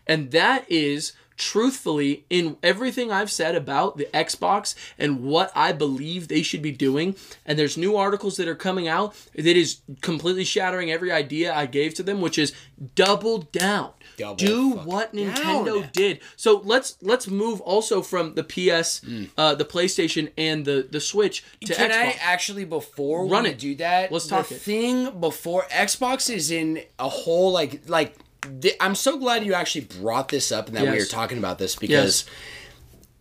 And 0.07 0.31
that 0.31 0.65
is 0.71 1.13
truthfully, 1.37 2.25
in 2.29 2.57
everything 2.63 3.11
I've 3.11 3.31
said 3.31 3.55
about 3.55 3.97
the 3.97 4.07
Xbox 4.13 4.75
and 4.99 5.23
what 5.23 5.51
I 5.55 5.73
believe 5.73 6.29
they 6.29 6.43
should 6.43 6.61
be 6.61 6.71
doing, 6.71 7.17
and 7.47 7.59
there's 7.59 7.79
new 7.79 7.97
articles 7.97 8.37
that 8.37 8.47
are 8.47 8.55
coming 8.55 8.87
out 8.89 9.15
that 9.35 9.57
is 9.57 9.79
completely 10.03 10.45
shattering 10.45 10.93
every 10.93 11.11
idea 11.11 11.55
I 11.55 11.65
gave 11.65 11.95
to 11.95 12.03
them, 12.03 12.21
which 12.21 12.39
is 12.39 12.53
double 12.95 13.39
down. 13.53 13.91
Double 14.21 14.37
Do 14.37 14.75
fuck 14.77 14.87
what 14.87 15.13
down. 15.15 15.35
Nintendo 15.35 15.93
did. 15.93 16.21
So 16.37 16.61
let's 16.65 16.97
let's 17.03 17.27
move 17.29 17.61
also 17.63 18.03
from 18.03 18.35
the 18.35 18.45
PS, 18.45 19.01
uh, 19.37 19.55
the 19.55 19.65
PlayStation, 19.65 20.31
and 20.39 20.65
the 20.65 20.87
the 20.91 21.01
Switch 21.01 21.43
to 21.65 21.75
Can 21.75 21.91
Xbox. 21.91 21.93
I 21.95 22.17
actually 22.23 22.65
before 22.65 23.27
Run 23.27 23.43
we 23.45 23.51
it. 23.51 23.59
do 23.59 23.75
that? 23.77 24.13
Let's 24.13 24.27
the 24.27 24.37
talk 24.37 24.51
it. 24.53 24.55
thing 24.57 25.19
before 25.21 25.65
Xbox 25.71 26.33
is 26.33 26.51
in 26.51 26.83
a 26.99 27.09
whole 27.09 27.53
like 27.53 27.83
like. 27.89 28.17
th- 28.63 28.77
I'm 28.81 28.95
so 28.95 29.19
glad 29.19 29.45
you 29.45 29.55
actually 29.55 29.87
brought 30.01 30.29
this 30.29 30.51
up 30.53 30.69
and 30.69 30.77
that 30.77 30.85
we 30.85 30.91
Yes. 30.91 31.01
were 31.01 31.07
talking 31.11 31.39
about 31.39 31.59
this 31.59 31.77
because 31.77 32.25
Yes. 32.25 32.31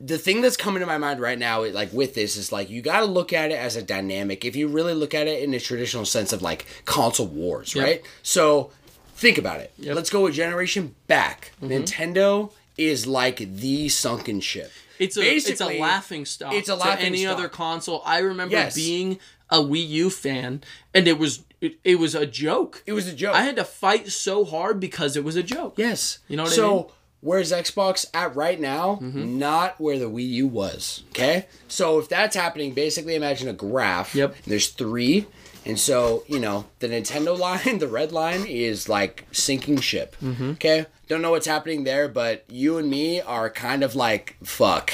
the 0.01 0.17
thing 0.17 0.39
that's 0.41 0.55
coming 0.55 0.79
to 0.79 0.85
my 0.85 0.97
mind 0.97 1.19
right 1.19 1.37
now, 1.37 1.65
like 1.65 1.91
with 1.91 2.13
this, 2.15 2.37
is 2.37 2.53
like 2.53 2.69
you 2.69 2.81
got 2.81 3.01
to 3.01 3.05
look 3.05 3.33
at 3.33 3.51
it 3.51 3.55
as 3.55 3.75
a 3.75 3.81
dynamic. 3.81 4.45
If 4.45 4.55
you 4.55 4.69
really 4.69 4.93
look 4.93 5.13
at 5.13 5.27
it 5.27 5.43
in 5.43 5.53
a 5.53 5.59
traditional 5.59 6.05
sense 6.05 6.31
of 6.31 6.41
like 6.41 6.65
console 6.85 7.27
wars, 7.27 7.75
Yep. 7.75 7.83
right? 7.85 8.01
So 8.23 8.71
think 9.19 9.37
about 9.37 9.59
it. 9.59 9.71
Yep. 9.77 9.85
Mm-hmm. 9.87 9.95
Let's 9.95 10.09
go 10.09 10.25
a 10.27 10.31
generation 10.31 10.95
back. 11.07 11.51
Nintendo 11.61 12.51
is 12.77 13.05
like 13.07 13.37
the 13.37 13.89
sunken 13.89 14.39
ship. 14.39 14.71
It's 14.97 15.15
a 15.17 15.21
it's 15.21 15.45
a 15.45 15.49
Basically, 15.51 15.79
laughing 15.79 16.25
stock. 16.25 16.53
it's 16.53 16.67
a 16.69 16.73
to 16.73 16.77
laughing 16.79 17.05
any 17.05 17.23
stock. 17.23 17.37
other 17.37 17.47
console. 17.49 18.01
I 18.05 18.19
remember 18.19 18.55
Yes. 18.55 18.75
being 18.75 19.19
a 19.49 19.59
Wii 19.59 19.87
U 19.87 20.09
fan, 20.09 20.61
and 20.93 21.07
it 21.07 21.17
was 21.17 21.43
it, 21.61 21.75
it 21.83 21.95
was 21.99 22.15
a 22.15 22.25
joke. 22.25 22.83
It 22.85 22.93
was 22.93 23.07
a 23.07 23.13
joke. 23.13 23.35
I 23.35 23.41
had 23.43 23.55
to 23.57 23.63
fight 23.65 24.09
so 24.09 24.45
hard 24.45 24.79
because 24.79 25.15
it 25.17 25.23
was 25.23 25.35
a 25.35 25.43
joke. 25.43 25.75
Yes. 25.77 26.19
You 26.27 26.37
know 26.37 26.43
what 26.43 26.51
I 26.53 26.55
so, 26.55 26.67
mean? 26.75 26.83
Mm-hmm. 26.83 26.93
where's 27.21 27.51
Xbox 27.51 28.05
at 28.13 28.35
right 28.35 28.59
now? 28.59 28.99
Not 29.01 29.79
where 29.79 29.99
the 29.99 30.09
Wii 30.09 30.27
U 30.29 30.47
was. 30.47 31.03
Okay? 31.09 31.47
So 31.67 31.99
if 31.99 32.07
that's 32.09 32.35
happening, 32.35 32.73
basically 32.73 33.15
imagine 33.15 33.47
a 33.49 33.53
graph. 33.53 34.15
Yep. 34.15 34.35
There's 34.47 34.69
three. 34.69 35.27
And 35.65 35.79
so, 35.79 36.23
you 36.27 36.39
know, 36.39 36.65
the 36.79 36.87
Nintendo 36.87 37.37
line, 37.47 37.79
the 37.79 37.87
red 37.87 38.11
line, 38.11 38.45
is 38.45 38.87
like 38.89 39.25
sinking 39.31 39.79
ship. 39.81 40.15
Mm-hmm. 40.21 40.51
Okay? 40.51 40.85
Don't 41.07 41.21
know 41.21 41.31
what's 41.31 41.47
happening 41.47 41.83
there, 41.83 42.07
but 42.07 42.45
you 42.47 42.77
and 42.77 42.89
me 42.89 43.19
are 43.21 43.49
kind 43.49 43.83
of 43.83 43.95
like, 43.95 44.37
fuck. 44.43 44.91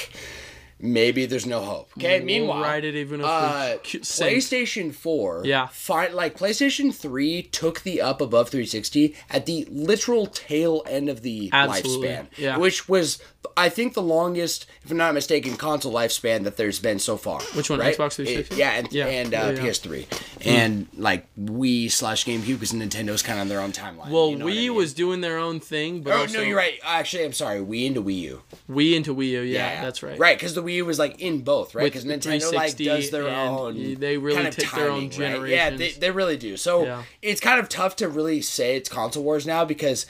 Maybe 0.78 1.26
there's 1.26 1.46
no 1.46 1.62
hope. 1.62 1.90
Okay. 1.98 2.18
We'll 2.20 2.26
Meanwhile, 2.26 2.62
ride 2.62 2.84
it 2.84 2.96
even 2.96 3.22
if 3.22 3.26
uh. 3.26 3.78
PlayStation 3.84 4.94
4, 4.94 5.44
Yeah. 5.46 5.68
fi- 5.68 6.08
like 6.10 6.38
PlayStation 6.38 6.94
3 6.94 7.44
took 7.44 7.82
the 7.82 8.02
up 8.02 8.20
above 8.20 8.50
360 8.50 9.16
at 9.30 9.46
the 9.46 9.66
literal 9.72 10.28
tail 10.28 10.84
end 10.88 11.08
of 11.10 11.22
the 11.22 11.50
Absolutely, 11.54 12.10
lifespan, 12.10 12.28
yeah. 12.38 12.58
which 12.58 12.90
was, 12.90 13.20
I 13.58 13.70
think, 13.70 13.94
the 13.94 14.02
longest, 14.02 14.66
if 14.84 14.92
I'm 14.92 14.98
not 14.98 15.14
mistaken, 15.14 15.56
console 15.58 15.94
lifespan 15.94 16.44
that 16.44 16.58
there's 16.58 16.80
been 16.80 17.00
so 17.00 17.18
far. 17.18 17.42
Which 17.54 17.70
one, 17.70 17.80
right? 17.80 17.96
Xbox 17.98 18.14
360? 18.16 18.56
It- 18.56 18.58
yeah, 18.58 18.72
and, 18.72 18.92
Yeah, 18.94 19.06
and 19.08 19.34
uh, 19.34 19.38
yeah, 19.38 19.50
yeah. 19.52 19.58
PS3. 19.62 20.46
And 20.46 20.88
like 20.96 21.28
Wii 21.40 21.92
slash 21.92 22.26
GameCube 22.26 22.46
because 22.60 22.72
Nintendo's 22.74 23.22
kind 23.24 23.38
of 23.40 23.42
on 23.42 23.48
their 23.50 23.60
own 23.62 23.72
timeline. 23.72 24.10
well, 24.10 24.30
you 24.30 24.38
know 24.38 24.46
what 24.46 24.54
I 24.54 24.58
Wii 24.58 24.60
mean? 24.68 24.76
was 24.76 24.94
doing 24.94 25.22
their 25.22 25.38
own 25.38 25.60
thing, 25.60 26.02
but 26.02 26.14
Oh, 26.14 26.18
also 26.22 26.38
no, 26.40 26.44
you're 26.44 26.58
right. 26.58 26.80
Actually, 26.84 27.26
I'm 27.26 27.34
sorry. 27.34 27.60
Wii 27.60 27.86
into 27.88 28.02
Wii 28.04 28.20
U. 28.22 28.42
Wii 28.70 28.94
into 28.96 29.16
Wii 29.16 29.30
U. 29.30 29.42
Yeah, 29.42 29.82
that's 29.84 30.04
right. 30.04 30.18
Right, 30.20 30.38
because 30.38 30.54
the 30.54 30.62
Wii 30.64 30.76
U 30.76 30.86
was 30.86 31.00
like 31.00 31.20
in 31.20 31.42
both, 31.42 31.74
right? 31.76 31.84
Because 31.84 32.06
Nintendo 32.06 32.54
like 32.54 32.76
does 32.78 33.10
their 33.12 33.28
own. 33.28 33.96
they 34.00 34.18
really 34.18 34.36
kind 34.36 34.48
of 34.48 34.56
take 34.56 34.72
their 34.72 34.90
own 34.90 35.10
timing, 35.10 35.42
right? 35.42 35.50
Yeah, 35.52 35.70
they, 35.72 35.92
they 35.92 36.12
really 36.12 36.38
do. 36.38 36.58
So 36.58 37.04
it's 37.22 37.42
kind 37.42 37.60
of 37.60 37.70
tough 37.70 37.96
to 37.98 38.08
really 38.08 38.42
say 38.42 38.76
it's 38.76 38.90
console 38.90 39.24
wars 39.24 39.46
now 39.48 39.66
because 39.66 40.06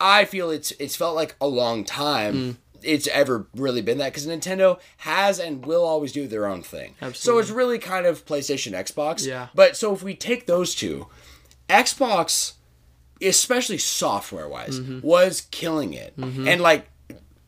I 0.00 0.24
feel 0.24 0.50
it's 0.50 0.72
it's 0.72 0.96
felt 0.96 1.14
like 1.14 1.36
a 1.40 1.46
long 1.46 1.84
time. 1.84 2.34
Mm. 2.34 2.56
It's 2.84 3.06
ever 3.08 3.46
really 3.56 3.82
been 3.82 3.98
that 3.98 4.12
because 4.12 4.26
Nintendo 4.26 4.78
has 4.98 5.38
and 5.38 5.64
will 5.64 5.84
always 5.84 6.12
do 6.12 6.26
their 6.28 6.46
own 6.46 6.62
thing. 6.62 6.94
So 7.14 7.38
it's 7.38 7.50
really 7.50 7.78
kind 7.78 8.06
of 8.06 8.24
PlayStation, 8.26 8.72
Xbox. 8.72 9.26
Yeah. 9.26 9.48
But 9.54 9.76
so 9.76 9.94
if 9.94 10.02
we 10.02 10.14
take 10.14 10.46
those 10.46 10.74
two, 10.74 11.06
Xbox, 11.68 12.54
especially 13.20 13.78
software 13.78 14.48
wise, 14.48 14.78
Mm-hmm. 14.80 15.00
was 15.06 15.42
killing 15.50 15.92
it, 15.94 16.14
and 16.16 16.60
like 16.60 16.88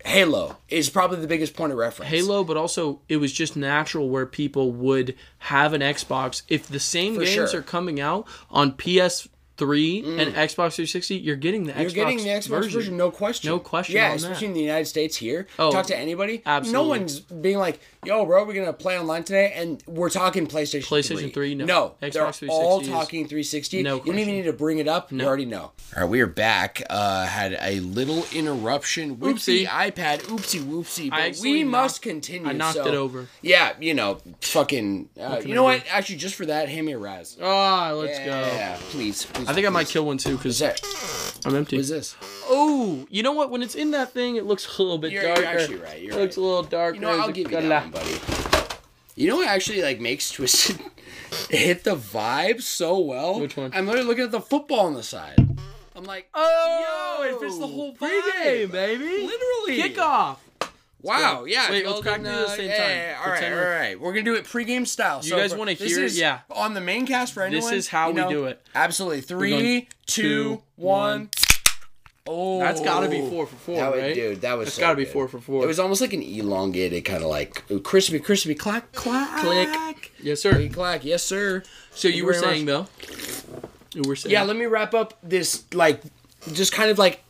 Halo 0.05 0.57
is 0.69 0.89
probably 0.89 1.19
the 1.21 1.27
biggest 1.27 1.55
point 1.57 1.73
of 1.73 1.79
reference. 1.79 2.11
Halo, 2.11 2.45
but 2.45 2.57
also 2.57 3.01
it 3.09 3.17
was 3.17 3.33
just 3.33 3.57
natural 3.57 4.09
where 4.09 4.25
people 4.27 4.71
would 4.71 5.17
have 5.39 5.73
an 5.73 5.81
Xbox. 5.81 6.43
If 6.49 6.69
the 6.69 6.79
same 6.81 7.15
For 7.17 7.25
games 7.25 7.51
sure. 7.51 7.61
Are 7.61 7.63
coming 7.63 8.01
out 8.01 8.27
on 8.51 8.73
PS3 9.57 10.05
mm. 10.05 10.21
and 10.21 10.35
Xbox 10.35 10.75
360, 10.75 11.17
you're 11.17 11.37
getting 11.37 11.65
the 11.65 11.73
You're 11.73 11.91
Xbox 11.91 11.95
getting 11.95 12.19
the 12.19 12.29
Xbox 12.29 12.71
version. 12.71 12.97
no 12.97 13.11
question. 13.11 13.51
No 13.51 13.59
question 13.59 13.97
Yeah, 13.97 14.11
on 14.11 14.17
especially 14.17 14.47
that. 14.47 14.51
in 14.51 14.55
the 14.55 14.61
United 14.61 14.87
States 14.87 15.17
here. 15.17 15.47
Oh, 15.59 15.73
Talk 15.73 15.87
to 15.87 15.97
anybody. 15.97 16.43
Absolutely. 16.45 16.73
No 16.73 16.89
one's 16.89 17.21
being 17.21 17.59
like, 17.59 17.81
"Yo, 18.07 18.25
bro, 18.25 18.45
we're 18.45 18.55
gonna 18.55 18.73
play 18.73 18.99
online 18.99 19.25
today," 19.25 19.53
and 19.55 19.83
we're 19.87 20.11
talking 20.11 20.47
PlayStation. 20.47 20.87
PlayStation 20.87 21.33
3, 21.35 21.55
no. 21.55 21.65
no. 21.65 21.95
Xbox 22.03 22.13
they're 22.13 22.33
360 22.33 22.49
all 22.51 22.81
is- 22.81 22.89
talking 22.89 23.27
360. 23.27 23.83
No 23.83 23.97
you 23.97 24.03
don't 24.05 24.19
even 24.19 24.35
need 24.35 24.43
to 24.45 24.53
bring 24.53 24.79
it 24.79 24.89
up. 24.89 25.11
You 25.13 25.23
already 25.23 25.45
know. 25.45 25.73
All 25.97 26.03
right, 26.03 26.05
we 26.09 26.21
are 26.21 26.27
back. 26.27 26.83
Uh, 26.89 27.27
had 27.27 27.57
a 27.61 27.81
little 27.81 28.25
interruption 28.33 29.19
with 29.19 29.37
Oopsie. 29.37 29.45
the 29.45 29.67
iPad. 29.67 30.21
Oopsie, 30.23 30.61
whoopsie. 30.63 31.11
But 31.11 31.21
actually 31.21 31.53
we 31.53 31.65
must 31.65 32.03
continue. 32.03 32.49
I 32.49 32.53
knocked 32.53 32.75
so- 32.77 32.87
it 32.87 32.95
over. 32.95 33.27
Yeah, 33.43 33.73
you 33.81 33.95
know, 33.95 34.19
fucking. 34.41 35.09
Uh, 35.21 35.41
you 35.45 35.55
know 35.55 35.63
do? 35.63 35.65
what? 35.65 35.85
Actually, 35.91 36.17
just 36.17 36.35
for 36.35 36.47
that, 36.47 36.69
hand 36.69 36.87
me 36.87 36.93
a 36.93 36.99
Raz. 36.99 37.37
Ah, 37.43 37.93
let's 37.93 38.19
go. 38.19 38.25
Yeah, 38.25 38.77
please, 38.91 39.25
please. 39.27 39.49
I 39.49 39.53
think 39.53 39.67
I 39.67 39.71
might 39.71 39.89
kill 39.89 40.07
one 40.07 40.19
too 40.19 40.37
What's 40.37 40.43
because 40.43 40.59
that? 40.61 41.43
I'm 41.45 41.55
empty. 41.55 41.77
What 41.77 41.81
is 41.83 41.89
this? 41.89 42.17
Oh, 42.49 43.07
you 43.11 43.23
know 43.23 43.33
what? 43.33 43.51
When 43.51 43.63
it's 43.63 43.75
in 43.75 43.91
that 43.93 44.13
thing, 44.13 44.37
it 44.37 44.45
looks 44.47 44.79
a 44.79 44.83
little 44.83 44.99
bit 44.99 45.13
You're- 45.13 45.27
you're 45.27 45.35
darker. 45.37 45.59
actually 45.59 45.77
right, 45.77 46.01
you're 46.01 46.13
it 46.13 46.21
looks 46.21 46.37
right. 46.37 46.43
a 46.43 46.47
little 46.47 46.63
darker. 46.63 46.95
You 46.97 47.01
know. 47.01 47.11
I'll 47.21 47.31
give 47.33 47.51
you 47.51 47.61
that 47.61 47.83
one, 47.83 47.91
You 49.15 49.31
know 49.31 49.37
what 49.37 49.49
actually 49.49 49.83
like 49.83 50.01
makes 50.01 50.31
Twisted 50.33 50.79
hit 51.51 51.85
the 51.85 51.97
vibe 51.97 52.61
so 52.63 52.99
well? 52.99 53.41
Which 53.41 53.57
one? 53.57 53.71
I'm 53.75 53.87
literally 53.87 54.07
looking 54.07 54.25
at 54.25 54.31
the 54.31 54.41
football 54.41 54.81
on 54.87 54.95
the 54.95 55.03
side. 55.03 55.37
I'm 55.95 56.05
like, 56.05 56.29
Oh, 56.35 57.25
yo, 57.25 57.37
it 57.37 57.41
fits 57.41 57.59
the 57.59 57.67
whole 57.67 57.95
pregame, 57.95 58.71
baby. 58.71 59.05
Literally. 59.27 59.83
Kickoff. 59.95 60.37
Wow, 61.03 61.45
yeah. 61.45 61.71
Wait, 61.71 61.87
let's 61.87 62.03
didn't, 62.03 62.27
at 62.27 62.47
the 62.49 62.49
same 62.49 62.69
yeah, 62.69 62.77
time. 62.77 62.89
yeah, 62.91 63.11
yeah. 63.13 63.21
All 63.25 63.31
right, 63.31 63.45
all 63.45 63.51
we're- 63.51 63.77
right. 63.77 64.01
We're 64.01 64.13
gonna 64.13 64.25
do 64.25 64.35
it 64.35 64.45
pregame 64.45 64.87
style. 64.87 65.21
You 65.23 65.31
guys 65.37 65.55
wanna 65.55 65.75
this 65.75 65.95
hear 65.95 66.05
is 66.05 66.19
Yeah. 66.19 66.41
On 66.51 66.75
the 66.75 66.81
main 66.81 67.07
cast 67.07 67.33
for 67.33 67.43
anyone. 67.45 67.63
This 67.71 67.73
is 67.73 67.89
how 67.89 68.09
we 68.09 68.15
know? 68.15 68.29
do 68.29 68.45
it. 68.47 68.61
Absolutely. 68.75 69.21
Three, 69.21 69.51
going 69.51 69.87
two, 70.07 70.23
two, 70.57 70.63
one. 70.75 71.31
Oh, 72.29 72.59
That's 72.59 72.81
got 72.81 73.01
to 73.01 73.09
be 73.09 73.21
four 73.29 73.47
for 73.47 73.57
four, 73.57 73.77
That 73.77 73.93
was, 73.93 74.01
right? 74.03 74.15
dude, 74.15 74.41
that 74.41 74.59
was 74.59 74.67
That's 74.67 74.77
so 74.77 74.81
got 74.81 74.91
to 74.91 74.97
be 74.97 75.05
good. 75.05 75.13
four 75.13 75.29
for 75.29 75.41
four. 75.41 75.63
It 75.65 75.67
was 75.67 75.79
almost 75.79 76.01
like 76.01 76.13
an 76.13 76.23
elongated 76.23 77.05
kind 77.05 77.23
of 77.23 77.29
like 77.31 77.63
crispy, 77.85 78.19
crispy, 78.19 78.55
clack, 78.55 78.93
clack, 78.93 79.41
Click. 79.41 80.13
Yes, 80.23 80.41
sir. 80.43 80.53
Click, 80.53 80.73
clack. 80.73 81.05
Yes, 81.05 81.23
sir. 81.23 81.63
So 81.93 82.09
Thank 82.09 82.17
you 82.17 82.27
were 82.27 82.35
saying 82.35 82.67
though. 82.67 82.87
You 83.95 84.03
were 84.07 84.17
saying. 84.17 84.33
Yeah, 84.33 84.43
let 84.43 84.57
me 84.57 84.67
wrap 84.67 84.93
up 84.95 85.15
this 85.23 85.65
like 85.73 86.03
just 86.53 86.73
kind 86.73 86.91
of 86.91 86.99
like 86.99 87.23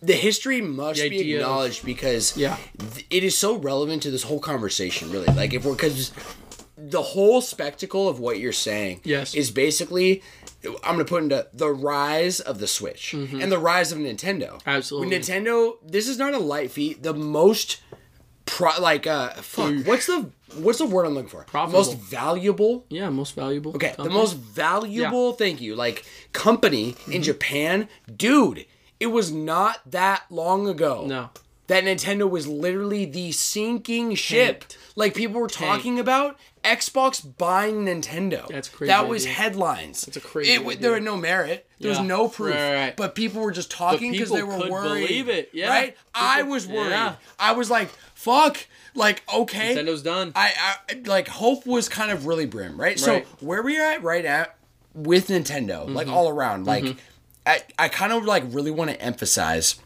the 0.00 0.14
history 0.14 0.60
must 0.60 1.00
The 1.00 1.08
be 1.10 1.34
acknowledged 1.34 1.84
because 1.84 2.36
Yeah. 2.36 2.56
th- 2.94 3.06
it 3.10 3.22
is 3.24 3.36
so 3.36 3.56
relevant 3.56 4.02
to 4.04 4.10
this 4.10 4.22
whole 4.24 4.40
conversation 4.40 5.10
really 5.12 5.26
like 5.26 5.52
if 5.52 5.64
we're 5.64 5.72
because 5.74 6.10
the 6.76 7.02
whole 7.02 7.40
spectacle 7.40 8.08
of 8.08 8.18
what 8.18 8.38
you're 8.40 8.52
saying 8.52 9.00
Yes. 9.04 9.34
is 9.34 9.50
basically 9.52 10.22
i'm 10.84 10.94
gonna 10.94 11.04
put 11.04 11.22
into 11.22 11.46
the 11.52 11.70
rise 11.70 12.40
of 12.40 12.58
the 12.58 12.66
switch 12.66 13.14
and 13.14 13.50
the 13.50 13.58
rise 13.58 13.92
of 13.92 13.98
nintendo 13.98 14.50
Mm-hmm. 14.58 14.68
Absolutely. 14.68 15.08
With 15.16 15.26
nintendo 15.28 15.76
this 15.84 16.08
is 16.08 16.18
not 16.18 16.34
a 16.34 16.38
light 16.38 16.70
feat 16.70 17.02
the 17.02 17.14
most 17.14 17.80
pro 18.44 18.70
like 18.80 19.06
uh 19.06 19.30
fuck 19.34 19.72
what's 19.86 20.06
the 20.06 20.30
what's 20.56 20.78
the 20.78 20.86
word 20.86 21.06
i'm 21.06 21.14
looking 21.14 21.28
for 21.28 21.44
Profitable. 21.44 21.78
most 21.78 21.98
valuable 21.98 22.84
Yeah, 22.90 23.08
most 23.10 23.34
valuable. 23.34 23.74
Okay, 23.74 23.94
the 23.96 24.10
most 24.10 24.34
valuable, 24.36 25.32
thank 25.32 25.60
you, 25.60 25.74
like 25.76 26.04
company 26.32 26.92
Mm-hmm. 26.92 27.12
in 27.12 27.22
Japan, 27.22 27.88
dude. 28.14 28.66
It 29.00 29.06
was 29.06 29.32
not 29.32 29.80
that 29.90 30.22
long 30.30 30.68
ago. 30.68 31.04
No. 31.06 31.30
That 31.68 31.82
Nintendo 31.84 32.28
was 32.30 32.46
literally 32.46 33.04
the 33.04 33.32
sinking 33.32 34.14
ship. 34.14 34.64
Like 34.94 35.14
people 35.14 35.40
were 35.40 35.48
talking 35.48 35.98
about 35.98 36.38
Xbox 36.62 37.24
buying 37.38 37.86
Nintendo. 37.86 38.46
That's 38.48 38.68
crazy 38.68 38.88
That 38.88 39.08
was 39.08 39.22
idea. 39.24 39.34
headlines. 39.34 40.02
That's 40.02 40.16
a 40.18 40.20
crazy 40.20 40.52
It, 40.52 40.60
idea. 40.66 40.76
there 40.78 40.92
was 40.92 41.02
no 41.02 41.16
merit. 41.16 41.66
There 41.80 41.90
was 41.90 42.00
no 42.00 42.28
proof. 42.28 42.54
Right, 42.54 42.74
right. 42.74 42.96
But 42.96 43.14
people 43.14 43.40
were 43.42 43.52
just 43.52 43.70
talking 43.70 44.12
because 44.12 44.30
they 44.30 44.42
were 44.42 44.56
could 44.58 44.70
worried. 44.70 45.08
believe 45.08 45.28
it, 45.28 45.50
yeah. 45.52 45.68
Right? 45.68 45.96
I 46.14 46.42
was 46.42 46.66
worried. 46.66 46.90
yeah. 46.90 47.14
I 47.38 47.52
was 47.52 47.70
like, 47.70 47.88
fuck. 48.14 48.66
Like, 48.94 49.22
okay. 49.34 49.74
Nintendo's 49.74 50.02
done. 50.02 50.32
I, 50.36 50.52
I 50.90 51.00
like 51.06 51.26
hope 51.26 51.66
was 51.66 51.88
kind 51.88 52.10
of 52.12 52.26
really 52.26 52.44
brim, 52.46 52.78
right? 52.80 52.98
So 52.98 53.22
where 53.40 53.62
we 53.62 53.78
are 53.78 53.92
at 53.92 54.02
right 54.02 54.24
at 54.24 54.56
with 54.94 55.28
Nintendo, 55.28 55.88
like 55.92 56.06
Mm-hmm. 56.06 56.14
all 56.16 56.28
around, 56.28 56.66
like 56.66 56.96
I, 57.46 57.62
I 57.78 57.88
kind 57.88 58.12
of 58.12 58.24
like 58.26 58.44
really 58.48 58.70
want 58.70 58.90
to 58.90 59.00
emphasize 59.00 59.80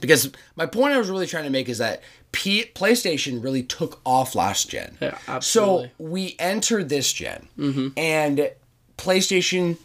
because 0.00 0.30
my 0.56 0.66
point 0.66 0.92
I 0.94 0.98
was 0.98 1.08
really 1.08 1.26
trying 1.28 1.44
to 1.44 1.50
make 1.50 1.68
is 1.68 1.78
that 1.78 2.02
P- 2.32 2.66
PlayStation 2.74 3.42
really 3.42 3.62
took 3.62 4.00
off 4.04 4.34
last 4.34 4.70
gen. 4.70 4.96
Yeah, 5.00 5.18
absolutely. 5.26 5.88
So 5.88 5.90
we 5.98 6.36
entered 6.38 6.88
this 6.88 7.12
gen, 7.12 7.48
mm-hmm. 7.58 7.88
and 7.96 8.50
PlayStation 8.96 9.78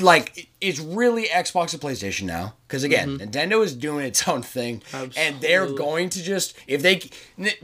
like 0.00 0.48
it's 0.60 0.78
really 0.78 1.26
Xbox 1.26 1.72
and 1.72 1.80
PlayStation 1.80 2.24
now 2.24 2.54
because 2.66 2.84
again, 2.84 3.18
mm-hmm. 3.18 3.30
Nintendo 3.30 3.64
is 3.64 3.74
doing 3.74 4.04
its 4.04 4.26
own 4.28 4.42
thing, 4.42 4.82
and 5.16 5.40
they're 5.40 5.70
going 5.70 6.10
to 6.10 6.22
just 6.22 6.54
if 6.66 6.82
they 6.82 7.02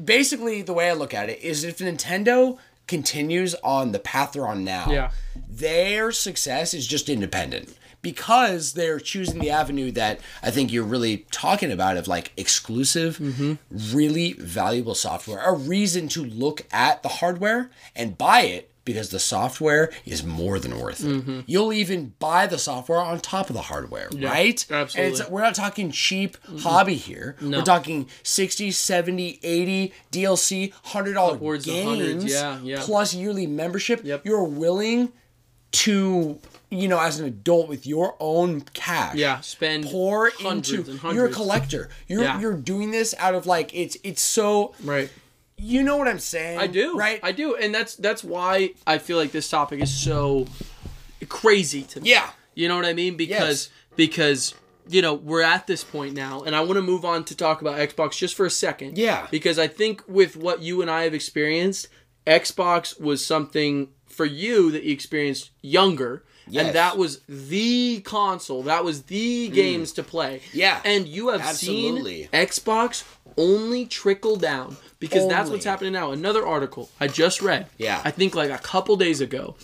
basically 0.03 0.63
the 0.63 0.73
way 0.73 0.89
I 0.91 0.95
look 0.95 1.13
at 1.13 1.29
it 1.29 1.43
is 1.43 1.65
if 1.65 1.79
Nintendo 1.79 2.59
continues 2.87 3.55
on 3.57 3.93
the 3.93 3.99
path 3.99 4.33
they're 4.33 4.47
on 4.47 4.65
now, 4.65 4.87
Yeah. 4.91 5.11
their 5.49 6.13
success 6.13 6.75
is 6.75 6.87
just 6.87 7.09
independent 7.09 7.75
because 8.05 8.75
they're 8.75 9.01
choosing 9.01 9.41
the 9.41 9.51
avenue 9.51 9.91
that 9.93 10.21
I 10.43 10.51
think 10.51 10.71
you're 10.71 10.85
really 10.85 11.27
talking 11.33 11.73
about 11.73 11.97
of 11.97 12.07
like 12.07 12.33
exclusive, 12.37 13.17
mm-hmm. 13.17 13.55
really 13.97 14.35
valuable 14.35 14.95
software, 14.95 15.41
a 15.41 15.53
reason 15.53 16.07
to 16.09 16.23
look 16.23 16.67
at 16.71 17.03
the 17.03 17.09
hardware 17.09 17.71
and 17.97 18.17
buy 18.17 18.43
it 18.43 18.71
because 18.85 19.09
the 19.09 19.19
software 19.19 19.91
is 20.05 20.23
more 20.23 20.59
than 20.59 20.79
worth 20.79 21.01
it. 21.01 21.07
Mm-hmm. 21.07 21.41
You'll 21.47 21.73
even 21.73 22.13
buy 22.19 22.47
the 22.47 22.59
software 22.59 22.99
on 22.99 23.19
top 23.21 23.49
of 23.49 23.55
the 23.55 23.63
hardware, 23.63 24.11
right? 24.13 24.63
And 24.69 24.81
absolutely. 24.81 25.21
it's, 25.21 25.31
we're 25.31 25.41
not 25.41 25.55
talking 25.55 25.91
cheap 25.91 26.37
hobby 26.59 26.97
here. 26.97 27.37
No. 27.41 27.59
We're 27.59 27.65
talking 27.65 28.11
60, 28.23 28.71
70, 28.71 29.41
80 29.43 29.93
DLC, 30.13 30.75
$100 30.85 31.35
Upwards 31.35 31.65
games 31.65 32.31
yeah, 32.31 32.61
yeah. 32.63 32.81
plus 32.81 33.15
yearly 33.15 33.47
membership. 33.47 34.05
Yep. 34.05 34.27
You're 34.27 34.45
willing 34.45 35.13
to, 35.73 36.39
you 36.75 36.89
know, 36.89 36.99
as 37.01 37.19
an 37.21 37.27
adult 37.27 37.69
with 37.69 37.87
your 37.87 38.17
own 38.21 38.63
cash. 38.73 39.15
Yeah, 39.17 39.41
spend 39.41 39.85
pour 39.87 40.29
into. 40.45 40.83
You're 41.13 41.27
a 41.27 41.31
collector. 41.31 41.89
You're 42.09 42.23
Yeah. 42.23 42.41
you're 42.41 42.57
doing 42.57 42.91
this 42.91 43.15
out 43.19 43.35
of 43.35 43.47
like 43.47 43.71
it's 43.75 43.97
it's 44.03 44.23
so. 44.23 44.75
Right. 44.83 45.11
You 45.57 45.83
know 45.85 45.97
what 45.97 46.09
I'm 46.09 46.19
saying? 46.19 46.59
I 46.59 46.67
do. 46.67 46.97
Right. 46.97 47.21
I 47.23 47.31
do, 47.33 47.55
and 47.55 47.73
that's 47.75 47.95
that's 47.97 48.25
why 48.25 48.75
I 48.87 48.99
feel 48.99 49.17
like 49.17 49.31
this 49.33 49.49
topic 49.49 49.81
is 49.81 49.95
so 49.95 50.47
crazy 51.29 51.83
to 51.83 52.01
me. 52.01 52.11
yeah. 52.11 52.31
You 52.55 52.69
know 52.69 52.77
what 52.77 52.85
I 52.85 52.93
mean? 52.93 53.17
Because 53.17 53.71
because 53.97 54.55
you 54.89 55.01
know 55.03 55.15
we're 55.15 55.43
at 55.43 55.67
this 55.67 55.83
point 55.83 56.15
now, 56.15 56.43
and 56.43 56.55
I 56.55 56.61
want 56.61 56.75
to 56.77 56.83
move 56.83 57.05
on 57.05 57.25
to 57.25 57.37
talk 57.37 57.61
about 57.61 57.79
Xbox 57.79 58.17
just 58.19 58.35
for 58.35 58.47
a 58.47 58.51
second. 58.51 58.97
Yeah. 58.99 59.27
Because 59.31 59.59
I 59.59 59.67
think 59.69 60.03
with 60.07 60.37
what 60.37 60.63
you 60.63 60.81
and 60.83 60.91
I 60.91 61.03
have 61.05 61.15
experienced, 61.15 61.89
Xbox 62.27 63.01
was 63.01 63.25
something 63.25 63.89
for 64.07 64.25
you 64.25 64.71
that 64.71 64.85
you 64.85 64.93
experienced 64.93 65.51
younger. 65.63 66.25
Yes. 66.47 66.67
And 66.67 66.75
that 66.75 66.97
was 66.99 67.21
the 67.29 68.01
console. 68.01 68.63
That 68.65 68.85
was 68.85 69.03
the 69.05 69.49
games 69.49 69.93
to 69.93 70.03
play. 70.03 70.39
Mm. 70.39 70.55
Yeah. 70.55 70.81
And 70.85 71.09
you 71.09 71.29
have 71.29 71.41
Absolutely. 71.41 72.23
seen 72.23 72.29
Xbox 72.33 73.05
only 73.37 73.87
trickle 73.87 74.37
down 74.37 74.77
because 74.99 75.29
that's 75.29 75.51
what's 75.51 75.65
happening 75.65 75.93
now. 75.93 76.11
Another 76.11 76.47
article 76.47 76.91
I 77.01 77.09
just 77.09 77.43
read. 77.43 77.67
Yeah. 77.79 78.01
I 78.05 78.11
think 78.11 78.35
like 78.35 78.51
a 78.51 78.59
couple 78.59 78.97
days 78.97 79.21
ago. 79.21 79.57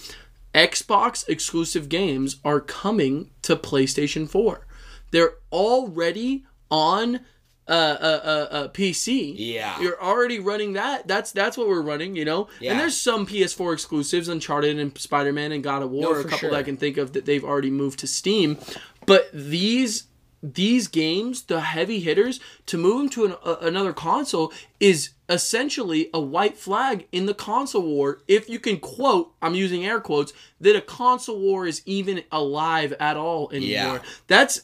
Xbox 0.54 1.28
exclusive 1.28 1.88
games 1.88 2.36
are 2.44 2.60
coming 2.60 3.30
to 3.42 3.54
PlayStation 3.54 4.28
4. 4.28 4.66
They're 5.12 5.34
already 5.52 6.44
on 6.70 7.20
uh, 7.70 7.72
uh, 7.72 8.20
uh, 8.24 8.54
uh, 8.54 8.68
PC. 8.68 9.34
Yeah. 9.36 9.80
You're 9.80 10.02
already 10.02 10.40
running 10.40 10.72
that. 10.72 11.06
That's 11.06 11.30
that's 11.30 11.56
what 11.56 11.68
we're 11.68 11.82
running, 11.82 12.16
you 12.16 12.24
know? 12.24 12.48
Yeah. 12.60 12.72
And 12.72 12.80
there's 12.80 12.96
some 12.96 13.26
PS4 13.26 13.72
exclusives, 13.72 14.26
Uncharted 14.28 14.78
and 14.78 14.96
Spider 14.98 15.32
Man 15.32 15.52
and 15.52 15.62
God 15.62 15.82
of 15.82 15.90
War, 15.90 16.14
No, 16.14 16.20
a 16.20 16.22
couple 16.24 16.38
sure. 16.38 16.50
that 16.50 16.56
I 16.56 16.62
can 16.64 16.76
think 16.76 16.96
of 16.96 17.12
that 17.12 17.26
they've 17.26 17.44
already 17.44 17.70
moved 17.70 18.00
to 18.00 18.08
Steam. 18.08 18.58
But 19.06 19.30
these 19.32 20.04
these 20.42 20.88
games, 20.88 21.42
the 21.42 21.60
heavy 21.60 22.00
hitters, 22.00 22.40
to 22.66 22.78
move 22.78 22.98
them 22.98 23.08
to 23.10 23.24
an, 23.26 23.34
a, 23.44 23.66
another 23.66 23.92
console 23.92 24.52
is 24.80 25.10
essentially 25.28 26.08
a 26.12 26.20
white 26.20 26.56
flag 26.56 27.06
in 27.12 27.26
the 27.26 27.34
console 27.34 27.82
war. 27.82 28.22
If 28.26 28.48
you 28.48 28.58
can 28.58 28.80
quote, 28.80 29.32
I'm 29.42 29.54
using 29.54 29.84
air 29.84 30.00
quotes, 30.00 30.32
that 30.60 30.74
a 30.74 30.80
console 30.80 31.38
war 31.38 31.66
is 31.66 31.82
even 31.86 32.24
alive 32.32 32.94
at 32.98 33.16
all 33.16 33.50
anymore. 33.52 33.96
Yeah. 33.96 33.98
That's 34.26 34.62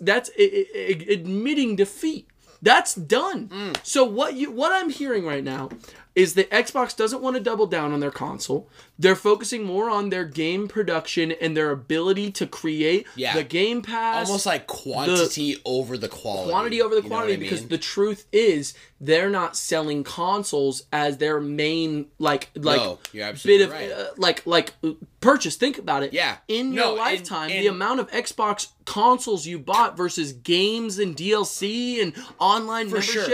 that's 0.00 0.30
admitting 0.36 1.76
defeat. 1.76 2.28
That's 2.64 2.94
done. 2.94 3.48
Mm. 3.48 3.76
So 3.82 4.04
what 4.04 4.34
you 4.34 4.50
what 4.50 4.72
I'm 4.72 4.88
hearing 4.88 5.26
right 5.26 5.44
now 5.44 5.68
is 6.14 6.34
that 6.34 6.48
Xbox 6.50 6.96
doesn't 6.96 7.20
want 7.22 7.34
to 7.36 7.42
double 7.42 7.66
down 7.66 7.92
on 7.92 7.98
their 7.98 8.10
console. 8.12 8.68
They're 8.98 9.16
focusing 9.16 9.64
more 9.64 9.90
on 9.90 10.10
their 10.10 10.24
game 10.24 10.68
production 10.68 11.32
and 11.32 11.56
their 11.56 11.72
ability 11.72 12.30
to 12.32 12.46
create 12.46 13.06
Yeah. 13.16 13.34
the 13.34 13.42
Game 13.42 13.82
Pass 13.82 14.28
Almost 14.28 14.46
like 14.46 14.68
quantity 14.68 15.56
over 15.64 15.98
the 15.98 16.08
quality. 16.08 16.50
quantity 16.50 16.82
over 16.82 16.94
the 16.94 17.02
You 17.02 17.08
know 17.08 17.16
quantity 17.16 17.36
because 17.36 17.60
mean? 17.62 17.68
the 17.70 17.78
truth 17.78 18.26
is 18.32 18.74
they're 19.00 19.28
not 19.28 19.56
selling 19.56 20.04
consoles 20.04 20.84
as 20.92 21.18
their 21.18 21.40
main 21.40 22.06
like 22.20 22.48
like 22.54 22.80
No, 22.80 22.98
bit 23.44 23.60
of 23.62 23.70
right. 23.70 23.90
uh, 23.90 24.06
like 24.16 24.46
like 24.46 24.72
purchase 25.20 25.56
think 25.56 25.78
about 25.78 26.02
it 26.04 26.12
Yeah. 26.12 26.36
in 26.48 26.74
No, 26.74 26.82
your 26.82 26.90
and- 26.90 26.98
lifetime 26.98 27.48
the 27.50 27.66
amount 27.66 27.98
of 28.00 28.10
Xbox 28.12 28.68
consoles 28.84 29.46
you 29.46 29.58
bought 29.58 29.96
versus 29.96 30.32
games 30.32 30.98
and 30.98 31.16
DLC 31.16 32.00
and 32.00 32.12
online 32.38 32.88
For 32.88 33.00
sure. 33.02 33.24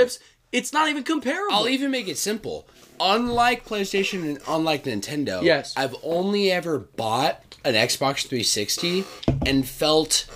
It's 0.53 0.73
not 0.73 0.89
even 0.89 1.03
comparable 1.05 1.55
I'll 1.55 1.69
even 1.69 1.91
make 1.91 2.09
it 2.09 2.19
simple. 2.19 2.67
Unlike 2.99 3.65
PlayStation 3.67 4.23
and 4.23 4.39
unlike 4.47 4.85
Nintendo, 4.85 5.43
Yes. 5.43 5.73
I've 5.77 5.97
only 6.03 6.51
ever 6.53 6.79
bought 6.79 7.43
an 7.65 7.75
Xbox 7.75 8.27
360 8.27 9.05
and 9.47 9.67
felt 9.67 10.27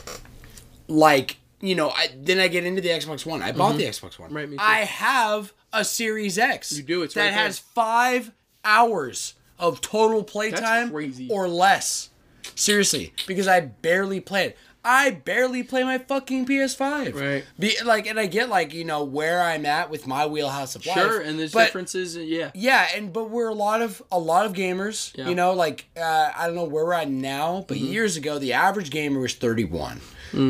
like 0.89 1.37
you 1.61 1.75
know. 1.75 1.91
I 1.91 2.09
then 2.17 2.39
I 2.39 2.49
get 2.49 2.65
into 2.65 2.81
the 2.81 2.89
Xbox 2.91 3.25
One. 3.25 3.43
I 3.43 3.53
bought 3.53 3.77
the 3.77 3.85
Xbox 3.85 4.19
One. 4.19 4.29
Mm-hmm. 4.29 4.37
Right, 4.37 4.49
me 4.49 4.57
too. 4.57 4.63
I 4.63 4.81
have 4.81 5.53
a 5.73 5.85
Series 5.85 6.39
X. 6.39 6.73
You 6.73 6.83
do, 6.83 7.03
it's 7.03 7.15
that 7.15 7.25
right 7.25 7.33
has 7.33 7.59
five 7.59 8.33
hours 8.65 9.35
of 9.59 9.81
total 9.81 10.23
playtime 10.23 10.93
or 11.31 11.49
less. 11.49 12.11
Seriously, 12.55 13.13
because 13.27 13.49
I 13.49 13.61
barely 13.61 14.21
play 14.21 14.47
it. 14.49 14.59
I 14.87 15.11
barely 15.11 15.63
play 15.63 15.83
my 15.83 15.97
fucking 15.99 16.45
PS5. 16.47 17.15
Right. 17.15 17.45
Be, 17.59 17.75
like, 17.85 18.07
and 18.07 18.21
I 18.21 18.27
get 18.27 18.49
like 18.51 18.75
you 18.75 18.85
know 18.85 19.03
where 19.05 19.41
I'm 19.41 19.65
at 19.67 19.89
with 19.91 20.07
my 20.07 20.27
wheelhouse 20.27 20.77
of 20.77 20.85
life. 20.85 20.97
sure 20.97 21.21
and 21.21 21.39
there's 21.39 21.53
but- 21.53 21.67
differences 21.67 22.17
yeah 22.17 22.51
yeah, 22.55 22.89
and 22.95 23.13
but 23.13 23.31
we're 23.31 23.49
a 23.49 23.55
lot 23.55 23.81
of 23.83 24.03
a 24.13 24.19
lot 24.19 24.45
of 24.47 24.53
gamers. 24.53 25.17
Yeah. 25.17 25.29
You 25.29 25.35
know, 25.35 25.53
like 25.55 25.87
uh, 25.97 26.31
I 26.37 26.47
don't 26.47 26.55
know 26.55 26.65
where 26.65 26.85
we're 26.85 26.93
at 26.93 27.09
now, 27.11 27.65
but 27.67 27.77
Mm-hmm. 27.79 27.87
years 27.93 28.17
ago 28.17 28.39
the 28.39 28.53
average 28.53 28.91
gamer 28.91 29.21
was 29.21 29.35
31, 29.35 30.01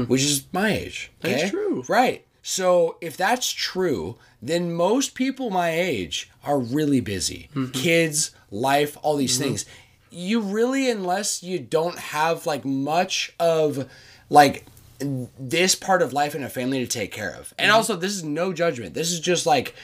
which 0.09 0.23
is 0.23 0.47
my 0.53 0.71
age. 0.73 1.11
Mm. 1.23 1.31
That's 1.31 1.51
true. 1.51 1.85
right? 1.89 2.27
So 2.43 2.97
if 3.01 3.17
that's 3.17 3.51
true, 3.51 4.17
then 4.43 4.75
most 4.75 5.15
people 5.15 5.49
my 5.51 5.71
age 5.71 6.31
are 6.45 6.59
really 6.59 7.01
busy. 7.01 7.49
Mm-hmm. 7.55 7.73
Kids, 7.73 8.33
life, 8.51 8.99
all 9.03 9.17
these 9.17 9.39
things. 9.39 9.65
You 10.11 10.41
really, 10.41 10.91
unless 10.91 11.43
you 11.43 11.59
don't 11.59 11.99
have 11.99 12.47
like 12.47 12.65
much 12.65 13.33
of 13.41 13.89
like 14.35 14.67
this 15.39 15.75
part 15.75 16.03
of 16.03 16.13
life 16.13 16.35
in 16.35 16.43
a 16.43 16.49
family 16.49 16.81
to 16.81 16.87
take 16.87 17.13
care 17.13 17.31
of. 17.31 17.47
Mm-hmm. 17.47 17.55
And 17.61 17.71
also, 17.71 17.97
this 17.97 18.13
is 18.13 18.25
no 18.25 18.53
judgment. 18.53 18.95
This 18.95 19.13
is 19.13 19.21
just 19.21 19.47
like 19.47 19.75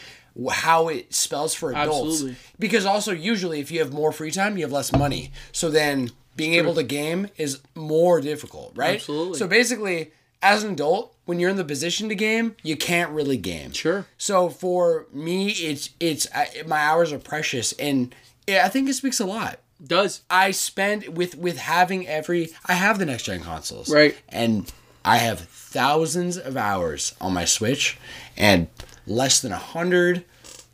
how 0.50 0.88
it 0.88 1.14
spells 1.14 1.54
for 1.54 1.70
adults. 1.70 2.16
Absolutely. 2.16 2.36
Because 2.58 2.84
also, 2.84 3.12
usually, 3.12 3.60
if 3.60 3.70
you 3.70 3.78
have 3.78 3.92
more 3.92 4.12
free 4.12 4.30
time, 4.30 4.56
you 4.56 4.64
have 4.64 4.72
less 4.72 4.92
money. 4.92 5.30
So 5.52 5.70
then 5.70 6.10
being 6.36 6.54
able 6.54 6.74
to 6.74 6.82
game 6.82 7.28
is 7.36 7.60
more 7.74 8.20
difficult, 8.20 8.72
right? 8.76 8.96
Absolutely. 8.96 9.38
So 9.38 9.46
basically, 9.46 10.10
as 10.42 10.64
an 10.64 10.72
adult, 10.72 11.14
when 11.26 11.38
you're 11.38 11.50
in 11.50 11.56
the 11.56 11.64
position 11.64 12.08
to 12.08 12.14
game, 12.14 12.56
you 12.62 12.76
can't 12.76 13.12
really 13.12 13.36
game. 13.36 13.72
Sure. 13.72 14.06
So 14.18 14.48
for 14.48 15.06
me, 15.12 15.50
it's 15.50 15.90
it's 16.00 16.26
I, 16.34 16.48
my 16.66 16.80
hours 16.80 17.12
are 17.12 17.18
precious, 17.20 17.72
and 17.74 18.12
I 18.48 18.68
think 18.68 18.88
it 18.88 18.94
speaks 18.94 19.20
a 19.20 19.26
lot. 19.26 19.60
Does 19.84 20.22
I 20.28 20.50
spend 20.50 21.16
with 21.16 21.36
with 21.36 21.58
having 21.58 22.06
every 22.06 22.50
I 22.66 22.74
have 22.74 22.98
the 22.98 23.06
next 23.06 23.24
gen 23.24 23.40
consoles. 23.40 23.90
Right. 23.90 24.16
And 24.28 24.70
I 25.04 25.16
have 25.16 25.40
thousands 25.40 26.36
of 26.36 26.56
hours 26.56 27.14
on 27.20 27.32
my 27.32 27.44
Switch 27.44 27.98
and 28.36 28.68
less 29.06 29.40
than 29.40 29.52
a 29.52 29.56
hundred 29.56 30.24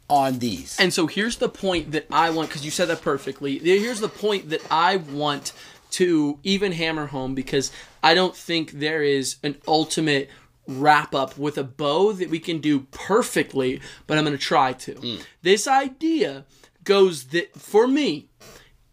on 0.09 0.39
these. 0.39 0.77
And 0.79 0.93
so 0.93 1.07
here's 1.07 1.37
the 1.37 1.49
point 1.49 1.93
that 1.93 2.07
I 2.11 2.31
want 2.31 2.49
because 2.49 2.65
you 2.65 2.71
said 2.71 2.89
that 2.89 3.03
perfectly. 3.03 3.59
Here's 3.59 4.01
the 4.01 4.09
point 4.09 4.51
that 4.51 4.63
I 4.71 4.97
want 4.97 5.53
to 5.93 6.39
even 6.43 6.73
hammer 6.73 7.07
home 7.07 7.35
because 7.35 7.73
I 8.03 8.15
don't 8.15 8.37
think 8.37 8.73
there 8.73 9.03
is 9.03 9.37
an 9.43 9.57
ultimate 9.67 10.29
wrap 10.69 11.15
up 11.15 11.39
with 11.39 11.57
a 11.59 11.65
bow 11.65 12.13
that 12.13 12.29
we 12.29 12.39
can 12.39 12.59
do 12.61 12.81
perfectly, 12.91 13.81
but 14.07 14.19
I'm 14.19 14.25
going 14.25 14.37
to 14.37 14.43
try 14.43 14.73
to. 14.73 14.95
Mm. 14.95 15.23
This 15.43 15.67
idea 15.69 16.45
goes 16.85 17.25
that 17.27 17.55
for 17.59 17.87
me, 17.87 18.29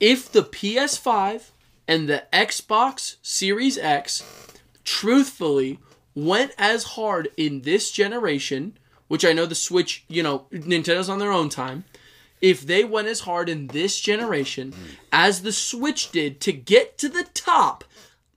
if 0.04 0.30
the 0.30 0.44
PS5 0.44 1.52
and 1.88 2.10
the 2.10 2.26
Xbox 2.34 3.16
Series 3.22 3.78
X 3.78 4.22
truthfully 4.84 5.80
went 6.14 6.52
as 6.58 6.84
hard 6.84 7.30
in 7.38 7.62
this 7.62 7.90
generation, 7.90 8.78
which 9.08 9.24
I 9.24 9.32
know 9.32 9.46
the 9.46 9.56
Switch, 9.56 10.04
you 10.10 10.22
know, 10.22 10.46
Nintendo's 10.52 11.08
on 11.08 11.20
their 11.20 11.32
own 11.32 11.48
time. 11.48 11.86
If 12.42 12.68
they 12.68 12.84
went 12.84 13.08
as 13.08 13.22
hard 13.22 13.48
in 13.48 13.68
this 13.68 13.98
generation 13.98 14.74
as 15.14 15.42
the 15.42 15.54
Switch 15.54 16.12
did 16.12 16.42
to 16.42 16.52
get 16.52 16.98
to 16.98 17.08
the 17.08 17.24
top, 17.34 17.86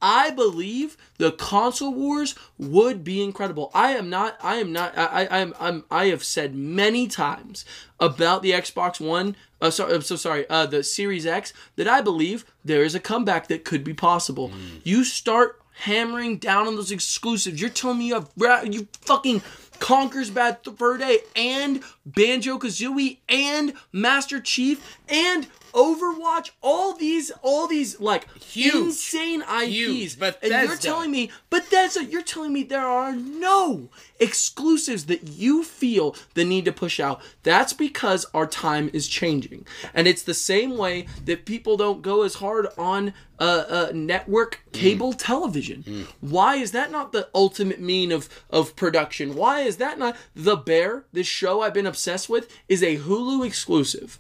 I 0.07 0.31
believe 0.31 0.97
the 1.19 1.33
console 1.33 1.93
wars 1.93 2.37
would 2.59 3.03
be 3.03 3.25
incredible. 3.25 3.73
I 3.75 3.91
am 3.91 4.09
not. 4.09 4.39
I 4.41 4.57
am 4.57 4.73
not. 4.73 4.97
I. 4.97 5.27
I 5.27 5.39
am. 5.39 5.53
I'm. 5.59 5.85
I 5.91 6.07
have 6.07 6.23
said 6.23 6.55
many 6.55 7.09
times 7.09 7.65
about 7.99 8.43
the 8.43 8.53
Xbox 8.53 9.01
One. 9.01 9.35
Uh, 9.61 9.71
sorry, 9.71 9.95
I'm 9.97 10.03
so 10.03 10.15
sorry. 10.15 10.49
Uh, 10.49 10.65
the 10.67 10.85
Series 10.85 11.27
X 11.27 11.53
that 11.75 11.89
I 11.89 12.03
believe 12.03 12.45
there 12.65 12.85
is 12.85 12.95
a 12.95 13.01
comeback 13.01 13.49
that 13.49 13.65
could 13.65 13.83
be 13.83 13.95
possible. 13.95 14.53
You 14.85 15.03
start 15.03 15.61
hammering 15.81 16.39
down 16.39 16.69
on 16.69 16.77
those 16.77 16.93
exclusives. 16.93 17.61
You're 17.61 17.71
telling 17.71 17.99
me 17.99 18.07
you 18.07 18.15
have 18.15 18.31
you 18.73 18.87
fucking 19.01 19.43
Conker's 19.81 20.31
Bad 20.31 20.59
Fur 20.77 20.99
Day 20.99 21.19
and 21.35 21.83
Banjo 22.05 22.59
Kazooie 22.59 23.19
and 23.29 23.73
Master 23.91 24.41
Chief 24.41 24.99
and 25.09 25.49
Overwatch. 25.73 26.51
All 26.63 26.95
these, 26.95 27.31
all 27.43 27.67
these 27.67 28.01
like 28.01 28.27
Huge. 28.43 28.75
insane 28.75 29.43
IPs. 29.43 29.67
Huge. 29.69 30.17
and 30.21 30.69
you're 30.69 30.77
telling 30.77 31.11
me, 31.11 31.31
Bethesda, 31.51 32.05
you're 32.05 32.23
telling 32.23 32.53
me 32.53 32.63
there 32.63 32.87
are 32.87 33.15
no 33.15 33.89
exclusives 34.19 35.07
that 35.07 35.29
you 35.29 35.63
feel 35.63 36.17
the 36.35 36.45
need 36.45 36.65
to 36.65 36.73
push 36.73 36.99
out. 37.01 37.21
That's 37.43 37.73
because 37.73 38.27
our 38.35 38.47
time 38.47 38.91
is 38.93 39.09
changing. 39.09 39.67
And 39.95 40.07
it's 40.07 40.23
the 40.23 40.35
same 40.35 40.77
way 40.77 41.07
that 41.25 41.45
people 41.45 41.77
don't 41.77 42.03
go 42.03 42.23
as 42.23 42.35
hard 42.37 42.69
on 42.79 43.13
uh, 43.39 43.65
uh, 43.69 43.93
network 43.95 44.63
cable 44.73 45.13
television. 45.13 46.07
Why 46.21 46.57
is 46.57 46.73
that 46.73 46.91
not 46.91 47.13
the 47.13 47.29
ultimate 47.35 47.81
mean 47.81 48.11
of, 48.13 48.29
of 48.51 48.75
production? 48.77 49.35
Why 49.35 49.61
is 49.61 49.77
that 49.77 49.99
not 49.99 50.17
The 50.35 50.57
Bear, 50.57 51.05
this 51.13 51.27
show 51.27 51.61
I've 51.61 51.75
been 51.75 51.87
obsessed 51.87 52.29
with, 52.29 52.51
is 52.69 52.83
a 52.83 52.97
Hulu 52.99 53.47
exclusive. 53.47 54.19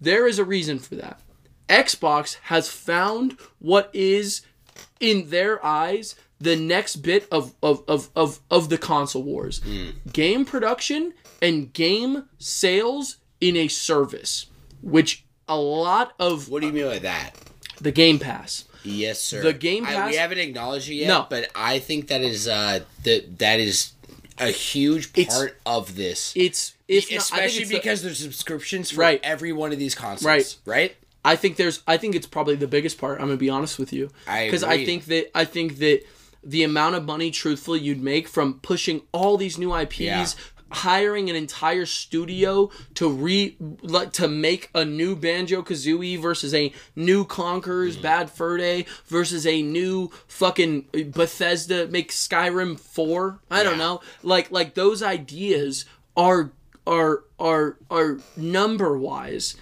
There 0.00 0.26
is 0.26 0.38
a 0.38 0.44
reason 0.44 0.78
for 0.78 0.94
that. 0.96 1.20
Xbox 1.68 2.36
has 2.44 2.68
found 2.68 3.36
what 3.58 3.90
is, 3.92 4.42
in 5.00 5.30
their 5.30 5.64
eyes, 5.64 6.14
the 6.40 6.54
next 6.56 6.96
bit 6.96 7.26
of 7.32 7.54
of, 7.62 7.82
of, 7.88 8.10
of, 8.14 8.40
of 8.50 8.68
the 8.68 8.78
console 8.78 9.22
wars. 9.22 9.60
Game 10.12 10.44
production 10.44 11.14
and 11.42 11.72
game 11.72 12.24
sales 12.38 13.16
in 13.40 13.56
a 13.56 13.68
service. 13.68 14.46
Which 14.82 15.24
a 15.48 15.56
lot 15.56 16.12
of 16.18 16.48
What 16.48 16.60
do 16.60 16.66
you 16.68 16.72
mean 16.72 16.86
by 16.86 16.98
that? 17.00 17.32
the 17.80 17.90
Game 17.92 18.18
Pass. 18.18 18.64
Yes, 18.84 19.20
sir. 19.20 19.42
The 19.42 19.52
Game 19.52 19.84
I, 19.84 19.88
Pass- 19.92 20.10
we 20.10 20.16
haven't 20.16 20.38
acknowledged 20.38 20.88
it 20.88 20.94
yet, 20.94 21.08
No. 21.08 21.26
but 21.28 21.50
I 21.54 21.78
think 21.80 22.08
that 22.08 22.20
is 22.20 22.46
uh 22.46 22.80
that 23.04 23.38
that 23.38 23.58
is 23.58 23.92
a 24.38 24.48
huge 24.50 25.12
part 25.12 25.18
It's- 25.20 25.50
of 25.66 25.96
this. 25.96 26.32
It's 26.36 26.74
if 26.88 27.10
not- 27.10 27.18
Especially 27.20 27.64
the- 27.64 27.74
because 27.76 28.02
there's 28.02 28.18
subscriptions 28.18 28.90
for 28.90 29.00
Right. 29.00 29.20
every 29.22 29.52
one 29.52 29.72
of 29.72 29.78
these 29.78 29.94
consoles. 29.94 30.24
Right. 30.24 30.56
Right? 30.64 30.96
I 31.24 31.34
think 31.34 31.56
there's 31.56 31.82
I 31.88 31.96
think 31.96 32.14
it's 32.14 32.26
probably 32.26 32.54
the 32.54 32.68
biggest 32.68 32.98
part. 32.98 33.20
I'm 33.20 33.26
gonna 33.26 33.36
be 33.36 33.50
honest 33.50 33.78
with 33.78 33.92
you. 33.92 34.10
I 34.28 34.44
Because 34.46 34.62
I 34.62 34.84
think 34.84 35.06
that 35.06 35.30
I 35.36 35.44
think 35.44 35.78
that 35.78 36.02
the 36.44 36.62
amount 36.62 36.94
of 36.94 37.04
money 37.04 37.32
truthfully 37.32 37.80
you'd 37.80 38.00
make 38.00 38.28
from 38.28 38.60
pushing 38.60 39.02
all 39.10 39.36
these 39.36 39.58
new 39.58 39.72
IPs, 39.72 40.00
Yeah. 40.00 40.26
hiring 40.70 41.28
an 41.28 41.34
entire 41.34 41.86
studio 41.86 42.70
to 42.94 43.08
re 43.08 43.56
like 43.82 44.12
to 44.12 44.28
make 44.28 44.70
a 44.72 44.84
new 44.84 45.16
Banjo 45.16 45.62
Kazooie 45.62 46.16
versus 46.20 46.54
a 46.54 46.72
new 46.94 47.24
Conker's 47.24 47.96
mm. 47.96 48.02
Bad 48.02 48.30
Fur 48.30 48.58
Day 48.58 48.86
versus 49.06 49.44
a 49.48 49.62
new 49.62 50.12
fucking 50.28 50.86
uh, 50.94 51.00
Bethesda 51.12 51.88
make 51.88 52.12
Skyrim 52.12 52.78
4. 52.78 53.40
I 53.50 53.64
don't 53.64 53.78
know. 53.78 54.00
Like 54.22 54.52
like 54.52 54.74
those 54.74 55.02
ideas 55.02 55.84
are 56.16 56.52
are 56.86 57.24
are 57.38 57.76
are 57.90 58.18
number 58.36 58.96
wise 58.96 59.56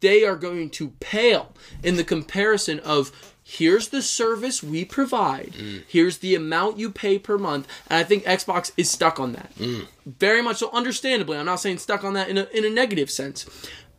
they 0.00 0.24
are 0.24 0.36
going 0.36 0.70
to 0.70 0.90
pale 1.00 1.52
in 1.82 1.96
the 1.96 2.04
comparison 2.04 2.80
of 2.80 3.12
here's 3.42 3.88
the 3.88 4.02
service 4.02 4.62
we 4.62 4.84
provide 4.84 5.52
mm. 5.52 5.82
here's 5.86 6.18
the 6.18 6.34
amount 6.34 6.78
you 6.78 6.90
pay 6.90 7.18
per 7.18 7.36
month 7.36 7.68
and 7.88 7.98
i 7.98 8.04
think 8.04 8.24
xbox 8.24 8.72
is 8.76 8.90
stuck 8.90 9.20
on 9.20 9.32
that. 9.32 9.54
Mm. 9.56 9.86
Very 10.06 10.42
much 10.42 10.58
so 10.58 10.70
understandably 10.72 11.36
i'm 11.36 11.46
not 11.46 11.60
saying 11.60 11.78
stuck 11.78 12.04
on 12.04 12.14
that 12.14 12.28
in 12.28 12.38
a, 12.38 12.48
in 12.52 12.64
a 12.64 12.70
negative 12.70 13.10
sense. 13.10 13.46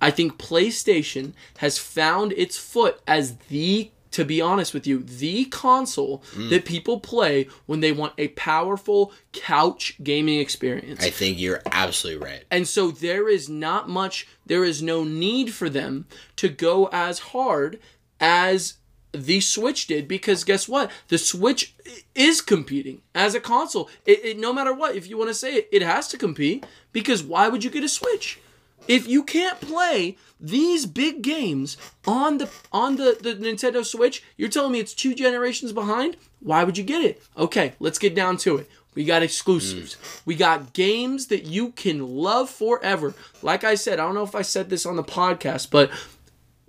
I 0.01 0.09
think 0.09 0.39
playstation 0.39 1.33
has 1.57 1.77
found 1.77 2.33
its 2.33 2.57
foot 2.57 2.99
as 3.07 3.37
the 3.49 3.91
to 4.11 4.25
be 4.25 4.41
honest 4.41 4.73
with 4.73 4.85
you 4.85 5.03
the 5.03 5.45
console 5.45 6.23
mm. 6.33 6.49
that 6.49 6.65
people 6.65 6.99
play 6.99 7.47
when 7.65 7.79
they 7.79 7.91
want 7.91 8.13
a 8.17 8.29
powerful 8.29 9.13
couch 9.33 9.95
gaming 10.03 10.39
experience 10.39 11.03
I 11.03 11.09
think 11.09 11.39
you're 11.39 11.61
absolutely 11.71 12.25
right. 12.25 12.43
and 12.51 12.67
so 12.67 12.91
there 12.91 13.27
is 13.29 13.49
not 13.49 13.89
much, 13.89 14.27
there 14.45 14.63
is 14.63 14.81
no 14.81 15.03
need 15.03 15.53
for 15.53 15.69
them 15.69 16.05
to 16.37 16.49
go 16.49 16.89
as 16.91 17.19
hard 17.19 17.79
as 18.19 18.75
the 19.13 19.41
Switch 19.41 19.87
did 19.87 20.07
because 20.07 20.43
guess 20.43 20.67
what? 20.67 20.89
The 21.09 21.17
Switch 21.17 21.75
is 22.15 22.41
competing 22.41 23.01
as 23.13 23.35
a 23.35 23.39
console. 23.39 23.89
It, 24.05 24.23
it, 24.23 24.39
no 24.39 24.53
matter 24.53 24.73
what, 24.73 24.95
if 24.95 25.07
you 25.07 25.17
want 25.17 25.29
to 25.29 25.33
say 25.33 25.55
it, 25.55 25.69
it 25.71 25.81
has 25.81 26.07
to 26.09 26.17
compete 26.17 26.65
because 26.93 27.23
why 27.23 27.47
would 27.47 27.63
you 27.63 27.69
get 27.69 27.83
a 27.83 27.89
Switch? 27.89 28.39
If 28.87 29.07
you 29.07 29.23
can't 29.23 29.59
play 29.61 30.17
these 30.39 30.85
big 30.85 31.21
games 31.21 31.77
on 32.07 32.39
the 32.39 32.49
on 32.71 32.95
the, 32.97 33.17
the 33.21 33.35
Nintendo 33.35 33.85
Switch, 33.85 34.23
you're 34.37 34.49
telling 34.49 34.71
me 34.71 34.79
it's 34.79 34.93
two 34.93 35.13
generations 35.13 35.71
behind? 35.71 36.17
Why 36.39 36.63
would 36.63 36.77
you 36.77 36.83
get 36.83 37.03
it? 37.03 37.21
Okay, 37.37 37.73
let's 37.79 37.99
get 37.99 38.15
down 38.15 38.37
to 38.37 38.57
it. 38.57 38.69
We 38.95 39.05
got 39.05 39.23
exclusives. 39.23 39.95
Mm. 39.95 40.21
We 40.25 40.35
got 40.35 40.73
games 40.73 41.27
that 41.27 41.45
you 41.45 41.71
can 41.71 42.05
love 42.07 42.49
forever. 42.49 43.13
Like 43.41 43.63
I 43.63 43.75
said, 43.75 43.99
I 43.99 44.03
don't 44.03 44.15
know 44.15 44.23
if 44.23 44.35
I 44.35 44.41
said 44.41 44.69
this 44.69 44.85
on 44.85 44.95
the 44.97 45.03
podcast, 45.03 45.69
but 45.71 45.91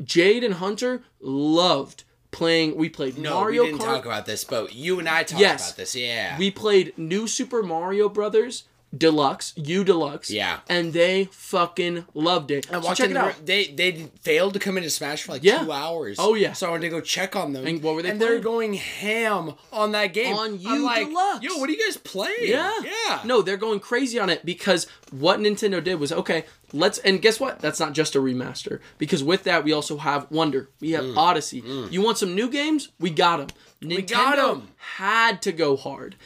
Jade 0.04 0.44
and 0.44 0.54
Hunter 0.54 1.02
loved 1.20 2.04
playing. 2.30 2.76
We 2.76 2.88
played 2.88 3.18
No, 3.18 3.34
Mario 3.40 3.62
we 3.64 3.68
didn't 3.70 3.80
Kart. 3.82 3.84
talk 3.86 4.04
about 4.04 4.26
this, 4.26 4.44
but 4.44 4.74
you 4.74 4.98
and 4.98 5.08
I 5.08 5.22
talked 5.24 5.40
Yes. 5.40 5.68
about 5.70 5.76
this. 5.78 5.96
Yeah. 5.96 6.38
We 6.38 6.50
played 6.50 6.96
New 6.96 7.26
Super 7.26 7.62
Mario 7.62 8.08
Brothers 8.08 8.64
Deluxe, 8.96 9.54
U 9.56 9.84
Deluxe. 9.84 10.30
Yeah. 10.30 10.58
And 10.68 10.92
they 10.92 11.28
fucking 11.32 12.04
loved 12.12 12.50
it. 12.50 12.68
I 12.70 12.74
So 12.74 12.86
walked 12.86 12.98
check 12.98 13.10
it 13.10 13.16
out. 13.16 13.46
They 13.46 13.66
they 13.68 14.10
failed 14.20 14.52
to 14.54 14.58
come 14.58 14.76
into 14.76 14.90
Smash 14.90 15.22
for 15.22 15.32
like 15.32 15.42
Yeah. 15.42 15.64
two 15.64 15.72
hours. 15.72 16.16
Oh, 16.18 16.34
yeah. 16.34 16.52
So 16.52 16.66
I 16.66 16.70
wanted 16.70 16.82
to 16.82 16.88
go 16.90 17.00
check 17.00 17.34
on 17.34 17.52
them. 17.54 17.66
And 17.66 17.82
what 17.82 17.94
were 17.94 18.02
they 18.02 18.10
And 18.10 18.20
they're 18.20 18.38
going 18.38 18.74
ham 18.74 19.54
on 19.72 19.92
that 19.92 20.08
game. 20.12 20.36
On 20.36 20.54
I'm 20.54 20.58
U 20.60 20.84
like, 20.84 21.08
Deluxe. 21.08 21.42
Yo, 21.42 21.56
what 21.56 21.70
are 21.70 21.72
you 21.72 21.82
guys 21.82 21.96
playing? 21.96 22.50
Yeah. 22.50 22.70
Yeah. 22.84 23.20
No, 23.24 23.40
they're 23.40 23.56
going 23.56 23.80
crazy 23.80 24.18
on 24.18 24.28
it 24.28 24.44
because 24.44 24.86
what 25.10 25.40
Nintendo 25.40 25.82
did 25.82 25.98
was 25.98 26.12
okay, 26.12 26.44
let's 26.74 26.98
and 26.98 27.22
guess 27.22 27.40
what? 27.40 27.60
That's 27.60 27.80
not 27.80 27.94
just 27.94 28.14
a 28.14 28.18
remaster. 28.20 28.80
Because 28.98 29.24
with 29.24 29.44
that 29.44 29.64
we 29.64 29.72
also 29.72 29.96
have 29.98 30.30
Wonder. 30.30 30.68
We 30.80 30.90
have 30.90 31.04
Mm. 31.04 31.16
Odyssey. 31.16 31.62
You 31.90 32.02
want 32.02 32.18
some 32.18 32.34
new 32.34 32.50
games? 32.50 32.90
We 33.00 33.08
got 33.10 33.38
them. 33.38 33.48
Nintendo 33.82 34.06
got 34.10 34.38
'em. 34.38 34.68
had 34.96 35.40
to 35.42 35.52
go 35.52 35.76
hard. 35.76 36.16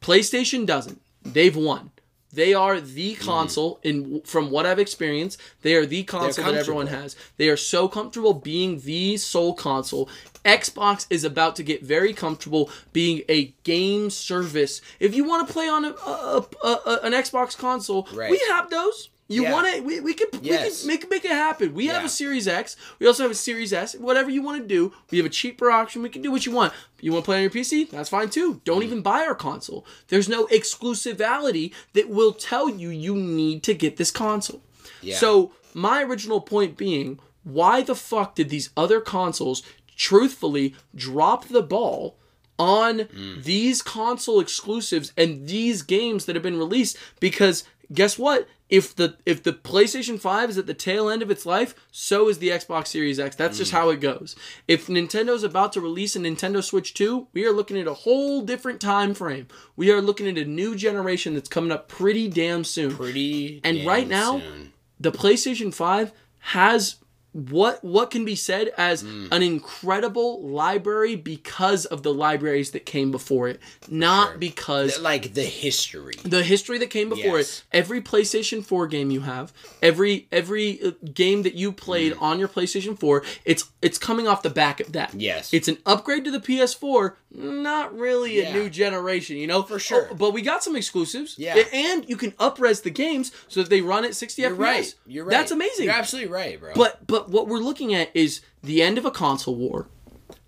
PlayStation 0.00 0.66
doesn't. 0.66 1.00
They've 1.24 1.56
won. 1.56 1.90
They 2.32 2.54
are 2.54 2.80
the 2.80 3.14
Mm. 3.16 3.20
console 3.20 3.80
in 3.82 4.20
from 4.24 4.50
what 4.50 4.64
I've 4.66 4.78
experienced, 4.78 5.38
they 5.62 5.74
are 5.74 5.84
the 5.86 6.04
console 6.04 6.44
that 6.44 6.54
everyone 6.54 6.86
has. 6.88 7.16
They 7.38 7.48
are 7.48 7.56
so 7.56 7.88
comfortable 7.88 8.34
being 8.34 8.80
the 8.80 9.16
sole 9.16 9.54
console. 9.54 10.08
Xbox 10.44 11.06
is 11.10 11.24
about 11.24 11.56
to 11.56 11.62
get 11.62 11.82
very 11.82 12.12
comfortable 12.14 12.70
being 12.92 13.22
a 13.28 13.52
game 13.64 14.10
service. 14.10 14.80
If 14.98 15.14
you 15.14 15.24
want 15.24 15.46
to 15.46 15.52
play 15.52 15.68
on 15.68 15.84
a, 15.84 15.90
a, 15.90 16.46
a, 16.64 16.68
a- 16.86 17.00
an 17.02 17.12
Xbox 17.12 17.56
console, 17.58 18.08
Right. 18.12 18.30
we 18.30 18.40
have 18.48 18.70
those. 18.70 19.10
You 19.30 19.44
Yeah. 19.44 19.52
want 19.52 19.68
it? 19.68 19.84
We, 19.84 20.00
we 20.00 20.12
could 20.12 20.28
Yes. 20.42 20.84
we 20.84 20.98
could 20.98 21.08
make 21.08 21.22
make 21.22 21.24
it 21.24 21.30
happen. 21.30 21.72
We 21.72 21.86
have 21.86 22.04
a 22.04 22.08
Series 22.08 22.48
X. 22.48 22.76
We 22.98 23.06
also 23.06 23.22
have 23.22 23.30
a 23.30 23.34
Series 23.36 23.72
S. 23.72 23.94
Whatever 23.94 24.28
you 24.28 24.42
want 24.42 24.60
to 24.60 24.66
do, 24.66 24.92
we 25.10 25.18
have 25.18 25.26
a 25.26 25.30
cheaper 25.30 25.70
option. 25.70 26.02
We 26.02 26.08
can 26.08 26.20
do 26.22 26.30
what 26.32 26.44
you 26.46 26.52
want. 26.52 26.72
You 27.00 27.12
want 27.12 27.24
to 27.24 27.26
play 27.26 27.36
on 27.36 27.42
your 27.42 27.50
PC? 27.50 27.88
That's 27.90 28.08
fine 28.08 28.28
too. 28.28 28.54
Mm. 28.54 28.64
Don't 28.64 28.82
even 28.82 29.02
buy 29.02 29.20
our 29.24 29.34
console. 29.36 29.86
There's 30.08 30.28
no 30.28 30.46
exclusivity 30.48 31.72
that 31.92 32.08
will 32.08 32.32
tell 32.32 32.68
you 32.68 32.88
you 32.90 33.14
need 33.14 33.62
to 33.64 33.74
get 33.74 33.96
this 33.98 34.10
console. 34.10 34.62
Yeah. 35.00 35.16
So 35.16 35.52
my 35.74 36.02
original 36.02 36.40
point 36.40 36.76
being, 36.76 37.20
why 37.44 37.82
the 37.82 37.94
fuck 37.94 38.34
did 38.34 38.48
these 38.48 38.70
other 38.76 39.00
consoles 39.00 39.62
truthfully 39.96 40.74
drop 40.94 41.46
the 41.48 41.62
ball 41.62 42.16
on 42.58 43.08
these 43.42 43.80
console 43.80 44.40
exclusives 44.40 45.12
and 45.16 45.46
these 45.48 45.82
games 45.82 46.24
that 46.26 46.34
have 46.36 46.42
been 46.42 46.58
released? 46.58 46.96
Because 47.20 47.64
guess 47.92 48.18
what? 48.18 48.48
If 48.68 48.94
the 48.94 49.16
if 49.26 49.42
the 49.42 49.52
PlayStation 49.52 50.18
5 50.20 50.50
is 50.50 50.58
at 50.58 50.66
the 50.66 50.74
tail 50.74 51.10
end 51.10 51.22
of 51.22 51.30
its 51.30 51.44
life, 51.44 51.74
so 51.90 52.28
is 52.28 52.38
the 52.38 52.50
Xbox 52.50 52.86
Series 52.86 53.18
X. 53.18 53.34
That's 53.34 53.58
just 53.58 53.72
mm. 53.72 53.76
how 53.76 53.90
it 53.90 54.00
goes. 54.00 54.36
If 54.68 54.86
Nintendo's 54.86 55.42
about 55.42 55.72
to 55.72 55.80
release 55.80 56.14
a 56.14 56.20
Nintendo 56.20 56.62
Switch 56.62 56.94
2, 56.94 57.28
we 57.32 57.44
are 57.44 57.52
looking 57.52 57.78
at 57.78 57.88
a 57.88 57.94
whole 57.94 58.42
different 58.42 58.80
time 58.80 59.12
frame. 59.12 59.48
We 59.74 59.90
are 59.90 60.00
looking 60.00 60.28
at 60.28 60.38
a 60.38 60.44
new 60.44 60.76
generation 60.76 61.34
that's 61.34 61.48
coming 61.48 61.72
up 61.72 61.88
pretty 61.88 62.28
damn 62.28 62.62
soon 62.62 62.94
Pretty. 62.94 63.60
And 63.64 63.78
damn 63.78 63.86
right 63.88 64.08
now- 64.08 64.38
soon. 64.38 64.72
the 65.00 65.10
PlayStation 65.12 65.74
5 65.74 66.12
has 66.38 66.96
what 67.32 67.82
what 67.84 68.10
can 68.10 68.24
be 68.24 68.34
said 68.34 68.70
as 68.76 69.02
Mm. 69.04 69.28
an 69.32 69.42
incredible 69.42 70.42
library 70.46 71.14
because 71.16 71.84
of 71.86 72.02
the 72.02 72.12
libraries 72.12 72.72
that 72.72 72.84
came 72.84 73.10
before 73.10 73.48
it, 73.48 73.60
not 73.88 74.40
because 74.40 75.00
like 75.00 75.34
the 75.34 75.44
history. 75.44 76.14
the 76.24 76.42
history 76.42 76.78
that 76.78 76.90
came 76.90 77.08
before 77.08 77.38
Yes. 77.38 77.62
it 77.72 77.76
every 77.78 78.00
playstation 78.00 78.64
4 78.64 78.86
game 78.88 79.10
you 79.10 79.20
have 79.20 79.52
every 79.80 80.26
every 80.32 80.82
uh, 80.82 80.90
game 81.14 81.42
that 81.42 81.54
you 81.54 81.70
played 81.72 82.14
Mm. 82.14 82.22
on 82.22 82.38
your 82.38 82.48
playstation 82.48 82.98
4 82.98 83.22
it's 83.44 83.64
it's 83.80 83.96
coming 83.98 84.26
off 84.26 84.42
the 84.42 84.50
back 84.50 84.80
of 84.80 84.92
that 84.92 85.14
Yes. 85.14 85.54
it's 85.54 85.68
an 85.68 85.78
upgrade 85.86 86.24
to 86.24 86.30
the 86.30 86.40
ps4 86.40 87.14
not 87.32 87.96
really 87.96 88.40
a 88.40 88.52
new 88.52 88.68
generation 88.68 89.36
you 89.36 89.46
know 89.46 89.62
For 89.62 89.78
sure. 89.78 90.08
Oh, 90.10 90.14
but 90.14 90.32
we 90.32 90.42
got 90.42 90.64
some 90.64 90.74
exclusives 90.74 91.36
Yeah. 91.38 91.54
And 91.72 92.08
you 92.08 92.16
can 92.16 92.32
upres 92.32 92.82
the 92.82 92.90
games 92.90 93.30
so 93.46 93.60
that 93.62 93.70
they 93.70 93.80
run 93.82 94.04
at 94.04 94.16
60 94.16 94.42
You're 94.42 94.50
fps 94.52 94.58
right. 94.58 94.94
You're 95.06 95.24
right. 95.24 95.30
that's 95.30 95.52
amazing 95.52 95.84
You're 95.84 95.94
absolutely 95.94 96.32
right, 96.32 96.58
bro. 96.58 96.72
but 96.74 97.06
but 97.06 97.19
what 97.28 97.48
we're 97.48 97.58
looking 97.58 97.94
at 97.94 98.10
is 98.14 98.40
the 98.62 98.82
end 98.82 98.98
of 98.98 99.04
a 99.04 99.10
console 99.10 99.56
war. 99.56 99.88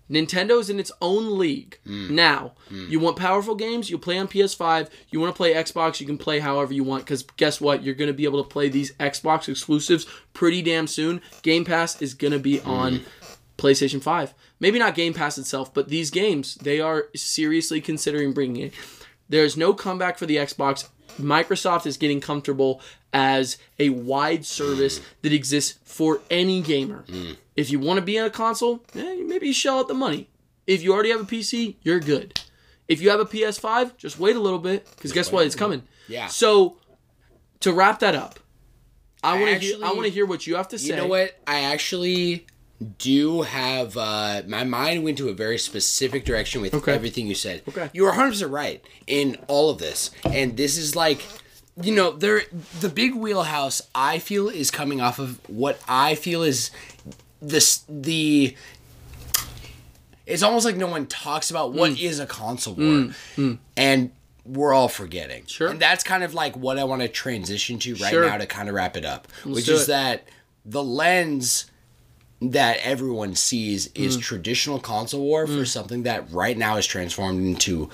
Nintendo's 0.09 0.69
in 0.69 0.79
its 0.79 0.91
own 1.01 1.37
league. 1.37 1.79
Mm. 1.87 2.11
Now, 2.11 2.53
mm. 2.69 2.89
you 2.89 2.99
want 2.99 3.17
powerful 3.17 3.55
games, 3.55 3.89
you 3.89 3.97
play 3.97 4.17
on 4.17 4.27
PS5. 4.27 4.89
You 5.09 5.19
want 5.19 5.33
to 5.33 5.37
play 5.37 5.53
Xbox, 5.53 5.99
you 5.99 6.05
can 6.05 6.17
play 6.17 6.39
however 6.39 6.73
you 6.73 6.83
want 6.83 7.05
cuz 7.05 7.23
guess 7.37 7.59
what? 7.59 7.83
You're 7.83 7.95
going 7.95 8.09
to 8.09 8.13
be 8.13 8.25
able 8.25 8.43
to 8.43 8.49
play 8.49 8.69
these 8.69 8.91
Xbox 8.93 9.47
exclusives 9.47 10.05
pretty 10.33 10.61
damn 10.61 10.87
soon. 10.87 11.21
Game 11.41 11.65
Pass 11.65 12.01
is 12.01 12.13
going 12.13 12.33
to 12.33 12.39
be 12.39 12.59
mm. 12.59 12.67
on 12.67 13.01
PlayStation 13.57 14.01
5. 14.01 14.33
Maybe 14.59 14.79
not 14.79 14.95
Game 14.95 15.13
Pass 15.13 15.37
itself, 15.37 15.73
but 15.73 15.89
these 15.89 16.11
games, 16.11 16.55
they 16.55 16.79
are 16.79 17.07
seriously 17.15 17.81
considering 17.81 18.33
bringing 18.33 18.67
it. 18.67 18.73
There's 19.29 19.57
no 19.57 19.73
comeback 19.73 20.17
for 20.17 20.25
the 20.25 20.37
Xbox. 20.37 20.87
Microsoft 21.19 21.85
is 21.85 21.97
getting 21.97 22.19
comfortable 22.19 22.81
as 23.13 23.57
a 23.79 23.89
wide 23.89 24.45
service 24.45 24.99
that 25.21 25.31
exists 25.31 25.79
for 25.83 26.21
any 26.29 26.61
gamer. 26.61 27.05
If 27.55 27.69
you 27.69 27.79
want 27.79 27.97
to 27.97 28.01
be 28.01 28.17
on 28.19 28.25
a 28.25 28.29
console, 28.31 28.83
eh, 28.95 29.21
maybe 29.23 29.47
you 29.47 29.53
shell 29.53 29.79
out 29.79 29.87
the 29.87 29.93
money. 29.93 30.29
If 30.65 30.81
you 30.81 30.93
already 30.93 31.11
have 31.11 31.21
a 31.21 31.25
PC, 31.25 31.75
you're 31.83 31.99
good. 31.99 32.39
If 32.87 33.01
you 33.01 33.09
have 33.09 33.19
a 33.19 33.25
PS5, 33.25 33.97
just 33.97 34.19
wait 34.19 34.35
a 34.35 34.39
little 34.39 34.59
bit 34.59 34.87
because 34.95 35.11
guess 35.11 35.31
what? 35.31 35.45
It's 35.45 35.55
coming. 35.55 35.83
Yeah. 36.07 36.27
So 36.27 36.77
to 37.61 37.71
wrap 37.71 37.99
that 37.99 38.15
up, 38.15 38.39
I 39.23 39.39
want 39.39 39.61
to. 39.61 39.81
I 39.83 39.93
want 39.93 40.03
to 40.03 40.09
hear 40.09 40.25
what 40.25 40.45
you 40.45 40.55
have 40.55 40.67
to 40.69 40.77
say. 40.77 40.89
You 40.89 40.95
know 40.97 41.07
what? 41.07 41.39
I 41.47 41.61
actually 41.61 42.45
do 42.97 43.41
have 43.43 43.97
uh, 43.97 44.43
my 44.47 44.63
mind 44.63 45.03
went 45.03 45.17
to 45.19 45.29
a 45.29 45.33
very 45.33 45.57
specific 45.57 46.25
direction 46.25 46.61
with 46.61 46.73
Okay. 46.73 46.93
everything 46.93 47.27
you 47.27 47.35
said. 47.35 47.61
Okay. 47.67 47.89
You 47.93 48.03
were 48.03 48.11
100% 48.11 48.51
right 48.51 48.83
in 49.07 49.37
all 49.47 49.69
of 49.69 49.77
this. 49.77 50.11
And 50.25 50.57
this 50.57 50.77
is 50.77 50.95
like 50.95 51.23
you 51.81 51.93
know, 51.93 52.11
there 52.11 52.41
the 52.81 52.89
big 52.89 53.15
wheelhouse 53.15 53.81
I 53.95 54.19
feel 54.19 54.47
is 54.47 54.69
coming 54.69 55.01
off 55.01 55.17
of 55.17 55.39
what 55.49 55.79
I 55.87 56.15
feel 56.15 56.43
is 56.43 56.69
this 57.41 57.83
the 57.89 58.55
it's 60.25 60.43
almost 60.43 60.65
like 60.65 60.77
no 60.77 60.87
one 60.87 61.05
talks 61.07 61.49
about 61.49 61.73
what 61.73 61.91
mm. 61.91 62.01
is 62.01 62.19
a 62.19 62.25
console 62.25 62.75
war. 62.75 62.85
Mm. 62.85 63.15
Mm. 63.35 63.57
And 63.75 64.11
we're 64.45 64.73
all 64.73 64.87
forgetting. 64.87 65.45
Sure. 65.47 65.69
And 65.69 65.79
that's 65.79 66.03
kind 66.03 66.23
of 66.23 66.33
like 66.33 66.55
what 66.55 66.77
I 66.77 66.83
want 66.83 67.01
to 67.01 67.07
transition 67.07 67.79
to 67.79 67.95
right 67.95 68.11
Sure. 68.11 68.27
now 68.27 68.37
to 68.37 68.45
kind 68.45 68.69
of 68.69 68.75
wrap 68.75 68.95
it 68.95 69.05
up. 69.05 69.27
which 69.43 69.65
do 69.65 69.73
is 69.73 69.83
it. 69.83 69.87
that 69.87 70.27
the 70.65 70.83
lens 70.83 71.65
that 72.51 72.77
everyone 72.83 73.35
sees 73.35 73.87
Mm. 73.89 74.05
is 74.05 74.17
traditional 74.17 74.79
console 74.79 75.21
war 75.21 75.47
for 75.47 75.65
something 75.65 76.03
that 76.03 76.31
right 76.31 76.57
now 76.57 76.77
is 76.77 76.85
transformed 76.85 77.45
into 77.45 77.89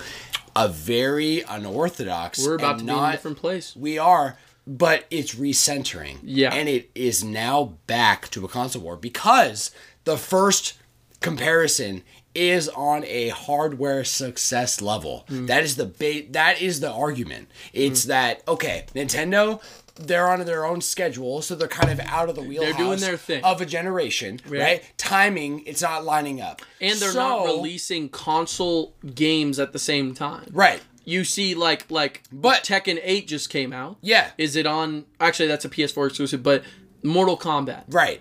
a 0.56 0.68
very 0.68 1.42
unorthodox. 1.48 2.44
We're 2.44 2.54
about 2.56 2.78
to 2.80 2.84
be 2.84 2.90
in 2.90 2.96
a 2.98 3.12
different 3.12 3.38
place. 3.38 3.74
We 3.76 3.98
are, 3.98 4.36
but 4.66 5.04
it's 5.10 5.34
recentering. 5.34 6.18
Yeah. 6.22 6.52
and 6.54 6.68
it 6.68 6.90
is 6.94 7.22
now 7.24 7.74
back 7.86 8.28
to 8.30 8.44
a 8.44 8.48
console 8.48 8.82
war 8.82 8.96
because 8.96 9.70
the 10.04 10.16
first 10.16 10.74
comparison 11.20 12.02
is 12.34 12.68
on 12.70 13.04
a 13.06 13.28
hardware 13.30 14.04
success 14.04 14.80
level. 14.80 15.24
Mm. 15.28 15.48
That 15.48 15.64
is 15.64 15.74
the 15.76 15.86
ba- 15.86 16.30
that 16.30 16.62
is 16.62 16.78
the 16.78 16.90
argument. 16.90 17.48
It's 17.72 18.04
that 18.04 18.42
okay, 18.46 18.86
Nintendo 18.94 19.60
they're 20.06 20.28
on 20.28 20.44
their 20.44 20.64
own 20.64 20.80
schedule, 20.80 21.42
so 21.42 21.54
they're 21.54 21.68
kind 21.68 21.90
of 21.90 22.00
out 22.06 22.28
of 22.28 22.34
the 22.36 22.42
wheelhouse 22.42 22.76
doing 22.76 22.98
their 23.00 23.16
thing. 23.16 23.44
of 23.44 23.60
a 23.60 23.66
generation, 23.66 24.40
right? 24.48 24.82
Timing, 24.96 25.62
it's 25.66 25.82
not 25.82 26.04
lining 26.04 26.40
up. 26.40 26.62
and 26.80 26.98
they're 26.98 27.14
not 27.14 27.44
releasing 27.46 28.08
console 28.08 28.94
games 29.14 29.58
at 29.58 29.72
the 29.72 29.78
same 29.78 30.14
time. 30.14 30.48
Right. 30.52 30.80
You 31.04 31.24
see, 31.24 31.54
like 31.54 31.90
like, 31.90 32.22
But- 32.30 32.62
Tekken 32.64 33.00
Eight 33.02 33.26
just 33.26 33.50
came 33.50 33.72
out. 33.72 33.96
Yeah. 34.02 34.30
Is 34.38 34.54
it 34.56 34.66
on? 34.66 35.06
Actually, 35.18 35.48
that's 35.48 35.64
a 35.64 35.68
PS4 35.68 36.06
exclusive. 36.08 36.42
But 36.42 36.62
Mortal 37.02 37.36
Kombat 37.38 37.84
Right. 37.88 38.20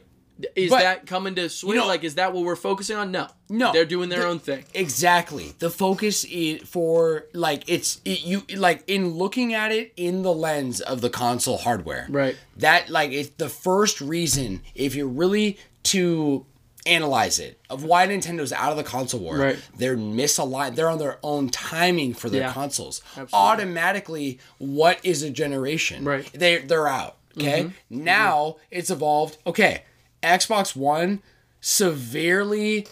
Is 0.56 0.70
But- 0.70 0.80
that 0.82 1.06
coming 1.06 1.36
to 1.36 1.50
Switch? 1.50 1.76
know- 1.78 1.88
like, 1.88 2.04
is 2.04 2.16
that 2.16 2.34
what 2.34 2.44
we're 2.44 2.56
focusing 2.56 2.96
on? 2.98 3.12
No. 3.12 3.28
No, 3.50 3.74
They're 3.74 3.84
doing 3.86 4.10
their 4.10 4.20
the- 4.22 4.28
own 4.28 4.40
thing. 4.40 4.64
Exactly. 4.74 5.54
The 5.60 5.70
focus 5.70 6.24
is 6.26 6.62
for 6.68 7.26
like 7.34 7.64
it's 7.68 8.00
it, 8.06 8.22
you 8.22 8.44
like 8.56 8.84
in 8.88 9.16
looking 9.16 9.54
at 9.54 9.72
it 9.72 9.92
in 9.98 10.22
the 10.22 10.34
lens 10.34 10.82
of 10.82 11.02
the 11.02 11.10
console 11.10 11.58
hardware. 11.58 12.06
Right. 12.10 12.36
That 12.58 12.90
like 12.90 13.12
it's 13.12 13.30
the 13.38 13.50
first 13.50 14.02
reason 14.02 14.62
if 14.76 14.94
you're 14.96 15.08
really 15.08 15.58
to 15.84 16.46
analyze 16.86 17.40
it 17.40 17.60
of 17.70 17.84
why 17.84 18.08
Nintendo's 18.08 18.54
out 18.54 18.72
of 18.72 18.78
the 18.78 18.84
console 18.84 19.20
war. 19.20 19.38
Right. 19.38 19.60
They're 19.78 19.98
misaligned. 19.98 20.76
They're 20.76 20.90
on 20.90 20.98
their 21.00 21.18
own 21.24 21.50
timing 21.50 22.14
for 22.14 22.30
their 22.30 22.42
Yeah. 22.44 22.54
consoles. 22.54 23.02
Absolutely. 23.18 23.34
Automatically, 23.38 24.40
what 24.60 25.00
is 25.04 25.22
a 25.24 25.30
generation? 25.30 26.04
Right. 26.06 26.26
Mm-hmm. 26.26 26.38
They 26.38 26.58
they're 26.60 26.88
out. 26.88 27.18
Okay. 27.38 27.72
Now 27.90 28.58
it's 28.72 28.90
evolved. 28.90 29.38
Okay. 29.48 29.84
Xbox 30.24 30.76
One 30.76 31.22
severely 31.62 32.88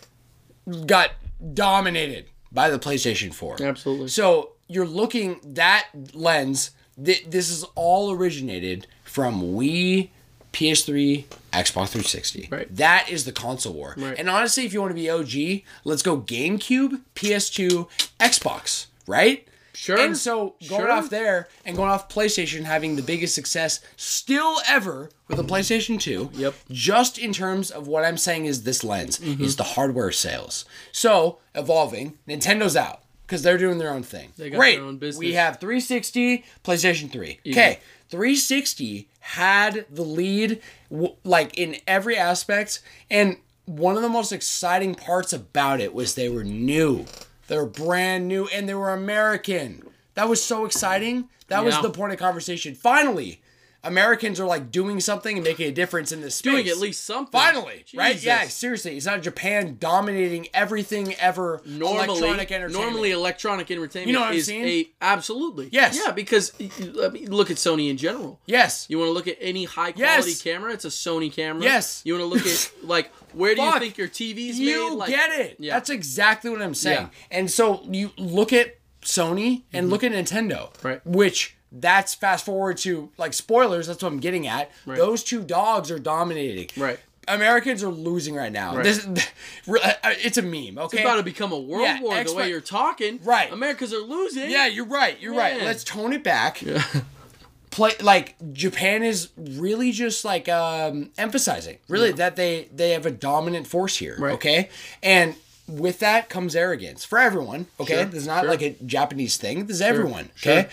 got 0.85 1.11
dominated 1.53 2.25
by 2.51 2.69
the 2.69 2.79
PlayStation 2.79 3.33
4. 3.33 3.61
Absolutely. 3.61 4.07
So 4.07 4.51
you're 4.67 4.85
looking 4.85 5.39
that 5.43 5.87
lens. 6.13 6.71
Th- 7.03 7.25
this 7.25 7.49
is 7.49 7.63
all 7.75 8.11
originated 8.11 8.87
from 9.03 9.41
Wii, 9.41 10.09
PS3, 10.53 11.25
Xbox 11.53 11.89
360. 11.89 12.49
Right. 12.51 12.75
That 12.75 13.09
is 13.09 13.25
the 13.25 13.31
console 13.31 13.73
war. 13.73 13.93
Right. 13.97 14.17
And 14.17 14.29
honestly, 14.29 14.65
if 14.65 14.73
you 14.73 14.81
want 14.81 14.91
to 14.91 14.95
be 14.95 15.09
OG, 15.09 15.63
let's 15.83 16.01
go 16.01 16.19
GameCube, 16.19 17.01
PS2, 17.15 17.87
Xbox. 18.19 18.87
Right. 19.05 19.47
Sure. 19.77 19.99
And 19.99 20.17
so 20.17 20.55
going 20.67 20.81
Sure. 20.81 20.91
off 20.91 21.09
there 21.11 21.47
and 21.63 21.75
going 21.77 21.89
off 21.91 22.09
PlayStation 22.09 22.63
having 22.63 22.95
the 22.95 23.03
biggest 23.03 23.35
success 23.35 23.79
still 23.95 24.59
ever 24.67 25.11
with 25.27 25.37
the 25.37 25.43
PlayStation 25.43 25.99
2. 25.99 26.31
Yep. 26.33 26.55
Just 26.71 27.19
in 27.19 27.31
terms 27.31 27.69
of 27.69 27.87
what 27.87 28.03
I'm 28.03 28.17
saying 28.17 28.45
is 28.47 28.63
this 28.63 28.83
lens 28.83 29.19
Mm-hmm. 29.19 29.43
is 29.43 29.55
the 29.55 29.63
hardware 29.63 30.11
sales. 30.11 30.65
So 30.91 31.37
evolving, 31.53 32.17
Nintendo's 32.27 32.75
out 32.75 33.01
because 33.27 33.43
they're 33.43 33.57
doing 33.59 33.77
their 33.77 33.91
own 33.91 34.01
thing. 34.01 34.31
They 34.35 34.49
got 34.49 34.57
Great. 34.57 34.77
their 34.77 34.85
own 34.85 34.97
business. 34.97 35.19
We 35.19 35.33
have 35.33 35.59
360, 35.59 36.43
PlayStation 36.63 37.11
3. 37.11 37.39
Okay. 37.49 37.79
360 38.09 39.07
had 39.19 39.85
the 39.91 40.01
lead 40.03 40.59
like 41.23 41.55
in 41.57 41.75
every 41.85 42.17
aspect 42.17 42.81
and 43.11 43.37
one 43.65 43.95
of 43.97 44.01
the 44.01 44.09
most 44.09 44.31
exciting 44.31 44.95
parts 44.95 45.33
about 45.33 45.81
it 45.81 45.93
was 45.93 46.15
they 46.15 46.29
were 46.29 46.43
new. 46.45 47.05
They 47.47 47.57
were 47.57 47.65
brand 47.65 48.27
new 48.27 48.47
and 48.47 48.67
they 48.67 48.73
were 48.73 48.91
American. 48.93 49.83
That 50.13 50.29
was 50.29 50.43
so 50.43 50.65
exciting. 50.65 51.29
That 51.47 51.63
was 51.63 51.79
the 51.81 51.89
point 51.89 52.11
of 52.13 52.19
conversation. 52.19 52.75
Finally, 52.75 53.41
Americans 53.87 54.39
are 54.39 54.45
like 54.45 54.71
doing 54.71 54.99
something 54.99 55.37
and 55.37 55.43
making 55.43 55.67
a 55.67 55.71
difference 55.71 56.11
in 56.11 56.21
this 56.21 56.35
space. 56.35 56.51
Doing 56.53 56.67
at 56.67 56.77
least 56.77 57.05
something. 57.05 57.31
Finally, 57.31 57.85
right? 57.95 58.13
Jesus. 58.13 58.25
Yeah, 58.25 58.43
seriously. 58.47 58.97
It's 58.97 59.05
not 59.05 59.21
Japan 59.21 59.77
dominating 59.79 60.47
everything 60.53 61.15
ever. 61.15 61.61
normally 61.65 62.05
electronic 62.07 62.51
entertainment. 62.51 62.73
normally 62.73 63.11
electronic 63.11 63.71
entertainment 63.71 64.07
You 64.07 64.13
know 64.13 64.21
what 64.21 64.29
I'm 64.31 64.35
is 64.35 64.45
saying? 64.47 64.65
a 64.65 64.89
absolutely 65.01 65.69
Yes. 65.71 65.99
yeah 66.05 66.11
because 66.11 66.53
I 66.59 67.09
mean, 67.09 67.31
look 67.31 67.49
at 67.51 67.57
Sony 67.57 67.89
in 67.89 67.97
general 67.97 68.39
yes. 68.45 68.85
you 68.89 68.97
want 68.99 69.09
to 69.09 69.13
look 69.13 69.27
at 69.27 69.37
any 69.41 69.65
high 69.65 69.91
quality 69.91 70.29
Yes. 70.31 70.41
camera 70.41 70.73
it's 70.73 70.85
a 70.85 70.89
Sony 70.89 71.31
camera 71.33 71.63
Yes. 71.63 72.01
you 72.05 72.13
want 72.13 72.23
to 72.23 72.27
look 72.37 72.45
at 72.45 72.71
like 72.83 73.11
where 73.33 73.55
do 73.55 73.61
you 73.61 73.79
think 73.79 73.97
your 73.97 74.07
TV's 74.07 74.59
you 74.59 74.89
made 74.91 74.95
like 74.97 75.09
get 75.09 75.31
it. 75.39 75.55
yeah 75.59 75.73
That's 75.73 75.89
exactly 75.89 76.49
what 76.49 76.61
I'm 76.61 76.73
saying. 76.75 77.01
Yeah. 77.01 77.09
And 77.37 77.49
so 77.51 77.81
you 77.89 78.11
look 78.17 78.53
at 78.53 78.77
Sony 79.01 79.63
and 79.73 79.89
look 79.89 80.03
at 80.03 80.11
Nintendo, 80.11 80.71
Mm-hmm. 80.73 80.87
Right. 80.87 81.05
Which 81.05 81.56
that's 81.71 82.13
fast 82.13 82.45
forward 82.45 82.77
to 82.79 83.09
like 83.17 83.33
spoilers. 83.33 83.87
That's 83.87 84.01
what 84.01 84.11
I'm 84.11 84.19
getting 84.19 84.47
at. 84.47 84.71
Right. 84.85 84.97
Those 84.97 85.23
two 85.23 85.43
dogs 85.43 85.91
are 85.91 85.99
dominating. 85.99 86.69
Right. 86.81 86.99
Americans 87.27 87.83
are 87.83 87.89
losing 87.89 88.35
right 88.35 88.51
now. 88.51 88.75
Right. 88.75 88.83
This, 88.83 89.05
it's 89.67 90.37
a 90.37 90.41
meme. 90.41 90.77
Okay. 90.77 90.97
it's 90.97 91.05
about 91.05 91.17
to 91.17 91.23
become 91.23 91.51
a 91.51 91.59
world 91.59 91.83
Yeah, 91.83 92.01
war 92.01 92.23
the 92.23 92.33
way 92.33 92.49
you're 92.49 92.61
talking 92.61 93.19
Right. 93.23 93.51
Americans 93.51 93.93
are 93.93 93.99
losing 93.99 94.49
Yeah, 94.49 94.67
you're 94.67 94.85
right. 94.85 95.19
You're 95.19 95.35
right. 95.35 95.61
Let's 95.61 95.83
tone 95.83 96.13
it 96.13 96.23
back. 96.23 96.61
Yeah. 96.61 96.83
Play 97.69 97.91
like 98.01 98.35
Japan 98.53 99.03
is 99.03 99.29
really 99.37 99.91
just 99.91 100.23
like 100.25 100.47
um 100.49 101.11
emphasizing 101.17 101.77
really 101.89 102.11
that 102.13 102.35
they 102.37 102.69
they 102.73 102.91
have 102.91 103.05
a 103.05 103.11
dominant 103.11 103.67
force 103.67 103.97
here. 103.97 104.15
Right. 104.17 104.33
Okay, 104.33 104.69
and 105.03 105.35
with 105.67 105.99
that 105.99 106.29
comes 106.29 106.55
arrogance 106.55 107.03
for 107.03 107.19
everyone. 107.19 107.67
Okay, 107.79 107.95
Sure, 107.95 108.05
this 108.05 108.21
is 108.21 108.27
not 108.27 108.43
sure. 108.43 108.49
like 108.49 108.61
a 108.63 108.69
Japanese 108.85 109.35
thing. 109.37 109.65
This 109.67 109.75
is 109.75 109.81
everyone. 109.81 110.29
Okay. 110.39 110.69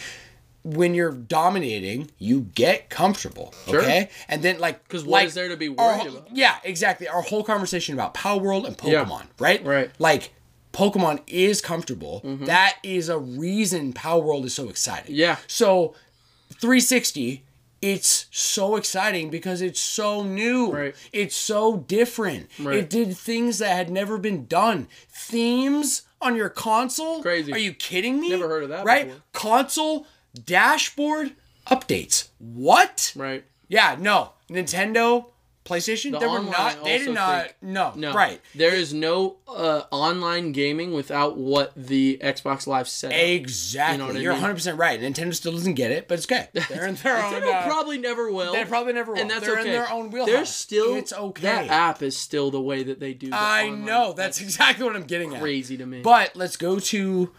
When 0.65 0.95
you're 0.95 1.13
dominating, 1.13 2.11
you 2.19 2.41
get 2.55 2.89
comfortable. 2.89 3.53
Sure. 3.69 3.81
Okay, 3.83 4.09
and 4.29 4.43
then 4.43 4.59
like 4.59 4.89
'Cause 4.89 5.05
what 5.05 5.19
like, 5.19 5.27
is 5.29 5.35
there 5.35 5.49
to 5.51 5.57
be 5.59 5.69
worried 5.69 6.01
whole- 6.01 6.17
about? 6.17 6.29
Yeah, 6.35 6.57
exactly. 6.65 7.07
Our 7.07 7.21
whole 7.23 7.45
conversation 7.45 7.93
about 7.95 8.15
Palworld 8.15 8.67
and 8.67 8.77
Yeah. 8.83 9.05
Pokemon, 9.05 9.25
right? 9.39 9.63
Right. 9.65 9.91
Like 9.99 10.33
Pokemon 10.73 11.21
is 11.27 11.61
comfortable. 11.61 12.23
Mm-hmm. 12.25 12.47
That 12.47 12.79
is 12.83 13.09
a 13.11 13.19
reason 13.19 13.93
Palworld 13.93 14.45
is 14.47 14.55
so 14.55 14.69
exciting. 14.71 15.15
Yeah. 15.15 15.37
So 15.47 15.95
360 16.61 17.45
it's 17.83 18.25
so 18.31 18.77
exciting 18.77 19.29
because 19.29 19.61
it's 19.61 19.79
so 19.79 20.23
new. 20.23 20.73
Right. 20.73 20.95
It's 21.13 21.37
so 21.37 21.77
different. 21.87 22.49
Right. 22.59 22.77
It 22.79 22.89
did 22.89 23.15
things 23.15 23.59
that 23.59 23.77
had 23.77 23.91
never 23.91 24.17
been 24.17 24.47
done. 24.47 24.89
Themes 25.11 26.03
on 26.23 26.35
your 26.35 26.49
console? 26.49 27.21
Crazy. 27.21 27.53
Are 27.53 27.59
you 27.59 27.75
kidding 27.75 28.21
me? 28.21 28.31
Never 28.31 28.49
heard 28.49 28.63
of 28.63 28.71
that 28.71 28.87
Right? 28.87 29.09
before. 29.09 29.23
Console 29.35 30.07
dashboard 30.35 31.33
updates. 31.67 32.29
What? 32.39 33.13
Right. 33.17 33.45
Yeah, 33.69 33.97
no. 33.99 34.33
Nintendo, 34.51 35.27
PlayStation, 35.65 36.13
The 36.13 36.19
they 36.19 36.27
were 36.27 36.43
not 36.43 36.85
they 36.85 36.99
did 36.99 37.15
not 37.15 37.53
no, 37.63 37.93
No. 37.97 38.13
Right. 38.13 38.41
There 38.55 38.75
is 38.75 38.93
no 38.93 39.37
uh, 39.49 39.85
online 39.91 40.53
gaming 40.53 40.93
without 40.93 41.39
what 41.39 41.73
the 41.75 42.19
Xbox 42.23 42.67
Live 42.67 42.87
set. 42.87 43.13
Exactly. 43.13 43.93
You 43.95 43.99
know 43.99 44.13
what 44.13 44.23
You're 44.23 44.35
mean? 44.35 44.43
100% 44.43 44.79
right. 44.79 45.01
Nintendo 45.01 45.35
still 45.35 45.53
doesn't 45.53 45.75
get 45.75 45.91
it, 45.91 46.07
but 46.07 46.19
it's 46.19 46.31
okay. 46.31 46.49
They're 46.53 46.87
in 46.87 46.97
their 46.97 47.17
own 47.25 47.33
Nintendo 47.33 47.63
uh, 47.63 47.67
probably 47.67 47.97
never 47.97 48.31
will. 48.31 48.53
they 48.53 48.67
probably 48.67 48.93
never 48.93 49.13
will. 49.13 49.21
And 49.21 49.31
that's 49.31 49.47
They're 49.47 49.59
okay. 49.59 49.69
in 49.71 49.73
their 49.75 49.91
own 49.91 50.11
wheelhouse. 50.11 50.31
There's 50.31 50.51
still 50.51 50.97
It's 50.97 51.15
okay. 51.15 51.43
That 51.43 51.69
app 51.69 52.03
is 52.03 52.17
still 52.17 52.51
the 52.51 52.61
way 52.61 52.83
that 52.83 53.01
they 53.01 53.15
do. 53.15 53.31
I 53.33 53.71
know. 53.71 54.13
That's 54.13 54.43
exactly 54.43 54.85
what 54.85 54.95
I'm 54.95 55.05
getting 55.05 55.35
at. 55.35 55.41
crazy 55.41 55.79
to 55.79 55.87
me. 55.87 56.03
But 56.03 56.37
let's 56.37 56.59
go 56.59 56.79
to. 56.79 57.33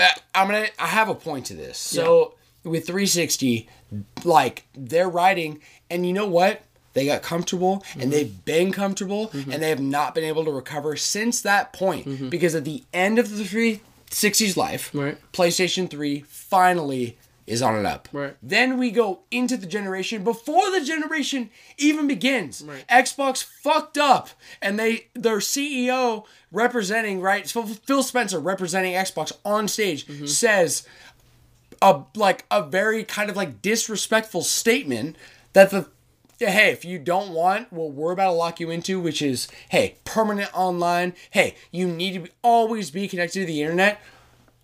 Uh, 0.00 0.08
I'm 0.34 0.46
gonna. 0.48 0.66
I 0.78 0.86
have 0.86 1.08
a 1.08 1.14
point 1.14 1.46
to 1.46 1.54
this. 1.54 1.76
So 1.78 2.34
with 2.64 2.86
360, 2.86 3.68
like 4.24 4.64
they're 4.74 5.08
riding, 5.08 5.60
and 5.90 6.06
you 6.06 6.12
know 6.12 6.26
what? 6.26 6.62
They 6.92 7.06
got 7.06 7.22
comfortable, 7.22 7.78
Mm-hmm. 7.90 8.00
and 8.00 8.12
they've 8.12 8.44
been 8.44 8.72
comfortable, 8.72 9.30
and 9.32 9.62
they 9.62 9.68
have 9.68 9.80
not 9.80 10.14
been 10.14 10.24
able 10.24 10.44
to 10.44 10.50
recover 10.50 10.96
since 10.96 11.40
that 11.42 11.72
point. 11.72 12.30
Because 12.30 12.54
at 12.56 12.64
the 12.64 12.82
end 12.92 13.18
of 13.20 13.36
the 13.36 13.44
360's 13.44 14.56
life, 14.56 14.88
Mm-hmm. 14.88 14.98
Right. 15.00 15.32
PlayStation 15.32 15.88
3 15.88 16.20
finally 16.28 17.16
is 17.50 17.60
on 17.62 17.74
an 17.74 17.84
up. 17.84 18.08
Right. 18.12 18.36
Then 18.42 18.78
we 18.78 18.90
go 18.90 19.20
into 19.30 19.56
the 19.56 19.66
generation 19.66 20.22
before 20.24 20.70
the 20.70 20.80
generation 20.84 21.50
even 21.76 22.06
begins. 22.06 22.62
Right. 22.62 22.84
Xbox 22.88 23.42
fucked 23.42 23.98
up, 23.98 24.30
and 24.62 24.78
they 24.78 25.08
their 25.14 25.38
CEO 25.38 26.24
representing 26.52 27.20
right 27.20 27.48
Phil 27.48 28.02
Spencer 28.02 28.38
representing 28.38 28.94
Xbox 28.94 29.32
on 29.44 29.68
stage 29.68 30.06
Mm-hmm. 30.06 30.26
says 30.26 30.86
a 31.82 32.02
like 32.14 32.44
a 32.50 32.62
very 32.62 33.04
kind 33.04 33.30
of 33.30 33.36
like 33.36 33.62
disrespectful 33.62 34.42
statement 34.42 35.16
that 35.52 35.70
the 35.70 35.88
hey 36.38 36.70
if 36.70 36.84
you 36.84 36.98
don't 36.98 37.30
want 37.30 37.72
what 37.72 37.92
we're 37.92 38.12
about 38.12 38.26
to 38.26 38.32
lock 38.32 38.60
you 38.60 38.70
into 38.70 38.98
which 39.00 39.20
is 39.22 39.46
hey 39.70 39.96
permanent 40.04 40.50
online 40.54 41.12
hey 41.30 41.54
you 41.70 41.86
need 41.86 42.14
to 42.14 42.20
be, 42.20 42.30
always 42.42 42.90
be 42.90 43.06
connected 43.08 43.40
to 43.40 43.46
the 43.46 43.62
internet 43.62 44.00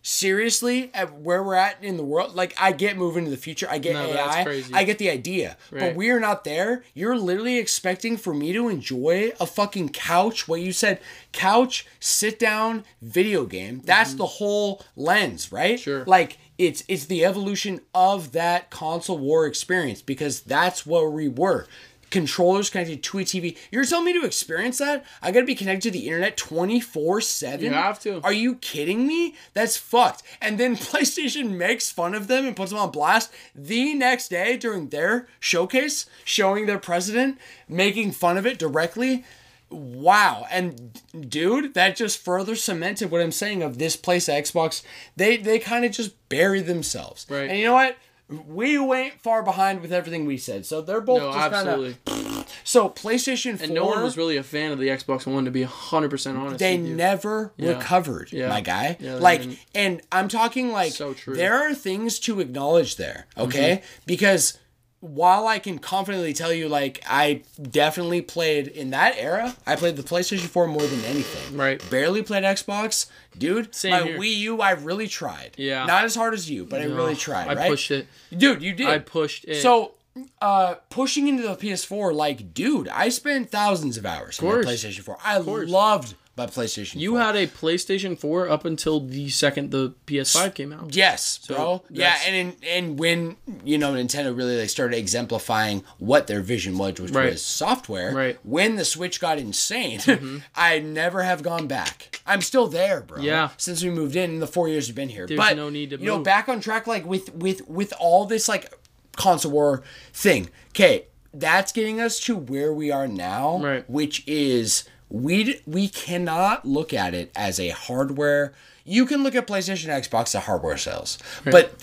seriously 0.06 0.88
at 0.94 1.12
where 1.18 1.42
we're 1.42 1.56
at 1.56 1.82
in 1.82 1.96
the 1.96 2.02
world 2.04 2.32
like 2.32 2.54
i 2.60 2.70
get 2.70 2.96
moving 2.96 3.24
to 3.24 3.30
the 3.30 3.36
future 3.36 3.66
i 3.68 3.76
get 3.76 3.94
No, 3.94 4.08
ai 4.08 4.62
i 4.72 4.84
get 4.84 4.98
the 4.98 5.10
idea. 5.10 5.56
But 5.72 5.96
we're 5.96 6.20
not 6.20 6.44
there. 6.44 6.84
You're 6.94 7.18
literally 7.18 7.58
expecting 7.58 8.16
for 8.16 8.32
me 8.32 8.52
to 8.52 8.68
enjoy 8.68 9.32
a 9.40 9.46
fucking 9.46 9.88
couch 9.88 10.46
what 10.46 10.60
you 10.60 10.72
said 10.72 11.00
couch 11.32 11.86
sit 11.98 12.38
down 12.38 12.84
video 13.02 13.46
game. 13.46 13.82
That's 13.84 14.10
mm-hmm. 14.10 14.18
the 14.18 14.26
whole 14.26 14.84
lens 14.94 15.50
right? 15.50 15.80
Sure. 15.80 16.04
like 16.04 16.38
it's 16.56 16.84
it's 16.86 17.06
the 17.06 17.24
evolution 17.24 17.80
of 17.92 18.30
that 18.30 18.70
console 18.70 19.18
war 19.18 19.44
experience 19.44 20.02
because 20.02 20.40
that's 20.40 20.86
where 20.86 21.10
we 21.10 21.26
were 21.26 21.66
controllers 22.10 22.70
connected 22.70 23.02
to 23.02 23.18
a 23.18 23.22
tv 23.22 23.56
you're 23.70 23.84
telling 23.84 24.04
me 24.04 24.12
to 24.12 24.24
experience 24.24 24.78
that 24.78 25.04
i 25.22 25.30
gotta 25.32 25.44
be 25.46 25.54
connected 25.54 25.82
to 25.82 25.90
the 25.90 26.06
internet 26.06 26.36
24 26.36 27.20
7 27.20 27.64
You 27.64 27.70
have 27.72 27.98
to. 28.00 28.20
are 28.22 28.32
you 28.32 28.56
kidding 28.56 29.06
me 29.06 29.34
that's 29.54 29.76
fucked 29.76 30.22
and 30.40 30.58
then 30.58 30.76
playstation 30.76 31.52
makes 31.56 31.90
fun 31.90 32.14
of 32.14 32.28
them 32.28 32.46
and 32.46 32.54
puts 32.56 32.70
them 32.70 32.78
on 32.80 32.90
blast 32.90 33.32
the 33.54 33.94
next 33.94 34.28
day 34.28 34.56
during 34.56 34.88
their 34.88 35.26
showcase 35.40 36.06
showing 36.24 36.66
their 36.66 36.78
president 36.78 37.38
making 37.68 38.12
fun 38.12 38.36
of 38.38 38.46
it 38.46 38.58
directly 38.58 39.24
Wow, 39.68 40.46
and 40.48 41.02
dude, 41.28 41.74
that 41.74 41.96
just 41.96 42.24
further 42.24 42.54
cemented 42.54 43.10
what 43.10 43.20
I'm 43.20 43.32
saying 43.32 43.64
of 43.64 43.78
this 43.78 43.96
place 43.96 44.28
Xbox. 44.28 44.82
They 45.16 45.36
they 45.38 45.58
kind 45.58 45.84
of 45.84 45.90
just 45.90 46.12
bury 46.28 46.60
themselves. 46.60 47.26
Right. 47.28 47.50
And 47.50 47.58
you 47.58 47.64
know 47.64 47.74
what? 47.74 47.96
We 48.28 48.76
ain't 48.92 49.20
far 49.20 49.42
behind 49.44 49.80
with 49.82 49.92
everything 49.92 50.26
we 50.26 50.36
said. 50.36 50.66
So 50.66 50.80
they're 50.80 51.00
both 51.00 51.20
no, 51.20 51.32
just 51.32 51.38
kind 51.50 51.54
absolutely. 51.68 51.96
of 52.06 52.46
so 52.64 52.88
PlayStation 52.88 53.56
4 53.56 53.64
and 53.66 53.74
no 53.74 53.86
one 53.86 54.02
was 54.02 54.16
really 54.16 54.36
a 54.36 54.42
fan 54.42 54.72
of 54.72 54.78
the 54.80 54.88
Xbox 54.88 55.26
One, 55.32 55.44
to 55.44 55.50
be 55.52 55.62
hundred 55.62 56.10
percent 56.10 56.36
honest. 56.36 56.58
they 56.58 56.76
never 56.76 57.52
Yeah. 57.56 57.70
recovered, 57.74 58.32
Yeah. 58.32 58.48
my 58.48 58.60
guy. 58.60 58.96
Yeah, 58.98 59.14
like, 59.16 59.42
and 59.74 60.00
I'm 60.10 60.26
talking 60.28 60.72
like 60.72 60.92
So 60.92 61.14
true. 61.14 61.34
Mm-hmm. 61.34 61.40
there 61.40 61.54
are 61.54 61.74
things 61.74 62.18
to 62.20 62.40
acknowledge 62.40 62.96
there, 62.96 63.26
okay? 63.38 63.82
Because 64.06 64.58
while 65.06 65.46
I 65.46 65.58
can 65.58 65.78
confidently 65.78 66.32
tell 66.32 66.52
you, 66.52 66.68
like, 66.68 67.02
I 67.08 67.42
definitely 67.70 68.22
played 68.22 68.68
in 68.68 68.90
that 68.90 69.14
era, 69.16 69.56
I 69.66 69.76
played 69.76 69.96
the 69.96 70.02
PlayStation 70.02 70.46
4 70.46 70.66
more 70.66 70.82
than 70.82 71.04
anything. 71.04 71.56
Right. 71.56 71.82
Barely 71.90 72.22
played 72.22 72.44
Xbox. 72.44 73.06
Dude, 73.36 73.74
Same 73.74 73.90
my 73.92 74.02
here. 74.02 74.18
Wii 74.18 74.36
U, 74.36 74.60
I 74.60 74.70
really 74.72 75.08
tried. 75.08 75.52
Yeah. 75.56 75.84
Not 75.86 76.04
as 76.04 76.14
hard 76.14 76.34
as 76.34 76.50
you, 76.50 76.64
but 76.64 76.80
I 76.80 76.84
really 76.84 77.16
tried, 77.16 77.48
I 77.48 77.54
right? 77.54 77.70
pushed 77.70 77.90
it. 77.90 78.06
Dude, 78.36 78.62
you 78.62 78.72
did. 78.72 78.88
I 78.88 78.98
pushed 78.98 79.44
it. 79.46 79.62
So, 79.62 79.92
uh, 80.40 80.76
pushing 80.90 81.28
into 81.28 81.42
the 81.42 81.56
PS4, 81.56 82.14
like, 82.14 82.54
dude, 82.54 82.88
I 82.88 83.08
spent 83.10 83.50
thousands 83.50 83.96
of 83.96 84.06
hours 84.06 84.40
on. 84.40 84.46
PlayStation 84.46 85.00
4. 85.00 85.18
I 85.22 85.38
loved 85.38 86.14
my 86.36 86.46
PlayStation 86.46 87.00
you 87.00 87.12
4. 87.12 87.18
had 87.20 87.36
a 87.36 87.46
PlayStation 87.46 88.18
4 88.18 88.48
up 88.48 88.64
until 88.64 89.00
the 89.00 89.28
second 89.30 89.70
the 89.70 89.94
PS5 90.06 90.54
came 90.54 90.72
out. 90.72 90.94
Yes, 90.94 91.38
bro. 91.46 91.82
Yeah, 91.88 92.16
and 92.26 92.34
in, 92.36 92.56
and 92.68 92.98
when 92.98 93.36
you 93.64 93.78
know 93.78 93.94
Nintendo 93.94 94.36
really 94.36 94.58
like 94.60 94.68
started 94.68 94.98
exemplifying 94.98 95.82
what 95.98 96.26
their 96.26 96.40
vision 96.42 96.76
was, 96.78 97.00
which 97.00 97.12
Right. 97.12 97.32
was 97.32 97.42
software. 97.42 98.12
Right. 98.14 98.36
Mm-hmm. 98.38 98.50
When 98.50 98.76
the 98.76 98.84
Switch 98.84 99.20
got 99.20 99.38
insane, 99.38 100.00
I 100.54 100.78
never 100.80 101.22
have 101.22 101.42
gone 101.42 101.66
back. 101.66 102.20
I'm 102.26 102.42
still 102.42 102.66
there, 102.68 103.00
bro. 103.00 103.20
Yeah. 103.22 103.50
Since 103.56 103.82
we 103.82 103.90
moved 103.90 104.16
in, 104.16 104.30
in 104.32 104.40
the 104.40 104.46
four 104.46 104.68
years 104.68 104.88
we've 104.88 104.96
been 104.96 105.08
here. 105.08 105.26
There's 105.26 105.38
but 105.38 105.56
no 105.56 105.70
need 105.70 105.90
to 105.90 105.98
you 105.98 106.06
know, 106.06 106.18
back 106.20 106.48
on 106.48 106.60
track, 106.60 106.86
like 106.86 107.06
with 107.06 107.34
with 107.34 107.66
with 107.68 107.92
all 107.98 108.26
this 108.26 108.48
like 108.48 108.72
console 109.16 109.52
war 109.52 109.82
thing. 110.12 110.50
Okay, 110.70 111.06
that's 111.32 111.72
getting 111.72 112.00
us 112.00 112.20
to 112.20 112.36
where 112.36 112.72
we 112.72 112.90
are 112.90 113.08
now, 113.08 113.58
Right. 113.62 113.88
which 113.88 114.22
is 114.26 114.84
we 115.08 115.60
we 115.66 115.88
cannot 115.88 116.66
look 116.66 116.92
at 116.92 117.14
it 117.14 117.30
as 117.36 117.58
a 117.60 117.68
hardware. 117.70 118.52
You 118.84 119.06
can 119.06 119.22
look 119.22 119.34
at 119.34 119.46
PlayStation, 119.46 119.86
Xbox, 119.88 120.32
the 120.32 120.40
hardware 120.40 120.76
sales, 120.76 121.18
but 121.44 121.74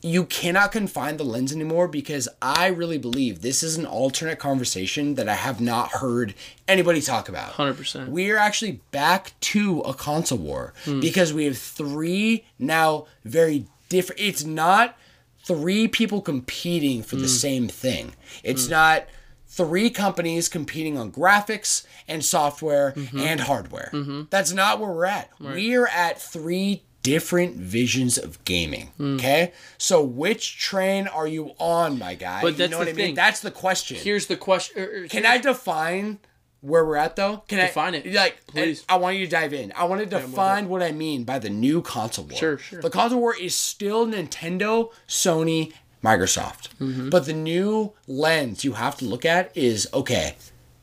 you 0.00 0.24
cannot 0.26 0.70
confine 0.70 1.16
the 1.16 1.24
lens 1.24 1.52
anymore 1.52 1.88
because 1.88 2.28
I 2.40 2.68
really 2.68 2.98
believe 2.98 3.42
this 3.42 3.64
is 3.64 3.76
an 3.76 3.84
alternate 3.86 4.38
conversation 4.38 5.16
that 5.16 5.28
I 5.28 5.34
have 5.34 5.60
not 5.60 5.90
heard 5.90 6.34
anybody 6.68 7.00
talk 7.00 7.28
about. 7.28 7.54
100%. 7.54 8.08
We 8.08 8.30
are 8.30 8.36
actually 8.36 8.80
back 8.92 9.32
to 9.40 9.80
a 9.80 9.94
console 9.94 10.38
war 10.38 10.72
Hmm. 10.84 11.00
because 11.00 11.32
we 11.32 11.46
have 11.46 11.58
three 11.58 12.44
now 12.60 13.06
very 13.24 13.66
different. 13.88 14.20
It's 14.20 14.44
not 14.44 14.96
three 15.44 15.88
people 15.88 16.20
competing 16.20 17.02
for 17.02 17.16
Hmm. 17.16 17.22
the 17.22 17.28
same 17.28 17.66
thing. 17.68 18.14
It's 18.44 18.68
not 18.68 19.04
three 19.58 19.90
companies 19.90 20.48
competing 20.48 20.96
on 20.96 21.10
graphics 21.12 21.84
and 22.06 22.24
software 22.24 22.92
Mm-hmm. 22.96 23.18
and 23.20 23.40
hardware. 23.40 23.90
That's 24.30 24.52
not 24.52 24.80
where 24.80 24.90
we're 24.90 25.04
at. 25.06 25.30
We 25.40 25.74
are 25.76 25.86
at 25.88 26.20
three 26.20 26.82
different 27.02 27.56
visions 27.56 28.18
of 28.18 28.42
gaming. 28.44 28.88
Hmm. 28.96 29.16
Okay? 29.16 29.52
So 29.78 30.02
which 30.02 30.58
train 30.58 31.06
are 31.08 31.26
you 31.26 31.52
on, 31.58 31.98
my 31.98 32.14
guy? 32.14 32.40
But 32.42 32.52
you 32.52 32.58
that's 32.58 32.70
know 32.72 32.78
what 32.78 32.84
the 32.86 32.90
I 32.90 32.94
mean? 32.94 33.06
thing. 33.06 33.14
That's 33.14 33.40
the 33.40 33.50
question. 33.50 33.96
Here's 33.98 34.26
the 34.26 34.36
question. 34.36 34.82
er, 34.82 35.04
er, 35.04 35.08
Can 35.08 35.24
I 35.24 35.38
define 35.38 36.18
where 36.60 36.84
we're 36.84 36.96
at 36.96 37.14
though? 37.16 37.44
Can 37.48 37.58
Define 37.58 37.94
I 37.94 38.00
define 38.00 38.12
it, 38.12 38.16
Like, 38.16 38.46
please. 38.48 38.84
I 38.88 38.96
want 38.96 39.16
you 39.16 39.24
to 39.26 39.30
dive 39.30 39.52
in. 39.54 39.72
I 39.76 39.84
want 39.84 40.00
to 40.00 40.06
define 40.06 40.68
what 40.68 40.82
I 40.82 40.90
mean 40.92 41.24
by 41.24 41.38
the 41.38 41.50
new 41.50 41.82
console 41.82 42.24
war. 42.26 42.38
Sure, 42.38 42.58
sure. 42.58 42.82
The 42.82 42.90
console 42.90 43.20
war 43.20 43.34
is 43.36 43.54
still 43.54 44.06
Nintendo, 44.06 44.90
Sony, 45.06 45.72
Microsoft. 46.02 46.68
Mm-hmm. 46.80 47.08
But 47.10 47.26
the 47.26 47.32
new 47.32 47.92
lens 48.06 48.64
you 48.64 48.72
have 48.72 48.96
to 48.98 49.04
look 49.04 49.24
at 49.24 49.56
is 49.56 49.88
okay. 49.92 50.36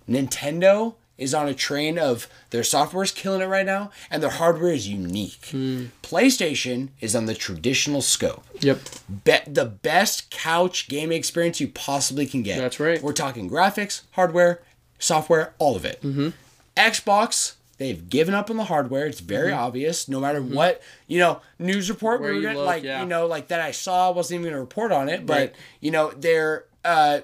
Nintendo 0.10 0.96
is 1.18 1.34
on 1.34 1.48
a 1.48 1.54
train 1.54 1.98
of 1.98 2.28
their 2.50 2.64
software 2.64 3.04
is 3.04 3.12
killing 3.12 3.42
it 3.42 3.46
right 3.46 3.66
now 3.66 3.90
and 4.12 4.22
their 4.22 4.30
hardware 4.30 4.74
is 4.74 4.88
unique. 4.88 5.48
Hmm. 5.52 5.86
PlayStation 6.04 6.90
is 7.00 7.16
on 7.16 7.26
the 7.26 7.34
traditional 7.34 8.02
scope 8.02 8.44
Yep. 8.60 8.80
be- 9.24 9.38
the 9.48 9.66
best 9.66 10.30
couch 10.30 10.90
gaming 10.90 11.18
experience 11.18 11.62
you 11.62 11.70
possibly 11.70 12.26
can 12.26 12.44
get. 12.44 12.58
That's 12.60 12.80
right. 12.82 13.02
We're 13.02 13.14
talking 13.14 13.50
graphics, 13.50 14.02
hardware, 14.12 14.62
software, 15.00 15.54
all 15.58 15.78
of 15.78 15.86
it. 15.86 16.02
Mm-hmm. 16.02 16.30
Xbox 16.76 17.54
they've 17.78 18.10
given 18.10 18.34
up 18.34 18.50
on 18.50 18.58
the 18.58 18.66
hardware. 18.66 19.06
It's 19.06 19.20
very 19.20 19.52
obvious. 19.52 20.08
No 20.08 20.20
matter 20.20 20.42
what 20.42 20.82
you 21.08 21.20
know, 21.20 21.42
news 21.60 21.90
report 21.90 22.16
Mm-hmm. 22.22 22.24
Where 22.24 22.34
we 22.34 22.38
were 22.40 22.44
gonna, 22.44 22.58
look, 22.60 22.68
like 22.68 22.84
yeah. 22.84 23.02
you 23.02 23.08
know 23.08 23.28
like 23.28 23.48
that 23.50 23.62
I 23.62 23.72
saw 23.72 24.12
wasn't 24.12 24.40
even 24.42 24.52
gonna 24.52 24.62
report 24.62 24.92
on 24.92 25.10
it, 25.10 25.26
but 25.26 25.34
Right. 25.38 25.56
you 25.82 25.92
know 25.92 26.12
they're 26.12 26.66
uh 26.84 27.22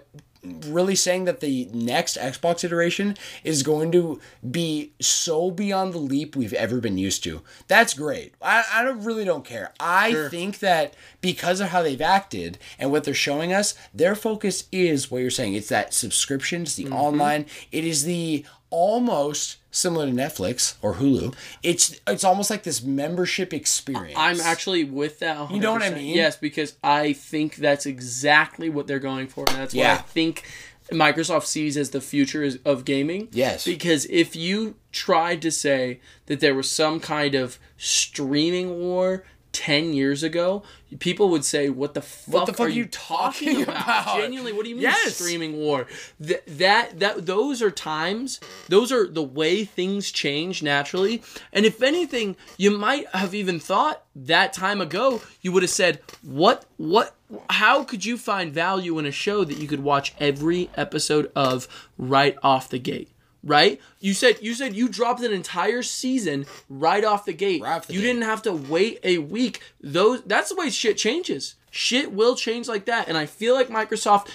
really 0.65 0.95
saying 0.95 1.25
that 1.25 1.39
the 1.39 1.69
next 1.71 2.17
Xbox 2.17 2.63
iteration 2.63 3.15
is 3.43 3.61
going 3.61 3.91
to 3.91 4.19
be 4.49 4.91
so 4.99 5.51
beyond 5.51 5.93
the 5.93 5.99
leap 5.99 6.35
we've 6.35 6.53
ever 6.53 6.80
been 6.80 6.97
used 6.97 7.23
to. 7.23 7.43
That's 7.67 7.93
great. 7.93 8.33
I, 8.41 8.63
I 8.73 8.83
don't 8.83 9.03
really 9.03 9.23
don't 9.23 9.45
care. 9.45 9.71
I 9.80 10.09
Sure. 10.09 10.30
think 10.31 10.57
that 10.57 10.95
because 11.21 11.59
of 11.61 11.67
how 11.67 11.83
they've 11.83 12.01
acted 12.01 12.57
and 12.80 12.89
what 12.91 13.03
they're 13.03 13.13
showing 13.13 13.53
us, 13.53 13.75
their 13.93 14.15
focus 14.15 14.63
is 14.71 15.11
what 15.11 15.19
you're 15.21 15.30
saying. 15.30 15.53
It's 15.53 15.69
that 15.69 15.93
subscription, 15.93 16.63
it's 16.63 16.73
the 16.75 16.85
Mm-hmm. 16.85 16.93
online, 16.93 17.45
it 17.71 17.85
is 17.85 18.05
the 18.05 18.43
almost 18.72 19.58
similar 19.69 20.08
to 20.08 20.11
Netflix 20.11 20.75
or 20.82 20.95
Hulu. 20.95 21.35
It's 21.61 22.00
it's 22.08 22.24
almost 22.24 22.50
like 22.50 22.64
this 22.64 22.82
membership 22.82 23.53
experience. 23.53 24.17
I'm 24.17 24.41
actually 24.41 24.83
with 24.83 25.19
that. 25.19 25.38
100%. 25.38 25.51
You 25.53 25.59
know 25.59 25.74
what 25.74 25.83
I 25.83 25.91
mean? 25.91 26.16
Yes, 26.16 26.35
because 26.38 26.75
I 26.83 27.14
think 27.14 27.58
that's 27.58 27.85
exactly 27.85 28.69
what 28.69 28.88
they're 28.88 29.00
going 29.00 29.27
for, 29.27 29.45
and 29.50 29.58
that's 29.59 29.75
what 29.75 29.85
I 29.85 29.98
think 29.98 30.43
Microsoft 30.91 31.45
sees 31.45 31.77
as 31.77 31.91
the 31.91 32.01
future 32.01 32.43
is- 32.43 32.59
of 32.66 32.83
gaming. 32.83 33.30
Yes. 33.32 33.64
Because 33.66 34.06
if 34.09 34.35
you 34.35 34.75
tried 34.91 35.41
to 35.43 35.51
say 35.51 36.00
that 36.25 36.40
there 36.41 36.53
was 36.56 36.69
some 36.69 37.00
kind 37.00 37.33
of 37.35 37.59
streaming 37.77 38.80
war 38.80 39.24
10 39.53 39.93
years 39.93 40.23
ago, 40.23 40.63
people 40.99 41.30
would 41.30 41.43
say, 41.45 41.69
What 41.69 41.93
the 41.93 42.01
fuck, 42.01 42.45
the 42.45 42.53
fuck 42.53 42.59
are 42.59 42.63
are 42.63 42.69
you 42.69 42.85
talking 42.85 43.61
about?" 43.63 44.17
Genuinely, 44.17 44.53
what 44.53 44.63
do 44.63 44.69
you 44.69 44.75
mean 44.75 44.83
Yes. 44.83 45.15
streaming 45.15 45.57
war? 45.57 45.88
Th- 46.25 46.41
that 46.47 46.99
that 46.99 47.25
those 47.25 47.61
are 47.61 47.71
times, 47.71 48.39
those 48.69 48.91
are 48.91 49.07
the 49.07 49.23
way 49.23 49.65
things 49.65 50.11
change 50.11 50.61
naturally. 50.63 51.21
And 51.53 51.65
if 51.65 51.81
anything, 51.81 52.35
you 52.57 52.71
might 52.71 53.07
have 53.13 53.33
even 53.35 53.59
thought 53.59 54.03
that 54.15 54.53
time 54.53 54.81
ago 54.81 55.21
you 55.41 55.51
would 55.51 55.63
have 55.63 55.69
said, 55.69 56.01
"What 56.21 56.65
what 56.77 57.15
how 57.49 57.83
could 57.83 58.05
you 58.05 58.17
find 58.17 58.53
value 58.53 58.99
in 58.99 59.05
a 59.05 59.11
show 59.11 59.43
that 59.43 59.57
you 59.57 59.67
could 59.67 59.83
watch 59.83 60.13
every 60.19 60.69
episode 60.75 61.31
of 61.35 61.67
right 61.97 62.38
off 62.43 62.69
the 62.69 62.80
gate?" 62.80 63.09
Right? 63.44 63.82
You 64.00 64.14
said 64.14 64.38
you 64.42 64.53
said 64.53 64.76
you 64.76 64.88
dropped 64.88 65.22
an 65.22 65.32
entire 65.34 65.82
season 65.82 66.45
right 66.70 67.03
off 67.03 67.26
the 67.26 67.34
gate. 67.34 67.61
Right 67.64 67.78
off 67.78 67.88
the 67.88 67.94
you 67.94 68.02
gate. 68.02 68.08
didn't 68.08 68.24
have 68.24 68.42
to 68.44 68.53
wait 68.53 69.00
a 69.03 69.18
week. 69.18 69.61
Those 69.82 70.22
that's 70.24 70.50
the 70.50 70.56
way 70.56 70.70
shit 70.70 70.98
changes. 70.98 71.56
Shit 71.72 72.11
will 72.11 72.36
change 72.36 72.68
like 72.68 72.86
that, 72.86 73.08
and 73.08 73.18
I 73.18 73.26
feel 73.26 73.56
like 73.56 73.70
Microsoft 73.70 74.28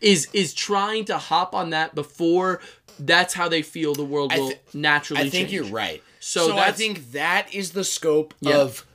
is 0.00 0.28
is 0.32 0.54
trying 0.54 1.04
to 1.06 1.18
hop 1.18 1.54
on 1.54 1.70
that 1.70 1.94
before 1.94 2.60
that's 2.98 3.34
how 3.34 3.48
they 3.48 3.60
feel 3.62 3.92
the 3.94 4.04
world 4.04 4.32
will 4.34 4.50
thi- 4.50 4.56
naturally 4.72 5.20
I 5.22 5.24
think 5.28 5.48
change. 5.48 5.52
you're 5.52 5.64
right. 5.74 6.02
So 6.20 6.48
So, 6.48 6.56
I 6.58 6.72
think 6.72 7.12
that 7.12 7.52
is 7.54 7.72
the 7.72 7.84
scope 7.84 8.32
Yeah. 8.40 8.56
of 8.58 8.86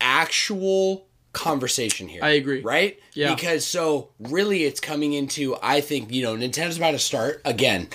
actual 0.00 1.06
conversation 1.32 2.08
here. 2.08 2.24
I 2.24 2.30
agree. 2.30 2.60
Right? 2.60 2.98
Yeah. 3.12 3.34
Because 3.34 3.64
so 3.64 4.10
really 4.18 4.64
it's 4.64 4.80
coming 4.80 5.12
into 5.12 5.56
I 5.62 5.80
think, 5.80 6.12
you 6.12 6.22
know, 6.22 6.34
Nintendo's 6.36 6.76
about 6.76 6.90
to 6.92 6.98
start 6.98 7.40
again. 7.44 7.88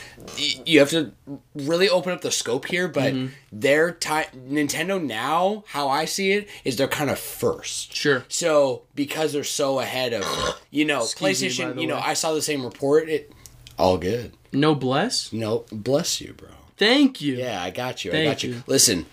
You 0.65 0.79
have 0.79 0.89
to 0.91 1.11
really 1.53 1.89
open 1.89 2.13
up 2.13 2.21
the 2.21 2.31
scope 2.31 2.65
here, 2.65 2.87
but 2.87 3.13
Mm-hmm. 3.13 3.33
their 3.51 3.91
time 3.91 4.25
Nintendo 4.49 5.03
now, 5.03 5.63
how 5.67 5.89
I 5.89 6.05
see 6.05 6.31
it, 6.31 6.47
is 6.63 6.77
they're 6.77 6.87
kind 6.87 7.09
of 7.09 7.19
first. 7.19 7.93
Sure. 7.93 8.23
So 8.29 8.83
because 8.95 9.33
they're 9.33 9.43
so 9.43 9.79
ahead 9.79 10.13
of 10.13 10.23
you 10.71 10.85
know, 10.85 11.03
Excuse 11.03 11.41
PlayStation, 11.41 11.75
the 11.75 11.81
you 11.81 11.87
know, 11.87 11.95
way. 11.95 12.01
I 12.05 12.13
saw 12.13 12.33
the 12.33 12.41
same 12.41 12.63
report. 12.63 13.09
It 13.09 13.31
all 13.77 13.97
good. 13.97 14.31
No 14.53 14.73
bless. 14.75 15.33
No, 15.33 15.65
bless 15.71 16.21
you, 16.21 16.31
bro. 16.33 16.47
Thank 16.77 17.19
you. 17.21 17.35
Yeah, 17.35 17.61
I 17.61 17.69
got 17.71 18.05
you. 18.05 18.13
I 18.13 18.23
got 18.23 18.43
you. 18.43 18.53
you. 18.53 18.63
Listen, 18.67 19.05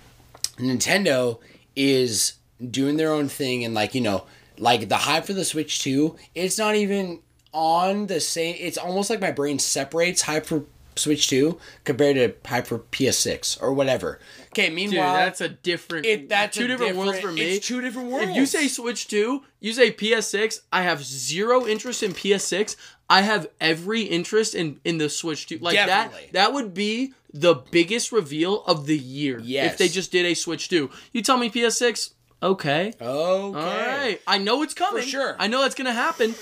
Nintendo 0.59 1.39
is 1.75 2.35
doing 2.71 2.97
their 2.97 3.13
own 3.13 3.29
thing, 3.29 3.65
and 3.65 3.75
like 3.75 3.95
you 3.95 4.01
know, 4.01 4.25
like 4.59 4.89
the 4.89 4.97
hype 4.97 5.25
for 5.25 5.33
the 5.33 5.45
Switch 5.45 5.81
Two, 5.81 6.17
it's 6.35 6.59
not 6.59 6.75
even 6.75 7.21
on 7.53 8.07
the 8.07 8.21
same. 8.21 8.57
It's 8.59 8.79
almost 8.79 9.11
like 9.11 9.21
my 9.21 9.31
brain 9.33 9.59
separates 9.59 10.23
hype 10.23 10.47
for 10.47 10.65
Switch 10.97 11.29
Two 11.29 11.59
compared 11.85 12.17
to 12.17 12.35
hype 12.49 12.67
for 12.67 12.79
PS6 12.81 13.63
or 13.63 13.73
whatever. 13.73 14.19
Okay, 14.49 14.67
Dude, 14.67 14.75
meanwhile, 14.75 15.15
that's 15.15 15.41
a 15.41 15.49
different. 15.49 16.05
it 16.07 16.29
that's 16.29 16.57
two 16.57 16.65
a 16.65 16.69
different, 16.69 16.97
worlds 16.97 17.21
for 17.21 17.33
me. 17.33 17.41
It's 17.43 17.67
two 17.67 17.81
different 17.81 18.11
worlds. 18.11 18.31
If 18.31 18.37
you 18.37 18.45
say 18.47 18.69
Switch 18.69 19.09
2, 19.09 19.43
you 19.61 19.73
say 19.73 19.91
PS6, 19.91 20.61
I 20.73 20.83
have 20.83 21.03
zero 21.03 21.67
interest 21.67 22.03
in 22.03 22.13
PS6. 22.13 22.77
I 23.09 23.23
have 23.23 23.49
every 23.61 24.03
interest 24.03 24.55
in 24.55 24.81
in 24.85 24.99
the 24.99 25.09
Switch 25.09 25.47
2. 25.47 25.59
Like 25.59 25.75
Definitely. 25.75 26.27
that 26.27 26.33
that 26.33 26.53
would 26.53 26.75
be 26.75 27.15
the 27.35 27.55
biggest 27.71 28.13
reveal 28.13 28.63
of 28.65 28.85
the 28.87 28.99
year 28.99 29.41
Yes. 29.43 29.73
if 29.73 29.79
they 29.79 29.89
just 29.89 30.13
did 30.13 30.27
a 30.27 30.35
Switch 30.35 30.69
2. 30.69 30.91
You 31.13 31.23
tell 31.23 31.39
me 31.39 31.49
PS6, 31.51 32.13
okay. 32.43 32.89
okay, 33.01 33.05
All 33.07 33.53
right. 33.53 34.21
I 34.27 34.39
know 34.39 34.63
it's 34.63 34.75
coming. 34.75 35.03
For 35.03 35.09
sure. 35.09 35.37
I 35.39 35.47
know 35.47 35.63
that's 35.63 35.75
going 35.75 35.87
to 35.87 35.93
happen. 35.93 36.35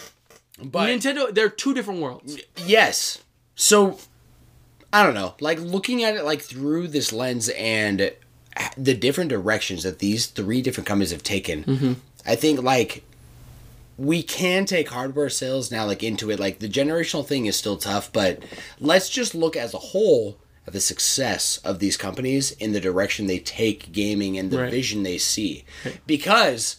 but 0.63 0.89
Nintendo, 0.89 1.33
they're 1.33 1.49
two 1.49 1.75
different 1.75 2.01
worlds. 2.01 2.39
Yes. 2.65 3.23
So 3.55 3.99
I 4.93 5.03
don't 5.05 5.15
know, 5.15 5.35
like 5.41 5.61
looking 5.61 6.03
at 6.03 6.17
it 6.17 6.25
like 6.25 6.41
through 6.41 6.89
this 6.89 7.13
lens 7.13 7.49
and 7.51 8.13
the 8.77 8.95
different 8.95 9.31
directions 9.31 9.85
that 9.85 10.01
these 10.01 10.27
three 10.27 10.63
different 10.63 10.87
companies 10.87 11.13
have 11.13 11.23
taken. 11.23 11.65
Mm-hmm. 11.65 11.93
I 12.27 12.35
think 12.37 12.63
like 12.63 13.05
we 13.97 14.23
can 14.23 14.65
take 14.65 14.89
hardware 14.89 15.29
sales 15.29 15.71
now 15.71 15.87
like 15.87 16.03
into 16.03 16.31
it 16.31 16.41
like 16.41 16.59
the 16.59 16.69
generational 16.69 17.25
thing 17.25 17.47
is 17.47 17.57
still 17.57 17.77
tough, 17.77 18.13
but 18.13 18.43
let's 18.81 19.09
just 19.09 19.35
look 19.35 19.57
as 19.57 19.75
a 19.75 19.79
whole 19.79 20.39
the 20.73 20.81
success 20.81 21.59
of 21.59 21.79
these 21.79 21.97
companies 21.97 22.53
in 22.53 22.73
the 22.73 22.81
direction 22.81 23.27
they 23.27 23.39
take 23.39 23.93
gaming 23.93 24.39
and 24.39 24.51
the 24.51 24.59
Right. 24.59 24.71
vision 24.71 25.03
they 25.03 25.19
see. 25.19 25.65
Because 26.07 26.77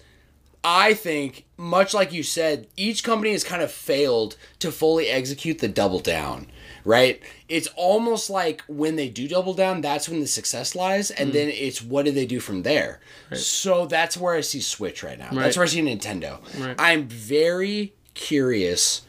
I 0.63 0.93
think, 0.93 1.45
much 1.57 1.93
like 1.93 2.13
you 2.13 2.21
said, 2.21 2.67
each 2.77 3.03
company 3.03 3.31
has 3.31 3.43
kind 3.43 3.63
of 3.63 3.71
failed 3.71 4.35
to 4.59 4.71
fully 4.71 5.07
execute 5.07 5.57
the 5.57 5.67
double 5.67 5.99
down, 5.99 6.47
right? 6.85 7.19
It's 7.49 7.67
almost 7.75 8.29
like 8.29 8.61
when 8.67 8.95
they 8.95 9.09
do 9.09 9.27
double 9.27 9.55
down, 9.55 9.81
that's 9.81 10.07
when 10.07 10.19
the 10.19 10.27
success 10.27 10.75
lies, 10.75 11.09
and 11.09 11.31
mm. 11.31 11.33
then 11.33 11.49
it's 11.49 11.81
what 11.81 12.05
do 12.05 12.11
they 12.11 12.27
do 12.27 12.39
from 12.39 12.61
there? 12.61 12.99
So 13.33 13.87
that's 13.87 14.17
where 14.17 14.35
I 14.35 14.41
see 14.41 14.61
Switch 14.61 15.01
right 15.01 15.17
now. 15.17 15.29
Right. 15.31 15.43
That's 15.43 15.57
where 15.57 15.65
I 15.65 15.69
see 15.69 15.81
Nintendo. 15.81 16.39
Right. 16.59 16.75
I'm 16.77 17.07
very 17.07 17.95
curious 18.13 19.01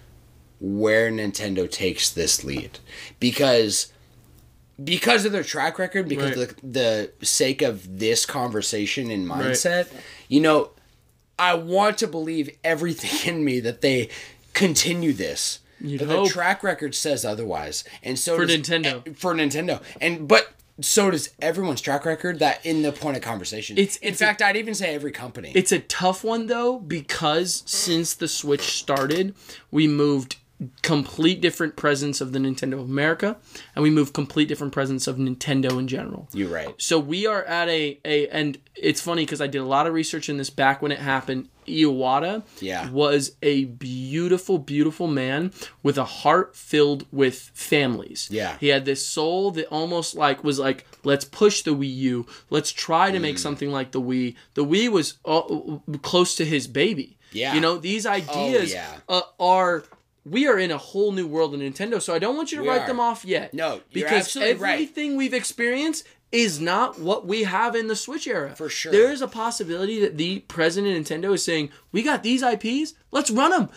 where 0.58 1.10
Nintendo 1.10 1.70
takes 1.70 2.08
this 2.08 2.44
lead 2.44 2.78
because 3.20 3.91
because 4.82 5.24
of 5.24 5.32
their 5.32 5.42
track 5.44 5.78
record, 5.78 6.08
because 6.08 6.36
Right. 6.36 6.50
of 6.50 6.56
the, 6.62 7.10
the 7.20 7.26
sake 7.26 7.62
of 7.62 7.98
this 7.98 8.26
conversation 8.26 9.10
and 9.10 9.28
mindset, 9.28 9.88
you 10.28 10.40
know, 10.40 10.70
I 11.38 11.54
want 11.54 11.98
to 11.98 12.06
believe 12.06 12.50
everything 12.62 13.34
in 13.34 13.44
me 13.44 13.60
that 13.60 13.80
they 13.80 14.08
continue 14.54 15.12
this. 15.12 15.60
You'd 15.80 15.98
but 16.00 16.08
hope. 16.08 16.28
the 16.28 16.32
track 16.32 16.62
record 16.62 16.94
says 16.94 17.24
otherwise, 17.24 17.82
and 18.02 18.18
so 18.18 18.36
For 18.36 18.46
does- 18.46 18.56
Nintendo. 18.58 19.16
For 19.16 19.34
Nintendo, 19.34 19.82
and 20.00 20.28
but 20.28 20.52
so 20.80 21.10
does 21.10 21.30
everyone's 21.40 21.80
track 21.80 22.04
record. 22.06 22.38
That 22.38 22.64
in 22.64 22.82
the 22.82 22.92
point 22.92 23.16
of 23.16 23.22
conversation, 23.22 23.76
It's- 23.76 23.96
in 23.96 24.10
it's 24.10 24.20
fact, 24.20 24.42
I'd 24.42 24.56
even 24.56 24.74
say 24.74 24.94
every 24.94 25.10
company. 25.10 25.50
It's 25.56 25.72
a 25.72 25.80
tough 25.80 26.22
one 26.22 26.46
though 26.46 26.78
because 26.78 27.64
since 27.66 28.14
the 28.14 28.28
Switch 28.28 28.62
started, 28.62 29.34
we 29.72 29.88
moved 29.88 30.36
complete 30.82 31.40
different 31.40 31.76
presence 31.76 32.20
of 32.20 32.32
the 32.32 32.38
Nintendo 32.38 32.74
of 32.74 32.80
America 32.88 33.36
and 33.74 33.82
we 33.82 33.90
move 33.90 34.12
complete 34.12 34.48
different 34.48 34.72
presence 34.72 35.06
of 35.06 35.16
Nintendo 35.16 35.78
in 35.78 35.88
general. 35.88 36.28
You're 36.32 36.48
right. 36.48 36.74
So 36.78 36.98
we 36.98 37.26
are 37.26 37.42
at 37.44 37.68
a 37.68 37.98
a 38.04 38.28
and 38.28 38.58
it's 38.74 39.00
funny 39.00 39.24
because 39.24 39.40
I 39.40 39.46
did 39.46 39.58
a 39.58 39.64
lot 39.64 39.86
of 39.86 39.94
research 39.94 40.28
in 40.28 40.36
this 40.36 40.50
back 40.50 40.82
when 40.82 40.92
it 40.92 40.98
happened. 40.98 41.48
Iwata 41.66 42.42
Yeah. 42.60 42.90
was 42.90 43.36
a 43.42 43.64
beautiful, 43.66 44.58
beautiful 44.58 45.06
man 45.06 45.52
with 45.82 45.96
a 45.96 46.04
heart 46.04 46.56
filled 46.56 47.06
with 47.12 47.50
families. 47.54 48.28
Yeah. 48.30 48.56
He 48.58 48.68
had 48.68 48.84
this 48.84 49.06
soul 49.06 49.52
that 49.52 49.66
almost 49.68 50.14
like 50.16 50.42
was 50.42 50.58
like, 50.58 50.86
let's 51.04 51.24
push 51.24 51.62
the 51.62 51.70
Wii 51.70 51.94
U. 51.96 52.26
Let's 52.50 52.72
try 52.72 53.10
to 53.12 53.18
Mm. 53.18 53.22
make 53.22 53.38
something 53.38 53.70
like 53.70 53.92
the 53.92 54.00
Wii. 54.00 54.34
The 54.54 54.64
Wii 54.64 54.88
was 54.90 55.18
uh, 55.24 55.42
close 56.02 56.34
to 56.36 56.44
his 56.44 56.66
baby. 56.66 57.16
Yeah. 57.32 57.52
Oh, 57.52 57.54
You 57.54 57.60
know, 57.60 57.76
these 57.78 58.06
ideas 58.06 58.72
yeah. 58.72 58.98
uh, 59.08 59.22
are 59.38 59.84
we 60.24 60.46
are 60.46 60.58
in 60.58 60.70
a 60.70 60.78
whole 60.78 61.12
new 61.12 61.26
world 61.26 61.54
of 61.54 61.60
Nintendo, 61.60 62.00
so 62.00 62.14
I 62.14 62.18
don't 62.18 62.36
want 62.36 62.52
you 62.52 62.58
to 62.58 62.62
We 62.62 62.68
write 62.68 62.82
are. 62.82 62.86
them 62.86 63.00
off 63.00 63.24
yet. 63.24 63.52
No, 63.54 63.80
because 63.92 64.26
absolutely 64.26 64.54
right. 64.54 64.74
everything 64.74 65.16
we've 65.16 65.34
experienced 65.34 66.06
is 66.30 66.60
not 66.60 66.98
what 66.98 67.26
we 67.26 67.42
have 67.42 67.74
in 67.74 67.88
the 67.88 67.96
Switch 67.96 68.26
era. 68.26 68.54
For 68.56 68.68
sure. 68.68 68.92
There 68.92 69.10
is 69.12 69.20
a 69.20 69.28
possibility 69.28 70.00
that 70.00 70.16
the 70.16 70.40
president 70.40 70.96
of 70.96 71.04
Nintendo 71.20 71.34
is 71.34 71.44
saying, 71.44 71.70
"We 71.90 72.02
got 72.02 72.22
these 72.22 72.42
IPs, 72.42 72.94
let's 73.10 73.30
run 73.30 73.50
them." 73.50 73.68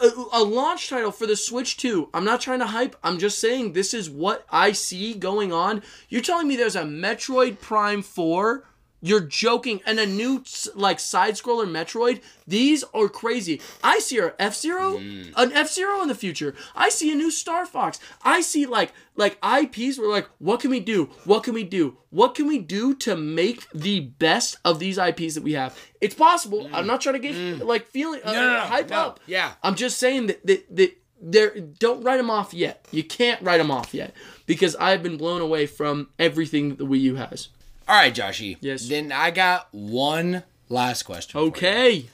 A, 0.00 0.04
uh, 0.06 0.24
a 0.34 0.42
launch 0.44 0.88
title 0.88 1.10
for 1.10 1.26
the 1.26 1.34
Switch 1.36 1.76
2. 1.76 2.08
I'm 2.14 2.24
not 2.24 2.40
trying 2.40 2.60
to 2.60 2.66
hype. 2.66 2.94
I'm 3.02 3.18
just 3.18 3.40
saying 3.40 3.72
this 3.72 3.92
is 3.92 4.08
what 4.08 4.46
I 4.50 4.70
see 4.70 5.14
going 5.14 5.52
on. 5.52 5.82
You're 6.08 6.22
telling 6.22 6.46
me 6.46 6.54
there's 6.54 6.76
a 6.76 6.84
Metroid 6.84 7.58
Prime 7.60 8.02
4 8.02 8.64
You're 9.04 9.20
joking. 9.20 9.82
And 9.84 10.00
a 10.00 10.06
new 10.06 10.44
like 10.74 10.98
side 10.98 11.34
scroller 11.34 11.68
Metroid, 11.68 12.22
these 12.46 12.84
are 12.94 13.10
crazy. 13.10 13.60
I 13.82 13.98
see 13.98 14.16
a 14.16 14.32
F 14.38 14.56
Zero, 14.56 14.96
mm. 14.96 15.30
an 15.36 15.52
F 15.52 15.70
Zero 15.70 16.00
in 16.00 16.08
the 16.08 16.14
future. 16.14 16.54
I 16.74 16.88
see 16.88 17.12
a 17.12 17.14
new 17.14 17.30
Star 17.30 17.66
Fox. 17.66 18.00
I 18.22 18.40
see 18.40 18.64
like 18.64 18.94
like 19.14 19.38
IPs 19.44 19.98
where 19.98 20.08
like, 20.08 20.30
what 20.38 20.60
can 20.60 20.70
we 20.70 20.80
do? 20.80 21.10
What 21.26 21.44
can 21.44 21.52
we 21.52 21.64
do? 21.64 21.98
What 22.08 22.34
can 22.34 22.48
we 22.48 22.58
do 22.58 22.94
to 22.94 23.14
make 23.14 23.68
the 23.72 24.00
best 24.00 24.56
of 24.64 24.78
these 24.78 24.96
IPs 24.96 25.34
that 25.34 25.42
we 25.42 25.52
have? 25.52 25.78
It's 26.00 26.14
possible. 26.14 26.64
Mm. 26.64 26.70
I'm 26.72 26.86
not 26.86 27.02
trying 27.02 27.16
to 27.16 27.18
get 27.18 27.34
mm. 27.34 27.62
like 27.62 27.86
feeling 27.88 28.20
uh, 28.24 28.32
no, 28.32 28.52
no, 28.54 28.60
hype 28.60 28.88
no. 28.88 28.96
up. 28.96 29.20
Yeah. 29.26 29.52
I'm 29.62 29.74
just 29.74 29.98
saying 29.98 30.28
that 30.28 30.46
that 30.46 30.76
that 30.76 30.96
there 31.20 31.60
don't 31.60 32.02
write 32.02 32.16
them 32.16 32.30
off 32.30 32.54
yet. 32.54 32.86
You 32.90 33.04
can't 33.04 33.42
write 33.42 33.58
them 33.58 33.70
off 33.70 33.92
yet 33.92 34.14
because 34.46 34.74
I've 34.76 35.02
been 35.02 35.18
blown 35.18 35.42
away 35.42 35.66
from 35.66 36.08
everything 36.18 36.70
that 36.70 36.78
the 36.78 36.86
Wii 36.86 37.00
U 37.00 37.16
has. 37.16 37.48
All 37.88 37.94
right, 37.96 38.14
Joshy. 38.14 38.56
Yes. 38.60 38.88
Then 38.88 39.12
I 39.12 39.30
got 39.30 39.68
one 39.72 40.42
last 40.68 41.02
question. 41.02 41.32
for 41.32 41.40
you. 41.40 41.46
Okay. 41.48 42.06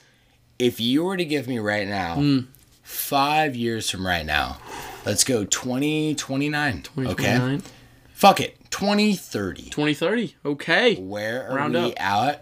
If 0.59 0.79
you 0.79 1.03
were 1.03 1.17
to 1.17 1.25
give 1.25 1.47
me 1.47 1.59
right 1.59 1.87
now, 1.87 2.15
Hmm. 2.15 2.39
five 2.83 3.55
years 3.55 3.89
from 3.89 4.05
right 4.05 4.25
now, 4.25 4.57
let's 5.05 5.23
go 5.23 5.45
2029. 5.45 6.83
Okay. 6.99 7.59
Fuck 8.13 8.39
it. 8.41 8.57
2030. 8.69 9.63
2030. 9.69 10.35
Okay. 10.45 10.95
Where 10.95 11.49
are 11.49 11.55
Round 11.55 11.73
we 11.73 11.79
up. 11.79 11.93
out 11.99 12.35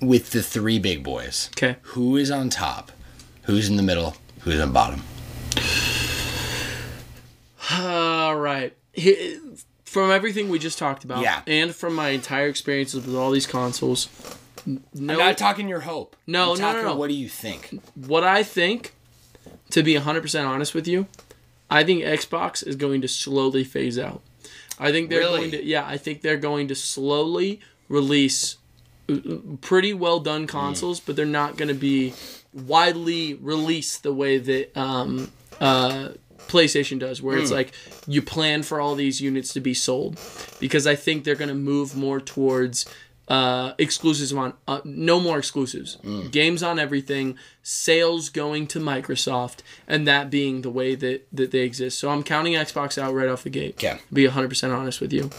with 0.00 0.30
the 0.30 0.42
three 0.42 0.78
big 0.78 1.02
boys? 1.02 1.48
Okay. 1.56 1.76
Who 1.82 2.16
is 2.16 2.30
on 2.30 2.50
top? 2.50 2.92
Who's 3.44 3.68
in 3.68 3.76
the 3.76 3.82
middle? 3.82 4.16
Who's 4.40 4.60
on 4.60 4.72
bottom? 4.72 5.02
All 7.70 8.36
right. 8.36 8.76
He- 8.92 9.38
From 9.92 10.10
everything 10.10 10.48
we 10.48 10.58
just 10.58 10.78
talked 10.78 11.04
about, 11.04 11.20
Yeah. 11.22 11.42
and 11.46 11.74
from 11.74 11.94
my 11.94 12.08
entire 12.10 12.48
experiences 12.48 13.04
with 13.06 13.14
all 13.14 13.30
these 13.30 13.46
consoles, 13.46 14.08
no, 14.64 14.80
I'm 15.12 15.18
not 15.18 15.36
talking 15.36 15.68
your 15.68 15.80
hope. 15.80 16.16
No, 16.26 16.52
I'm 16.52 16.58
no, 16.58 16.66
no, 16.66 16.72
talking 16.72 16.84
no. 16.86 16.96
What 16.96 17.08
do 17.08 17.14
you 17.14 17.28
think? 17.28 17.68
what 17.94 18.24
I 18.24 18.42
think, 18.42 18.94
to 19.70 19.82
be 19.82 19.94
100% 19.94 20.46
honest 20.48 20.74
with 20.74 20.88
you, 20.88 21.08
I 21.70 21.84
think 21.84 22.02
Xbox 22.04 22.66
is 22.66 22.74
going 22.76 23.02
to 23.02 23.08
slowly 23.08 23.64
phase 23.64 23.98
out. 23.98 24.22
I 24.78 24.92
think 24.92 25.10
they're 25.10 25.20
Really? 25.20 25.38
going 25.40 25.50
to 25.52 25.64
yeah, 25.64 25.84
I 25.86 25.98
think 25.98 26.22
they're 26.22 26.36
going 26.38 26.68
to 26.68 26.74
slowly 26.74 27.60
release 27.90 28.56
uh, 29.10 29.16
pretty 29.60 29.92
well 29.92 30.20
done 30.20 30.46
consoles, 30.46 31.00
but 31.00 31.16
they're 31.16 31.26
not 31.26 31.56
going 31.58 31.68
to 31.68 31.74
be 31.74 32.14
widely 32.54 33.34
released 33.34 34.02
the 34.02 34.12
way 34.14 34.38
that 34.38 34.74
um, 34.76 35.30
uh, 35.60 36.08
PlayStation 36.48 36.98
does, 36.98 37.22
where 37.22 37.38
it's 37.38 37.50
like 37.50 37.72
you 38.06 38.22
plan 38.22 38.62
for 38.62 38.80
all 38.80 38.94
these 38.94 39.20
units 39.20 39.52
to 39.54 39.60
be 39.60 39.74
sold, 39.74 40.18
because 40.60 40.86
I 40.86 40.94
think 40.94 41.24
they're 41.24 41.34
going 41.34 41.48
to 41.48 41.54
move 41.54 41.96
more 41.96 42.20
towards 42.20 42.86
uh, 43.28 43.72
exclusives 43.78 44.32
on 44.32 44.52
uh, 44.68 44.80
no 44.84 45.20
more 45.20 45.38
exclusives, 45.38 45.96
games 46.30 46.62
on 46.62 46.78
everything, 46.78 47.38
sales 47.62 48.28
going 48.28 48.66
to 48.66 48.80
Microsoft, 48.80 49.60
and 49.86 50.06
that 50.06 50.28
being 50.28 50.62
the 50.62 50.70
way 50.70 50.94
that 50.94 51.26
that 51.32 51.50
they 51.50 51.60
exist. 51.60 51.98
So 51.98 52.10
I'm 52.10 52.22
counting 52.22 52.54
Xbox 52.54 53.00
out 53.00 53.14
right 53.14 53.28
off 53.28 53.44
the 53.44 53.50
gate. 53.50 53.74
Okay. 53.82 53.98
Be 54.12 54.26
100% 54.26 54.76
honest 54.76 55.00
with 55.00 55.12
you. 55.12 55.30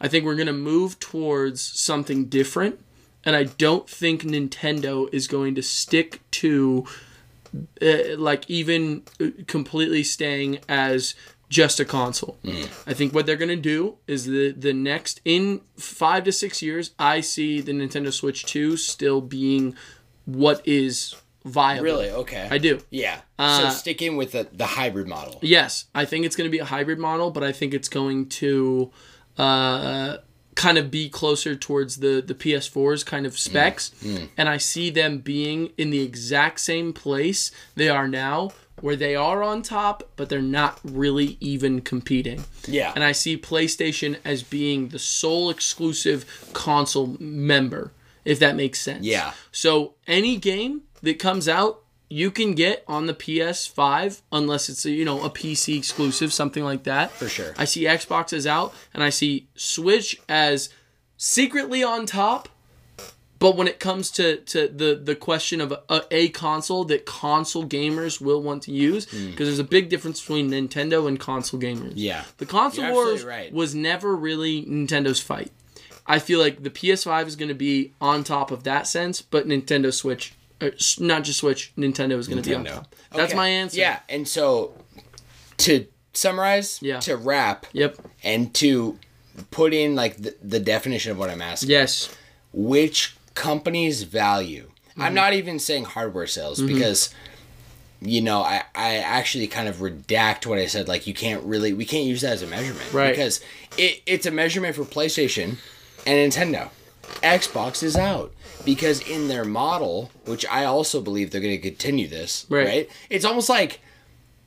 I 0.00 0.08
think 0.08 0.24
we're 0.24 0.34
going 0.34 0.46
to 0.48 0.52
move 0.52 0.98
towards 0.98 1.60
something 1.60 2.26
different. 2.26 2.80
And 3.24 3.36
I 3.36 3.44
don't 3.44 3.88
think 3.88 4.22
Nintendo 4.22 5.12
is 5.12 5.26
going 5.26 5.54
to 5.56 5.62
stick 5.62 6.20
to 6.32 6.86
uh, 7.82 8.16
like 8.16 8.48
even 8.48 9.02
uh, 9.20 9.26
completely 9.46 10.02
staying 10.02 10.58
as 10.68 11.14
just 11.48 11.80
a 11.80 11.84
console. 11.84 12.38
I 12.86 12.92
think 12.92 13.14
what 13.14 13.24
they're 13.24 13.36
going 13.36 13.48
to 13.48 13.56
do 13.56 13.96
is 14.06 14.26
the 14.26 14.52
the 14.52 14.72
next 14.72 15.20
in 15.24 15.62
5 15.78 16.24
to 16.24 16.32
6 16.32 16.62
years 16.62 16.90
I 16.98 17.20
see 17.22 17.60
the 17.60 17.72
Nintendo 17.72 18.12
Switch 18.12 18.44
2 18.44 18.76
still 18.76 19.20
being 19.22 19.74
what 20.26 20.60
is 20.66 21.14
viable. 21.44 21.84
Really? 21.84 22.10
Okay. 22.10 22.46
I 22.50 22.58
do. 22.58 22.80
yeah. 22.90 23.20
Uh, 23.38 23.70
so 23.70 23.76
sticking 23.76 24.16
with 24.16 24.32
the, 24.32 24.48
the 24.52 24.66
hybrid 24.66 25.08
model. 25.08 25.38
Yes, 25.40 25.86
I 25.94 26.04
think 26.04 26.26
it's 26.26 26.36
going 26.36 26.48
to 26.48 26.52
be 26.52 26.58
a 26.58 26.66
hybrid 26.66 26.98
model, 26.98 27.30
but 27.30 27.42
I 27.42 27.52
think 27.52 27.72
it's 27.72 27.88
going 27.88 28.28
to 28.28 28.90
uh, 29.38 30.18
kind 30.58 30.76
of 30.76 30.90
be 30.90 31.08
closer 31.08 31.54
towards 31.54 31.98
the 31.98 32.20
the 32.20 32.34
PS4's 32.34 33.04
kind 33.04 33.24
of 33.24 33.38
specs, 33.38 33.92
mm. 34.02 34.18
Mm. 34.18 34.28
and 34.36 34.48
I 34.48 34.56
see 34.58 34.90
them 34.90 35.18
being 35.18 35.70
in 35.78 35.90
the 35.90 36.02
exact 36.02 36.58
same 36.60 36.92
place 36.92 37.52
they 37.76 37.88
are 37.88 38.08
now, 38.08 38.50
where 38.80 38.96
they 38.96 39.14
are 39.14 39.42
on 39.42 39.62
top, 39.62 40.02
but 40.16 40.28
they're 40.28 40.42
not 40.42 40.80
really 40.82 41.36
even 41.40 41.80
competing. 41.80 42.44
Yeah. 42.66 42.92
And 42.94 43.04
I 43.04 43.12
see 43.12 43.38
PlayStation 43.38 44.18
as 44.24 44.42
being 44.42 44.88
the 44.88 44.98
sole 44.98 45.48
exclusive 45.48 46.50
console 46.52 47.16
member, 47.20 47.92
if 48.24 48.40
that 48.40 48.56
makes 48.56 48.80
sense. 48.80 49.04
Yeah. 49.04 49.32
So 49.52 49.94
any 50.08 50.36
game 50.36 50.82
that 51.02 51.20
comes 51.20 51.48
out, 51.48 51.82
you 52.08 52.30
can 52.30 52.54
get 52.54 52.84
on 52.88 53.06
the 53.06 53.14
PS5 53.14 54.22
unless 54.32 54.68
it's 54.68 54.84
a, 54.84 54.90
you 54.90 55.04
know 55.04 55.22
a 55.22 55.30
PC 55.30 55.76
exclusive, 55.76 56.32
something 56.32 56.64
like 56.64 56.84
that. 56.84 57.12
For 57.12 57.28
sure. 57.28 57.54
I 57.56 57.64
see 57.64 57.84
Xbox 57.84 58.32
as 58.32 58.46
out, 58.46 58.74
and 58.94 59.02
I 59.02 59.10
see 59.10 59.48
Switch 59.54 60.20
as 60.28 60.70
secretly 61.16 61.82
on 61.82 62.06
top. 62.06 62.48
But 63.40 63.56
when 63.56 63.68
it 63.68 63.78
comes 63.78 64.10
to, 64.12 64.38
to 64.38 64.66
the, 64.66 65.00
the 65.00 65.14
question 65.14 65.60
of 65.60 65.70
a, 65.88 66.04
a 66.10 66.28
console 66.30 66.84
that 66.86 67.06
console 67.06 67.64
gamers 67.64 68.20
will 68.20 68.42
want 68.42 68.64
to 68.64 68.72
use, 68.72 69.06
because 69.06 69.46
there's 69.46 69.60
a 69.60 69.64
big 69.64 69.88
difference 69.88 70.20
between 70.20 70.50
Nintendo 70.50 71.06
and 71.06 71.20
console 71.20 71.60
gamers. 71.60 71.92
Hmm. 71.92 71.98
Yeah. 71.98 72.24
The 72.38 72.46
console 72.46 72.90
wars 72.90 73.22
right. 73.22 73.52
was 73.52 73.76
never 73.76 74.16
really 74.16 74.64
Nintendo's 74.64 75.20
fight. 75.20 75.52
I 76.04 76.18
feel 76.18 76.40
like 76.40 76.62
the 76.64 76.70
PS5 76.70 77.26
is 77.26 77.36
going 77.36 77.50
to 77.50 77.54
be 77.54 77.92
on 78.00 78.24
top 78.24 78.50
of 78.50 78.64
that 78.64 78.88
sense, 78.88 79.22
but 79.22 79.46
Nintendo 79.46 79.92
Switch, 79.94 80.32
uh, 80.60 80.70
not 80.98 81.24
just 81.24 81.38
Switch, 81.40 81.72
Nintendo 81.76 82.18
is 82.18 82.28
going 82.28 82.42
to 82.42 82.48
be 82.48 82.54
on 82.54 82.64
Nintendo. 82.64 82.74
top. 82.74 82.94
That's 83.12 83.30
Okay. 83.32 83.36
my 83.36 83.48
answer. 83.48 83.78
Yeah, 83.78 84.00
and 84.08 84.26
so 84.26 84.72
to 85.58 85.86
summarize, 86.12 86.78
Yeah. 86.82 87.00
to 87.00 87.16
wrap, 87.16 87.66
Yep. 87.72 87.96
and 88.24 88.52
to 88.54 88.98
put 89.50 89.72
in 89.72 89.94
like 89.94 90.16
the, 90.16 90.34
the 90.42 90.60
definition 90.60 91.12
of 91.12 91.18
what 91.18 91.30
I'm 91.30 91.42
asking, 91.42 91.70
Yes. 91.70 92.08
which 92.52 93.14
companies 93.34 94.02
value. 94.02 94.70
Mm-hmm. 94.90 95.02
I'm 95.02 95.14
not 95.14 95.32
even 95.34 95.58
saying 95.58 95.84
hardware 95.84 96.26
sales 96.26 96.60
because 96.60 97.10
you 98.00 98.20
know, 98.20 98.42
I, 98.42 98.62
I 98.76 98.98
actually 98.98 99.48
kind 99.48 99.66
of 99.66 99.78
redact 99.78 100.46
what 100.46 100.56
I 100.60 100.66
said. 100.66 100.86
Like, 100.86 101.08
you 101.08 101.14
can't 101.14 101.42
really, 101.42 101.72
we 101.72 101.84
can't 101.84 102.04
use 102.04 102.20
that 102.20 102.30
as 102.34 102.42
a 102.42 102.46
measurement. 102.46 102.92
Right. 102.92 103.10
Because 103.10 103.40
it, 103.76 104.02
it's 104.06 104.24
a 104.24 104.30
measurement 104.30 104.76
for 104.76 104.84
PlayStation 104.84 105.56
and 106.06 106.32
Nintendo. 106.32 106.70
Xbox 107.24 107.82
is 107.82 107.96
out 107.96 108.32
because 108.74 109.00
in 109.00 109.28
their 109.28 109.44
model, 109.44 110.10
which 110.26 110.44
I 110.50 110.64
also 110.66 111.00
believe 111.00 111.30
they're 111.30 111.40
going 111.40 111.56
to 111.56 111.70
continue 111.70 112.06
this, 112.06 112.44
Right. 112.50 112.66
right. 112.66 112.90
It's 113.08 113.24
almost 113.24 113.48
like 113.48 113.80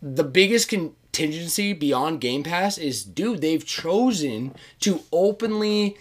the 0.01 0.23
biggest 0.23 0.67
contingency 0.69 1.73
beyond 1.73 2.21
Game 2.21 2.43
Pass 2.43 2.77
is, 2.77 3.03
dude, 3.03 3.41
they've 3.41 3.65
chosen 3.65 4.53
to 4.81 5.01
openly 5.11 5.97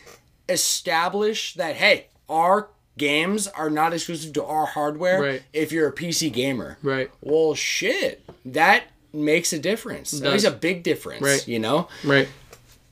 establish 0.51 1.55
that, 1.55 1.77
hey, 1.77 2.07
our 2.29 2.69
games 2.99 3.49
are 3.49 3.71
not 3.71 3.95
exclusive 3.95 4.35
to 4.35 4.45
our 4.45 4.67
hardware 4.67 5.21
Right. 5.23 5.43
if 5.55 5.73
you're 5.73 5.89
a 5.89 5.93
PC 5.93 6.29
gamer. 6.31 6.77
Right. 6.83 7.11
Well, 7.23 7.55
shit. 7.55 8.23
That 8.45 8.85
makes 9.15 9.53
a 9.55 9.59
difference. 9.59 10.11
That 10.11 10.31
makes 10.31 10.45
a 10.45 10.51
big 10.51 10.83
difference, 10.83 11.23
Right. 11.23 11.49
you 11.49 11.59
know? 11.59 11.89
Right. 12.05 12.29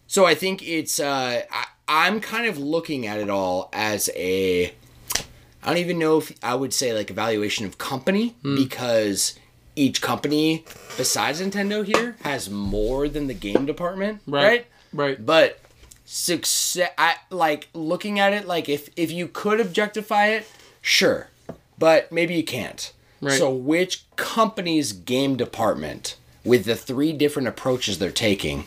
So 0.06 0.24
I 0.24 0.34
think 0.34 0.66
it's 0.66 0.98
uh 1.00 1.42
I, 1.50 1.64
I'm 1.86 2.20
kind 2.20 2.46
of 2.46 2.56
looking 2.58 3.06
at 3.06 3.18
it 3.20 3.28
all 3.28 3.68
as 3.74 4.08
a 4.14 4.72
I 5.62 5.68
don't 5.68 5.78
even 5.78 5.98
know 5.98 6.18
if 6.18 6.32
I 6.42 6.54
would 6.54 6.72
say 6.72 6.92
like 6.92 7.10
evaluation 7.10 7.66
of 7.66 7.78
company 7.78 8.34
Hmm. 8.42 8.54
because 8.56 9.34
each 9.76 10.00
company 10.00 10.64
besides 10.96 11.40
Nintendo 11.40 11.84
here 11.84 12.16
has 12.22 12.48
more 12.50 13.08
than 13.08 13.26
the 13.28 13.34
game 13.34 13.64
department, 13.66 14.20
Right. 14.26 14.42
right? 14.44 14.66
Right. 14.92 15.24
But 15.26 15.60
success 16.04 16.90
I 16.98 17.16
like 17.30 17.68
looking 17.74 18.18
at 18.18 18.32
it 18.32 18.46
like 18.46 18.68
if 18.68 18.88
if 18.96 19.10
you 19.12 19.28
could 19.28 19.60
objectify 19.60 20.28
it, 20.28 20.46
sure. 20.80 21.28
But 21.78 22.10
maybe 22.10 22.34
you 22.34 22.42
can't. 22.44 22.92
Right. 23.20 23.38
So 23.38 23.50
which 23.50 24.04
company's 24.16 24.92
game 24.92 25.36
department 25.36 26.16
with 26.44 26.64
the 26.64 26.74
three 26.76 27.12
different 27.12 27.48
approaches 27.48 27.98
they're 27.98 28.10
taking 28.10 28.64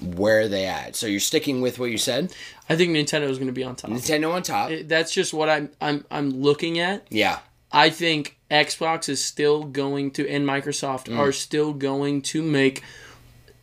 where 0.00 0.40
are 0.40 0.48
they 0.48 0.66
at? 0.66 0.96
So 0.96 1.06
you're 1.06 1.20
sticking 1.20 1.60
with 1.60 1.78
what 1.78 1.90
you 1.90 1.98
said? 1.98 2.32
I 2.70 2.76
think 2.76 2.92
Nintendo 2.92 3.28
is 3.28 3.36
going 3.38 3.48
to 3.48 3.52
be 3.52 3.64
on 3.64 3.76
top. 3.76 3.90
Nintendo 3.90 4.32
on 4.32 4.42
top. 4.42 4.70
That's 4.84 5.12
just 5.12 5.34
what 5.34 5.48
I'm 5.50 5.70
I'm 5.80 6.04
I'm 6.10 6.30
looking 6.30 6.78
at. 6.78 7.06
yeah. 7.10 7.40
I 7.72 7.90
think 7.90 8.36
Xbox 8.50 9.08
is 9.08 9.24
still 9.24 9.62
going 9.64 10.10
to 10.12 10.28
and 10.28 10.44
Microsoft 10.44 11.04
Mm. 11.06 11.18
are 11.18 11.30
still 11.32 11.72
going 11.72 12.22
to 12.22 12.42
make 12.42 12.82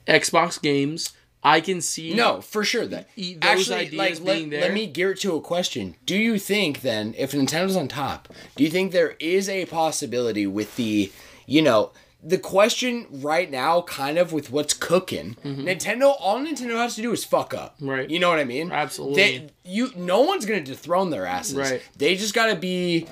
Xbox 0.08 0.61
games. 0.61 1.14
I 1.44 1.61
can 1.61 1.82
see 1.82 2.14
No, 2.14 2.42
for 2.42 2.64
sure. 2.64 2.86
That 2.88 3.08
E- 3.16 3.36
those 3.36 3.69
actually, 3.69 3.76
ideas 3.88 4.19
like, 4.19 4.27
let, 4.27 4.36
being 4.38 4.50
there. 4.50 4.61
let 4.61 4.74
me 4.74 4.86
gear 4.88 5.11
it 5.11 5.19
to 5.22 5.36
a 5.36 5.42
question. 5.42 5.95
Do 6.06 6.18
you 6.18 6.40
think 6.40 6.82
then, 6.82 7.14
if 7.18 7.32
Nintendo's 7.32 7.76
on 7.76 7.88
top, 7.88 8.27
do 8.56 8.64
you 8.64 8.69
think 8.69 8.92
there 8.92 9.16
is 9.19 9.48
a 9.48 9.66
possibility 9.66 10.48
with 10.48 10.76
the, 10.77 11.11
you 11.45 11.61
know, 11.61 11.92
the 12.28 12.38
question 12.38 13.08
right 13.10 13.50
now, 13.50 13.82
kind 13.84 14.18
of 14.18 14.34
with 14.34 14.52
what's 14.52 14.74
cooking, 14.74 15.38
Nintendo. 15.46 16.14
All 16.20 16.38
Nintendo 16.40 16.76
has 16.76 16.96
to 16.96 17.02
do 17.02 17.14
is 17.14 17.24
fuck 17.24 17.54
up. 17.54 17.78
Mm-hmm. 17.78 17.90
Right. 17.90 18.10
You 18.10 18.20
know 18.20 18.30
what 18.30 18.40
I 18.40 18.44
mean? 18.44 18.70
Absolutely. 18.70 19.16
They, 19.16 19.50
you. 19.64 19.92
No 19.96 20.22
one's 20.22 20.46
gonna 20.46 20.62
dethrone 20.62 21.10
their 21.10 21.26
asses. 21.26 21.56
Right. 21.56 21.82
They 21.96 22.18
just 22.18 22.34
gotta 22.34 22.58
be 22.58 23.08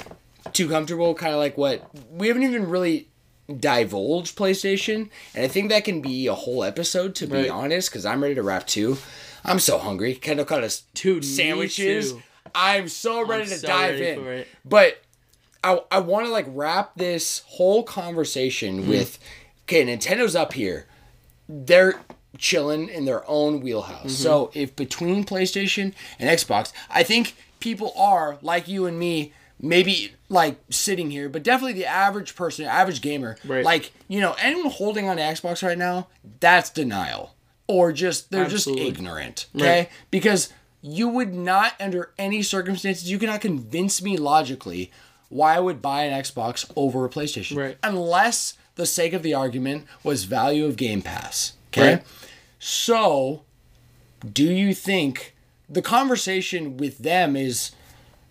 too 0.52 0.68
comfortable. 0.68 1.16
Kind 1.16 1.34
of 1.34 1.40
like 1.40 1.58
what 1.58 1.90
we 2.12 2.28
haven't 2.28 2.44
even 2.44 2.70
really 2.70 3.08
divulged 3.58 4.38
PlayStation, 4.38 5.10
and 5.34 5.46
I 5.46 5.48
think 5.48 5.70
that 5.70 5.86
can 5.86 6.02
be 6.02 6.28
a 6.28 6.34
whole 6.36 6.64
episode. 6.64 7.16
To 7.16 7.28
be 7.28 7.50
honest, 7.50 7.90
because 7.90 8.06
I'm 8.06 8.22
ready 8.22 8.36
to 8.36 8.44
wrap 8.44 8.68
too. 8.68 8.98
I'm 9.46 9.60
so 9.60 9.78
hungry. 9.78 10.16
Kendall 10.16 10.46
cut 10.46 10.64
us 10.64 10.84
two 10.94 11.22
sandwiches. 11.22 12.14
I'm 12.54 12.90
so 12.90 13.26
ready 13.26 13.44
I'm 13.44 13.50
to 13.50 13.56
so 13.60 13.68
dive 13.68 13.94
ready 13.94 14.08
in. 14.08 14.20
for 14.20 14.34
it. 14.34 14.48
But 14.66 14.98
I 15.66 15.80
I 15.92 16.00
want 16.00 16.26
to 16.28 16.32
like 16.32 16.46
wrap 16.50 16.96
this 16.96 17.42
whole 17.48 17.84
conversation 17.84 18.84
Hmm. 18.84 18.90
with 18.90 19.20
okay, 19.64 19.84
Nintendo's 19.86 20.36
up 20.36 20.54
here. 20.54 20.86
They're 21.50 21.96
chilling 22.38 22.90
in 22.90 23.06
their 23.06 23.28
own 23.30 23.62
wheelhouse. 23.62 24.00
Mm-hmm. 24.00 24.10
So 24.10 24.52
if 24.54 24.76
between 24.76 25.24
PlayStation 25.26 25.94
and 26.20 26.30
Xbox, 26.30 26.72
I 26.90 27.04
think 27.04 27.36
people 27.60 27.94
are 27.98 28.38
like 28.42 28.68
you 28.68 28.86
and 28.86 29.00
me 29.00 29.34
maybe 29.60 30.14
like 30.28 30.58
sitting 30.70 31.10
here, 31.12 31.30
but 31.30 31.42
definitely 31.44 31.74
the 31.74 31.86
average 31.86 32.36
person, 32.36 32.66
average 32.66 33.00
gamer, 33.02 33.38
Right. 33.46 33.64
like, 33.64 33.92
you 34.10 34.20
know, 34.20 34.36
anyone 34.40 34.70
holding 34.70 35.08
on 35.08 35.16
to 35.18 35.24
Xbox 35.24 35.64
right 35.64 35.78
now, 35.78 36.08
that's 36.42 36.70
denial. 36.70 37.36
Or 37.68 37.92
just 37.94 38.32
they're 38.32 38.44
Absolutely. 38.46 38.86
just 38.90 38.98
ignorant. 39.00 39.48
Okay? 39.56 39.80
Right. 39.80 39.90
Because 40.12 40.50
you 40.82 41.08
would 41.08 41.34
not 41.34 41.74
under 41.80 42.12
any 42.20 42.44
circumstances 42.44 43.10
you 43.10 43.18
cannot 43.18 43.42
convince 43.42 44.02
me 44.04 44.18
logically 44.18 44.92
why 45.30 45.56
I 45.56 45.60
would 45.60 45.82
buy 45.82 46.04
an 46.04 46.22
Xbox 46.22 46.70
over 46.76 47.06
a 47.06 47.10
PlayStation. 47.10 47.58
Right. 47.58 47.78
Unless 47.84 48.58
the 48.76 48.86
sake 48.86 49.14
of 49.14 49.24
the 49.24 49.34
argument 49.34 49.86
was 50.04 50.26
value 50.26 50.66
of 50.66 50.76
Game 50.76 51.02
Pass. 51.02 51.54
Okay? 51.70 51.96
Right. 51.96 52.04
So 52.60 53.44
do 54.32 54.44
you 54.44 54.74
think 54.74 55.36
the 55.70 55.82
conversation 55.82 56.78
with 56.78 57.00
them 57.00 57.36
is 57.36 57.72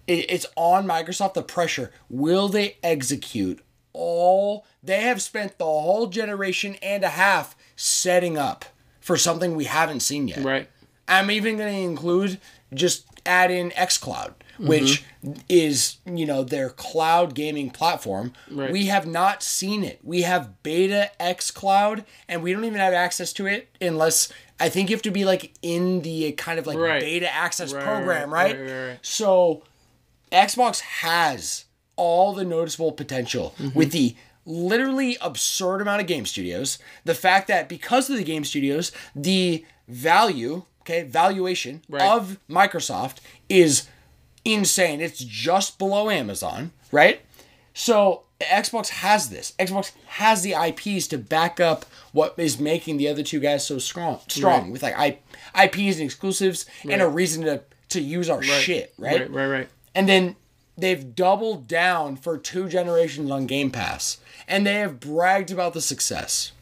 it, 0.07 0.31
it's 0.31 0.47
on 0.57 0.87
Microsoft 0.87 1.35
the 1.35 1.43
pressure 1.43 1.91
will 2.09 2.49
they 2.49 2.77
execute 2.83 3.61
all 3.93 4.67
they 4.83 5.01
have 5.03 5.23
spent 5.23 5.57
the 5.59 5.65
whole 5.65 6.09
generation 6.09 6.77
and 6.83 7.05
a 7.05 7.11
half 7.11 7.57
setting 7.77 8.37
up 8.37 8.65
for 9.01 9.17
something 9.17 9.55
we 9.55 9.65
haven't 9.65 10.01
seen 10.01 10.29
yet 10.29 10.45
Right. 10.45 10.69
I'm 11.07 11.31
even 11.31 11.57
going 11.59 11.73
to 11.73 11.81
include 11.81 12.41
just 12.73 13.07
add 13.27 13.51
in 13.51 13.71
xCloud, 13.71 14.33
Mm-hmm. 14.55 14.68
which 14.68 15.05
is, 15.49 15.97
you 16.07 16.26
know, 16.26 16.44
their 16.44 16.70
cloud 16.70 17.34
gaming 17.34 17.70
platform. 17.70 18.33
Right. 18.50 18.70
We 18.70 18.86
have 18.86 19.07
not 19.07 19.42
seen 19.42 19.83
it. 19.84 19.99
We 20.02 20.23
have 20.23 20.62
beta 20.62 21.10
xCloud, 21.18 22.05
and 22.28 22.42
we 22.42 22.52
don't 22.52 22.65
even 22.65 22.78
have 22.78 22.92
access 22.94 23.33
to 23.34 23.47
it 23.47 23.68
unless 23.81 24.33
I 24.60 24.68
think 24.68 24.89
you 24.91 24.94
have 24.97 25.02
to 25.02 25.10
be 25.10 25.24
like 25.24 25.52
in 25.62 26.02
the 26.02 26.31
kind 26.33 26.58
of 26.60 26.66
like 26.66 26.78
Right. 26.78 27.00
beta 27.00 27.28
access 27.34 27.73
Right, 27.73 27.83
program, 27.84 28.33
right. 28.33 28.99
So 29.02 29.65
Xbox 30.31 30.81
has 30.81 31.65
all 31.97 32.33
the 32.33 32.44
noticeable 32.44 32.92
potential 32.92 33.55
Mm-hmm. 33.58 33.78
with 33.78 33.92
the 33.92 34.15
literally 34.47 35.16
absurd 35.20 35.81
amount 35.81 36.00
of 36.02 36.07
game 36.07 36.26
studios. 36.26 36.78
The 37.05 37.15
fact 37.15 37.49
that 37.49 37.68
because 37.68 38.10
of 38.10 38.16
the 38.16 38.24
game 38.24 38.44
studios, 38.44 38.92
the 39.16 39.65
value, 39.89 40.65
okay, 40.83 41.02
valuation 41.02 41.83
Right. 41.89 42.02
of 42.02 42.39
Microsoft 42.49 43.16
is 43.49 43.89
insane. 44.45 45.01
It's 45.01 45.19
just 45.25 45.79
below 45.79 46.11
Amazon, 46.11 46.73
right? 46.93 47.21
So 47.73 48.23
Xbox 48.41 48.89
has 48.89 49.31
this. 49.31 49.53
Xbox 49.59 49.93
has 50.07 50.43
the 50.43 50.53
IPs 50.53 51.07
to 51.09 51.19
back 51.19 51.61
up 51.61 51.85
what 52.13 52.35
is 52.37 52.59
making 52.61 52.97
the 52.99 53.09
other 53.09 53.23
two 53.23 53.41
guys 53.41 53.67
so 53.67 53.79
strong, 53.79 54.21
strong 54.29 54.63
Right. 54.65 54.73
with 54.73 54.83
like 54.83 54.97
I, 54.99 55.19
IPs 55.65 55.97
and 55.97 56.05
exclusives 56.05 56.67
and 56.89 57.01
a 57.03 57.09
reason 57.09 57.43
to 57.45 57.63
to 57.91 58.01
use 58.01 58.29
our 58.29 58.43
shit, 58.43 58.93
right? 58.99 59.21
Right. 59.21 59.31
Right. 59.31 59.47
Right. 59.47 59.69
And 59.95 60.09
then 60.09 60.37
they've 60.77 61.15
doubled 61.15 61.69
down 61.69 62.17
for 62.17 62.37
two 62.39 62.69
generations 62.69 63.31
on 63.31 63.47
Game 63.47 63.71
Pass. 63.71 64.19
And 64.49 64.67
they 64.67 64.75
have 64.75 64.99
bragged 65.01 65.51
about 65.53 65.73
the 65.75 65.81
success. 65.81 66.53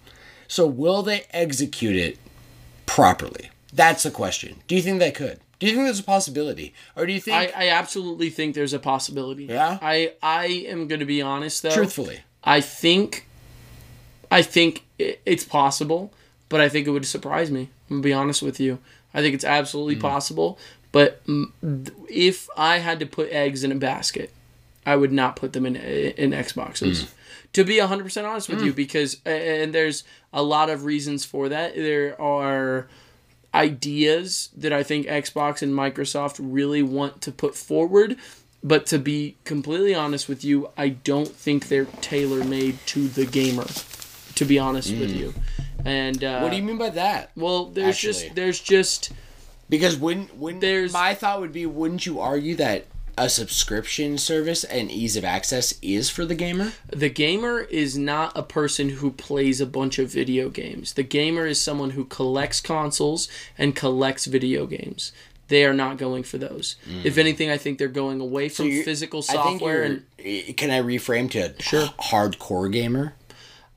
So 0.46 0.66
will 0.66 1.02
they 1.02 1.24
execute 1.30 1.96
it 1.96 2.18
properly? 2.86 3.50
That's 3.72 4.02
the 4.02 4.10
question. 4.10 4.60
Do 4.68 4.74
you 4.76 4.82
think 4.82 4.98
they 4.98 5.10
could? 5.10 5.40
Do 5.62 5.68
you 5.68 5.74
think 5.74 5.86
there's 5.86 6.00
a 6.00 6.02
possibility? 6.02 6.74
Or 6.96 7.06
do 7.06 7.12
you 7.12 7.20
think 7.20 7.36
I, 7.56 7.66
I 7.66 7.68
absolutely 7.68 8.30
think 8.30 8.56
there's 8.56 8.72
a 8.72 8.80
possibility. 8.80 9.44
Yeah? 9.44 9.78
I 9.80 10.14
I 10.20 10.46
am 10.66 10.88
going 10.88 10.98
to 10.98 11.06
be 11.06 11.22
honest 11.22 11.62
though. 11.62 11.70
truthfully? 11.70 12.18
I 12.42 12.60
think 12.60 13.28
I 14.28 14.42
think 14.42 14.84
it's 14.98 15.44
possible, 15.44 16.12
but 16.48 16.60
I 16.60 16.68
think 16.68 16.88
it 16.88 16.90
would 16.90 17.06
surprise 17.06 17.52
me. 17.52 17.70
I'm 17.88 17.98
gonna 17.98 18.02
be 18.02 18.12
honest 18.12 18.42
with 18.42 18.58
you. 18.58 18.80
I 19.14 19.20
think 19.20 19.36
it's 19.36 19.44
absolutely 19.44 19.94
possible, 19.94 20.58
but 20.90 21.24
mm, 21.26 21.52
if 22.10 22.48
I 22.56 22.78
had 22.78 22.98
to 22.98 23.06
put 23.06 23.30
eggs 23.30 23.62
in 23.62 23.70
a 23.70 23.76
basket, 23.76 24.32
I 24.84 24.96
would 24.96 25.12
not 25.12 25.36
put 25.36 25.52
them 25.52 25.64
in 25.64 25.76
in 25.76 26.32
Xboxes. 26.32 27.08
To 27.52 27.62
be 27.62 27.76
100% 27.76 28.28
honest 28.28 28.48
with 28.48 28.62
you 28.62 28.72
because 28.72 29.18
and 29.24 29.72
there's 29.72 30.02
a 30.32 30.42
lot 30.42 30.70
of 30.70 30.84
reasons 30.84 31.24
for 31.24 31.50
that. 31.50 31.76
There 31.76 32.20
are 32.20 32.88
ideas 33.54 34.48
that 34.56 34.72
I 34.72 34.82
think 34.82 35.06
Xbox 35.06 35.62
and 35.62 35.72
Microsoft 35.74 36.36
really 36.40 36.82
want 36.82 37.20
to 37.22 37.32
put 37.32 37.54
forward. 37.54 38.16
But 38.64 38.86
to 38.86 38.98
be 38.98 39.36
completely 39.44 39.94
honest 39.94 40.28
with 40.28 40.44
you, 40.44 40.70
I 40.76 40.90
don't 40.90 41.28
think 41.28 41.66
they're 41.68 41.86
tailor 42.00 42.44
made 42.44 42.78
to 42.86 43.08
the 43.08 43.26
gamer. 43.26 43.66
To 44.36 44.44
be 44.46 44.58
honest 44.58 44.90
with 44.90 45.10
you, 45.14 45.34
and 45.84 46.24
uh, 46.24 46.40
What 46.40 46.50
do 46.50 46.56
you 46.56 46.62
mean 46.62 46.78
by 46.78 46.88
that? 46.90 47.30
well, 47.36 47.66
there's 47.66 47.96
Actually. 47.96 48.12
just 48.12 48.34
there's 48.34 48.60
just 48.60 49.12
Because 49.68 49.96
wouldn't 49.98 50.34
wouldn't 50.36 50.62
There's- 50.62 50.90
my 50.92 51.12
thought 51.14 51.40
would 51.40 51.52
be 51.52 51.66
wouldn't 51.66 52.06
you 52.06 52.18
argue 52.18 52.54
that 52.56 52.86
a 53.18 53.28
subscription 53.28 54.16
service 54.18 54.64
and 54.64 54.90
ease 54.90 55.16
of 55.16 55.24
access 55.24 55.74
is 55.82 56.08
for 56.10 56.24
the 56.24 56.34
gamer? 56.34 56.72
the 56.88 57.08
gamer 57.10 57.60
is 57.60 57.96
not 57.98 58.32
a 58.36 58.42
person 58.42 58.88
who 58.88 59.10
plays 59.10 59.60
a 59.60 59.66
bunch 59.66 59.98
of 59.98 60.08
video 60.08 60.48
games. 60.48 60.94
The 60.94 61.02
gamer 61.02 61.46
is 61.46 61.60
someone 61.60 61.90
who 61.90 62.04
collects 62.04 62.60
consoles 62.60 63.28
and 63.58 63.76
collects 63.76 64.26
video 64.26 64.66
games. 64.66 65.12
They 65.48 65.64
are 65.66 65.74
not 65.74 65.98
going 65.98 66.22
for 66.22 66.38
those. 66.38 66.76
If 67.04 67.18
anything, 67.18 67.50
I 67.50 67.58
think 67.58 67.78
they're 67.78 67.88
going 67.88 68.20
away 68.20 68.48
from 68.48 68.68
You- 68.68 68.82
physical 68.84 69.20
Mm. 69.20 69.32
Software 69.32 69.82
and 69.82 70.56
can 70.56 70.70
I 70.70 70.80
reframe 70.80 71.30
to 71.32 71.54
Sure. 71.62 71.88
hardcore 72.00 72.72
gamer? 72.72 73.14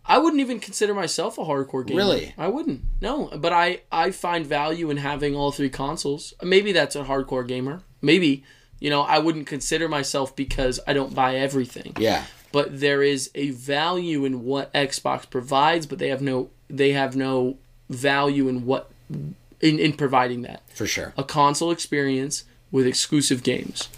I 0.07 0.19
wouldn't 0.19 0.39
even 0.39 0.59
consider 0.59 0.93
myself 0.93 1.37
a 1.39 1.41
hardcore 1.41 1.85
gamer. 1.85 1.97
Really? 1.97 2.33
I 2.37 2.47
wouldn't. 2.47 2.81
No, 3.01 3.29
but 3.35 3.51
I 3.51 3.79
I 3.91 4.11
find 4.11 4.45
value 4.45 4.89
in 4.91 4.97
having 4.97 5.35
all 5.35 5.51
three 5.51 5.69
consoles. 5.69 6.33
Maybe 6.43 6.71
that's 6.71 6.95
a 6.95 7.03
hardcore 7.05 7.45
gamer. 7.45 7.81
Maybe 8.01 8.43
you 8.85 8.91
know 8.91 9.01
I 9.01 9.17
wouldn't 9.17 9.47
consider 9.47 9.89
myself 9.89 10.35
because 10.35 10.79
I 10.85 10.93
don't 10.93 11.15
buy 11.15 11.31
everything. 11.47 11.93
Yeah. 11.97 12.25
But 12.51 12.79
there 12.79 13.01
is 13.01 13.31
a 13.33 13.49
value 13.49 14.25
in 14.25 14.45
what 14.45 14.71
Xbox 14.73 15.27
provides, 15.27 15.87
but 15.87 15.97
they 15.97 16.09
have 16.09 16.21
no 16.21 16.49
they 16.69 16.91
have 16.91 17.15
no 17.15 17.57
value 17.89 18.47
in 18.47 18.67
what 18.67 18.91
in, 19.09 19.79
in 19.79 19.93
providing 19.93 20.43
that 20.43 20.61
For 20.73 20.85
sure. 20.85 21.13
a 21.17 21.23
console 21.23 21.71
experience 21.71 22.43
with 22.71 22.85
exclusive 22.85 23.41
games. 23.41 23.89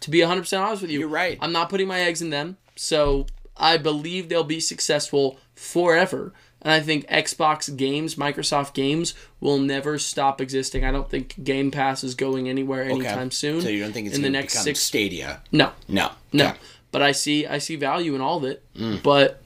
To 0.00 0.10
be 0.10 0.18
100% 0.18 0.60
honest 0.60 0.82
with 0.82 0.90
you, 0.90 1.00
You're 1.00 1.08
right. 1.08 1.38
I'm 1.40 1.52
not 1.52 1.70
putting 1.70 1.88
my 1.88 2.00
eggs 2.00 2.20
in 2.20 2.28
them. 2.30 2.58
So 2.76 3.26
I 3.56 3.78
believe 3.78 4.28
they'll 4.28 4.44
be 4.44 4.60
successful 4.60 5.38
forever. 5.54 6.32
And 6.60 6.72
I 6.72 6.80
think 6.80 7.06
Xbox 7.08 7.74
games, 7.76 8.16
Microsoft 8.16 8.74
games, 8.74 9.14
will 9.40 9.58
never 9.58 9.98
stop 9.98 10.40
existing. 10.40 10.84
I 10.84 10.90
don't 10.90 11.08
think 11.08 11.42
Game 11.44 11.70
Pass 11.70 12.02
is 12.02 12.14
going 12.16 12.48
anywhere 12.48 12.82
anytime 12.84 13.30
soon. 13.30 13.60
So 13.62 13.68
you 13.68 13.80
don't 13.80 13.92
think 13.92 14.08
it's 14.08 14.16
in 14.16 14.22
the 14.22 14.30
next 14.30 14.58
six? 14.64 14.80
Stadia? 14.80 15.40
No, 15.52 15.70
No. 15.86 16.10
no. 16.32 16.48
Okay. 16.48 16.58
But 16.90 17.02
I 17.02 17.12
see, 17.12 17.46
I 17.46 17.58
see 17.58 17.76
value 17.76 18.14
in 18.14 18.20
all 18.20 18.38
of 18.38 18.44
it. 18.44 18.64
Mm. 18.74 19.02
But 19.02 19.40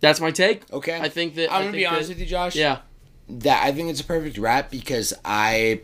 that's 0.00 0.20
my 0.20 0.30
take. 0.30 0.62
Okay. 0.72 0.98
I 0.98 1.08
think 1.08 1.34
that 1.34 1.52
I'm 1.52 1.62
gonna 1.62 1.72
be 1.72 1.78
think 1.80 1.92
honest 1.92 2.08
that- 2.08 2.14
with 2.14 2.20
you, 2.20 2.26
Josh. 2.26 2.54
Yeah. 2.56 2.78
That 3.28 3.62
I 3.66 3.72
think 3.72 3.90
it's 3.90 4.00
a 4.00 4.04
perfect 4.04 4.38
wrap 4.38 4.70
because 4.70 5.12
I 5.24 5.80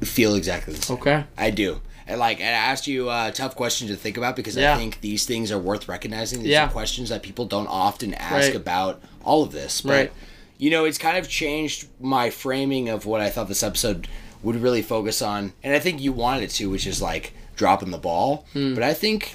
feel 0.00 0.34
exactly 0.34 0.72
the 0.74 0.80
same. 0.82 0.96
Okay. 0.96 1.24
I 1.36 1.50
do. 1.50 1.80
And 2.06 2.18
like 2.18 2.40
I 2.40 2.44
asked 2.44 2.86
you 2.86 3.10
a 3.10 3.30
tough 3.34 3.54
question 3.56 3.88
to 3.88 3.96
think 3.96 4.16
about 4.16 4.36
because 4.36 4.56
Yeah. 4.56 4.74
I 4.74 4.78
think 4.78 5.00
these 5.02 5.24
things 5.26 5.52
are 5.52 5.58
worth 5.58 5.88
recognizing. 5.88 6.42
These 6.42 6.52
Yeah. 6.52 6.66
are 6.66 6.70
questions 6.70 7.10
that 7.10 7.22
people 7.22 7.44
don't 7.44 7.66
often 7.66 8.14
ask 8.14 8.32
Right. 8.48 8.54
about 8.54 9.02
all 9.24 9.42
of 9.42 9.52
this. 9.52 9.80
But 9.80 9.90
Right. 9.92 10.12
you 10.58 10.70
know, 10.70 10.84
it's 10.84 10.98
kind 10.98 11.16
of 11.16 11.28
changed 11.28 11.86
my 12.00 12.30
framing 12.30 12.88
of 12.88 13.06
what 13.06 13.20
I 13.20 13.30
thought 13.30 13.48
this 13.48 13.62
episode 13.62 14.08
would 14.42 14.56
really 14.56 14.82
focus 14.82 15.22
on. 15.22 15.52
And 15.62 15.74
I 15.74 15.78
think 15.78 16.00
you 16.00 16.12
wanted 16.12 16.44
it 16.44 16.50
to, 16.52 16.68
which 16.70 16.86
is 16.86 17.00
like 17.02 17.32
dropping 17.56 17.90
the 17.90 17.98
ball. 17.98 18.46
Hmm. 18.52 18.74
But 18.74 18.82
I 18.82 18.94
think 18.94 19.34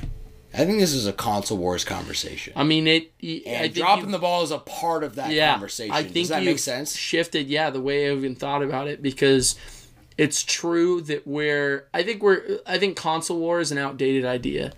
I 0.53 0.65
think 0.65 0.79
this 0.79 0.93
is 0.93 1.05
a 1.05 1.13
console 1.13 1.57
wars 1.57 1.83
conversation. 1.83 2.53
I 2.55 2.63
mean, 2.63 2.87
it. 2.87 3.11
I 3.21 3.43
and 3.45 3.73
dropping 3.73 4.05
you- 4.05 4.11
the 4.13 4.17
ball 4.19 4.43
is 4.43 4.49
a 4.51 4.57
part 4.57 5.03
of 5.03 5.15
that 5.15 5.31
yeah, 5.31 5.51
conversation. 5.51 5.93
I 5.93 6.01
think 6.03 6.13
Does 6.15 6.29
that 6.29 6.41
you've 6.41 6.53
make 6.53 6.59
sense? 6.59 6.95
Shifted, 6.95 7.47
yeah, 7.47 7.69
the 7.69 7.81
way 7.81 8.09
I've 8.09 8.17
even 8.19 8.35
thought 8.35 8.63
about 8.63 8.87
it 8.87 9.03
because 9.03 9.55
it's 10.17 10.41
true 10.43 11.01
that 11.01 11.27
we're. 11.27 11.85
I 11.93 12.01
think 12.01 12.23
we're. 12.23 12.59
I 12.65 12.79
think 12.79 12.95
console 12.97 13.37
war 13.39 13.59
is 13.59 13.71
an 13.71 13.77
outdated 13.77 14.25
idea. 14.25 14.71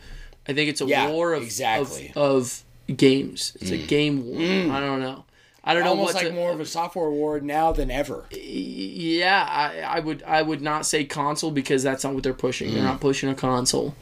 I 0.48 0.54
think 0.54 0.70
it's 0.70 0.82
a 0.82 0.86
Yeah, 0.86 1.08
war 1.10 1.34
of 1.34 1.44
exactly. 1.44 2.12
of, 2.16 2.18
of 2.18 2.64
games. 2.96 3.56
It's 3.62 3.72
a 3.72 3.78
game 3.78 4.26
war. 4.26 4.40
I 4.76 4.80
don't 4.80 5.00
know. 5.00 5.26
I 5.64 5.74
don't 5.74 5.84
know 5.84 5.90
Almost 5.92 6.16
like 6.16 6.28
to, 6.28 6.34
more 6.34 6.52
of 6.52 6.60
a 6.60 6.66
software 6.66 7.10
war 7.10 7.40
now 7.42 7.72
than 7.72 7.92
ever. 7.92 8.26
Yeah, 8.32 9.46
I, 9.48 9.82
I 9.82 10.00
would 10.00 10.24
I 10.24 10.42
would 10.42 10.62
not 10.62 10.86
say 10.86 11.04
console 11.04 11.52
because 11.52 11.84
that's 11.84 12.04
not 12.04 12.14
what 12.14 12.24
they're 12.24 12.34
pushing. 12.34 12.74
They're 12.74 12.84
not 12.84 13.02
pushing 13.02 13.30
a 13.30 13.36
console. 13.36 13.94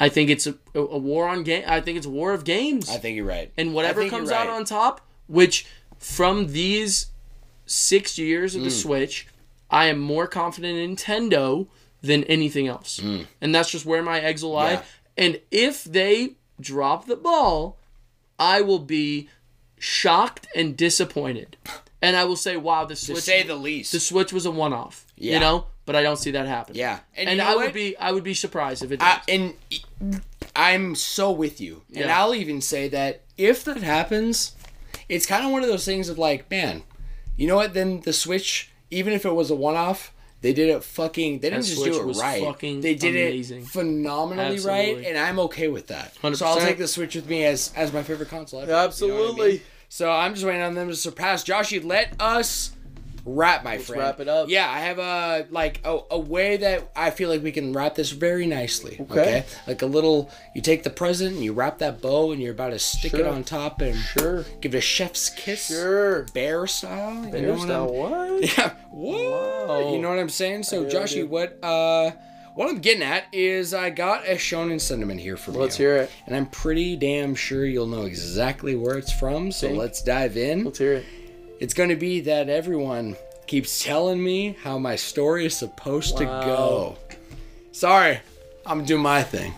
I 0.00 0.08
think 0.08 0.30
it's 0.30 0.46
a, 0.46 0.54
a 0.74 0.98
war 0.98 1.28
on 1.28 1.42
game. 1.42 1.64
I 1.66 1.80
think 1.80 1.98
it's 1.98 2.06
a 2.06 2.10
war 2.10 2.32
of 2.32 2.44
games. 2.44 2.88
I 2.88 2.96
think 2.98 3.16
you're 3.16 3.26
right. 3.26 3.52
and 3.56 3.74
whatever 3.74 4.08
comes 4.08 4.30
you're 4.30 4.38
out 4.38 4.48
on 4.48 4.64
top, 4.64 5.00
which 5.26 5.66
from 5.98 6.52
these 6.52 7.06
six 7.66 8.18
years 8.18 8.54
of 8.54 8.62
the 8.62 8.68
Mm. 8.68 8.82
Switch, 8.82 9.26
I 9.70 9.86
am 9.86 9.98
more 9.98 10.26
confident 10.26 10.78
in 10.78 10.96
Nintendo 10.96 11.66
than 12.00 12.24
anything 12.24 12.66
else. 12.66 13.00
And 13.40 13.54
that's 13.54 13.70
just 13.70 13.84
where 13.84 14.02
my 14.02 14.20
eggs 14.20 14.42
will 14.42 14.52
lie. 14.52 14.76
Mm. 14.76 14.76
Yeah. 14.76 15.24
And 15.24 15.40
if 15.50 15.84
they 15.84 16.36
drop 16.60 17.06
the 17.06 17.16
ball, 17.16 17.76
I 18.38 18.60
will 18.60 18.78
be 18.78 19.28
shocked 19.78 20.46
and 20.54 20.76
disappointed. 20.76 21.56
And 22.00 22.16
I 22.16 22.24
will 22.24 22.36
say, 22.36 22.56
wow, 22.56 22.84
the 22.84 22.94
to 22.94 23.00
Switch 23.00 23.24
say 23.24 23.42
the 23.42 23.56
least. 23.56 23.92
the 23.92 24.00
Switch 24.00 24.32
was 24.32 24.46
a 24.46 24.50
one 24.50 24.72
off. 24.72 25.04
Yeah. 25.16 25.34
You 25.34 25.40
know? 25.40 25.66
But 25.84 25.96
I 25.96 26.02
don't 26.02 26.18
see 26.18 26.30
that 26.32 26.46
happen. 26.46 26.74
yeah, 26.76 27.00
And, 27.16 27.30
you 27.30 27.36
know 27.36 27.44
I 27.44 27.54
what? 27.56 27.64
would 27.66 27.74
be 27.74 27.96
I 27.96 28.12
would 28.12 28.22
be 28.22 28.34
surprised 28.34 28.82
if 28.84 28.92
it 28.92 29.00
does. 29.00 29.08
I, 29.08 29.20
and 29.30 29.54
I'm 30.54 30.94
so 30.94 31.32
with 31.32 31.60
you. 31.60 31.82
And 31.88 32.04
Yeah. 32.06 32.20
I'll 32.20 32.34
even 32.34 32.60
say 32.60 32.88
that 32.88 33.22
if 33.38 33.64
that 33.64 33.78
happens, 33.78 34.54
it's 35.08 35.24
kind 35.26 35.44
of 35.46 35.50
one 35.50 35.62
of 35.62 35.68
those 35.68 35.84
things 35.86 36.08
of 36.10 36.18
like, 36.18 36.50
man, 36.50 36.82
you 37.36 37.46
know 37.46 37.56
what? 37.56 37.72
Then 37.74 38.00
the 38.02 38.12
Switch, 38.12 38.70
even 38.90 39.12
if 39.14 39.24
it 39.24 39.32
was 39.34 39.50
a 39.50 39.54
one 39.54 39.76
off, 39.76 40.12
they 40.40 40.52
did 40.52 40.68
it 40.70 40.84
fucking. 40.84 41.40
They 41.40 41.50
didn't 41.50 41.62
That 41.62 41.68
just 41.68 41.80
Switch 41.80 41.92
do 41.94 42.10
it 42.10 42.16
right. 42.16 42.58
they 42.82 42.94
did 42.94 43.14
amazing. 43.16 43.62
it 43.62 43.68
phenomenally 43.68 44.54
Absolutely. 44.54 44.94
right, 44.94 45.06
and 45.06 45.18
I'm 45.18 45.38
okay 45.40 45.68
with 45.68 45.88
that. 45.88 46.14
So 46.36 46.46
I'll 46.46 46.60
take 46.60 46.78
the 46.78 46.88
Switch 46.88 47.14
with 47.14 47.28
me 47.28 47.44
as 47.44 47.72
as 47.74 47.92
my 47.92 48.02
favorite 48.02 48.28
console. 48.28 48.60
Ever, 48.60 48.72
Absolutely. 48.72 49.16
You 49.18 49.36
know 49.36 49.42
I 49.44 49.48
mean? 49.52 49.60
So 49.88 50.10
I'm 50.10 50.34
just 50.34 50.46
waiting 50.46 50.62
on 50.62 50.74
them 50.74 50.88
to 50.88 50.96
surpass. 50.96 51.42
Joshy, 51.44 51.82
let 51.82 52.14
us 52.20 52.72
wrap, 53.36 53.64
my 53.64 53.78
friend. 53.78 54.00
wrap 54.02 54.20
it 54.20 54.28
up. 54.28 54.48
Yeah, 54.48 54.68
I 54.70 54.78
have 54.80 54.98
a 54.98 55.46
like 55.50 55.80
a, 55.84 55.98
a 56.10 56.18
way 56.18 56.56
that 56.58 56.90
I 56.96 57.10
feel 57.10 57.28
like 57.28 57.42
we 57.42 57.52
can 57.52 57.72
wrap 57.72 57.94
this 57.94 58.10
very 58.10 58.46
nicely. 58.46 58.96
Okay. 59.00 59.20
Okay. 59.20 59.44
Like 59.66 59.82
a 59.82 59.86
little, 59.86 60.30
you 60.54 60.62
take 60.62 60.82
the 60.82 60.90
present 60.90 61.34
and 61.34 61.44
you 61.44 61.52
wrap 61.52 61.78
that 61.78 62.00
bow 62.00 62.32
and 62.32 62.40
you're 62.42 62.52
about 62.52 62.70
to 62.70 62.78
stick 62.78 63.14
it 63.14 63.26
on 63.26 63.44
top 63.44 63.80
and 63.80 63.96
Sure. 63.96 64.44
give 64.60 64.74
it 64.74 64.78
a 64.78 64.80
chef's 64.80 65.30
kiss. 65.30 65.66
Sure. 65.66 66.22
Bear 66.34 66.66
style. 66.66 67.14
You 67.14 67.20
know 67.26 67.30
Bear 67.32 67.52
what 67.52 67.60
style, 67.60 67.92
what? 67.92 68.18
Yeah. 68.58 68.70
Whoa. 68.90 69.66
Wow. 69.66 69.92
You 69.92 69.98
know 70.00 70.08
what 70.10 70.18
I'm 70.18 70.28
saying? 70.28 70.62
So, 70.64 70.84
Joshy, 70.86 71.14
do. 71.16 71.26
what 71.26 71.58
uh, 71.62 72.12
what 72.54 72.68
I'm 72.68 72.78
getting 72.80 73.02
at 73.02 73.24
is 73.32 73.72
I 73.74 73.90
got 73.90 74.26
a 74.26 74.34
shonen 74.34 74.80
sentiment 74.80 75.20
here 75.20 75.36
for 75.36 75.52
you. 75.52 75.58
Let's 75.58 75.76
hear 75.76 75.96
it. 75.96 76.10
And 76.26 76.34
I'm 76.34 76.46
pretty 76.46 76.96
damn 76.96 77.34
sure 77.34 77.64
you'll 77.64 77.86
know 77.86 78.02
exactly 78.02 78.74
where 78.74 78.96
it's 78.98 79.12
from. 79.12 79.52
So 79.52 79.68
Think? 79.68 79.78
let's 79.78 80.02
dive 80.02 80.36
in. 80.36 80.64
Let's 80.64 80.78
hear 80.78 80.94
it. 80.94 81.04
It's 81.60 81.74
going 81.74 81.88
to 81.88 81.96
be 81.96 82.20
that 82.20 82.48
everyone 82.48 83.16
keeps 83.46 83.82
telling 83.82 84.22
me 84.22 84.56
how 84.62 84.78
my 84.78 84.96
story 84.96 85.46
is 85.46 85.56
supposed 85.56 86.16
to 86.18 86.24
go. 86.24 86.96
Sorry, 87.72 88.20
I'm 88.66 88.84
doing 88.84 89.02
my 89.02 89.22
thing. 89.22 89.52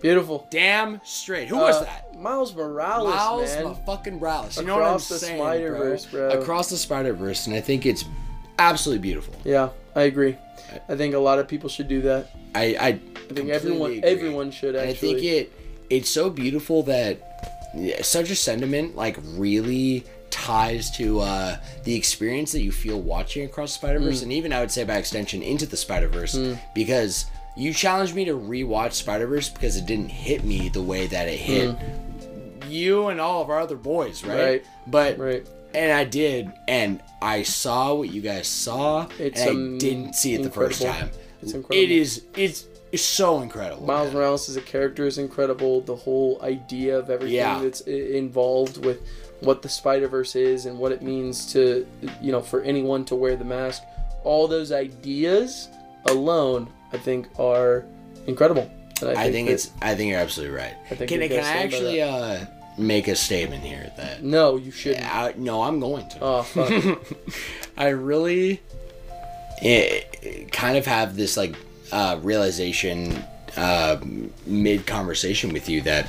Beautiful. 0.00 0.46
Damn 0.50 1.00
straight. 1.04 1.48
Who 1.48 1.56
was 1.56 1.76
Uh, 1.76 1.84
that? 1.84 2.02
Miles 2.20 2.54
Morales, 2.54 3.14
Miles 3.14 3.54
man. 3.56 3.76
fucking 3.84 4.18
Morales. 4.18 4.56
You 4.56 4.64
know 4.64 4.74
what 4.74 4.82
I'm 4.82 4.88
Across 4.90 5.08
the 5.08 5.18
saying, 5.18 5.38
Spider-Verse, 5.38 6.06
bro. 6.06 6.28
Across 6.30 6.70
the 6.70 6.76
Spider 6.76 7.12
Verse, 7.12 7.46
and 7.46 7.54
I 7.54 7.60
think 7.60 7.84
it's 7.84 8.04
absolutely 8.58 9.02
beautiful. 9.02 9.34
Yeah, 9.44 9.70
I 9.94 10.02
agree. 10.02 10.36
I 10.88 10.96
think 10.96 11.14
a 11.14 11.18
lot 11.18 11.38
of 11.38 11.46
people 11.48 11.68
should 11.68 11.88
do 11.88 12.00
that. 12.02 12.30
I 12.54 12.64
I, 12.80 12.88
I 12.88 13.32
think 13.34 13.50
everyone 13.50 14.00
everyone 14.02 14.50
should 14.50 14.74
And 14.76 14.88
I 14.88 14.92
think 14.94 15.22
it 15.22 15.52
it's 15.90 16.08
so 16.08 16.30
beautiful 16.30 16.82
that 16.84 17.20
yeah, 17.76 18.00
such 18.02 18.30
a 18.30 18.36
sentiment 18.36 18.96
like 18.96 19.16
really 19.34 20.04
ties 20.46 20.90
to 20.92 21.20
uh, 21.20 21.56
the 21.84 21.94
experience 21.94 22.52
that 22.52 22.60
you 22.62 22.72
feel 22.72 23.00
watching 23.00 23.44
across 23.44 23.72
Spider 23.72 24.00
Mm. 24.00 24.04
Verse, 24.04 24.22
and 24.22 24.32
even 24.32 24.52
I 24.52 24.60
would 24.60 24.70
say 24.70 24.84
by 24.84 24.96
extension 24.96 25.42
into 25.42 25.66
the 25.66 25.76
Spider 25.76 26.08
Verse, 26.08 26.38
because 26.74 27.26
you 27.56 27.72
challenged 27.72 28.14
me 28.14 28.24
to 28.26 28.32
rewatch 28.32 28.92
Spider 28.92 29.26
Verse 29.26 29.48
because 29.48 29.76
it 29.76 29.86
didn't 29.86 30.10
hit 30.10 30.44
me 30.44 30.68
the 30.68 30.82
way 30.82 31.06
that 31.06 31.26
it 31.28 31.38
hit 31.38 31.74
you 32.68 33.08
and 33.08 33.20
all 33.20 33.42
of 33.42 33.48
our 33.50 33.60
other 33.60 33.76
boys, 33.76 34.24
right? 34.24 34.36
Mm. 34.36 34.44
Right. 34.44 34.64
But 34.86 35.18
Right. 35.18 35.46
and 35.74 35.92
I 35.92 36.04
did, 36.04 36.52
and 36.68 37.00
I 37.22 37.42
saw 37.42 37.94
what 37.94 38.10
you 38.10 38.20
guys 38.22 38.46
saw, 38.48 39.06
It's, 39.18 39.40
and 39.40 39.76
I 39.76 39.78
didn't 39.78 40.14
see 40.14 40.34
it 40.34 40.42
the 40.42 40.50
first 40.50 40.82
time. 40.82 41.10
It's 41.42 41.52
incredible. 41.52 41.76
It 41.84 41.90
is. 41.90 42.24
It's. 42.36 42.66
It's 42.92 43.02
so 43.02 43.40
incredible. 43.42 43.84
Miles 43.84 44.06
man. 44.08 44.14
Morales 44.16 44.48
as 44.48 44.56
a 44.56 44.60
character 44.60 45.06
is 45.06 45.18
incredible. 45.18 45.80
The 45.80 45.96
whole 45.96 46.40
idea 46.42 46.96
of 46.98 47.10
everything 47.10 47.34
Yeah. 47.36 47.60
that's 47.62 47.80
involved 47.82 48.84
with 48.84 49.00
what 49.40 49.62
the 49.62 49.68
Spider 49.68 50.08
Verse 50.08 50.34
is 50.36 50.66
and 50.66 50.78
what 50.78 50.92
it 50.92 51.02
means 51.02 51.52
to, 51.52 51.86
you 52.20 52.32
know, 52.32 52.40
for 52.40 52.62
anyone 52.62 53.04
to 53.06 53.14
wear 53.14 53.36
the 53.36 53.44
mask. 53.44 53.82
All 54.24 54.48
those 54.48 54.72
ideas 54.72 55.68
alone, 56.06 56.68
I 56.92 56.98
think, 56.98 57.28
are 57.38 57.84
incredible. 58.26 58.70
And 59.00 59.16
I 59.16 59.30
think 59.30 59.48
that- 59.48 59.54
it's. 59.54 59.70
I 59.82 59.94
think 59.94 60.10
you're 60.10 60.20
absolutely 60.20 60.56
right. 60.56 60.74
I 60.90 60.94
think 60.94 61.10
can 61.10 61.20
we 61.20 61.28
can 61.28 61.38
I 61.38 61.42
gotta 61.42 61.46
stand 61.46 61.70
by 61.70 61.76
actually 61.76 62.02
uh, 62.02 62.46
make 62.78 63.08
a 63.08 63.16
statement 63.16 63.62
here 63.62 63.92
that? 63.96 64.22
no, 64.22 64.56
you 64.56 64.70
shouldn't. 64.70 65.04
I, 65.14 65.34
no, 65.36 65.62
I'm 65.62 65.80
going 65.80 66.08
to. 66.08 66.18
Oh 66.20 66.42
fuck. 66.42 66.98
I 67.76 67.88
really 67.88 68.60
eh, 69.60 70.00
kind 70.50 70.76
of 70.78 70.86
have 70.86 71.14
this 71.16 71.36
like 71.36 71.54
uh, 71.92 72.18
realization 72.22 73.22
uh, 73.56 73.98
mid 74.46 74.86
conversation 74.86 75.52
with 75.52 75.68
you 75.68 75.82
that 75.82 76.06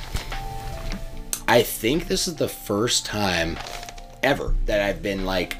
I 1.48 1.62
think 1.62 2.08
this 2.08 2.28
is 2.28 2.36
the 2.36 2.48
first 2.48 3.06
time 3.06 3.58
ever 4.22 4.54
that 4.66 4.82
I've 4.82 5.02
been 5.02 5.24
like 5.24 5.56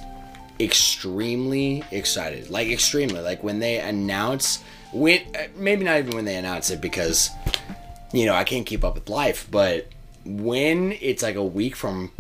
extremely 0.61 1.83
excited. 1.91 2.51
Like 2.51 2.69
extremely. 2.69 3.21
Like 3.21 3.43
when 3.43 3.59
they 3.59 3.79
announce 3.79 4.63
when 4.93 5.23
uh, 5.35 5.49
maybe 5.57 5.85
not 5.85 5.99
even 5.99 6.15
when 6.15 6.25
they 6.27 6.37
announce 6.37 6.71
it 6.71 6.81
because 6.81 7.31
you 8.13 8.27
know 8.27 8.35
I 8.35 8.45
can't 8.45 8.67
keep 8.67 8.85
up 8.85 8.95
with 8.95 9.09
life, 9.09 9.49
but 9.51 9.89
when 10.25 10.93
it's 11.01 11.23
like 11.23 11.37
a 11.37 11.45
week 11.45 11.75
from 11.75 12.13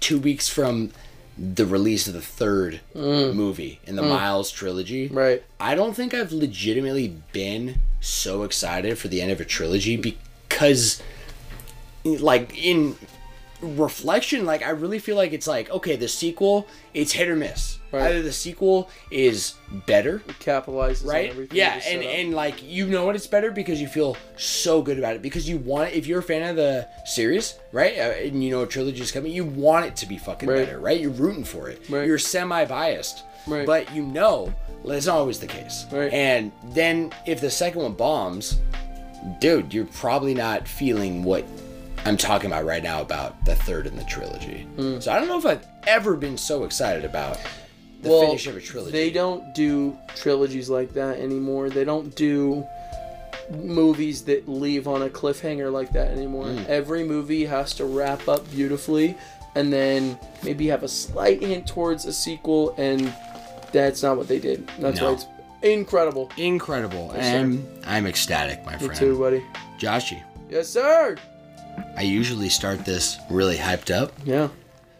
two 0.00 0.18
weeks 0.18 0.48
from 0.48 0.90
the 1.36 1.66
release 1.66 2.06
of 2.06 2.14
the 2.14 2.20
third 2.20 2.80
movie 2.94 3.80
in 3.84 3.96
the 3.96 4.02
Miles 4.02 4.50
trilogy. 4.50 5.08
right. 5.08 5.42
I 5.58 5.74
don't 5.74 5.94
think 5.94 6.14
I've 6.14 6.32
legitimately 6.32 7.16
been 7.32 7.80
so 8.00 8.42
excited 8.44 8.98
for 8.98 9.08
the 9.08 9.20
end 9.20 9.32
of 9.32 9.40
a 9.40 9.44
trilogy 9.44 9.96
because, 9.96 11.02
like, 12.04 12.56
in 12.62 12.96
reflection, 13.60 14.44
like, 14.44 14.62
I 14.62 14.70
really 14.70 14.98
feel 14.98 15.16
like 15.16 15.32
it's 15.32 15.46
like, 15.46 15.70
okay, 15.70 15.96
the 15.96 16.08
sequel, 16.08 16.66
it's 16.92 17.12
hit 17.12 17.28
or 17.28 17.36
miss. 17.36 17.78
Right. 17.92 18.10
Either 18.10 18.22
the 18.22 18.32
sequel 18.32 18.90
is 19.10 19.54
better, 19.86 20.16
it 20.28 20.38
Capitalizes 20.40 21.06
right? 21.06 21.30
everything. 21.30 21.56
Yeah, 21.56 21.80
and, 21.86 22.02
and 22.02 22.34
like, 22.34 22.60
you 22.62 22.86
know 22.88 23.06
what 23.06 23.14
it's 23.14 23.28
better 23.28 23.52
because 23.52 23.80
you 23.80 23.86
feel 23.86 24.16
so 24.36 24.82
good 24.82 24.98
about 24.98 25.14
it. 25.14 25.22
Because 25.22 25.48
you 25.48 25.58
want, 25.58 25.92
if 25.92 26.06
you're 26.06 26.18
a 26.18 26.22
fan 26.22 26.42
of 26.50 26.56
the 26.56 26.88
series, 27.06 27.56
right? 27.72 27.96
Uh, 27.96 28.02
and 28.26 28.42
you 28.42 28.50
know 28.50 28.62
a 28.62 28.66
trilogy 28.66 29.00
is 29.00 29.12
coming, 29.12 29.30
you 29.32 29.44
want 29.44 29.86
it 29.86 29.96
to 29.96 30.06
be 30.06 30.18
fucking 30.18 30.48
Right. 30.48 30.66
better, 30.66 30.80
right? 30.80 31.00
You're 31.00 31.10
rooting 31.12 31.44
for 31.44 31.68
it. 31.68 31.88
Right. 31.88 32.04
You're 32.06 32.18
semi 32.18 32.64
biased. 32.64 33.22
Right. 33.46 33.64
But 33.66 33.94
you 33.94 34.02
know 34.02 34.52
that's 34.84 35.06
not 35.06 35.16
always 35.16 35.38
the 35.38 35.46
case. 35.46 35.86
Right. 35.92 36.12
And 36.12 36.50
then 36.70 37.12
if 37.26 37.40
the 37.40 37.50
second 37.50 37.82
one 37.82 37.92
bombs, 37.92 38.58
dude, 39.40 39.72
you're 39.72 39.84
probably 39.86 40.34
not 40.34 40.66
feeling 40.66 41.22
what 41.22 41.44
I'm 42.04 42.16
talking 42.16 42.50
about 42.50 42.64
right 42.64 42.82
now 42.82 43.00
about 43.00 43.44
the 43.44 43.54
third 43.54 43.86
in 43.86 43.96
the 43.96 44.04
trilogy. 44.04 44.62
Hmm. 44.76 45.00
So 45.00 45.12
I 45.12 45.18
don't 45.18 45.28
know 45.28 45.38
if 45.38 45.46
I've 45.46 45.66
ever 45.86 46.16
been 46.16 46.36
so 46.36 46.64
excited 46.64 47.04
about 47.04 47.38
the 48.02 48.10
well, 48.10 48.26
finish 48.26 48.46
of 48.46 48.56
a 48.56 48.60
trilogy. 48.60 48.92
They 48.92 49.10
don't 49.10 49.54
do 49.54 49.96
trilogies 50.14 50.68
like 50.68 50.92
that 50.94 51.18
anymore. 51.18 51.70
They 51.70 51.84
don't 51.84 52.14
do 52.14 52.66
movies 53.50 54.22
that 54.24 54.48
leave 54.48 54.86
on 54.88 55.02
a 55.02 55.08
cliffhanger 55.08 55.70
like 55.72 55.90
that 55.92 56.08
anymore. 56.08 56.46
Hmm. 56.48 56.64
Every 56.68 57.04
movie 57.04 57.44
has 57.46 57.74
to 57.74 57.84
wrap 57.84 58.28
up 58.28 58.48
beautifully 58.50 59.16
and 59.54 59.72
then 59.72 60.18
maybe 60.42 60.66
have 60.68 60.82
a 60.82 60.88
slight 60.88 61.42
hint 61.42 61.66
towards 61.66 62.04
a 62.06 62.12
sequel 62.12 62.74
and 62.76 63.12
that's 63.72 64.02
not 64.02 64.16
what 64.16 64.28
they 64.28 64.38
did. 64.38 64.66
That's 64.78 65.00
No. 65.00 65.08
why 65.08 65.12
it's 65.14 65.26
incredible. 65.62 66.30
Incredible. 66.36 67.10
sir. 67.12 67.16
and 67.18 67.66
I'm 67.86 68.06
ecstatic, 68.06 68.64
my 68.64 68.72
Me 68.72 68.78
friend. 68.78 68.94
too, 68.94 69.18
buddy. 69.18 69.42
Joshy, 69.78 70.22
Yes, 70.50 70.68
sir. 70.68 71.16
I 71.96 72.02
usually 72.02 72.48
start 72.48 72.84
this 72.84 73.18
really 73.30 73.56
hyped 73.56 73.94
up. 73.94 74.12
Yeah. 74.24 74.48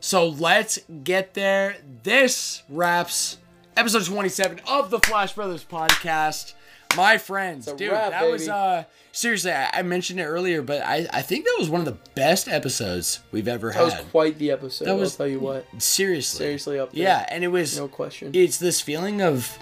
So 0.00 0.28
let's 0.28 0.78
get 1.02 1.34
there. 1.34 1.76
This 2.02 2.62
wraps 2.68 3.38
episode 3.76 4.04
27 4.04 4.60
of 4.68 4.90
the 4.90 5.00
Flash 5.00 5.32
Brothers 5.32 5.64
podcast. 5.64 6.54
My 6.96 7.18
friends, 7.18 7.66
dude, 7.72 7.90
wrap, 7.90 8.10
that 8.12 8.30
was 8.30 8.48
uh 8.48 8.84
seriously, 9.10 9.50
I, 9.50 9.68
I 9.72 9.82
mentioned 9.82 10.20
it 10.20 10.24
earlier, 10.26 10.62
but 10.62 10.82
I, 10.82 11.08
I 11.12 11.22
think 11.22 11.44
that 11.44 11.56
was 11.58 11.68
one 11.68 11.80
of 11.80 11.86
the 11.86 11.98
best 12.14 12.46
episodes 12.46 13.18
we've 13.32 13.48
ever 13.48 13.72
had. 13.72 13.80
That 13.90 14.02
was 14.02 14.10
quite 14.12 14.38
the 14.38 14.52
episode. 14.52 14.84
That 14.84 14.96
was- 14.96 15.12
I'll 15.14 15.16
tell 15.16 15.26
you 15.26 15.40
what. 15.40 15.66
seriously. 15.78 16.38
Seriously 16.44 16.78
up 16.78 16.92
there. 16.92 17.02
Yeah, 17.02 17.26
and 17.28 17.42
it 17.42 17.48
was 17.48 17.76
No 17.76 17.88
question. 17.88 18.30
it's 18.32 18.58
this 18.58 18.80
feeling 18.80 19.20
of 19.22 19.58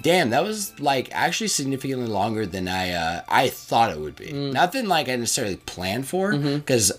damn 0.00 0.30
that 0.30 0.42
was 0.42 0.78
like 0.80 1.08
actually 1.12 1.48
significantly 1.48 2.06
longer 2.06 2.46
than 2.46 2.66
i 2.66 2.90
uh 2.92 3.22
i 3.28 3.48
thought 3.48 3.90
it 3.90 3.98
would 3.98 4.16
be 4.16 4.26
Mm. 4.28 4.52
nothing 4.52 4.86
like 4.88 5.08
i 5.08 5.16
necessarily 5.16 5.56
planned 5.56 6.06
for 6.08 6.32
Mm-hmm. 6.32 6.56
because 6.58 6.92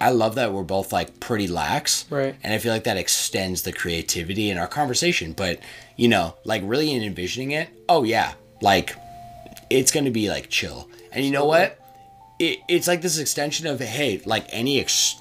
I 0.00 0.10
love 0.10 0.36
that 0.36 0.52
we're 0.52 0.62
both 0.62 0.92
like 0.92 1.18
pretty 1.18 1.48
lax. 1.48 2.04
Right. 2.08 2.36
And 2.44 2.54
I 2.54 2.58
feel 2.58 2.72
like 2.72 2.84
that 2.84 2.96
extends 2.96 3.62
the 3.62 3.72
creativity 3.72 4.48
in 4.48 4.56
our 4.56 4.68
conversation. 4.68 5.32
But, 5.32 5.58
you 5.96 6.06
know, 6.06 6.36
like 6.44 6.62
really 6.64 6.92
in 6.92 7.02
envisioning 7.02 7.50
it, 7.50 7.68
oh 7.88 8.04
yeah, 8.04 8.34
like 8.60 8.94
it's 9.70 9.90
gonna 9.90 10.12
be 10.12 10.28
like 10.28 10.50
chill. 10.50 10.88
And 11.10 11.24
you 11.24 11.32
know 11.32 11.46
what? 11.46 11.80
It, 12.38 12.60
it's 12.68 12.86
like 12.86 13.02
this 13.02 13.18
extension 13.18 13.66
of 13.66 13.80
hey, 13.80 14.22
like 14.24 14.46
any 14.50 14.78
ex- 14.80 15.16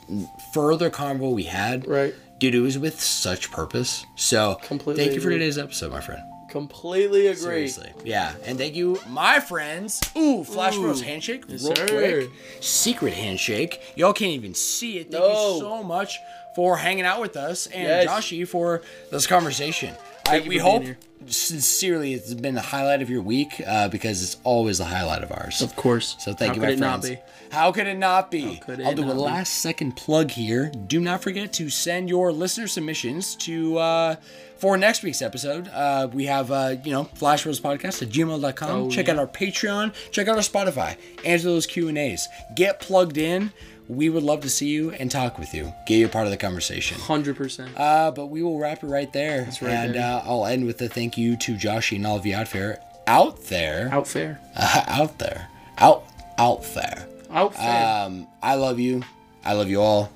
further 0.54 0.92
convo 0.92 1.34
we 1.34 1.46
had, 1.46 1.88
Right. 1.88 2.14
Dude, 2.38 2.54
it 2.54 2.60
was 2.60 2.78
with 2.78 3.02
such 3.02 3.50
purpose. 3.50 4.06
So 4.16 4.60
Completely 4.62 5.04
thank 5.04 5.16
you 5.16 5.22
for 5.22 5.32
today's 5.32 5.58
episode, 5.58 5.92
my 5.92 6.02
friend. 6.02 6.22
Completely 6.50 7.28
agree. 7.28 7.68
Seriously. 7.68 7.92
Yeah. 8.04 8.34
And 8.46 8.58
thank 8.58 8.76
you, 8.76 9.00
my 9.10 9.40
friends. 9.40 10.00
Ooh, 10.16 10.44
Flash 10.44 10.76
Bros 10.78 11.02
handshake. 11.02 11.44
Yes, 11.48 11.64
real 11.64 11.76
sir. 11.76 11.88
quick. 11.88 12.30
Secret 12.62 13.14
handshake. 13.14 13.82
Y'all 13.96 14.14
can't 14.14 14.32
even 14.32 14.54
see 14.54 14.98
it. 15.00 15.12
Thank 15.12 15.24
No. 15.24 15.54
you 15.56 15.60
so 15.60 15.84
much 15.84 16.20
for 16.56 16.78
hanging 16.78 17.06
out 17.06 17.22
with 17.22 17.36
us 17.38 17.68
and 17.68 17.84
Yes. 17.84 18.08
Joshy 18.08 18.48
for 18.48 18.82
this 19.12 19.28
conversation. 19.28 19.94
I, 20.30 20.36
you 20.38 20.42
we 20.42 20.46
for 20.46 20.50
being 20.50 20.62
hope 20.62 20.84
here. 20.84 20.98
sincerely 21.28 22.14
it's 22.14 22.34
been 22.34 22.56
the 22.56 22.62
highlight 22.62 23.02
of 23.02 23.10
your 23.10 23.22
week 23.22 23.62
uh, 23.66 23.88
because 23.90 24.24
it's 24.24 24.38
always 24.44 24.78
the 24.78 24.86
highlight 24.86 25.24
of 25.24 25.32
ours. 25.32 25.62
Of 25.62 25.76
course. 25.76 26.16
So 26.20 26.34
thank 26.34 26.50
How 26.50 26.56
you, 26.56 26.62
could 26.62 26.68
my 26.68 26.74
it 26.74 26.80
not 26.80 27.02
friends. 27.02 27.16
be? 27.18 27.22
How 27.52 27.72
could 27.72 27.88
it 27.88 27.98
not 27.98 28.30
be? 28.32 28.58
could 28.58 28.82
I'll 28.82 28.92
it 28.92 28.96
do 28.96 29.04
a 29.04 29.06
not 29.08 29.14
be? 29.14 29.20
last 29.20 29.54
second 29.62 29.96
plug 29.96 30.32
here. 30.32 30.70
Do 30.88 31.00
not 31.00 31.22
forget 31.22 31.54
to 31.54 31.70
send 31.70 32.10
your 32.10 32.32
listener 32.34 32.68
submissions 32.68 33.36
to 33.38 33.78
uh, 33.78 34.16
for 34.58 34.76
next 34.78 35.02
week's 35.04 35.22
episode. 35.22 35.70
Uh, 35.70 36.10
we 36.12 36.26
have 36.26 36.52
uh, 36.52 36.76
you 36.84 36.92
know 36.92 37.06
Flash 37.06 37.44
Bros 37.44 37.60
Podcast 37.62 38.02
at 38.02 38.10
gmail.com. 38.10 38.70
Oh, 38.70 38.90
check 38.90 39.08
yeah. 39.08 39.14
out 39.14 39.20
our 39.20 39.28
Patreon. 39.28 39.94
Check 40.12 40.28
out 40.28 40.36
our 40.36 40.42
Spotify. 40.42 40.98
Answer 41.24 41.46
those 41.48 41.66
Q 41.66 41.88
and 41.88 41.98
A's. 41.98 42.28
Get 42.56 42.80
plugged 42.82 43.18
in. 43.18 43.52
We 43.88 44.10
would 44.10 44.24
love 44.24 44.42
to 44.42 44.50
see 44.50 44.68
you 44.68 44.92
and 44.92 45.10
talk 45.10 45.40
with 45.40 45.54
you. 45.54 45.74
Get 45.86 45.96
you 45.96 46.06
a 46.08 46.10
part 46.10 46.26
of 46.26 46.32
the 46.32 46.38
conversation. 46.38 47.00
Hundred 47.00 47.38
percent. 47.38 47.72
Uh, 47.78 48.12
but 48.12 48.26
we 48.28 48.44
will 48.44 48.60
wrap 48.60 48.84
it 48.84 48.88
right 48.88 49.12
there. 49.14 49.48
right, 49.62 49.72
and 49.72 49.96
uh, 49.96 50.22
I'll 50.26 50.46
end 50.46 50.66
with 50.66 50.82
a 50.82 50.90
thank 50.90 51.18
you 51.18 51.38
to 51.38 51.56
Joshy 51.56 51.96
and 51.96 52.06
all 52.06 52.18
of 52.18 52.26
you 52.26 52.36
out 52.36 52.52
there, 52.52 52.82
out 53.08 53.44
there, 53.46 53.90
Out 53.94 54.08
there. 54.08 54.40
uh, 54.56 54.84
out 54.88 55.18
there, 55.20 55.48
out, 55.78 56.04
out 56.38 56.64
there. 56.74 57.08
Out 57.32 57.56
fair. 57.56 58.06
Um, 58.06 58.28
I 58.42 58.56
love 58.56 58.80
you. 58.80 59.04
I 59.46 59.54
love 59.54 59.70
you 59.70 59.82
all. 59.82 60.12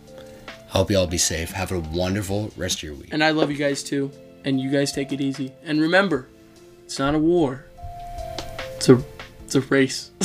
Hope 0.67 0.89
you 0.91 0.97
all 0.97 1.07
be 1.07 1.17
safe. 1.17 1.51
Have 1.51 1.71
a 1.71 1.79
wonderful 1.79 2.51
rest 2.57 2.77
of 2.79 2.83
your 2.83 2.93
week. 2.95 3.09
and 3.11 3.23
I 3.23 3.31
love 3.31 3.51
you 3.51 3.57
guys 3.57 3.83
too. 3.83 4.11
And 4.43 4.59
you 4.59 4.69
guys 4.71 4.91
take 4.91 5.11
it 5.13 5.21
easy. 5.21 5.51
And 5.63 5.79
remember, 5.81 6.27
it's 6.85 6.97
not 6.99 7.13
a 7.15 7.19
war. 7.19 7.65
It's 8.75 8.89
a 8.89 9.01
it's 9.45 9.55
a 9.55 9.61
race. 9.61 10.11